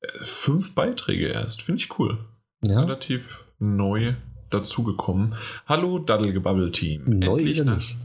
äh, 0.00 0.24
fünf 0.24 0.74
Beiträge 0.74 1.28
erst. 1.28 1.62
Finde 1.62 1.80
ich 1.80 1.96
cool. 2.00 2.18
Ja. 2.66 2.80
Relativ 2.80 3.44
neu 3.60 4.16
dazugekommen. 4.50 5.36
Hallo 5.66 6.00
Daddelgebabbel-Team. 6.00 7.04
Neu 7.20 7.38
Endlich 7.38 7.58
ist 7.58 7.64
er 7.64 7.74
nicht. 7.76 7.96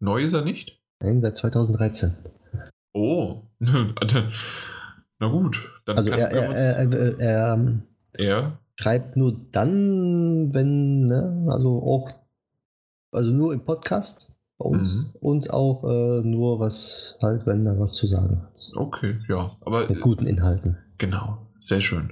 Neu 0.00 0.22
ist 0.22 0.32
er 0.32 0.42
nicht? 0.42 0.80
Nein, 1.00 1.20
seit 1.20 1.36
2013. 1.36 2.16
Oh, 2.94 3.42
na 3.60 5.28
gut. 5.28 5.82
Dann 5.84 5.98
also 5.98 6.08
er, 6.08 6.30
er, 6.30 6.54
er, 6.54 6.90
er, 6.90 7.20
er, 7.20 7.82
er 8.14 8.58
schreibt 8.76 9.18
nur 9.18 9.38
dann, 9.52 10.54
wenn, 10.54 11.06
ne, 11.06 11.48
also 11.50 11.82
auch, 11.82 12.21
also 13.12 13.30
nur 13.30 13.52
im 13.52 13.64
Podcast 13.64 14.32
bei 14.58 14.64
uns 14.64 14.96
mhm. 14.96 15.10
und 15.20 15.50
auch 15.52 15.84
äh, 15.84 16.26
nur 16.26 16.58
was 16.58 17.16
halt, 17.22 17.46
wenn 17.46 17.64
er 17.66 17.78
was 17.78 17.94
zu 17.94 18.06
sagen 18.06 18.42
hat. 18.42 18.70
Okay, 18.74 19.18
ja, 19.28 19.56
aber 19.60 19.88
mit 19.88 20.00
guten 20.00 20.26
Inhalten. 20.26 20.78
Genau, 20.98 21.38
sehr 21.60 21.80
schön. 21.80 22.10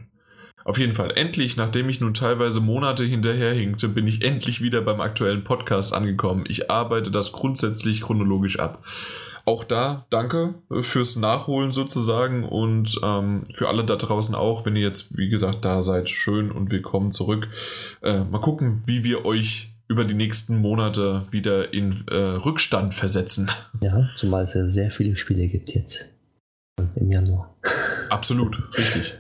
Auf 0.65 0.79
jeden 0.79 0.93
Fall, 0.93 1.13
endlich, 1.17 1.57
nachdem 1.57 1.89
ich 1.89 2.01
nun 2.01 2.13
teilweise 2.13 2.61
Monate 2.61 3.05
hinterherhinkte, 3.05 3.89
bin 3.89 4.07
ich 4.07 4.23
endlich 4.23 4.61
wieder 4.61 4.83
beim 4.83 5.01
aktuellen 5.01 5.43
Podcast 5.43 5.95
angekommen. 5.95 6.45
Ich 6.47 6.71
arbeite 6.71 7.11
das 7.11 7.33
grundsätzlich 7.33 8.03
chronologisch 8.03 8.61
ab 8.61 8.83
auch 9.51 9.65
da 9.65 10.07
danke 10.11 10.55
fürs 10.83 11.17
Nachholen 11.17 11.73
sozusagen 11.73 12.45
und 12.45 13.01
ähm, 13.03 13.43
für 13.53 13.69
alle 13.69 13.85
da 13.85 13.97
draußen 13.97 14.35
auch, 14.35 14.65
wenn 14.65 14.77
ihr 14.77 14.83
jetzt, 14.83 15.17
wie 15.17 15.29
gesagt, 15.29 15.65
da 15.65 15.83
seid, 15.83 16.09
schön 16.09 16.51
und 16.51 16.71
willkommen 16.71 17.11
zurück. 17.11 17.49
Äh, 18.03 18.25
mal 18.25 18.41
gucken, 18.41 18.83
wie 18.87 19.03
wir 19.03 19.25
euch 19.25 19.70
über 19.91 20.05
die 20.05 20.15
nächsten 20.15 20.57
Monate 20.57 21.27
wieder 21.33 21.75
in 21.75 22.05
äh, 22.09 22.15
Rückstand 22.15 22.95
versetzen. 22.95 23.51
Ja, 23.83 24.11
zumal 24.15 24.45
es 24.45 24.55
ja 24.55 24.67
sehr 24.67 24.91
viele 24.91 25.17
Spiele 25.17 25.49
gibt 25.49 25.71
jetzt 25.71 26.13
im 26.97 27.11
Januar. 27.11 27.57
Absolut, 28.11 28.63
richtig. 28.77 29.15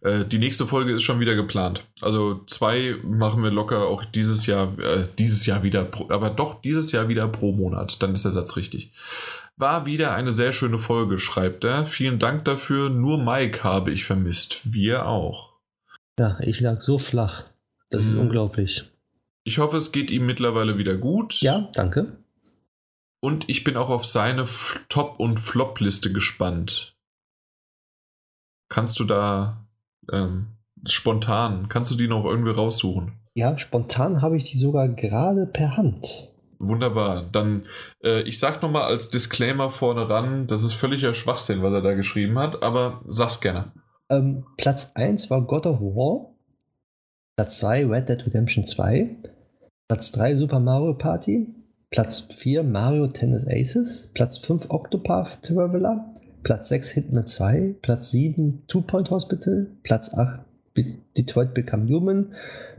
Äh, 0.00 0.24
die 0.24 0.38
nächste 0.38 0.66
Folge 0.66 0.94
ist 0.94 1.02
schon 1.02 1.20
wieder 1.20 1.34
geplant. 1.36 1.84
Also 2.00 2.42
zwei 2.46 2.96
machen 3.04 3.42
wir 3.42 3.50
locker 3.50 3.86
auch 3.86 4.04
dieses 4.06 4.46
Jahr, 4.46 4.78
äh, 4.78 5.08
dieses 5.18 5.44
Jahr 5.44 5.62
wieder, 5.62 5.84
pro, 5.84 6.08
aber 6.10 6.30
doch 6.30 6.62
dieses 6.62 6.92
Jahr 6.92 7.08
wieder 7.08 7.28
pro 7.28 7.52
Monat. 7.52 8.02
Dann 8.02 8.14
ist 8.14 8.24
der 8.24 8.32
Satz 8.32 8.56
richtig. 8.56 8.92
War 9.56 9.84
wieder 9.84 10.14
eine 10.14 10.32
sehr 10.32 10.52
schöne 10.52 10.78
Folge, 10.78 11.18
schreibt 11.18 11.64
er. 11.64 11.84
Vielen 11.84 12.18
Dank 12.18 12.46
dafür. 12.46 12.88
Nur 12.88 13.22
Mike 13.22 13.62
habe 13.62 13.92
ich 13.92 14.06
vermisst. 14.06 14.72
Wir 14.72 15.06
auch. 15.06 15.50
Ja, 16.18 16.38
ich 16.40 16.60
lag 16.60 16.80
so 16.80 16.98
flach. 16.98 17.44
Das 17.90 18.04
hm. 18.04 18.10
ist 18.10 18.16
unglaublich. 18.16 18.90
Ich 19.44 19.58
hoffe, 19.58 19.76
es 19.76 19.92
geht 19.92 20.10
ihm 20.10 20.26
mittlerweile 20.26 20.78
wieder 20.78 20.96
gut. 20.96 21.40
Ja, 21.40 21.70
danke. 21.72 22.18
Und 23.20 23.48
ich 23.48 23.64
bin 23.64 23.76
auch 23.76 23.90
auf 23.90 24.06
seine 24.06 24.46
Top- 24.88 25.20
und 25.20 25.38
Flop-Liste 25.38 26.12
gespannt. 26.12 26.96
Kannst 28.68 28.98
du 28.98 29.04
da 29.04 29.66
ähm, 30.10 30.46
spontan, 30.86 31.68
kannst 31.68 31.90
du 31.90 31.96
die 31.96 32.08
noch 32.08 32.24
irgendwie 32.24 32.52
raussuchen? 32.52 33.12
Ja, 33.34 33.58
spontan 33.58 34.22
habe 34.22 34.36
ich 34.36 34.50
die 34.50 34.58
sogar 34.58 34.88
gerade 34.88 35.46
per 35.46 35.76
Hand. 35.76 36.30
Wunderbar. 36.58 37.28
Dann, 37.32 37.66
äh, 38.02 38.22
ich 38.22 38.38
sag 38.38 38.62
nochmal 38.62 38.82
als 38.82 39.10
Disclaimer 39.10 39.70
vorne 39.70 40.08
ran, 40.08 40.46
das 40.46 40.62
ist 40.62 40.74
völliger 40.74 41.14
Schwachsinn, 41.14 41.62
was 41.62 41.72
er 41.72 41.82
da 41.82 41.94
geschrieben 41.94 42.38
hat, 42.38 42.62
aber 42.62 43.02
sag's 43.08 43.40
gerne. 43.40 43.72
Ähm, 44.10 44.44
Platz 44.56 44.90
1 44.94 45.30
war 45.30 45.42
God 45.42 45.66
of 45.66 45.80
War. 45.80 46.34
Platz 47.36 47.58
2 47.58 47.86
Red 47.86 48.08
Dead 48.08 48.24
Redemption 48.26 48.64
2. 48.64 49.16
Platz 49.88 50.12
3 50.12 50.36
Super 50.36 50.60
Mario 50.60 50.94
Party. 50.94 51.48
Platz 51.90 52.20
4 52.20 52.62
Mario 52.62 53.08
Tennis 53.08 53.46
Aces. 53.46 54.10
Platz 54.14 54.38
5 54.38 54.70
Octopath 54.70 55.42
Traveler. 55.42 56.14
Platz 56.42 56.68
6 56.68 56.90
Hitman 56.92 57.26
2. 57.26 57.76
Platz 57.82 58.10
7 58.10 58.62
Two 58.68 58.82
Point 58.82 59.10
Hospital. 59.10 59.66
Platz 59.82 60.14
8 60.14 60.40
Detroit 61.16 61.54
Become 61.54 61.88
Human. 61.88 62.34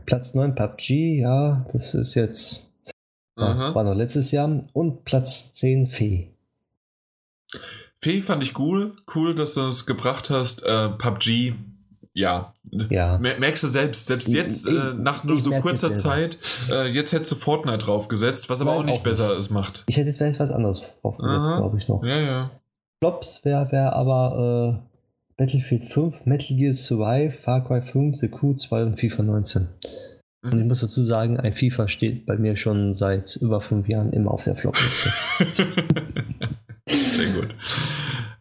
Platz 0.06 0.34
9 0.34 0.54
PUBG. 0.54 1.20
Ja, 1.20 1.66
das 1.72 1.94
ist 1.94 2.14
jetzt 2.14 2.72
ja, 3.36 3.74
war 3.74 3.84
noch 3.84 3.94
letztes 3.94 4.30
Jahr. 4.30 4.64
Und 4.72 5.04
Platz 5.04 5.52
10 5.54 5.88
Fee. 5.88 6.28
Fee 7.98 8.20
fand 8.20 8.42
ich 8.42 8.58
cool. 8.58 8.96
Cool, 9.14 9.34
dass 9.34 9.54
du 9.54 9.60
das 9.60 9.86
gebracht 9.86 10.30
hast. 10.30 10.64
Äh, 10.64 10.88
PUBG, 10.88 11.54
ja. 12.14 12.54
ja. 12.90 13.18
Merkst 13.18 13.62
du 13.62 13.68
selbst, 13.68 14.06
selbst 14.06 14.28
jetzt, 14.28 14.66
ich, 14.66 14.74
äh, 14.74 14.94
nach 14.94 15.24
nur 15.24 15.40
so 15.40 15.50
kurzer 15.60 15.94
Zeit, 15.94 16.38
äh, 16.70 16.88
jetzt 16.88 17.12
hättest 17.12 17.32
du 17.32 17.36
Fortnite 17.36 17.78
draufgesetzt, 17.78 18.50
was 18.50 18.60
aber 18.60 18.72
Nein, 18.72 18.80
auch 18.80 18.84
nicht 18.84 19.00
auch 19.00 19.02
besser 19.02 19.28
nicht. 19.28 19.38
ist 19.38 19.50
macht. 19.50 19.84
Ich 19.86 19.96
hätte 19.96 20.12
vielleicht 20.12 20.38
was 20.38 20.50
anderes 20.50 20.82
draufgesetzt, 21.00 21.56
glaube 21.56 21.78
ich 21.78 21.88
noch. 21.88 22.02
Ja, 22.02 22.20
ja. 22.20 22.50
Flops 23.00 23.44
wäre 23.44 23.72
wär 23.72 23.94
aber 23.94 24.78
äh, 24.78 24.92
Battlefield 25.36 25.86
5, 25.86 26.26
Metal 26.26 26.56
Gear 26.56 26.74
Survive, 26.74 27.32
Far 27.32 27.64
Cry 27.64 27.82
5, 27.82 28.16
The 28.16 28.28
Crew 28.28 28.54
2 28.54 28.82
und 28.82 29.00
FIFA 29.00 29.22
19. 29.22 29.68
Und 30.44 30.58
ich 30.58 30.66
muss 30.66 30.80
dazu 30.80 31.02
sagen, 31.02 31.38
ein 31.38 31.54
FIFA 31.54 31.88
steht 31.88 32.26
bei 32.26 32.36
mir 32.36 32.56
schon 32.56 32.94
seit 32.94 33.36
über 33.36 33.60
fünf 33.60 33.88
Jahren 33.88 34.12
immer 34.12 34.32
auf 34.32 34.44
der 34.44 34.56
Flopliste. 34.56 35.10
Sehr 36.88 37.30
gut. 37.30 37.54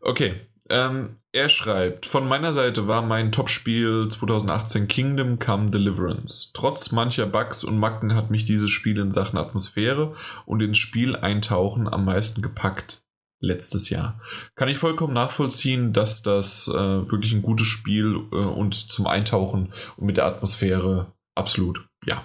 Okay. 0.02 0.34
Ähm, 0.72 1.18
er 1.34 1.50
schreibt, 1.50 2.06
von 2.06 2.28
meiner 2.28 2.54
Seite 2.54 2.88
war 2.88 3.02
mein 3.02 3.34
Topspiel 3.34 4.08
2018 4.10 4.88
Kingdom 4.88 5.38
Come 5.38 5.70
Deliverance. 5.70 6.52
Trotz 6.54 6.94
mancher 6.94 7.26
Bugs 7.26 7.66
und 7.66 7.78
Macken 7.78 8.16
hat 8.16 8.32
mich 8.32 8.46
dieses 8.46 8.70
Spiel 8.70 8.98
in 8.98 9.12
Sachen 9.12 9.38
Atmosphäre 9.38 10.16
und 10.46 10.62
ins 10.62 10.78
Spiel 10.78 11.16
eintauchen 11.18 11.92
am 11.92 12.06
meisten 12.06 12.42
gepackt. 12.42 13.04
Letztes 13.42 13.90
Jahr. 13.90 14.22
Kann 14.56 14.70
ich 14.70 14.78
vollkommen 14.78 15.14
nachvollziehen, 15.14 15.94
dass 15.94 16.22
das 16.22 16.70
äh, 16.70 16.74
wirklich 16.74 17.34
ein 17.34 17.42
gutes 17.42 17.68
Spiel 17.68 18.22
äh, 18.32 18.36
und 18.36 18.76
zum 18.76 19.08
Eintauchen 19.08 19.74
und 19.98 20.06
mit 20.06 20.18
der 20.18 20.26
Atmosphäre 20.26 21.12
absolut 21.36 21.86
ja. 22.06 22.24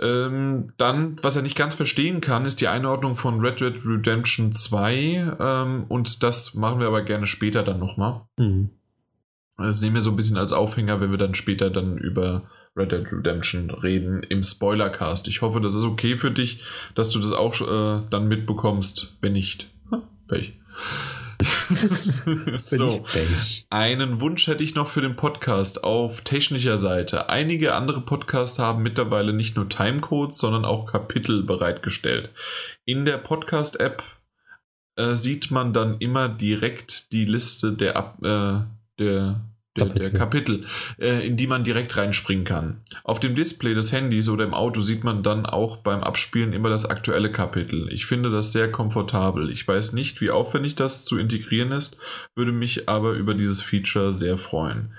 Ähm, 0.00 0.72
dann, 0.76 1.16
was 1.22 1.36
er 1.36 1.42
nicht 1.42 1.56
ganz 1.56 1.74
verstehen 1.74 2.20
kann, 2.20 2.46
ist 2.46 2.60
die 2.60 2.68
Einordnung 2.68 3.14
von 3.14 3.40
Red 3.40 3.60
Dead 3.60 3.74
Redemption 3.84 4.52
2. 4.52 5.36
Ähm, 5.38 5.84
und 5.88 6.22
das 6.22 6.54
machen 6.54 6.80
wir 6.80 6.88
aber 6.88 7.02
gerne 7.02 7.26
später 7.26 7.62
dann 7.62 7.78
nochmal. 7.78 8.22
Mhm. 8.36 8.70
Das 9.56 9.80
nehmen 9.80 9.94
wir 9.94 10.02
so 10.02 10.10
ein 10.10 10.16
bisschen 10.16 10.36
als 10.36 10.52
Aufhänger, 10.52 11.00
wenn 11.00 11.12
wir 11.12 11.18
dann 11.18 11.36
später 11.36 11.70
dann 11.70 11.96
über 11.96 12.50
Red 12.76 12.90
Dead 12.90 13.06
Redemption 13.12 13.70
reden 13.70 14.24
im 14.24 14.42
Spoilercast. 14.42 15.28
Ich 15.28 15.42
hoffe, 15.42 15.60
das 15.60 15.76
ist 15.76 15.84
okay 15.84 16.16
für 16.16 16.32
dich, 16.32 16.64
dass 16.96 17.10
du 17.10 17.20
das 17.20 17.32
auch 17.32 17.60
äh, 17.60 18.02
dann 18.10 18.26
mitbekommst. 18.26 19.16
Wenn 19.20 19.34
nicht, 19.34 19.70
Pech. 20.26 20.54
so, 22.58 23.04
einen 23.70 24.20
Wunsch 24.20 24.46
hätte 24.46 24.64
ich 24.64 24.74
noch 24.74 24.88
für 24.88 25.00
den 25.00 25.16
Podcast 25.16 25.84
auf 25.84 26.20
technischer 26.22 26.78
Seite. 26.78 27.28
Einige 27.28 27.74
andere 27.74 28.00
Podcasts 28.00 28.58
haben 28.58 28.82
mittlerweile 28.82 29.32
nicht 29.32 29.56
nur 29.56 29.68
Timecodes, 29.68 30.38
sondern 30.38 30.64
auch 30.64 30.86
Kapitel 30.86 31.42
bereitgestellt. 31.42 32.30
In 32.84 33.04
der 33.04 33.18
Podcast-App 33.18 34.02
äh, 34.96 35.14
sieht 35.14 35.50
man 35.50 35.72
dann 35.72 35.98
immer 35.98 36.28
direkt 36.28 37.12
die 37.12 37.24
Liste 37.24 37.72
der, 37.72 38.14
äh, 38.22 39.02
der 39.02 39.40
der, 39.76 39.86
der 39.86 40.10
Kapitel, 40.10 40.66
äh, 40.98 41.26
in 41.26 41.36
die 41.36 41.46
man 41.46 41.64
direkt 41.64 41.96
reinspringen 41.96 42.44
kann. 42.44 42.82
Auf 43.02 43.20
dem 43.20 43.34
Display 43.34 43.74
des 43.74 43.92
Handys 43.92 44.28
oder 44.28 44.44
im 44.44 44.54
Auto 44.54 44.80
sieht 44.80 45.04
man 45.04 45.22
dann 45.22 45.46
auch 45.46 45.78
beim 45.78 46.02
Abspielen 46.02 46.52
immer 46.52 46.68
das 46.68 46.86
aktuelle 46.86 47.32
Kapitel. 47.32 47.92
Ich 47.92 48.06
finde 48.06 48.30
das 48.30 48.52
sehr 48.52 48.70
komfortabel. 48.70 49.50
Ich 49.50 49.66
weiß 49.66 49.92
nicht, 49.92 50.20
wie 50.20 50.30
aufwendig 50.30 50.76
das 50.76 51.04
zu 51.04 51.18
integrieren 51.18 51.72
ist, 51.72 51.98
würde 52.34 52.52
mich 52.52 52.88
aber 52.88 53.12
über 53.12 53.34
dieses 53.34 53.62
Feature 53.62 54.12
sehr 54.12 54.38
freuen. 54.38 54.92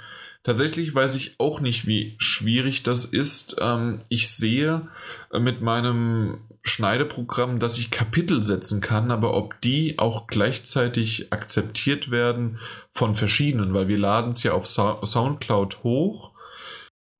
Tatsächlich 0.44 0.94
weiß 0.94 1.16
ich 1.16 1.36
auch 1.40 1.60
nicht, 1.60 1.88
wie 1.88 2.14
schwierig 2.20 2.84
das 2.84 3.04
ist. 3.04 3.56
Ähm, 3.60 4.00
ich 4.10 4.30
sehe 4.30 4.88
äh, 5.34 5.40
mit 5.40 5.62
meinem 5.62 6.38
Schneideprogramm, 6.68 7.60
dass 7.60 7.78
ich 7.78 7.92
Kapitel 7.92 8.44
setzen 8.44 8.82
kann, 8.82 9.12
aber 9.12 9.36
ob 9.36 9.62
die 9.62 10.00
auch 10.00 10.28
gleichzeitig 10.28 11.32
akzeptiert 11.32 12.12
werden 12.12 12.60
von 12.92 13.16
verschiedenen, 13.16 13.74
weil 13.74 13.88
wir 13.88 13.98
laden 13.98 14.32
es 14.32 14.44
ja 14.44 14.54
auf 14.54 14.66
Soundcloud 14.68 15.84
hoch. 15.84 16.34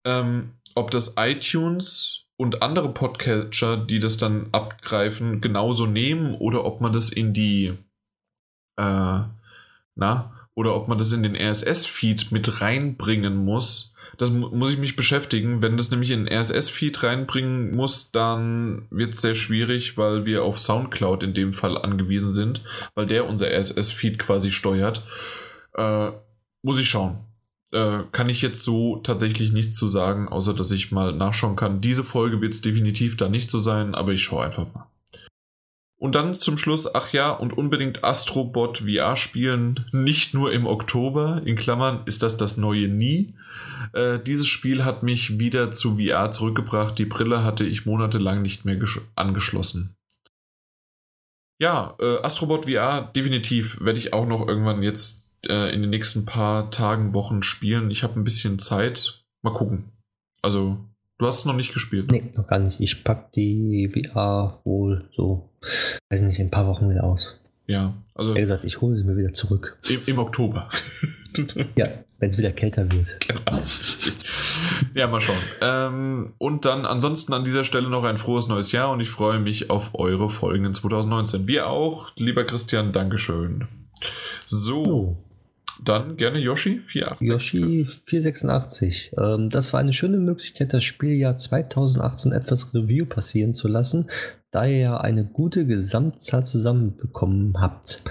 Ähm, 0.06 0.52
ob 0.74 0.92
das 0.92 1.16
iTunes 1.18 2.26
und 2.38 2.62
andere 2.62 2.94
Podcatcher, 2.94 3.78
die 3.78 4.00
das 4.00 4.18
dann 4.18 4.50
abgreifen, 4.52 5.42
genauso 5.42 5.86
nehmen 5.86 6.36
oder 6.36 6.66
ob 6.66 6.82
man 6.82 6.92
das 6.92 7.10
in 7.10 7.34
die 7.34 7.78
äh, 8.78 9.20
na, 9.96 10.36
oder 10.54 10.76
ob 10.76 10.88
man 10.88 10.98
das 10.98 11.12
in 11.12 11.24
den 11.24 11.36
RSS-Feed 11.36 12.32
mit 12.32 12.62
reinbringen 12.62 13.36
muss. 13.36 13.94
Das 14.18 14.32
mu 14.32 14.50
muss 14.50 14.72
ich 14.72 14.78
mich 14.78 14.96
beschäftigen. 14.96 15.62
Wenn 15.62 15.78
das 15.78 15.92
nämlich 15.92 16.12
in 16.12 16.28
RSS-Feed 16.28 17.04
reinbringen 17.04 17.76
muss, 17.76 18.12
dann 18.12 18.88
wird 18.90 19.14
es 19.14 19.22
sehr 19.22 19.36
schwierig, 19.36 19.98
weil 19.98 20.26
wir 20.26 20.44
auf 20.44 20.60
Soundcloud 20.60 21.24
in 21.24 21.34
dem 21.34 21.54
Fall 21.54 21.78
angewiesen 21.78 22.34
sind, 22.34 22.62
weil 22.94 23.06
der 23.06 23.28
unser 23.28 23.48
RSS-Feed 23.48 24.20
quasi 24.20 24.52
steuert. 24.52 25.04
Äh, 25.74 26.12
muss 26.62 26.80
ich 26.80 26.90
schauen. 26.90 27.20
Äh, 27.72 28.00
kann 28.12 28.30
ich 28.30 28.42
jetzt 28.42 28.64
so 28.64 28.98
tatsächlich 28.98 29.52
nichts 29.52 29.78
zu 29.78 29.88
sagen, 29.88 30.30
außer 30.30 30.54
dass 30.54 30.72
ich 30.72 30.92
mal 30.92 31.14
nachschauen 31.14 31.56
kann. 31.56 31.82
Diese 31.82 32.04
Folge 32.04 32.42
wird 32.42 32.54
es 32.54 32.62
definitiv 32.62 33.18
da 33.18 33.28
nicht 33.28 33.50
so 33.50 33.60
sein, 33.60 33.96
aber 33.96 34.14
ich 34.14 34.24
schaue 34.24 34.46
einfach 34.46 34.68
mal. 34.74 34.88
Und 36.06 36.14
dann 36.14 36.36
zum 36.36 36.60
Schluss, 36.60 36.94
ach 36.94 37.14
ja, 37.14 37.32
und 37.32 37.58
unbedingt 37.58 38.04
Astrobot 38.04 38.84
VR 38.86 39.16
spielen, 39.16 39.88
nicht 39.92 40.36
nur 40.36 40.54
im 40.54 40.68
Oktober, 40.68 41.42
in 41.44 41.56
Klammern 41.56 42.04
ist 42.06 42.22
das 42.22 42.38
das 42.38 42.58
neue 42.58 42.88
Nie. 42.88 43.34
Äh, 43.92 44.20
dieses 44.20 44.46
Spiel 44.46 44.86
hat 44.86 45.02
mich 45.02 45.40
wieder 45.40 45.72
zu 45.72 45.98
VR 45.98 46.32
zurückgebracht. 46.32 47.00
Die 47.00 47.06
Brille 47.06 47.44
hatte 47.44 47.66
ich 47.66 47.88
monatelang 47.88 48.44
nicht 48.44 48.66
mehr 48.66 48.80
angeschlossen. 49.16 49.96
Ja, 51.60 51.96
äh, 52.00 52.22
Astrobot 52.22 52.66
VR, 52.66 53.12
definitiv 53.16 53.82
werde 53.82 53.98
ich 53.98 54.14
auch 54.14 54.28
noch 54.28 54.48
irgendwann 54.48 54.84
jetzt 54.84 55.28
äh, 55.50 55.74
in 55.74 55.82
den 55.82 55.90
nächsten 55.90 56.24
paar 56.24 56.70
Tagen, 56.70 57.16
Wochen 57.16 57.42
spielen. 57.42 57.90
Ich 57.90 58.04
habe 58.04 58.20
ein 58.20 58.24
bisschen 58.24 58.60
Zeit. 58.60 59.24
Mal 59.42 59.56
gucken. 59.56 59.92
Also 60.44 60.78
Du 61.18 61.26
hast 61.26 61.40
es 61.40 61.46
noch 61.46 61.56
nicht 61.56 61.74
gespielt? 61.74 62.12
Nee, 62.12 62.30
noch 62.36 62.48
gar 62.48 62.60
nicht. 62.60 62.80
Ich 62.82 63.04
packe 63.04 63.30
die 63.36 63.90
VR 63.90 64.60
wohl 64.66 65.10
so, 65.16 65.50
weiß 66.10 66.22
nicht, 66.24 66.40
in 66.40 66.48
ein 66.48 66.52
paar 66.52 66.68
Wochen 66.68 66.90
wieder 66.90 67.06
aus. 67.06 67.42
Ja, 67.68 67.96
also. 68.14 68.36
Wie 68.36 68.42
gesagt, 68.42 68.66
ich 68.66 68.82
hole 68.82 68.98
sie 68.98 69.04
mir 69.06 69.16
wieder 69.16 69.34
zurück. 69.34 69.78
Im, 69.90 70.02
im 70.06 70.20
Oktober. 70.20 70.70
ja, 71.76 71.88
wenn 72.20 72.30
es 72.30 72.38
wieder 72.38 72.52
kälter 72.52 72.92
wird. 72.92 73.18
Genau. 73.28 73.62
Ja, 74.94 75.08
mal 75.08 75.22
schauen. 75.22 75.42
Ähm, 75.62 76.34
und 76.38 76.66
dann 76.66 76.86
ansonsten 76.86 77.34
an 77.34 77.44
dieser 77.46 77.64
Stelle 77.64 77.90
noch 77.90 78.04
ein 78.04 78.18
frohes 78.18 78.48
neues 78.48 78.72
Jahr 78.72 78.92
und 78.92 79.00
ich 79.00 79.10
freue 79.10 79.40
mich 79.40 79.70
auf 79.70 79.92
eure 79.96 80.30
Folgen 80.30 80.66
in 80.66 80.74
2019. 80.74 81.48
Wir 81.48 81.70
auch, 81.70 82.12
lieber 82.16 82.44
Christian, 82.44 82.92
Dankeschön. 82.92 83.68
So. 84.46 84.84
Oh. 84.84 85.25
Dann 85.84 86.16
gerne 86.18 86.40
Yoshi 86.40 86.80
486. 86.80 87.28
Yoshi 87.28 87.88
486. 88.06 89.12
Ähm, 89.18 89.50
das 89.50 89.74
war 89.74 89.80
eine 89.80 89.94
schöne 89.94 90.18
Möglichkeit, 90.18 90.74
das 90.74 90.84
Spieljahr 90.84 91.38
2018 91.38 92.32
etwas 92.32 92.74
Review 92.74 93.06
passieren 93.06 93.54
zu 93.54 93.68
lassen, 93.68 94.10
da 94.52 94.66
ihr 94.66 94.78
ja 94.78 94.98
eine 94.98 95.26
gute 95.26 95.66
Gesamtzahl 95.66 96.46
zusammenbekommen 96.46 97.60
habt. 97.60 98.04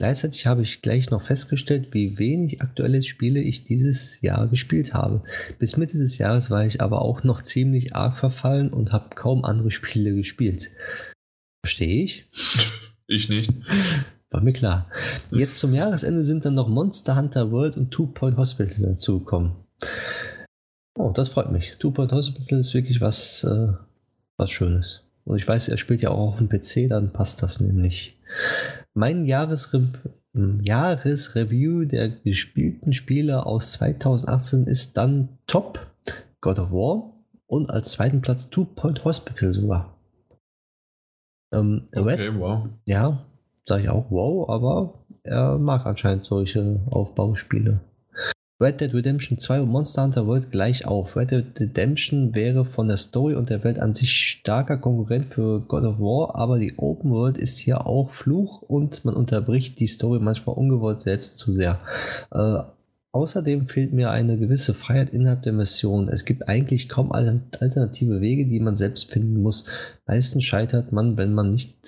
Gleichzeitig 0.00 0.46
habe 0.46 0.62
ich 0.62 0.80
gleich 0.80 1.10
noch 1.10 1.22
festgestellt, 1.22 1.88
wie 1.92 2.18
wenig 2.18 2.62
aktuelle 2.62 3.02
Spiele 3.02 3.40
ich 3.40 3.64
dieses 3.64 4.20
Jahr 4.20 4.46
gespielt 4.46 4.94
habe. 4.94 5.24
Bis 5.58 5.76
Mitte 5.76 5.98
des 5.98 6.18
Jahres 6.18 6.50
war 6.50 6.64
ich 6.64 6.80
aber 6.80 7.02
auch 7.02 7.24
noch 7.24 7.42
ziemlich 7.42 7.96
arg 7.96 8.16
verfallen 8.16 8.70
und 8.72 8.92
habe 8.92 9.16
kaum 9.16 9.44
andere 9.44 9.72
Spiele 9.72 10.14
gespielt. 10.14 10.70
Verstehe 11.64 12.04
ich? 12.04 12.28
Ich 13.10 13.30
nicht. 13.30 13.50
War 14.30 14.42
mir 14.42 14.52
klar. 14.52 14.90
Jetzt 15.30 15.58
zum 15.58 15.72
Jahresende 15.74 16.24
sind 16.24 16.44
dann 16.44 16.54
noch 16.54 16.68
Monster 16.68 17.16
Hunter 17.16 17.50
World 17.50 17.76
und 17.76 17.90
Two 17.90 18.06
Point 18.06 18.36
Hospital 18.36 18.82
dazugekommen. 18.82 19.52
Oh, 20.98 21.10
das 21.10 21.30
freut 21.30 21.50
mich. 21.50 21.76
Two 21.78 21.92
Point 21.92 22.12
Hospital 22.12 22.60
ist 22.60 22.74
wirklich 22.74 23.00
was, 23.00 23.44
äh, 23.44 23.72
was 24.36 24.50
Schönes. 24.50 25.04
Und 25.24 25.38
ich 25.38 25.46
weiß, 25.46 25.68
er 25.68 25.78
spielt 25.78 26.02
ja 26.02 26.10
auch 26.10 26.34
auf 26.34 26.38
dem 26.38 26.48
PC, 26.48 26.88
dann 26.88 27.12
passt 27.12 27.42
das 27.42 27.60
nämlich. 27.60 28.18
Mein 28.94 29.24
Jahresre 29.24 29.92
Jahresreview 30.34 31.84
der 31.84 32.10
gespielten 32.10 32.92
Spiele 32.92 33.46
aus 33.46 33.72
2018 33.72 34.66
ist 34.66 34.96
dann 34.96 35.38
Top 35.46 35.86
God 36.40 36.58
of 36.58 36.70
War 36.70 37.12
und 37.46 37.70
als 37.70 37.92
zweiten 37.92 38.20
Platz 38.20 38.50
Two 38.50 38.64
Point 38.64 39.04
Hospital 39.04 39.50
sogar. 39.50 39.96
Ähm, 41.52 41.88
okay, 41.92 42.28
Red, 42.28 42.38
wow. 42.38 42.68
Ja, 42.84 43.24
sage 43.68 43.84
ich 43.84 43.88
auch 43.88 44.06
wow, 44.10 44.48
aber 44.48 44.94
er 45.22 45.58
mag 45.58 45.86
anscheinend 45.86 46.24
solche 46.24 46.80
Aufbauspiele. 46.90 47.80
Red 48.60 48.80
Dead 48.80 48.92
Redemption 48.92 49.38
2 49.38 49.60
und 49.60 49.68
Monster 49.68 50.02
Hunter 50.02 50.26
World 50.26 50.50
gleich 50.50 50.84
auf. 50.84 51.16
Red 51.16 51.30
Dead 51.30 51.60
Redemption 51.60 52.34
wäre 52.34 52.64
von 52.64 52.88
der 52.88 52.96
Story 52.96 53.36
und 53.36 53.50
der 53.50 53.62
Welt 53.62 53.78
an 53.78 53.94
sich 53.94 54.10
starker 54.10 54.78
Konkurrent 54.78 55.32
für 55.32 55.60
God 55.60 55.84
of 55.84 56.00
War, 56.00 56.34
aber 56.34 56.58
die 56.58 56.76
Open 56.76 57.12
World 57.12 57.38
ist 57.38 57.58
hier 57.58 57.86
auch 57.86 58.10
Fluch 58.10 58.62
und 58.62 59.04
man 59.04 59.14
unterbricht 59.14 59.78
die 59.78 59.86
Story 59.86 60.18
manchmal 60.18 60.56
ungewollt 60.56 61.02
selbst 61.02 61.38
zu 61.38 61.52
sehr. 61.52 61.78
Äh, 62.32 62.62
Außerdem 63.10 63.64
fehlt 63.64 63.94
mir 63.94 64.10
eine 64.10 64.36
gewisse 64.36 64.74
Freiheit 64.74 65.10
innerhalb 65.10 65.42
der 65.42 65.54
Mission. 65.54 66.08
Es 66.08 66.26
gibt 66.26 66.46
eigentlich 66.46 66.90
kaum 66.90 67.10
alternative 67.10 68.20
Wege, 68.20 68.46
die 68.46 68.60
man 68.60 68.76
selbst 68.76 69.10
finden 69.10 69.40
muss. 69.40 69.64
Meistens 70.06 70.44
scheitert 70.44 70.92
man, 70.92 71.16
wenn 71.16 71.32
man 71.32 71.50
nicht 71.50 71.78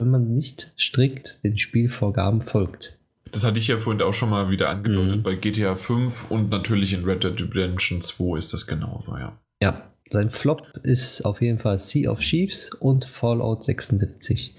wenn 0.00 0.10
man 0.10 0.34
nicht 0.34 0.72
strikt 0.78 1.44
den 1.44 1.58
Spielvorgaben 1.58 2.40
folgt. 2.40 2.98
Das 3.32 3.44
hatte 3.44 3.58
ich 3.58 3.68
ja 3.68 3.78
vorhin 3.78 4.02
auch 4.02 4.14
schon 4.14 4.30
mal 4.30 4.50
wieder 4.50 4.70
angedeutet. 4.70 5.18
Mhm. 5.18 5.22
Bei 5.22 5.34
GTA 5.34 5.76
5 5.76 6.30
und 6.30 6.50
natürlich 6.50 6.92
in 6.92 7.04
Red 7.04 7.22
Dead 7.22 7.40
Redemption 7.40 8.00
2 8.00 8.36
ist 8.36 8.52
das 8.52 8.66
genauso, 8.66 9.16
ja. 9.16 9.38
Ja, 9.62 9.92
sein 10.08 10.30
Flop 10.30 10.62
ist 10.82 11.24
auf 11.24 11.40
jeden 11.40 11.58
Fall 11.58 11.78
Sea 11.78 12.10
of 12.10 12.20
Chiefs 12.20 12.74
und 12.74 13.04
Fallout 13.04 13.62
76. 13.62 14.56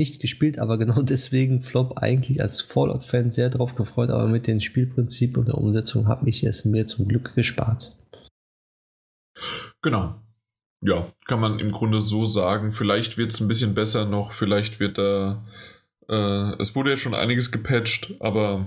Nicht 0.00 0.20
gespielt, 0.20 0.58
aber 0.58 0.78
genau 0.78 1.02
deswegen 1.02 1.62
Flop 1.62 1.98
eigentlich 1.98 2.40
als 2.40 2.62
Fallout-Fan 2.62 3.32
sehr 3.32 3.50
drauf 3.50 3.74
gefreut, 3.74 4.10
aber 4.10 4.28
mit 4.28 4.46
dem 4.46 4.60
Spielprinzip 4.60 5.36
und 5.36 5.48
der 5.48 5.58
Umsetzung 5.58 6.08
habe 6.08 6.30
ich 6.30 6.44
es 6.44 6.64
mir 6.64 6.86
zum 6.86 7.08
Glück 7.08 7.34
gespart. 7.34 7.96
Genau 9.82 10.23
ja, 10.84 11.06
kann 11.24 11.40
man 11.40 11.58
im 11.58 11.72
Grunde 11.72 12.00
so 12.00 12.26
sagen. 12.26 12.72
Vielleicht 12.72 13.16
wird 13.16 13.32
es 13.32 13.40
ein 13.40 13.48
bisschen 13.48 13.74
besser 13.74 14.04
noch, 14.04 14.32
vielleicht 14.32 14.80
wird 14.80 14.98
da. 14.98 15.42
Äh, 16.08 16.60
es 16.60 16.76
wurde 16.76 16.90
ja 16.90 16.96
schon 16.98 17.14
einiges 17.14 17.50
gepatcht, 17.50 18.12
aber 18.20 18.66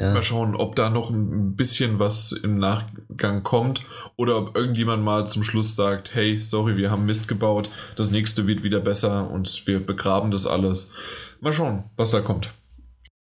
ja. 0.00 0.12
mal 0.12 0.24
schauen, 0.24 0.56
ob 0.56 0.74
da 0.74 0.90
noch 0.90 1.10
ein 1.10 1.54
bisschen 1.54 2.00
was 2.00 2.32
im 2.32 2.58
Nachgang 2.58 3.44
kommt 3.44 3.82
oder 4.16 4.36
ob 4.36 4.56
irgendjemand 4.56 5.04
mal 5.04 5.24
zum 5.28 5.44
Schluss 5.44 5.76
sagt: 5.76 6.14
Hey, 6.14 6.40
sorry, 6.40 6.76
wir 6.76 6.90
haben 6.90 7.06
Mist 7.06 7.28
gebaut, 7.28 7.70
das 7.94 8.10
nächste 8.10 8.48
wird 8.48 8.64
wieder 8.64 8.80
besser 8.80 9.30
und 9.30 9.66
wir 9.68 9.78
begraben 9.78 10.32
das 10.32 10.48
alles. 10.48 10.92
Mal 11.40 11.52
schauen, 11.52 11.84
was 11.96 12.10
da 12.10 12.20
kommt. 12.20 12.52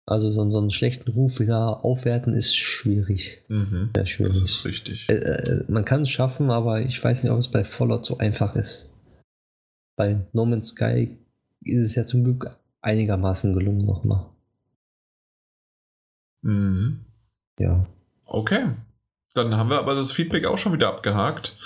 Also 0.07 0.31
so, 0.31 0.51
so 0.51 0.59
einen 0.59 0.71
schlechten 0.71 1.11
Ruf 1.11 1.41
wieder 1.41 1.85
aufwerten 1.85 2.35
ist 2.35 2.55
schwierig. 2.55 3.43
Mhm, 3.49 3.91
Sehr 3.95 4.07
schwierig. 4.07 4.35
Das 4.35 4.43
ist 4.43 4.65
richtig. 4.65 5.07
Äh, 5.09 5.15
äh, 5.15 5.65
man 5.69 5.85
kann 5.87 6.03
es 6.03 6.11
schaffen, 6.11 6.51
aber 6.51 6.83
ich 6.83 7.03
weiß 7.03 7.23
nicht, 7.23 7.33
ob 7.33 7.39
es 7.39 7.49
bei 7.49 7.65
Fallout 7.65 8.05
so 8.05 8.19
einfach 8.19 8.55
ist. 8.55 8.95
Bei 9.97 10.21
No 10.33 10.45
Man's 10.45 10.69
Sky 10.69 11.17
ist 11.63 11.85
es 11.85 11.95
ja 11.95 12.05
zum 12.05 12.25
Glück 12.25 12.51
einigermaßen 12.83 13.55
gelungen 13.55 13.87
nochmal. 13.87 14.27
Mhm. 16.43 17.01
Ja. 17.59 17.87
Okay. 18.27 18.73
Dann 19.33 19.57
haben 19.57 19.71
wir 19.71 19.79
aber 19.79 19.95
das 19.95 20.13
Feedback 20.13 20.45
auch 20.45 20.59
schon 20.59 20.75
wieder 20.75 20.89
abgehakt 20.89 21.57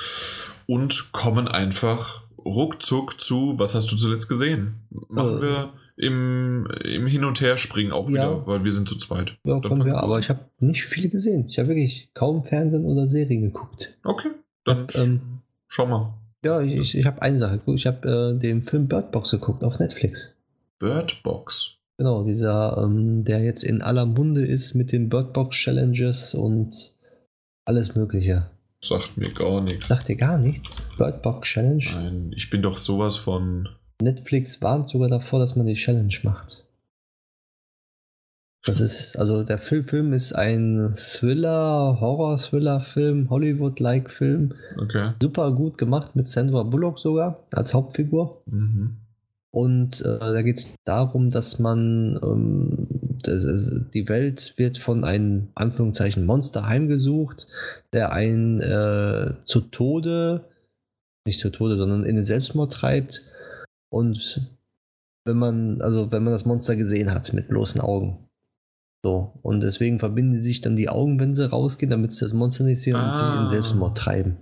und 0.67 1.13
kommen 1.13 1.49
einfach 1.49 2.23
ruckzuck 2.39 3.21
zu, 3.21 3.55
was 3.59 3.75
hast 3.75 3.91
du 3.91 3.97
zuletzt 3.97 4.29
gesehen? 4.29 4.87
Machen 5.09 5.39
äh, 5.39 5.43
wir 5.43 5.73
im, 5.99 6.69
im 6.85 7.07
Hin- 7.07 7.25
und 7.25 7.41
Her-Springen 7.41 7.93
auch 7.93 8.09
ja. 8.09 8.15
wieder, 8.15 8.47
weil 8.47 8.65
wir 8.65 8.73
sind 8.73 8.89
zu 8.89 8.97
zweit. 8.97 9.37
Ja, 9.45 9.61
können 9.61 9.85
wir, 9.85 9.97
aber 9.97 10.19
ich 10.21 10.29
habe 10.29 10.41
nicht 10.61 10.85
viele 10.85 11.09
gesehen. 11.09 11.47
Ich 11.49 11.59
habe 11.59 11.69
wirklich 11.69 12.11
kaum 12.15 12.45
Fernsehen 12.45 12.85
oder 12.85 13.09
Serien 13.09 13.43
geguckt. 13.43 13.99
Okay, 14.05 14.31
dann 14.65 14.83
hab, 14.83 14.95
ähm, 14.95 15.21
schau 15.67 15.87
mal. 15.87 16.15
Ja, 16.45 16.61
ich, 16.61 16.97
ich 16.97 17.05
habe 17.05 17.21
eine 17.21 17.39
Sache 17.39 17.59
geguckt. 17.59 17.79
Ich 17.79 17.87
habe 17.87 18.37
äh, 18.37 18.41
den 18.41 18.63
Film 18.63 18.87
Bird 18.87 19.11
Box 19.11 19.33
geguckt 19.33 19.65
auf 19.65 19.81
Netflix. 19.81 20.39
Bird 20.79 21.21
Box? 21.25 21.75
Genau, 21.97 22.23
dieser, 22.23 22.81
ähm, 22.81 23.25
der 23.25 23.43
jetzt 23.43 23.65
in 23.65 23.83
aller 23.83 24.07
Munde 24.07 24.47
ist 24.47 24.75
mit 24.75 24.93
den 24.93 25.09
Bird 25.09 25.33
Box 25.33 25.57
Challenges 25.57 26.33
und 26.33 26.95
alles 27.65 27.97
Mögliche. 27.97 28.49
Sagt 28.81 29.17
mir 29.17 29.33
gar 29.33 29.61
nichts. 29.61 29.89
Sagt 29.89 30.07
dir 30.07 30.15
gar 30.15 30.39
nichts? 30.39 30.89
Bird 30.97 31.23
Box 31.23 31.49
Challenge? 31.49 31.85
Nein, 31.93 32.33
ich 32.37 32.51
bin 32.51 32.63
doch 32.63 32.79
sowas 32.79 33.17
von 33.17 33.69
Netflix 34.01 34.63
warnt 34.63 34.89
sogar 34.89 35.09
davor, 35.09 35.41
dass 35.41 35.57
man 35.57 35.67
die 35.67 35.75
Challenge 35.75 36.15
macht. 36.23 36.65
Das 38.65 38.81
ist, 38.81 39.17
also 39.17 39.45
der 39.45 39.59
Film, 39.59 39.85
Film 39.85 40.13
ist 40.13 40.33
ein 40.35 40.95
Thriller, 40.97 41.99
Horror-Thriller-Film, 42.01 43.31
Hollywood-like-Film. 43.31 44.55
Okay. 44.77 45.13
Super 45.23 45.53
gut 45.53 45.79
gemacht 45.79 46.15
mit 46.17 46.27
Sandra 46.27 46.65
Bullock 46.65 46.99
sogar 46.99 47.45
als 47.53 47.73
Hauptfigur. 47.73 48.43
Mhm. 48.47 48.99
Und 49.51 50.01
äh, 50.03 50.19
da 50.19 50.43
geht 50.43 50.59
es 50.59 50.75
darum, 50.85 51.31
dass 51.31 51.59
man 51.59 52.19
ähm, 52.23 52.89
das 53.23 53.45
ist, 53.45 53.91
die 53.95 54.09
Welt 54.09 54.55
wird 54.57 54.79
von 54.79 55.05
einem 55.05 55.49
Anführungszeichen 55.55 56.25
Monster 56.25 56.67
heimgesucht, 56.67 57.47
der 57.93 58.13
einen 58.13 58.61
äh, 58.61 59.35
zu 59.45 59.61
Tode, 59.63 60.45
nicht 61.27 61.41
zu 61.41 61.51
Tode, 61.51 61.77
sondern 61.77 62.05
in 62.05 62.17
den 62.17 62.25
Selbstmord 62.25 62.73
treibt. 62.73 63.23
Und 63.91 64.41
wenn 65.25 65.37
man, 65.39 65.81
also 65.83 66.11
wenn 66.11 66.25
man 66.25 66.33
das 66.33 66.45
Monster 66.47 66.77
gesehen 66.77 67.13
hat 67.13 67.33
mit 67.33 67.49
bloßen 67.49 67.81
Augen. 67.81 68.29
So, 69.05 69.39
und 69.43 69.63
deswegen 69.63 69.99
verbinden 70.01 70.41
sich 70.43 70.61
dann 70.61 70.75
die 70.75 70.89
Augen, 70.89 71.21
wenn 71.21 71.35
sie 71.35 71.49
rausgehen, 71.49 71.91
damit 71.91 72.13
sie 72.13 72.25
das 72.25 72.33
Monster 72.33 72.65
nicht 72.65 72.83
sehen 72.83 72.97
und 72.97 73.15
sich 73.15 73.23
in 73.23 73.29
Ah. 73.29 73.49
Selbstmord 73.49 73.97
treiben. 73.97 74.39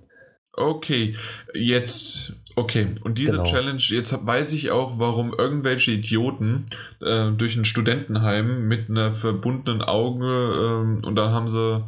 Okay, 0.58 1.14
jetzt, 1.52 2.32
okay. 2.56 2.94
Und 3.02 3.18
diese 3.18 3.32
Genau. 3.32 3.44
Challenge, 3.44 3.82
jetzt 3.88 4.26
weiß 4.26 4.54
ich 4.54 4.70
auch, 4.70 4.98
warum 4.98 5.34
irgendwelche 5.34 5.90
Idioten 5.92 6.64
äh, 7.02 7.30
durch 7.32 7.56
ein 7.58 7.66
Studentenheim 7.66 8.66
mit 8.66 8.88
einer 8.88 9.12
verbundenen 9.12 9.82
Auge 9.82 10.24
ähm, 10.26 11.02
und 11.04 11.16
dann 11.16 11.30
haben 11.32 11.48
sie, 11.48 11.84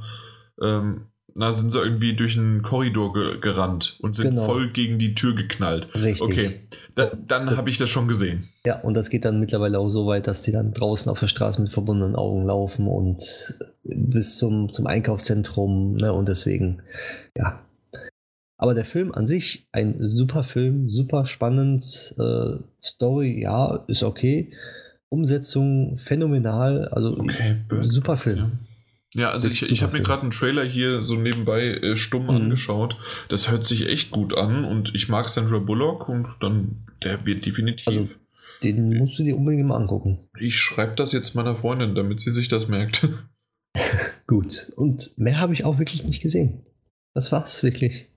ähm, 0.60 1.06
na, 1.38 1.52
sind 1.52 1.70
sie 1.70 1.78
irgendwie 1.78 2.14
durch 2.14 2.36
einen 2.36 2.62
Korridor 2.62 3.12
ge 3.12 3.38
gerannt 3.40 3.96
und 4.02 4.16
sind 4.16 4.30
Genau. 4.30 4.44
voll 4.46 4.70
gegen 4.72 4.98
die 4.98 5.14
Tür 5.14 5.36
geknallt. 5.36 5.86
Richtig. 5.94 6.20
Okay, 6.20 6.60
da, 6.96 7.12
dann 7.26 7.56
habe 7.56 7.70
ich 7.70 7.78
das 7.78 7.88
schon 7.88 8.08
gesehen. 8.08 8.48
Ja, 8.66 8.80
und 8.80 8.94
das 8.94 9.08
geht 9.08 9.24
dann 9.24 9.38
mittlerweile 9.38 9.78
auch 9.78 9.88
so 9.88 10.06
weit, 10.08 10.26
dass 10.26 10.42
die 10.42 10.50
dann 10.50 10.72
draußen 10.72 11.10
auf 11.10 11.20
der 11.20 11.28
Straße 11.28 11.62
mit 11.62 11.72
verbundenen 11.72 12.16
Augen 12.16 12.44
laufen 12.44 12.88
und 12.88 13.54
bis 13.84 14.36
zum, 14.36 14.72
zum 14.72 14.88
Einkaufszentrum, 14.88 15.94
ne, 15.94 16.12
und 16.12 16.28
deswegen, 16.28 16.82
ja. 17.36 17.60
Aber 18.56 18.74
der 18.74 18.84
Film 18.84 19.12
an 19.12 19.28
sich, 19.28 19.68
ein 19.70 19.94
super 20.00 20.42
Film, 20.42 20.90
super 20.90 21.24
spannend, 21.24 22.14
äh, 22.18 22.56
Story, 22.82 23.40
ja, 23.40 23.84
ist 23.86 24.02
okay. 24.02 24.50
Umsetzung 25.08 25.96
phänomenal, 25.96 26.88
also 26.88 27.16
Okay, 27.16 27.58
super 27.84 28.16
Film. 28.16 28.58
Ja, 29.14 29.30
also 29.30 29.48
ich, 29.48 29.70
ich 29.70 29.82
habe 29.82 29.94
mir 29.96 30.02
gerade 30.02 30.22
einen 30.22 30.32
Trailer 30.32 30.64
hier 30.64 31.02
so 31.02 31.14
nebenbei 31.14 31.68
äh, 31.68 31.96
stumm 31.96 32.24
Mhm. 32.24 32.30
angeschaut. 32.30 32.96
Das 33.28 33.50
hört 33.50 33.64
sich 33.64 33.88
echt 33.88 34.10
gut 34.10 34.36
an 34.36 34.64
und 34.64 34.94
ich 34.94 35.08
mag 35.08 35.28
Sandra 35.28 35.58
Bullock 35.58 36.08
und 36.08 36.28
dann, 36.40 36.86
der 37.02 37.24
wird 37.26 37.46
definitiv. 37.46 37.86
Also- 37.88 38.08
Den 38.62 38.96
musst 38.98 39.18
du 39.18 39.22
dir 39.22 39.36
unbedingt 39.36 39.66
mal 39.66 39.76
angucken. 39.76 40.28
ich 40.38 40.58
schreibe 40.58 40.94
das 40.96 41.12
jetzt 41.12 41.34
meiner 41.34 41.56
Freundin, 41.56 41.94
damit 41.94 42.20
sie 42.20 42.32
sich 42.32 42.48
das 42.48 42.68
merkt. 42.68 43.08
Gut. 44.26 44.72
Und 44.76 45.12
mehr 45.16 45.38
habe 45.40 45.52
ich 45.54 45.64
auch 45.64 45.78
wirklich 45.78 46.04
nicht 46.04 46.20
gesehen. 46.22 46.64
Das 47.14 47.32
war's 47.32 47.62
wirklich. 47.62 48.08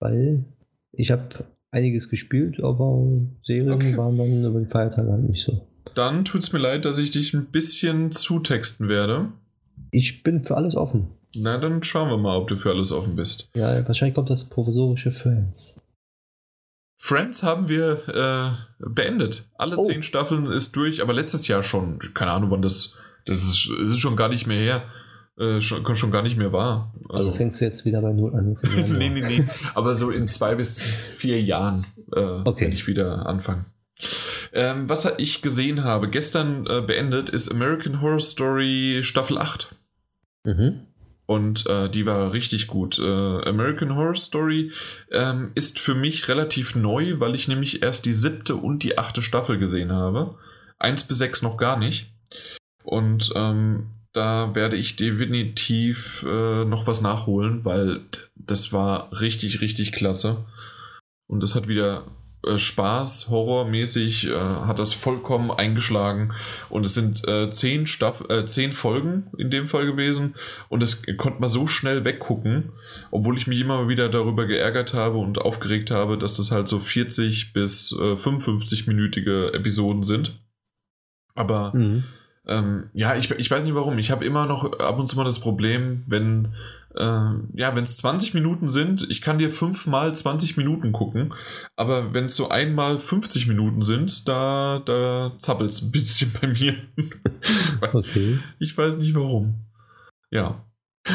Weil 0.00 0.44
ich 0.92 1.10
habe 1.10 1.46
einiges 1.70 2.08
gespielt, 2.10 2.62
aber 2.62 3.06
Serien 3.40 3.72
Okay. 3.72 3.96
waren 3.96 4.18
dann 4.18 4.44
über 4.44 4.60
die 4.60 4.66
Feiertage 4.66 5.10
halt 5.10 5.28
nicht 5.28 5.44
so. 5.44 5.66
Dann 5.94 6.24
tut's 6.24 6.52
mir 6.52 6.58
leid, 6.58 6.84
dass 6.84 6.98
ich 6.98 7.10
dich 7.10 7.34
ein 7.34 7.46
bisschen 7.46 8.10
zutexten 8.12 8.88
werde. 8.88 9.32
Ich 9.94 10.22
bin 10.22 10.42
für 10.42 10.56
alles 10.56 10.74
offen. 10.74 11.08
Na, 11.36 11.58
dann 11.58 11.82
schauen 11.82 12.08
wir 12.10 12.16
mal, 12.18 12.36
ob 12.36 12.48
du 12.48 12.56
für 12.56 12.70
alles 12.70 12.90
offen 12.92 13.16
bist. 13.16 13.48
Ja, 13.54 13.86
wahrscheinlich 13.86 14.14
kommt 14.14 14.30
das 14.30 14.48
provisorische 14.48 15.10
Friends. 15.10 15.80
Friends 16.96 17.42
haben 17.42 17.68
wir 17.68 18.08
äh, 18.08 18.84
beendet. 18.84 19.48
Alle 19.56 19.76
Oh. 19.76 19.84
zehn 19.84 20.02
Staffeln 20.02 20.46
ist 20.46 20.74
durch, 20.76 21.02
aber 21.02 21.12
letztes 21.12 21.48
Jahr 21.48 21.62
schon. 21.62 21.98
Keine 22.14 22.30
Ahnung, 22.32 22.50
wann 22.50 22.62
das. 22.62 22.94
Das 23.26 23.42
ist, 23.42 23.70
es 23.82 23.90
ist 23.92 23.98
schon 23.98 24.16
gar 24.16 24.28
nicht 24.28 24.46
mehr 24.46 24.58
her. 24.58 24.84
Äh, 25.38 25.60
schon, 25.60 25.96
schon 25.96 26.10
gar 26.10 26.22
nicht 26.22 26.36
mehr 26.36 26.52
wahr. 26.52 26.94
Also 27.08 27.32
fängst 27.32 27.60
du 27.60 27.64
jetzt 27.64 27.84
wieder 27.84 28.00
bei 28.00 28.12
Null 28.12 28.34
an. 28.34 28.56
nee, 28.98 29.08
nee, 29.08 29.20
nee. 29.20 29.44
Aber 29.74 29.94
so 29.94 30.10
in 30.10 30.28
zwei 30.28 30.54
bis 30.54 30.80
vier 31.06 31.40
Jahren 31.42 31.86
äh, 32.14 32.20
Okay. 32.20 32.62
werde 32.62 32.74
ich 32.74 32.86
wieder 32.86 33.26
anfangen. 33.26 33.66
Ähm, 34.52 34.88
was 34.88 35.10
ich 35.18 35.42
gesehen 35.42 35.82
habe, 35.84 36.08
gestern 36.08 36.66
äh, 36.66 36.80
beendet, 36.80 37.28
ist 37.28 37.50
American 37.50 38.00
Horror 38.00 38.20
Story 38.20 39.00
Staffel 39.02 39.38
8. 39.38 39.74
Mhm. 40.44 40.86
Und 41.26 41.66
äh, 41.66 41.88
die 41.88 42.04
war 42.04 42.32
richtig 42.32 42.66
gut. 42.66 42.98
Äh, 42.98 43.02
American 43.48 43.96
Horror 43.96 44.14
Story 44.14 44.72
ähm, 45.10 45.52
ist 45.54 45.78
für 45.78 45.94
mich 45.94 46.28
relativ 46.28 46.74
neu, 46.74 47.18
weil 47.18 47.34
ich 47.34 47.48
nämlich 47.48 47.82
erst 47.82 48.04
die 48.04 48.12
siebte 48.12 48.56
und 48.56 48.82
die 48.82 48.98
achte 48.98 49.22
Staffel 49.22 49.58
gesehen 49.58 49.90
habe. 49.90 50.36
Eins 50.78 51.04
bis 51.04 51.18
sechs 51.18 51.42
noch 51.42 51.56
gar 51.56 51.78
nicht. 51.78 52.12
Und 52.82 53.32
ähm, 53.34 53.86
da 54.12 54.54
werde 54.54 54.76
ich 54.76 54.96
definitiv 54.96 56.24
äh, 56.28 56.64
noch 56.66 56.86
was 56.86 57.00
nachholen, 57.00 57.64
weil 57.64 58.02
das 58.36 58.72
war 58.72 59.18
richtig, 59.18 59.62
richtig 59.62 59.92
klasse. 59.92 60.44
Und 61.26 61.42
es 61.42 61.54
hat 61.56 61.68
wieder 61.68 62.04
äh, 62.46 62.58
Spaß, 62.58 63.28
horrormäßig, 63.30 64.28
äh, 64.28 64.34
hat 64.34 64.78
das 64.78 64.92
vollkommen 64.94 65.50
eingeschlagen. 65.50 66.32
Und 66.70 66.84
es 66.84 66.94
sind 66.94 67.26
äh, 67.28 67.50
zehn, 67.50 67.86
Staff 67.86 68.22
äh, 68.28 68.46
zehn 68.46 68.72
Folgen 68.72 69.30
in 69.38 69.50
dem 69.50 69.68
Fall 69.68 69.86
gewesen. 69.86 70.34
Und 70.68 70.80
das 70.80 71.02
konnte 71.16 71.40
man 71.40 71.48
so 71.48 71.66
schnell 71.66 72.04
weggucken, 72.04 72.72
obwohl 73.10 73.36
ich 73.36 73.46
mich 73.46 73.60
immer 73.60 73.88
wieder 73.88 74.08
darüber 74.08 74.46
geärgert 74.46 74.94
habe 74.94 75.18
und 75.18 75.38
aufgeregt 75.38 75.90
habe, 75.90 76.18
dass 76.18 76.36
das 76.36 76.50
halt 76.50 76.68
so 76.68 76.78
40 76.78 77.52
bis 77.52 77.92
äh, 77.92 78.14
55-minütige 78.16 79.52
Episoden 79.52 80.02
sind. 80.02 80.38
Aber 81.34 81.72
Mhm. 81.74 82.04
ähm, 82.46 82.90
ja, 82.92 83.16
ich, 83.16 83.30
ich 83.30 83.50
weiß 83.50 83.64
nicht 83.64 83.74
warum. 83.74 83.98
Ich 83.98 84.10
habe 84.10 84.24
immer 84.24 84.46
noch 84.46 84.78
ab 84.78 84.98
und 84.98 85.08
zu 85.08 85.16
mal 85.16 85.24
das 85.24 85.40
Problem, 85.40 86.04
wenn 86.08 86.54
ja, 86.96 87.74
wenn 87.74 87.84
es 87.84 87.96
20 87.98 88.34
Minuten 88.34 88.68
sind, 88.68 89.06
ich 89.10 89.20
kann 89.20 89.38
dir 89.38 89.50
fünfmal 89.50 90.14
20 90.14 90.56
Minuten 90.56 90.92
gucken, 90.92 91.34
aber 91.76 92.14
wenn 92.14 92.26
es 92.26 92.36
so 92.36 92.50
einmal 92.50 93.00
50 93.00 93.48
Minuten 93.48 93.82
sind, 93.82 94.28
da, 94.28 94.80
da 94.84 95.32
zappelt 95.38 95.72
es 95.72 95.82
ein 95.82 95.90
bisschen 95.90 96.32
bei 96.40 96.46
mir. 96.48 96.76
Okay. 97.92 98.38
ich 98.58 98.76
weiß 98.76 98.96
nicht 98.96 99.14
warum. 99.14 99.66
Ja, 100.30 100.64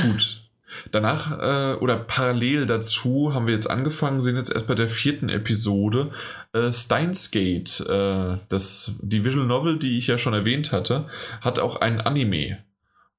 gut. 0.03 0.49
Danach 0.91 1.39
äh, 1.39 1.77
oder 1.79 1.97
parallel 1.97 2.65
dazu 2.65 3.33
haben 3.33 3.47
wir 3.47 3.53
jetzt 3.53 3.69
angefangen, 3.69 4.21
sind 4.21 4.35
jetzt 4.35 4.51
erst 4.51 4.67
bei 4.67 4.75
der 4.75 4.89
vierten 4.89 5.29
Episode. 5.29 6.11
Äh, 6.53 6.71
Steins 6.71 7.31
Gate, 7.31 7.79
äh, 7.81 8.37
das, 8.49 8.93
die 9.01 9.23
Visual 9.23 9.45
Novel, 9.45 9.79
die 9.79 9.97
ich 9.97 10.07
ja 10.07 10.17
schon 10.17 10.33
erwähnt 10.33 10.71
hatte, 10.71 11.07
hat 11.41 11.59
auch 11.59 11.81
ein 11.81 12.01
Anime. 12.01 12.59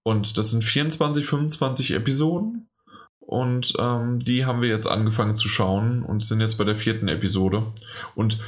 Und 0.02 0.38
das 0.38 0.50
sind 0.50 0.64
24, 0.64 1.26
25 1.26 1.92
Episoden. 1.92 2.68
Und 3.20 3.74
ähm, 3.78 4.18
die 4.18 4.44
haben 4.44 4.60
wir 4.60 4.68
jetzt 4.68 4.86
angefangen 4.86 5.36
zu 5.36 5.48
schauen 5.48 6.02
und 6.02 6.24
sind 6.24 6.40
jetzt 6.40 6.56
bei 6.56 6.64
der 6.64 6.76
vierten 6.76 7.06
Episode. 7.06 7.72
Und 8.16 8.38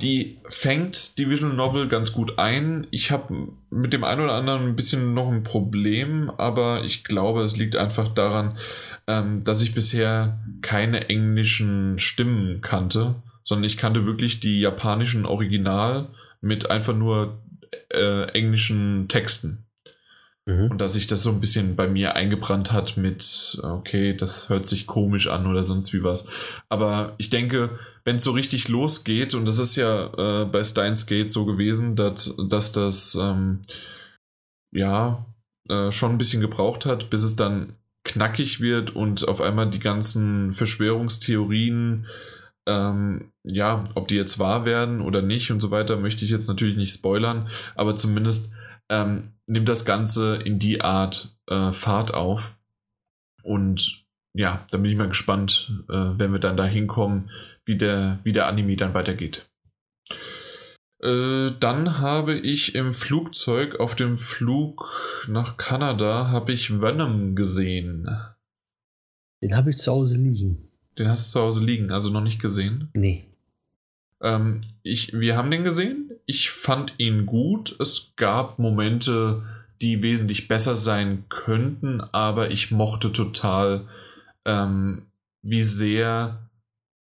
die 0.00 0.38
fängt 0.48 1.16
die 1.18 1.30
Visual 1.30 1.54
Novel 1.54 1.88
ganz 1.88 2.12
gut 2.12 2.38
ein. 2.38 2.86
Ich 2.90 3.10
habe 3.10 3.48
mit 3.70 3.92
dem 3.92 4.04
einen 4.04 4.22
oder 4.22 4.34
anderen 4.34 4.68
ein 4.68 4.76
bisschen 4.76 5.14
noch 5.14 5.30
ein 5.30 5.42
Problem, 5.42 6.30
aber 6.36 6.84
ich 6.84 7.04
glaube, 7.04 7.42
es 7.42 7.56
liegt 7.56 7.76
einfach 7.76 8.12
daran, 8.12 8.58
ähm, 9.06 9.44
dass 9.44 9.62
ich 9.62 9.74
bisher 9.74 10.40
keine 10.60 11.08
englischen 11.08 11.98
Stimmen 11.98 12.60
kannte, 12.60 13.14
sondern 13.44 13.64
ich 13.64 13.76
kannte 13.76 14.04
wirklich 14.04 14.40
die 14.40 14.60
japanischen 14.60 15.24
Original 15.24 16.08
mit 16.40 16.70
einfach 16.70 16.94
nur 16.94 17.38
äh, 17.90 18.28
englischen 18.32 19.08
Texten. 19.08 19.65
Mhm. 20.46 20.70
Und 20.70 20.78
dass 20.78 20.92
sich 20.92 21.08
das 21.08 21.24
so 21.24 21.30
ein 21.30 21.40
bisschen 21.40 21.74
bei 21.74 21.88
mir 21.88 22.14
eingebrannt 22.14 22.72
hat 22.72 22.96
mit, 22.96 23.60
okay, 23.62 24.14
das 24.16 24.48
hört 24.48 24.66
sich 24.66 24.86
komisch 24.86 25.26
an 25.26 25.46
oder 25.46 25.64
sonst 25.64 25.92
wie 25.92 26.04
was. 26.04 26.28
Aber 26.68 27.14
ich 27.18 27.30
denke, 27.30 27.78
wenn 28.04 28.16
es 28.16 28.24
so 28.24 28.30
richtig 28.30 28.68
losgeht, 28.68 29.34
und 29.34 29.44
das 29.44 29.58
ist 29.58 29.74
ja 29.74 30.42
äh, 30.42 30.44
bei 30.44 30.62
Steins 30.62 31.06
Gate 31.06 31.32
so 31.32 31.44
gewesen, 31.44 31.96
dass, 31.96 32.36
dass 32.48 32.70
das 32.70 33.16
ähm, 33.20 33.62
ja 34.72 35.26
äh, 35.68 35.90
schon 35.90 36.12
ein 36.12 36.18
bisschen 36.18 36.40
gebraucht 36.40 36.86
hat, 36.86 37.10
bis 37.10 37.24
es 37.24 37.34
dann 37.34 37.74
knackig 38.04 38.60
wird 38.60 38.94
und 38.94 39.26
auf 39.26 39.40
einmal 39.40 39.68
die 39.68 39.80
ganzen 39.80 40.52
Verschwörungstheorien, 40.52 42.06
ähm, 42.68 43.32
ja, 43.42 43.88
ob 43.96 44.06
die 44.06 44.14
jetzt 44.14 44.38
wahr 44.38 44.64
werden 44.64 45.00
oder 45.00 45.22
nicht 45.22 45.50
und 45.50 45.58
so 45.58 45.72
weiter, 45.72 45.96
möchte 45.96 46.24
ich 46.24 46.30
jetzt 46.30 46.46
natürlich 46.46 46.76
nicht 46.76 46.94
spoilern, 46.94 47.48
aber 47.74 47.96
zumindest 47.96 48.52
ähm, 48.90 49.32
nimmt 49.46 49.68
das 49.68 49.84
Ganze 49.84 50.36
in 50.36 50.58
die 50.58 50.80
Art 50.80 51.36
äh, 51.48 51.72
Fahrt 51.72 52.14
auf. 52.14 52.58
Und 53.42 54.04
ja, 54.34 54.66
da 54.70 54.78
bin 54.78 54.90
ich 54.90 54.96
mal 54.96 55.08
gespannt, 55.08 55.72
äh, 55.88 56.18
wenn 56.18 56.32
wir 56.32 56.40
dann 56.40 56.56
da 56.56 56.64
hinkommen, 56.64 57.30
wie 57.64 57.76
der, 57.76 58.20
wie 58.22 58.32
der 58.32 58.46
Anime 58.46 58.76
dann 58.76 58.94
weitergeht. 58.94 59.48
Äh, 61.02 61.52
dann 61.60 61.98
habe 61.98 62.38
ich 62.38 62.74
im 62.74 62.92
Flugzeug 62.92 63.80
auf 63.80 63.94
dem 63.94 64.16
Flug 64.16 64.88
nach 65.28 65.56
Kanada 65.56 66.28
habe 66.28 66.52
ich 66.52 66.80
Venom 66.80 67.34
gesehen. 67.34 68.08
Den 69.42 69.56
habe 69.56 69.70
ich 69.70 69.76
zu 69.76 69.92
Hause 69.92 70.16
liegen. 70.16 70.70
Den 70.98 71.08
hast 71.08 71.28
du 71.28 71.32
zu 71.32 71.44
Hause 71.44 71.64
liegen, 71.64 71.90
also 71.90 72.10
noch 72.10 72.22
nicht 72.22 72.40
gesehen. 72.40 72.88
Nee. 72.94 73.26
Ähm, 74.22 74.62
ich, 74.82 75.12
wir 75.12 75.36
haben 75.36 75.50
den 75.50 75.64
gesehen. 75.64 76.10
Ich 76.26 76.50
fand 76.50 76.94
ihn 76.98 77.24
gut. 77.24 77.76
Es 77.80 78.12
gab 78.16 78.58
Momente, 78.58 79.42
die 79.80 80.02
wesentlich 80.02 80.48
besser 80.48 80.74
sein 80.74 81.24
könnten, 81.28 82.00
aber 82.00 82.50
ich 82.50 82.70
mochte 82.70 83.12
total, 83.12 83.86
ähm, 84.44 85.02
wie 85.42 85.62
sehr 85.62 86.48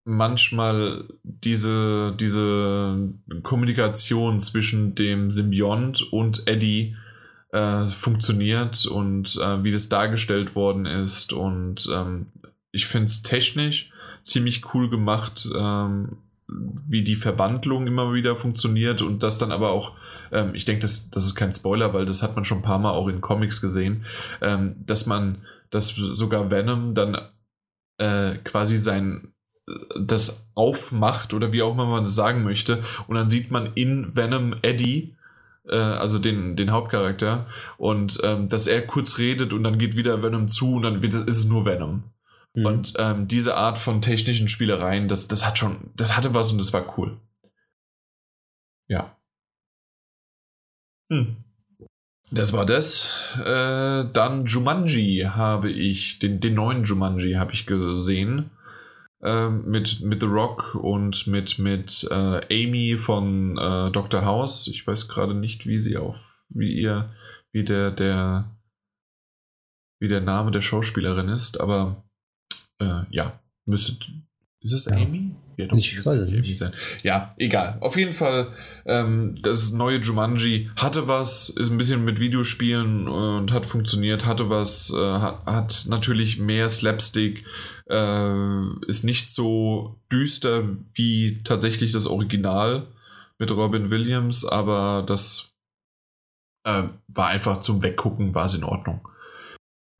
manchmal 0.05 1.05
diese, 1.23 2.13
diese 2.19 3.13
Kommunikation 3.43 4.39
zwischen 4.39 4.95
dem 4.95 5.31
Symbiont 5.31 6.01
und 6.11 6.47
Eddie 6.47 6.95
äh, 7.51 7.87
funktioniert 7.87 8.85
und 8.85 9.37
äh, 9.37 9.63
wie 9.63 9.71
das 9.71 9.89
dargestellt 9.89 10.55
worden 10.55 10.85
ist. 10.85 11.31
Und 11.31 11.87
ähm, 11.93 12.27
ich 12.71 12.87
finde 12.87 13.05
es 13.05 13.21
technisch 13.21 13.91
ziemlich 14.23 14.73
cool 14.73 14.89
gemacht, 14.89 15.47
ähm, 15.55 16.17
wie 16.87 17.03
die 17.03 17.15
Verwandlung 17.15 17.87
immer 17.87 18.13
wieder 18.13 18.35
funktioniert 18.35 19.01
und 19.01 19.23
das 19.23 19.37
dann 19.37 19.51
aber 19.51 19.71
auch, 19.71 19.95
ähm, 20.31 20.51
ich 20.53 20.65
denke, 20.65 20.81
das, 20.81 21.09
das 21.09 21.25
ist 21.25 21.35
kein 21.35 21.53
Spoiler, 21.53 21.93
weil 21.93 22.05
das 22.05 22.23
hat 22.23 22.35
man 22.35 22.45
schon 22.45 22.59
ein 22.59 22.63
paar 22.63 22.79
Mal 22.79 22.91
auch 22.91 23.07
in 23.07 23.21
Comics 23.21 23.61
gesehen, 23.61 24.05
ähm, 24.41 24.75
dass 24.85 25.05
man, 25.05 25.39
dass 25.69 25.95
sogar 25.95 26.51
Venom 26.51 26.95
dann 26.95 27.17
äh, 27.97 28.35
quasi 28.43 28.77
sein 28.77 29.33
das 29.97 30.49
aufmacht 30.55 31.33
oder 31.33 31.53
wie 31.53 31.61
auch 31.61 31.71
immer 31.71 31.85
man 31.85 32.03
das 32.03 32.15
sagen 32.15 32.43
möchte 32.43 32.83
und 33.07 33.15
dann 33.15 33.29
sieht 33.29 33.49
man 33.49 33.69
in 33.75 34.13
Venom 34.13 34.55
Eddie 34.61 35.15
äh, 35.67 35.75
also 35.75 36.19
den, 36.19 36.57
den 36.57 36.71
Hauptcharakter 36.71 37.47
und 37.77 38.19
ähm, 38.23 38.49
dass 38.49 38.67
er 38.67 38.81
kurz 38.81 39.19
redet 39.19 39.53
und 39.53 39.63
dann 39.63 39.77
geht 39.77 39.95
wieder 39.95 40.21
Venom 40.21 40.49
zu 40.49 40.75
und 40.75 40.83
dann 40.83 41.01
wird, 41.01 41.13
ist 41.13 41.37
es 41.37 41.47
nur 41.47 41.65
Venom 41.65 42.03
Mhm. 42.55 42.65
Und 42.65 42.93
ähm, 42.97 43.27
diese 43.27 43.55
Art 43.55 43.77
von 43.77 44.01
technischen 44.01 44.47
Spielereien, 44.47 45.07
das, 45.07 45.27
das 45.27 45.45
hat 45.45 45.57
schon, 45.57 45.91
das 45.95 46.15
hatte 46.15 46.33
was 46.33 46.51
und 46.51 46.57
das 46.57 46.73
war 46.73 46.97
cool. 46.97 47.19
Ja. 48.87 49.17
Hm. 51.11 51.37
Das 52.31 52.53
war 52.53 52.65
das. 52.65 53.09
Äh, 53.37 54.05
dann 54.11 54.45
Jumanji 54.45 55.27
habe 55.29 55.71
ich, 55.71 56.19
den, 56.19 56.39
den 56.39 56.55
neuen 56.55 56.83
Jumanji 56.83 57.33
habe 57.33 57.53
ich 57.53 57.65
gesehen. 57.65 58.49
Äh, 59.23 59.49
mit, 59.49 60.01
mit 60.01 60.19
The 60.19 60.25
Rock 60.25 60.75
und 60.75 61.27
mit, 61.27 61.57
mit 61.57 62.05
äh, 62.11 62.41
Amy 62.51 62.97
von 62.97 63.57
äh, 63.57 63.89
Dr. 63.91 64.25
House. 64.25 64.67
Ich 64.67 64.85
weiß 64.85 65.07
gerade 65.07 65.33
nicht, 65.33 65.65
wie 65.65 65.79
sie 65.79 65.95
auf, 65.95 66.43
wie 66.49 66.73
ihr, 66.73 67.13
wie 67.53 67.63
der, 67.63 67.91
der, 67.91 68.51
wie 70.01 70.09
der 70.09 70.19
Name 70.19 70.51
der 70.51 70.61
Schauspielerin 70.61 71.29
ist, 71.29 71.61
aber 71.61 72.02
äh, 72.83 73.15
ja, 73.15 73.39
müsste. 73.65 74.05
Ist 74.61 74.73
es 74.73 74.85
ja. 74.85 74.95
Amy? 74.95 75.35
Ja, 75.57 75.67
doch, 75.67 75.77
ich 75.77 75.95
weiß 75.95 76.05
nicht. 76.05 76.37
Amy 76.37 76.53
sein. 76.53 76.71
Ja, 77.03 77.33
egal. 77.37 77.77
Auf 77.81 77.95
jeden 77.95 78.13
Fall, 78.13 78.53
ähm, 78.85 79.35
das 79.43 79.71
neue 79.71 79.99
Jumanji 79.99 80.69
hatte 80.75 81.07
was, 81.07 81.49
ist 81.49 81.69
ein 81.69 81.77
bisschen 81.77 82.05
mit 82.05 82.19
Videospielen 82.19 83.07
und 83.07 83.51
hat 83.51 83.65
funktioniert, 83.65 84.25
hatte 84.25 84.49
was, 84.49 84.91
äh, 84.95 84.97
hat, 84.97 85.45
hat, 85.45 85.85
natürlich 85.89 86.39
mehr 86.39 86.69
Slapstick, 86.69 87.45
äh, 87.87 88.65
ist 88.87 89.03
nicht 89.03 89.29
so 89.29 89.99
düster 90.11 90.63
wie 90.93 91.43
tatsächlich 91.43 91.91
das 91.91 92.07
Original 92.07 92.87
mit 93.37 93.51
Robin 93.51 93.89
Williams, 93.89 94.45
aber 94.45 95.03
das 95.05 95.53
äh, 96.63 96.83
war 97.07 97.27
einfach 97.27 97.59
zum 97.59 97.83
Weggucken, 97.83 98.33
war 98.33 98.45
es 98.45 98.55
in 98.55 98.63
Ordnung. 98.63 99.07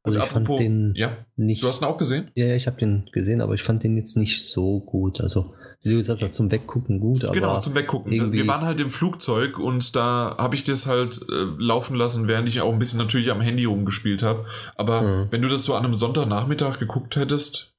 Also 0.04 0.18
ich 0.18 0.24
apropos, 0.24 0.58
fand 0.58 0.60
den 0.60 0.94
ja, 0.96 1.18
nicht. 1.38 1.64
Du 1.64 1.68
hast 1.68 1.82
ihn 1.82 1.86
auch 1.86 1.98
gesehen? 1.98 2.30
Ja, 2.36 2.48
ja 2.48 2.56
ich 2.56 2.68
habe 2.68 2.78
den 2.78 3.10
gesehen, 3.14 3.40
aber 3.40 3.54
ich 3.54 3.64
fand 3.64 3.84
den 3.84 3.96
jetzt 3.96 4.18
nicht 4.18 4.52
so 4.52 4.82
gut. 4.82 5.22
Also, 5.22 5.54
wie 5.82 5.90
du 5.90 5.96
gesagt 5.96 6.22
hast, 6.22 6.34
zum 6.34 6.52
Weggucken 6.52 7.00
gut, 7.00 7.24
aber. 7.24 7.34
Genau, 7.34 7.60
zum 7.62 7.74
Weggucken. 7.74 8.34
Wir 8.34 8.48
waren 8.48 8.66
halt 8.66 8.82
im 8.82 8.90
Flugzeug 8.90 9.58
und 9.58 9.96
da 9.96 10.36
habe 10.38 10.56
ich 10.56 10.66
das 10.66 10.88
halt 10.88 11.22
äh, 11.30 11.46
laufen 11.58 11.96
lassen, 11.96 12.28
während 12.28 12.50
ich 12.50 12.60
auch 12.60 12.74
ein 12.74 12.80
bisschen 12.80 13.00
natürlich 13.00 13.32
am 13.32 13.40
Handy 13.40 13.64
rumgespielt 13.64 14.24
habe. 14.24 14.46
Aber 14.76 15.02
mhm. 15.02 15.28
wenn 15.32 15.42
du 15.42 15.48
das 15.48 15.64
so 15.64 15.74
an 15.74 15.86
einem 15.86 15.96
Sonntagnachmittag 15.96 16.80
geguckt 16.80 17.16
hättest, 17.16 17.74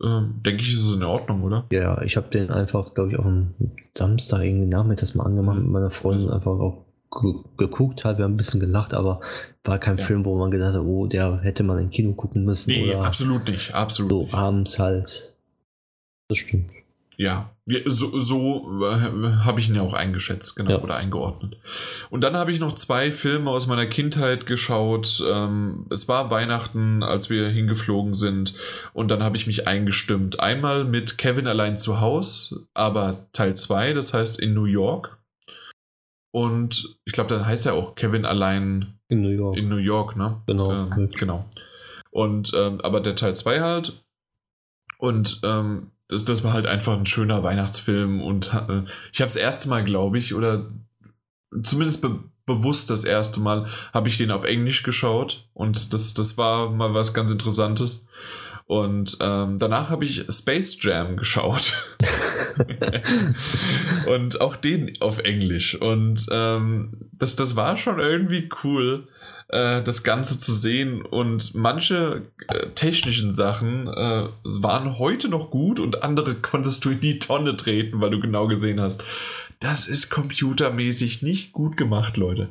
äh, 0.00 0.20
denke 0.46 0.62
ich, 0.62 0.68
ist 0.68 0.84
es 0.84 0.94
in 0.94 1.02
Ordnung, 1.02 1.42
oder? 1.42 1.66
Ja, 1.72 2.00
ich 2.02 2.16
habe 2.16 2.30
den 2.30 2.50
einfach, 2.50 2.94
glaube 2.94 3.10
ich, 3.10 3.18
auch 3.18 3.24
am 3.24 3.54
Samstag 3.94 4.44
irgendwie 4.44 4.66
nachmittags 4.68 5.16
mal 5.16 5.24
angemacht 5.24 5.56
mhm. 5.56 5.64
mit 5.64 5.72
meiner 5.72 5.90
Freundin 5.90 6.30
also. 6.30 6.34
einfach 6.34 6.52
auch 6.52 6.84
geguckt 7.56 8.04
hat, 8.04 8.18
wir 8.18 8.24
haben 8.24 8.34
ein 8.34 8.36
bisschen 8.36 8.60
gelacht, 8.60 8.92
aber 8.92 9.20
war 9.64 9.78
kein 9.78 9.98
ja. 9.98 10.04
Film, 10.04 10.24
wo 10.24 10.36
man 10.38 10.50
gedacht 10.50 10.74
hat, 10.74 10.82
oh, 10.82 11.06
der 11.06 11.40
hätte 11.42 11.62
man 11.62 11.78
im 11.78 11.90
Kino 11.90 12.12
gucken 12.12 12.44
müssen. 12.44 12.70
Nee, 12.70 12.90
oder 12.90 13.04
absolut 13.04 13.48
nicht, 13.48 13.74
absolut 13.74 14.10
so 14.10 14.22
nicht. 14.24 14.34
abends 14.34 14.78
halt. 14.78 15.32
Das 16.28 16.38
stimmt. 16.38 16.70
Ja, 17.16 17.50
so, 17.86 18.18
so 18.18 18.84
äh, 18.84 18.96
habe 19.44 19.60
ich 19.60 19.68
ihn 19.68 19.76
ja 19.76 19.82
auch 19.82 19.92
eingeschätzt, 19.92 20.56
genau, 20.56 20.72
ja. 20.72 20.82
oder 20.82 20.96
eingeordnet. 20.96 21.56
Und 22.10 22.22
dann 22.22 22.34
habe 22.34 22.50
ich 22.50 22.58
noch 22.58 22.74
zwei 22.74 23.12
Filme 23.12 23.50
aus 23.50 23.66
meiner 23.66 23.86
Kindheit 23.86 24.46
geschaut. 24.46 25.22
Ähm, 25.26 25.86
es 25.90 26.08
war 26.08 26.30
Weihnachten, 26.30 27.02
als 27.02 27.30
wir 27.30 27.48
hingeflogen 27.48 28.14
sind, 28.14 28.54
und 28.92 29.08
dann 29.08 29.22
habe 29.22 29.36
ich 29.36 29.46
mich 29.46 29.68
eingestimmt. 29.68 30.40
Einmal 30.40 30.84
mit 30.84 31.16
Kevin 31.16 31.46
allein 31.46 31.78
zu 31.78 32.00
Haus, 32.00 32.66
aber 32.74 33.28
Teil 33.32 33.54
2, 33.54 33.92
das 33.92 34.12
heißt 34.12 34.40
in 34.40 34.52
New 34.52 34.64
York. 34.64 35.16
Und 36.34 36.98
ich 37.04 37.12
glaube, 37.12 37.32
dann 37.32 37.46
heißt 37.46 37.64
er 37.66 37.74
auch 37.74 37.94
Kevin 37.94 38.24
allein 38.24 38.98
in 39.06 39.22
New 39.22 39.28
York. 39.28 39.56
In 39.56 39.68
New 39.68 39.76
York, 39.76 40.16
ne? 40.16 40.42
Genau. 40.48 40.72
Ähm, 40.72 41.08
genau. 41.16 41.44
Und 42.10 42.50
ähm, 42.56 42.80
aber 42.80 42.98
der 42.98 43.14
Teil 43.14 43.36
2 43.36 43.60
halt. 43.60 44.04
Und 44.98 45.42
ähm, 45.44 45.92
das, 46.08 46.24
das 46.24 46.42
war 46.42 46.52
halt 46.52 46.66
einfach 46.66 46.94
ein 46.94 47.06
schöner 47.06 47.44
Weihnachtsfilm. 47.44 48.20
Und 48.20 48.52
äh, 48.52 48.82
ich 49.12 49.20
habe 49.20 49.28
das 49.28 49.36
erste 49.36 49.68
Mal, 49.68 49.84
glaube 49.84 50.18
ich, 50.18 50.34
oder 50.34 50.72
zumindest 51.62 52.02
be 52.02 52.18
bewusst 52.46 52.90
das 52.90 53.04
erste 53.04 53.38
Mal, 53.38 53.68
habe 53.92 54.08
ich 54.08 54.18
den 54.18 54.32
auf 54.32 54.42
Englisch 54.42 54.82
geschaut. 54.82 55.48
Und 55.54 55.94
das, 55.94 56.14
das 56.14 56.36
war 56.36 56.68
mal 56.68 56.94
was 56.94 57.14
ganz 57.14 57.30
Interessantes. 57.30 58.08
Und 58.66 59.18
ähm, 59.20 59.58
danach 59.58 59.90
habe 59.90 60.04
ich 60.04 60.24
Space 60.30 60.78
Jam 60.80 61.16
geschaut. 61.16 61.84
und 64.06 64.40
auch 64.40 64.56
den 64.56 64.92
auf 65.00 65.18
Englisch. 65.18 65.74
Und 65.74 66.26
ähm, 66.30 67.10
das, 67.12 67.36
das 67.36 67.56
war 67.56 67.76
schon 67.76 67.98
irgendwie 67.98 68.48
cool, 68.62 69.08
äh, 69.48 69.82
das 69.82 70.02
Ganze 70.02 70.38
zu 70.38 70.54
sehen. 70.54 71.02
Und 71.02 71.54
manche 71.54 72.22
äh, 72.48 72.68
technischen 72.74 73.34
Sachen 73.34 73.86
äh, 73.86 74.28
waren 74.44 74.98
heute 74.98 75.28
noch 75.28 75.50
gut 75.50 75.78
und 75.78 76.02
andere 76.02 76.34
konntest 76.34 76.84
du 76.84 76.90
in 76.90 77.00
die 77.00 77.18
Tonne 77.18 77.56
treten, 77.56 78.00
weil 78.00 78.10
du 78.10 78.20
genau 78.20 78.46
gesehen 78.46 78.80
hast. 78.80 79.04
Das 79.60 79.86
ist 79.86 80.10
computermäßig 80.10 81.22
nicht 81.22 81.52
gut 81.52 81.76
gemacht, 81.76 82.16
Leute. 82.16 82.48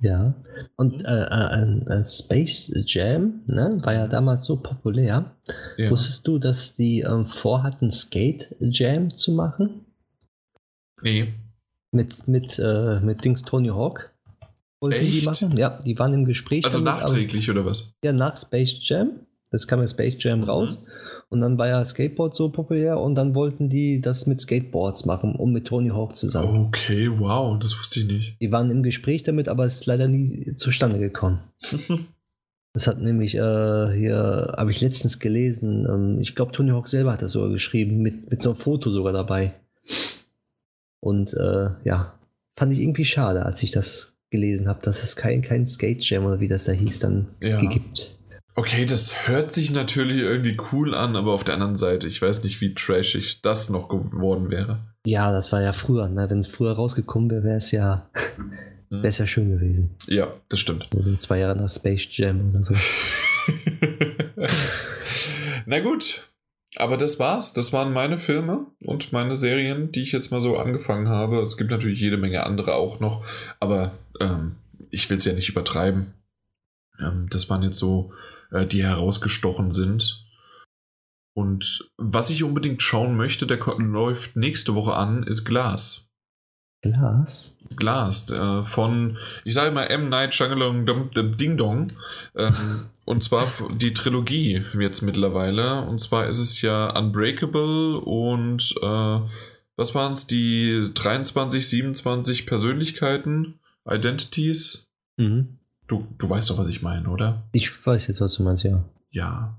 Ja, 0.00 0.34
und 0.76 1.04
äh, 1.04 1.24
äh, 1.24 2.00
äh, 2.00 2.04
Space 2.06 2.72
Jam 2.86 3.42
ne, 3.46 3.76
war 3.82 3.92
ja 3.92 4.06
damals 4.06 4.46
so 4.46 4.56
populär. 4.56 5.36
Ja. 5.76 5.90
Wusstest 5.90 6.26
du, 6.26 6.38
dass 6.38 6.74
die 6.74 7.00
ähm, 7.00 7.26
vorhatten, 7.26 7.90
Skate 7.90 8.56
Jam 8.60 9.14
zu 9.14 9.32
machen? 9.32 9.84
Nee. 11.02 11.34
Mit, 11.92 12.26
mit, 12.28 12.58
äh, 12.58 13.00
mit 13.00 13.24
Dings 13.24 13.42
Tony 13.42 13.68
Hawk 13.68 14.10
wollten 14.80 15.00
Echt? 15.00 15.20
die 15.20 15.24
machen. 15.24 15.56
Ja, 15.56 15.80
die 15.84 15.98
waren 15.98 16.14
im 16.14 16.24
Gespräch. 16.24 16.64
Also 16.64 16.80
damit, 16.80 17.02
nachträglich 17.02 17.50
aber, 17.50 17.60
oder 17.60 17.70
was? 17.70 17.94
Ja, 18.02 18.12
nach 18.12 18.36
Space 18.36 18.76
Jam. 18.80 19.20
Das 19.50 19.66
kam 19.66 19.80
ja 19.80 19.88
Space 19.88 20.16
Jam 20.18 20.40
mhm. 20.40 20.44
raus. 20.44 20.86
Und 21.30 21.40
dann 21.40 21.58
war 21.58 21.68
ja 21.68 21.84
Skateboard 21.84 22.34
so 22.34 22.50
populär 22.50 22.98
und 22.98 23.14
dann 23.14 23.36
wollten 23.36 23.68
die 23.68 24.00
das 24.00 24.26
mit 24.26 24.40
Skateboards 24.40 25.06
machen 25.06 25.36
und 25.36 25.52
mit 25.52 25.68
Tony 25.68 25.90
Hawk 25.90 26.16
zusammen. 26.16 26.66
Okay, 26.66 27.08
wow, 27.08 27.56
das 27.56 27.78
wusste 27.78 28.00
ich 28.00 28.06
nicht. 28.06 28.36
Die 28.40 28.50
waren 28.50 28.68
im 28.68 28.82
Gespräch 28.82 29.22
damit, 29.22 29.48
aber 29.48 29.64
es 29.64 29.74
ist 29.74 29.86
leider 29.86 30.08
nie 30.08 30.56
zustande 30.56 30.98
gekommen. 30.98 31.38
das 32.72 32.88
hat 32.88 33.00
nämlich 33.00 33.36
äh, 33.36 33.38
hier, 33.96 34.54
habe 34.56 34.72
ich 34.72 34.80
letztens 34.80 35.20
gelesen, 35.20 35.86
ähm, 35.88 36.20
ich 36.20 36.34
glaube, 36.34 36.50
Tony 36.50 36.72
Hawk 36.72 36.88
selber 36.88 37.12
hat 37.12 37.22
das 37.22 37.32
sogar 37.32 37.50
geschrieben, 37.50 38.02
mit, 38.02 38.28
mit 38.28 38.42
so 38.42 38.50
einem 38.50 38.58
Foto 38.58 38.90
sogar 38.90 39.12
dabei. 39.12 39.54
Und 40.98 41.32
äh, 41.34 41.70
ja, 41.84 42.18
fand 42.56 42.72
ich 42.72 42.80
irgendwie 42.80 43.04
schade, 43.04 43.46
als 43.46 43.62
ich 43.62 43.70
das 43.70 44.16
gelesen 44.30 44.66
habe, 44.66 44.80
dass 44.82 45.04
es 45.04 45.14
kein, 45.14 45.42
kein 45.42 45.64
Skate 45.64 46.02
Jam 46.02 46.26
oder 46.26 46.40
wie 46.40 46.48
das 46.48 46.64
da 46.64 46.72
hieß, 46.72 46.98
dann 46.98 47.28
ja. 47.40 47.56
gibt. 47.58 48.18
Okay, 48.54 48.84
das 48.84 49.28
hört 49.28 49.52
sich 49.52 49.70
natürlich 49.70 50.18
irgendwie 50.18 50.56
cool 50.72 50.94
an, 50.94 51.16
aber 51.16 51.32
auf 51.32 51.44
der 51.44 51.54
anderen 51.54 51.76
Seite, 51.76 52.06
ich 52.06 52.20
weiß 52.20 52.42
nicht, 52.44 52.60
wie 52.60 52.74
trashig 52.74 53.42
das 53.42 53.70
noch 53.70 53.88
geworden 53.88 54.50
wäre. 54.50 54.80
Ja, 55.06 55.32
das 55.32 55.52
war 55.52 55.62
ja 55.62 55.72
früher. 55.72 56.08
Ne? 56.08 56.28
Wenn 56.28 56.38
es 56.38 56.46
früher 56.46 56.72
rausgekommen 56.72 57.30
wäre, 57.30 57.44
wäre 57.44 57.56
es 57.56 57.70
ja, 57.70 58.10
hm. 58.90 59.02
ja 59.02 59.26
schön 59.26 59.50
gewesen. 59.50 59.94
Ja, 60.08 60.34
das 60.48 60.60
stimmt. 60.60 60.88
Also 60.94 61.16
zwei 61.16 61.38
Jahre 61.38 61.56
nach 61.56 61.70
Space 61.70 62.06
Jam 62.10 62.50
oder 62.50 62.64
so. 62.64 62.74
Na 65.66 65.80
gut, 65.80 66.28
aber 66.76 66.96
das 66.96 67.18
war's. 67.18 67.52
Das 67.52 67.72
waren 67.72 67.92
meine 67.92 68.18
Filme 68.18 68.66
und 68.84 69.12
meine 69.12 69.36
Serien, 69.36 69.92
die 69.92 70.02
ich 70.02 70.12
jetzt 70.12 70.30
mal 70.30 70.40
so 70.40 70.56
angefangen 70.56 71.08
habe. 71.08 71.40
Es 71.40 71.56
gibt 71.56 71.70
natürlich 71.70 72.00
jede 72.00 72.16
Menge 72.16 72.44
andere 72.44 72.74
auch 72.74 73.00
noch, 73.00 73.24
aber 73.58 73.92
ähm, 74.20 74.56
ich 74.90 75.08
will 75.08 75.18
es 75.18 75.24
ja 75.24 75.32
nicht 75.32 75.48
übertreiben. 75.48 76.14
Ähm, 76.98 77.28
das 77.30 77.48
waren 77.48 77.62
jetzt 77.62 77.78
so 77.78 78.12
äh, 78.52 78.66
die 78.66 78.82
herausgestochen 78.82 79.70
sind. 79.70 80.24
Und 81.34 81.90
was 81.96 82.30
ich 82.30 82.42
unbedingt 82.42 82.82
schauen 82.82 83.16
möchte, 83.16 83.46
der 83.46 83.58
läuft 83.78 84.36
nächste 84.36 84.74
Woche 84.74 84.94
an, 84.94 85.22
ist 85.22 85.44
Glas. 85.44 86.08
Glas? 86.82 87.58
Glas, 87.76 88.30
äh, 88.30 88.64
von, 88.64 89.18
ich 89.44 89.54
sage 89.54 89.70
mal, 89.70 89.84
M. 89.84 90.08
Night 90.08 90.34
Shyamalan 90.34 90.86
Ding 91.36 91.56
Dong. 91.56 91.92
Ähm, 92.34 92.86
und 93.04 93.22
zwar 93.22 93.52
die 93.76 93.92
Trilogie 93.92 94.64
jetzt 94.78 95.02
mittlerweile. 95.02 95.82
Und 95.82 96.00
zwar 96.00 96.26
ist 96.26 96.38
es 96.38 96.62
ja 96.62 96.96
Unbreakable 96.98 97.98
und 98.00 98.74
äh, 98.82 99.20
was 99.76 99.94
waren 99.94 100.12
es? 100.12 100.26
Die 100.26 100.90
23, 100.94 101.68
27 101.68 102.46
Persönlichkeiten, 102.46 103.60
Identities. 103.88 104.90
Mhm. 105.16 105.59
Du, 105.90 106.06
du 106.18 106.30
weißt 106.30 106.50
doch, 106.50 106.58
was 106.58 106.68
ich 106.68 106.82
meine, 106.82 107.08
oder? 107.08 107.48
Ich 107.50 107.84
weiß 107.84 108.06
jetzt, 108.06 108.20
was 108.20 108.34
du 108.34 108.44
meinst, 108.44 108.62
ja. 108.62 108.84
Ja. 109.10 109.58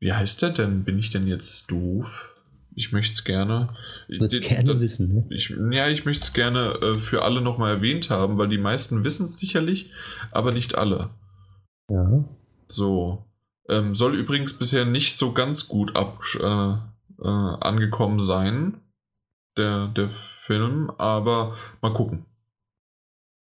Wie 0.00 0.12
heißt 0.12 0.42
der 0.42 0.50
denn? 0.50 0.82
Bin 0.82 0.98
ich 0.98 1.10
denn 1.10 1.24
jetzt 1.24 1.70
doof? 1.70 2.34
Ich 2.74 2.90
möchte 2.90 3.12
es 3.12 3.22
gerne. 3.22 3.68
Ich 4.08 4.18
würde 4.18 4.40
gerne 4.40 4.80
wissen, 4.80 5.14
ne? 5.14 5.26
Ich, 5.30 5.54
ja, 5.70 5.86
ich 5.86 6.04
möchte 6.04 6.24
es 6.24 6.32
gerne 6.32 6.72
äh, 6.82 6.94
für 6.96 7.22
alle 7.22 7.40
nochmal 7.40 7.76
erwähnt 7.76 8.10
haben, 8.10 8.38
weil 8.38 8.48
die 8.48 8.58
meisten 8.58 9.04
wissen 9.04 9.26
es 9.26 9.38
sicherlich, 9.38 9.92
aber 10.32 10.50
nicht 10.50 10.74
alle. 10.74 11.10
Ja. 11.88 12.24
So. 12.66 13.24
Ähm, 13.68 13.94
soll 13.94 14.16
übrigens 14.16 14.58
bisher 14.58 14.84
nicht 14.84 15.16
so 15.16 15.32
ganz 15.32 15.68
gut 15.68 15.94
ab, 15.94 16.24
äh, 16.40 17.22
äh, 17.22 17.56
angekommen 17.60 18.18
sein, 18.18 18.80
der, 19.56 19.86
der 19.86 20.10
Film, 20.44 20.90
aber 20.98 21.56
mal 21.82 21.94
gucken. 21.94 22.26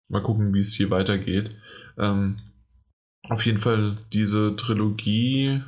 Mal 0.09 0.21
gucken, 0.21 0.53
wie 0.53 0.59
es 0.59 0.73
hier 0.73 0.89
weitergeht. 0.89 1.55
Ähm, 1.97 2.39
auf 3.29 3.45
jeden 3.45 3.59
Fall 3.59 3.97
diese 4.11 4.55
Trilogie. 4.55 5.61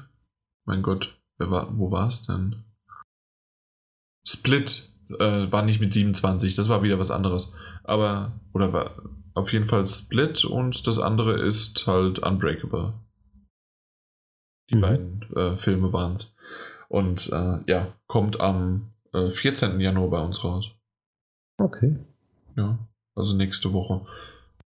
Mein 0.65 0.81
Gott, 0.81 1.17
wer 1.37 1.51
war, 1.51 1.77
wo 1.77 1.91
war 1.91 2.07
es 2.07 2.25
denn? 2.25 2.63
Split 4.27 4.89
äh, 5.19 5.51
war 5.51 5.61
nicht 5.61 5.79
mit 5.79 5.93
27, 5.93 6.55
das 6.55 6.69
war 6.69 6.83
wieder 6.83 6.99
was 6.99 7.11
anderes. 7.11 7.55
Aber, 7.83 8.33
oder 8.53 8.73
war 8.73 8.91
auf 9.35 9.51
jeden 9.53 9.67
Fall 9.67 9.85
Split 9.85 10.45
und 10.45 10.87
das 10.87 10.97
andere 10.97 11.39
ist 11.39 11.85
halt 11.87 12.19
Unbreakable. 12.19 12.93
Die 14.71 14.77
mhm. 14.77 14.81
beiden 14.81 15.21
äh, 15.35 15.57
Filme 15.57 15.93
waren 15.93 16.13
es. 16.13 16.35
Und 16.87 17.31
äh, 17.31 17.59
ja, 17.67 17.93
kommt 18.07 18.39
am 18.39 18.91
14. 19.11 19.79
Äh, 19.79 19.83
Januar 19.83 20.09
bei 20.09 20.21
uns 20.21 20.43
raus. 20.43 20.65
Okay. 21.57 21.97
Ja, 22.55 22.79
also 23.15 23.35
nächste 23.35 23.73
Woche. 23.73 24.05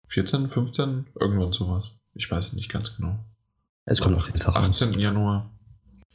14, 0.09 0.49
15, 0.49 1.07
irgendwann 1.19 1.51
sowas. 1.51 1.85
Ich 2.13 2.29
weiß 2.29 2.53
nicht 2.53 2.69
ganz 2.69 2.95
genau. 2.95 3.19
Es 3.85 4.01
kommt 4.01 4.15
auf 4.15 4.27
jeden 4.27 4.41
Fall 4.41 4.55
18. 4.55 4.99
Januar. 4.99 5.51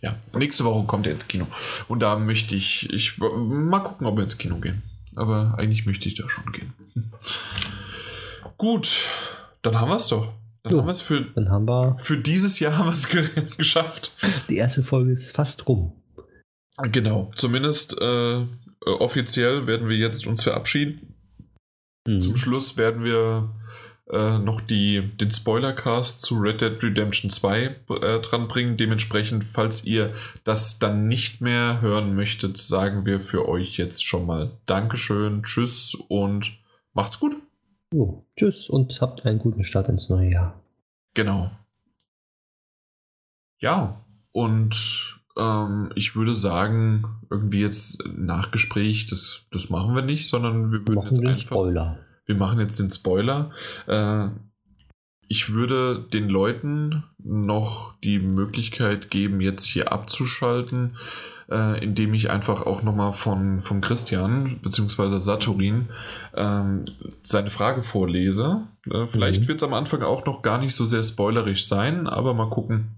Ja, 0.00 0.16
nächste 0.32 0.64
Woche 0.64 0.86
kommt 0.86 1.06
er 1.06 1.12
ins 1.12 1.28
Kino. 1.28 1.46
Und 1.88 2.00
da 2.00 2.18
möchte 2.18 2.54
ich, 2.54 2.90
ich 2.90 3.18
mal 3.18 3.80
gucken, 3.80 4.06
ob 4.06 4.16
wir 4.16 4.24
ins 4.24 4.38
Kino 4.38 4.56
gehen. 4.56 4.82
Aber 5.14 5.56
eigentlich 5.58 5.86
möchte 5.86 6.08
ich 6.08 6.14
da 6.14 6.28
schon 6.28 6.50
gehen. 6.52 6.72
Gut, 8.56 9.08
dann 9.62 9.78
haben 9.78 9.90
wir 9.90 9.96
es 9.96 10.08
doch. 10.08 10.32
Dann 10.62 10.72
jo, 10.72 10.78
haben 10.80 10.86
wir 10.86 10.92
es 10.92 11.00
für, 11.00 11.22
dann 11.34 11.50
haben 11.50 11.68
wir 11.68 11.96
für 11.96 12.18
dieses 12.18 12.60
Jahr 12.60 12.76
haben 12.78 12.86
wir 12.86 12.94
es 12.94 13.08
geschafft. 13.56 14.16
Die 14.48 14.56
erste 14.56 14.82
Folge 14.82 15.12
ist 15.12 15.34
fast 15.34 15.66
rum. 15.68 15.92
Genau, 16.92 17.30
zumindest 17.34 18.00
äh, 18.00 18.46
offiziell 18.86 19.66
werden 19.66 19.88
wir 19.88 19.96
jetzt 19.96 20.26
uns 20.26 20.42
verabschieden. 20.42 21.14
Mhm. 22.06 22.20
Zum 22.20 22.36
Schluss 22.36 22.76
werden 22.76 23.04
wir 23.04 23.50
äh, 24.12 24.38
noch 24.38 24.60
die, 24.60 25.08
den 25.16 25.30
Spoilercast 25.30 26.22
zu 26.22 26.38
Red 26.38 26.60
Dead 26.60 26.82
Redemption 26.82 27.30
2 27.30 27.56
äh, 27.62 28.20
dranbringen. 28.20 28.76
Dementsprechend, 28.76 29.44
falls 29.44 29.84
ihr 29.84 30.14
das 30.44 30.78
dann 30.78 31.06
nicht 31.08 31.40
mehr 31.40 31.80
hören 31.80 32.14
möchtet, 32.14 32.58
sagen 32.58 33.06
wir 33.06 33.20
für 33.20 33.48
euch 33.48 33.76
jetzt 33.76 34.04
schon 34.04 34.26
mal 34.26 34.52
Dankeschön, 34.66 35.42
Tschüss 35.42 35.94
und 36.08 36.58
macht's 36.92 37.20
gut. 37.20 37.34
Jo, 37.92 38.24
tschüss 38.36 38.68
und 38.68 39.00
habt 39.00 39.26
einen 39.26 39.38
guten 39.38 39.64
Start 39.64 39.88
ins 39.88 40.08
neue 40.08 40.30
Jahr. 40.30 40.60
Genau. 41.14 41.50
Ja, 43.58 44.04
und 44.32 45.20
ähm, 45.36 45.90
ich 45.94 46.16
würde 46.16 46.34
sagen, 46.34 47.04
irgendwie 47.30 47.60
jetzt 47.60 48.02
Nachgespräch, 48.06 49.06
das, 49.06 49.42
das 49.50 49.70
machen 49.70 49.94
wir 49.94 50.02
nicht, 50.02 50.28
sondern 50.28 50.72
wir 50.72 50.80
würden 50.80 50.94
machen 50.94 51.16
jetzt 51.16 51.26
einfach. 51.26 51.42
Spoiler 51.42 51.98
wir 52.26 52.34
machen 52.34 52.60
jetzt 52.60 52.78
den 52.78 52.90
Spoiler. 52.90 53.50
Äh, 53.86 54.28
ich 55.32 55.52
würde 55.52 56.08
den 56.12 56.28
Leuten 56.28 57.04
noch 57.22 57.94
die 58.02 58.18
Möglichkeit 58.18 59.10
geben, 59.10 59.40
jetzt 59.40 59.64
hier 59.64 59.92
abzuschalten, 59.92 60.96
äh, 61.48 61.82
indem 61.84 62.14
ich 62.14 62.30
einfach 62.30 62.62
auch 62.62 62.82
nochmal 62.82 63.12
von, 63.12 63.60
von 63.60 63.80
Christian 63.80 64.58
bzw. 64.60 65.20
Saturin 65.20 65.90
ähm, 66.34 66.84
seine 67.22 67.50
Frage 67.50 67.84
vorlese. 67.84 68.66
Äh, 68.90 69.06
vielleicht 69.06 69.42
mhm. 69.42 69.48
wird 69.48 69.62
es 69.62 69.68
am 69.68 69.74
Anfang 69.74 70.02
auch 70.02 70.26
noch 70.26 70.42
gar 70.42 70.58
nicht 70.58 70.74
so 70.74 70.84
sehr 70.84 71.04
spoilerisch 71.04 71.64
sein, 71.66 72.08
aber 72.08 72.34
mal 72.34 72.50
gucken, 72.50 72.96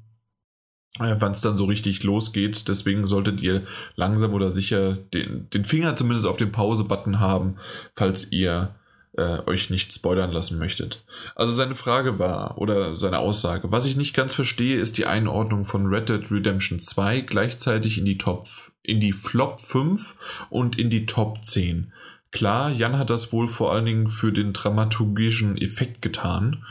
äh, 1.01 1.17
wann 1.19 1.33
es 1.33 1.43
dann 1.43 1.57
so 1.57 1.67
richtig 1.67 2.03
losgeht. 2.03 2.67
Deswegen 2.67 3.05
solltet 3.05 3.43
ihr 3.43 3.65
langsam 3.95 4.33
oder 4.33 4.51
sicher 4.51 4.95
den, 4.95 5.51
den 5.51 5.65
Finger 5.65 5.97
zumindest 5.97 6.27
auf 6.27 6.39
den 6.39 6.53
Pause-Button 6.53 7.21
haben, 7.21 7.57
falls 7.95 8.33
ihr 8.33 8.75
äh, 9.17 9.39
euch 9.47 9.71
nicht 9.71 9.93
spoilern 9.93 10.33
lassen 10.33 10.59
möchtet. 10.59 11.05
Also 11.35 11.53
seine 11.53 11.75
Frage 11.75 12.19
war, 12.19 12.59
oder 12.59 12.97
seine 12.97 13.19
Aussage, 13.19 13.71
was 13.71 13.87
ich 13.87 13.97
nicht 13.97 14.15
ganz 14.15 14.35
verstehe, 14.35 14.81
ist 14.81 14.99
die 14.99 15.07
Einordnung 15.07 15.65
von 15.65 15.87
Red 15.87 16.09
Dead 16.09 16.31
Redemption 16.31 16.81
2 16.81 17.21
gleichzeitig 17.21 17.99
in 17.99 18.05
die 18.05 18.19
Top, 18.19 18.49
in 18.83 19.01
die 19.01 19.13
Flop 19.13 19.61
5 19.61 20.15
und 20.51 20.79
in 20.79 20.91
die 20.91 21.07
Top 21.07 21.45
10. 21.45 21.93
Klar, 22.31 22.71
Jan 22.71 22.97
hat 22.97 23.11
das 23.11 23.33
wohl 23.33 23.47
vor 23.47 23.73
allen 23.73 23.85
Dingen 23.85 24.09
für 24.09 24.33
den 24.33 24.55
dramaturgischen 24.55 25.59
Effekt 25.59 26.01
getan. 26.01 26.65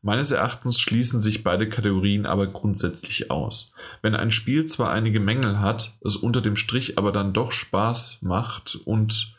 Meines 0.00 0.30
Erachtens 0.30 0.80
schließen 0.80 1.20
sich 1.20 1.44
beide 1.44 1.68
Kategorien 1.68 2.26
aber 2.26 2.46
grundsätzlich 2.46 3.30
aus. 3.30 3.72
Wenn 4.02 4.14
ein 4.14 4.30
Spiel 4.30 4.66
zwar 4.66 4.90
einige 4.90 5.20
Mängel 5.20 5.60
hat, 5.60 5.92
es 6.02 6.16
unter 6.16 6.40
dem 6.40 6.56
Strich 6.56 6.98
aber 6.98 7.12
dann 7.12 7.32
doch 7.32 7.52
Spaß 7.52 8.18
macht 8.22 8.78
und 8.84 9.34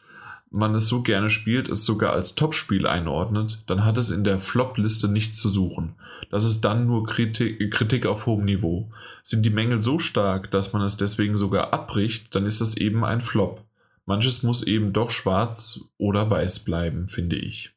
man 0.55 0.73
es 0.73 0.87
so 0.87 1.01
gerne 1.01 1.29
spielt, 1.29 1.67
es 1.67 1.85
sogar 1.85 2.13
als 2.13 2.35
Topspiel 2.35 2.87
einordnet, 2.87 3.63
dann 3.67 3.83
hat 3.83 3.97
es 3.97 4.09
in 4.09 4.23
der 4.23 4.39
Flop-Liste 4.39 5.09
nichts 5.09 5.37
zu 5.37 5.49
suchen. 5.49 5.95
Das 6.31 6.45
ist 6.45 6.61
dann 6.61 6.87
nur 6.87 7.05
Kritik, 7.05 7.71
Kritik 7.71 8.05
auf 8.05 8.25
hohem 8.25 8.45
Niveau. 8.45 8.89
Sind 9.21 9.45
die 9.45 9.49
Mängel 9.49 9.81
so 9.81 9.99
stark, 9.99 10.49
dass 10.51 10.71
man 10.71 10.81
es 10.81 10.95
deswegen 10.95 11.35
sogar 11.35 11.73
abbricht, 11.73 12.33
dann 12.33 12.45
ist 12.45 12.61
es 12.61 12.77
eben 12.77 13.03
ein 13.03 13.21
Flop. 13.21 13.65
Manches 14.05 14.43
muss 14.43 14.63
eben 14.63 14.93
doch 14.93 15.11
schwarz 15.11 15.81
oder 15.97 16.29
weiß 16.29 16.59
bleiben, 16.59 17.09
finde 17.09 17.35
ich. 17.35 17.71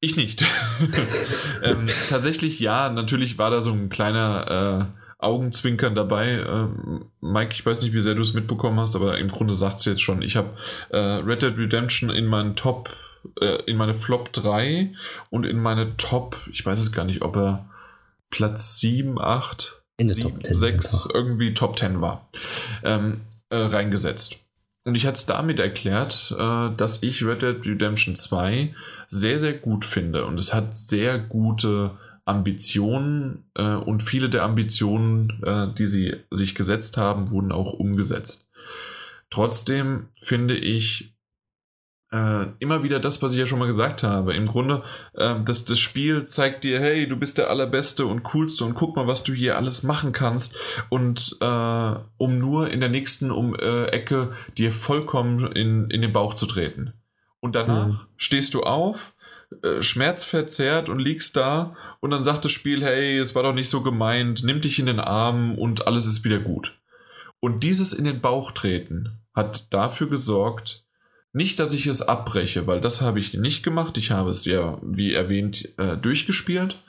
Ich 0.00 0.16
nicht. 0.16 0.44
ähm, 1.62 1.86
tatsächlich 2.08 2.58
ja, 2.58 2.90
natürlich 2.90 3.38
war 3.38 3.50
da 3.50 3.60
so 3.60 3.72
ein 3.72 3.90
kleiner 3.90 4.92
äh, 4.96 5.05
Augenzwinkern 5.18 5.94
dabei. 5.94 6.44
Ähm, 6.46 7.06
Mike, 7.20 7.52
ich 7.52 7.64
weiß 7.64 7.82
nicht, 7.82 7.94
wie 7.94 8.00
sehr 8.00 8.14
du 8.14 8.22
es 8.22 8.34
mitbekommen 8.34 8.78
hast, 8.78 8.96
aber 8.96 9.18
im 9.18 9.28
Grunde 9.28 9.54
sagt 9.54 9.78
es 9.78 9.84
jetzt 9.86 10.02
schon. 10.02 10.22
Ich 10.22 10.36
habe 10.36 10.50
äh, 10.90 10.98
Red 10.98 11.42
Dead 11.42 11.56
Redemption 11.56 12.10
in 12.10 12.26
meinen 12.26 12.54
Top, 12.54 12.90
äh, 13.40 13.62
in 13.64 13.76
meine 13.76 13.94
Flop 13.94 14.32
3 14.32 14.92
und 15.30 15.46
in 15.46 15.60
meine 15.60 15.96
Top, 15.96 16.40
ich 16.52 16.64
weiß 16.64 16.80
es 16.80 16.92
gar 16.92 17.04
nicht, 17.04 17.22
ob 17.22 17.36
er 17.36 17.70
Platz 18.30 18.78
7, 18.80 19.18
8, 19.18 19.82
in 19.98 20.10
7, 20.10 20.44
10 20.44 20.58
6, 20.58 20.94
einfach. 20.94 21.14
irgendwie 21.14 21.54
Top 21.54 21.78
10 21.78 22.00
war, 22.00 22.28
ähm, 22.84 23.22
äh, 23.48 23.56
reingesetzt. 23.56 24.36
Und 24.84 24.94
ich 24.94 25.06
hatte 25.06 25.16
es 25.16 25.26
damit 25.26 25.58
erklärt, 25.58 26.32
äh, 26.38 26.70
dass 26.76 27.02
ich 27.02 27.24
Red 27.24 27.42
Dead 27.42 27.66
Redemption 27.66 28.14
2 28.14 28.74
sehr, 29.08 29.40
sehr 29.40 29.54
gut 29.54 29.84
finde. 29.84 30.26
Und 30.26 30.38
es 30.38 30.54
hat 30.54 30.76
sehr 30.76 31.18
gute 31.18 31.92
Ambitionen 32.26 33.44
äh, 33.54 33.74
und 33.76 34.02
viele 34.02 34.28
der 34.28 34.42
Ambitionen, 34.42 35.42
äh, 35.42 35.72
die 35.74 35.88
sie 35.88 36.16
sich 36.30 36.54
gesetzt 36.54 36.96
haben, 36.96 37.30
wurden 37.30 37.52
auch 37.52 37.72
umgesetzt. 37.72 38.48
Trotzdem 39.30 40.08
finde 40.22 40.56
ich 40.56 41.16
äh, 42.12 42.46
immer 42.58 42.82
wieder 42.82 43.00
das, 43.00 43.22
was 43.22 43.32
ich 43.32 43.38
ja 43.38 43.46
schon 43.46 43.58
mal 43.58 43.66
gesagt 43.66 44.02
habe. 44.02 44.34
Im 44.34 44.46
Grunde, 44.46 44.82
äh, 45.14 45.36
das, 45.44 45.64
das 45.64 45.78
Spiel 45.78 46.24
zeigt 46.24 46.64
dir, 46.64 46.80
hey, 46.80 47.08
du 47.08 47.16
bist 47.16 47.38
der 47.38 47.48
Allerbeste 47.48 48.06
und 48.06 48.24
Coolste 48.24 48.64
und 48.64 48.74
guck 48.74 48.96
mal, 48.96 49.06
was 49.06 49.24
du 49.24 49.32
hier 49.32 49.56
alles 49.56 49.82
machen 49.84 50.12
kannst. 50.12 50.58
Und 50.88 51.36
äh, 51.40 51.94
um 52.16 52.38
nur 52.38 52.70
in 52.70 52.80
der 52.80 52.88
nächsten 52.88 53.30
um, 53.30 53.54
äh, 53.54 53.86
Ecke 53.86 54.32
dir 54.56 54.72
vollkommen 54.72 55.52
in, 55.52 55.90
in 55.90 56.02
den 56.02 56.12
Bauch 56.12 56.34
zu 56.34 56.46
treten. 56.46 56.92
Und 57.40 57.54
danach 57.54 57.86
mhm. 57.86 58.00
stehst 58.16 58.54
du 58.54 58.62
auf 58.62 59.14
äh, 59.62 59.82
schmerzverzerrt 59.82 60.88
und 60.88 60.98
liegst 60.98 61.36
da 61.36 61.76
und 62.00 62.10
dann 62.10 62.24
sagt 62.24 62.44
das 62.44 62.52
Spiel, 62.52 62.82
hey, 62.82 63.18
es 63.18 63.34
war 63.34 63.42
doch 63.42 63.54
nicht 63.54 63.70
so 63.70 63.82
gemeint, 63.82 64.42
nimm 64.42 64.60
dich 64.60 64.78
in 64.78 64.86
den 64.86 65.00
Arm 65.00 65.56
und 65.56 65.86
alles 65.86 66.06
ist 66.06 66.24
wieder 66.24 66.38
gut. 66.38 66.78
Und 67.40 67.62
dieses 67.62 67.92
in 67.92 68.04
den 68.04 68.20
Bauch 68.20 68.50
treten 68.52 69.18
hat 69.34 69.72
dafür 69.72 70.08
gesorgt, 70.08 70.84
nicht, 71.36 71.60
dass 71.60 71.74
ich 71.74 71.86
es 71.86 72.00
abbreche, 72.00 72.66
weil 72.66 72.80
das 72.80 73.02
habe 73.02 73.20
ich 73.20 73.34
nicht 73.34 73.62
gemacht. 73.62 73.98
Ich 73.98 74.10
habe 74.10 74.30
es 74.30 74.46
ja, 74.46 74.78
wie 74.80 75.12
erwähnt, 75.12 75.68
äh, 75.76 75.98
durchgespielt. 75.98 76.82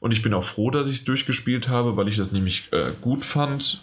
Und 0.00 0.12
ich 0.12 0.20
bin 0.20 0.34
auch 0.34 0.44
froh, 0.44 0.70
dass 0.70 0.86
ich 0.86 0.96
es 0.96 1.04
durchgespielt 1.06 1.68
habe, 1.68 1.96
weil 1.96 2.06
ich 2.06 2.16
das 2.16 2.30
nämlich 2.30 2.70
äh, 2.72 2.92
gut 3.00 3.24
fand. 3.24 3.80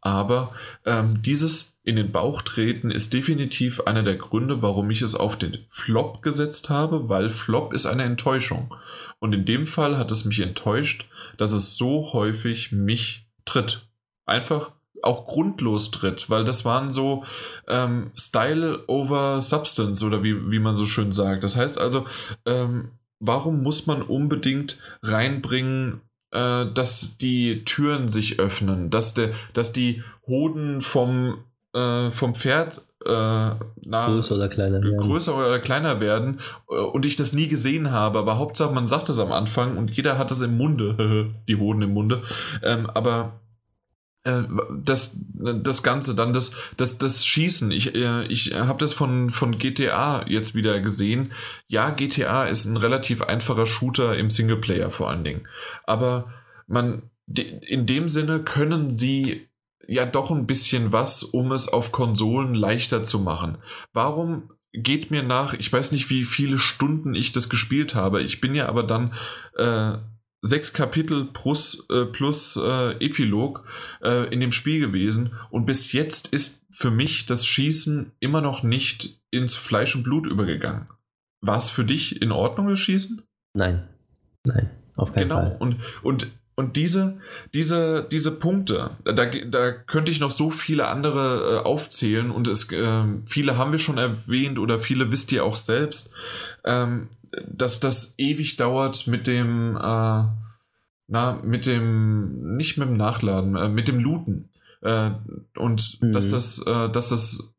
Aber 0.00 0.52
ähm, 0.84 1.22
dieses 1.22 1.78
in 1.82 1.96
den 1.96 2.12
Bauch 2.12 2.42
treten 2.42 2.90
ist 2.90 3.14
definitiv 3.14 3.80
einer 3.80 4.02
der 4.02 4.16
Gründe, 4.16 4.62
warum 4.62 4.90
ich 4.90 5.02
es 5.02 5.14
auf 5.14 5.36
den 5.36 5.58
Flop 5.70 6.22
gesetzt 6.22 6.70
habe, 6.70 7.08
weil 7.08 7.30
Flop 7.30 7.72
ist 7.72 7.86
eine 7.86 8.04
Enttäuschung. 8.04 8.74
Und 9.18 9.34
in 9.34 9.44
dem 9.44 9.66
Fall 9.66 9.96
hat 9.96 10.10
es 10.10 10.24
mich 10.24 10.40
enttäuscht, 10.40 11.08
dass 11.36 11.52
es 11.52 11.76
so 11.76 12.12
häufig 12.12 12.72
mich 12.72 13.26
tritt. 13.44 13.88
Einfach 14.26 14.72
auch 15.02 15.26
grundlos 15.26 15.90
tritt, 15.90 16.28
weil 16.28 16.44
das 16.44 16.64
waren 16.64 16.90
so 16.90 17.24
ähm, 17.68 18.10
Style 18.16 18.84
over 18.86 19.40
Substance 19.40 20.04
oder 20.04 20.22
wie, 20.22 20.50
wie 20.50 20.58
man 20.58 20.76
so 20.76 20.86
schön 20.86 21.12
sagt. 21.12 21.44
Das 21.44 21.56
heißt 21.56 21.80
also, 21.80 22.04
ähm, 22.46 22.92
warum 23.20 23.62
muss 23.62 23.86
man 23.86 24.02
unbedingt 24.02 24.78
reinbringen, 25.02 26.02
äh, 26.32 26.66
dass 26.72 27.18
die 27.18 27.64
Türen 27.64 28.08
sich 28.08 28.38
öffnen, 28.38 28.90
dass, 28.90 29.14
der, 29.14 29.30
dass 29.54 29.72
die 29.72 30.02
Hoden 30.26 30.82
vom, 30.82 31.38
äh, 31.74 32.10
vom 32.10 32.34
Pferd 32.34 32.82
äh, 33.06 33.10
na, 33.10 34.06
größer 34.06 34.34
oder 34.34 34.48
kleiner 34.48 34.82
werden. 34.82 34.98
größer 34.98 35.36
oder 35.36 35.58
kleiner 35.60 36.00
werden 36.00 36.40
äh, 36.70 36.74
und 36.74 37.06
ich 37.06 37.16
das 37.16 37.32
nie 37.32 37.48
gesehen 37.48 37.90
habe, 37.90 38.18
aber 38.18 38.38
Hauptsache 38.38 38.74
man 38.74 38.86
sagt 38.86 39.08
es 39.08 39.18
am 39.18 39.32
Anfang 39.32 39.76
und 39.76 39.90
jeder 39.90 40.18
hat 40.18 40.30
es 40.30 40.40
im 40.40 40.56
Munde, 40.56 41.30
die 41.48 41.56
Hoden 41.56 41.82
im 41.82 41.94
Munde, 41.94 42.22
ähm, 42.62 42.90
aber 42.92 43.40
das, 44.82 45.24
das 45.62 45.82
Ganze, 45.82 46.14
dann 46.14 46.32
das, 46.32 46.56
das, 46.76 46.98
das 46.98 47.26
Schießen. 47.26 47.70
Ich, 47.70 47.94
äh, 47.94 48.24
ich 48.26 48.54
habe 48.54 48.78
das 48.78 48.92
von, 48.92 49.30
von 49.30 49.58
GTA 49.58 50.26
jetzt 50.26 50.54
wieder 50.54 50.80
gesehen. 50.80 51.32
Ja, 51.66 51.90
GTA 51.90 52.44
ist 52.46 52.64
ein 52.64 52.76
relativ 52.76 53.22
einfacher 53.22 53.66
Shooter 53.66 54.16
im 54.16 54.30
Singleplayer 54.30 54.90
vor 54.90 55.10
allen 55.10 55.24
Dingen. 55.24 55.48
Aber 55.84 56.32
man, 56.66 57.02
in 57.26 57.86
dem 57.86 58.08
Sinne 58.08 58.40
können 58.42 58.90
sie 58.90 59.48
ja 59.86 60.04
doch 60.04 60.30
ein 60.30 60.46
bisschen 60.46 60.92
was, 60.92 61.22
um 61.22 61.52
es 61.52 61.68
auf 61.68 61.92
Konsolen 61.92 62.54
leichter 62.54 63.04
zu 63.04 63.20
machen. 63.20 63.58
Warum 63.92 64.50
geht 64.72 65.10
mir 65.10 65.22
nach, 65.22 65.54
ich 65.54 65.72
weiß 65.72 65.92
nicht, 65.92 66.10
wie 66.10 66.24
viele 66.24 66.58
Stunden 66.58 67.14
ich 67.14 67.32
das 67.32 67.48
gespielt 67.48 67.94
habe. 67.94 68.22
Ich 68.22 68.40
bin 68.40 68.54
ja 68.54 68.68
aber 68.68 68.82
dann 68.82 69.14
äh, 69.56 69.98
sechs 70.40 70.72
Kapitel 70.72 71.24
plus, 71.32 71.86
äh, 71.90 72.04
plus 72.04 72.56
äh, 72.56 72.92
Epilog 73.04 73.64
äh, 74.02 74.32
in 74.32 74.40
dem 74.40 74.52
Spiel 74.52 74.80
gewesen 74.80 75.32
und 75.50 75.66
bis 75.66 75.92
jetzt 75.92 76.28
ist 76.28 76.66
für 76.70 76.90
mich 76.90 77.26
das 77.26 77.46
Schießen 77.46 78.12
immer 78.20 78.40
noch 78.40 78.62
nicht 78.62 79.20
ins 79.30 79.56
Fleisch 79.56 79.94
und 79.96 80.04
Blut 80.04 80.26
übergegangen. 80.26 80.86
War 81.40 81.58
es 81.58 81.70
für 81.70 81.84
dich 81.84 82.22
in 82.22 82.32
Ordnung, 82.32 82.68
das 82.68 82.80
Schießen? 82.80 83.22
Nein. 83.54 83.88
Nein, 84.44 84.70
auf 84.96 85.12
keinen 85.12 85.28
genau. 85.28 85.40
Fall. 85.40 85.56
Und, 85.58 85.76
und, 86.02 86.26
und 86.54 86.76
diese, 86.76 87.18
diese, 87.54 88.06
diese 88.10 88.32
Punkte, 88.32 88.90
da, 89.04 89.26
da 89.26 89.72
könnte 89.72 90.10
ich 90.10 90.20
noch 90.20 90.30
so 90.30 90.50
viele 90.50 90.86
andere 90.88 91.56
äh, 91.56 91.64
aufzählen 91.64 92.30
und 92.30 92.48
es, 92.48 92.70
äh, 92.72 93.04
viele 93.26 93.56
haben 93.56 93.72
wir 93.72 93.78
schon 93.78 93.98
erwähnt 93.98 94.58
oder 94.58 94.80
viele 94.80 95.12
wisst 95.12 95.32
ihr 95.32 95.44
auch 95.44 95.56
selbst. 95.56 96.14
Ähm, 96.64 97.08
dass 97.50 97.80
das 97.80 98.14
ewig 98.18 98.56
dauert 98.56 99.06
mit 99.06 99.26
dem, 99.26 99.76
äh, 99.76 100.24
na, 101.08 101.40
mit 101.42 101.66
dem, 101.66 102.56
nicht 102.56 102.76
mit 102.76 102.88
dem 102.88 102.96
Nachladen, 102.96 103.56
äh, 103.56 103.68
mit 103.68 103.88
dem 103.88 103.98
Looten. 103.98 104.50
Äh, 104.82 105.10
und 105.56 105.98
mhm. 106.00 106.12
dass 106.12 106.30
das, 106.30 106.62
äh, 106.66 106.90
dass 106.90 107.08
das, 107.08 107.54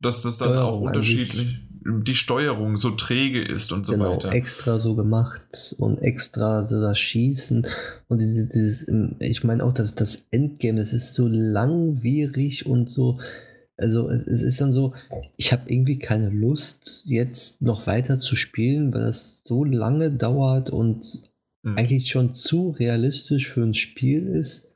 dass 0.00 0.22
das 0.22 0.38
dann 0.38 0.50
Steuerung 0.50 0.62
auch 0.62 0.80
unterschiedlich, 0.80 1.58
die 1.86 2.14
Steuerung 2.14 2.76
so 2.78 2.90
träge 2.92 3.42
ist 3.42 3.70
und 3.72 3.84
so 3.84 3.92
genau, 3.92 4.14
weiter. 4.14 4.32
extra 4.32 4.78
so 4.78 4.94
gemacht 4.94 5.74
und 5.78 5.98
extra 5.98 6.64
so 6.64 6.80
das 6.80 6.98
Schießen 6.98 7.66
und 8.08 8.22
dieses, 8.22 8.48
dieses 8.48 8.86
ich 9.18 9.44
meine 9.44 9.62
auch, 9.62 9.74
dass 9.74 9.94
das 9.94 10.26
Endgame, 10.30 10.78
das 10.78 10.94
ist 10.94 11.12
so 11.12 11.28
langwierig 11.28 12.64
und 12.64 12.90
so, 12.90 13.20
also 13.76 14.08
es, 14.08 14.26
es 14.26 14.42
ist 14.42 14.60
dann 14.60 14.72
so, 14.72 14.94
ich 15.36 15.52
habe 15.52 15.70
irgendwie 15.70 15.98
keine 15.98 16.30
Lust, 16.30 17.02
jetzt 17.06 17.62
noch 17.62 17.86
weiter 17.86 18.18
zu 18.18 18.36
spielen, 18.36 18.92
weil 18.94 19.02
das 19.02 19.42
so 19.44 19.64
lange 19.64 20.10
dauert 20.10 20.70
und 20.70 21.30
mhm. 21.62 21.76
eigentlich 21.76 22.08
schon 22.08 22.34
zu 22.34 22.70
realistisch 22.70 23.48
für 23.48 23.62
ein 23.62 23.74
Spiel 23.74 24.26
ist. 24.28 24.70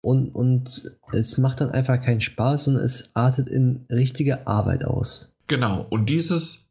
Und, 0.00 0.34
und 0.34 0.92
es 1.12 1.38
macht 1.38 1.60
dann 1.60 1.70
einfach 1.70 2.00
keinen 2.00 2.20
Spaß 2.20 2.68
und 2.68 2.76
es 2.76 3.10
artet 3.14 3.48
in 3.48 3.84
richtige 3.90 4.46
Arbeit 4.46 4.84
aus. 4.84 5.34
Genau, 5.48 5.86
und 5.90 6.08
dieses 6.08 6.70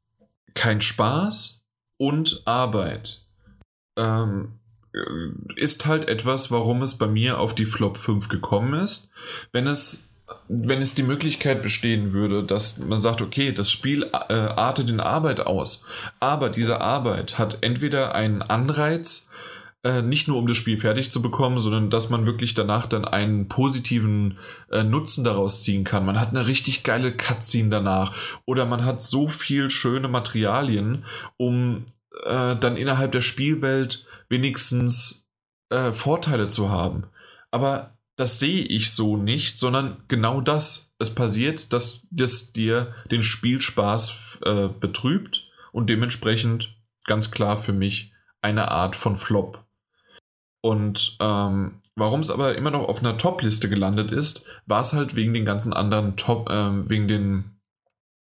kein 0.53 0.82
Spaß 0.82 1.66
und 2.00 2.44
Arbeit 2.45 3.26
ähm, 3.98 4.60
ist 5.56 5.86
halt 5.86 6.08
etwas, 6.08 6.52
warum 6.52 6.82
es 6.82 6.98
bei 6.98 7.08
mir 7.08 7.40
auf 7.40 7.53
die 7.53 7.66
Flop 7.66 7.98
5 7.98 8.30
gekommen 8.30 8.80
ist. 8.80 9.11
Wenn 9.52 9.68
es 9.68 10.08
wenn 10.49 10.80
es 10.80 10.95
die 10.95 11.03
Möglichkeit 11.03 11.61
bestehen 11.61 12.11
würde, 12.11 12.43
dass 12.43 12.80
man 12.80 12.97
sagt, 12.97 13.22
okay, 13.22 13.51
das 13.51 13.72
Spiel 13.72 14.03
äh, 14.03 14.33
artet 14.33 14.89
in 14.89 14.99
Arbeit 14.99 15.41
aus, 15.41 15.85
aber 16.19 16.49
diese 16.49 16.81
Arbeit 16.81 17.38
hat 17.38 17.59
entweder 17.61 18.14
einen 18.14 18.41
Anreiz, 18.41 19.30
äh, 19.83 20.01
nicht 20.01 20.27
nur 20.27 20.38
um 20.38 20.47
das 20.47 20.57
Spiel 20.57 20.80
fertig 20.80 21.11
zu 21.11 21.22
bekommen, 21.22 21.59
sondern 21.59 21.89
dass 21.89 22.09
man 22.09 22.25
wirklich 22.25 22.53
danach 22.53 22.88
dann 22.88 23.06
einen 23.06 23.47
positiven 23.47 24.38
äh, 24.72 24.83
Nutzen 24.83 25.23
daraus 25.23 25.64
ziehen 25.64 25.83
kann. 25.83 26.06
Man 26.06 26.19
hat 26.19 26.30
eine 26.30 26.47
richtig 26.47 26.83
geile 26.83 27.15
Cutscene 27.15 27.69
danach 27.69 28.14
oder 28.45 28.65
man 28.65 28.83
hat 28.83 29.01
so 29.01 29.30
viel 29.30 29.69
schöne 29.69 30.09
Materialien, 30.09 31.06
um 31.38 31.85
äh, 32.25 32.56
dann 32.56 32.75
innerhalb 32.75 33.14
der 33.14 33.22
Spielwelt 33.22 34.06
wenigstens 34.27 35.30
äh, 35.69 35.93
Vorteile 35.93 36.47
zu 36.49 36.69
haben. 36.69 37.06
Aber 37.51 37.97
das 38.18 38.40
sehe 38.40 38.64
ich 38.64 38.92
so 38.92 39.16
nicht, 39.16 39.58
sondern 39.58 40.04
genau 40.08 40.42
das. 40.42 40.96
Es 41.00 41.14
passiert, 41.14 41.72
dass 41.72 42.08
das 42.12 42.52
dir 42.52 42.94
den 43.12 43.22
Spielspaß 43.22 44.40
äh, 44.44 44.68
betrübt 44.68 45.48
und 45.72 45.88
dementsprechend 45.90 46.76
ganz 47.06 47.32
klar 47.32 47.60
für 47.60 47.74
mich 47.74 48.12
eine 48.42 48.72
Art 48.72 48.96
von 48.96 49.18
Flop. 49.18 49.64
Und 50.62 51.16
ähm, 51.20 51.80
warum 51.96 52.22
es 52.22 52.32
aber 52.32 52.56
immer 52.56 52.72
noch 52.72 52.90
auf 52.90 53.00
einer 53.00 53.20
Top-Liste 53.20 53.70
gelandet 53.70 54.12
ist, 54.12 54.44
war 54.66 54.82
es 54.82 54.94
halt 54.94 55.16
wegen 55.16 55.34
den 55.34 55.46
ganzen 55.46 55.72
anderen 55.72 56.18
Top, 56.18 56.50
äh, 56.50 56.90
wegen 56.90 57.08
den 57.08 57.58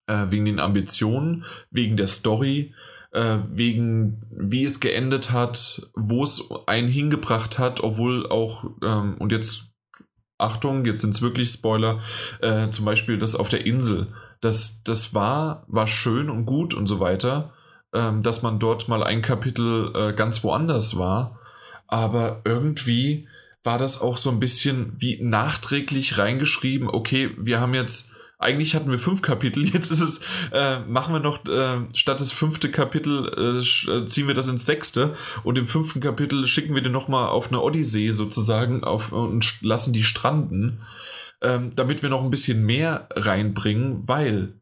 äh, 0.08 0.32
wegen 0.32 0.46
den 0.46 0.60
Ambitionen, 0.60 1.46
wegen 1.70 1.98
der 1.98 2.08
Story, 2.08 2.74
äh, 3.12 3.38
wegen 3.50 4.24
wie 4.32 4.66
es 4.66 4.80
geendet 4.80 5.32
hat, 5.32 5.90
wo 5.96 6.24
es 6.24 6.44
einen 6.66 6.90
hingebracht 6.90 7.60
hat, 7.60 7.82
obwohl 7.82 8.28
auch, 8.28 8.66
ähm, 8.82 9.16
und 9.20 9.32
jetzt 9.32 9.73
Achtung, 10.44 10.86
jetzt 10.86 11.02
sind 11.02 11.14
es 11.14 11.22
wirklich 11.22 11.50
Spoiler, 11.50 12.02
äh, 12.42 12.70
zum 12.70 12.86
Beispiel 12.86 13.18
das 13.18 13.36
auf 13.36 13.50
der 13.50 13.66
Insel. 13.66 14.08
Das, 14.42 14.84
das 14.84 15.14
war, 15.14 15.64
war 15.68 15.88
schön 15.88 16.30
und 16.30 16.46
gut 16.46 16.74
und 16.74 16.88
so 16.88 17.00
weiter, 17.00 17.54
ähm, 17.94 18.24
dass 18.24 18.44
man 18.44 18.60
dort 18.60 18.88
mal 18.88 19.04
ein 19.04 19.22
Kapitel 19.22 19.92
äh, 19.96 20.14
ganz 20.14 20.44
woanders 20.44 20.98
war. 20.98 21.40
Aber 21.88 22.42
irgendwie 22.44 23.28
war 23.64 23.78
das 23.78 24.02
auch 24.02 24.18
so 24.18 24.30
ein 24.30 24.40
bisschen 24.40 24.94
wie 24.98 25.22
nachträglich 25.22 26.18
reingeschrieben, 26.18 26.90
okay, 26.90 27.32
wir 27.38 27.62
haben 27.62 27.74
jetzt 27.74 28.12
eigentlich 28.44 28.76
hatten 28.76 28.92
wir 28.92 29.00
fünf 29.00 29.22
Kapitel, 29.22 29.66
jetzt 29.74 29.92
ist 29.92 30.02
es, 30.02 30.22
äh, 30.52 30.80
machen 30.82 31.14
wir 31.14 31.20
noch 31.20 31.46
äh, 31.46 31.82
statt 31.94 32.20
das 32.20 32.32
fünfte 32.32 32.70
Kapitel, 32.70 33.60
äh, 33.60 34.06
ziehen 34.06 34.28
wir 34.28 34.36
das 34.36 34.50
ins 34.50 34.66
sechste 34.66 35.16
und 35.44 35.58
im 35.58 35.68
fünften 35.68 36.00
Kapitel 36.00 36.46
schicken 36.48 36.76
wir 36.76 36.82
den 36.82 36.92
nochmal 36.92 37.30
auf 37.30 37.48
eine 37.48 37.62
Odyssee 37.62 38.12
sozusagen 38.12 38.84
auf, 38.84 39.12
und 39.12 39.62
lassen 39.62 39.94
die 39.94 40.04
stranden, 40.04 40.82
ähm, 41.42 41.72
damit 41.76 42.04
wir 42.04 42.10
noch 42.10 42.24
ein 42.24 42.32
bisschen 42.32 42.64
mehr 42.66 43.08
reinbringen, 43.12 44.08
weil, 44.08 44.60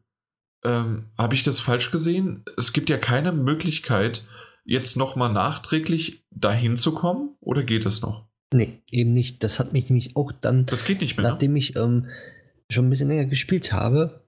ähm, 0.64 1.10
habe 1.18 1.34
ich 1.34 1.42
das 1.42 1.60
falsch 1.60 1.90
gesehen? 1.90 2.44
Es 2.56 2.72
gibt 2.72 2.88
ja 2.88 2.98
keine 2.98 3.32
Möglichkeit, 3.32 4.24
jetzt 4.64 4.96
nochmal 4.96 5.32
nachträglich 5.32 6.24
dahin 6.30 6.76
zu 6.76 6.94
kommen 6.94 7.36
oder 7.40 7.62
geht 7.62 7.86
es 7.86 8.02
noch? 8.02 8.26
Nee, 8.52 8.82
eben 8.90 9.12
nicht. 9.12 9.42
Das 9.42 9.58
hat 9.58 9.72
mich 9.72 9.88
nämlich 9.88 10.16
auch 10.16 10.32
dann. 10.32 10.66
Das 10.66 10.84
geht 10.84 11.00
nicht 11.00 11.16
mehr. 11.16 11.24
Ne? 11.24 11.30
Nachdem 11.30 11.52
ne? 11.52 11.58
ich 11.58 11.76
ähm, 11.76 12.08
schon 12.72 12.86
ein 12.86 12.90
bisschen 12.90 13.08
länger 13.08 13.26
gespielt 13.26 13.72
habe, 13.72 14.22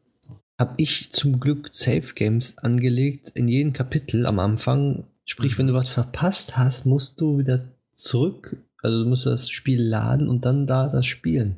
habe 0.59 0.75
ich 0.77 1.11
zum 1.13 1.41
Glück 1.41 1.71
Safe 1.73 2.15
Games 2.15 2.59
angelegt 2.59 3.33
in 3.35 3.49
jedem 3.49 3.73
Kapitel 3.73 4.27
am 4.27 4.39
Anfang. 4.39 5.05
Sprich, 5.25 5.59
wenn 5.59 5.67
du 5.67 5.75
was 5.75 5.89
verpasst 5.89 6.57
hast, 6.57 6.87
musst 6.87 7.21
du 7.21 7.39
wieder 7.39 7.65
zurück, 7.97 8.57
also 8.83 9.03
du 9.03 9.09
musst 9.09 9.27
das 9.27 9.51
Spiel 9.51 9.83
laden 9.83 10.29
und 10.29 10.45
dann 10.45 10.67
da 10.67 10.89
das 10.89 11.07
spielen. 11.07 11.57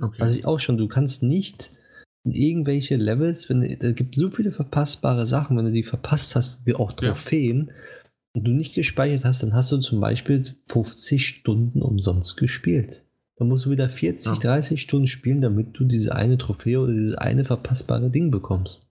Okay. 0.00 0.20
Was 0.20 0.36
ich 0.36 0.46
auch 0.46 0.60
schon, 0.60 0.78
du 0.78 0.88
kannst 0.88 1.22
nicht 1.22 1.70
in 2.24 2.32
irgendwelche 2.32 2.96
Levels, 2.96 3.48
wenn 3.48 3.78
da 3.78 3.92
gibt 3.92 4.14
so 4.14 4.30
viele 4.30 4.52
verpassbare 4.52 5.26
Sachen, 5.26 5.56
wenn 5.56 5.64
du 5.64 5.72
die 5.72 5.82
verpasst 5.82 6.36
hast, 6.36 6.64
wie 6.66 6.74
auch 6.74 6.92
Trophäen, 6.92 7.68
ja. 7.68 7.74
und 8.34 8.44
du 8.44 8.52
nicht 8.52 8.74
gespeichert 8.74 9.24
hast, 9.24 9.42
dann 9.42 9.54
hast 9.54 9.72
du 9.72 9.78
zum 9.78 10.00
Beispiel 10.00 10.54
50 10.68 11.26
Stunden 11.26 11.82
umsonst 11.82 12.36
gespielt. 12.36 13.04
Dann 13.42 13.48
musst 13.48 13.66
du 13.66 13.70
wieder 13.70 13.88
40, 13.88 14.34
ja. 14.34 14.38
30 14.38 14.80
Stunden 14.80 15.08
spielen, 15.08 15.40
damit 15.40 15.76
du 15.76 15.82
diese 15.82 16.14
eine 16.14 16.38
Trophäe 16.38 16.78
oder 16.78 16.92
dieses 16.92 17.16
eine 17.16 17.44
verpassbare 17.44 18.08
Ding 18.08 18.30
bekommst. 18.30 18.86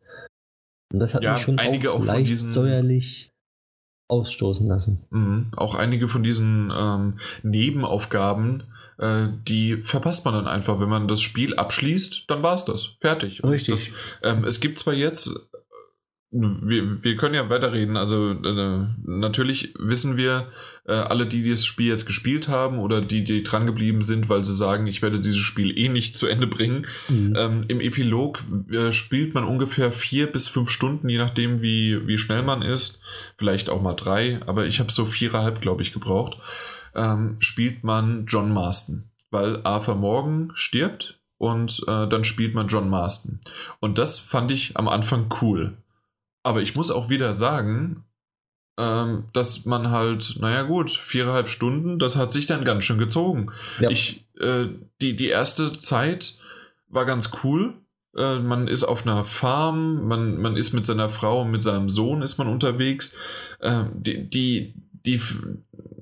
Und 0.92 1.00
das 1.00 1.14
hat 1.14 1.24
ja, 1.24 1.32
mich 1.32 1.42
schon 1.42 1.58
einige 1.58 1.94
auch, 1.94 2.02
auch 2.02 2.04
leicht 2.04 2.28
diesen, 2.28 2.52
säuerlich 2.52 3.32
ausstoßen 4.10 4.68
lassen. 4.68 5.06
Mhm. 5.10 5.52
Auch 5.56 5.76
einige 5.76 6.10
von 6.10 6.22
diesen 6.22 6.70
ähm, 6.78 7.20
Nebenaufgaben, 7.44 8.64
äh, 8.98 9.30
die 9.48 9.78
verpasst 9.78 10.26
man 10.26 10.34
dann 10.34 10.48
einfach. 10.48 10.82
Wenn 10.82 10.90
man 10.90 11.08
das 11.08 11.22
Spiel 11.22 11.56
abschließt, 11.56 12.30
dann 12.30 12.44
war 12.44 12.56
es 12.56 12.66
das. 12.66 12.98
Fertig. 13.00 13.42
Richtig. 13.46 13.94
Das, 14.22 14.34
ähm, 14.34 14.44
es 14.44 14.60
gibt 14.60 14.80
zwar 14.80 14.94
jetzt 14.94 15.32
wir, 16.32 17.04
wir 17.04 17.16
können 17.18 17.36
ja 17.36 17.50
weiterreden. 17.50 17.98
Also 17.98 18.32
äh, 18.32 18.88
natürlich 19.04 19.74
wissen 19.78 20.16
wir, 20.16 20.48
äh, 20.88 20.94
alle, 20.94 21.28
die 21.28 21.48
das 21.48 21.66
Spiel 21.66 21.88
jetzt 21.88 22.06
gespielt 22.06 22.48
haben 22.48 22.80
oder 22.80 23.02
die, 23.02 23.26
die 23.26 23.44
dran 23.44 23.66
geblieben 23.66 24.02
sind, 24.02 24.30
weil 24.30 24.44
sie 24.44 24.56
sagen, 24.56 24.88
ich 24.88 25.02
werde 25.02 25.20
dieses 25.20 25.40
Spiel 25.40 25.78
eh 25.78 25.90
nicht 25.90 26.16
zu 26.16 26.28
Ende 26.28 26.48
bringen. 26.48 26.88
Mhm. 27.10 27.36
Ähm, 27.38 27.62
Im 27.68 27.82
Epilog 27.82 28.42
äh, 28.72 28.94
spielt 28.94 29.34
man 29.34 29.44
ungefähr 29.44 29.92
vier 29.92 30.32
bis 30.32 30.48
fünf 30.48 30.70
Stunden, 30.70 31.10
je 31.10 31.18
nachdem, 31.18 31.62
wie, 31.62 32.08
wie 32.08 32.18
schnell 32.18 32.44
man 32.44 32.62
ist. 32.62 33.02
Vielleicht 33.36 33.70
auch 33.70 33.82
mal 33.82 33.94
drei, 33.94 34.40
aber 34.46 34.66
ich 34.66 34.80
habe 34.80 34.92
so 34.92 35.06
viereinhalb, 35.06 35.60
glaube 35.60 35.82
ich, 35.82 35.92
gebraucht. 35.92 36.38
Ähm, 36.96 37.38
spielt 37.40 37.84
man 37.84 38.26
John 38.26 38.54
Marston, 38.54 39.04
weil 39.32 39.62
Arthur 39.64 39.96
Morgan 39.96 40.52
stirbt 40.56 41.20
und 41.38 41.82
äh, 41.88 42.08
dann 42.08 42.24
spielt 42.24 42.54
man 42.54 42.68
John 42.70 42.90
Marston. 42.90 43.40
Und 43.82 43.98
das 43.98 44.18
fand 44.18 44.52
ich 44.52 44.78
am 44.78 44.88
Anfang 44.88 45.34
cool 45.42 45.78
aber 46.44 46.62
ich 46.62 46.76
muss 46.76 46.92
auch 46.92 47.10
wieder 47.10 47.34
sagen, 47.34 48.04
ähm, 48.78 49.26
dass 49.34 49.66
man 49.66 49.92
halt, 49.92 50.38
naja 50.40 50.64
gut, 50.64 50.92
viereinhalb 50.92 51.50
Stunden, 51.50 52.00
das 52.00 52.16
hat 52.16 52.32
sich 52.32 52.48
dann 52.48 52.64
ganz 52.64 52.84
schön 52.84 52.98
gezogen. 52.98 53.52
Ja. 53.80 53.90
Ich, 53.90 54.26
äh, 54.40 54.68
die, 55.02 55.16
die 55.16 55.28
erste 55.28 55.80
Zeit 55.80 56.36
war 56.88 57.06
ganz 57.06 57.32
cool. 57.44 57.74
Äh, 58.16 58.40
man 58.40 58.68
ist 58.68 58.84
auf 58.84 59.06
einer 59.06 59.26
Farm, 59.26 60.08
man, 60.08 60.38
man 60.38 60.58
ist 60.58 60.74
mit 60.74 60.86
seiner 60.86 61.10
Frau 61.10 61.42
und 61.42 61.52
mit 61.52 61.64
seinem 61.64 61.90
Sohn 61.90 62.22
ist 62.22 62.38
man 62.38 62.48
unterwegs. 62.48 63.16
Äh, 63.60 63.84
die, 63.94 64.30
die, 64.30 64.74
die, 65.06 65.22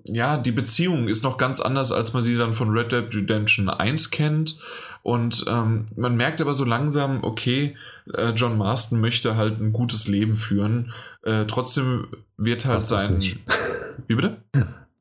ja, 0.06 0.38
die 0.38 0.52
Beziehung 0.52 1.08
ist 1.08 1.24
noch 1.24 1.38
ganz 1.38 1.62
anders, 1.62 1.92
als 1.92 2.14
man 2.14 2.22
sie 2.22 2.38
dann 2.38 2.54
von 2.54 2.70
Red 2.70 2.92
Dead 2.92 3.14
Redemption 3.14 3.70
1 3.70 4.12
kennt. 4.12 4.58
Und 5.04 5.46
ähm, 5.48 5.86
man 5.96 6.16
merkt 6.16 6.42
aber 6.42 6.54
so 6.54 6.66
langsam, 6.66 7.24
okay, 7.24 7.76
äh, 8.14 8.30
John 8.32 8.58
Marston 8.58 9.00
möchte 9.00 9.38
halt 9.38 9.60
ein 9.60 9.74
gutes 9.74 10.08
Leben 10.08 10.36
führen. 10.36 10.94
Äh, 11.24 11.46
trotzdem 11.46 12.08
wird 12.38 12.66
halt 12.66 12.86
sein. 12.86 13.22
Wie 14.08 14.16
bitte? 14.16 14.44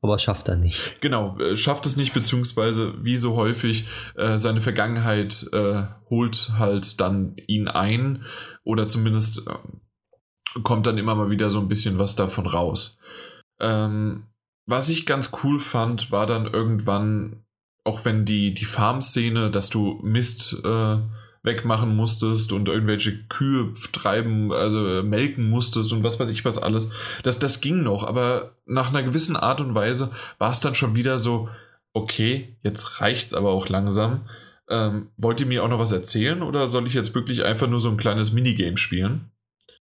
Aber 0.01 0.17
schafft 0.17 0.47
er 0.47 0.55
nicht. 0.55 1.01
Genau, 1.01 1.37
äh, 1.39 1.57
schafft 1.57 1.85
es 1.85 1.97
nicht, 1.97 2.13
beziehungsweise 2.13 2.93
wie 3.03 3.17
so 3.17 3.35
häufig 3.35 3.87
äh, 4.15 4.37
seine 4.37 4.61
Vergangenheit 4.61 5.47
äh, 5.51 5.83
holt 6.09 6.51
halt 6.57 7.01
dann 7.01 7.35
ihn 7.47 7.67
ein 7.67 8.23
oder 8.63 8.87
zumindest 8.87 9.45
äh, 9.47 10.59
kommt 10.63 10.85
dann 10.85 10.97
immer 10.97 11.15
mal 11.15 11.29
wieder 11.29 11.51
so 11.51 11.59
ein 11.59 11.67
bisschen 11.67 11.99
was 11.99 12.15
davon 12.15 12.47
raus. 12.47 12.97
Ähm, 13.59 14.23
was 14.65 14.89
ich 14.89 15.05
ganz 15.05 15.31
cool 15.43 15.59
fand, 15.59 16.11
war 16.11 16.25
dann 16.27 16.45
irgendwann, 16.45 17.43
auch 17.83 18.05
wenn 18.05 18.25
die, 18.25 18.53
die 18.53 18.65
Farm-Szene, 18.65 19.49
dass 19.49 19.69
du 19.69 19.99
Mist 20.03 20.57
äh, 20.63 20.97
wegmachen 21.43 21.95
musstest 21.95 22.51
und 22.51 22.67
irgendwelche 22.67 23.17
Kühe 23.27 23.71
treiben, 23.93 24.51
also 24.51 25.03
melken 25.03 25.49
musstest 25.49 25.93
und 25.93 26.03
was 26.03 26.19
weiß 26.19 26.29
ich 26.29 26.43
was 26.43 26.61
alles. 26.61 26.91
Das, 27.23 27.39
das 27.39 27.61
ging 27.61 27.81
noch, 27.81 28.03
aber 28.03 28.55
nach 28.65 28.89
einer 28.89 29.03
gewissen 29.03 29.37
Art 29.37 29.61
und 29.61 29.73
Weise 29.73 30.11
war 30.37 30.51
es 30.51 30.59
dann 30.59 30.75
schon 30.75 30.95
wieder 30.95 31.17
so, 31.17 31.49
okay, 31.93 32.57
jetzt 32.61 32.99
reicht's 33.01 33.33
aber 33.33 33.51
auch 33.51 33.69
langsam. 33.69 34.27
Ähm, 34.69 35.09
wollt 35.17 35.39
ihr 35.39 35.47
mir 35.47 35.63
auch 35.63 35.69
noch 35.69 35.79
was 35.79 35.91
erzählen 35.91 36.43
oder 36.43 36.67
soll 36.67 36.85
ich 36.85 36.93
jetzt 36.93 37.15
wirklich 37.15 37.43
einfach 37.43 37.67
nur 37.67 37.79
so 37.79 37.89
ein 37.89 37.97
kleines 37.97 38.31
Minigame 38.31 38.77
spielen? 38.77 39.31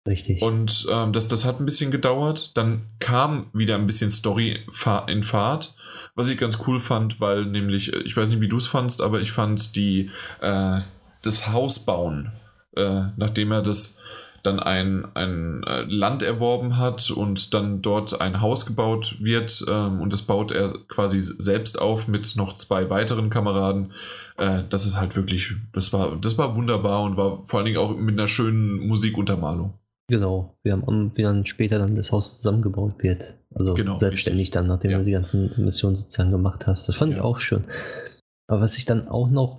Richtig. 0.06 0.42
Und 0.42 0.86
ähm, 0.90 1.12
das, 1.12 1.28
das 1.28 1.44
hat 1.44 1.60
ein 1.60 1.64
bisschen 1.64 1.90
gedauert. 1.90 2.56
Dann 2.56 2.88
kam 2.98 3.50
wieder 3.54 3.76
ein 3.76 3.86
bisschen 3.86 4.10
Story 4.10 4.66
in 5.06 5.22
Fahrt, 5.22 5.74
was 6.14 6.30
ich 6.30 6.38
ganz 6.38 6.58
cool 6.66 6.80
fand, 6.80 7.20
weil 7.20 7.46
nämlich, 7.46 7.92
ich 7.92 8.16
weiß 8.16 8.30
nicht, 8.30 8.40
wie 8.40 8.48
du 8.48 8.56
es 8.56 8.66
fandst, 8.66 9.02
aber 9.02 9.20
ich 9.20 9.32
fand 9.32 9.76
die, 9.76 10.10
äh, 10.40 10.80
das 11.22 11.52
Haus 11.52 11.84
bauen, 11.84 12.32
äh, 12.76 13.06
nachdem 13.16 13.52
er 13.52 13.62
das 13.62 13.98
dann 14.44 14.60
ein, 14.60 15.06
ein 15.14 15.62
äh, 15.64 15.84
Land 15.88 16.22
erworben 16.22 16.76
hat 16.76 17.10
und 17.10 17.54
dann 17.54 17.80
dort 17.82 18.20
ein 18.20 18.40
Haus 18.40 18.66
gebaut 18.66 19.16
wird 19.20 19.64
ähm, 19.68 20.00
und 20.00 20.12
das 20.12 20.22
baut 20.22 20.52
er 20.52 20.74
quasi 20.88 21.18
selbst 21.18 21.80
auf 21.80 22.08
mit 22.08 22.36
noch 22.36 22.54
zwei 22.54 22.90
weiteren 22.90 23.30
Kameraden. 23.30 23.92
Äh, 24.36 24.64
das 24.68 24.84
ist 24.84 25.00
halt 25.00 25.16
wirklich, 25.16 25.54
das 25.72 25.92
war, 25.92 26.16
das 26.16 26.36
war 26.36 26.54
wunderbar 26.54 27.02
und 27.02 27.16
war 27.16 27.42
vor 27.44 27.58
allen 27.58 27.66
Dingen 27.66 27.78
auch 27.78 27.96
mit 27.96 28.18
einer 28.18 28.28
schönen 28.28 28.86
Musikuntermalung. 28.86 29.78
Genau, 30.08 30.58
wir 30.62 30.72
haben 30.72 31.12
wie 31.14 31.22
dann 31.22 31.46
später 31.46 31.78
dann 31.78 31.96
das 31.96 32.12
Haus 32.12 32.36
zusammengebaut 32.36 33.02
wird. 33.02 33.38
Also 33.54 33.74
genau, 33.74 33.96
selbstständig 33.96 34.46
richtig. 34.46 34.54
dann, 34.54 34.66
nachdem 34.66 34.90
ja. 34.90 34.98
du 34.98 35.04
die 35.04 35.12
ganzen 35.12 35.52
Missionen 35.56 35.96
sozusagen 35.96 36.30
gemacht 36.30 36.66
hast. 36.66 36.88
Das 36.88 36.96
fand 36.96 37.12
ja. 37.12 37.18
ich 37.18 37.24
auch 37.24 37.38
schön. 37.38 37.64
Aber 38.46 38.60
was 38.60 38.76
ich 38.76 38.84
dann 38.84 39.08
auch 39.08 39.30
noch 39.30 39.58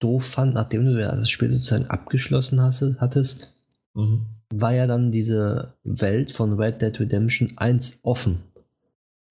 doof 0.00 0.24
fand, 0.24 0.54
nachdem 0.54 0.84
du 0.84 0.98
das 0.98 1.30
Spiel 1.30 1.50
sozusagen 1.50 1.86
abgeschlossen 1.86 2.60
hast, 2.60 2.84
hattest, 2.98 3.52
mhm. 3.94 4.26
war 4.52 4.72
ja 4.72 4.86
dann 4.86 5.12
diese 5.12 5.74
Welt 5.84 6.32
von 6.32 6.58
Red 6.58 6.82
Dead 6.82 6.98
Redemption 6.98 7.52
1 7.56 8.00
offen. 8.02 8.42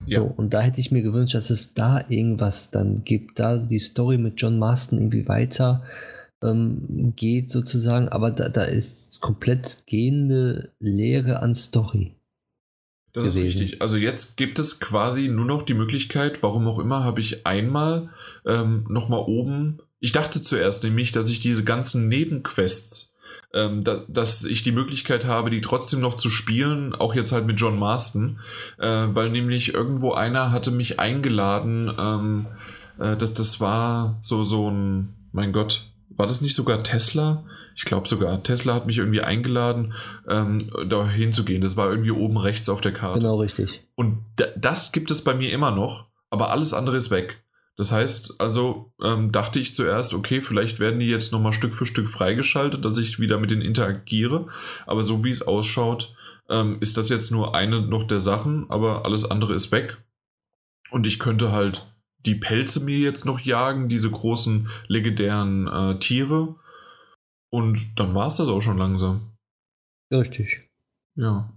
Ja. 0.05 0.19
So, 0.19 0.25
und 0.25 0.53
da 0.53 0.61
hätte 0.61 0.79
ich 0.79 0.91
mir 0.91 1.01
gewünscht, 1.01 1.35
dass 1.35 1.49
es 1.49 1.73
da 1.73 2.05
irgendwas 2.07 2.71
dann 2.71 3.03
gibt, 3.03 3.39
da 3.39 3.57
die 3.57 3.79
Story 3.79 4.17
mit 4.17 4.39
John 4.39 4.59
Marston 4.59 4.99
irgendwie 4.99 5.27
weiter 5.27 5.83
ähm, 6.43 7.13
geht 7.15 7.49
sozusagen, 7.49 8.09
aber 8.09 8.31
da, 8.31 8.49
da 8.49 8.63
ist 8.63 9.21
komplett 9.21 9.87
gehende 9.87 10.69
Lehre 10.79 11.41
an 11.41 11.55
Story. 11.55 12.16
Das 13.17 13.33
gewesen. 13.33 13.47
ist 13.47 13.61
richtig. 13.61 13.81
Also 13.81 13.97
jetzt 13.97 14.37
gibt 14.37 14.59
es 14.59 14.79
quasi 14.79 15.27
nur 15.27 15.45
noch 15.45 15.63
die 15.63 15.73
Möglichkeit, 15.73 16.41
warum 16.43 16.67
auch 16.67 16.79
immer, 16.79 17.03
habe 17.03 17.21
ich 17.21 17.45
einmal 17.45 18.09
ähm, 18.45 18.85
nochmal 18.89 19.21
oben 19.25 19.79
ich 19.99 20.11
dachte 20.11 20.41
zuerst 20.41 20.83
nämlich, 20.83 21.11
dass 21.11 21.29
ich 21.29 21.39
diese 21.39 21.63
ganzen 21.63 22.07
Nebenquests, 22.07 23.13
ähm, 23.53 23.83
da, 23.83 24.03
dass 24.07 24.43
ich 24.43 24.61
die 24.61 24.71
Möglichkeit 24.71 25.25
habe, 25.25 25.49
die 25.49 25.61
trotzdem 25.61 25.99
noch 26.01 26.17
zu 26.17 26.29
spielen, 26.29 26.93
auch 26.93 27.15
jetzt 27.15 27.31
halt 27.31 27.45
mit 27.45 27.59
John 27.59 27.79
Marston, 27.79 28.39
äh, 28.77 29.07
weil 29.09 29.29
nämlich 29.29 29.73
irgendwo 29.73 30.13
einer 30.13 30.51
hatte 30.51 30.71
mich 30.71 30.99
eingeladen, 30.99 31.91
ähm, 31.97 32.45
äh, 32.99 33.17
dass 33.17 33.33
das 33.33 33.59
war 33.59 34.19
so, 34.21 34.43
so 34.43 34.69
ein, 34.69 35.13
mein 35.31 35.51
Gott, 35.51 35.85
war 36.09 36.27
das 36.27 36.41
nicht 36.41 36.55
sogar 36.55 36.83
Tesla? 36.83 37.43
Ich 37.77 37.85
glaube 37.85 38.07
sogar, 38.07 38.41
Tesla 38.41 38.73
hat 38.73 38.87
mich 38.87 38.97
irgendwie 38.97 39.21
eingeladen, 39.21 39.93
ähm, 40.27 40.71
da 40.89 41.07
hinzugehen. 41.07 41.61
Das 41.61 41.77
war 41.77 41.91
irgendwie 41.91 42.09
oben 42.09 42.37
rechts 42.37 42.69
auf 42.69 42.81
der 42.81 42.91
Karte. 42.91 43.19
Genau, 43.19 43.39
richtig. 43.39 43.83
Und 43.93 44.17
das 44.57 44.91
gibt 44.91 45.11
es 45.11 45.23
bei 45.23 45.35
mir 45.35 45.51
immer 45.51 45.69
noch, 45.69 46.05
aber 46.31 46.49
alles 46.49 46.73
andere 46.73 46.97
ist 46.97 47.11
weg. 47.11 47.43
Das 47.75 47.91
heißt, 47.91 48.41
also 48.41 48.91
ähm, 48.99 49.31
dachte 49.31 49.59
ich 49.59 49.75
zuerst, 49.75 50.15
okay, 50.15 50.41
vielleicht 50.41 50.79
werden 50.79 50.99
die 50.99 51.05
jetzt 51.05 51.31
nochmal 51.31 51.53
Stück 51.53 51.75
für 51.75 51.85
Stück 51.85 52.09
freigeschaltet, 52.09 52.83
dass 52.83 52.97
ich 52.97 53.19
wieder 53.19 53.37
mit 53.37 53.51
denen 53.51 53.61
interagiere. 53.61 54.47
Aber 54.87 55.03
so 55.03 55.23
wie 55.23 55.29
es 55.29 55.45
ausschaut, 55.45 56.15
ähm, 56.49 56.77
ist 56.79 56.97
das 56.97 57.09
jetzt 57.09 57.31
nur 57.31 57.53
eine 57.53 57.83
noch 57.83 58.07
der 58.07 58.19
Sachen, 58.19 58.67
aber 58.71 59.05
alles 59.05 59.29
andere 59.29 59.53
ist 59.53 59.71
weg. 59.71 59.97
Und 60.89 61.05
ich 61.05 61.19
könnte 61.19 61.51
halt 61.51 61.85
die 62.25 62.33
Pelze 62.33 62.83
mir 62.83 62.97
jetzt 62.97 63.25
noch 63.25 63.39
jagen, 63.39 63.87
diese 63.87 64.09
großen 64.09 64.67
legendären 64.87 65.67
äh, 65.67 65.99
Tiere. 65.99 66.55
Und 67.49 67.99
dann 67.99 68.13
war 68.13 68.27
es 68.27 68.37
das 68.37 68.49
auch 68.49 68.61
schon 68.61 68.77
langsam. 68.77 69.37
Richtig. 70.11 70.69
Ja. 71.15 71.53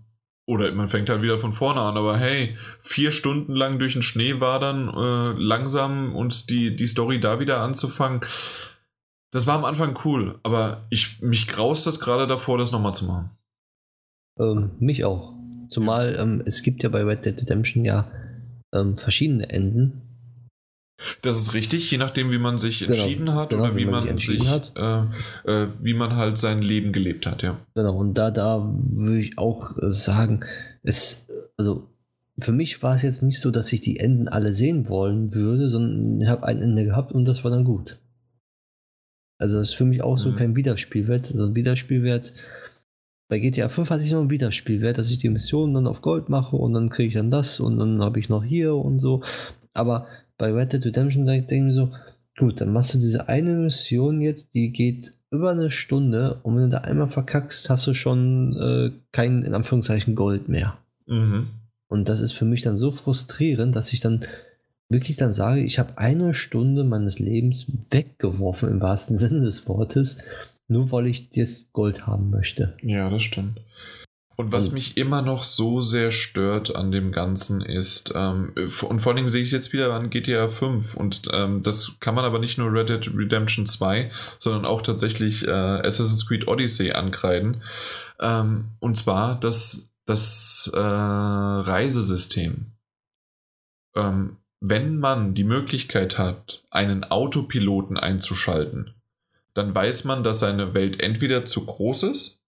Oder 0.47 0.73
man 0.73 0.89
fängt 0.89 1.09
halt 1.09 1.23
wieder 1.23 1.39
von 1.39 1.53
vorne 1.53 1.81
an, 1.81 1.97
aber 1.97 2.19
hey, 2.19 2.57
vier 2.81 3.13
Stunden 3.13 3.55
lang 3.55 3.79
durch 3.79 3.93
den 3.93 4.03
Schnee 4.03 4.41
war 4.41 4.59
dann 4.59 4.89
äh, 4.89 5.41
langsam 5.41 6.17
und 6.17 6.51
die, 6.51 6.75
die 6.75 6.87
Story 6.87 7.21
da 7.21 7.39
wieder 7.39 7.61
anzufangen. 7.61 8.21
Das 9.33 9.47
war 9.47 9.57
am 9.57 9.65
Anfang 9.65 9.97
cool, 10.05 10.41
aber 10.43 10.87
ich, 10.91 11.21
mich 11.21 11.47
graust 11.47 11.87
das 11.87 12.01
gerade 12.01 12.27
davor, 12.27 12.59
das 12.59 12.73
nochmal 12.73 12.95
zu 12.95 13.05
machen. 13.05 13.31
Ähm, 14.41 14.73
mich 14.81 15.05
auch. 15.05 15.35
Zumal 15.69 16.17
ähm, 16.19 16.43
es 16.47 16.63
gibt 16.63 16.83
ja 16.83 16.89
bei 16.89 17.05
Red 17.05 17.25
Dead 17.25 17.41
Redemption 17.41 17.85
ja 17.85 18.11
ähm, 18.75 18.99
verschiedene 18.99 19.49
Enden. 19.51 20.10
Das 21.23 21.41
ist 21.41 21.55
richtig, 21.55 21.91
je 21.91 21.99
nachdem, 21.99 22.31
wie 22.31 22.39
man 22.39 22.59
sich 22.59 22.81
genau, 22.81 22.93
entschieden 22.93 23.35
hat 23.35 23.51
genau, 23.51 23.65
oder 23.65 23.77
wie, 23.77 23.85
man, 23.85 24.07
man, 24.07 24.19
sich, 24.19 24.43
sich 24.43 24.77
äh, 24.77 25.03
äh, 25.45 25.69
wie 25.81 25.95
man 25.95 26.17
halt 26.17 26.39
sein 26.39 26.63
Leben 26.63 26.93
gelebt 26.93 27.27
hat, 27.27 27.43
ja. 27.43 27.59
Genau, 27.75 27.97
und 27.97 28.15
da, 28.15 28.31
da 28.31 28.71
würde 28.75 29.21
ich 29.21 29.39
auch 29.39 29.79
äh, 29.79 29.93
sagen, 29.93 30.45
es, 30.83 31.27
also 31.57 31.89
für 32.39 32.53
mich 32.53 32.83
war 32.83 32.97
es 32.97 33.03
jetzt 33.03 33.23
nicht 33.23 33.41
so, 33.41 33.51
dass 33.51 33.73
ich 33.73 33.81
die 33.81 33.99
Enden 33.99 34.29
alle 34.29 34.55
sehen 34.55 34.89
wollen 34.89 35.35
würde, 35.35 35.69
sondern 35.69 36.21
ich 36.21 36.29
habe 36.29 36.47
ein 36.47 36.63
Ende 36.63 36.85
gehabt 36.85 37.13
und 37.13 37.25
das 37.25 37.45
war 37.45 37.51
dann 37.51 37.65
gut. 37.65 37.99
Also 39.39 39.59
das 39.59 39.71
ist 39.71 39.75
für 39.75 39.87
mich 39.87 40.03
auch 40.03 40.19
so 40.19 40.31
mhm. 40.31 40.37
kein 40.37 40.57
Wiederspielwert. 40.57 41.31
Also 41.31 41.47
ein 41.47 41.55
Wiederspielwert, 41.55 42.35
bei 43.29 43.39
GTA 43.39 43.69
5 43.69 43.89
hatte 43.89 44.03
ich 44.03 44.13
noch 44.13 44.21
einen 44.21 44.31
Wiederspielwert, 44.31 44.99
dass 44.99 45.11
ich 45.11 45.19
die 45.19 45.29
Mission 45.29 45.73
dann 45.75 45.87
auf 45.87 46.03
Gold 46.03 46.29
mache 46.29 46.57
und 46.57 46.75
dann 46.75 46.91
kriege 46.91 47.09
ich 47.09 47.15
dann 47.15 47.31
das 47.31 47.61
und 47.61 47.79
dann 47.79 48.03
habe 48.03 48.19
ich 48.19 48.29
noch 48.29 48.45
hier 48.45 48.75
und 48.75 48.99
so. 48.99 49.23
Aber 49.73 50.07
bei 50.41 50.53
Red 50.53 50.73
Dead 50.73 50.87
Redemption 50.87 51.27
denke 51.27 51.55
ich 51.55 51.61
mir 51.61 51.75
so, 51.75 51.93
gut, 52.39 52.61
dann 52.61 52.73
machst 52.73 52.95
du 52.95 52.99
diese 52.99 53.29
eine 53.29 53.53
Mission 53.53 54.23
jetzt, 54.23 54.55
die 54.55 54.73
geht 54.73 55.13
über 55.31 55.51
eine 55.51 55.71
Stunde 55.71 56.41
und 56.43 56.57
wenn 56.57 56.63
du 56.65 56.69
da 56.71 56.79
einmal 56.79 57.11
verkackst, 57.11 57.69
hast 57.69 57.87
du 57.87 57.93
schon 57.93 58.57
äh, 58.57 58.91
kein, 59.13 59.45
in 59.45 59.55
Anführungszeichen, 59.55 60.15
Gold 60.17 60.49
mehr. 60.49 60.79
Mhm. 61.07 61.49
Und 61.89 62.09
das 62.09 62.21
ist 62.21 62.33
für 62.33 62.47
mich 62.47 62.63
dann 62.63 62.77
so 62.77 62.91
frustrierend, 62.91 63.77
dass 63.77 63.93
ich 63.93 64.01
dann 64.01 64.25
wirklich 64.89 65.19
dann 65.19 65.35
sage, 65.35 65.61
ich 65.61 65.79
habe 65.79 65.99
eine 65.99 66.33
Stunde 66.33 66.85
meines 66.85 67.19
Lebens 67.19 67.67
weggeworfen, 67.91 68.71
im 68.71 68.81
wahrsten 68.81 69.17
Sinne 69.19 69.43
des 69.43 69.69
Wortes, 69.69 70.19
nur 70.69 70.91
weil 70.91 71.07
ich 71.07 71.29
das 71.29 71.71
Gold 71.73 72.07
haben 72.07 72.31
möchte. 72.31 72.75
Ja, 72.83 73.11
das 73.11 73.23
stimmt. 73.23 73.61
Und 74.41 74.53
was 74.53 74.73
mich 74.73 74.97
immer 74.97 75.21
noch 75.21 75.45
so 75.45 75.83
sehr 75.83 76.11
stört 76.11 76.75
an 76.75 76.91
dem 76.91 77.13
Ganzen 77.13 77.61
ist, 77.61 78.15
ähm, 78.17 78.55
und 78.57 79.01
vor 79.01 79.11
allen 79.11 79.17
Dingen 79.17 79.29
sehe 79.29 79.43
ich 79.43 79.49
es 79.49 79.53
jetzt 79.53 79.75
wieder 79.75 79.93
an 79.93 80.09
GTA 80.09 80.49
5 80.49 80.95
und 80.95 81.29
ähm, 81.31 81.63
das 81.63 82.01
kann 82.01 82.15
man 82.15 82.25
aber 82.25 82.39
nicht 82.39 82.57
nur 82.57 82.73
Red 82.73 82.89
Dead 82.89 83.15
Redemption 83.15 83.67
2, 83.67 84.11
sondern 84.39 84.65
auch 84.65 84.81
tatsächlich 84.81 85.47
äh, 85.47 85.51
Assassin's 85.51 86.27
Creed 86.27 86.49
Odyssey 86.49 86.93
ankreiden. 86.93 87.63
Ähm, 88.19 88.71
und 88.79 88.97
zwar 88.97 89.39
das, 89.39 89.91
das 90.07 90.71
äh, 90.73 90.81
Reisesystem. 90.81 92.73
Ähm, 93.95 94.39
wenn 94.61 94.99
man 94.99 95.35
die 95.35 95.45
Möglichkeit 95.45 96.17
hat, 96.17 96.63
einen 96.71 97.05
Autopiloten 97.05 97.99
einzuschalten, 97.99 98.95
dann 99.53 99.75
weiß 99.75 100.05
man, 100.05 100.25
dass 100.25 100.41
seine 100.41 100.73
Welt 100.73 100.99
entweder 100.99 101.45
zu 101.45 101.67
groß 101.67 102.05
ist 102.05 102.40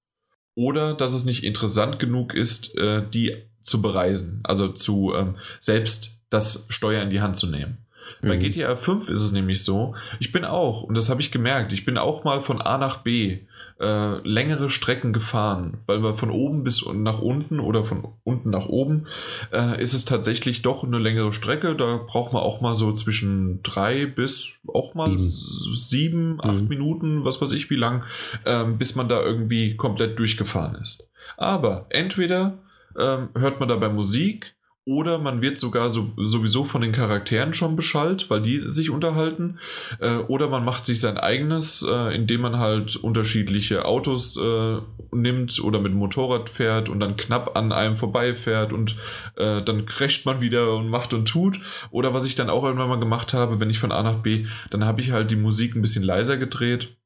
oder 0.55 0.95
dass 0.95 1.13
es 1.13 1.25
nicht 1.25 1.45
interessant 1.45 1.99
genug 1.99 2.35
ist, 2.35 2.77
äh, 2.77 3.03
die 3.09 3.37
zu 3.63 3.81
bereisen, 3.81 4.41
also 4.45 4.69
zu 4.69 5.15
ähm, 5.15 5.37
selbst 5.61 6.21
das 6.31 6.67
Steuer 6.69 7.03
in 7.03 7.11
die 7.11 7.21
Hand 7.21 7.37
zu 7.37 7.47
nehmen. 7.47 7.79
Mhm. 8.21 8.29
Bei 8.29 8.37
GTA 8.37 8.77
5 8.77 9.09
ist 9.09 9.23
es 9.23 9.33
nämlich 9.33 9.65
so, 9.65 9.95
ich 10.19 10.33
bin 10.33 10.45
auch, 10.45 10.83
und 10.83 10.97
das 10.97 11.11
habe 11.11 11.21
ich 11.21 11.31
gemerkt, 11.31 11.73
ich 11.73 11.85
bin 11.85 11.99
auch 11.99 12.25
mal 12.25 12.43
von 12.43 12.61
A 12.61 12.79
nach 12.79 12.99
B 12.99 13.41
äh, 13.83 14.27
längere 14.27 14.71
Strecken 14.71 15.13
gefahren, 15.13 15.79
weil 15.87 16.03
wir 16.03 16.15
von 16.15 16.31
oben 16.31 16.63
bis 16.63 16.87
nach 16.95 17.21
unten 17.21 17.59
oder 17.59 17.85
von 17.85 18.07
unten 18.23 18.51
nach 18.51 18.67
oben 18.67 19.09
äh, 19.53 19.81
ist 19.83 19.93
es 19.93 20.05
tatsächlich 20.05 20.63
doch 20.63 20.85
eine 20.85 20.99
längere 20.99 21.33
Strecke. 21.33 21.75
Da 21.75 21.99
braucht 22.07 22.33
man 22.33 22.43
auch 22.43 22.61
mal 22.61 22.75
so 22.75 22.93
zwischen 22.93 23.61
drei 23.63 24.07
bis 24.07 24.53
auch 24.67 24.95
mal 24.95 25.19
sieben, 25.19 25.77
sieben 25.77 26.41
acht 26.41 26.63
mhm. 26.63 26.69
Minuten, 26.69 27.25
was 27.25 27.43
weiß 27.43 27.53
ich 27.53 27.71
wie 27.71 27.77
lang, 27.77 28.05
äh, 28.45 28.65
bis 28.65 28.95
man 28.95 29.09
da 29.09 29.21
irgendwie 29.21 29.77
komplett 29.77 30.19
durchgefahren 30.19 30.77
ist. 30.77 31.11
Aber 31.37 31.87
entweder 31.91 32.59
ähm, 32.99 33.31
hört 33.35 33.59
man 33.59 33.69
dabei 33.69 33.89
Musik 33.89 34.55
oder 34.85 35.19
man 35.19 35.41
wird 35.41 35.59
sogar 35.59 35.93
so, 35.93 36.11
sowieso 36.17 36.65
von 36.65 36.83
den 36.83 36.91
Charakteren 36.91 37.55
schon 37.55 37.77
beschallt, 37.77 38.29
weil 38.31 38.43
die 38.43 38.59
sich 38.59 38.91
unterhalten. 38.91 39.59
Äh, 40.01 40.17
oder 40.17 40.49
man 40.49 40.65
macht 40.65 40.85
sich 40.85 41.01
sein 41.01 41.19
eigenes, 41.19 41.87
äh, 41.89 42.15
indem 42.15 42.41
man 42.41 42.59
halt 42.59 42.97
unterschiedliche 42.97 43.85
Autos 43.85 44.37
äh, 44.37 44.79
nimmt 45.13 45.63
oder 45.63 45.79
mit 45.79 45.93
dem 45.93 45.99
Motorrad 45.99 46.51
fährt 46.51 46.89
und 46.89 46.99
dann 46.99 47.17
knapp 47.17 47.57
an 47.57 47.71
einem 47.71 47.97
vorbeifährt 47.97 48.73
und 48.73 48.97
äh, 49.37 49.63
dann 49.63 49.87
crasht 49.87 50.27
man 50.27 50.41
wieder 50.41 50.75
und 50.77 50.89
macht 50.89 51.15
und 51.15 51.27
tut. 51.27 51.61
Oder 51.93 52.13
was 52.13 52.27
ich 52.27 52.35
dann 52.35 52.51
auch 52.51 52.65
irgendwann 52.65 52.89
mal 52.89 52.99
gemacht 52.99 53.35
habe, 53.35 53.61
wenn 53.61 53.71
ich 53.71 53.79
von 53.79 53.93
A 53.93 54.03
nach 54.03 54.23
B, 54.23 54.47
dann 54.71 54.85
habe 54.85 55.01
ich 55.01 55.13
halt 55.13 55.31
die 55.31 55.37
Musik 55.37 55.77
ein 55.77 55.83
bisschen 55.83 56.03
leiser 56.03 56.39
gedreht 56.39 56.97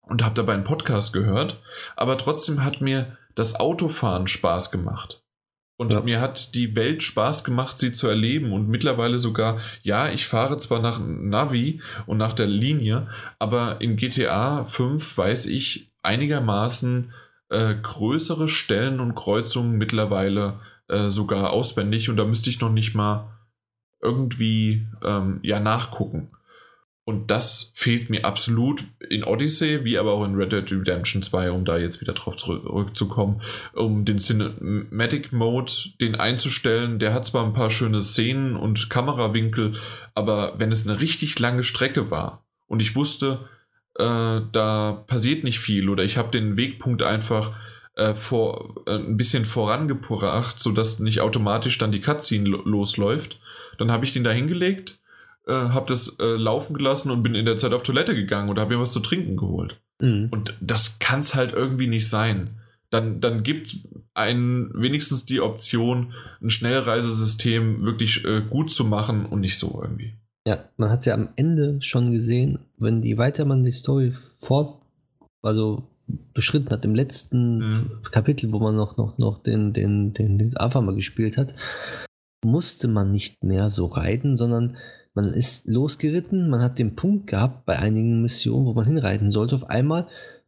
und 0.00 0.24
habe 0.24 0.34
dabei 0.34 0.54
einen 0.54 0.64
Podcast 0.64 1.12
gehört. 1.12 1.60
Aber 1.96 2.16
trotzdem 2.16 2.64
hat 2.64 2.80
mir 2.80 3.18
das 3.34 3.60
Autofahren 3.60 4.26
Spaß 4.26 4.70
gemacht. 4.70 5.19
Und 5.80 5.94
ja. 5.94 6.02
mir 6.02 6.20
hat 6.20 6.54
die 6.54 6.76
Welt 6.76 7.02
Spaß 7.02 7.42
gemacht, 7.42 7.78
sie 7.78 7.94
zu 7.94 8.06
erleben. 8.06 8.52
Und 8.52 8.68
mittlerweile 8.68 9.16
sogar, 9.16 9.60
ja, 9.80 10.10
ich 10.10 10.26
fahre 10.26 10.58
zwar 10.58 10.78
nach 10.78 11.00
Navi 11.02 11.80
und 12.04 12.18
nach 12.18 12.34
der 12.34 12.48
Linie, 12.48 13.08
aber 13.38 13.80
in 13.80 13.96
GTA 13.96 14.66
5 14.66 15.16
weiß 15.16 15.46
ich 15.46 15.90
einigermaßen 16.02 17.14
äh, 17.48 17.74
größere 17.76 18.46
Stellen 18.46 19.00
und 19.00 19.14
Kreuzungen 19.14 19.78
mittlerweile 19.78 20.60
äh, 20.88 21.08
sogar 21.08 21.48
auswendig. 21.48 22.10
Und 22.10 22.18
da 22.18 22.26
müsste 22.26 22.50
ich 22.50 22.60
noch 22.60 22.70
nicht 22.70 22.94
mal 22.94 23.38
irgendwie 24.02 24.86
ähm, 25.02 25.40
ja 25.42 25.60
nachgucken. 25.60 26.28
Und 27.10 27.28
das 27.28 27.72
fehlt 27.74 28.08
mir 28.08 28.24
absolut 28.24 28.84
in 29.08 29.24
Odyssey, 29.24 29.82
wie 29.82 29.98
aber 29.98 30.12
auch 30.12 30.24
in 30.24 30.36
Red 30.36 30.52
Dead 30.52 30.70
Redemption 30.70 31.24
2, 31.24 31.50
um 31.50 31.64
da 31.64 31.76
jetzt 31.76 32.00
wieder 32.00 32.12
drauf 32.12 32.36
zurückzukommen, 32.36 33.42
um 33.74 34.04
den 34.04 34.18
Cinematic 34.18 35.32
Mode, 35.32 35.72
den 36.00 36.14
einzustellen. 36.14 37.00
Der 37.00 37.12
hat 37.12 37.26
zwar 37.26 37.44
ein 37.44 37.52
paar 37.52 37.72
schöne 37.72 38.00
Szenen 38.00 38.54
und 38.54 38.90
Kamerawinkel, 38.90 39.72
aber 40.14 40.54
wenn 40.58 40.70
es 40.70 40.88
eine 40.88 41.00
richtig 41.00 41.36
lange 41.40 41.64
Strecke 41.64 42.12
war 42.12 42.44
und 42.68 42.78
ich 42.78 42.94
wusste, 42.94 43.48
äh, 43.96 44.40
da 44.52 45.04
passiert 45.08 45.42
nicht 45.42 45.58
viel 45.58 45.88
oder 45.88 46.04
ich 46.04 46.16
habe 46.16 46.30
den 46.30 46.56
Wegpunkt 46.56 47.02
einfach 47.02 47.56
äh, 47.96 48.14
vor, 48.14 48.84
äh, 48.86 48.94
ein 48.94 49.16
bisschen 49.16 49.44
vorangebracht, 49.44 50.60
sodass 50.60 51.00
nicht 51.00 51.22
automatisch 51.22 51.76
dann 51.76 51.90
die 51.90 52.00
Cutscene 52.00 52.48
losläuft, 52.48 53.40
dann 53.78 53.90
habe 53.90 54.04
ich 54.04 54.12
den 54.12 54.22
da 54.22 54.30
hingelegt 54.30 55.00
äh, 55.46 55.52
habe 55.52 55.86
das 55.86 56.18
äh, 56.20 56.36
laufen 56.36 56.74
gelassen 56.74 57.10
und 57.10 57.22
bin 57.22 57.34
in 57.34 57.46
der 57.46 57.56
Zeit 57.56 57.72
auf 57.72 57.82
Toilette 57.82 58.14
gegangen 58.14 58.50
oder 58.50 58.62
habe 58.62 58.74
mir 58.74 58.80
was 58.80 58.92
zu 58.92 59.00
trinken 59.00 59.36
geholt. 59.36 59.80
Mhm. 60.00 60.28
Und 60.30 60.54
das 60.60 60.98
kann 60.98 61.20
es 61.20 61.34
halt 61.34 61.52
irgendwie 61.52 61.86
nicht 61.86 62.08
sein. 62.08 62.60
Dann, 62.90 63.20
dann 63.20 63.42
gibt 63.42 63.76
einen 64.14 64.72
wenigstens 64.74 65.24
die 65.24 65.40
Option, 65.40 66.12
ein 66.42 66.50
Schnellreisesystem 66.50 67.84
wirklich 67.84 68.24
äh, 68.24 68.42
gut 68.48 68.72
zu 68.72 68.84
machen 68.84 69.26
und 69.26 69.40
nicht 69.40 69.58
so 69.58 69.80
irgendwie. 69.80 70.14
Ja, 70.46 70.64
man 70.76 70.90
hat 70.90 71.00
es 71.00 71.06
ja 71.06 71.14
am 71.14 71.28
Ende 71.36 71.80
schon 71.82 72.10
gesehen, 72.10 72.58
wenn 72.78 73.02
die 73.02 73.18
weiter 73.18 73.44
man 73.44 73.62
die 73.62 73.72
Story 73.72 74.12
fort, 74.40 74.82
also 75.42 75.84
beschritten 76.34 76.70
hat, 76.70 76.84
im 76.84 76.94
letzten 76.94 77.58
mhm. 77.58 77.90
Kapitel, 78.10 78.52
wo 78.52 78.58
man 78.58 78.74
noch, 78.74 78.96
noch, 78.96 79.18
noch 79.18 79.42
den, 79.42 79.72
den, 79.72 80.12
den, 80.12 80.38
den 80.38 80.56
Alpha 80.56 80.80
mal 80.80 80.96
gespielt 80.96 81.36
hat, 81.36 81.54
musste 82.44 82.88
man 82.88 83.12
nicht 83.12 83.44
mehr 83.44 83.70
so 83.70 83.86
reiten, 83.86 84.34
sondern 84.34 84.76
man 85.14 85.32
ist 85.34 85.66
losgeritten, 85.66 86.48
man 86.48 86.62
hat 86.62 86.78
den 86.78 86.94
Punkt 86.94 87.26
gehabt 87.26 87.66
bei 87.66 87.78
einigen 87.78 88.22
Missionen, 88.22 88.66
wo 88.66 88.74
man 88.74 88.84
hinreiten 88.84 89.30
sollte. 89.30 89.56
Auf 89.56 89.68
einmal 89.68 90.06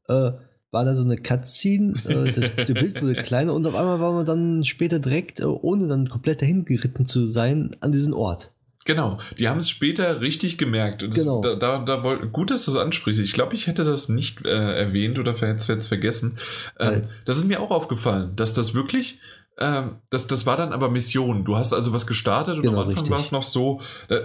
äh, 0.08 0.32
war 0.70 0.84
da 0.84 0.94
so 0.94 1.05
eine 1.05 1.16
Cutscene, 1.16 1.94
äh, 2.07 2.32
das, 2.32 2.50
das, 2.57 2.73
Bild 2.73 3.00
wurde 3.02 3.23
kleiner 3.23 3.55
und 3.55 3.66
auf 3.66 3.74
einmal 3.74 4.00
war 4.00 4.12
man 4.12 4.26
dann 4.26 4.65
später 4.65 4.99
direkt, 4.99 5.41
äh, 5.41 5.44
ohne 5.44 5.89
dann 5.89 6.08
komplett 6.08 6.42
dahin 6.42 6.65
geritten 6.65 7.07
zu 7.07 7.26
sein, 7.26 7.76
an 7.81 7.92
diesen 7.92 8.15
Ort. 8.15 8.52
Genau, 8.84 9.20
die 9.39 9.49
haben 9.49 9.58
es 9.58 9.70
später 9.70 10.20
richtig 10.20 10.58
gemerkt. 10.58 11.02
Das, 11.02 11.15
genau. 11.15 11.41
Da, 11.41 11.55
da, 11.55 11.84
da 11.84 12.02
wollt, 12.02 12.32
gut, 12.32 12.50
dass 12.50 12.65
du 12.65 12.73
das 12.73 12.81
ansprichst. 12.81 13.20
Ich 13.20 13.32
glaube, 13.32 13.55
ich 13.55 13.68
hätte 13.68 13.84
das 13.84 14.08
nicht 14.08 14.44
äh, 14.44 14.49
erwähnt 14.49 15.20
oder 15.20 15.34
hätte 15.34 15.73
es 15.73 15.86
vergessen. 15.86 16.39
Ähm, 16.81 17.02
das 17.24 17.39
ist 17.39 17.47
mir 17.47 17.60
auch 17.60 17.70
aufgefallen, 17.70 18.34
dass 18.34 18.55
das 18.55 18.74
wirklich 18.74 19.20
ähm, 19.58 19.97
das, 20.10 20.26
das 20.26 20.47
war 20.47 20.56
dann 20.56 20.72
aber 20.72 20.89
Mission. 20.89 21.44
Du 21.44 21.56
hast 21.56 21.72
also 21.72 21.92
was 21.92 22.06
gestartet 22.06 22.56
und 22.56 22.62
genau, 22.62 22.82
am 22.82 22.89
Anfang 22.89 23.10
war 23.10 23.20
es 23.20 23.32
noch 23.32 23.42
so, 23.42 23.81
äh, 24.08 24.20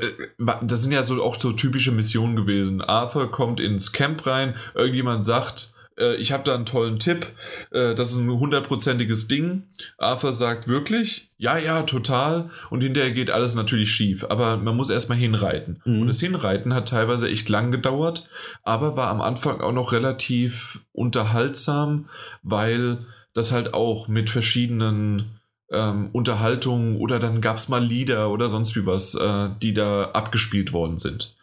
das 0.62 0.84
sind 0.84 0.92
ja 0.92 1.04
so 1.04 1.22
auch 1.24 1.40
so 1.40 1.52
typische 1.52 1.92
Missionen 1.92 2.36
gewesen. 2.36 2.82
Arthur 2.82 3.32
kommt 3.32 3.60
ins 3.60 3.92
Camp 3.92 4.26
rein, 4.26 4.56
irgendjemand 4.76 5.26
sagt, 5.26 5.74
äh, 5.98 6.16
ich 6.16 6.32
habe 6.32 6.44
da 6.44 6.56
einen 6.56 6.66
tollen 6.66 7.00
Tipp, 7.00 7.28
äh, 7.72 7.96
das 7.96 8.12
ist 8.12 8.18
ein 8.18 8.30
hundertprozentiges 8.30 9.28
Ding. 9.28 9.64
Arthur 9.98 10.34
sagt 10.34 10.68
wirklich, 10.68 11.30
ja, 11.38 11.58
ja, 11.58 11.82
total. 11.84 12.50
Und 12.70 12.82
hinterher 12.82 13.12
geht 13.12 13.30
alles 13.30 13.56
natürlich 13.56 13.92
schief. 13.92 14.26
Aber 14.30 14.58
man 14.58 14.76
muss 14.76 14.90
erstmal 14.90 15.18
hinreiten. 15.18 15.82
Mhm. 15.86 16.02
Und 16.02 16.08
das 16.08 16.20
Hinreiten 16.20 16.74
hat 16.74 16.90
teilweise 16.90 17.30
echt 17.30 17.50
lang 17.50 17.72
gedauert, 17.72 18.28
aber 18.64 18.96
war 18.96 19.10
am 19.10 19.22
Anfang 19.22 19.62
auch 19.62 19.74
noch 19.74 19.92
relativ 19.92 20.80
unterhaltsam, 20.94 22.10
weil 22.44 23.00
das 23.38 23.52
halt 23.52 23.74
auch 23.74 24.08
mit 24.08 24.30
verschiedenen 24.30 25.40
ähm, 25.72 26.10
Unterhaltungen 26.12 26.98
oder 26.98 27.20
dann 27.20 27.40
gab 27.42 27.58
es 27.58 27.70
mal 27.70 27.84
Lieder 27.84 28.32
oder 28.32 28.48
sonst 28.48 28.76
wie 28.76 28.86
was, 28.86 29.16
äh, 29.16 29.50
die 29.62 29.74
da 29.74 30.12
abgespielt 30.12 30.74
worden 30.74 30.98
sind. 30.98 31.36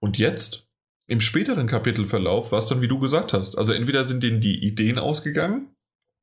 Und 0.00 0.18
jetzt, 0.18 0.66
im 1.06 1.20
späteren 1.20 1.66
Kapitelverlauf, 1.66 2.52
war 2.52 2.58
es 2.58 2.68
dann, 2.68 2.80
wie 2.80 2.88
du 2.88 2.98
gesagt 2.98 3.32
hast. 3.32 3.58
Also 3.58 3.72
entweder 3.72 4.04
sind 4.04 4.22
denen 4.22 4.40
die 4.40 4.64
Ideen 4.64 4.98
ausgegangen 4.98 5.68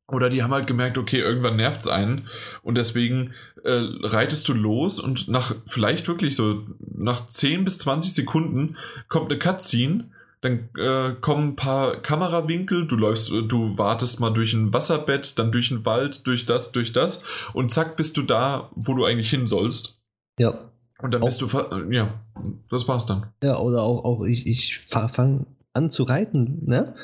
oder 0.07 0.29
die 0.29 0.41
haben 0.41 0.53
halt 0.53 0.67
gemerkt, 0.67 0.97
okay, 0.97 1.19
irgendwann 1.19 1.57
nervt 1.57 1.81
es 1.81 1.87
einen 1.87 2.27
und 2.63 2.75
deswegen 2.75 3.33
äh, 3.63 3.81
reitest 4.01 4.47
du 4.47 4.53
los 4.53 4.99
und 4.99 5.27
nach 5.27 5.53
vielleicht 5.67 6.07
wirklich 6.07 6.35
so 6.35 6.65
nach 6.79 7.27
10 7.27 7.65
bis 7.65 7.77
20 7.79 8.13
Sekunden 8.13 8.77
kommt 9.09 9.31
eine 9.31 9.39
Cutscene 9.39 10.09
dann 10.41 10.69
äh, 10.77 11.15
kommen 11.19 11.49
ein 11.49 11.55
paar 11.55 11.97
Kamerawinkel, 11.97 12.87
du 12.87 12.95
läufst, 12.95 13.31
äh, 13.31 13.43
du 13.43 13.77
wartest 13.77 14.19
mal 14.19 14.31
durch 14.31 14.53
ein 14.53 14.73
Wasserbett, 14.73 15.37
dann 15.37 15.51
durch 15.51 15.71
einen 15.71 15.85
Wald, 15.85 16.25
durch 16.27 16.45
das, 16.45 16.71
durch 16.71 16.93
das 16.93 17.23
und 17.53 17.71
zack 17.71 17.97
bist 17.97 18.15
du 18.17 18.21
da, 18.21 18.69
wo 18.75 18.93
du 18.93 19.05
eigentlich 19.05 19.29
hin 19.29 19.47
sollst. 19.47 19.99
Ja. 20.39 20.71
Und 21.01 21.13
dann 21.13 21.21
auch, 21.21 21.25
bist 21.25 21.41
du, 21.41 21.47
ja, 21.91 22.13
das 22.69 22.87
war's 22.87 23.05
dann. 23.05 23.27
Ja, 23.43 23.59
oder 23.59 23.83
auch, 23.83 24.03
auch 24.03 24.23
ich, 24.25 24.47
ich 24.47 24.79
fange 24.87 25.45
an 25.73 25.91
zu 25.91 26.03
reiten, 26.03 26.65
ne? 26.65 26.95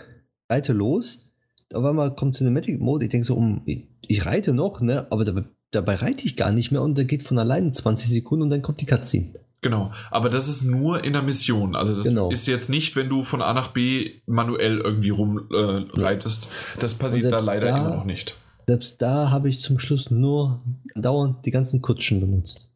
Reite 0.49 0.73
los, 0.73 1.25
auf 1.73 1.83
einmal 1.83 2.13
kommt 2.15 2.35
Cinematic 2.35 2.79
Mode, 2.79 3.05
ich 3.05 3.11
denke 3.11 3.27
so, 3.27 3.35
um, 3.35 3.61
ich, 3.65 3.87
ich, 4.01 4.25
reite 4.25 4.53
noch, 4.53 4.81
ne? 4.81 5.07
Aber 5.09 5.25
dabei, 5.25 5.45
dabei 5.71 5.95
reite 5.95 6.25
ich 6.25 6.37
gar 6.37 6.51
nicht 6.51 6.71
mehr 6.71 6.81
und 6.81 6.97
da 6.97 7.03
geht 7.03 7.23
von 7.23 7.39
alleine 7.39 7.71
20 7.71 8.09
Sekunden 8.09 8.43
und 8.43 8.49
dann 8.49 8.61
kommt 8.61 8.81
die 8.81 8.85
Cutscene. 8.85 9.39
Genau, 9.65 9.91
aber 10.11 10.29
das 10.29 10.47
ist 10.47 10.61
nur 10.61 11.03
in 11.03 11.13
der 11.13 11.23
Mission. 11.23 11.75
Also 11.75 11.95
das 11.95 12.09
genau. 12.09 12.29
ist 12.29 12.45
jetzt 12.45 12.69
nicht, 12.69 12.95
wenn 12.95 13.09
du 13.09 13.23
von 13.23 13.41
A 13.41 13.51
nach 13.51 13.71
B 13.71 14.21
manuell 14.27 14.77
irgendwie 14.77 15.09
rumreitest. 15.09 16.45
Äh, 16.45 16.79
das 16.79 16.93
passiert 16.93 17.33
da 17.33 17.39
leider 17.39 17.71
da, 17.71 17.77
immer 17.79 17.95
noch 17.95 18.05
nicht. 18.05 18.37
Selbst 18.67 19.01
da 19.01 19.31
habe 19.31 19.49
ich 19.49 19.59
zum 19.59 19.79
Schluss 19.79 20.11
nur 20.11 20.63
dauernd 20.93 21.47
die 21.47 21.49
ganzen 21.49 21.81
Kutschen 21.81 22.19
benutzt. 22.19 22.75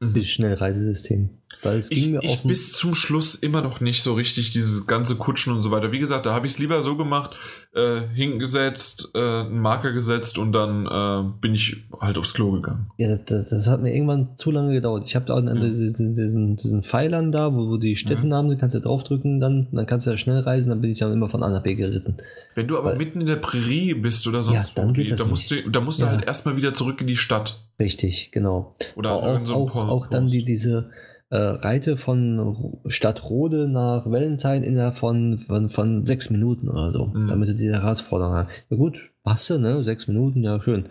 Mhm. 0.00 0.12
Das 0.12 0.26
Schnellreisesystem. 0.26 1.30
Weil 1.62 1.78
es 1.78 1.88
ging 1.88 1.98
ich, 1.98 2.08
mir 2.08 2.22
ich 2.22 2.42
bis 2.42 2.74
zum 2.74 2.94
Schluss 2.94 3.34
immer 3.34 3.62
noch 3.62 3.80
nicht 3.80 4.02
so 4.02 4.12
richtig 4.12 4.50
diese 4.50 4.84
ganze 4.84 5.16
Kutschen 5.16 5.54
und 5.54 5.62
so 5.62 5.70
weiter. 5.70 5.92
Wie 5.92 5.98
gesagt, 5.98 6.26
da 6.26 6.34
habe 6.34 6.44
ich 6.44 6.52
es 6.52 6.58
lieber 6.58 6.82
so 6.82 6.94
gemacht, 6.98 7.36
äh, 7.78 8.08
hingesetzt, 8.14 9.10
äh, 9.14 9.18
einen 9.18 9.60
Marker 9.60 9.92
gesetzt 9.92 10.36
und 10.36 10.52
dann 10.52 10.86
äh, 10.86 11.30
bin 11.40 11.54
ich 11.54 11.84
halt 12.00 12.18
aufs 12.18 12.34
Klo 12.34 12.50
gegangen. 12.50 12.90
Ja, 12.96 13.16
das, 13.16 13.50
das 13.50 13.68
hat 13.68 13.80
mir 13.80 13.94
irgendwann 13.94 14.36
zu 14.36 14.50
lange 14.50 14.72
gedauert. 14.72 15.04
Ich 15.06 15.14
habe 15.14 15.26
da 15.26 15.34
an 15.34 15.46
ja. 15.46 15.54
diesen, 15.54 15.94
diesen, 15.94 16.56
diesen, 16.56 16.82
Pfeilern 16.82 17.32
da, 17.32 17.54
wo, 17.54 17.68
wo 17.68 17.76
die 17.76 17.96
Städtenamen 17.96 18.50
sind, 18.50 18.58
kannst 18.58 18.74
du 18.74 18.80
draufdrücken, 18.80 19.38
dann, 19.38 19.68
dann 19.72 19.86
kannst 19.86 20.06
du 20.06 20.10
ja 20.10 20.16
schnell 20.16 20.40
reisen, 20.40 20.70
dann 20.70 20.80
bin 20.80 20.90
ich 20.90 20.98
dann 20.98 21.12
immer 21.12 21.28
von 21.28 21.42
A 21.42 21.48
nach 21.48 21.62
B 21.62 21.76
geritten. 21.76 22.16
Wenn 22.54 22.66
du 22.66 22.76
aber 22.76 22.90
Weil, 22.90 22.98
mitten 22.98 23.20
in 23.20 23.28
der 23.28 23.36
Prärie 23.36 23.94
bist 23.94 24.26
oder 24.26 24.42
sonst 24.42 24.76
ja, 24.76 24.82
dann 24.82 24.92
geht 24.92 25.12
das 25.12 25.20
da 25.20 25.24
musst 25.24 25.50
du, 25.50 25.70
da 25.70 25.80
musst 25.80 26.00
du 26.00 26.06
ja. 26.06 26.10
halt 26.10 26.26
erstmal 26.26 26.56
wieder 26.56 26.74
zurück 26.74 27.00
in 27.00 27.06
die 27.06 27.16
Stadt. 27.16 27.60
Richtig, 27.78 28.30
genau. 28.32 28.74
Oder 28.96 29.12
auch, 29.12 29.46
so 29.46 29.54
auch, 29.54 29.76
auch 29.76 30.06
dann 30.08 30.26
die, 30.26 30.44
diese 30.44 30.90
äh, 31.30 31.36
Reite 31.36 31.96
von 31.96 32.78
Stadtrode 32.86 33.68
nach 33.68 34.06
Valentine 34.06 34.64
innerhalb 34.64 34.96
von, 34.96 35.38
von, 35.38 35.68
von 35.68 36.06
sechs 36.06 36.30
Minuten 36.30 36.68
oder 36.68 36.90
so, 36.90 37.06
mhm. 37.06 37.28
damit 37.28 37.50
du 37.50 37.54
diese 37.54 37.74
Herausforderung 37.74 38.34
hast. 38.34 38.50
Ja 38.70 38.76
gut, 38.76 39.10
passt, 39.22 39.50
ne? 39.50 39.84
Sechs 39.84 40.08
Minuten, 40.08 40.42
ja 40.42 40.60
schön. 40.60 40.86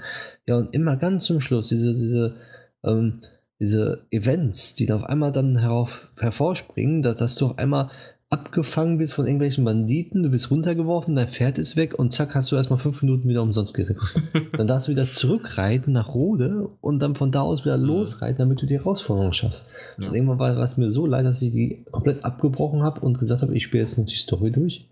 Ja, 0.46 0.58
und 0.58 0.74
immer 0.74 0.96
ganz 0.96 1.26
zum 1.26 1.42
Schluss, 1.42 1.70
diese, 1.70 1.94
diese, 1.94 2.36
ähm, 2.84 3.20
diese 3.60 4.06
Events, 4.12 4.76
die 4.76 4.86
dann 4.86 5.00
auf 5.00 5.10
einmal 5.10 5.32
dann 5.32 5.58
herauf, 5.58 6.08
hervorspringen, 6.20 7.02
dass, 7.02 7.18
dass 7.18 7.36
du 7.36 7.48
auf 7.48 7.58
einmal 7.58 7.90
abgefangen 8.30 9.00
wirst 9.00 9.14
von 9.14 9.26
irgendwelchen 9.26 9.64
Banditen, 9.64 10.22
du 10.22 10.30
bist 10.30 10.52
runtergeworfen, 10.52 11.16
dein 11.16 11.30
Pferd 11.30 11.58
ist 11.58 11.78
weg 11.78 11.98
und 11.98 12.12
zack, 12.12 12.36
hast 12.36 12.52
du 12.52 12.58
erstmal 12.58 12.80
fünf 12.80 13.02
Minuten 13.02 13.30
wieder 13.30 13.42
umsonst 13.42 13.74
geritten. 13.74 14.02
dann 14.58 14.68
darfst 14.68 14.88
du 14.88 14.92
wieder 14.92 15.10
zurückreiten 15.10 15.94
nach 15.94 16.14
Rode 16.14 16.70
und 16.82 17.00
dann 17.00 17.16
von 17.16 17.32
da 17.32 17.42
aus 17.42 17.64
wieder 17.64 17.78
mhm. 17.78 17.86
losreiten, 17.86 18.40
damit 18.40 18.62
du 18.62 18.66
die 18.66 18.80
Herausforderung 18.80 19.32
schaffst. 19.32 19.70
Ja. 19.98 20.10
Und 20.10 20.16
irgendwann 20.16 20.40
war 20.40 20.58
es 20.58 20.76
mir 20.76 20.92
so 20.92 21.06
leid, 21.06 21.26
dass 21.26 21.42
ich 21.42 21.52
die 21.52 21.86
komplett 21.90 22.26
abgebrochen 22.26 22.84
habe 22.84 23.00
und 23.00 23.18
gesagt 23.18 23.44
habe, 23.44 23.56
ich 23.56 23.64
spiele 23.64 23.84
jetzt 23.84 23.98
nur 23.98 24.06
die 24.06 24.18
Story 24.18 24.52
durch 24.52 24.90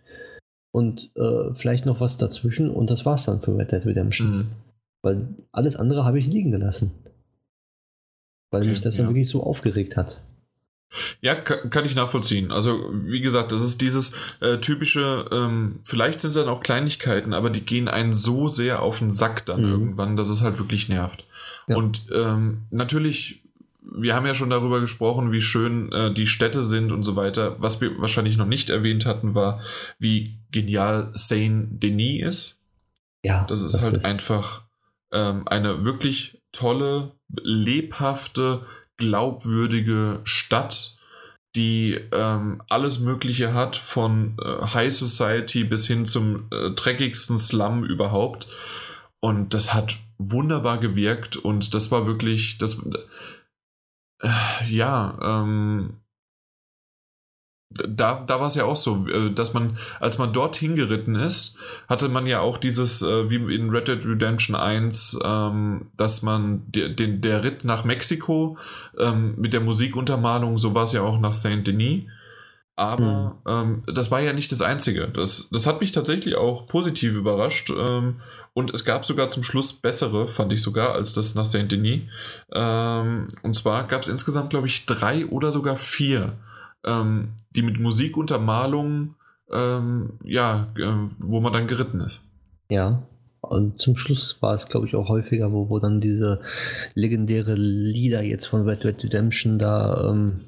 und 0.72 1.12
äh, 1.16 1.54
vielleicht 1.54 1.86
noch 1.86 2.00
was 2.00 2.18
dazwischen 2.18 2.70
und 2.70 2.90
das 2.90 3.06
war's 3.06 3.26
dann 3.26 3.42
für 3.42 3.58
Red 3.58 3.72
Dead 3.72 3.86
Redemption. 3.86 4.38
Mhm. 4.38 4.48
Weil 5.04 5.28
alles 5.52 5.76
andere 5.76 6.06
habe 6.06 6.20
ich 6.20 6.28
liegen 6.28 6.52
gelassen. 6.52 6.92
Weil 8.52 8.62
okay, 8.62 8.72
mich 8.72 8.82
das 8.82 8.96
dann 8.96 9.08
wirklich 9.08 9.30
so 9.30 9.44
aufgeregt 9.44 9.98
hat. 9.98 10.22
Ja, 11.22 11.36
kann, 11.36 11.86
ich 11.86 11.96
nachvollziehen. 11.96 12.52
Also, 12.52 12.90
wie 12.94 13.22
gesagt, 13.22 13.52
das 13.52 13.62
ist 13.62 13.82
dieses 13.82 14.14
äh, 14.40 14.58
typische, 14.58 15.26
ähm, 15.32 15.80
vielleicht 15.84 16.22
sind 16.22 16.30
es 16.30 16.36
dann 16.36 16.50
auch 16.50 16.62
Kleinigkeiten, 16.62 17.34
aber 17.34 17.50
die 17.50 17.62
gehen 17.62 17.88
einen 17.88 18.14
so 18.14 18.48
sehr 18.48 18.82
auf 18.82 19.00
den 19.00 19.12
Sack 19.12 19.46
dann 19.46 19.62
mhm. 19.62 19.72
irgendwann, 19.72 20.18
dass 20.18 20.30
es 20.30 20.42
halt 20.42 20.58
wirklich 20.58 20.90
nervt. 20.90 21.26
Ja. 21.68 21.76
Und 21.76 22.04
ähm, 22.14 22.64
natürlich, 22.72 23.42
wir 23.82 24.16
haben 24.16 24.26
ja 24.26 24.36
schon 24.36 24.50
darüber 24.50 24.80
gesprochen, 24.80 25.32
wie 25.32 25.42
schön 25.42 25.92
äh, 25.92 26.14
die 26.14 26.28
Städte 26.28 26.64
sind 26.64 26.92
und 26.92 27.04
so 27.04 27.16
weiter. 27.16 27.56
Was 27.60 27.82
wir 27.82 28.00
wahrscheinlich 28.00 28.38
noch 28.38 28.48
nicht 28.48 28.70
erwähnt 28.70 29.06
hatten, 29.06 29.36
war, 29.36 29.62
wie 30.00 30.38
genial 30.52 31.12
Saint 31.14 31.82
Denis 31.82 32.24
ist. 32.24 32.56
Ja. 33.24 33.46
Das 33.50 33.62
ist 33.62 33.74
das 33.74 33.84
halt 33.84 33.96
ist 33.96 34.06
einfach 34.06 34.66
ähm, 35.12 35.48
eine 35.48 35.84
wirklich 35.84 36.42
tolle, 36.52 37.12
lebhafte, 37.42 38.66
glaubwürdige 38.98 40.22
Stadt, 40.24 40.98
die 41.56 42.00
ähm, 42.12 42.62
alles 42.70 43.00
Mögliche 43.00 43.54
hat, 43.54 43.78
von 43.78 44.38
äh, 44.42 44.66
High 44.68 44.94
Society 44.94 45.64
bis 45.64 45.88
hin 45.88 46.06
zum 46.06 46.48
äh, 46.52 46.72
dreckigsten 46.72 47.38
Slum 47.38 47.84
überhaupt. 47.84 48.48
Und 49.22 49.54
das 49.54 49.74
hat 49.74 49.98
wunderbar 50.18 50.80
gewirkt 50.80 51.38
und 51.38 51.74
das 51.74 51.92
war 51.92 52.06
wirklich, 52.06 52.58
das, 52.58 52.86
äh, 54.22 54.30
ja, 54.68 55.18
ähm, 55.22 56.02
da, 57.70 58.24
da 58.26 58.40
war 58.40 58.48
es 58.48 58.56
ja 58.56 58.66
auch 58.66 58.76
so, 58.76 59.08
äh, 59.08 59.32
dass 59.32 59.54
man, 59.54 59.78
als 60.00 60.18
man 60.18 60.34
dort 60.34 60.56
hingeritten 60.56 61.16
ist, 61.16 61.58
hatte 61.88 62.10
man 62.10 62.26
ja 62.26 62.40
auch 62.40 62.58
dieses, 62.58 63.02
äh, 63.02 63.30
wie 63.30 63.56
in 63.56 63.70
Red 63.70 63.88
Dead 63.88 64.06
Redemption 64.06 64.56
1, 64.56 65.20
ähm, 65.24 65.88
dass 65.98 66.22
man 66.22 66.64
den, 66.68 67.22
der 67.22 67.44
Ritt 67.44 67.64
nach 67.64 67.84
Mexiko 67.84 68.58
ähm, 68.98 69.36
mit 69.38 69.54
der 69.54 69.62
Musikuntermalung, 69.62 70.58
so 70.58 70.74
war 70.74 70.84
es 70.84 70.94
ja 70.94 71.02
auch 71.02 71.20
nach 71.20 71.34
Saint 71.34 71.68
Denis. 71.68 72.04
Aber 72.78 73.38
mhm. 73.46 73.52
ähm, 73.52 73.84
das 73.94 74.12
war 74.12 74.20
ja 74.20 74.34
nicht 74.34 74.52
das 74.52 74.62
Einzige. 74.62 75.08
Das, 75.08 75.50
das 75.50 75.66
hat 75.66 75.80
mich 75.80 75.94
tatsächlich 75.94 76.36
auch 76.36 76.68
positiv 76.68 77.14
überrascht. 77.14 77.72
Und 77.72 78.74
es 78.74 78.84
gab 78.84 79.06
sogar 79.06 79.30
zum 79.30 79.44
Schluss 79.44 79.72
bessere, 79.72 80.28
fand 80.28 80.52
ich 80.52 80.62
sogar, 80.62 80.92
als 80.92 81.14
das 81.14 81.36
nach 81.36 81.46
Saint 81.46 81.72
Denis. 81.72 82.02
Und 82.50 83.54
zwar 83.54 83.88
gab 83.88 84.02
es 84.02 84.10
insgesamt, 84.10 84.50
glaube 84.50 84.68
ich, 84.68 84.86
drei 84.86 85.26
oder 85.28 85.54
sogar 85.54 85.78
vier 85.78 86.34
ähm, 86.86 87.34
die 87.56 87.62
mit 87.62 87.80
Musikuntermalung, 87.80 89.16
ähm, 89.52 90.14
ja, 90.24 90.74
äh, 90.78 91.10
wo 91.20 91.40
man 91.40 91.54
dann 91.54 91.68
geritten 91.68 92.02
ist. 92.02 92.22
Ja, 92.70 93.04
und 93.42 93.80
zum 93.80 93.96
Schluss 93.96 94.42
war 94.42 94.54
es, 94.54 94.68
glaube 94.68 94.88
ich, 94.88 94.96
auch 94.96 95.10
häufiger, 95.10 95.52
wo, 95.52 95.70
wo 95.70 95.80
dann 95.80 96.02
diese 96.02 96.42
legendäre 96.94 97.56
Lieder 97.56 98.22
jetzt 98.22 98.46
von 98.46 98.68
Red 98.68 98.84
Dead 98.84 99.04
Redemption 99.04 99.60
da 99.60 100.10
ähm, 100.10 100.42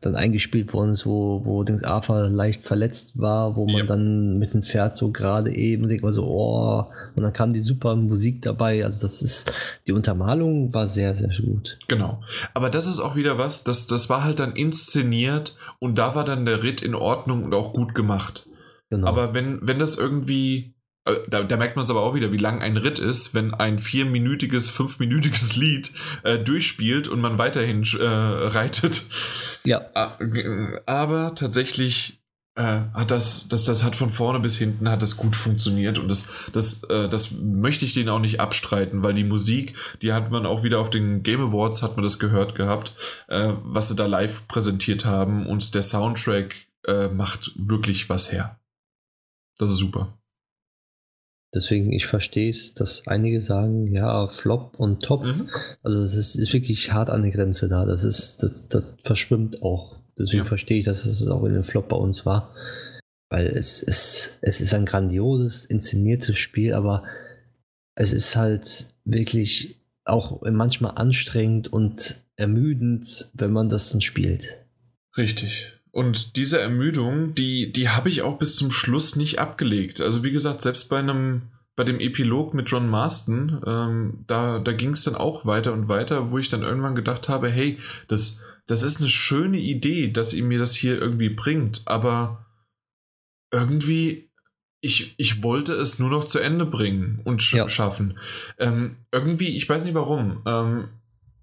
dann 0.00 0.14
eingespielt 0.14 0.72
worden 0.72 0.90
ist, 0.90 1.06
wo, 1.06 1.42
wo 1.44 1.64
Dings 1.64 1.82
Arthur 1.82 2.28
leicht 2.28 2.64
verletzt 2.64 3.12
war, 3.14 3.56
wo 3.56 3.66
man 3.66 3.76
ja. 3.76 3.84
dann 3.84 4.38
mit 4.38 4.54
dem 4.54 4.62
Pferd 4.62 4.96
so 4.96 5.10
gerade 5.10 5.52
eben 5.52 5.88
denkt 5.88 6.04
man 6.04 6.12
so, 6.12 6.26
oh, 6.26 6.86
und 7.16 7.22
dann 7.22 7.32
kam 7.32 7.52
die 7.52 7.60
super 7.60 7.96
Musik 7.96 8.42
dabei. 8.42 8.84
Also 8.84 9.02
das 9.02 9.22
ist, 9.22 9.52
die 9.86 9.92
Untermalung 9.92 10.72
war 10.72 10.86
sehr, 10.86 11.14
sehr 11.14 11.30
gut. 11.44 11.78
Genau. 11.88 12.22
Aber 12.54 12.70
das 12.70 12.86
ist 12.86 13.00
auch 13.00 13.16
wieder 13.16 13.38
was, 13.38 13.64
das, 13.64 13.86
das 13.86 14.08
war 14.08 14.22
halt 14.22 14.38
dann 14.38 14.52
inszeniert 14.52 15.56
und 15.80 15.98
da 15.98 16.14
war 16.14 16.24
dann 16.24 16.44
der 16.44 16.62
Ritt 16.62 16.82
in 16.82 16.94
Ordnung 16.94 17.44
und 17.44 17.54
auch 17.54 17.72
gut 17.72 17.94
gemacht. 17.94 18.46
Genau. 18.90 19.06
Aber 19.06 19.34
wenn, 19.34 19.58
wenn 19.62 19.78
das 19.78 19.98
irgendwie 19.98 20.74
da, 21.28 21.42
da, 21.42 21.56
merkt 21.56 21.76
man 21.76 21.84
es 21.84 21.90
aber 21.90 22.02
auch 22.02 22.14
wieder, 22.14 22.32
wie 22.32 22.38
lang 22.38 22.60
ein 22.60 22.76
Ritt 22.76 22.98
ist, 22.98 23.34
wenn 23.34 23.54
ein 23.54 23.78
vierminütiges, 23.78 24.70
fünfminütiges 24.70 25.56
Lied 25.56 25.92
äh, 26.22 26.38
durchspielt 26.38 27.08
und 27.08 27.20
man 27.20 27.38
weiterhin 27.38 27.84
äh, 27.98 28.04
reitet. 28.04 29.02
Ja. 29.64 29.90
Aber 30.86 31.34
tatsächlich 31.34 32.18
äh, 32.58 32.82
hat 32.92 33.10
das, 33.10 33.48
das, 33.48 33.64
das 33.64 33.84
hat 33.84 33.94
von 33.94 34.10
vorne 34.10 34.40
bis 34.40 34.58
hinten 34.58 34.88
hat 34.88 35.00
das 35.00 35.16
gut 35.16 35.36
funktioniert 35.36 35.98
und 35.98 36.08
das, 36.08 36.28
das, 36.52 36.82
äh, 36.84 37.08
das 37.08 37.38
möchte 37.40 37.84
ich 37.84 37.94
denen 37.94 38.08
auch 38.08 38.18
nicht 38.18 38.40
abstreiten, 38.40 39.02
weil 39.02 39.14
die 39.14 39.24
Musik, 39.24 39.74
die 40.02 40.12
hat 40.12 40.30
man 40.30 40.44
auch 40.44 40.64
wieder 40.64 40.80
auf 40.80 40.90
den 40.90 41.22
Game 41.22 41.40
Awards 41.40 41.82
hat 41.82 41.96
man 41.96 42.02
das 42.02 42.18
gehört 42.18 42.56
gehabt, 42.56 42.94
äh, 43.28 43.52
was 43.62 43.88
sie 43.88 43.96
da 43.96 44.06
live 44.06 44.48
präsentiert 44.48 45.04
haben 45.04 45.46
und 45.46 45.74
der 45.74 45.82
Soundtrack 45.82 46.54
macht 47.12 47.52
wirklich 47.56 48.08
was 48.08 48.32
her. 48.32 48.58
Das 49.58 49.68
ist 49.68 49.76
super. 49.76 50.17
Deswegen, 51.54 51.92
ich 51.92 52.06
verstehe 52.06 52.50
es, 52.50 52.74
dass 52.74 53.06
einige 53.06 53.40
sagen, 53.40 53.86
ja, 53.86 54.28
Flop 54.28 54.78
und 54.78 55.02
Top. 55.02 55.24
Mhm. 55.24 55.48
Also 55.82 56.02
es 56.02 56.14
ist, 56.14 56.34
ist, 56.34 56.52
wirklich 56.52 56.92
hart 56.92 57.08
an 57.08 57.22
der 57.22 57.30
Grenze 57.30 57.68
da. 57.68 57.86
Das 57.86 58.04
ist, 58.04 58.42
das, 58.42 58.68
das 58.68 58.84
verschwimmt 59.02 59.62
auch. 59.62 59.96
Deswegen 60.18 60.42
ja. 60.42 60.48
verstehe 60.48 60.78
ich, 60.78 60.84
dass 60.84 61.06
es 61.06 61.26
auch 61.26 61.44
in 61.44 61.54
dem 61.54 61.64
Flop 61.64 61.88
bei 61.88 61.96
uns 61.96 62.26
war. 62.26 62.54
Weil 63.30 63.46
es, 63.46 63.82
es, 63.82 64.38
es 64.42 64.60
ist 64.60 64.74
ein 64.74 64.84
grandioses, 64.84 65.64
inszeniertes 65.64 66.36
Spiel, 66.36 66.74
aber 66.74 67.04
es 67.94 68.12
ist 68.12 68.36
halt 68.36 68.86
wirklich 69.04 69.76
auch 70.04 70.42
manchmal 70.42 70.92
anstrengend 70.96 71.72
und 71.72 72.22
ermüdend, 72.36 73.28
wenn 73.34 73.52
man 73.52 73.68
das 73.68 73.90
dann 73.90 74.00
spielt. 74.00 74.64
Richtig. 75.16 75.77
Und 75.98 76.36
diese 76.36 76.60
Ermüdung, 76.60 77.34
die, 77.34 77.72
die 77.72 77.88
habe 77.88 78.08
ich 78.08 78.22
auch 78.22 78.38
bis 78.38 78.54
zum 78.54 78.70
Schluss 78.70 79.16
nicht 79.16 79.40
abgelegt. 79.40 80.00
Also 80.00 80.22
wie 80.22 80.30
gesagt, 80.30 80.62
selbst 80.62 80.88
bei 80.88 81.00
einem, 81.00 81.48
bei 81.74 81.82
dem 81.82 81.98
Epilog 81.98 82.54
mit 82.54 82.70
John 82.70 82.88
Marston, 82.88 83.60
ähm, 83.66 84.24
da, 84.28 84.60
da 84.60 84.72
ging 84.72 84.90
es 84.90 85.02
dann 85.02 85.16
auch 85.16 85.44
weiter 85.44 85.72
und 85.72 85.88
weiter, 85.88 86.30
wo 86.30 86.38
ich 86.38 86.50
dann 86.50 86.62
irgendwann 86.62 86.94
gedacht 86.94 87.28
habe, 87.28 87.50
hey, 87.50 87.80
das, 88.06 88.44
das 88.68 88.84
ist 88.84 89.00
eine 89.00 89.10
schöne 89.10 89.58
Idee, 89.58 90.12
dass 90.12 90.34
ihr 90.34 90.44
mir 90.44 90.60
das 90.60 90.76
hier 90.76 91.00
irgendwie 91.00 91.30
bringt, 91.30 91.82
aber 91.86 92.46
irgendwie, 93.50 94.30
ich, 94.80 95.16
ich 95.18 95.42
wollte 95.42 95.72
es 95.72 95.98
nur 95.98 96.10
noch 96.10 96.26
zu 96.26 96.38
Ende 96.38 96.64
bringen 96.64 97.22
und 97.24 97.42
sch 97.42 97.54
ja. 97.54 97.68
schaffen. 97.68 98.20
Ähm, 98.56 98.98
irgendwie, 99.10 99.56
ich 99.56 99.68
weiß 99.68 99.82
nicht 99.82 99.94
warum. 99.94 100.42
Ähm, 100.46 100.90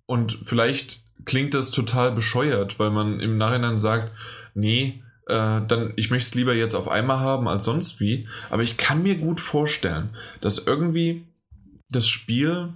und 0.06 0.40
vielleicht 0.46 1.02
klingt 1.26 1.54
das 1.54 1.72
total 1.72 2.14
bescheuert, 2.14 2.80
weil 2.80 2.92
man 2.92 3.20
im 3.20 3.38
Nachhinein 3.38 3.78
sagt, 3.78 4.14
nee, 4.56 5.04
äh, 5.28 5.62
dann 5.68 5.94
ich 5.96 6.10
möchte 6.10 6.28
es 6.28 6.36
lieber 6.36 6.54
jetzt 6.54 6.76
auf 6.76 6.88
einmal 6.88 7.20
haben 7.20 7.48
als 7.48 7.66
sonst 7.66 8.00
wie. 8.00 8.28
Aber 8.50 8.64
ich 8.64 8.78
kann 8.78 9.04
mir 9.04 9.16
gut 9.16 9.40
vorstellen, 9.40 10.16
dass 10.42 10.66
irgendwie 10.66 11.28
das 11.90 12.08
Spiel 12.08 12.74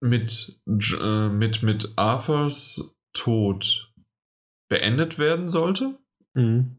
mit, 0.00 0.60
äh, 0.68 1.28
mit, 1.28 1.62
mit 1.62 1.92
Arthurs 1.96 2.94
Tod 3.12 3.92
beendet 4.68 5.18
werden 5.18 5.48
sollte. 5.48 5.98
Mhm. 6.34 6.76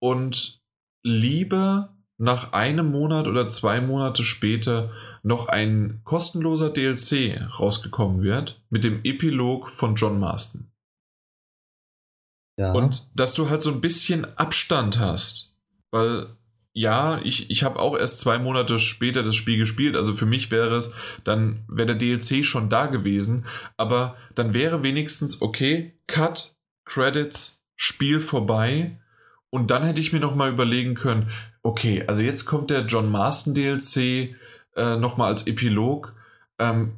Und 0.00 0.60
lieber 1.02 1.96
nach 2.18 2.52
einem 2.52 2.90
Monat 2.90 3.26
oder 3.26 3.48
zwei 3.48 3.80
Monate 3.80 4.24
später 4.24 4.92
noch 5.22 5.48
ein 5.48 6.00
kostenloser 6.04 6.70
DLC 6.70 7.40
rausgekommen 7.58 8.22
wird 8.22 8.62
mit 8.70 8.84
dem 8.84 9.00
Epilog 9.02 9.70
von 9.70 9.96
John 9.96 10.20
Marston. 10.20 10.70
Ja. 12.56 12.72
Und 12.72 13.10
dass 13.14 13.34
du 13.34 13.50
halt 13.50 13.62
so 13.62 13.70
ein 13.70 13.80
bisschen 13.80 14.26
Abstand 14.38 14.98
hast, 14.98 15.56
weil 15.90 16.28
ja, 16.76 17.20
ich, 17.22 17.50
ich 17.50 17.62
habe 17.62 17.78
auch 17.78 17.96
erst 17.96 18.20
zwei 18.20 18.38
Monate 18.40 18.80
später 18.80 19.22
das 19.22 19.36
Spiel 19.36 19.58
gespielt. 19.58 19.94
Also 19.94 20.14
für 20.14 20.26
mich 20.26 20.50
wäre 20.50 20.74
es, 20.74 20.92
dann 21.22 21.64
wäre 21.68 21.94
der 21.94 22.18
DLC 22.18 22.44
schon 22.44 22.68
da 22.68 22.86
gewesen. 22.86 23.46
Aber 23.76 24.16
dann 24.34 24.54
wäre 24.54 24.82
wenigstens, 24.82 25.40
okay, 25.40 25.96
Cut, 26.08 26.56
Credits, 26.84 27.64
Spiel 27.76 28.20
vorbei. 28.20 28.98
Und 29.50 29.70
dann 29.70 29.84
hätte 29.84 30.00
ich 30.00 30.12
mir 30.12 30.18
nochmal 30.18 30.50
überlegen 30.50 30.96
können, 30.96 31.30
okay, 31.62 32.04
also 32.08 32.22
jetzt 32.22 32.44
kommt 32.44 32.70
der 32.70 32.86
John 32.86 33.08
Marston 33.08 33.54
DLC 33.54 34.34
äh, 34.74 34.96
nochmal 34.96 35.28
als 35.28 35.46
Epilog. 35.46 36.12
Ähm, 36.58 36.94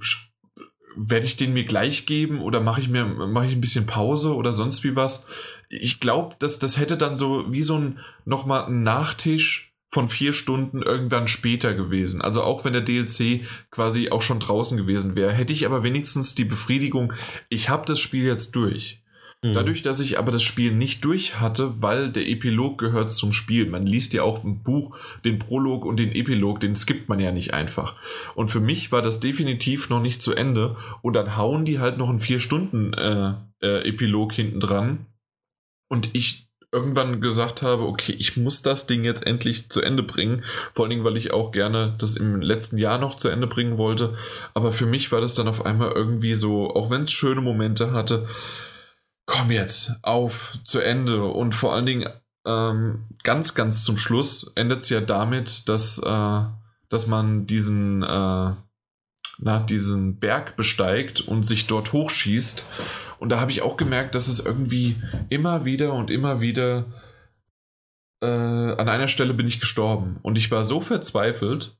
werde 0.96 1.26
ich 1.26 1.36
den 1.36 1.52
mir 1.52 1.64
gleich 1.64 2.06
geben 2.06 2.40
oder 2.40 2.60
mache 2.60 2.80
ich 2.80 2.88
mir 2.88 3.04
mache 3.04 3.46
ich 3.46 3.52
ein 3.52 3.60
bisschen 3.60 3.86
Pause 3.86 4.34
oder 4.34 4.52
sonst 4.52 4.82
wie 4.82 4.96
was? 4.96 5.26
Ich 5.68 6.00
glaube, 6.00 6.36
dass 6.38 6.58
das 6.58 6.78
hätte 6.78 6.96
dann 6.96 7.16
so 7.16 7.50
wie 7.52 7.62
so 7.62 7.76
ein 7.76 7.98
nochmal 8.24 8.66
ein 8.66 8.82
Nachtisch 8.82 9.74
von 9.88 10.08
vier 10.08 10.32
Stunden 10.32 10.82
irgendwann 10.82 11.28
später 11.28 11.74
gewesen. 11.74 12.20
Also 12.20 12.42
auch 12.42 12.64
wenn 12.64 12.72
der 12.72 12.82
DLC 12.82 13.42
quasi 13.70 14.10
auch 14.10 14.22
schon 14.22 14.40
draußen 14.40 14.76
gewesen 14.76 15.16
wäre, 15.16 15.32
hätte 15.32 15.52
ich 15.52 15.64
aber 15.64 15.82
wenigstens 15.82 16.34
die 16.34 16.44
Befriedigung, 16.44 17.12
ich 17.48 17.68
habe 17.68 17.86
das 17.86 18.00
Spiel 18.00 18.24
jetzt 18.24 18.56
durch. 18.56 19.02
Mhm. 19.42 19.52
Dadurch, 19.52 19.82
dass 19.82 20.00
ich 20.00 20.18
aber 20.18 20.32
das 20.32 20.42
Spiel 20.42 20.72
nicht 20.72 21.04
durch 21.04 21.40
hatte, 21.40 21.82
weil 21.82 22.10
der 22.10 22.28
Epilog 22.28 22.78
gehört 22.78 23.12
zum 23.12 23.32
Spiel. 23.32 23.66
Man 23.66 23.86
liest 23.86 24.12
ja 24.12 24.22
auch 24.22 24.44
ein 24.44 24.62
Buch, 24.62 24.96
den 25.24 25.38
Prolog 25.38 25.84
und 25.84 25.98
den 25.98 26.12
Epilog, 26.12 26.60
den 26.60 26.76
skippt 26.76 27.08
man 27.08 27.20
ja 27.20 27.32
nicht 27.32 27.52
einfach. 27.54 27.96
Und 28.34 28.50
für 28.50 28.60
mich 28.60 28.92
war 28.92 29.02
das 29.02 29.20
definitiv 29.20 29.90
noch 29.90 30.00
nicht 30.00 30.22
zu 30.22 30.34
Ende. 30.34 30.76
Und 31.02 31.14
dann 31.14 31.36
hauen 31.36 31.64
die 31.64 31.78
halt 31.78 31.98
noch 31.98 32.08
einen 32.08 32.20
vier 32.20 32.40
Stunden 32.40 32.94
äh, 32.94 33.34
äh, 33.62 33.88
Epilog 33.88 34.32
hinten 34.32 34.60
dran. 34.60 35.06
Und 35.88 36.10
ich 36.14 36.46
irgendwann 36.72 37.20
gesagt 37.20 37.62
habe, 37.62 37.84
okay, 37.84 38.14
ich 38.18 38.36
muss 38.36 38.60
das 38.60 38.86
Ding 38.86 39.04
jetzt 39.04 39.24
endlich 39.24 39.70
zu 39.70 39.80
Ende 39.80 40.02
bringen. 40.02 40.44
Vor 40.74 40.84
allen 40.84 40.90
Dingen, 40.90 41.04
weil 41.04 41.16
ich 41.16 41.32
auch 41.32 41.52
gerne 41.52 41.94
das 41.98 42.16
im 42.16 42.40
letzten 42.40 42.76
Jahr 42.76 42.98
noch 42.98 43.16
zu 43.16 43.28
Ende 43.28 43.46
bringen 43.46 43.78
wollte. 43.78 44.16
Aber 44.52 44.72
für 44.72 44.86
mich 44.86 45.12
war 45.12 45.20
das 45.20 45.34
dann 45.34 45.48
auf 45.48 45.64
einmal 45.64 45.92
irgendwie 45.92 46.34
so, 46.34 46.70
auch 46.74 46.90
wenn 46.90 47.04
es 47.04 47.12
schöne 47.12 47.40
Momente 47.40 47.92
hatte, 47.92 48.26
komm 49.26 49.50
jetzt 49.50 49.92
auf 50.02 50.58
zu 50.64 50.80
Ende 50.80 51.24
und 51.24 51.54
vor 51.54 51.74
allen 51.74 51.86
Dingen 51.86 52.08
ähm, 52.46 53.04
ganz, 53.24 53.54
ganz 53.54 53.84
zum 53.84 53.96
Schluss 53.96 54.52
endet 54.54 54.82
es 54.82 54.88
ja 54.88 55.00
damit, 55.00 55.68
dass, 55.68 55.98
äh, 55.98 56.42
dass 56.88 57.06
man 57.08 57.46
diesen, 57.46 58.02
äh, 58.04 58.54
na, 59.38 59.58
diesen 59.68 60.18
Berg 60.18 60.56
besteigt 60.56 61.20
und 61.20 61.44
sich 61.44 61.66
dort 61.66 61.92
hochschießt. 61.92 62.64
Und 63.18 63.30
da 63.30 63.40
habe 63.40 63.50
ich 63.50 63.62
auch 63.62 63.76
gemerkt, 63.76 64.14
dass 64.14 64.28
es 64.28 64.38
irgendwie 64.38 64.96
immer 65.28 65.64
wieder 65.64 65.92
und 65.92 66.10
immer 66.10 66.40
wieder 66.40 66.86
äh, 68.22 68.26
an 68.26 68.88
einer 68.88 69.08
Stelle 69.08 69.34
bin 69.34 69.48
ich 69.48 69.60
gestorben. 69.60 70.18
Und 70.22 70.38
ich 70.38 70.50
war 70.50 70.64
so 70.64 70.80
verzweifelt. 70.80 71.76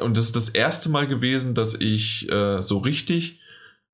Und 0.00 0.16
das 0.16 0.26
ist 0.26 0.36
das 0.36 0.48
erste 0.48 0.88
Mal 0.88 1.06
gewesen, 1.06 1.54
dass 1.54 1.74
ich 1.74 2.30
äh, 2.30 2.60
so 2.60 2.78
richtig 2.78 3.40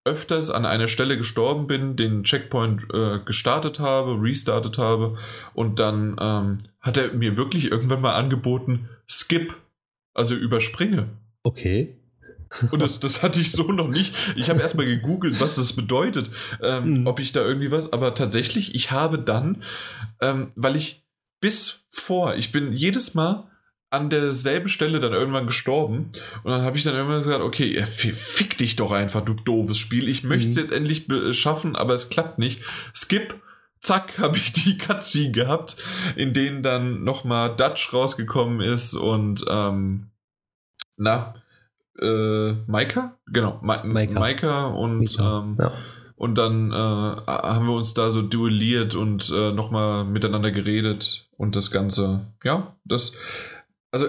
öfters 0.08 0.50
an 0.50 0.64
einer 0.64 0.88
Stelle 0.88 1.18
gestorben 1.18 1.66
bin, 1.66 1.96
den 1.96 2.24
Checkpoint 2.24 2.82
äh, 2.92 3.18
gestartet 3.24 3.78
habe, 3.78 4.20
restartet 4.20 4.78
habe 4.78 5.18
und 5.52 5.78
dann 5.78 6.16
ähm, 6.18 6.58
hat 6.80 6.96
er 6.96 7.12
mir 7.12 7.36
wirklich 7.36 7.70
irgendwann 7.70 8.00
mal 8.00 8.14
angeboten, 8.14 8.88
skip, 9.06 9.54
also 10.14 10.34
überspringe. 10.34 11.10
Okay. 11.42 11.94
Und 12.70 12.80
das, 12.80 12.98
das 12.98 13.22
hatte 13.22 13.40
ich 13.40 13.52
so 13.52 13.70
noch 13.72 13.88
nicht. 13.88 14.14
Ich 14.34 14.48
habe 14.48 14.62
erstmal 14.62 14.86
gegoogelt, 14.86 15.38
was 15.38 15.56
das 15.56 15.74
bedeutet, 15.74 16.30
ähm, 16.62 17.00
mhm. 17.00 17.06
ob 17.06 17.20
ich 17.20 17.32
da 17.32 17.42
irgendwie 17.42 17.70
was, 17.70 17.92
aber 17.92 18.14
tatsächlich, 18.14 18.74
ich 18.74 18.90
habe 18.90 19.18
dann, 19.18 19.62
ähm, 20.22 20.52
weil 20.56 20.76
ich 20.76 21.04
bis 21.40 21.84
vor, 21.90 22.36
ich 22.36 22.50
bin 22.50 22.72
jedes 22.72 23.14
Mal 23.14 23.50
an 23.90 24.10
derselben 24.10 24.68
Stelle 24.68 25.00
dann 25.00 25.12
irgendwann 25.12 25.46
gestorben. 25.46 26.10
Und 26.44 26.50
dann 26.50 26.62
habe 26.62 26.76
ich 26.76 26.84
dann 26.84 26.94
irgendwann 26.94 27.18
gesagt, 27.18 27.42
okay, 27.42 27.84
fick 27.86 28.58
dich 28.58 28.76
doch 28.76 28.92
einfach, 28.92 29.24
du 29.24 29.34
doofes 29.34 29.78
Spiel. 29.78 30.08
Ich 30.08 30.24
möchte 30.24 30.48
es 30.48 30.56
mhm. 30.56 30.62
jetzt 30.62 30.72
endlich 30.72 31.06
schaffen, 31.36 31.76
aber 31.76 31.94
es 31.94 32.10
klappt 32.10 32.38
nicht. 32.38 32.62
Skip. 32.94 33.34
Zack, 33.80 34.18
habe 34.18 34.36
ich 34.36 34.52
die 34.52 34.76
Cutscene 34.76 35.30
gehabt, 35.30 35.76
in 36.16 36.32
denen 36.34 36.64
dann 36.64 37.04
nochmal 37.04 37.54
Dutch 37.54 37.94
rausgekommen 37.94 38.60
ist 38.60 38.94
und 38.94 39.44
ähm, 39.48 40.10
na, 40.96 41.36
äh, 42.00 42.54
Maika? 42.66 43.16
Genau, 43.26 43.60
Ma 43.62 43.84
Maika. 43.84 44.18
Maika 44.18 44.66
und 44.66 45.16
ähm, 45.20 45.56
ja. 45.60 45.72
Und 46.16 46.36
dann 46.36 46.72
äh, 46.72 46.74
haben 46.74 47.66
wir 47.66 47.74
uns 47.74 47.94
da 47.94 48.10
so 48.10 48.22
duelliert 48.22 48.96
und 48.96 49.30
äh, 49.30 49.52
nochmal 49.52 50.04
miteinander 50.04 50.50
geredet 50.50 51.28
und 51.36 51.54
das 51.54 51.70
Ganze, 51.70 52.26
ja, 52.42 52.76
das, 52.84 53.12
also 53.90 54.08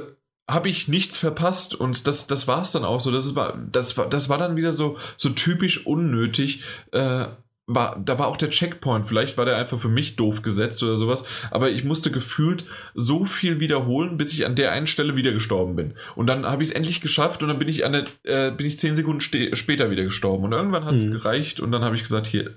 habe 0.49 0.69
ich 0.69 0.87
nichts 0.87 1.15
verpasst 1.15 1.75
und 1.75 2.07
das, 2.07 2.27
das 2.27 2.47
war 2.47 2.61
es 2.61 2.71
dann 2.71 2.83
auch 2.83 2.99
so. 2.99 3.11
Das 3.11 3.35
war, 3.35 3.57
das 3.71 3.97
war, 3.97 4.09
das 4.09 4.29
war 4.29 4.37
dann 4.37 4.55
wieder 4.55 4.73
so, 4.73 4.97
so 5.15 5.29
typisch 5.29 5.85
unnötig. 5.85 6.63
Äh, 6.91 7.27
war, 7.69 8.01
da 8.03 8.17
war 8.17 8.27
auch 8.27 8.37
der 8.37 8.49
Checkpoint. 8.49 9.07
Vielleicht 9.07 9.37
war 9.37 9.45
der 9.45 9.57
einfach 9.57 9.79
für 9.79 9.89
mich 9.89 10.15
doof 10.15 10.41
gesetzt 10.41 10.81
oder 10.81 10.97
sowas. 10.97 11.23
Aber 11.51 11.69
ich 11.69 11.83
musste 11.83 12.09
gefühlt 12.09 12.65
so 12.95 13.25
viel 13.25 13.59
wiederholen, 13.59 14.17
bis 14.17 14.33
ich 14.33 14.45
an 14.45 14.55
der 14.55 14.71
einen 14.71 14.87
Stelle 14.87 15.15
wieder 15.15 15.31
gestorben 15.31 15.75
bin. 15.75 15.93
Und 16.15 16.25
dann 16.25 16.47
habe 16.47 16.63
ich 16.63 16.69
es 16.69 16.75
endlich 16.75 16.99
geschafft 16.99 17.43
und 17.43 17.49
dann 17.49 17.59
bin 17.59 17.67
ich 17.67 17.85
an 17.85 17.93
der, 17.93 18.05
äh, 18.23 18.51
bin 18.51 18.65
ich 18.65 18.79
zehn 18.79 18.95
Sekunden 18.95 19.21
später 19.21 19.91
wieder 19.91 20.03
gestorben. 20.03 20.45
Und 20.45 20.51
irgendwann 20.51 20.85
hat 20.85 20.95
es 20.95 21.03
mhm. 21.03 21.11
gereicht 21.11 21.59
und 21.59 21.71
dann 21.71 21.83
habe 21.83 21.95
ich 21.95 22.01
gesagt, 22.01 22.25
hier. 22.25 22.55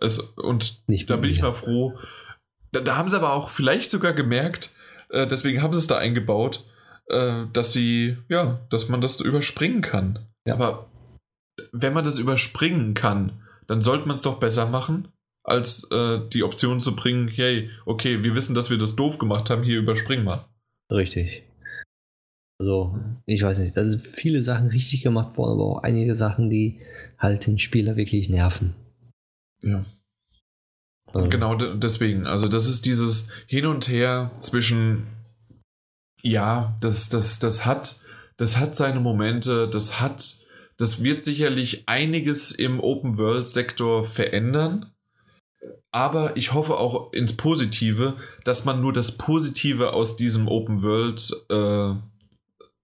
Es, 0.00 0.20
und 0.20 0.82
Nicht 0.86 1.10
da 1.10 1.16
bin 1.16 1.30
ich 1.30 1.42
mal 1.42 1.52
froh. 1.52 1.98
Da, 2.70 2.80
da 2.80 2.96
haben 2.96 3.08
sie 3.08 3.16
aber 3.16 3.32
auch 3.32 3.50
vielleicht 3.50 3.90
sogar 3.90 4.12
gemerkt, 4.12 4.70
äh, 5.10 5.26
deswegen 5.26 5.62
haben 5.62 5.72
sie 5.72 5.78
es 5.78 5.86
da 5.86 5.98
eingebaut, 5.98 6.64
äh, 7.08 7.44
dass 7.52 7.72
sie, 7.72 8.16
ja, 8.28 8.60
dass 8.70 8.88
man 8.88 9.00
das 9.00 9.20
überspringen 9.20 9.82
kann. 9.82 10.26
Ja. 10.44 10.54
Aber 10.54 10.90
wenn 11.72 11.92
man 11.92 12.04
das 12.04 12.18
überspringen 12.18 12.94
kann, 12.94 13.32
dann 13.66 13.82
sollte 13.82 14.06
man 14.06 14.16
es 14.16 14.22
doch 14.22 14.40
besser 14.40 14.66
machen, 14.66 15.08
als 15.44 15.90
äh, 15.90 16.20
die 16.32 16.42
Option 16.42 16.80
zu 16.80 16.94
bringen, 16.94 17.28
hey, 17.28 17.70
okay, 17.86 18.22
wir 18.22 18.34
wissen, 18.34 18.54
dass 18.54 18.70
wir 18.70 18.78
das 18.78 18.96
doof 18.96 19.18
gemacht 19.18 19.50
haben, 19.50 19.62
hier 19.62 19.78
überspringen 19.78 20.24
wir. 20.24 20.48
Richtig. 20.90 21.44
Also, 22.60 22.98
ich 23.26 23.42
weiß 23.42 23.58
nicht, 23.58 23.76
da 23.76 23.86
sind 23.86 24.06
viele 24.06 24.42
Sachen 24.42 24.68
richtig 24.68 25.02
gemacht 25.02 25.36
worden, 25.38 25.52
aber 25.52 25.64
auch 25.64 25.82
einige 25.82 26.16
Sachen, 26.16 26.50
die 26.50 26.80
halt 27.16 27.46
den 27.46 27.58
Spieler 27.58 27.96
wirklich 27.96 28.28
nerven. 28.28 28.74
Ja. 29.62 29.84
Und 31.12 31.30
genau 31.30 31.54
deswegen, 31.56 32.26
also 32.26 32.48
das 32.48 32.66
ist 32.66 32.84
dieses 32.84 33.30
Hin 33.46 33.66
und 33.66 33.88
Her 33.88 34.30
zwischen, 34.40 35.06
ja, 36.22 36.76
das, 36.80 37.08
das, 37.08 37.38
das 37.38 37.64
hat, 37.64 38.00
das 38.36 38.58
hat 38.58 38.76
seine 38.76 39.00
Momente, 39.00 39.68
das 39.68 40.00
hat, 40.00 40.36
das 40.76 41.02
wird 41.02 41.24
sicherlich 41.24 41.88
einiges 41.88 42.52
im 42.52 42.80
Open 42.80 43.16
World 43.16 43.46
Sektor 43.46 44.04
verändern. 44.04 44.92
Aber 45.90 46.36
ich 46.36 46.52
hoffe 46.52 46.76
auch 46.76 47.12
ins 47.12 47.36
Positive, 47.36 48.16
dass 48.44 48.64
man 48.64 48.80
nur 48.80 48.92
das 48.92 49.16
Positive 49.16 49.94
aus 49.94 50.16
diesem 50.16 50.46
Open 50.46 50.82
World, 50.82 51.32
äh, 51.50 51.94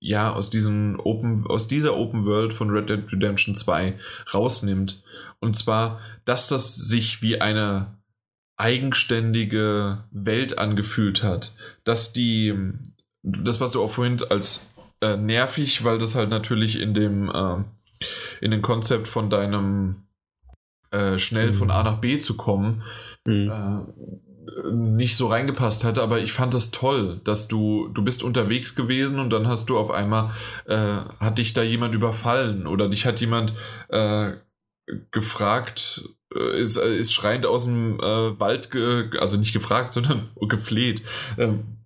ja, 0.00 0.32
aus 0.32 0.50
diesem 0.50 0.98
Open, 0.98 1.46
aus 1.46 1.68
dieser 1.68 1.96
Open 1.96 2.24
World 2.24 2.54
von 2.54 2.70
Red 2.70 2.88
Dead 2.88 3.12
Redemption 3.12 3.54
2 3.54 3.98
rausnimmt. 4.32 5.02
Und 5.38 5.56
zwar, 5.56 6.00
dass 6.24 6.48
das 6.48 6.74
sich 6.74 7.20
wie 7.20 7.40
eine 7.40 7.94
eigenständige 8.56 10.04
Welt 10.10 10.58
angefühlt 10.58 11.22
hat. 11.22 11.54
Dass 11.84 12.12
die, 12.12 12.54
das, 13.22 13.60
was 13.60 13.72
du 13.72 13.82
auch 13.82 13.90
vorhin 13.90 14.18
als 14.30 14.66
äh, 15.00 15.16
nervig, 15.16 15.84
weil 15.84 15.98
das 15.98 16.14
halt 16.14 16.30
natürlich 16.30 16.80
in 16.80 16.94
dem, 16.94 17.30
äh, 17.30 17.56
in 18.40 18.50
dem 18.50 18.62
Konzept 18.62 19.08
von 19.08 19.30
deinem 19.30 20.04
äh, 20.90 21.18
schnell 21.18 21.52
mhm. 21.52 21.54
von 21.54 21.70
A 21.70 21.82
nach 21.82 22.00
B 22.00 22.18
zu 22.18 22.36
kommen, 22.36 22.82
mhm. 23.26 23.50
Äh, 23.50 24.14
nicht 24.72 25.16
so 25.16 25.28
reingepasst 25.28 25.84
hatte, 25.84 26.02
aber 26.02 26.18
ich 26.20 26.32
fand 26.32 26.54
das 26.54 26.70
toll, 26.70 27.20
dass 27.24 27.48
du, 27.48 27.88
du 27.88 28.04
bist 28.04 28.22
unterwegs 28.22 28.74
gewesen 28.74 29.18
und 29.18 29.30
dann 29.30 29.48
hast 29.48 29.70
du 29.70 29.78
auf 29.78 29.90
einmal, 29.90 30.32
äh, 30.66 30.76
hat 30.76 31.38
dich 31.38 31.54
da 31.54 31.62
jemand 31.62 31.94
überfallen 31.94 32.66
oder 32.66 32.88
dich 32.88 33.06
hat 33.06 33.20
jemand 33.20 33.54
äh, 33.88 34.32
gefragt, 35.10 36.08
ist, 36.38 36.76
äh, 36.76 36.96
ist 36.96 37.12
schreiend 37.12 37.46
aus 37.46 37.64
dem 37.64 37.98
äh, 38.00 38.38
Wald, 38.40 38.70
also 39.20 39.36
nicht 39.36 39.52
gefragt, 39.52 39.92
sondern 39.94 40.30
gefleht. 40.48 41.02
Ähm, 41.38 41.78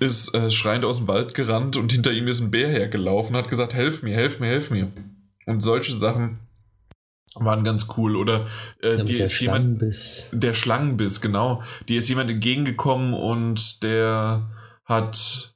ist 0.00 0.34
äh, 0.34 0.50
schreiend 0.50 0.84
aus 0.84 0.98
dem 0.98 1.08
Wald 1.08 1.34
gerannt 1.34 1.76
und 1.76 1.92
hinter 1.92 2.12
ihm 2.12 2.26
ist 2.26 2.40
ein 2.40 2.50
Bär 2.50 2.68
hergelaufen, 2.68 3.36
hat 3.36 3.48
gesagt, 3.48 3.74
helf 3.74 4.02
mir, 4.02 4.14
helf 4.14 4.40
mir, 4.40 4.48
helf 4.48 4.70
mir. 4.70 4.90
Und 5.46 5.60
solche 5.60 5.92
Sachen 5.92 6.40
waren 7.34 7.64
ganz 7.64 7.88
cool. 7.96 8.16
Oder 8.16 8.46
äh, 8.80 9.04
dir 9.04 9.24
ist 9.24 9.40
jemand, 9.40 9.82
der 10.32 10.54
Schlangenbiss, 10.54 11.20
genau. 11.20 11.62
Dir 11.88 11.98
ist 11.98 12.08
jemand 12.08 12.30
entgegengekommen 12.30 13.14
und 13.14 13.82
der 13.82 14.50
hat 14.84 15.48
äh, 15.48 15.51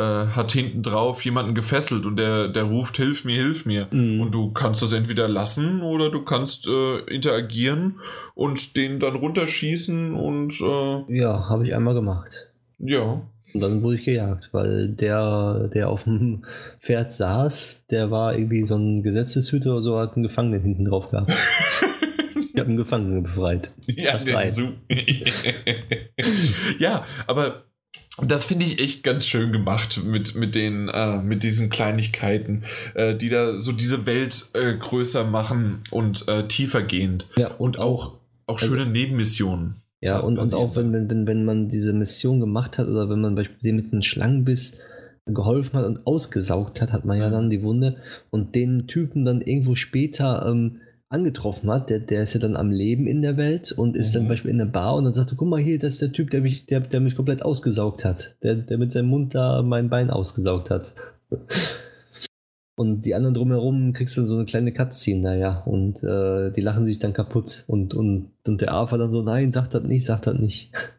hat 0.00 0.52
hinten 0.52 0.82
drauf 0.82 1.24
jemanden 1.24 1.54
gefesselt 1.54 2.06
und 2.06 2.16
der, 2.16 2.48
der 2.48 2.64
ruft, 2.64 2.96
hilf 2.96 3.24
mir, 3.24 3.42
hilf 3.42 3.66
mir. 3.66 3.88
Mhm. 3.90 4.20
Und 4.20 4.34
du 4.34 4.52
kannst 4.52 4.82
das 4.82 4.92
entweder 4.92 5.28
lassen 5.28 5.82
oder 5.82 6.10
du 6.10 6.22
kannst 6.22 6.66
äh, 6.66 6.98
interagieren 7.12 7.96
und 8.34 8.76
den 8.76 9.00
dann 9.00 9.16
runterschießen 9.16 10.14
und. 10.14 10.60
Äh, 10.60 11.18
ja, 11.18 11.48
habe 11.48 11.66
ich 11.66 11.74
einmal 11.74 11.94
gemacht. 11.94 12.48
Ja. 12.78 13.22
Und 13.54 13.60
dann 13.60 13.82
wurde 13.82 13.96
ich 13.96 14.04
gejagt, 14.04 14.50
weil 14.52 14.88
der, 14.88 15.70
der 15.72 15.88
auf 15.88 16.04
dem 16.04 16.44
Pferd 16.80 17.12
saß, 17.12 17.86
der 17.90 18.10
war 18.10 18.34
irgendwie 18.34 18.64
so 18.64 18.76
ein 18.76 19.02
Gesetzeshüter 19.02 19.72
oder 19.72 19.82
so, 19.82 19.98
hat 19.98 20.14
einen 20.14 20.24
Gefangenen 20.24 20.60
hinten 20.60 20.84
drauf 20.84 21.08
gehabt. 21.08 21.32
ich 22.52 22.60
habe 22.60 22.68
einen 22.68 22.76
Gefangenen 22.76 23.22
befreit. 23.22 23.70
Ja, 23.86 24.18
ja, 26.78 27.04
aber 27.26 27.62
das 28.22 28.44
finde 28.46 28.64
ich 28.64 28.80
echt 28.80 29.02
ganz 29.04 29.26
schön 29.26 29.52
gemacht 29.52 30.00
mit, 30.04 30.34
mit, 30.34 30.54
den, 30.54 30.88
äh, 30.88 31.18
mit 31.22 31.42
diesen 31.42 31.68
Kleinigkeiten, 31.68 32.64
äh, 32.94 33.14
die 33.14 33.28
da 33.28 33.58
so 33.58 33.72
diese 33.72 34.06
Welt 34.06 34.46
äh, 34.54 34.74
größer 34.74 35.24
machen 35.24 35.82
und 35.90 36.26
äh, 36.28 36.48
tiefer 36.48 36.82
gehend. 36.82 37.26
Ja, 37.36 37.52
und, 37.54 37.78
auch, 37.78 38.14
auch 38.46 38.58
schöne 38.58 38.80
also, 38.80 38.90
Nebenmissionen. 38.90 39.76
Ja, 40.00 40.20
und, 40.20 40.38
und 40.38 40.54
auch 40.54 40.76
wenn, 40.76 40.92
wenn, 40.92 41.26
wenn 41.26 41.44
man 41.44 41.68
diese 41.68 41.92
Mission 41.92 42.40
gemacht 42.40 42.78
hat 42.78 42.86
oder 42.86 43.08
wenn 43.08 43.20
man 43.20 43.34
beispielsweise 43.34 43.74
mit 43.74 43.92
einem 43.92 44.02
Schlangenbiss 44.02 44.78
geholfen 45.26 45.78
hat 45.78 45.86
und 45.86 46.06
ausgesaugt 46.06 46.80
hat, 46.80 46.92
hat 46.92 47.04
man 47.04 47.18
ja 47.18 47.28
mhm. 47.28 47.32
dann 47.32 47.50
die 47.50 47.62
Wunde 47.62 47.96
und 48.30 48.54
den 48.54 48.86
Typen 48.86 49.24
dann 49.24 49.40
irgendwo 49.40 49.74
später 49.74 50.46
ähm, 50.48 50.80
angetroffen 51.08 51.70
hat, 51.70 51.88
der, 51.88 52.00
der 52.00 52.24
ist 52.24 52.34
ja 52.34 52.40
dann 52.40 52.56
am 52.56 52.70
Leben 52.70 53.06
in 53.06 53.22
der 53.22 53.36
Welt 53.36 53.72
und 53.72 53.96
ist 53.96 54.10
mhm. 54.10 54.12
dann 54.12 54.22
zum 54.22 54.28
Beispiel 54.28 54.50
in 54.50 54.58
der 54.58 54.64
Bar 54.66 54.96
und 54.96 55.04
dann 55.04 55.12
sagt 55.12 55.32
er, 55.32 55.36
guck 55.36 55.48
mal 55.48 55.60
hier, 55.60 55.78
das 55.78 55.94
ist 55.94 56.02
der 56.02 56.12
Typ, 56.12 56.30
der 56.30 56.40
mich, 56.40 56.66
der, 56.66 56.80
der 56.80 57.00
mich 57.00 57.14
komplett 57.14 57.42
ausgesaugt 57.42 58.04
hat, 58.04 58.36
der, 58.42 58.56
der 58.56 58.78
mit 58.78 58.92
seinem 58.92 59.08
Mund 59.08 59.34
da 59.34 59.62
mein 59.62 59.88
Bein 59.88 60.10
ausgesaugt 60.10 60.70
hat. 60.70 60.94
Und 62.78 63.06
die 63.06 63.14
anderen 63.14 63.34
drumherum 63.34 63.94
kriegst 63.94 64.18
du 64.18 64.26
so 64.26 64.36
eine 64.36 64.44
kleine 64.44 64.70
Cutscene, 64.70 65.22
naja, 65.22 65.62
und 65.64 66.02
äh, 66.02 66.50
die 66.52 66.60
lachen 66.60 66.84
sich 66.84 66.98
dann 66.98 67.14
kaputt. 67.14 67.64
Und, 67.68 67.94
und, 67.94 68.32
und 68.46 68.60
der 68.60 68.74
AFA 68.74 68.98
dann 68.98 69.10
so, 69.10 69.22
nein, 69.22 69.50
sag 69.50 69.68
das 69.68 69.84
nicht, 69.84 70.04
sag 70.04 70.20
das 70.22 70.34
nicht. 70.34 70.72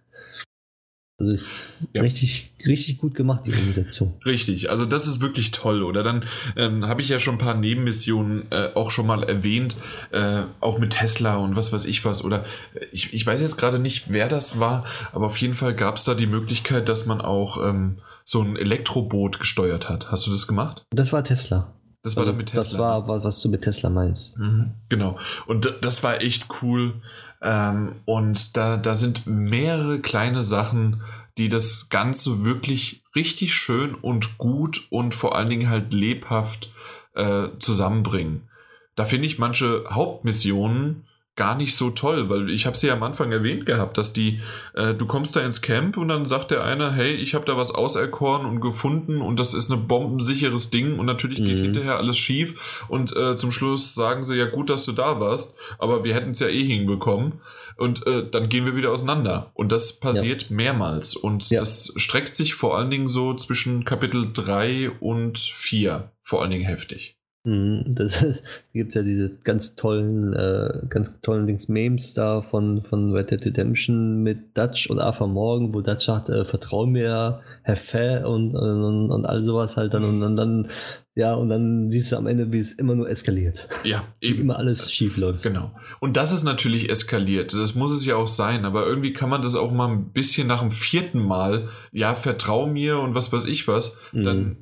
Also 1.19 1.31
ist 1.31 1.87
ja. 1.93 2.03
richtig, 2.03 2.51
richtig 2.63 2.99
gut 2.99 3.15
gemacht, 3.15 3.41
die 3.47 3.53
Umsetzung. 3.53 4.13
Richtig, 4.23 4.69
also 4.69 4.85
das 4.85 5.07
ist 5.07 5.19
wirklich 5.19 5.49
toll. 5.49 5.81
Oder 5.81 6.03
dann 6.03 6.25
ähm, 6.55 6.85
habe 6.87 7.01
ich 7.01 7.09
ja 7.09 7.19
schon 7.19 7.35
ein 7.35 7.39
paar 7.39 7.55
Nebenmissionen 7.55 8.51
äh, 8.51 8.69
auch 8.75 8.91
schon 8.91 9.07
mal 9.07 9.23
erwähnt, 9.23 9.77
äh, 10.11 10.43
auch 10.59 10.77
mit 10.77 10.91
Tesla 10.91 11.37
und 11.37 11.55
was 11.55 11.73
weiß 11.73 11.85
ich 11.85 12.05
was. 12.05 12.23
Oder 12.23 12.45
ich, 12.91 13.13
ich 13.13 13.25
weiß 13.25 13.41
jetzt 13.41 13.57
gerade 13.57 13.79
nicht, 13.79 14.11
wer 14.11 14.27
das 14.27 14.59
war, 14.59 14.85
aber 15.11 15.25
auf 15.25 15.37
jeden 15.37 15.55
Fall 15.55 15.73
gab 15.73 15.97
es 15.97 16.03
da 16.03 16.13
die 16.13 16.27
Möglichkeit, 16.27 16.87
dass 16.87 17.07
man 17.07 17.19
auch 17.19 17.65
ähm, 17.67 17.97
so 18.23 18.41
ein 18.43 18.55
Elektroboot 18.55 19.39
gesteuert 19.39 19.89
hat. 19.89 20.11
Hast 20.11 20.27
du 20.27 20.31
das 20.31 20.47
gemacht? 20.47 20.83
Das 20.91 21.11
war 21.13 21.23
Tesla. 21.23 21.73
Das 22.03 22.15
war 22.15 22.21
also, 22.21 22.31
dann 22.31 22.37
mit 22.37 22.49
Tesla. 22.49 22.61
Das 22.61 22.77
war, 22.77 23.23
was 23.23 23.41
du 23.41 23.49
mit 23.49 23.63
Tesla 23.63 23.89
meinst. 23.89 24.37
Mhm, 24.37 24.71
genau. 24.87 25.17
Und 25.47 25.77
das 25.81 26.03
war 26.03 26.21
echt 26.21 26.45
cool. 26.61 26.93
Ähm, 27.41 27.95
und 28.05 28.57
da, 28.57 28.77
da 28.77 28.95
sind 28.95 29.27
mehrere 29.27 29.99
kleine 29.99 30.41
Sachen, 30.41 31.01
die 31.37 31.49
das 31.49 31.89
Ganze 31.89 32.43
wirklich 32.43 33.03
richtig 33.15 33.53
schön 33.53 33.93
und 33.95 34.37
gut 34.37 34.87
und 34.89 35.13
vor 35.13 35.35
allen 35.35 35.49
Dingen 35.49 35.69
halt 35.69 35.93
lebhaft 35.93 36.71
äh, 37.13 37.49
zusammenbringen. 37.59 38.47
Da 38.95 39.05
finde 39.05 39.27
ich 39.27 39.37
manche 39.37 39.85
Hauptmissionen 39.89 41.05
gar 41.37 41.55
nicht 41.55 41.75
so 41.75 41.91
toll, 41.91 42.29
weil 42.29 42.49
ich 42.49 42.65
habe 42.65 42.77
sie 42.77 42.87
ja 42.87 42.93
am 42.93 43.03
Anfang 43.03 43.31
erwähnt 43.31 43.65
gehabt, 43.65 43.97
dass 43.97 44.11
die, 44.11 44.41
äh, 44.73 44.95
du 44.95 45.05
kommst 45.05 45.35
da 45.35 45.41
ins 45.41 45.61
Camp 45.61 45.95
und 45.95 46.09
dann 46.09 46.25
sagt 46.25 46.51
der 46.51 46.63
eine, 46.63 46.91
hey, 46.91 47.13
ich 47.13 47.35
habe 47.35 47.45
da 47.45 47.55
was 47.55 47.73
auserkoren 47.73 48.45
und 48.45 48.59
gefunden 48.59 49.21
und 49.21 49.39
das 49.39 49.53
ist 49.53 49.71
ein 49.71 49.87
bombensicheres 49.87 50.71
Ding 50.71 50.99
und 50.99 51.05
natürlich 51.05 51.37
geht 51.37 51.59
mhm. 51.59 51.63
hinterher 51.63 51.97
alles 51.97 52.17
schief 52.17 52.59
und 52.89 53.15
äh, 53.15 53.37
zum 53.37 53.51
Schluss 53.51 53.93
sagen 53.93 54.23
sie, 54.23 54.35
ja 54.35 54.45
gut, 54.45 54.69
dass 54.69 54.85
du 54.85 54.91
da 54.91 55.19
warst, 55.19 55.57
aber 55.77 56.03
wir 56.03 56.15
hätten 56.15 56.31
es 56.31 56.39
ja 56.39 56.47
eh 56.47 56.65
hinbekommen 56.65 57.39
und 57.77 58.05
äh, 58.07 58.27
dann 58.29 58.49
gehen 58.49 58.65
wir 58.65 58.75
wieder 58.75 58.91
auseinander 58.91 59.51
und 59.53 59.71
das 59.71 59.93
passiert 59.93 60.49
ja. 60.49 60.55
mehrmals 60.55 61.15
und 61.15 61.51
ja. 61.51 61.59
das 61.59 61.93
streckt 61.97 62.35
sich 62.35 62.55
vor 62.55 62.77
allen 62.77 62.89
Dingen 62.89 63.07
so 63.07 63.35
zwischen 63.35 63.85
Kapitel 63.85 64.31
3 64.33 64.89
und 64.99 65.37
4 65.37 66.11
vor 66.23 66.41
allen 66.41 66.51
Dingen 66.51 66.65
heftig. 66.65 67.16
Mhm, 67.47 67.85
das 67.87 68.19
da 68.21 68.33
gibt 68.73 68.89
es 68.89 68.95
ja 68.95 69.03
diese 69.03 69.31
ganz 69.45 69.75
tollen, 69.75 70.33
äh, 70.33 70.81
ganz 70.89 71.21
tollen 71.21 71.47
Dings 71.47 71.69
Memes 71.69 72.13
da 72.13 72.41
von, 72.41 72.83
von 72.83 73.13
Red 73.13 73.31
Dead 73.31 73.45
Redemption 73.45 74.21
mit 74.21 74.57
Dutch 74.57 74.89
und 74.89 74.99
Arthur 74.99 75.27
Morgan, 75.27 75.73
wo 75.73 75.79
Dutch 75.79 76.05
sagt, 76.05 76.27
äh, 76.27 76.43
vertrau 76.43 76.85
mir, 76.85 77.39
Herr 77.63 77.77
Fä 77.77 78.25
und, 78.25 78.53
und, 78.53 79.11
und 79.11 79.25
all 79.25 79.41
sowas 79.41 79.77
halt 79.77 79.93
dann 79.93 80.03
und 80.03 80.19
dann, 80.19 80.35
dann, 80.35 80.67
ja, 81.15 81.35
und 81.35 81.47
dann 81.47 81.89
siehst 81.89 82.11
du 82.11 82.17
am 82.17 82.27
Ende, 82.27 82.51
wie 82.51 82.59
es 82.59 82.73
immer 82.73 82.95
nur 82.95 83.09
eskaliert. 83.09 83.69
Ja, 83.85 84.03
eben. 84.19 84.37
Wie 84.37 84.41
immer 84.41 84.57
alles 84.57 84.91
schief 84.91 85.15
läuft. 85.15 85.43
Genau. 85.43 85.71
Und 86.01 86.17
das 86.17 86.33
ist 86.33 86.43
natürlich 86.43 86.89
eskaliert. 86.89 87.53
Das 87.53 87.75
muss 87.75 87.91
es 87.93 88.05
ja 88.05 88.17
auch 88.17 88.27
sein, 88.27 88.65
aber 88.65 88.85
irgendwie 88.85 89.13
kann 89.13 89.29
man 89.29 89.41
das 89.41 89.55
auch 89.55 89.71
mal 89.71 89.87
ein 89.87 90.11
bisschen 90.11 90.47
nach 90.47 90.59
dem 90.59 90.71
vierten 90.71 91.19
Mal, 91.19 91.69
ja, 91.93 92.13
vertrau 92.13 92.67
mir 92.67 92.99
und 92.99 93.15
was 93.15 93.31
weiß 93.31 93.45
ich 93.45 93.69
was, 93.69 93.97
mhm. 94.11 94.23
dann 94.23 94.57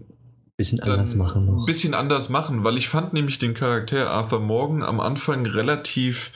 Bisschen 0.57 0.79
anders 0.79 1.15
machen 1.15 1.45
noch. 1.45 1.65
Bisschen 1.65 1.93
anders 1.93 2.29
machen, 2.29 2.63
weil 2.63 2.77
ich 2.77 2.87
fand 2.87 3.13
nämlich 3.13 3.37
den 3.39 3.53
Charakter 3.53 4.09
Arthur 4.09 4.39
Morgan 4.39 4.83
am 4.83 4.99
Anfang 5.01 5.45
relativ 5.45 6.31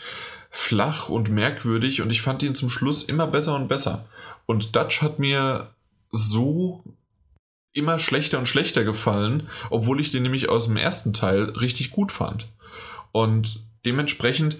flach 0.50 1.10
und 1.10 1.30
merkwürdig 1.30 2.02
und 2.02 2.10
ich 2.10 2.22
fand 2.22 2.44
ihn 2.44 2.56
zum 2.56 2.70
Schluss 2.70 3.04
immer 3.04 3.28
besser 3.28 3.56
und 3.56 3.68
besser. 3.68 4.06
Und 4.46 4.76
Dutch 4.76 5.02
hat 5.02 5.20
mir 5.20 5.70
so 6.12 6.84
immer 7.72 8.00
schlechter 8.00 8.40
und 8.40 8.48
schlechter 8.48 8.84
gefallen, 8.84 9.48
obwohl 9.70 10.02
ich 10.02 10.12
den 10.12 10.24
nämlich 10.24 10.50
aus 10.50 10.66
dem 10.66 10.76
ersten 10.76 11.14
Teil 11.14 11.44
richtig 11.52 11.92
gut 11.92 12.12
fand. 12.12 12.48
Und 13.12 13.64
dementsprechend 13.86 14.58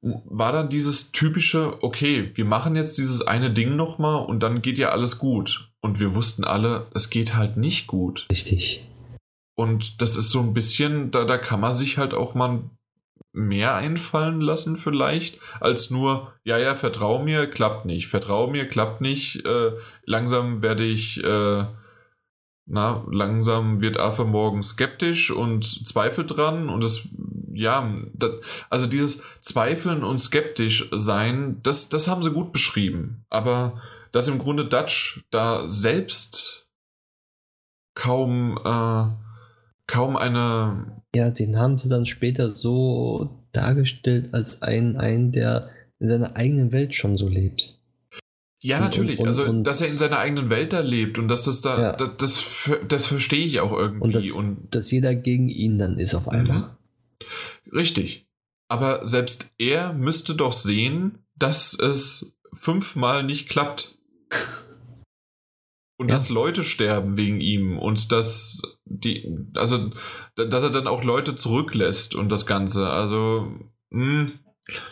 war 0.00 0.52
dann 0.52 0.68
dieses 0.68 1.12
typische, 1.12 1.82
okay, 1.82 2.30
wir 2.34 2.44
machen 2.44 2.76
jetzt 2.76 2.98
dieses 2.98 3.26
eine 3.26 3.50
Ding 3.50 3.76
nochmal 3.76 4.24
und 4.24 4.40
dann 4.42 4.62
geht 4.62 4.78
ja 4.78 4.90
alles 4.90 5.18
gut. 5.18 5.70
Und 5.80 5.98
wir 5.98 6.14
wussten 6.14 6.44
alle, 6.44 6.86
es 6.94 7.10
geht 7.10 7.34
halt 7.34 7.56
nicht 7.56 7.86
gut. 7.86 8.26
Richtig. 8.30 8.86
Und 9.54 10.00
das 10.00 10.16
ist 10.16 10.30
so 10.30 10.40
ein 10.40 10.54
bisschen, 10.54 11.10
da, 11.10 11.24
da 11.24 11.38
kann 11.38 11.60
man 11.60 11.72
sich 11.72 11.98
halt 11.98 12.12
auch 12.14 12.34
mal 12.34 12.64
mehr 13.32 13.74
einfallen 13.74 14.40
lassen, 14.40 14.76
vielleicht, 14.76 15.40
als 15.60 15.90
nur, 15.90 16.32
ja, 16.44 16.56
ja, 16.56 16.76
vertrau 16.76 17.22
mir, 17.22 17.48
klappt 17.48 17.84
nicht, 17.84 18.08
vertrau 18.08 18.46
mir, 18.46 18.68
klappt 18.68 19.00
nicht, 19.00 19.44
äh, 19.44 19.72
langsam 20.04 20.62
werde 20.62 20.84
ich, 20.84 21.22
äh, 21.22 21.66
na, 22.66 23.04
langsam 23.10 23.80
wird 23.80 23.98
Arthur 23.98 24.24
morgen 24.24 24.62
skeptisch 24.62 25.30
und 25.30 25.64
zweifelt 25.86 26.36
dran 26.36 26.68
und 26.68 26.82
es, 26.82 27.08
ja, 27.52 27.92
das, 28.14 28.30
also 28.70 28.86
dieses 28.86 29.22
Zweifeln 29.40 30.04
und 30.04 30.18
skeptisch 30.18 30.88
sein, 30.92 31.60
das, 31.62 31.88
das 31.88 32.08
haben 32.08 32.22
sie 32.22 32.30
gut 32.30 32.52
beschrieben, 32.52 33.24
aber 33.30 33.82
dass 34.12 34.28
im 34.28 34.38
Grunde 34.38 34.64
Dutch 34.66 35.24
da 35.30 35.66
selbst 35.66 36.68
kaum, 37.94 38.58
äh, 38.64 39.23
kaum 39.86 40.16
eine. 40.16 41.02
Ja, 41.14 41.30
den 41.30 41.58
haben 41.58 41.78
sie 41.78 41.88
dann 41.88 42.06
später 42.06 42.56
so 42.56 43.44
dargestellt 43.52 44.30
als 44.32 44.62
einen, 44.62 44.96
einen 44.96 45.32
der 45.32 45.70
in 46.00 46.08
seiner 46.08 46.36
eigenen 46.36 46.72
Welt 46.72 46.94
schon 46.94 47.16
so 47.16 47.28
lebt. 47.28 47.78
Ja, 48.60 48.78
und, 48.78 48.84
natürlich. 48.84 49.18
Und, 49.18 49.28
und, 49.28 49.28
also, 49.28 49.62
dass 49.62 49.82
er 49.82 49.88
in 49.88 49.98
seiner 49.98 50.18
eigenen 50.18 50.50
Welt 50.50 50.72
da 50.72 50.80
lebt 50.80 51.18
und 51.18 51.28
dass 51.28 51.44
das 51.44 51.60
da, 51.60 51.80
ja. 51.80 51.92
das, 51.92 52.16
das, 52.16 52.44
das 52.88 53.06
verstehe 53.06 53.44
ich 53.44 53.60
auch 53.60 53.72
irgendwie. 53.72 54.04
Und, 54.04 54.14
das, 54.14 54.30
und 54.30 54.74
dass 54.74 54.90
jeder 54.90 55.14
gegen 55.14 55.48
ihn 55.48 55.78
dann 55.78 55.98
ist 55.98 56.14
auf 56.14 56.28
einmal. 56.28 56.58
Mhm. 56.58 57.72
Richtig. 57.72 58.26
Aber 58.68 59.04
selbst 59.06 59.54
er 59.58 59.92
müsste 59.92 60.34
doch 60.34 60.52
sehen, 60.52 61.18
dass 61.36 61.78
es 61.78 62.36
fünfmal 62.54 63.22
nicht 63.22 63.48
klappt. 63.48 63.93
Und 66.04 66.10
ja. 66.10 66.16
dass 66.16 66.28
Leute 66.28 66.64
sterben 66.64 67.16
wegen 67.16 67.40
ihm 67.40 67.78
und 67.78 68.12
dass 68.12 68.60
die, 68.84 69.38
also, 69.54 69.90
dass 70.36 70.62
er 70.62 70.68
dann 70.68 70.86
auch 70.86 71.02
Leute 71.02 71.34
zurücklässt 71.34 72.14
und 72.14 72.30
das 72.30 72.44
Ganze. 72.44 72.90
Also, 72.90 73.48
mh, 73.88 74.26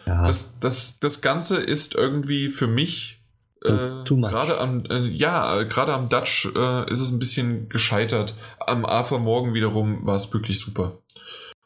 ja. 0.07 0.27
das, 0.27 0.59
das, 0.59 1.01
das 1.01 1.21
Ganze 1.21 1.59
ist 1.59 1.95
irgendwie 1.95 2.49
für 2.49 2.67
mich 2.67 3.23
äh, 3.63 4.05
gerade 4.05 4.59
am, 4.59 4.87
äh, 4.87 5.07
ja, 5.09 5.63
gerade 5.65 5.93
am 5.93 6.09
Dutch 6.09 6.49
äh, 6.55 6.91
ist 6.91 7.01
es 7.01 7.13
ein 7.13 7.19
bisschen 7.19 7.69
gescheitert. 7.69 8.35
Am 8.59 8.87
Arthur 8.87 9.19
Morgen 9.19 9.53
wiederum 9.53 10.07
war 10.07 10.17
es 10.17 10.33
wirklich 10.33 10.59
super. 10.59 11.03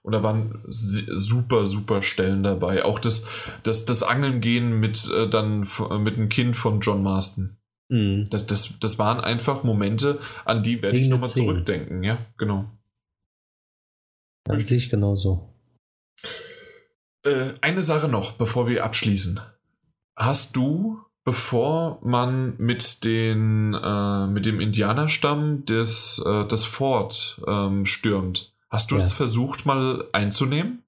Und 0.02 0.12
da 0.12 0.24
waren 0.24 0.60
super, 0.66 1.66
super 1.66 2.02
Stellen 2.02 2.42
dabei. 2.42 2.84
Auch 2.84 2.98
das, 2.98 3.28
das, 3.62 3.86
das 3.86 4.02
Angeln 4.02 4.40
gehen 4.40 4.80
mit 4.80 5.08
äh, 5.10 5.28
dann 5.28 5.68
mit 6.00 6.16
einem 6.16 6.28
Kind 6.28 6.56
von 6.56 6.80
John 6.80 7.04
Marston. 7.04 7.56
Mhm. 7.88 8.28
Das, 8.30 8.46
das, 8.46 8.78
das 8.80 8.98
waren 8.98 9.20
einfach 9.20 9.64
Momente, 9.64 10.20
an 10.44 10.62
die 10.62 10.82
werde 10.82 10.98
ich 10.98 11.08
nochmal 11.08 11.28
zurückdenken. 11.28 12.02
Ja, 12.02 12.18
genau. 12.36 12.70
Das 14.44 14.66
sehe 14.66 14.78
ich 14.78 14.90
genauso. 14.90 15.52
Äh, 17.24 17.54
eine 17.60 17.82
Sache 17.82 18.08
noch, 18.08 18.32
bevor 18.32 18.68
wir 18.68 18.84
abschließen. 18.84 19.40
Hast 20.16 20.56
du 20.56 21.06
bevor 21.26 21.98
man 22.02 22.54
mit, 22.56 23.02
den, 23.02 23.74
äh, 23.74 24.26
mit 24.28 24.46
dem 24.46 24.60
Indianerstamm 24.60 25.64
des, 25.64 26.22
äh, 26.24 26.46
das 26.46 26.64
Fort 26.64 27.42
ähm, 27.48 27.84
stürmt. 27.84 28.54
Hast 28.70 28.92
du 28.92 28.94
ja. 28.94 29.00
das 29.00 29.12
versucht 29.12 29.66
mal 29.66 30.04
einzunehmen? 30.12 30.84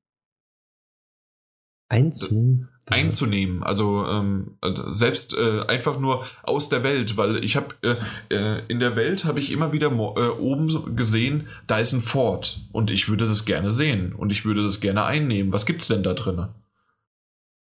Einzunehmen? 1.89 2.69
Einzunehmen. 2.91 3.63
Also 3.63 4.07
ähm, 4.07 4.59
selbst 4.89 5.35
äh, 5.35 5.63
einfach 5.67 5.99
nur 5.99 6.25
aus 6.43 6.69
der 6.69 6.83
Welt, 6.83 7.17
weil 7.17 7.45
ich 7.45 7.57
habe 7.57 7.75
äh, 7.83 7.97
äh, 8.31 8.63
in 8.69 8.81
der 8.81 8.97
Welt 8.97 9.25
habe 9.25 9.41
ich 9.41 9.53
immer 9.53 9.73
wieder 9.73 9.89
äh, 9.89 10.29
oben 10.39 10.97
gesehen, 10.97 11.49
da 11.67 11.79
ist 11.79 11.93
ein 11.93 12.03
Fort 12.03 12.61
und 12.73 12.91
ich 12.91 13.09
würde 13.09 13.27
das 13.27 13.45
gerne 13.45 13.71
sehen 13.71 14.13
und 14.13 14.31
ich 14.31 14.45
würde 14.45 14.63
das 14.63 14.81
gerne 14.81 15.05
einnehmen. 15.05 15.53
Was 15.53 15.67
gibt's 15.67 15.89
denn 15.89 16.03
da 16.03 16.15
drin? 16.15 16.49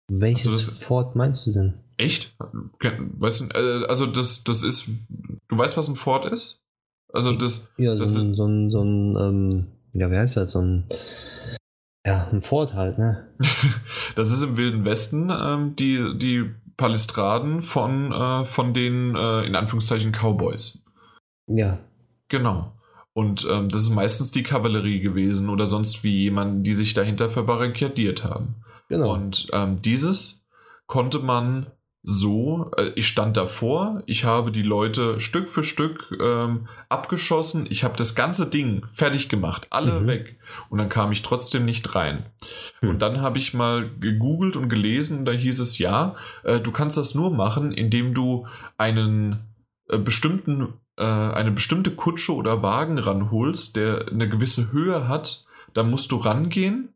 Welches 0.08 0.66
Fort 0.80 1.16
meinst 1.16 1.46
du 1.46 1.52
denn? 1.52 1.74
Echt? 1.96 2.34
Weißt 2.38 3.40
du, 3.40 3.44
äh, 3.54 3.86
also 3.86 4.06
das, 4.06 4.44
das 4.44 4.62
ist, 4.62 4.88
du 5.48 5.58
weißt, 5.58 5.76
was 5.76 5.88
ein 5.88 5.96
Fort 5.96 6.30
ist? 6.30 6.62
Also 7.12 7.32
das, 7.32 7.70
ja, 7.76 7.94
das 7.94 8.12
so, 8.12 8.20
ein, 8.20 8.34
so 8.34 8.46
ein, 8.46 8.70
so 8.70 8.82
ein 8.82 9.16
ähm, 9.16 9.66
ja, 9.92 10.10
wie 10.10 10.16
heißt 10.16 10.36
das, 10.36 10.52
so 10.52 10.60
ein 10.60 10.84
ja, 12.04 12.28
ein 12.32 12.40
Fort 12.40 12.74
halt, 12.74 12.98
ne? 12.98 13.28
das 14.16 14.32
ist 14.32 14.42
im 14.42 14.56
Wilden 14.56 14.84
Westen 14.84 15.30
ähm, 15.30 15.76
die, 15.76 16.18
die 16.18 16.50
Palistraden 16.76 17.62
von, 17.62 18.12
äh, 18.12 18.44
von 18.46 18.74
den, 18.74 19.14
äh, 19.14 19.44
in 19.44 19.54
Anführungszeichen, 19.54 20.12
Cowboys. 20.12 20.82
Ja. 21.46 21.78
Genau. 22.28 22.72
Und 23.14 23.46
ähm, 23.50 23.68
das 23.68 23.82
ist 23.82 23.94
meistens 23.94 24.30
die 24.30 24.42
Kavallerie 24.42 25.00
gewesen 25.00 25.48
oder 25.48 25.66
sonst 25.66 26.02
wie 26.02 26.22
jemand, 26.22 26.66
die 26.66 26.72
sich 26.72 26.94
dahinter 26.94 27.30
verbarrikadiert 27.30 28.24
haben. 28.24 28.56
Genau. 28.88 29.12
Und 29.12 29.48
ähm, 29.52 29.80
dieses 29.82 30.46
konnte 30.86 31.18
man 31.18 31.66
so, 32.04 32.70
äh, 32.76 32.90
ich 32.96 33.06
stand 33.06 33.36
davor, 33.36 34.02
ich 34.06 34.24
habe 34.24 34.50
die 34.50 34.62
Leute 34.62 35.20
Stück 35.20 35.50
für 35.50 35.62
Stück 35.62 36.12
ähm, 36.20 36.66
abgeschossen, 36.88 37.66
ich 37.70 37.84
habe 37.84 37.96
das 37.96 38.14
ganze 38.14 38.48
Ding 38.48 38.86
fertig 38.92 39.28
gemacht, 39.28 39.68
alle 39.70 40.00
mhm. 40.00 40.06
weg 40.08 40.38
und 40.68 40.78
dann 40.78 40.88
kam 40.88 41.12
ich 41.12 41.22
trotzdem 41.22 41.64
nicht 41.64 41.94
rein. 41.94 42.26
Mhm. 42.80 42.88
Und 42.90 42.98
dann 43.02 43.20
habe 43.20 43.38
ich 43.38 43.54
mal 43.54 43.88
gegoogelt 44.00 44.56
und 44.56 44.68
gelesen, 44.68 45.24
da 45.24 45.32
hieß 45.32 45.60
es 45.60 45.78
ja, 45.78 46.16
äh, 46.42 46.58
du 46.58 46.72
kannst 46.72 46.98
das 46.98 47.14
nur 47.14 47.30
machen, 47.30 47.70
indem 47.70 48.14
du 48.14 48.46
einen 48.78 49.38
äh, 49.88 49.98
bestimmten, 49.98 50.74
äh, 50.96 51.04
eine 51.04 51.52
bestimmte 51.52 51.92
Kutsche 51.92 52.34
oder 52.34 52.62
Wagen 52.62 52.98
ranholst, 52.98 53.76
der 53.76 54.08
eine 54.10 54.28
gewisse 54.28 54.72
Höhe 54.72 55.06
hat, 55.06 55.44
da 55.72 55.84
musst 55.84 56.10
du 56.10 56.16
rangehen 56.16 56.88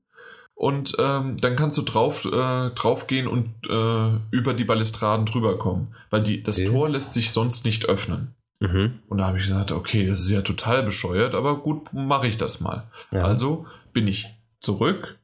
und 0.57 0.95
ähm, 0.99 1.37
dann 1.37 1.55
kannst 1.55 1.77
du 1.77 1.83
drauf, 1.83 2.25
äh, 2.25 2.71
drauf 2.71 3.07
gehen 3.07 3.29
und 3.29 3.51
äh, 3.69 4.19
über 4.31 4.55
die 4.55 4.65
Balustraden 4.65 5.27
drüber 5.27 5.59
kommen, 5.59 5.95
weil 6.09 6.23
die, 6.23 6.43
das 6.43 6.59
okay. 6.59 6.69
Tor 6.69 6.89
lässt 6.89 7.13
sich 7.13 7.31
sonst 7.31 7.67
nicht 7.67 7.91
öffnen. 7.91 8.35
Mhm. 8.61 9.01
Und 9.07 9.19
da 9.19 9.27
habe 9.27 9.37
ich 9.37 9.45
gesagt, 9.45 9.71
okay, 9.71 10.07
das 10.07 10.21
ist 10.21 10.31
ja 10.31 10.41
total 10.41 10.83
bescheuert, 10.83 11.35
aber 11.35 11.59
gut, 11.59 11.93
mache 11.93 12.27
ich 12.27 12.39
das 12.39 12.63
mal. 12.63 12.85
Ja. 13.13 13.23
Also 13.23 13.67
bin 13.93 14.09
ich 14.09 14.29
zurück, 14.59 15.19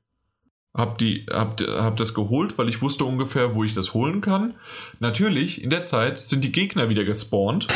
hab, 0.75 0.99
die, 0.99 1.25
hab, 1.31 1.59
hab 1.63 1.97
das 1.97 2.13
geholt, 2.13 2.59
weil 2.59 2.69
ich 2.69 2.83
wusste 2.83 3.07
ungefähr, 3.07 3.55
wo 3.55 3.65
ich 3.65 3.73
das 3.73 3.95
holen 3.95 4.21
kann. 4.21 4.53
Natürlich, 5.01 5.63
in 5.63 5.71
der 5.71 5.85
Zeit 5.85 6.19
sind 6.19 6.45
die 6.45 6.53
Gegner 6.53 6.91
wieder 6.91 7.05
gespawnt, 7.05 7.69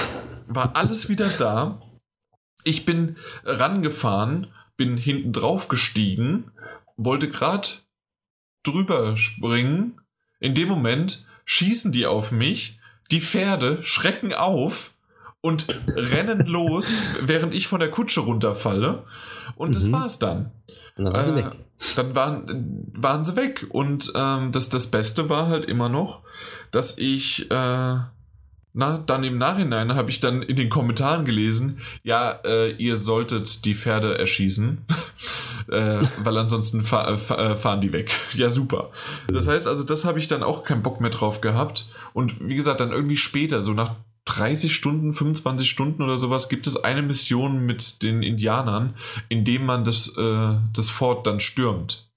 war 0.47 0.77
alles 0.77 1.09
wieder 1.09 1.31
da. 1.31 1.81
Ich 2.65 2.85
bin 2.85 3.17
rangefahren, 3.45 4.49
bin 4.77 4.99
hinten 4.99 5.33
drauf 5.33 5.69
gestiegen 5.69 6.53
wollte 6.97 7.29
gerade 7.29 7.69
drüber 8.63 9.17
springen. 9.17 10.01
In 10.41 10.55
dem 10.55 10.69
Moment 10.69 11.27
schießen 11.45 11.93
die 11.93 12.07
auf 12.07 12.33
mich. 12.33 12.79
Die 13.11 13.21
Pferde 13.21 13.83
schrecken 13.83 14.35
auf 14.35 14.95
und 15.41 15.67
rennen 15.89 16.47
los, 16.47 16.91
während 17.21 17.55
ich 17.55 17.69
von 17.69 17.81
der 17.81 17.91
Kutsche 17.91 18.21
runterfalle. 18.21 19.05
Und 19.55 19.71
mhm. 19.71 19.75
das 19.75 19.93
war's 19.93 20.19
dann. 20.19 20.51
dann 20.97 21.13
waren 21.13 21.25
sie 21.25 21.31
äh, 21.31 21.37
weg. 21.37 21.53
Dann 21.95 22.15
waren, 22.15 22.93
waren 22.95 23.25
sie 23.25 23.37
weg. 23.37 23.67
Und 23.69 24.13
ähm, 24.17 24.51
das, 24.53 24.71
das 24.71 24.91
Beste 24.91 25.29
war 25.29 25.49
halt 25.49 25.67
immer 25.67 25.89
noch, 25.89 26.25
dass 26.73 26.99
ich 26.99 27.51
äh, 27.51 27.97
na, 28.79 28.99
dann 28.99 29.25
im 29.25 29.39
Nachhinein 29.39 29.95
habe 29.95 30.11
ich 30.11 30.21
dann 30.21 30.43
in 30.43 30.55
den 30.55 30.69
Kommentaren 30.69 31.25
gelesen, 31.25 31.81
ja, 32.03 32.33
äh, 32.45 32.73
ihr 32.73 32.97
solltet 32.97 33.65
die 33.65 33.75
Pferde 33.75 34.19
erschießen, 34.19 34.85
äh, 35.69 36.03
weil 36.19 36.37
ansonsten 36.37 36.85
fahr, 36.85 37.09
äh, 37.09 37.57
fahren 37.57 37.81
die 37.81 37.93
weg. 37.93 38.13
Ja, 38.35 38.51
super. 38.51 38.91
Das 39.29 39.49
heißt 39.49 39.67
also, 39.67 39.85
das 39.85 40.05
habe 40.05 40.19
ich 40.19 40.29
dann 40.29 40.43
auch 40.43 40.65
keinen 40.65 40.83
Bock 40.83 41.01
mehr 41.01 41.11
drauf 41.11 41.41
gehabt. 41.41 41.87
Und 42.13 42.41
wie 42.41 42.55
gesagt, 42.55 42.81
dann 42.81 42.93
irgendwie 42.93 43.17
später, 43.17 43.63
so 43.63 43.73
nach 43.73 43.95
30 44.27 44.75
Stunden, 44.75 45.15
25 45.15 45.71
Stunden 45.71 46.03
oder 46.03 46.19
sowas, 46.19 46.49
gibt 46.49 46.67
es 46.67 46.77
eine 46.77 47.03
Mission 47.03 47.65
mit 47.65 48.03
den 48.03 48.23
Indianern, 48.23 48.95
in 49.29 49.45
dem 49.45 49.65
man 49.65 49.85
das, 49.85 50.17
äh, 50.19 50.55
das 50.73 50.91
Fort 50.91 51.27
dann 51.27 51.41
stürmt. 51.41 52.11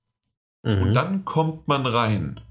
Mhm. 0.63 0.81
Und 0.81 0.93
dann 0.93 1.25
kommt 1.25 1.67
man 1.67 1.85
rein. 1.85 2.41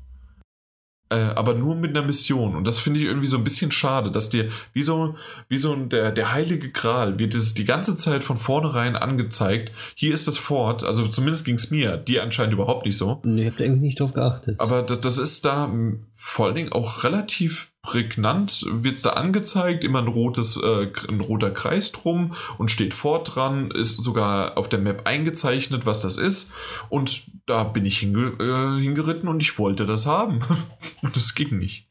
Äh, 1.10 1.16
aber 1.16 1.54
nur 1.54 1.74
mit 1.74 1.96
einer 1.96 2.04
Mission. 2.04 2.54
Und 2.54 2.66
das 2.66 2.78
finde 2.78 3.00
ich 3.00 3.06
irgendwie 3.06 3.26
so 3.26 3.38
ein 3.38 3.44
bisschen 3.44 3.72
schade, 3.72 4.10
dass 4.10 4.28
dir, 4.28 4.50
wie 4.74 4.82
so, 4.82 5.16
wie 5.48 5.56
so 5.56 5.74
der, 5.74 6.12
der 6.12 6.32
heilige 6.32 6.70
Gral, 6.70 7.18
wird 7.18 7.34
es 7.34 7.54
die 7.54 7.64
ganze 7.64 7.96
Zeit 7.96 8.24
von 8.24 8.38
vornherein 8.38 8.94
angezeigt. 8.94 9.72
Hier 9.94 10.12
ist 10.12 10.28
das 10.28 10.36
Fort, 10.36 10.84
also 10.84 11.08
zumindest 11.08 11.46
ging 11.46 11.54
es 11.54 11.70
mir, 11.70 11.96
dir 11.96 12.22
anscheinend 12.22 12.52
überhaupt 12.52 12.84
nicht 12.84 12.98
so. 12.98 13.20
Nee, 13.24 13.42
ich 13.42 13.46
habe 13.46 13.56
da 13.56 13.64
irgendwie 13.64 13.86
nicht 13.86 14.00
drauf 14.00 14.12
geachtet. 14.12 14.60
Aber 14.60 14.82
das, 14.82 15.00
das 15.00 15.18
ist 15.18 15.44
da 15.44 15.72
vor 16.12 16.46
allen 16.46 16.54
Dingen 16.54 16.72
auch 16.72 17.04
relativ 17.04 17.72
prägnant 17.82 18.65
wird 18.68 18.97
es 18.97 19.02
da 19.02 19.10
angezeigt, 19.10 19.84
immer 19.84 20.00
ein, 20.00 20.08
rotes, 20.08 20.57
äh, 20.57 20.90
ein 21.08 21.20
roter 21.20 21.50
Kreis 21.50 21.92
drum 21.92 22.34
und 22.58 22.70
steht 22.70 22.92
fort 22.92 23.34
dran, 23.34 23.70
ist 23.70 24.02
sogar 24.02 24.58
auf 24.58 24.68
der 24.68 24.81
Map 24.81 25.07
eingezeichnet, 25.07 25.86
was 25.86 26.02
das 26.02 26.18
ist. 26.18 26.52
Und 26.89 27.26
da 27.47 27.65
bin 27.65 27.86
ich 27.86 27.98
hinge 27.98 28.32
äh, 28.40 28.82
hingeritten 28.82 29.28
und 29.28 29.40
ich 29.40 29.58
wollte 29.58 29.86
das 29.86 30.07
haben. 30.07 30.40
und 31.02 31.16
das 31.16 31.34
ging 31.34 31.58
nicht. 31.58 31.89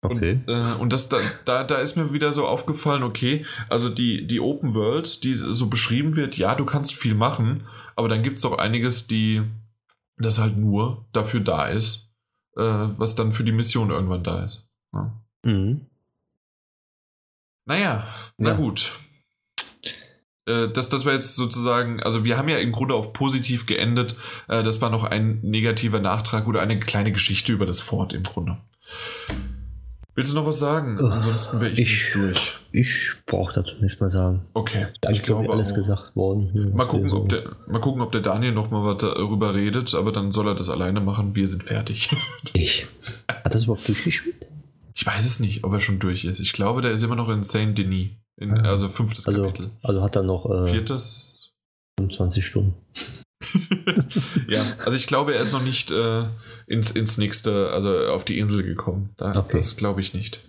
Okay. 0.00 0.40
Und, 0.46 0.48
äh, 0.48 0.74
und 0.80 0.92
das, 0.92 1.08
da, 1.08 1.18
da, 1.44 1.64
da 1.64 1.76
ist 1.76 1.96
mir 1.96 2.12
wieder 2.12 2.32
so 2.32 2.46
aufgefallen, 2.46 3.02
okay, 3.02 3.44
also 3.68 3.88
die, 3.88 4.26
die 4.26 4.40
Open 4.40 4.74
World, 4.74 5.24
die 5.24 5.34
so 5.34 5.68
beschrieben 5.68 6.14
wird, 6.14 6.36
ja, 6.36 6.54
du 6.54 6.64
kannst 6.64 6.94
viel 6.94 7.14
machen, 7.14 7.66
aber 7.96 8.08
dann 8.08 8.22
gibt 8.22 8.36
es 8.36 8.42
doch 8.42 8.58
einiges, 8.58 9.08
die 9.08 9.42
das 10.16 10.38
halt 10.38 10.56
nur 10.56 11.06
dafür 11.12 11.40
da 11.40 11.66
ist, 11.66 12.07
äh, 12.56 12.62
was 12.62 13.14
dann 13.14 13.32
für 13.32 13.44
die 13.44 13.52
Mission 13.52 13.90
irgendwann 13.90 14.24
da 14.24 14.44
ist. 14.44 14.68
Ja. 14.92 15.12
Mhm. 15.44 15.86
Naja, 17.64 18.06
na 18.38 18.50
ja. 18.50 18.56
gut. 18.56 18.92
Äh, 20.46 20.68
das, 20.68 20.88
das 20.88 21.04
war 21.04 21.12
jetzt 21.12 21.36
sozusagen, 21.36 22.02
also 22.02 22.24
wir 22.24 22.38
haben 22.38 22.48
ja 22.48 22.58
im 22.58 22.72
Grunde 22.72 22.94
auf 22.94 23.12
positiv 23.12 23.66
geendet. 23.66 24.16
Äh, 24.48 24.62
das 24.62 24.80
war 24.80 24.90
noch 24.90 25.04
ein 25.04 25.40
negativer 25.42 26.00
Nachtrag 26.00 26.46
oder 26.46 26.60
eine 26.62 26.80
kleine 26.80 27.12
Geschichte 27.12 27.52
über 27.52 27.66
das 27.66 27.80
Fort 27.80 28.14
im 28.14 28.22
Grunde. 28.22 28.58
Willst 30.18 30.32
du 30.32 30.36
noch 30.36 30.46
was 30.46 30.58
sagen? 30.58 30.98
Ansonsten 30.98 31.60
wäre 31.60 31.70
ich, 31.70 31.78
ich 31.78 32.12
durch. 32.12 32.58
Ich 32.72 33.12
brauche 33.24 33.54
dazu 33.54 33.76
nichts 33.80 34.00
mehr 34.00 34.10
sagen. 34.10 34.42
Okay. 34.52 34.88
Ich 35.12 35.22
glaube, 35.22 35.48
alles 35.48 35.70
auch. 35.70 35.76
gesagt 35.76 36.16
worden. 36.16 36.72
Mal 36.74 36.88
gucken, 36.88 37.12
ob 37.12 37.28
der, 37.28 37.44
mal 37.68 37.80
gucken, 37.80 38.02
ob 38.02 38.10
der 38.10 38.20
Daniel 38.20 38.50
noch 38.50 38.68
mal 38.72 38.82
was 38.82 38.98
darüber 38.98 39.54
redet, 39.54 39.94
aber 39.94 40.10
dann 40.10 40.32
soll 40.32 40.48
er 40.48 40.56
das 40.56 40.70
alleine 40.70 41.00
machen. 41.00 41.36
Wir 41.36 41.46
sind 41.46 41.62
fertig. 41.62 42.10
Ich. 42.52 42.88
Hat 43.28 43.54
das 43.54 43.64
überhaupt 43.64 43.86
durchgespielt? 43.86 44.48
Ich 44.92 45.06
weiß 45.06 45.24
es 45.24 45.38
nicht, 45.38 45.62
ob 45.62 45.72
er 45.72 45.80
schon 45.80 46.00
durch 46.00 46.24
ist. 46.24 46.40
Ich 46.40 46.52
glaube, 46.52 46.82
der 46.82 46.90
ist 46.90 47.04
immer 47.04 47.14
noch 47.14 47.28
in 47.28 47.44
Saint 47.44 47.78
Denis. 47.78 48.10
In, 48.40 48.58
ah. 48.58 48.70
Also 48.70 48.88
fünftes 48.88 49.28
also, 49.28 49.40
Kapitel. 49.40 49.70
Also 49.84 50.02
hat 50.02 50.16
er 50.16 50.24
noch. 50.24 50.50
Äh, 50.50 50.72
Viertes. 50.72 51.52
25 52.00 52.44
Stunden. 52.44 52.74
ja, 54.48 54.64
also 54.84 54.96
ich 54.96 55.06
glaube, 55.06 55.34
er 55.34 55.40
ist 55.40 55.52
noch 55.52 55.62
nicht 55.62 55.90
äh, 55.90 56.24
ins, 56.66 56.90
ins 56.90 57.18
nächste, 57.18 57.70
also 57.70 58.06
auf 58.08 58.24
die 58.24 58.38
Insel 58.38 58.62
gekommen. 58.62 59.10
Da, 59.16 59.36
okay. 59.36 59.58
Das 59.58 59.76
glaube 59.76 60.00
ich 60.00 60.14
nicht. 60.14 60.40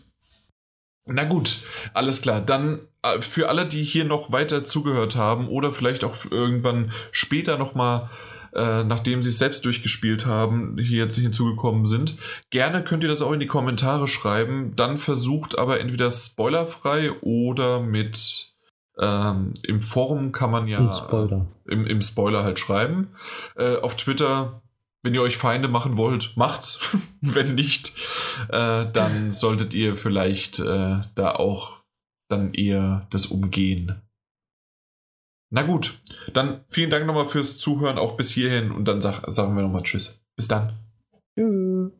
Na 1.05 1.23
gut, 1.23 1.57
alles 1.93 2.21
klar. 2.21 2.41
Dann 2.41 2.81
äh, 3.01 3.21
für 3.21 3.49
alle, 3.49 3.67
die 3.67 3.83
hier 3.83 4.05
noch 4.05 4.31
weiter 4.31 4.63
zugehört 4.63 5.15
haben 5.15 5.47
oder 5.47 5.73
vielleicht 5.73 6.03
auch 6.03 6.15
irgendwann 6.29 6.91
später 7.11 7.57
nochmal, 7.57 8.09
äh, 8.53 8.83
nachdem 8.83 9.21
sie 9.21 9.29
es 9.29 9.37
selbst 9.37 9.65
durchgespielt 9.65 10.25
haben, 10.25 10.77
hier 10.79 11.07
hinzugekommen 11.07 11.85
sind, 11.85 12.17
gerne 12.49 12.83
könnt 12.83 13.03
ihr 13.03 13.09
das 13.09 13.21
auch 13.21 13.31
in 13.31 13.39
die 13.39 13.47
Kommentare 13.47 14.07
schreiben. 14.07 14.75
Dann 14.75 14.97
versucht 14.97 15.57
aber 15.57 15.79
entweder 15.79 16.11
spoilerfrei 16.11 17.11
oder 17.21 17.79
mit 17.79 18.49
ähm, 18.99 19.53
Im 19.63 19.81
Forum 19.81 20.31
kann 20.31 20.51
man 20.51 20.67
ja 20.67 20.77
Im 20.77 20.93
Spoiler, 20.93 21.47
im, 21.69 21.85
im 21.85 22.01
Spoiler 22.01 22.43
halt 22.43 22.59
schreiben. 22.59 23.09
Äh, 23.55 23.77
auf 23.77 23.95
Twitter, 23.95 24.61
wenn 25.03 25.13
ihr 25.13 25.21
euch 25.21 25.37
Feinde 25.37 25.67
machen 25.67 25.97
wollt, 25.97 26.35
macht's. 26.35 26.81
wenn 27.21 27.55
nicht, 27.55 27.93
äh, 28.49 28.85
dann 28.91 29.31
solltet 29.31 29.73
ihr 29.73 29.95
vielleicht 29.95 30.59
äh, 30.59 31.01
da 31.15 31.35
auch 31.35 31.79
dann 32.29 32.53
eher 32.53 33.07
das 33.09 33.27
umgehen. 33.27 34.01
Na 35.51 35.63
gut, 35.63 35.99
dann 36.33 36.63
vielen 36.69 36.91
Dank 36.91 37.07
nochmal 37.07 37.27
fürs 37.27 37.57
Zuhören, 37.57 37.97
auch 37.97 38.15
bis 38.17 38.29
hierhin 38.31 38.71
und 38.71 38.85
dann 38.85 39.01
sag, 39.01 39.23
sagen 39.31 39.55
wir 39.55 39.63
nochmal 39.63 39.83
Tschüss. 39.83 40.23
Bis 40.35 40.47
dann. 40.47 40.73
Tschüss. 41.35 41.98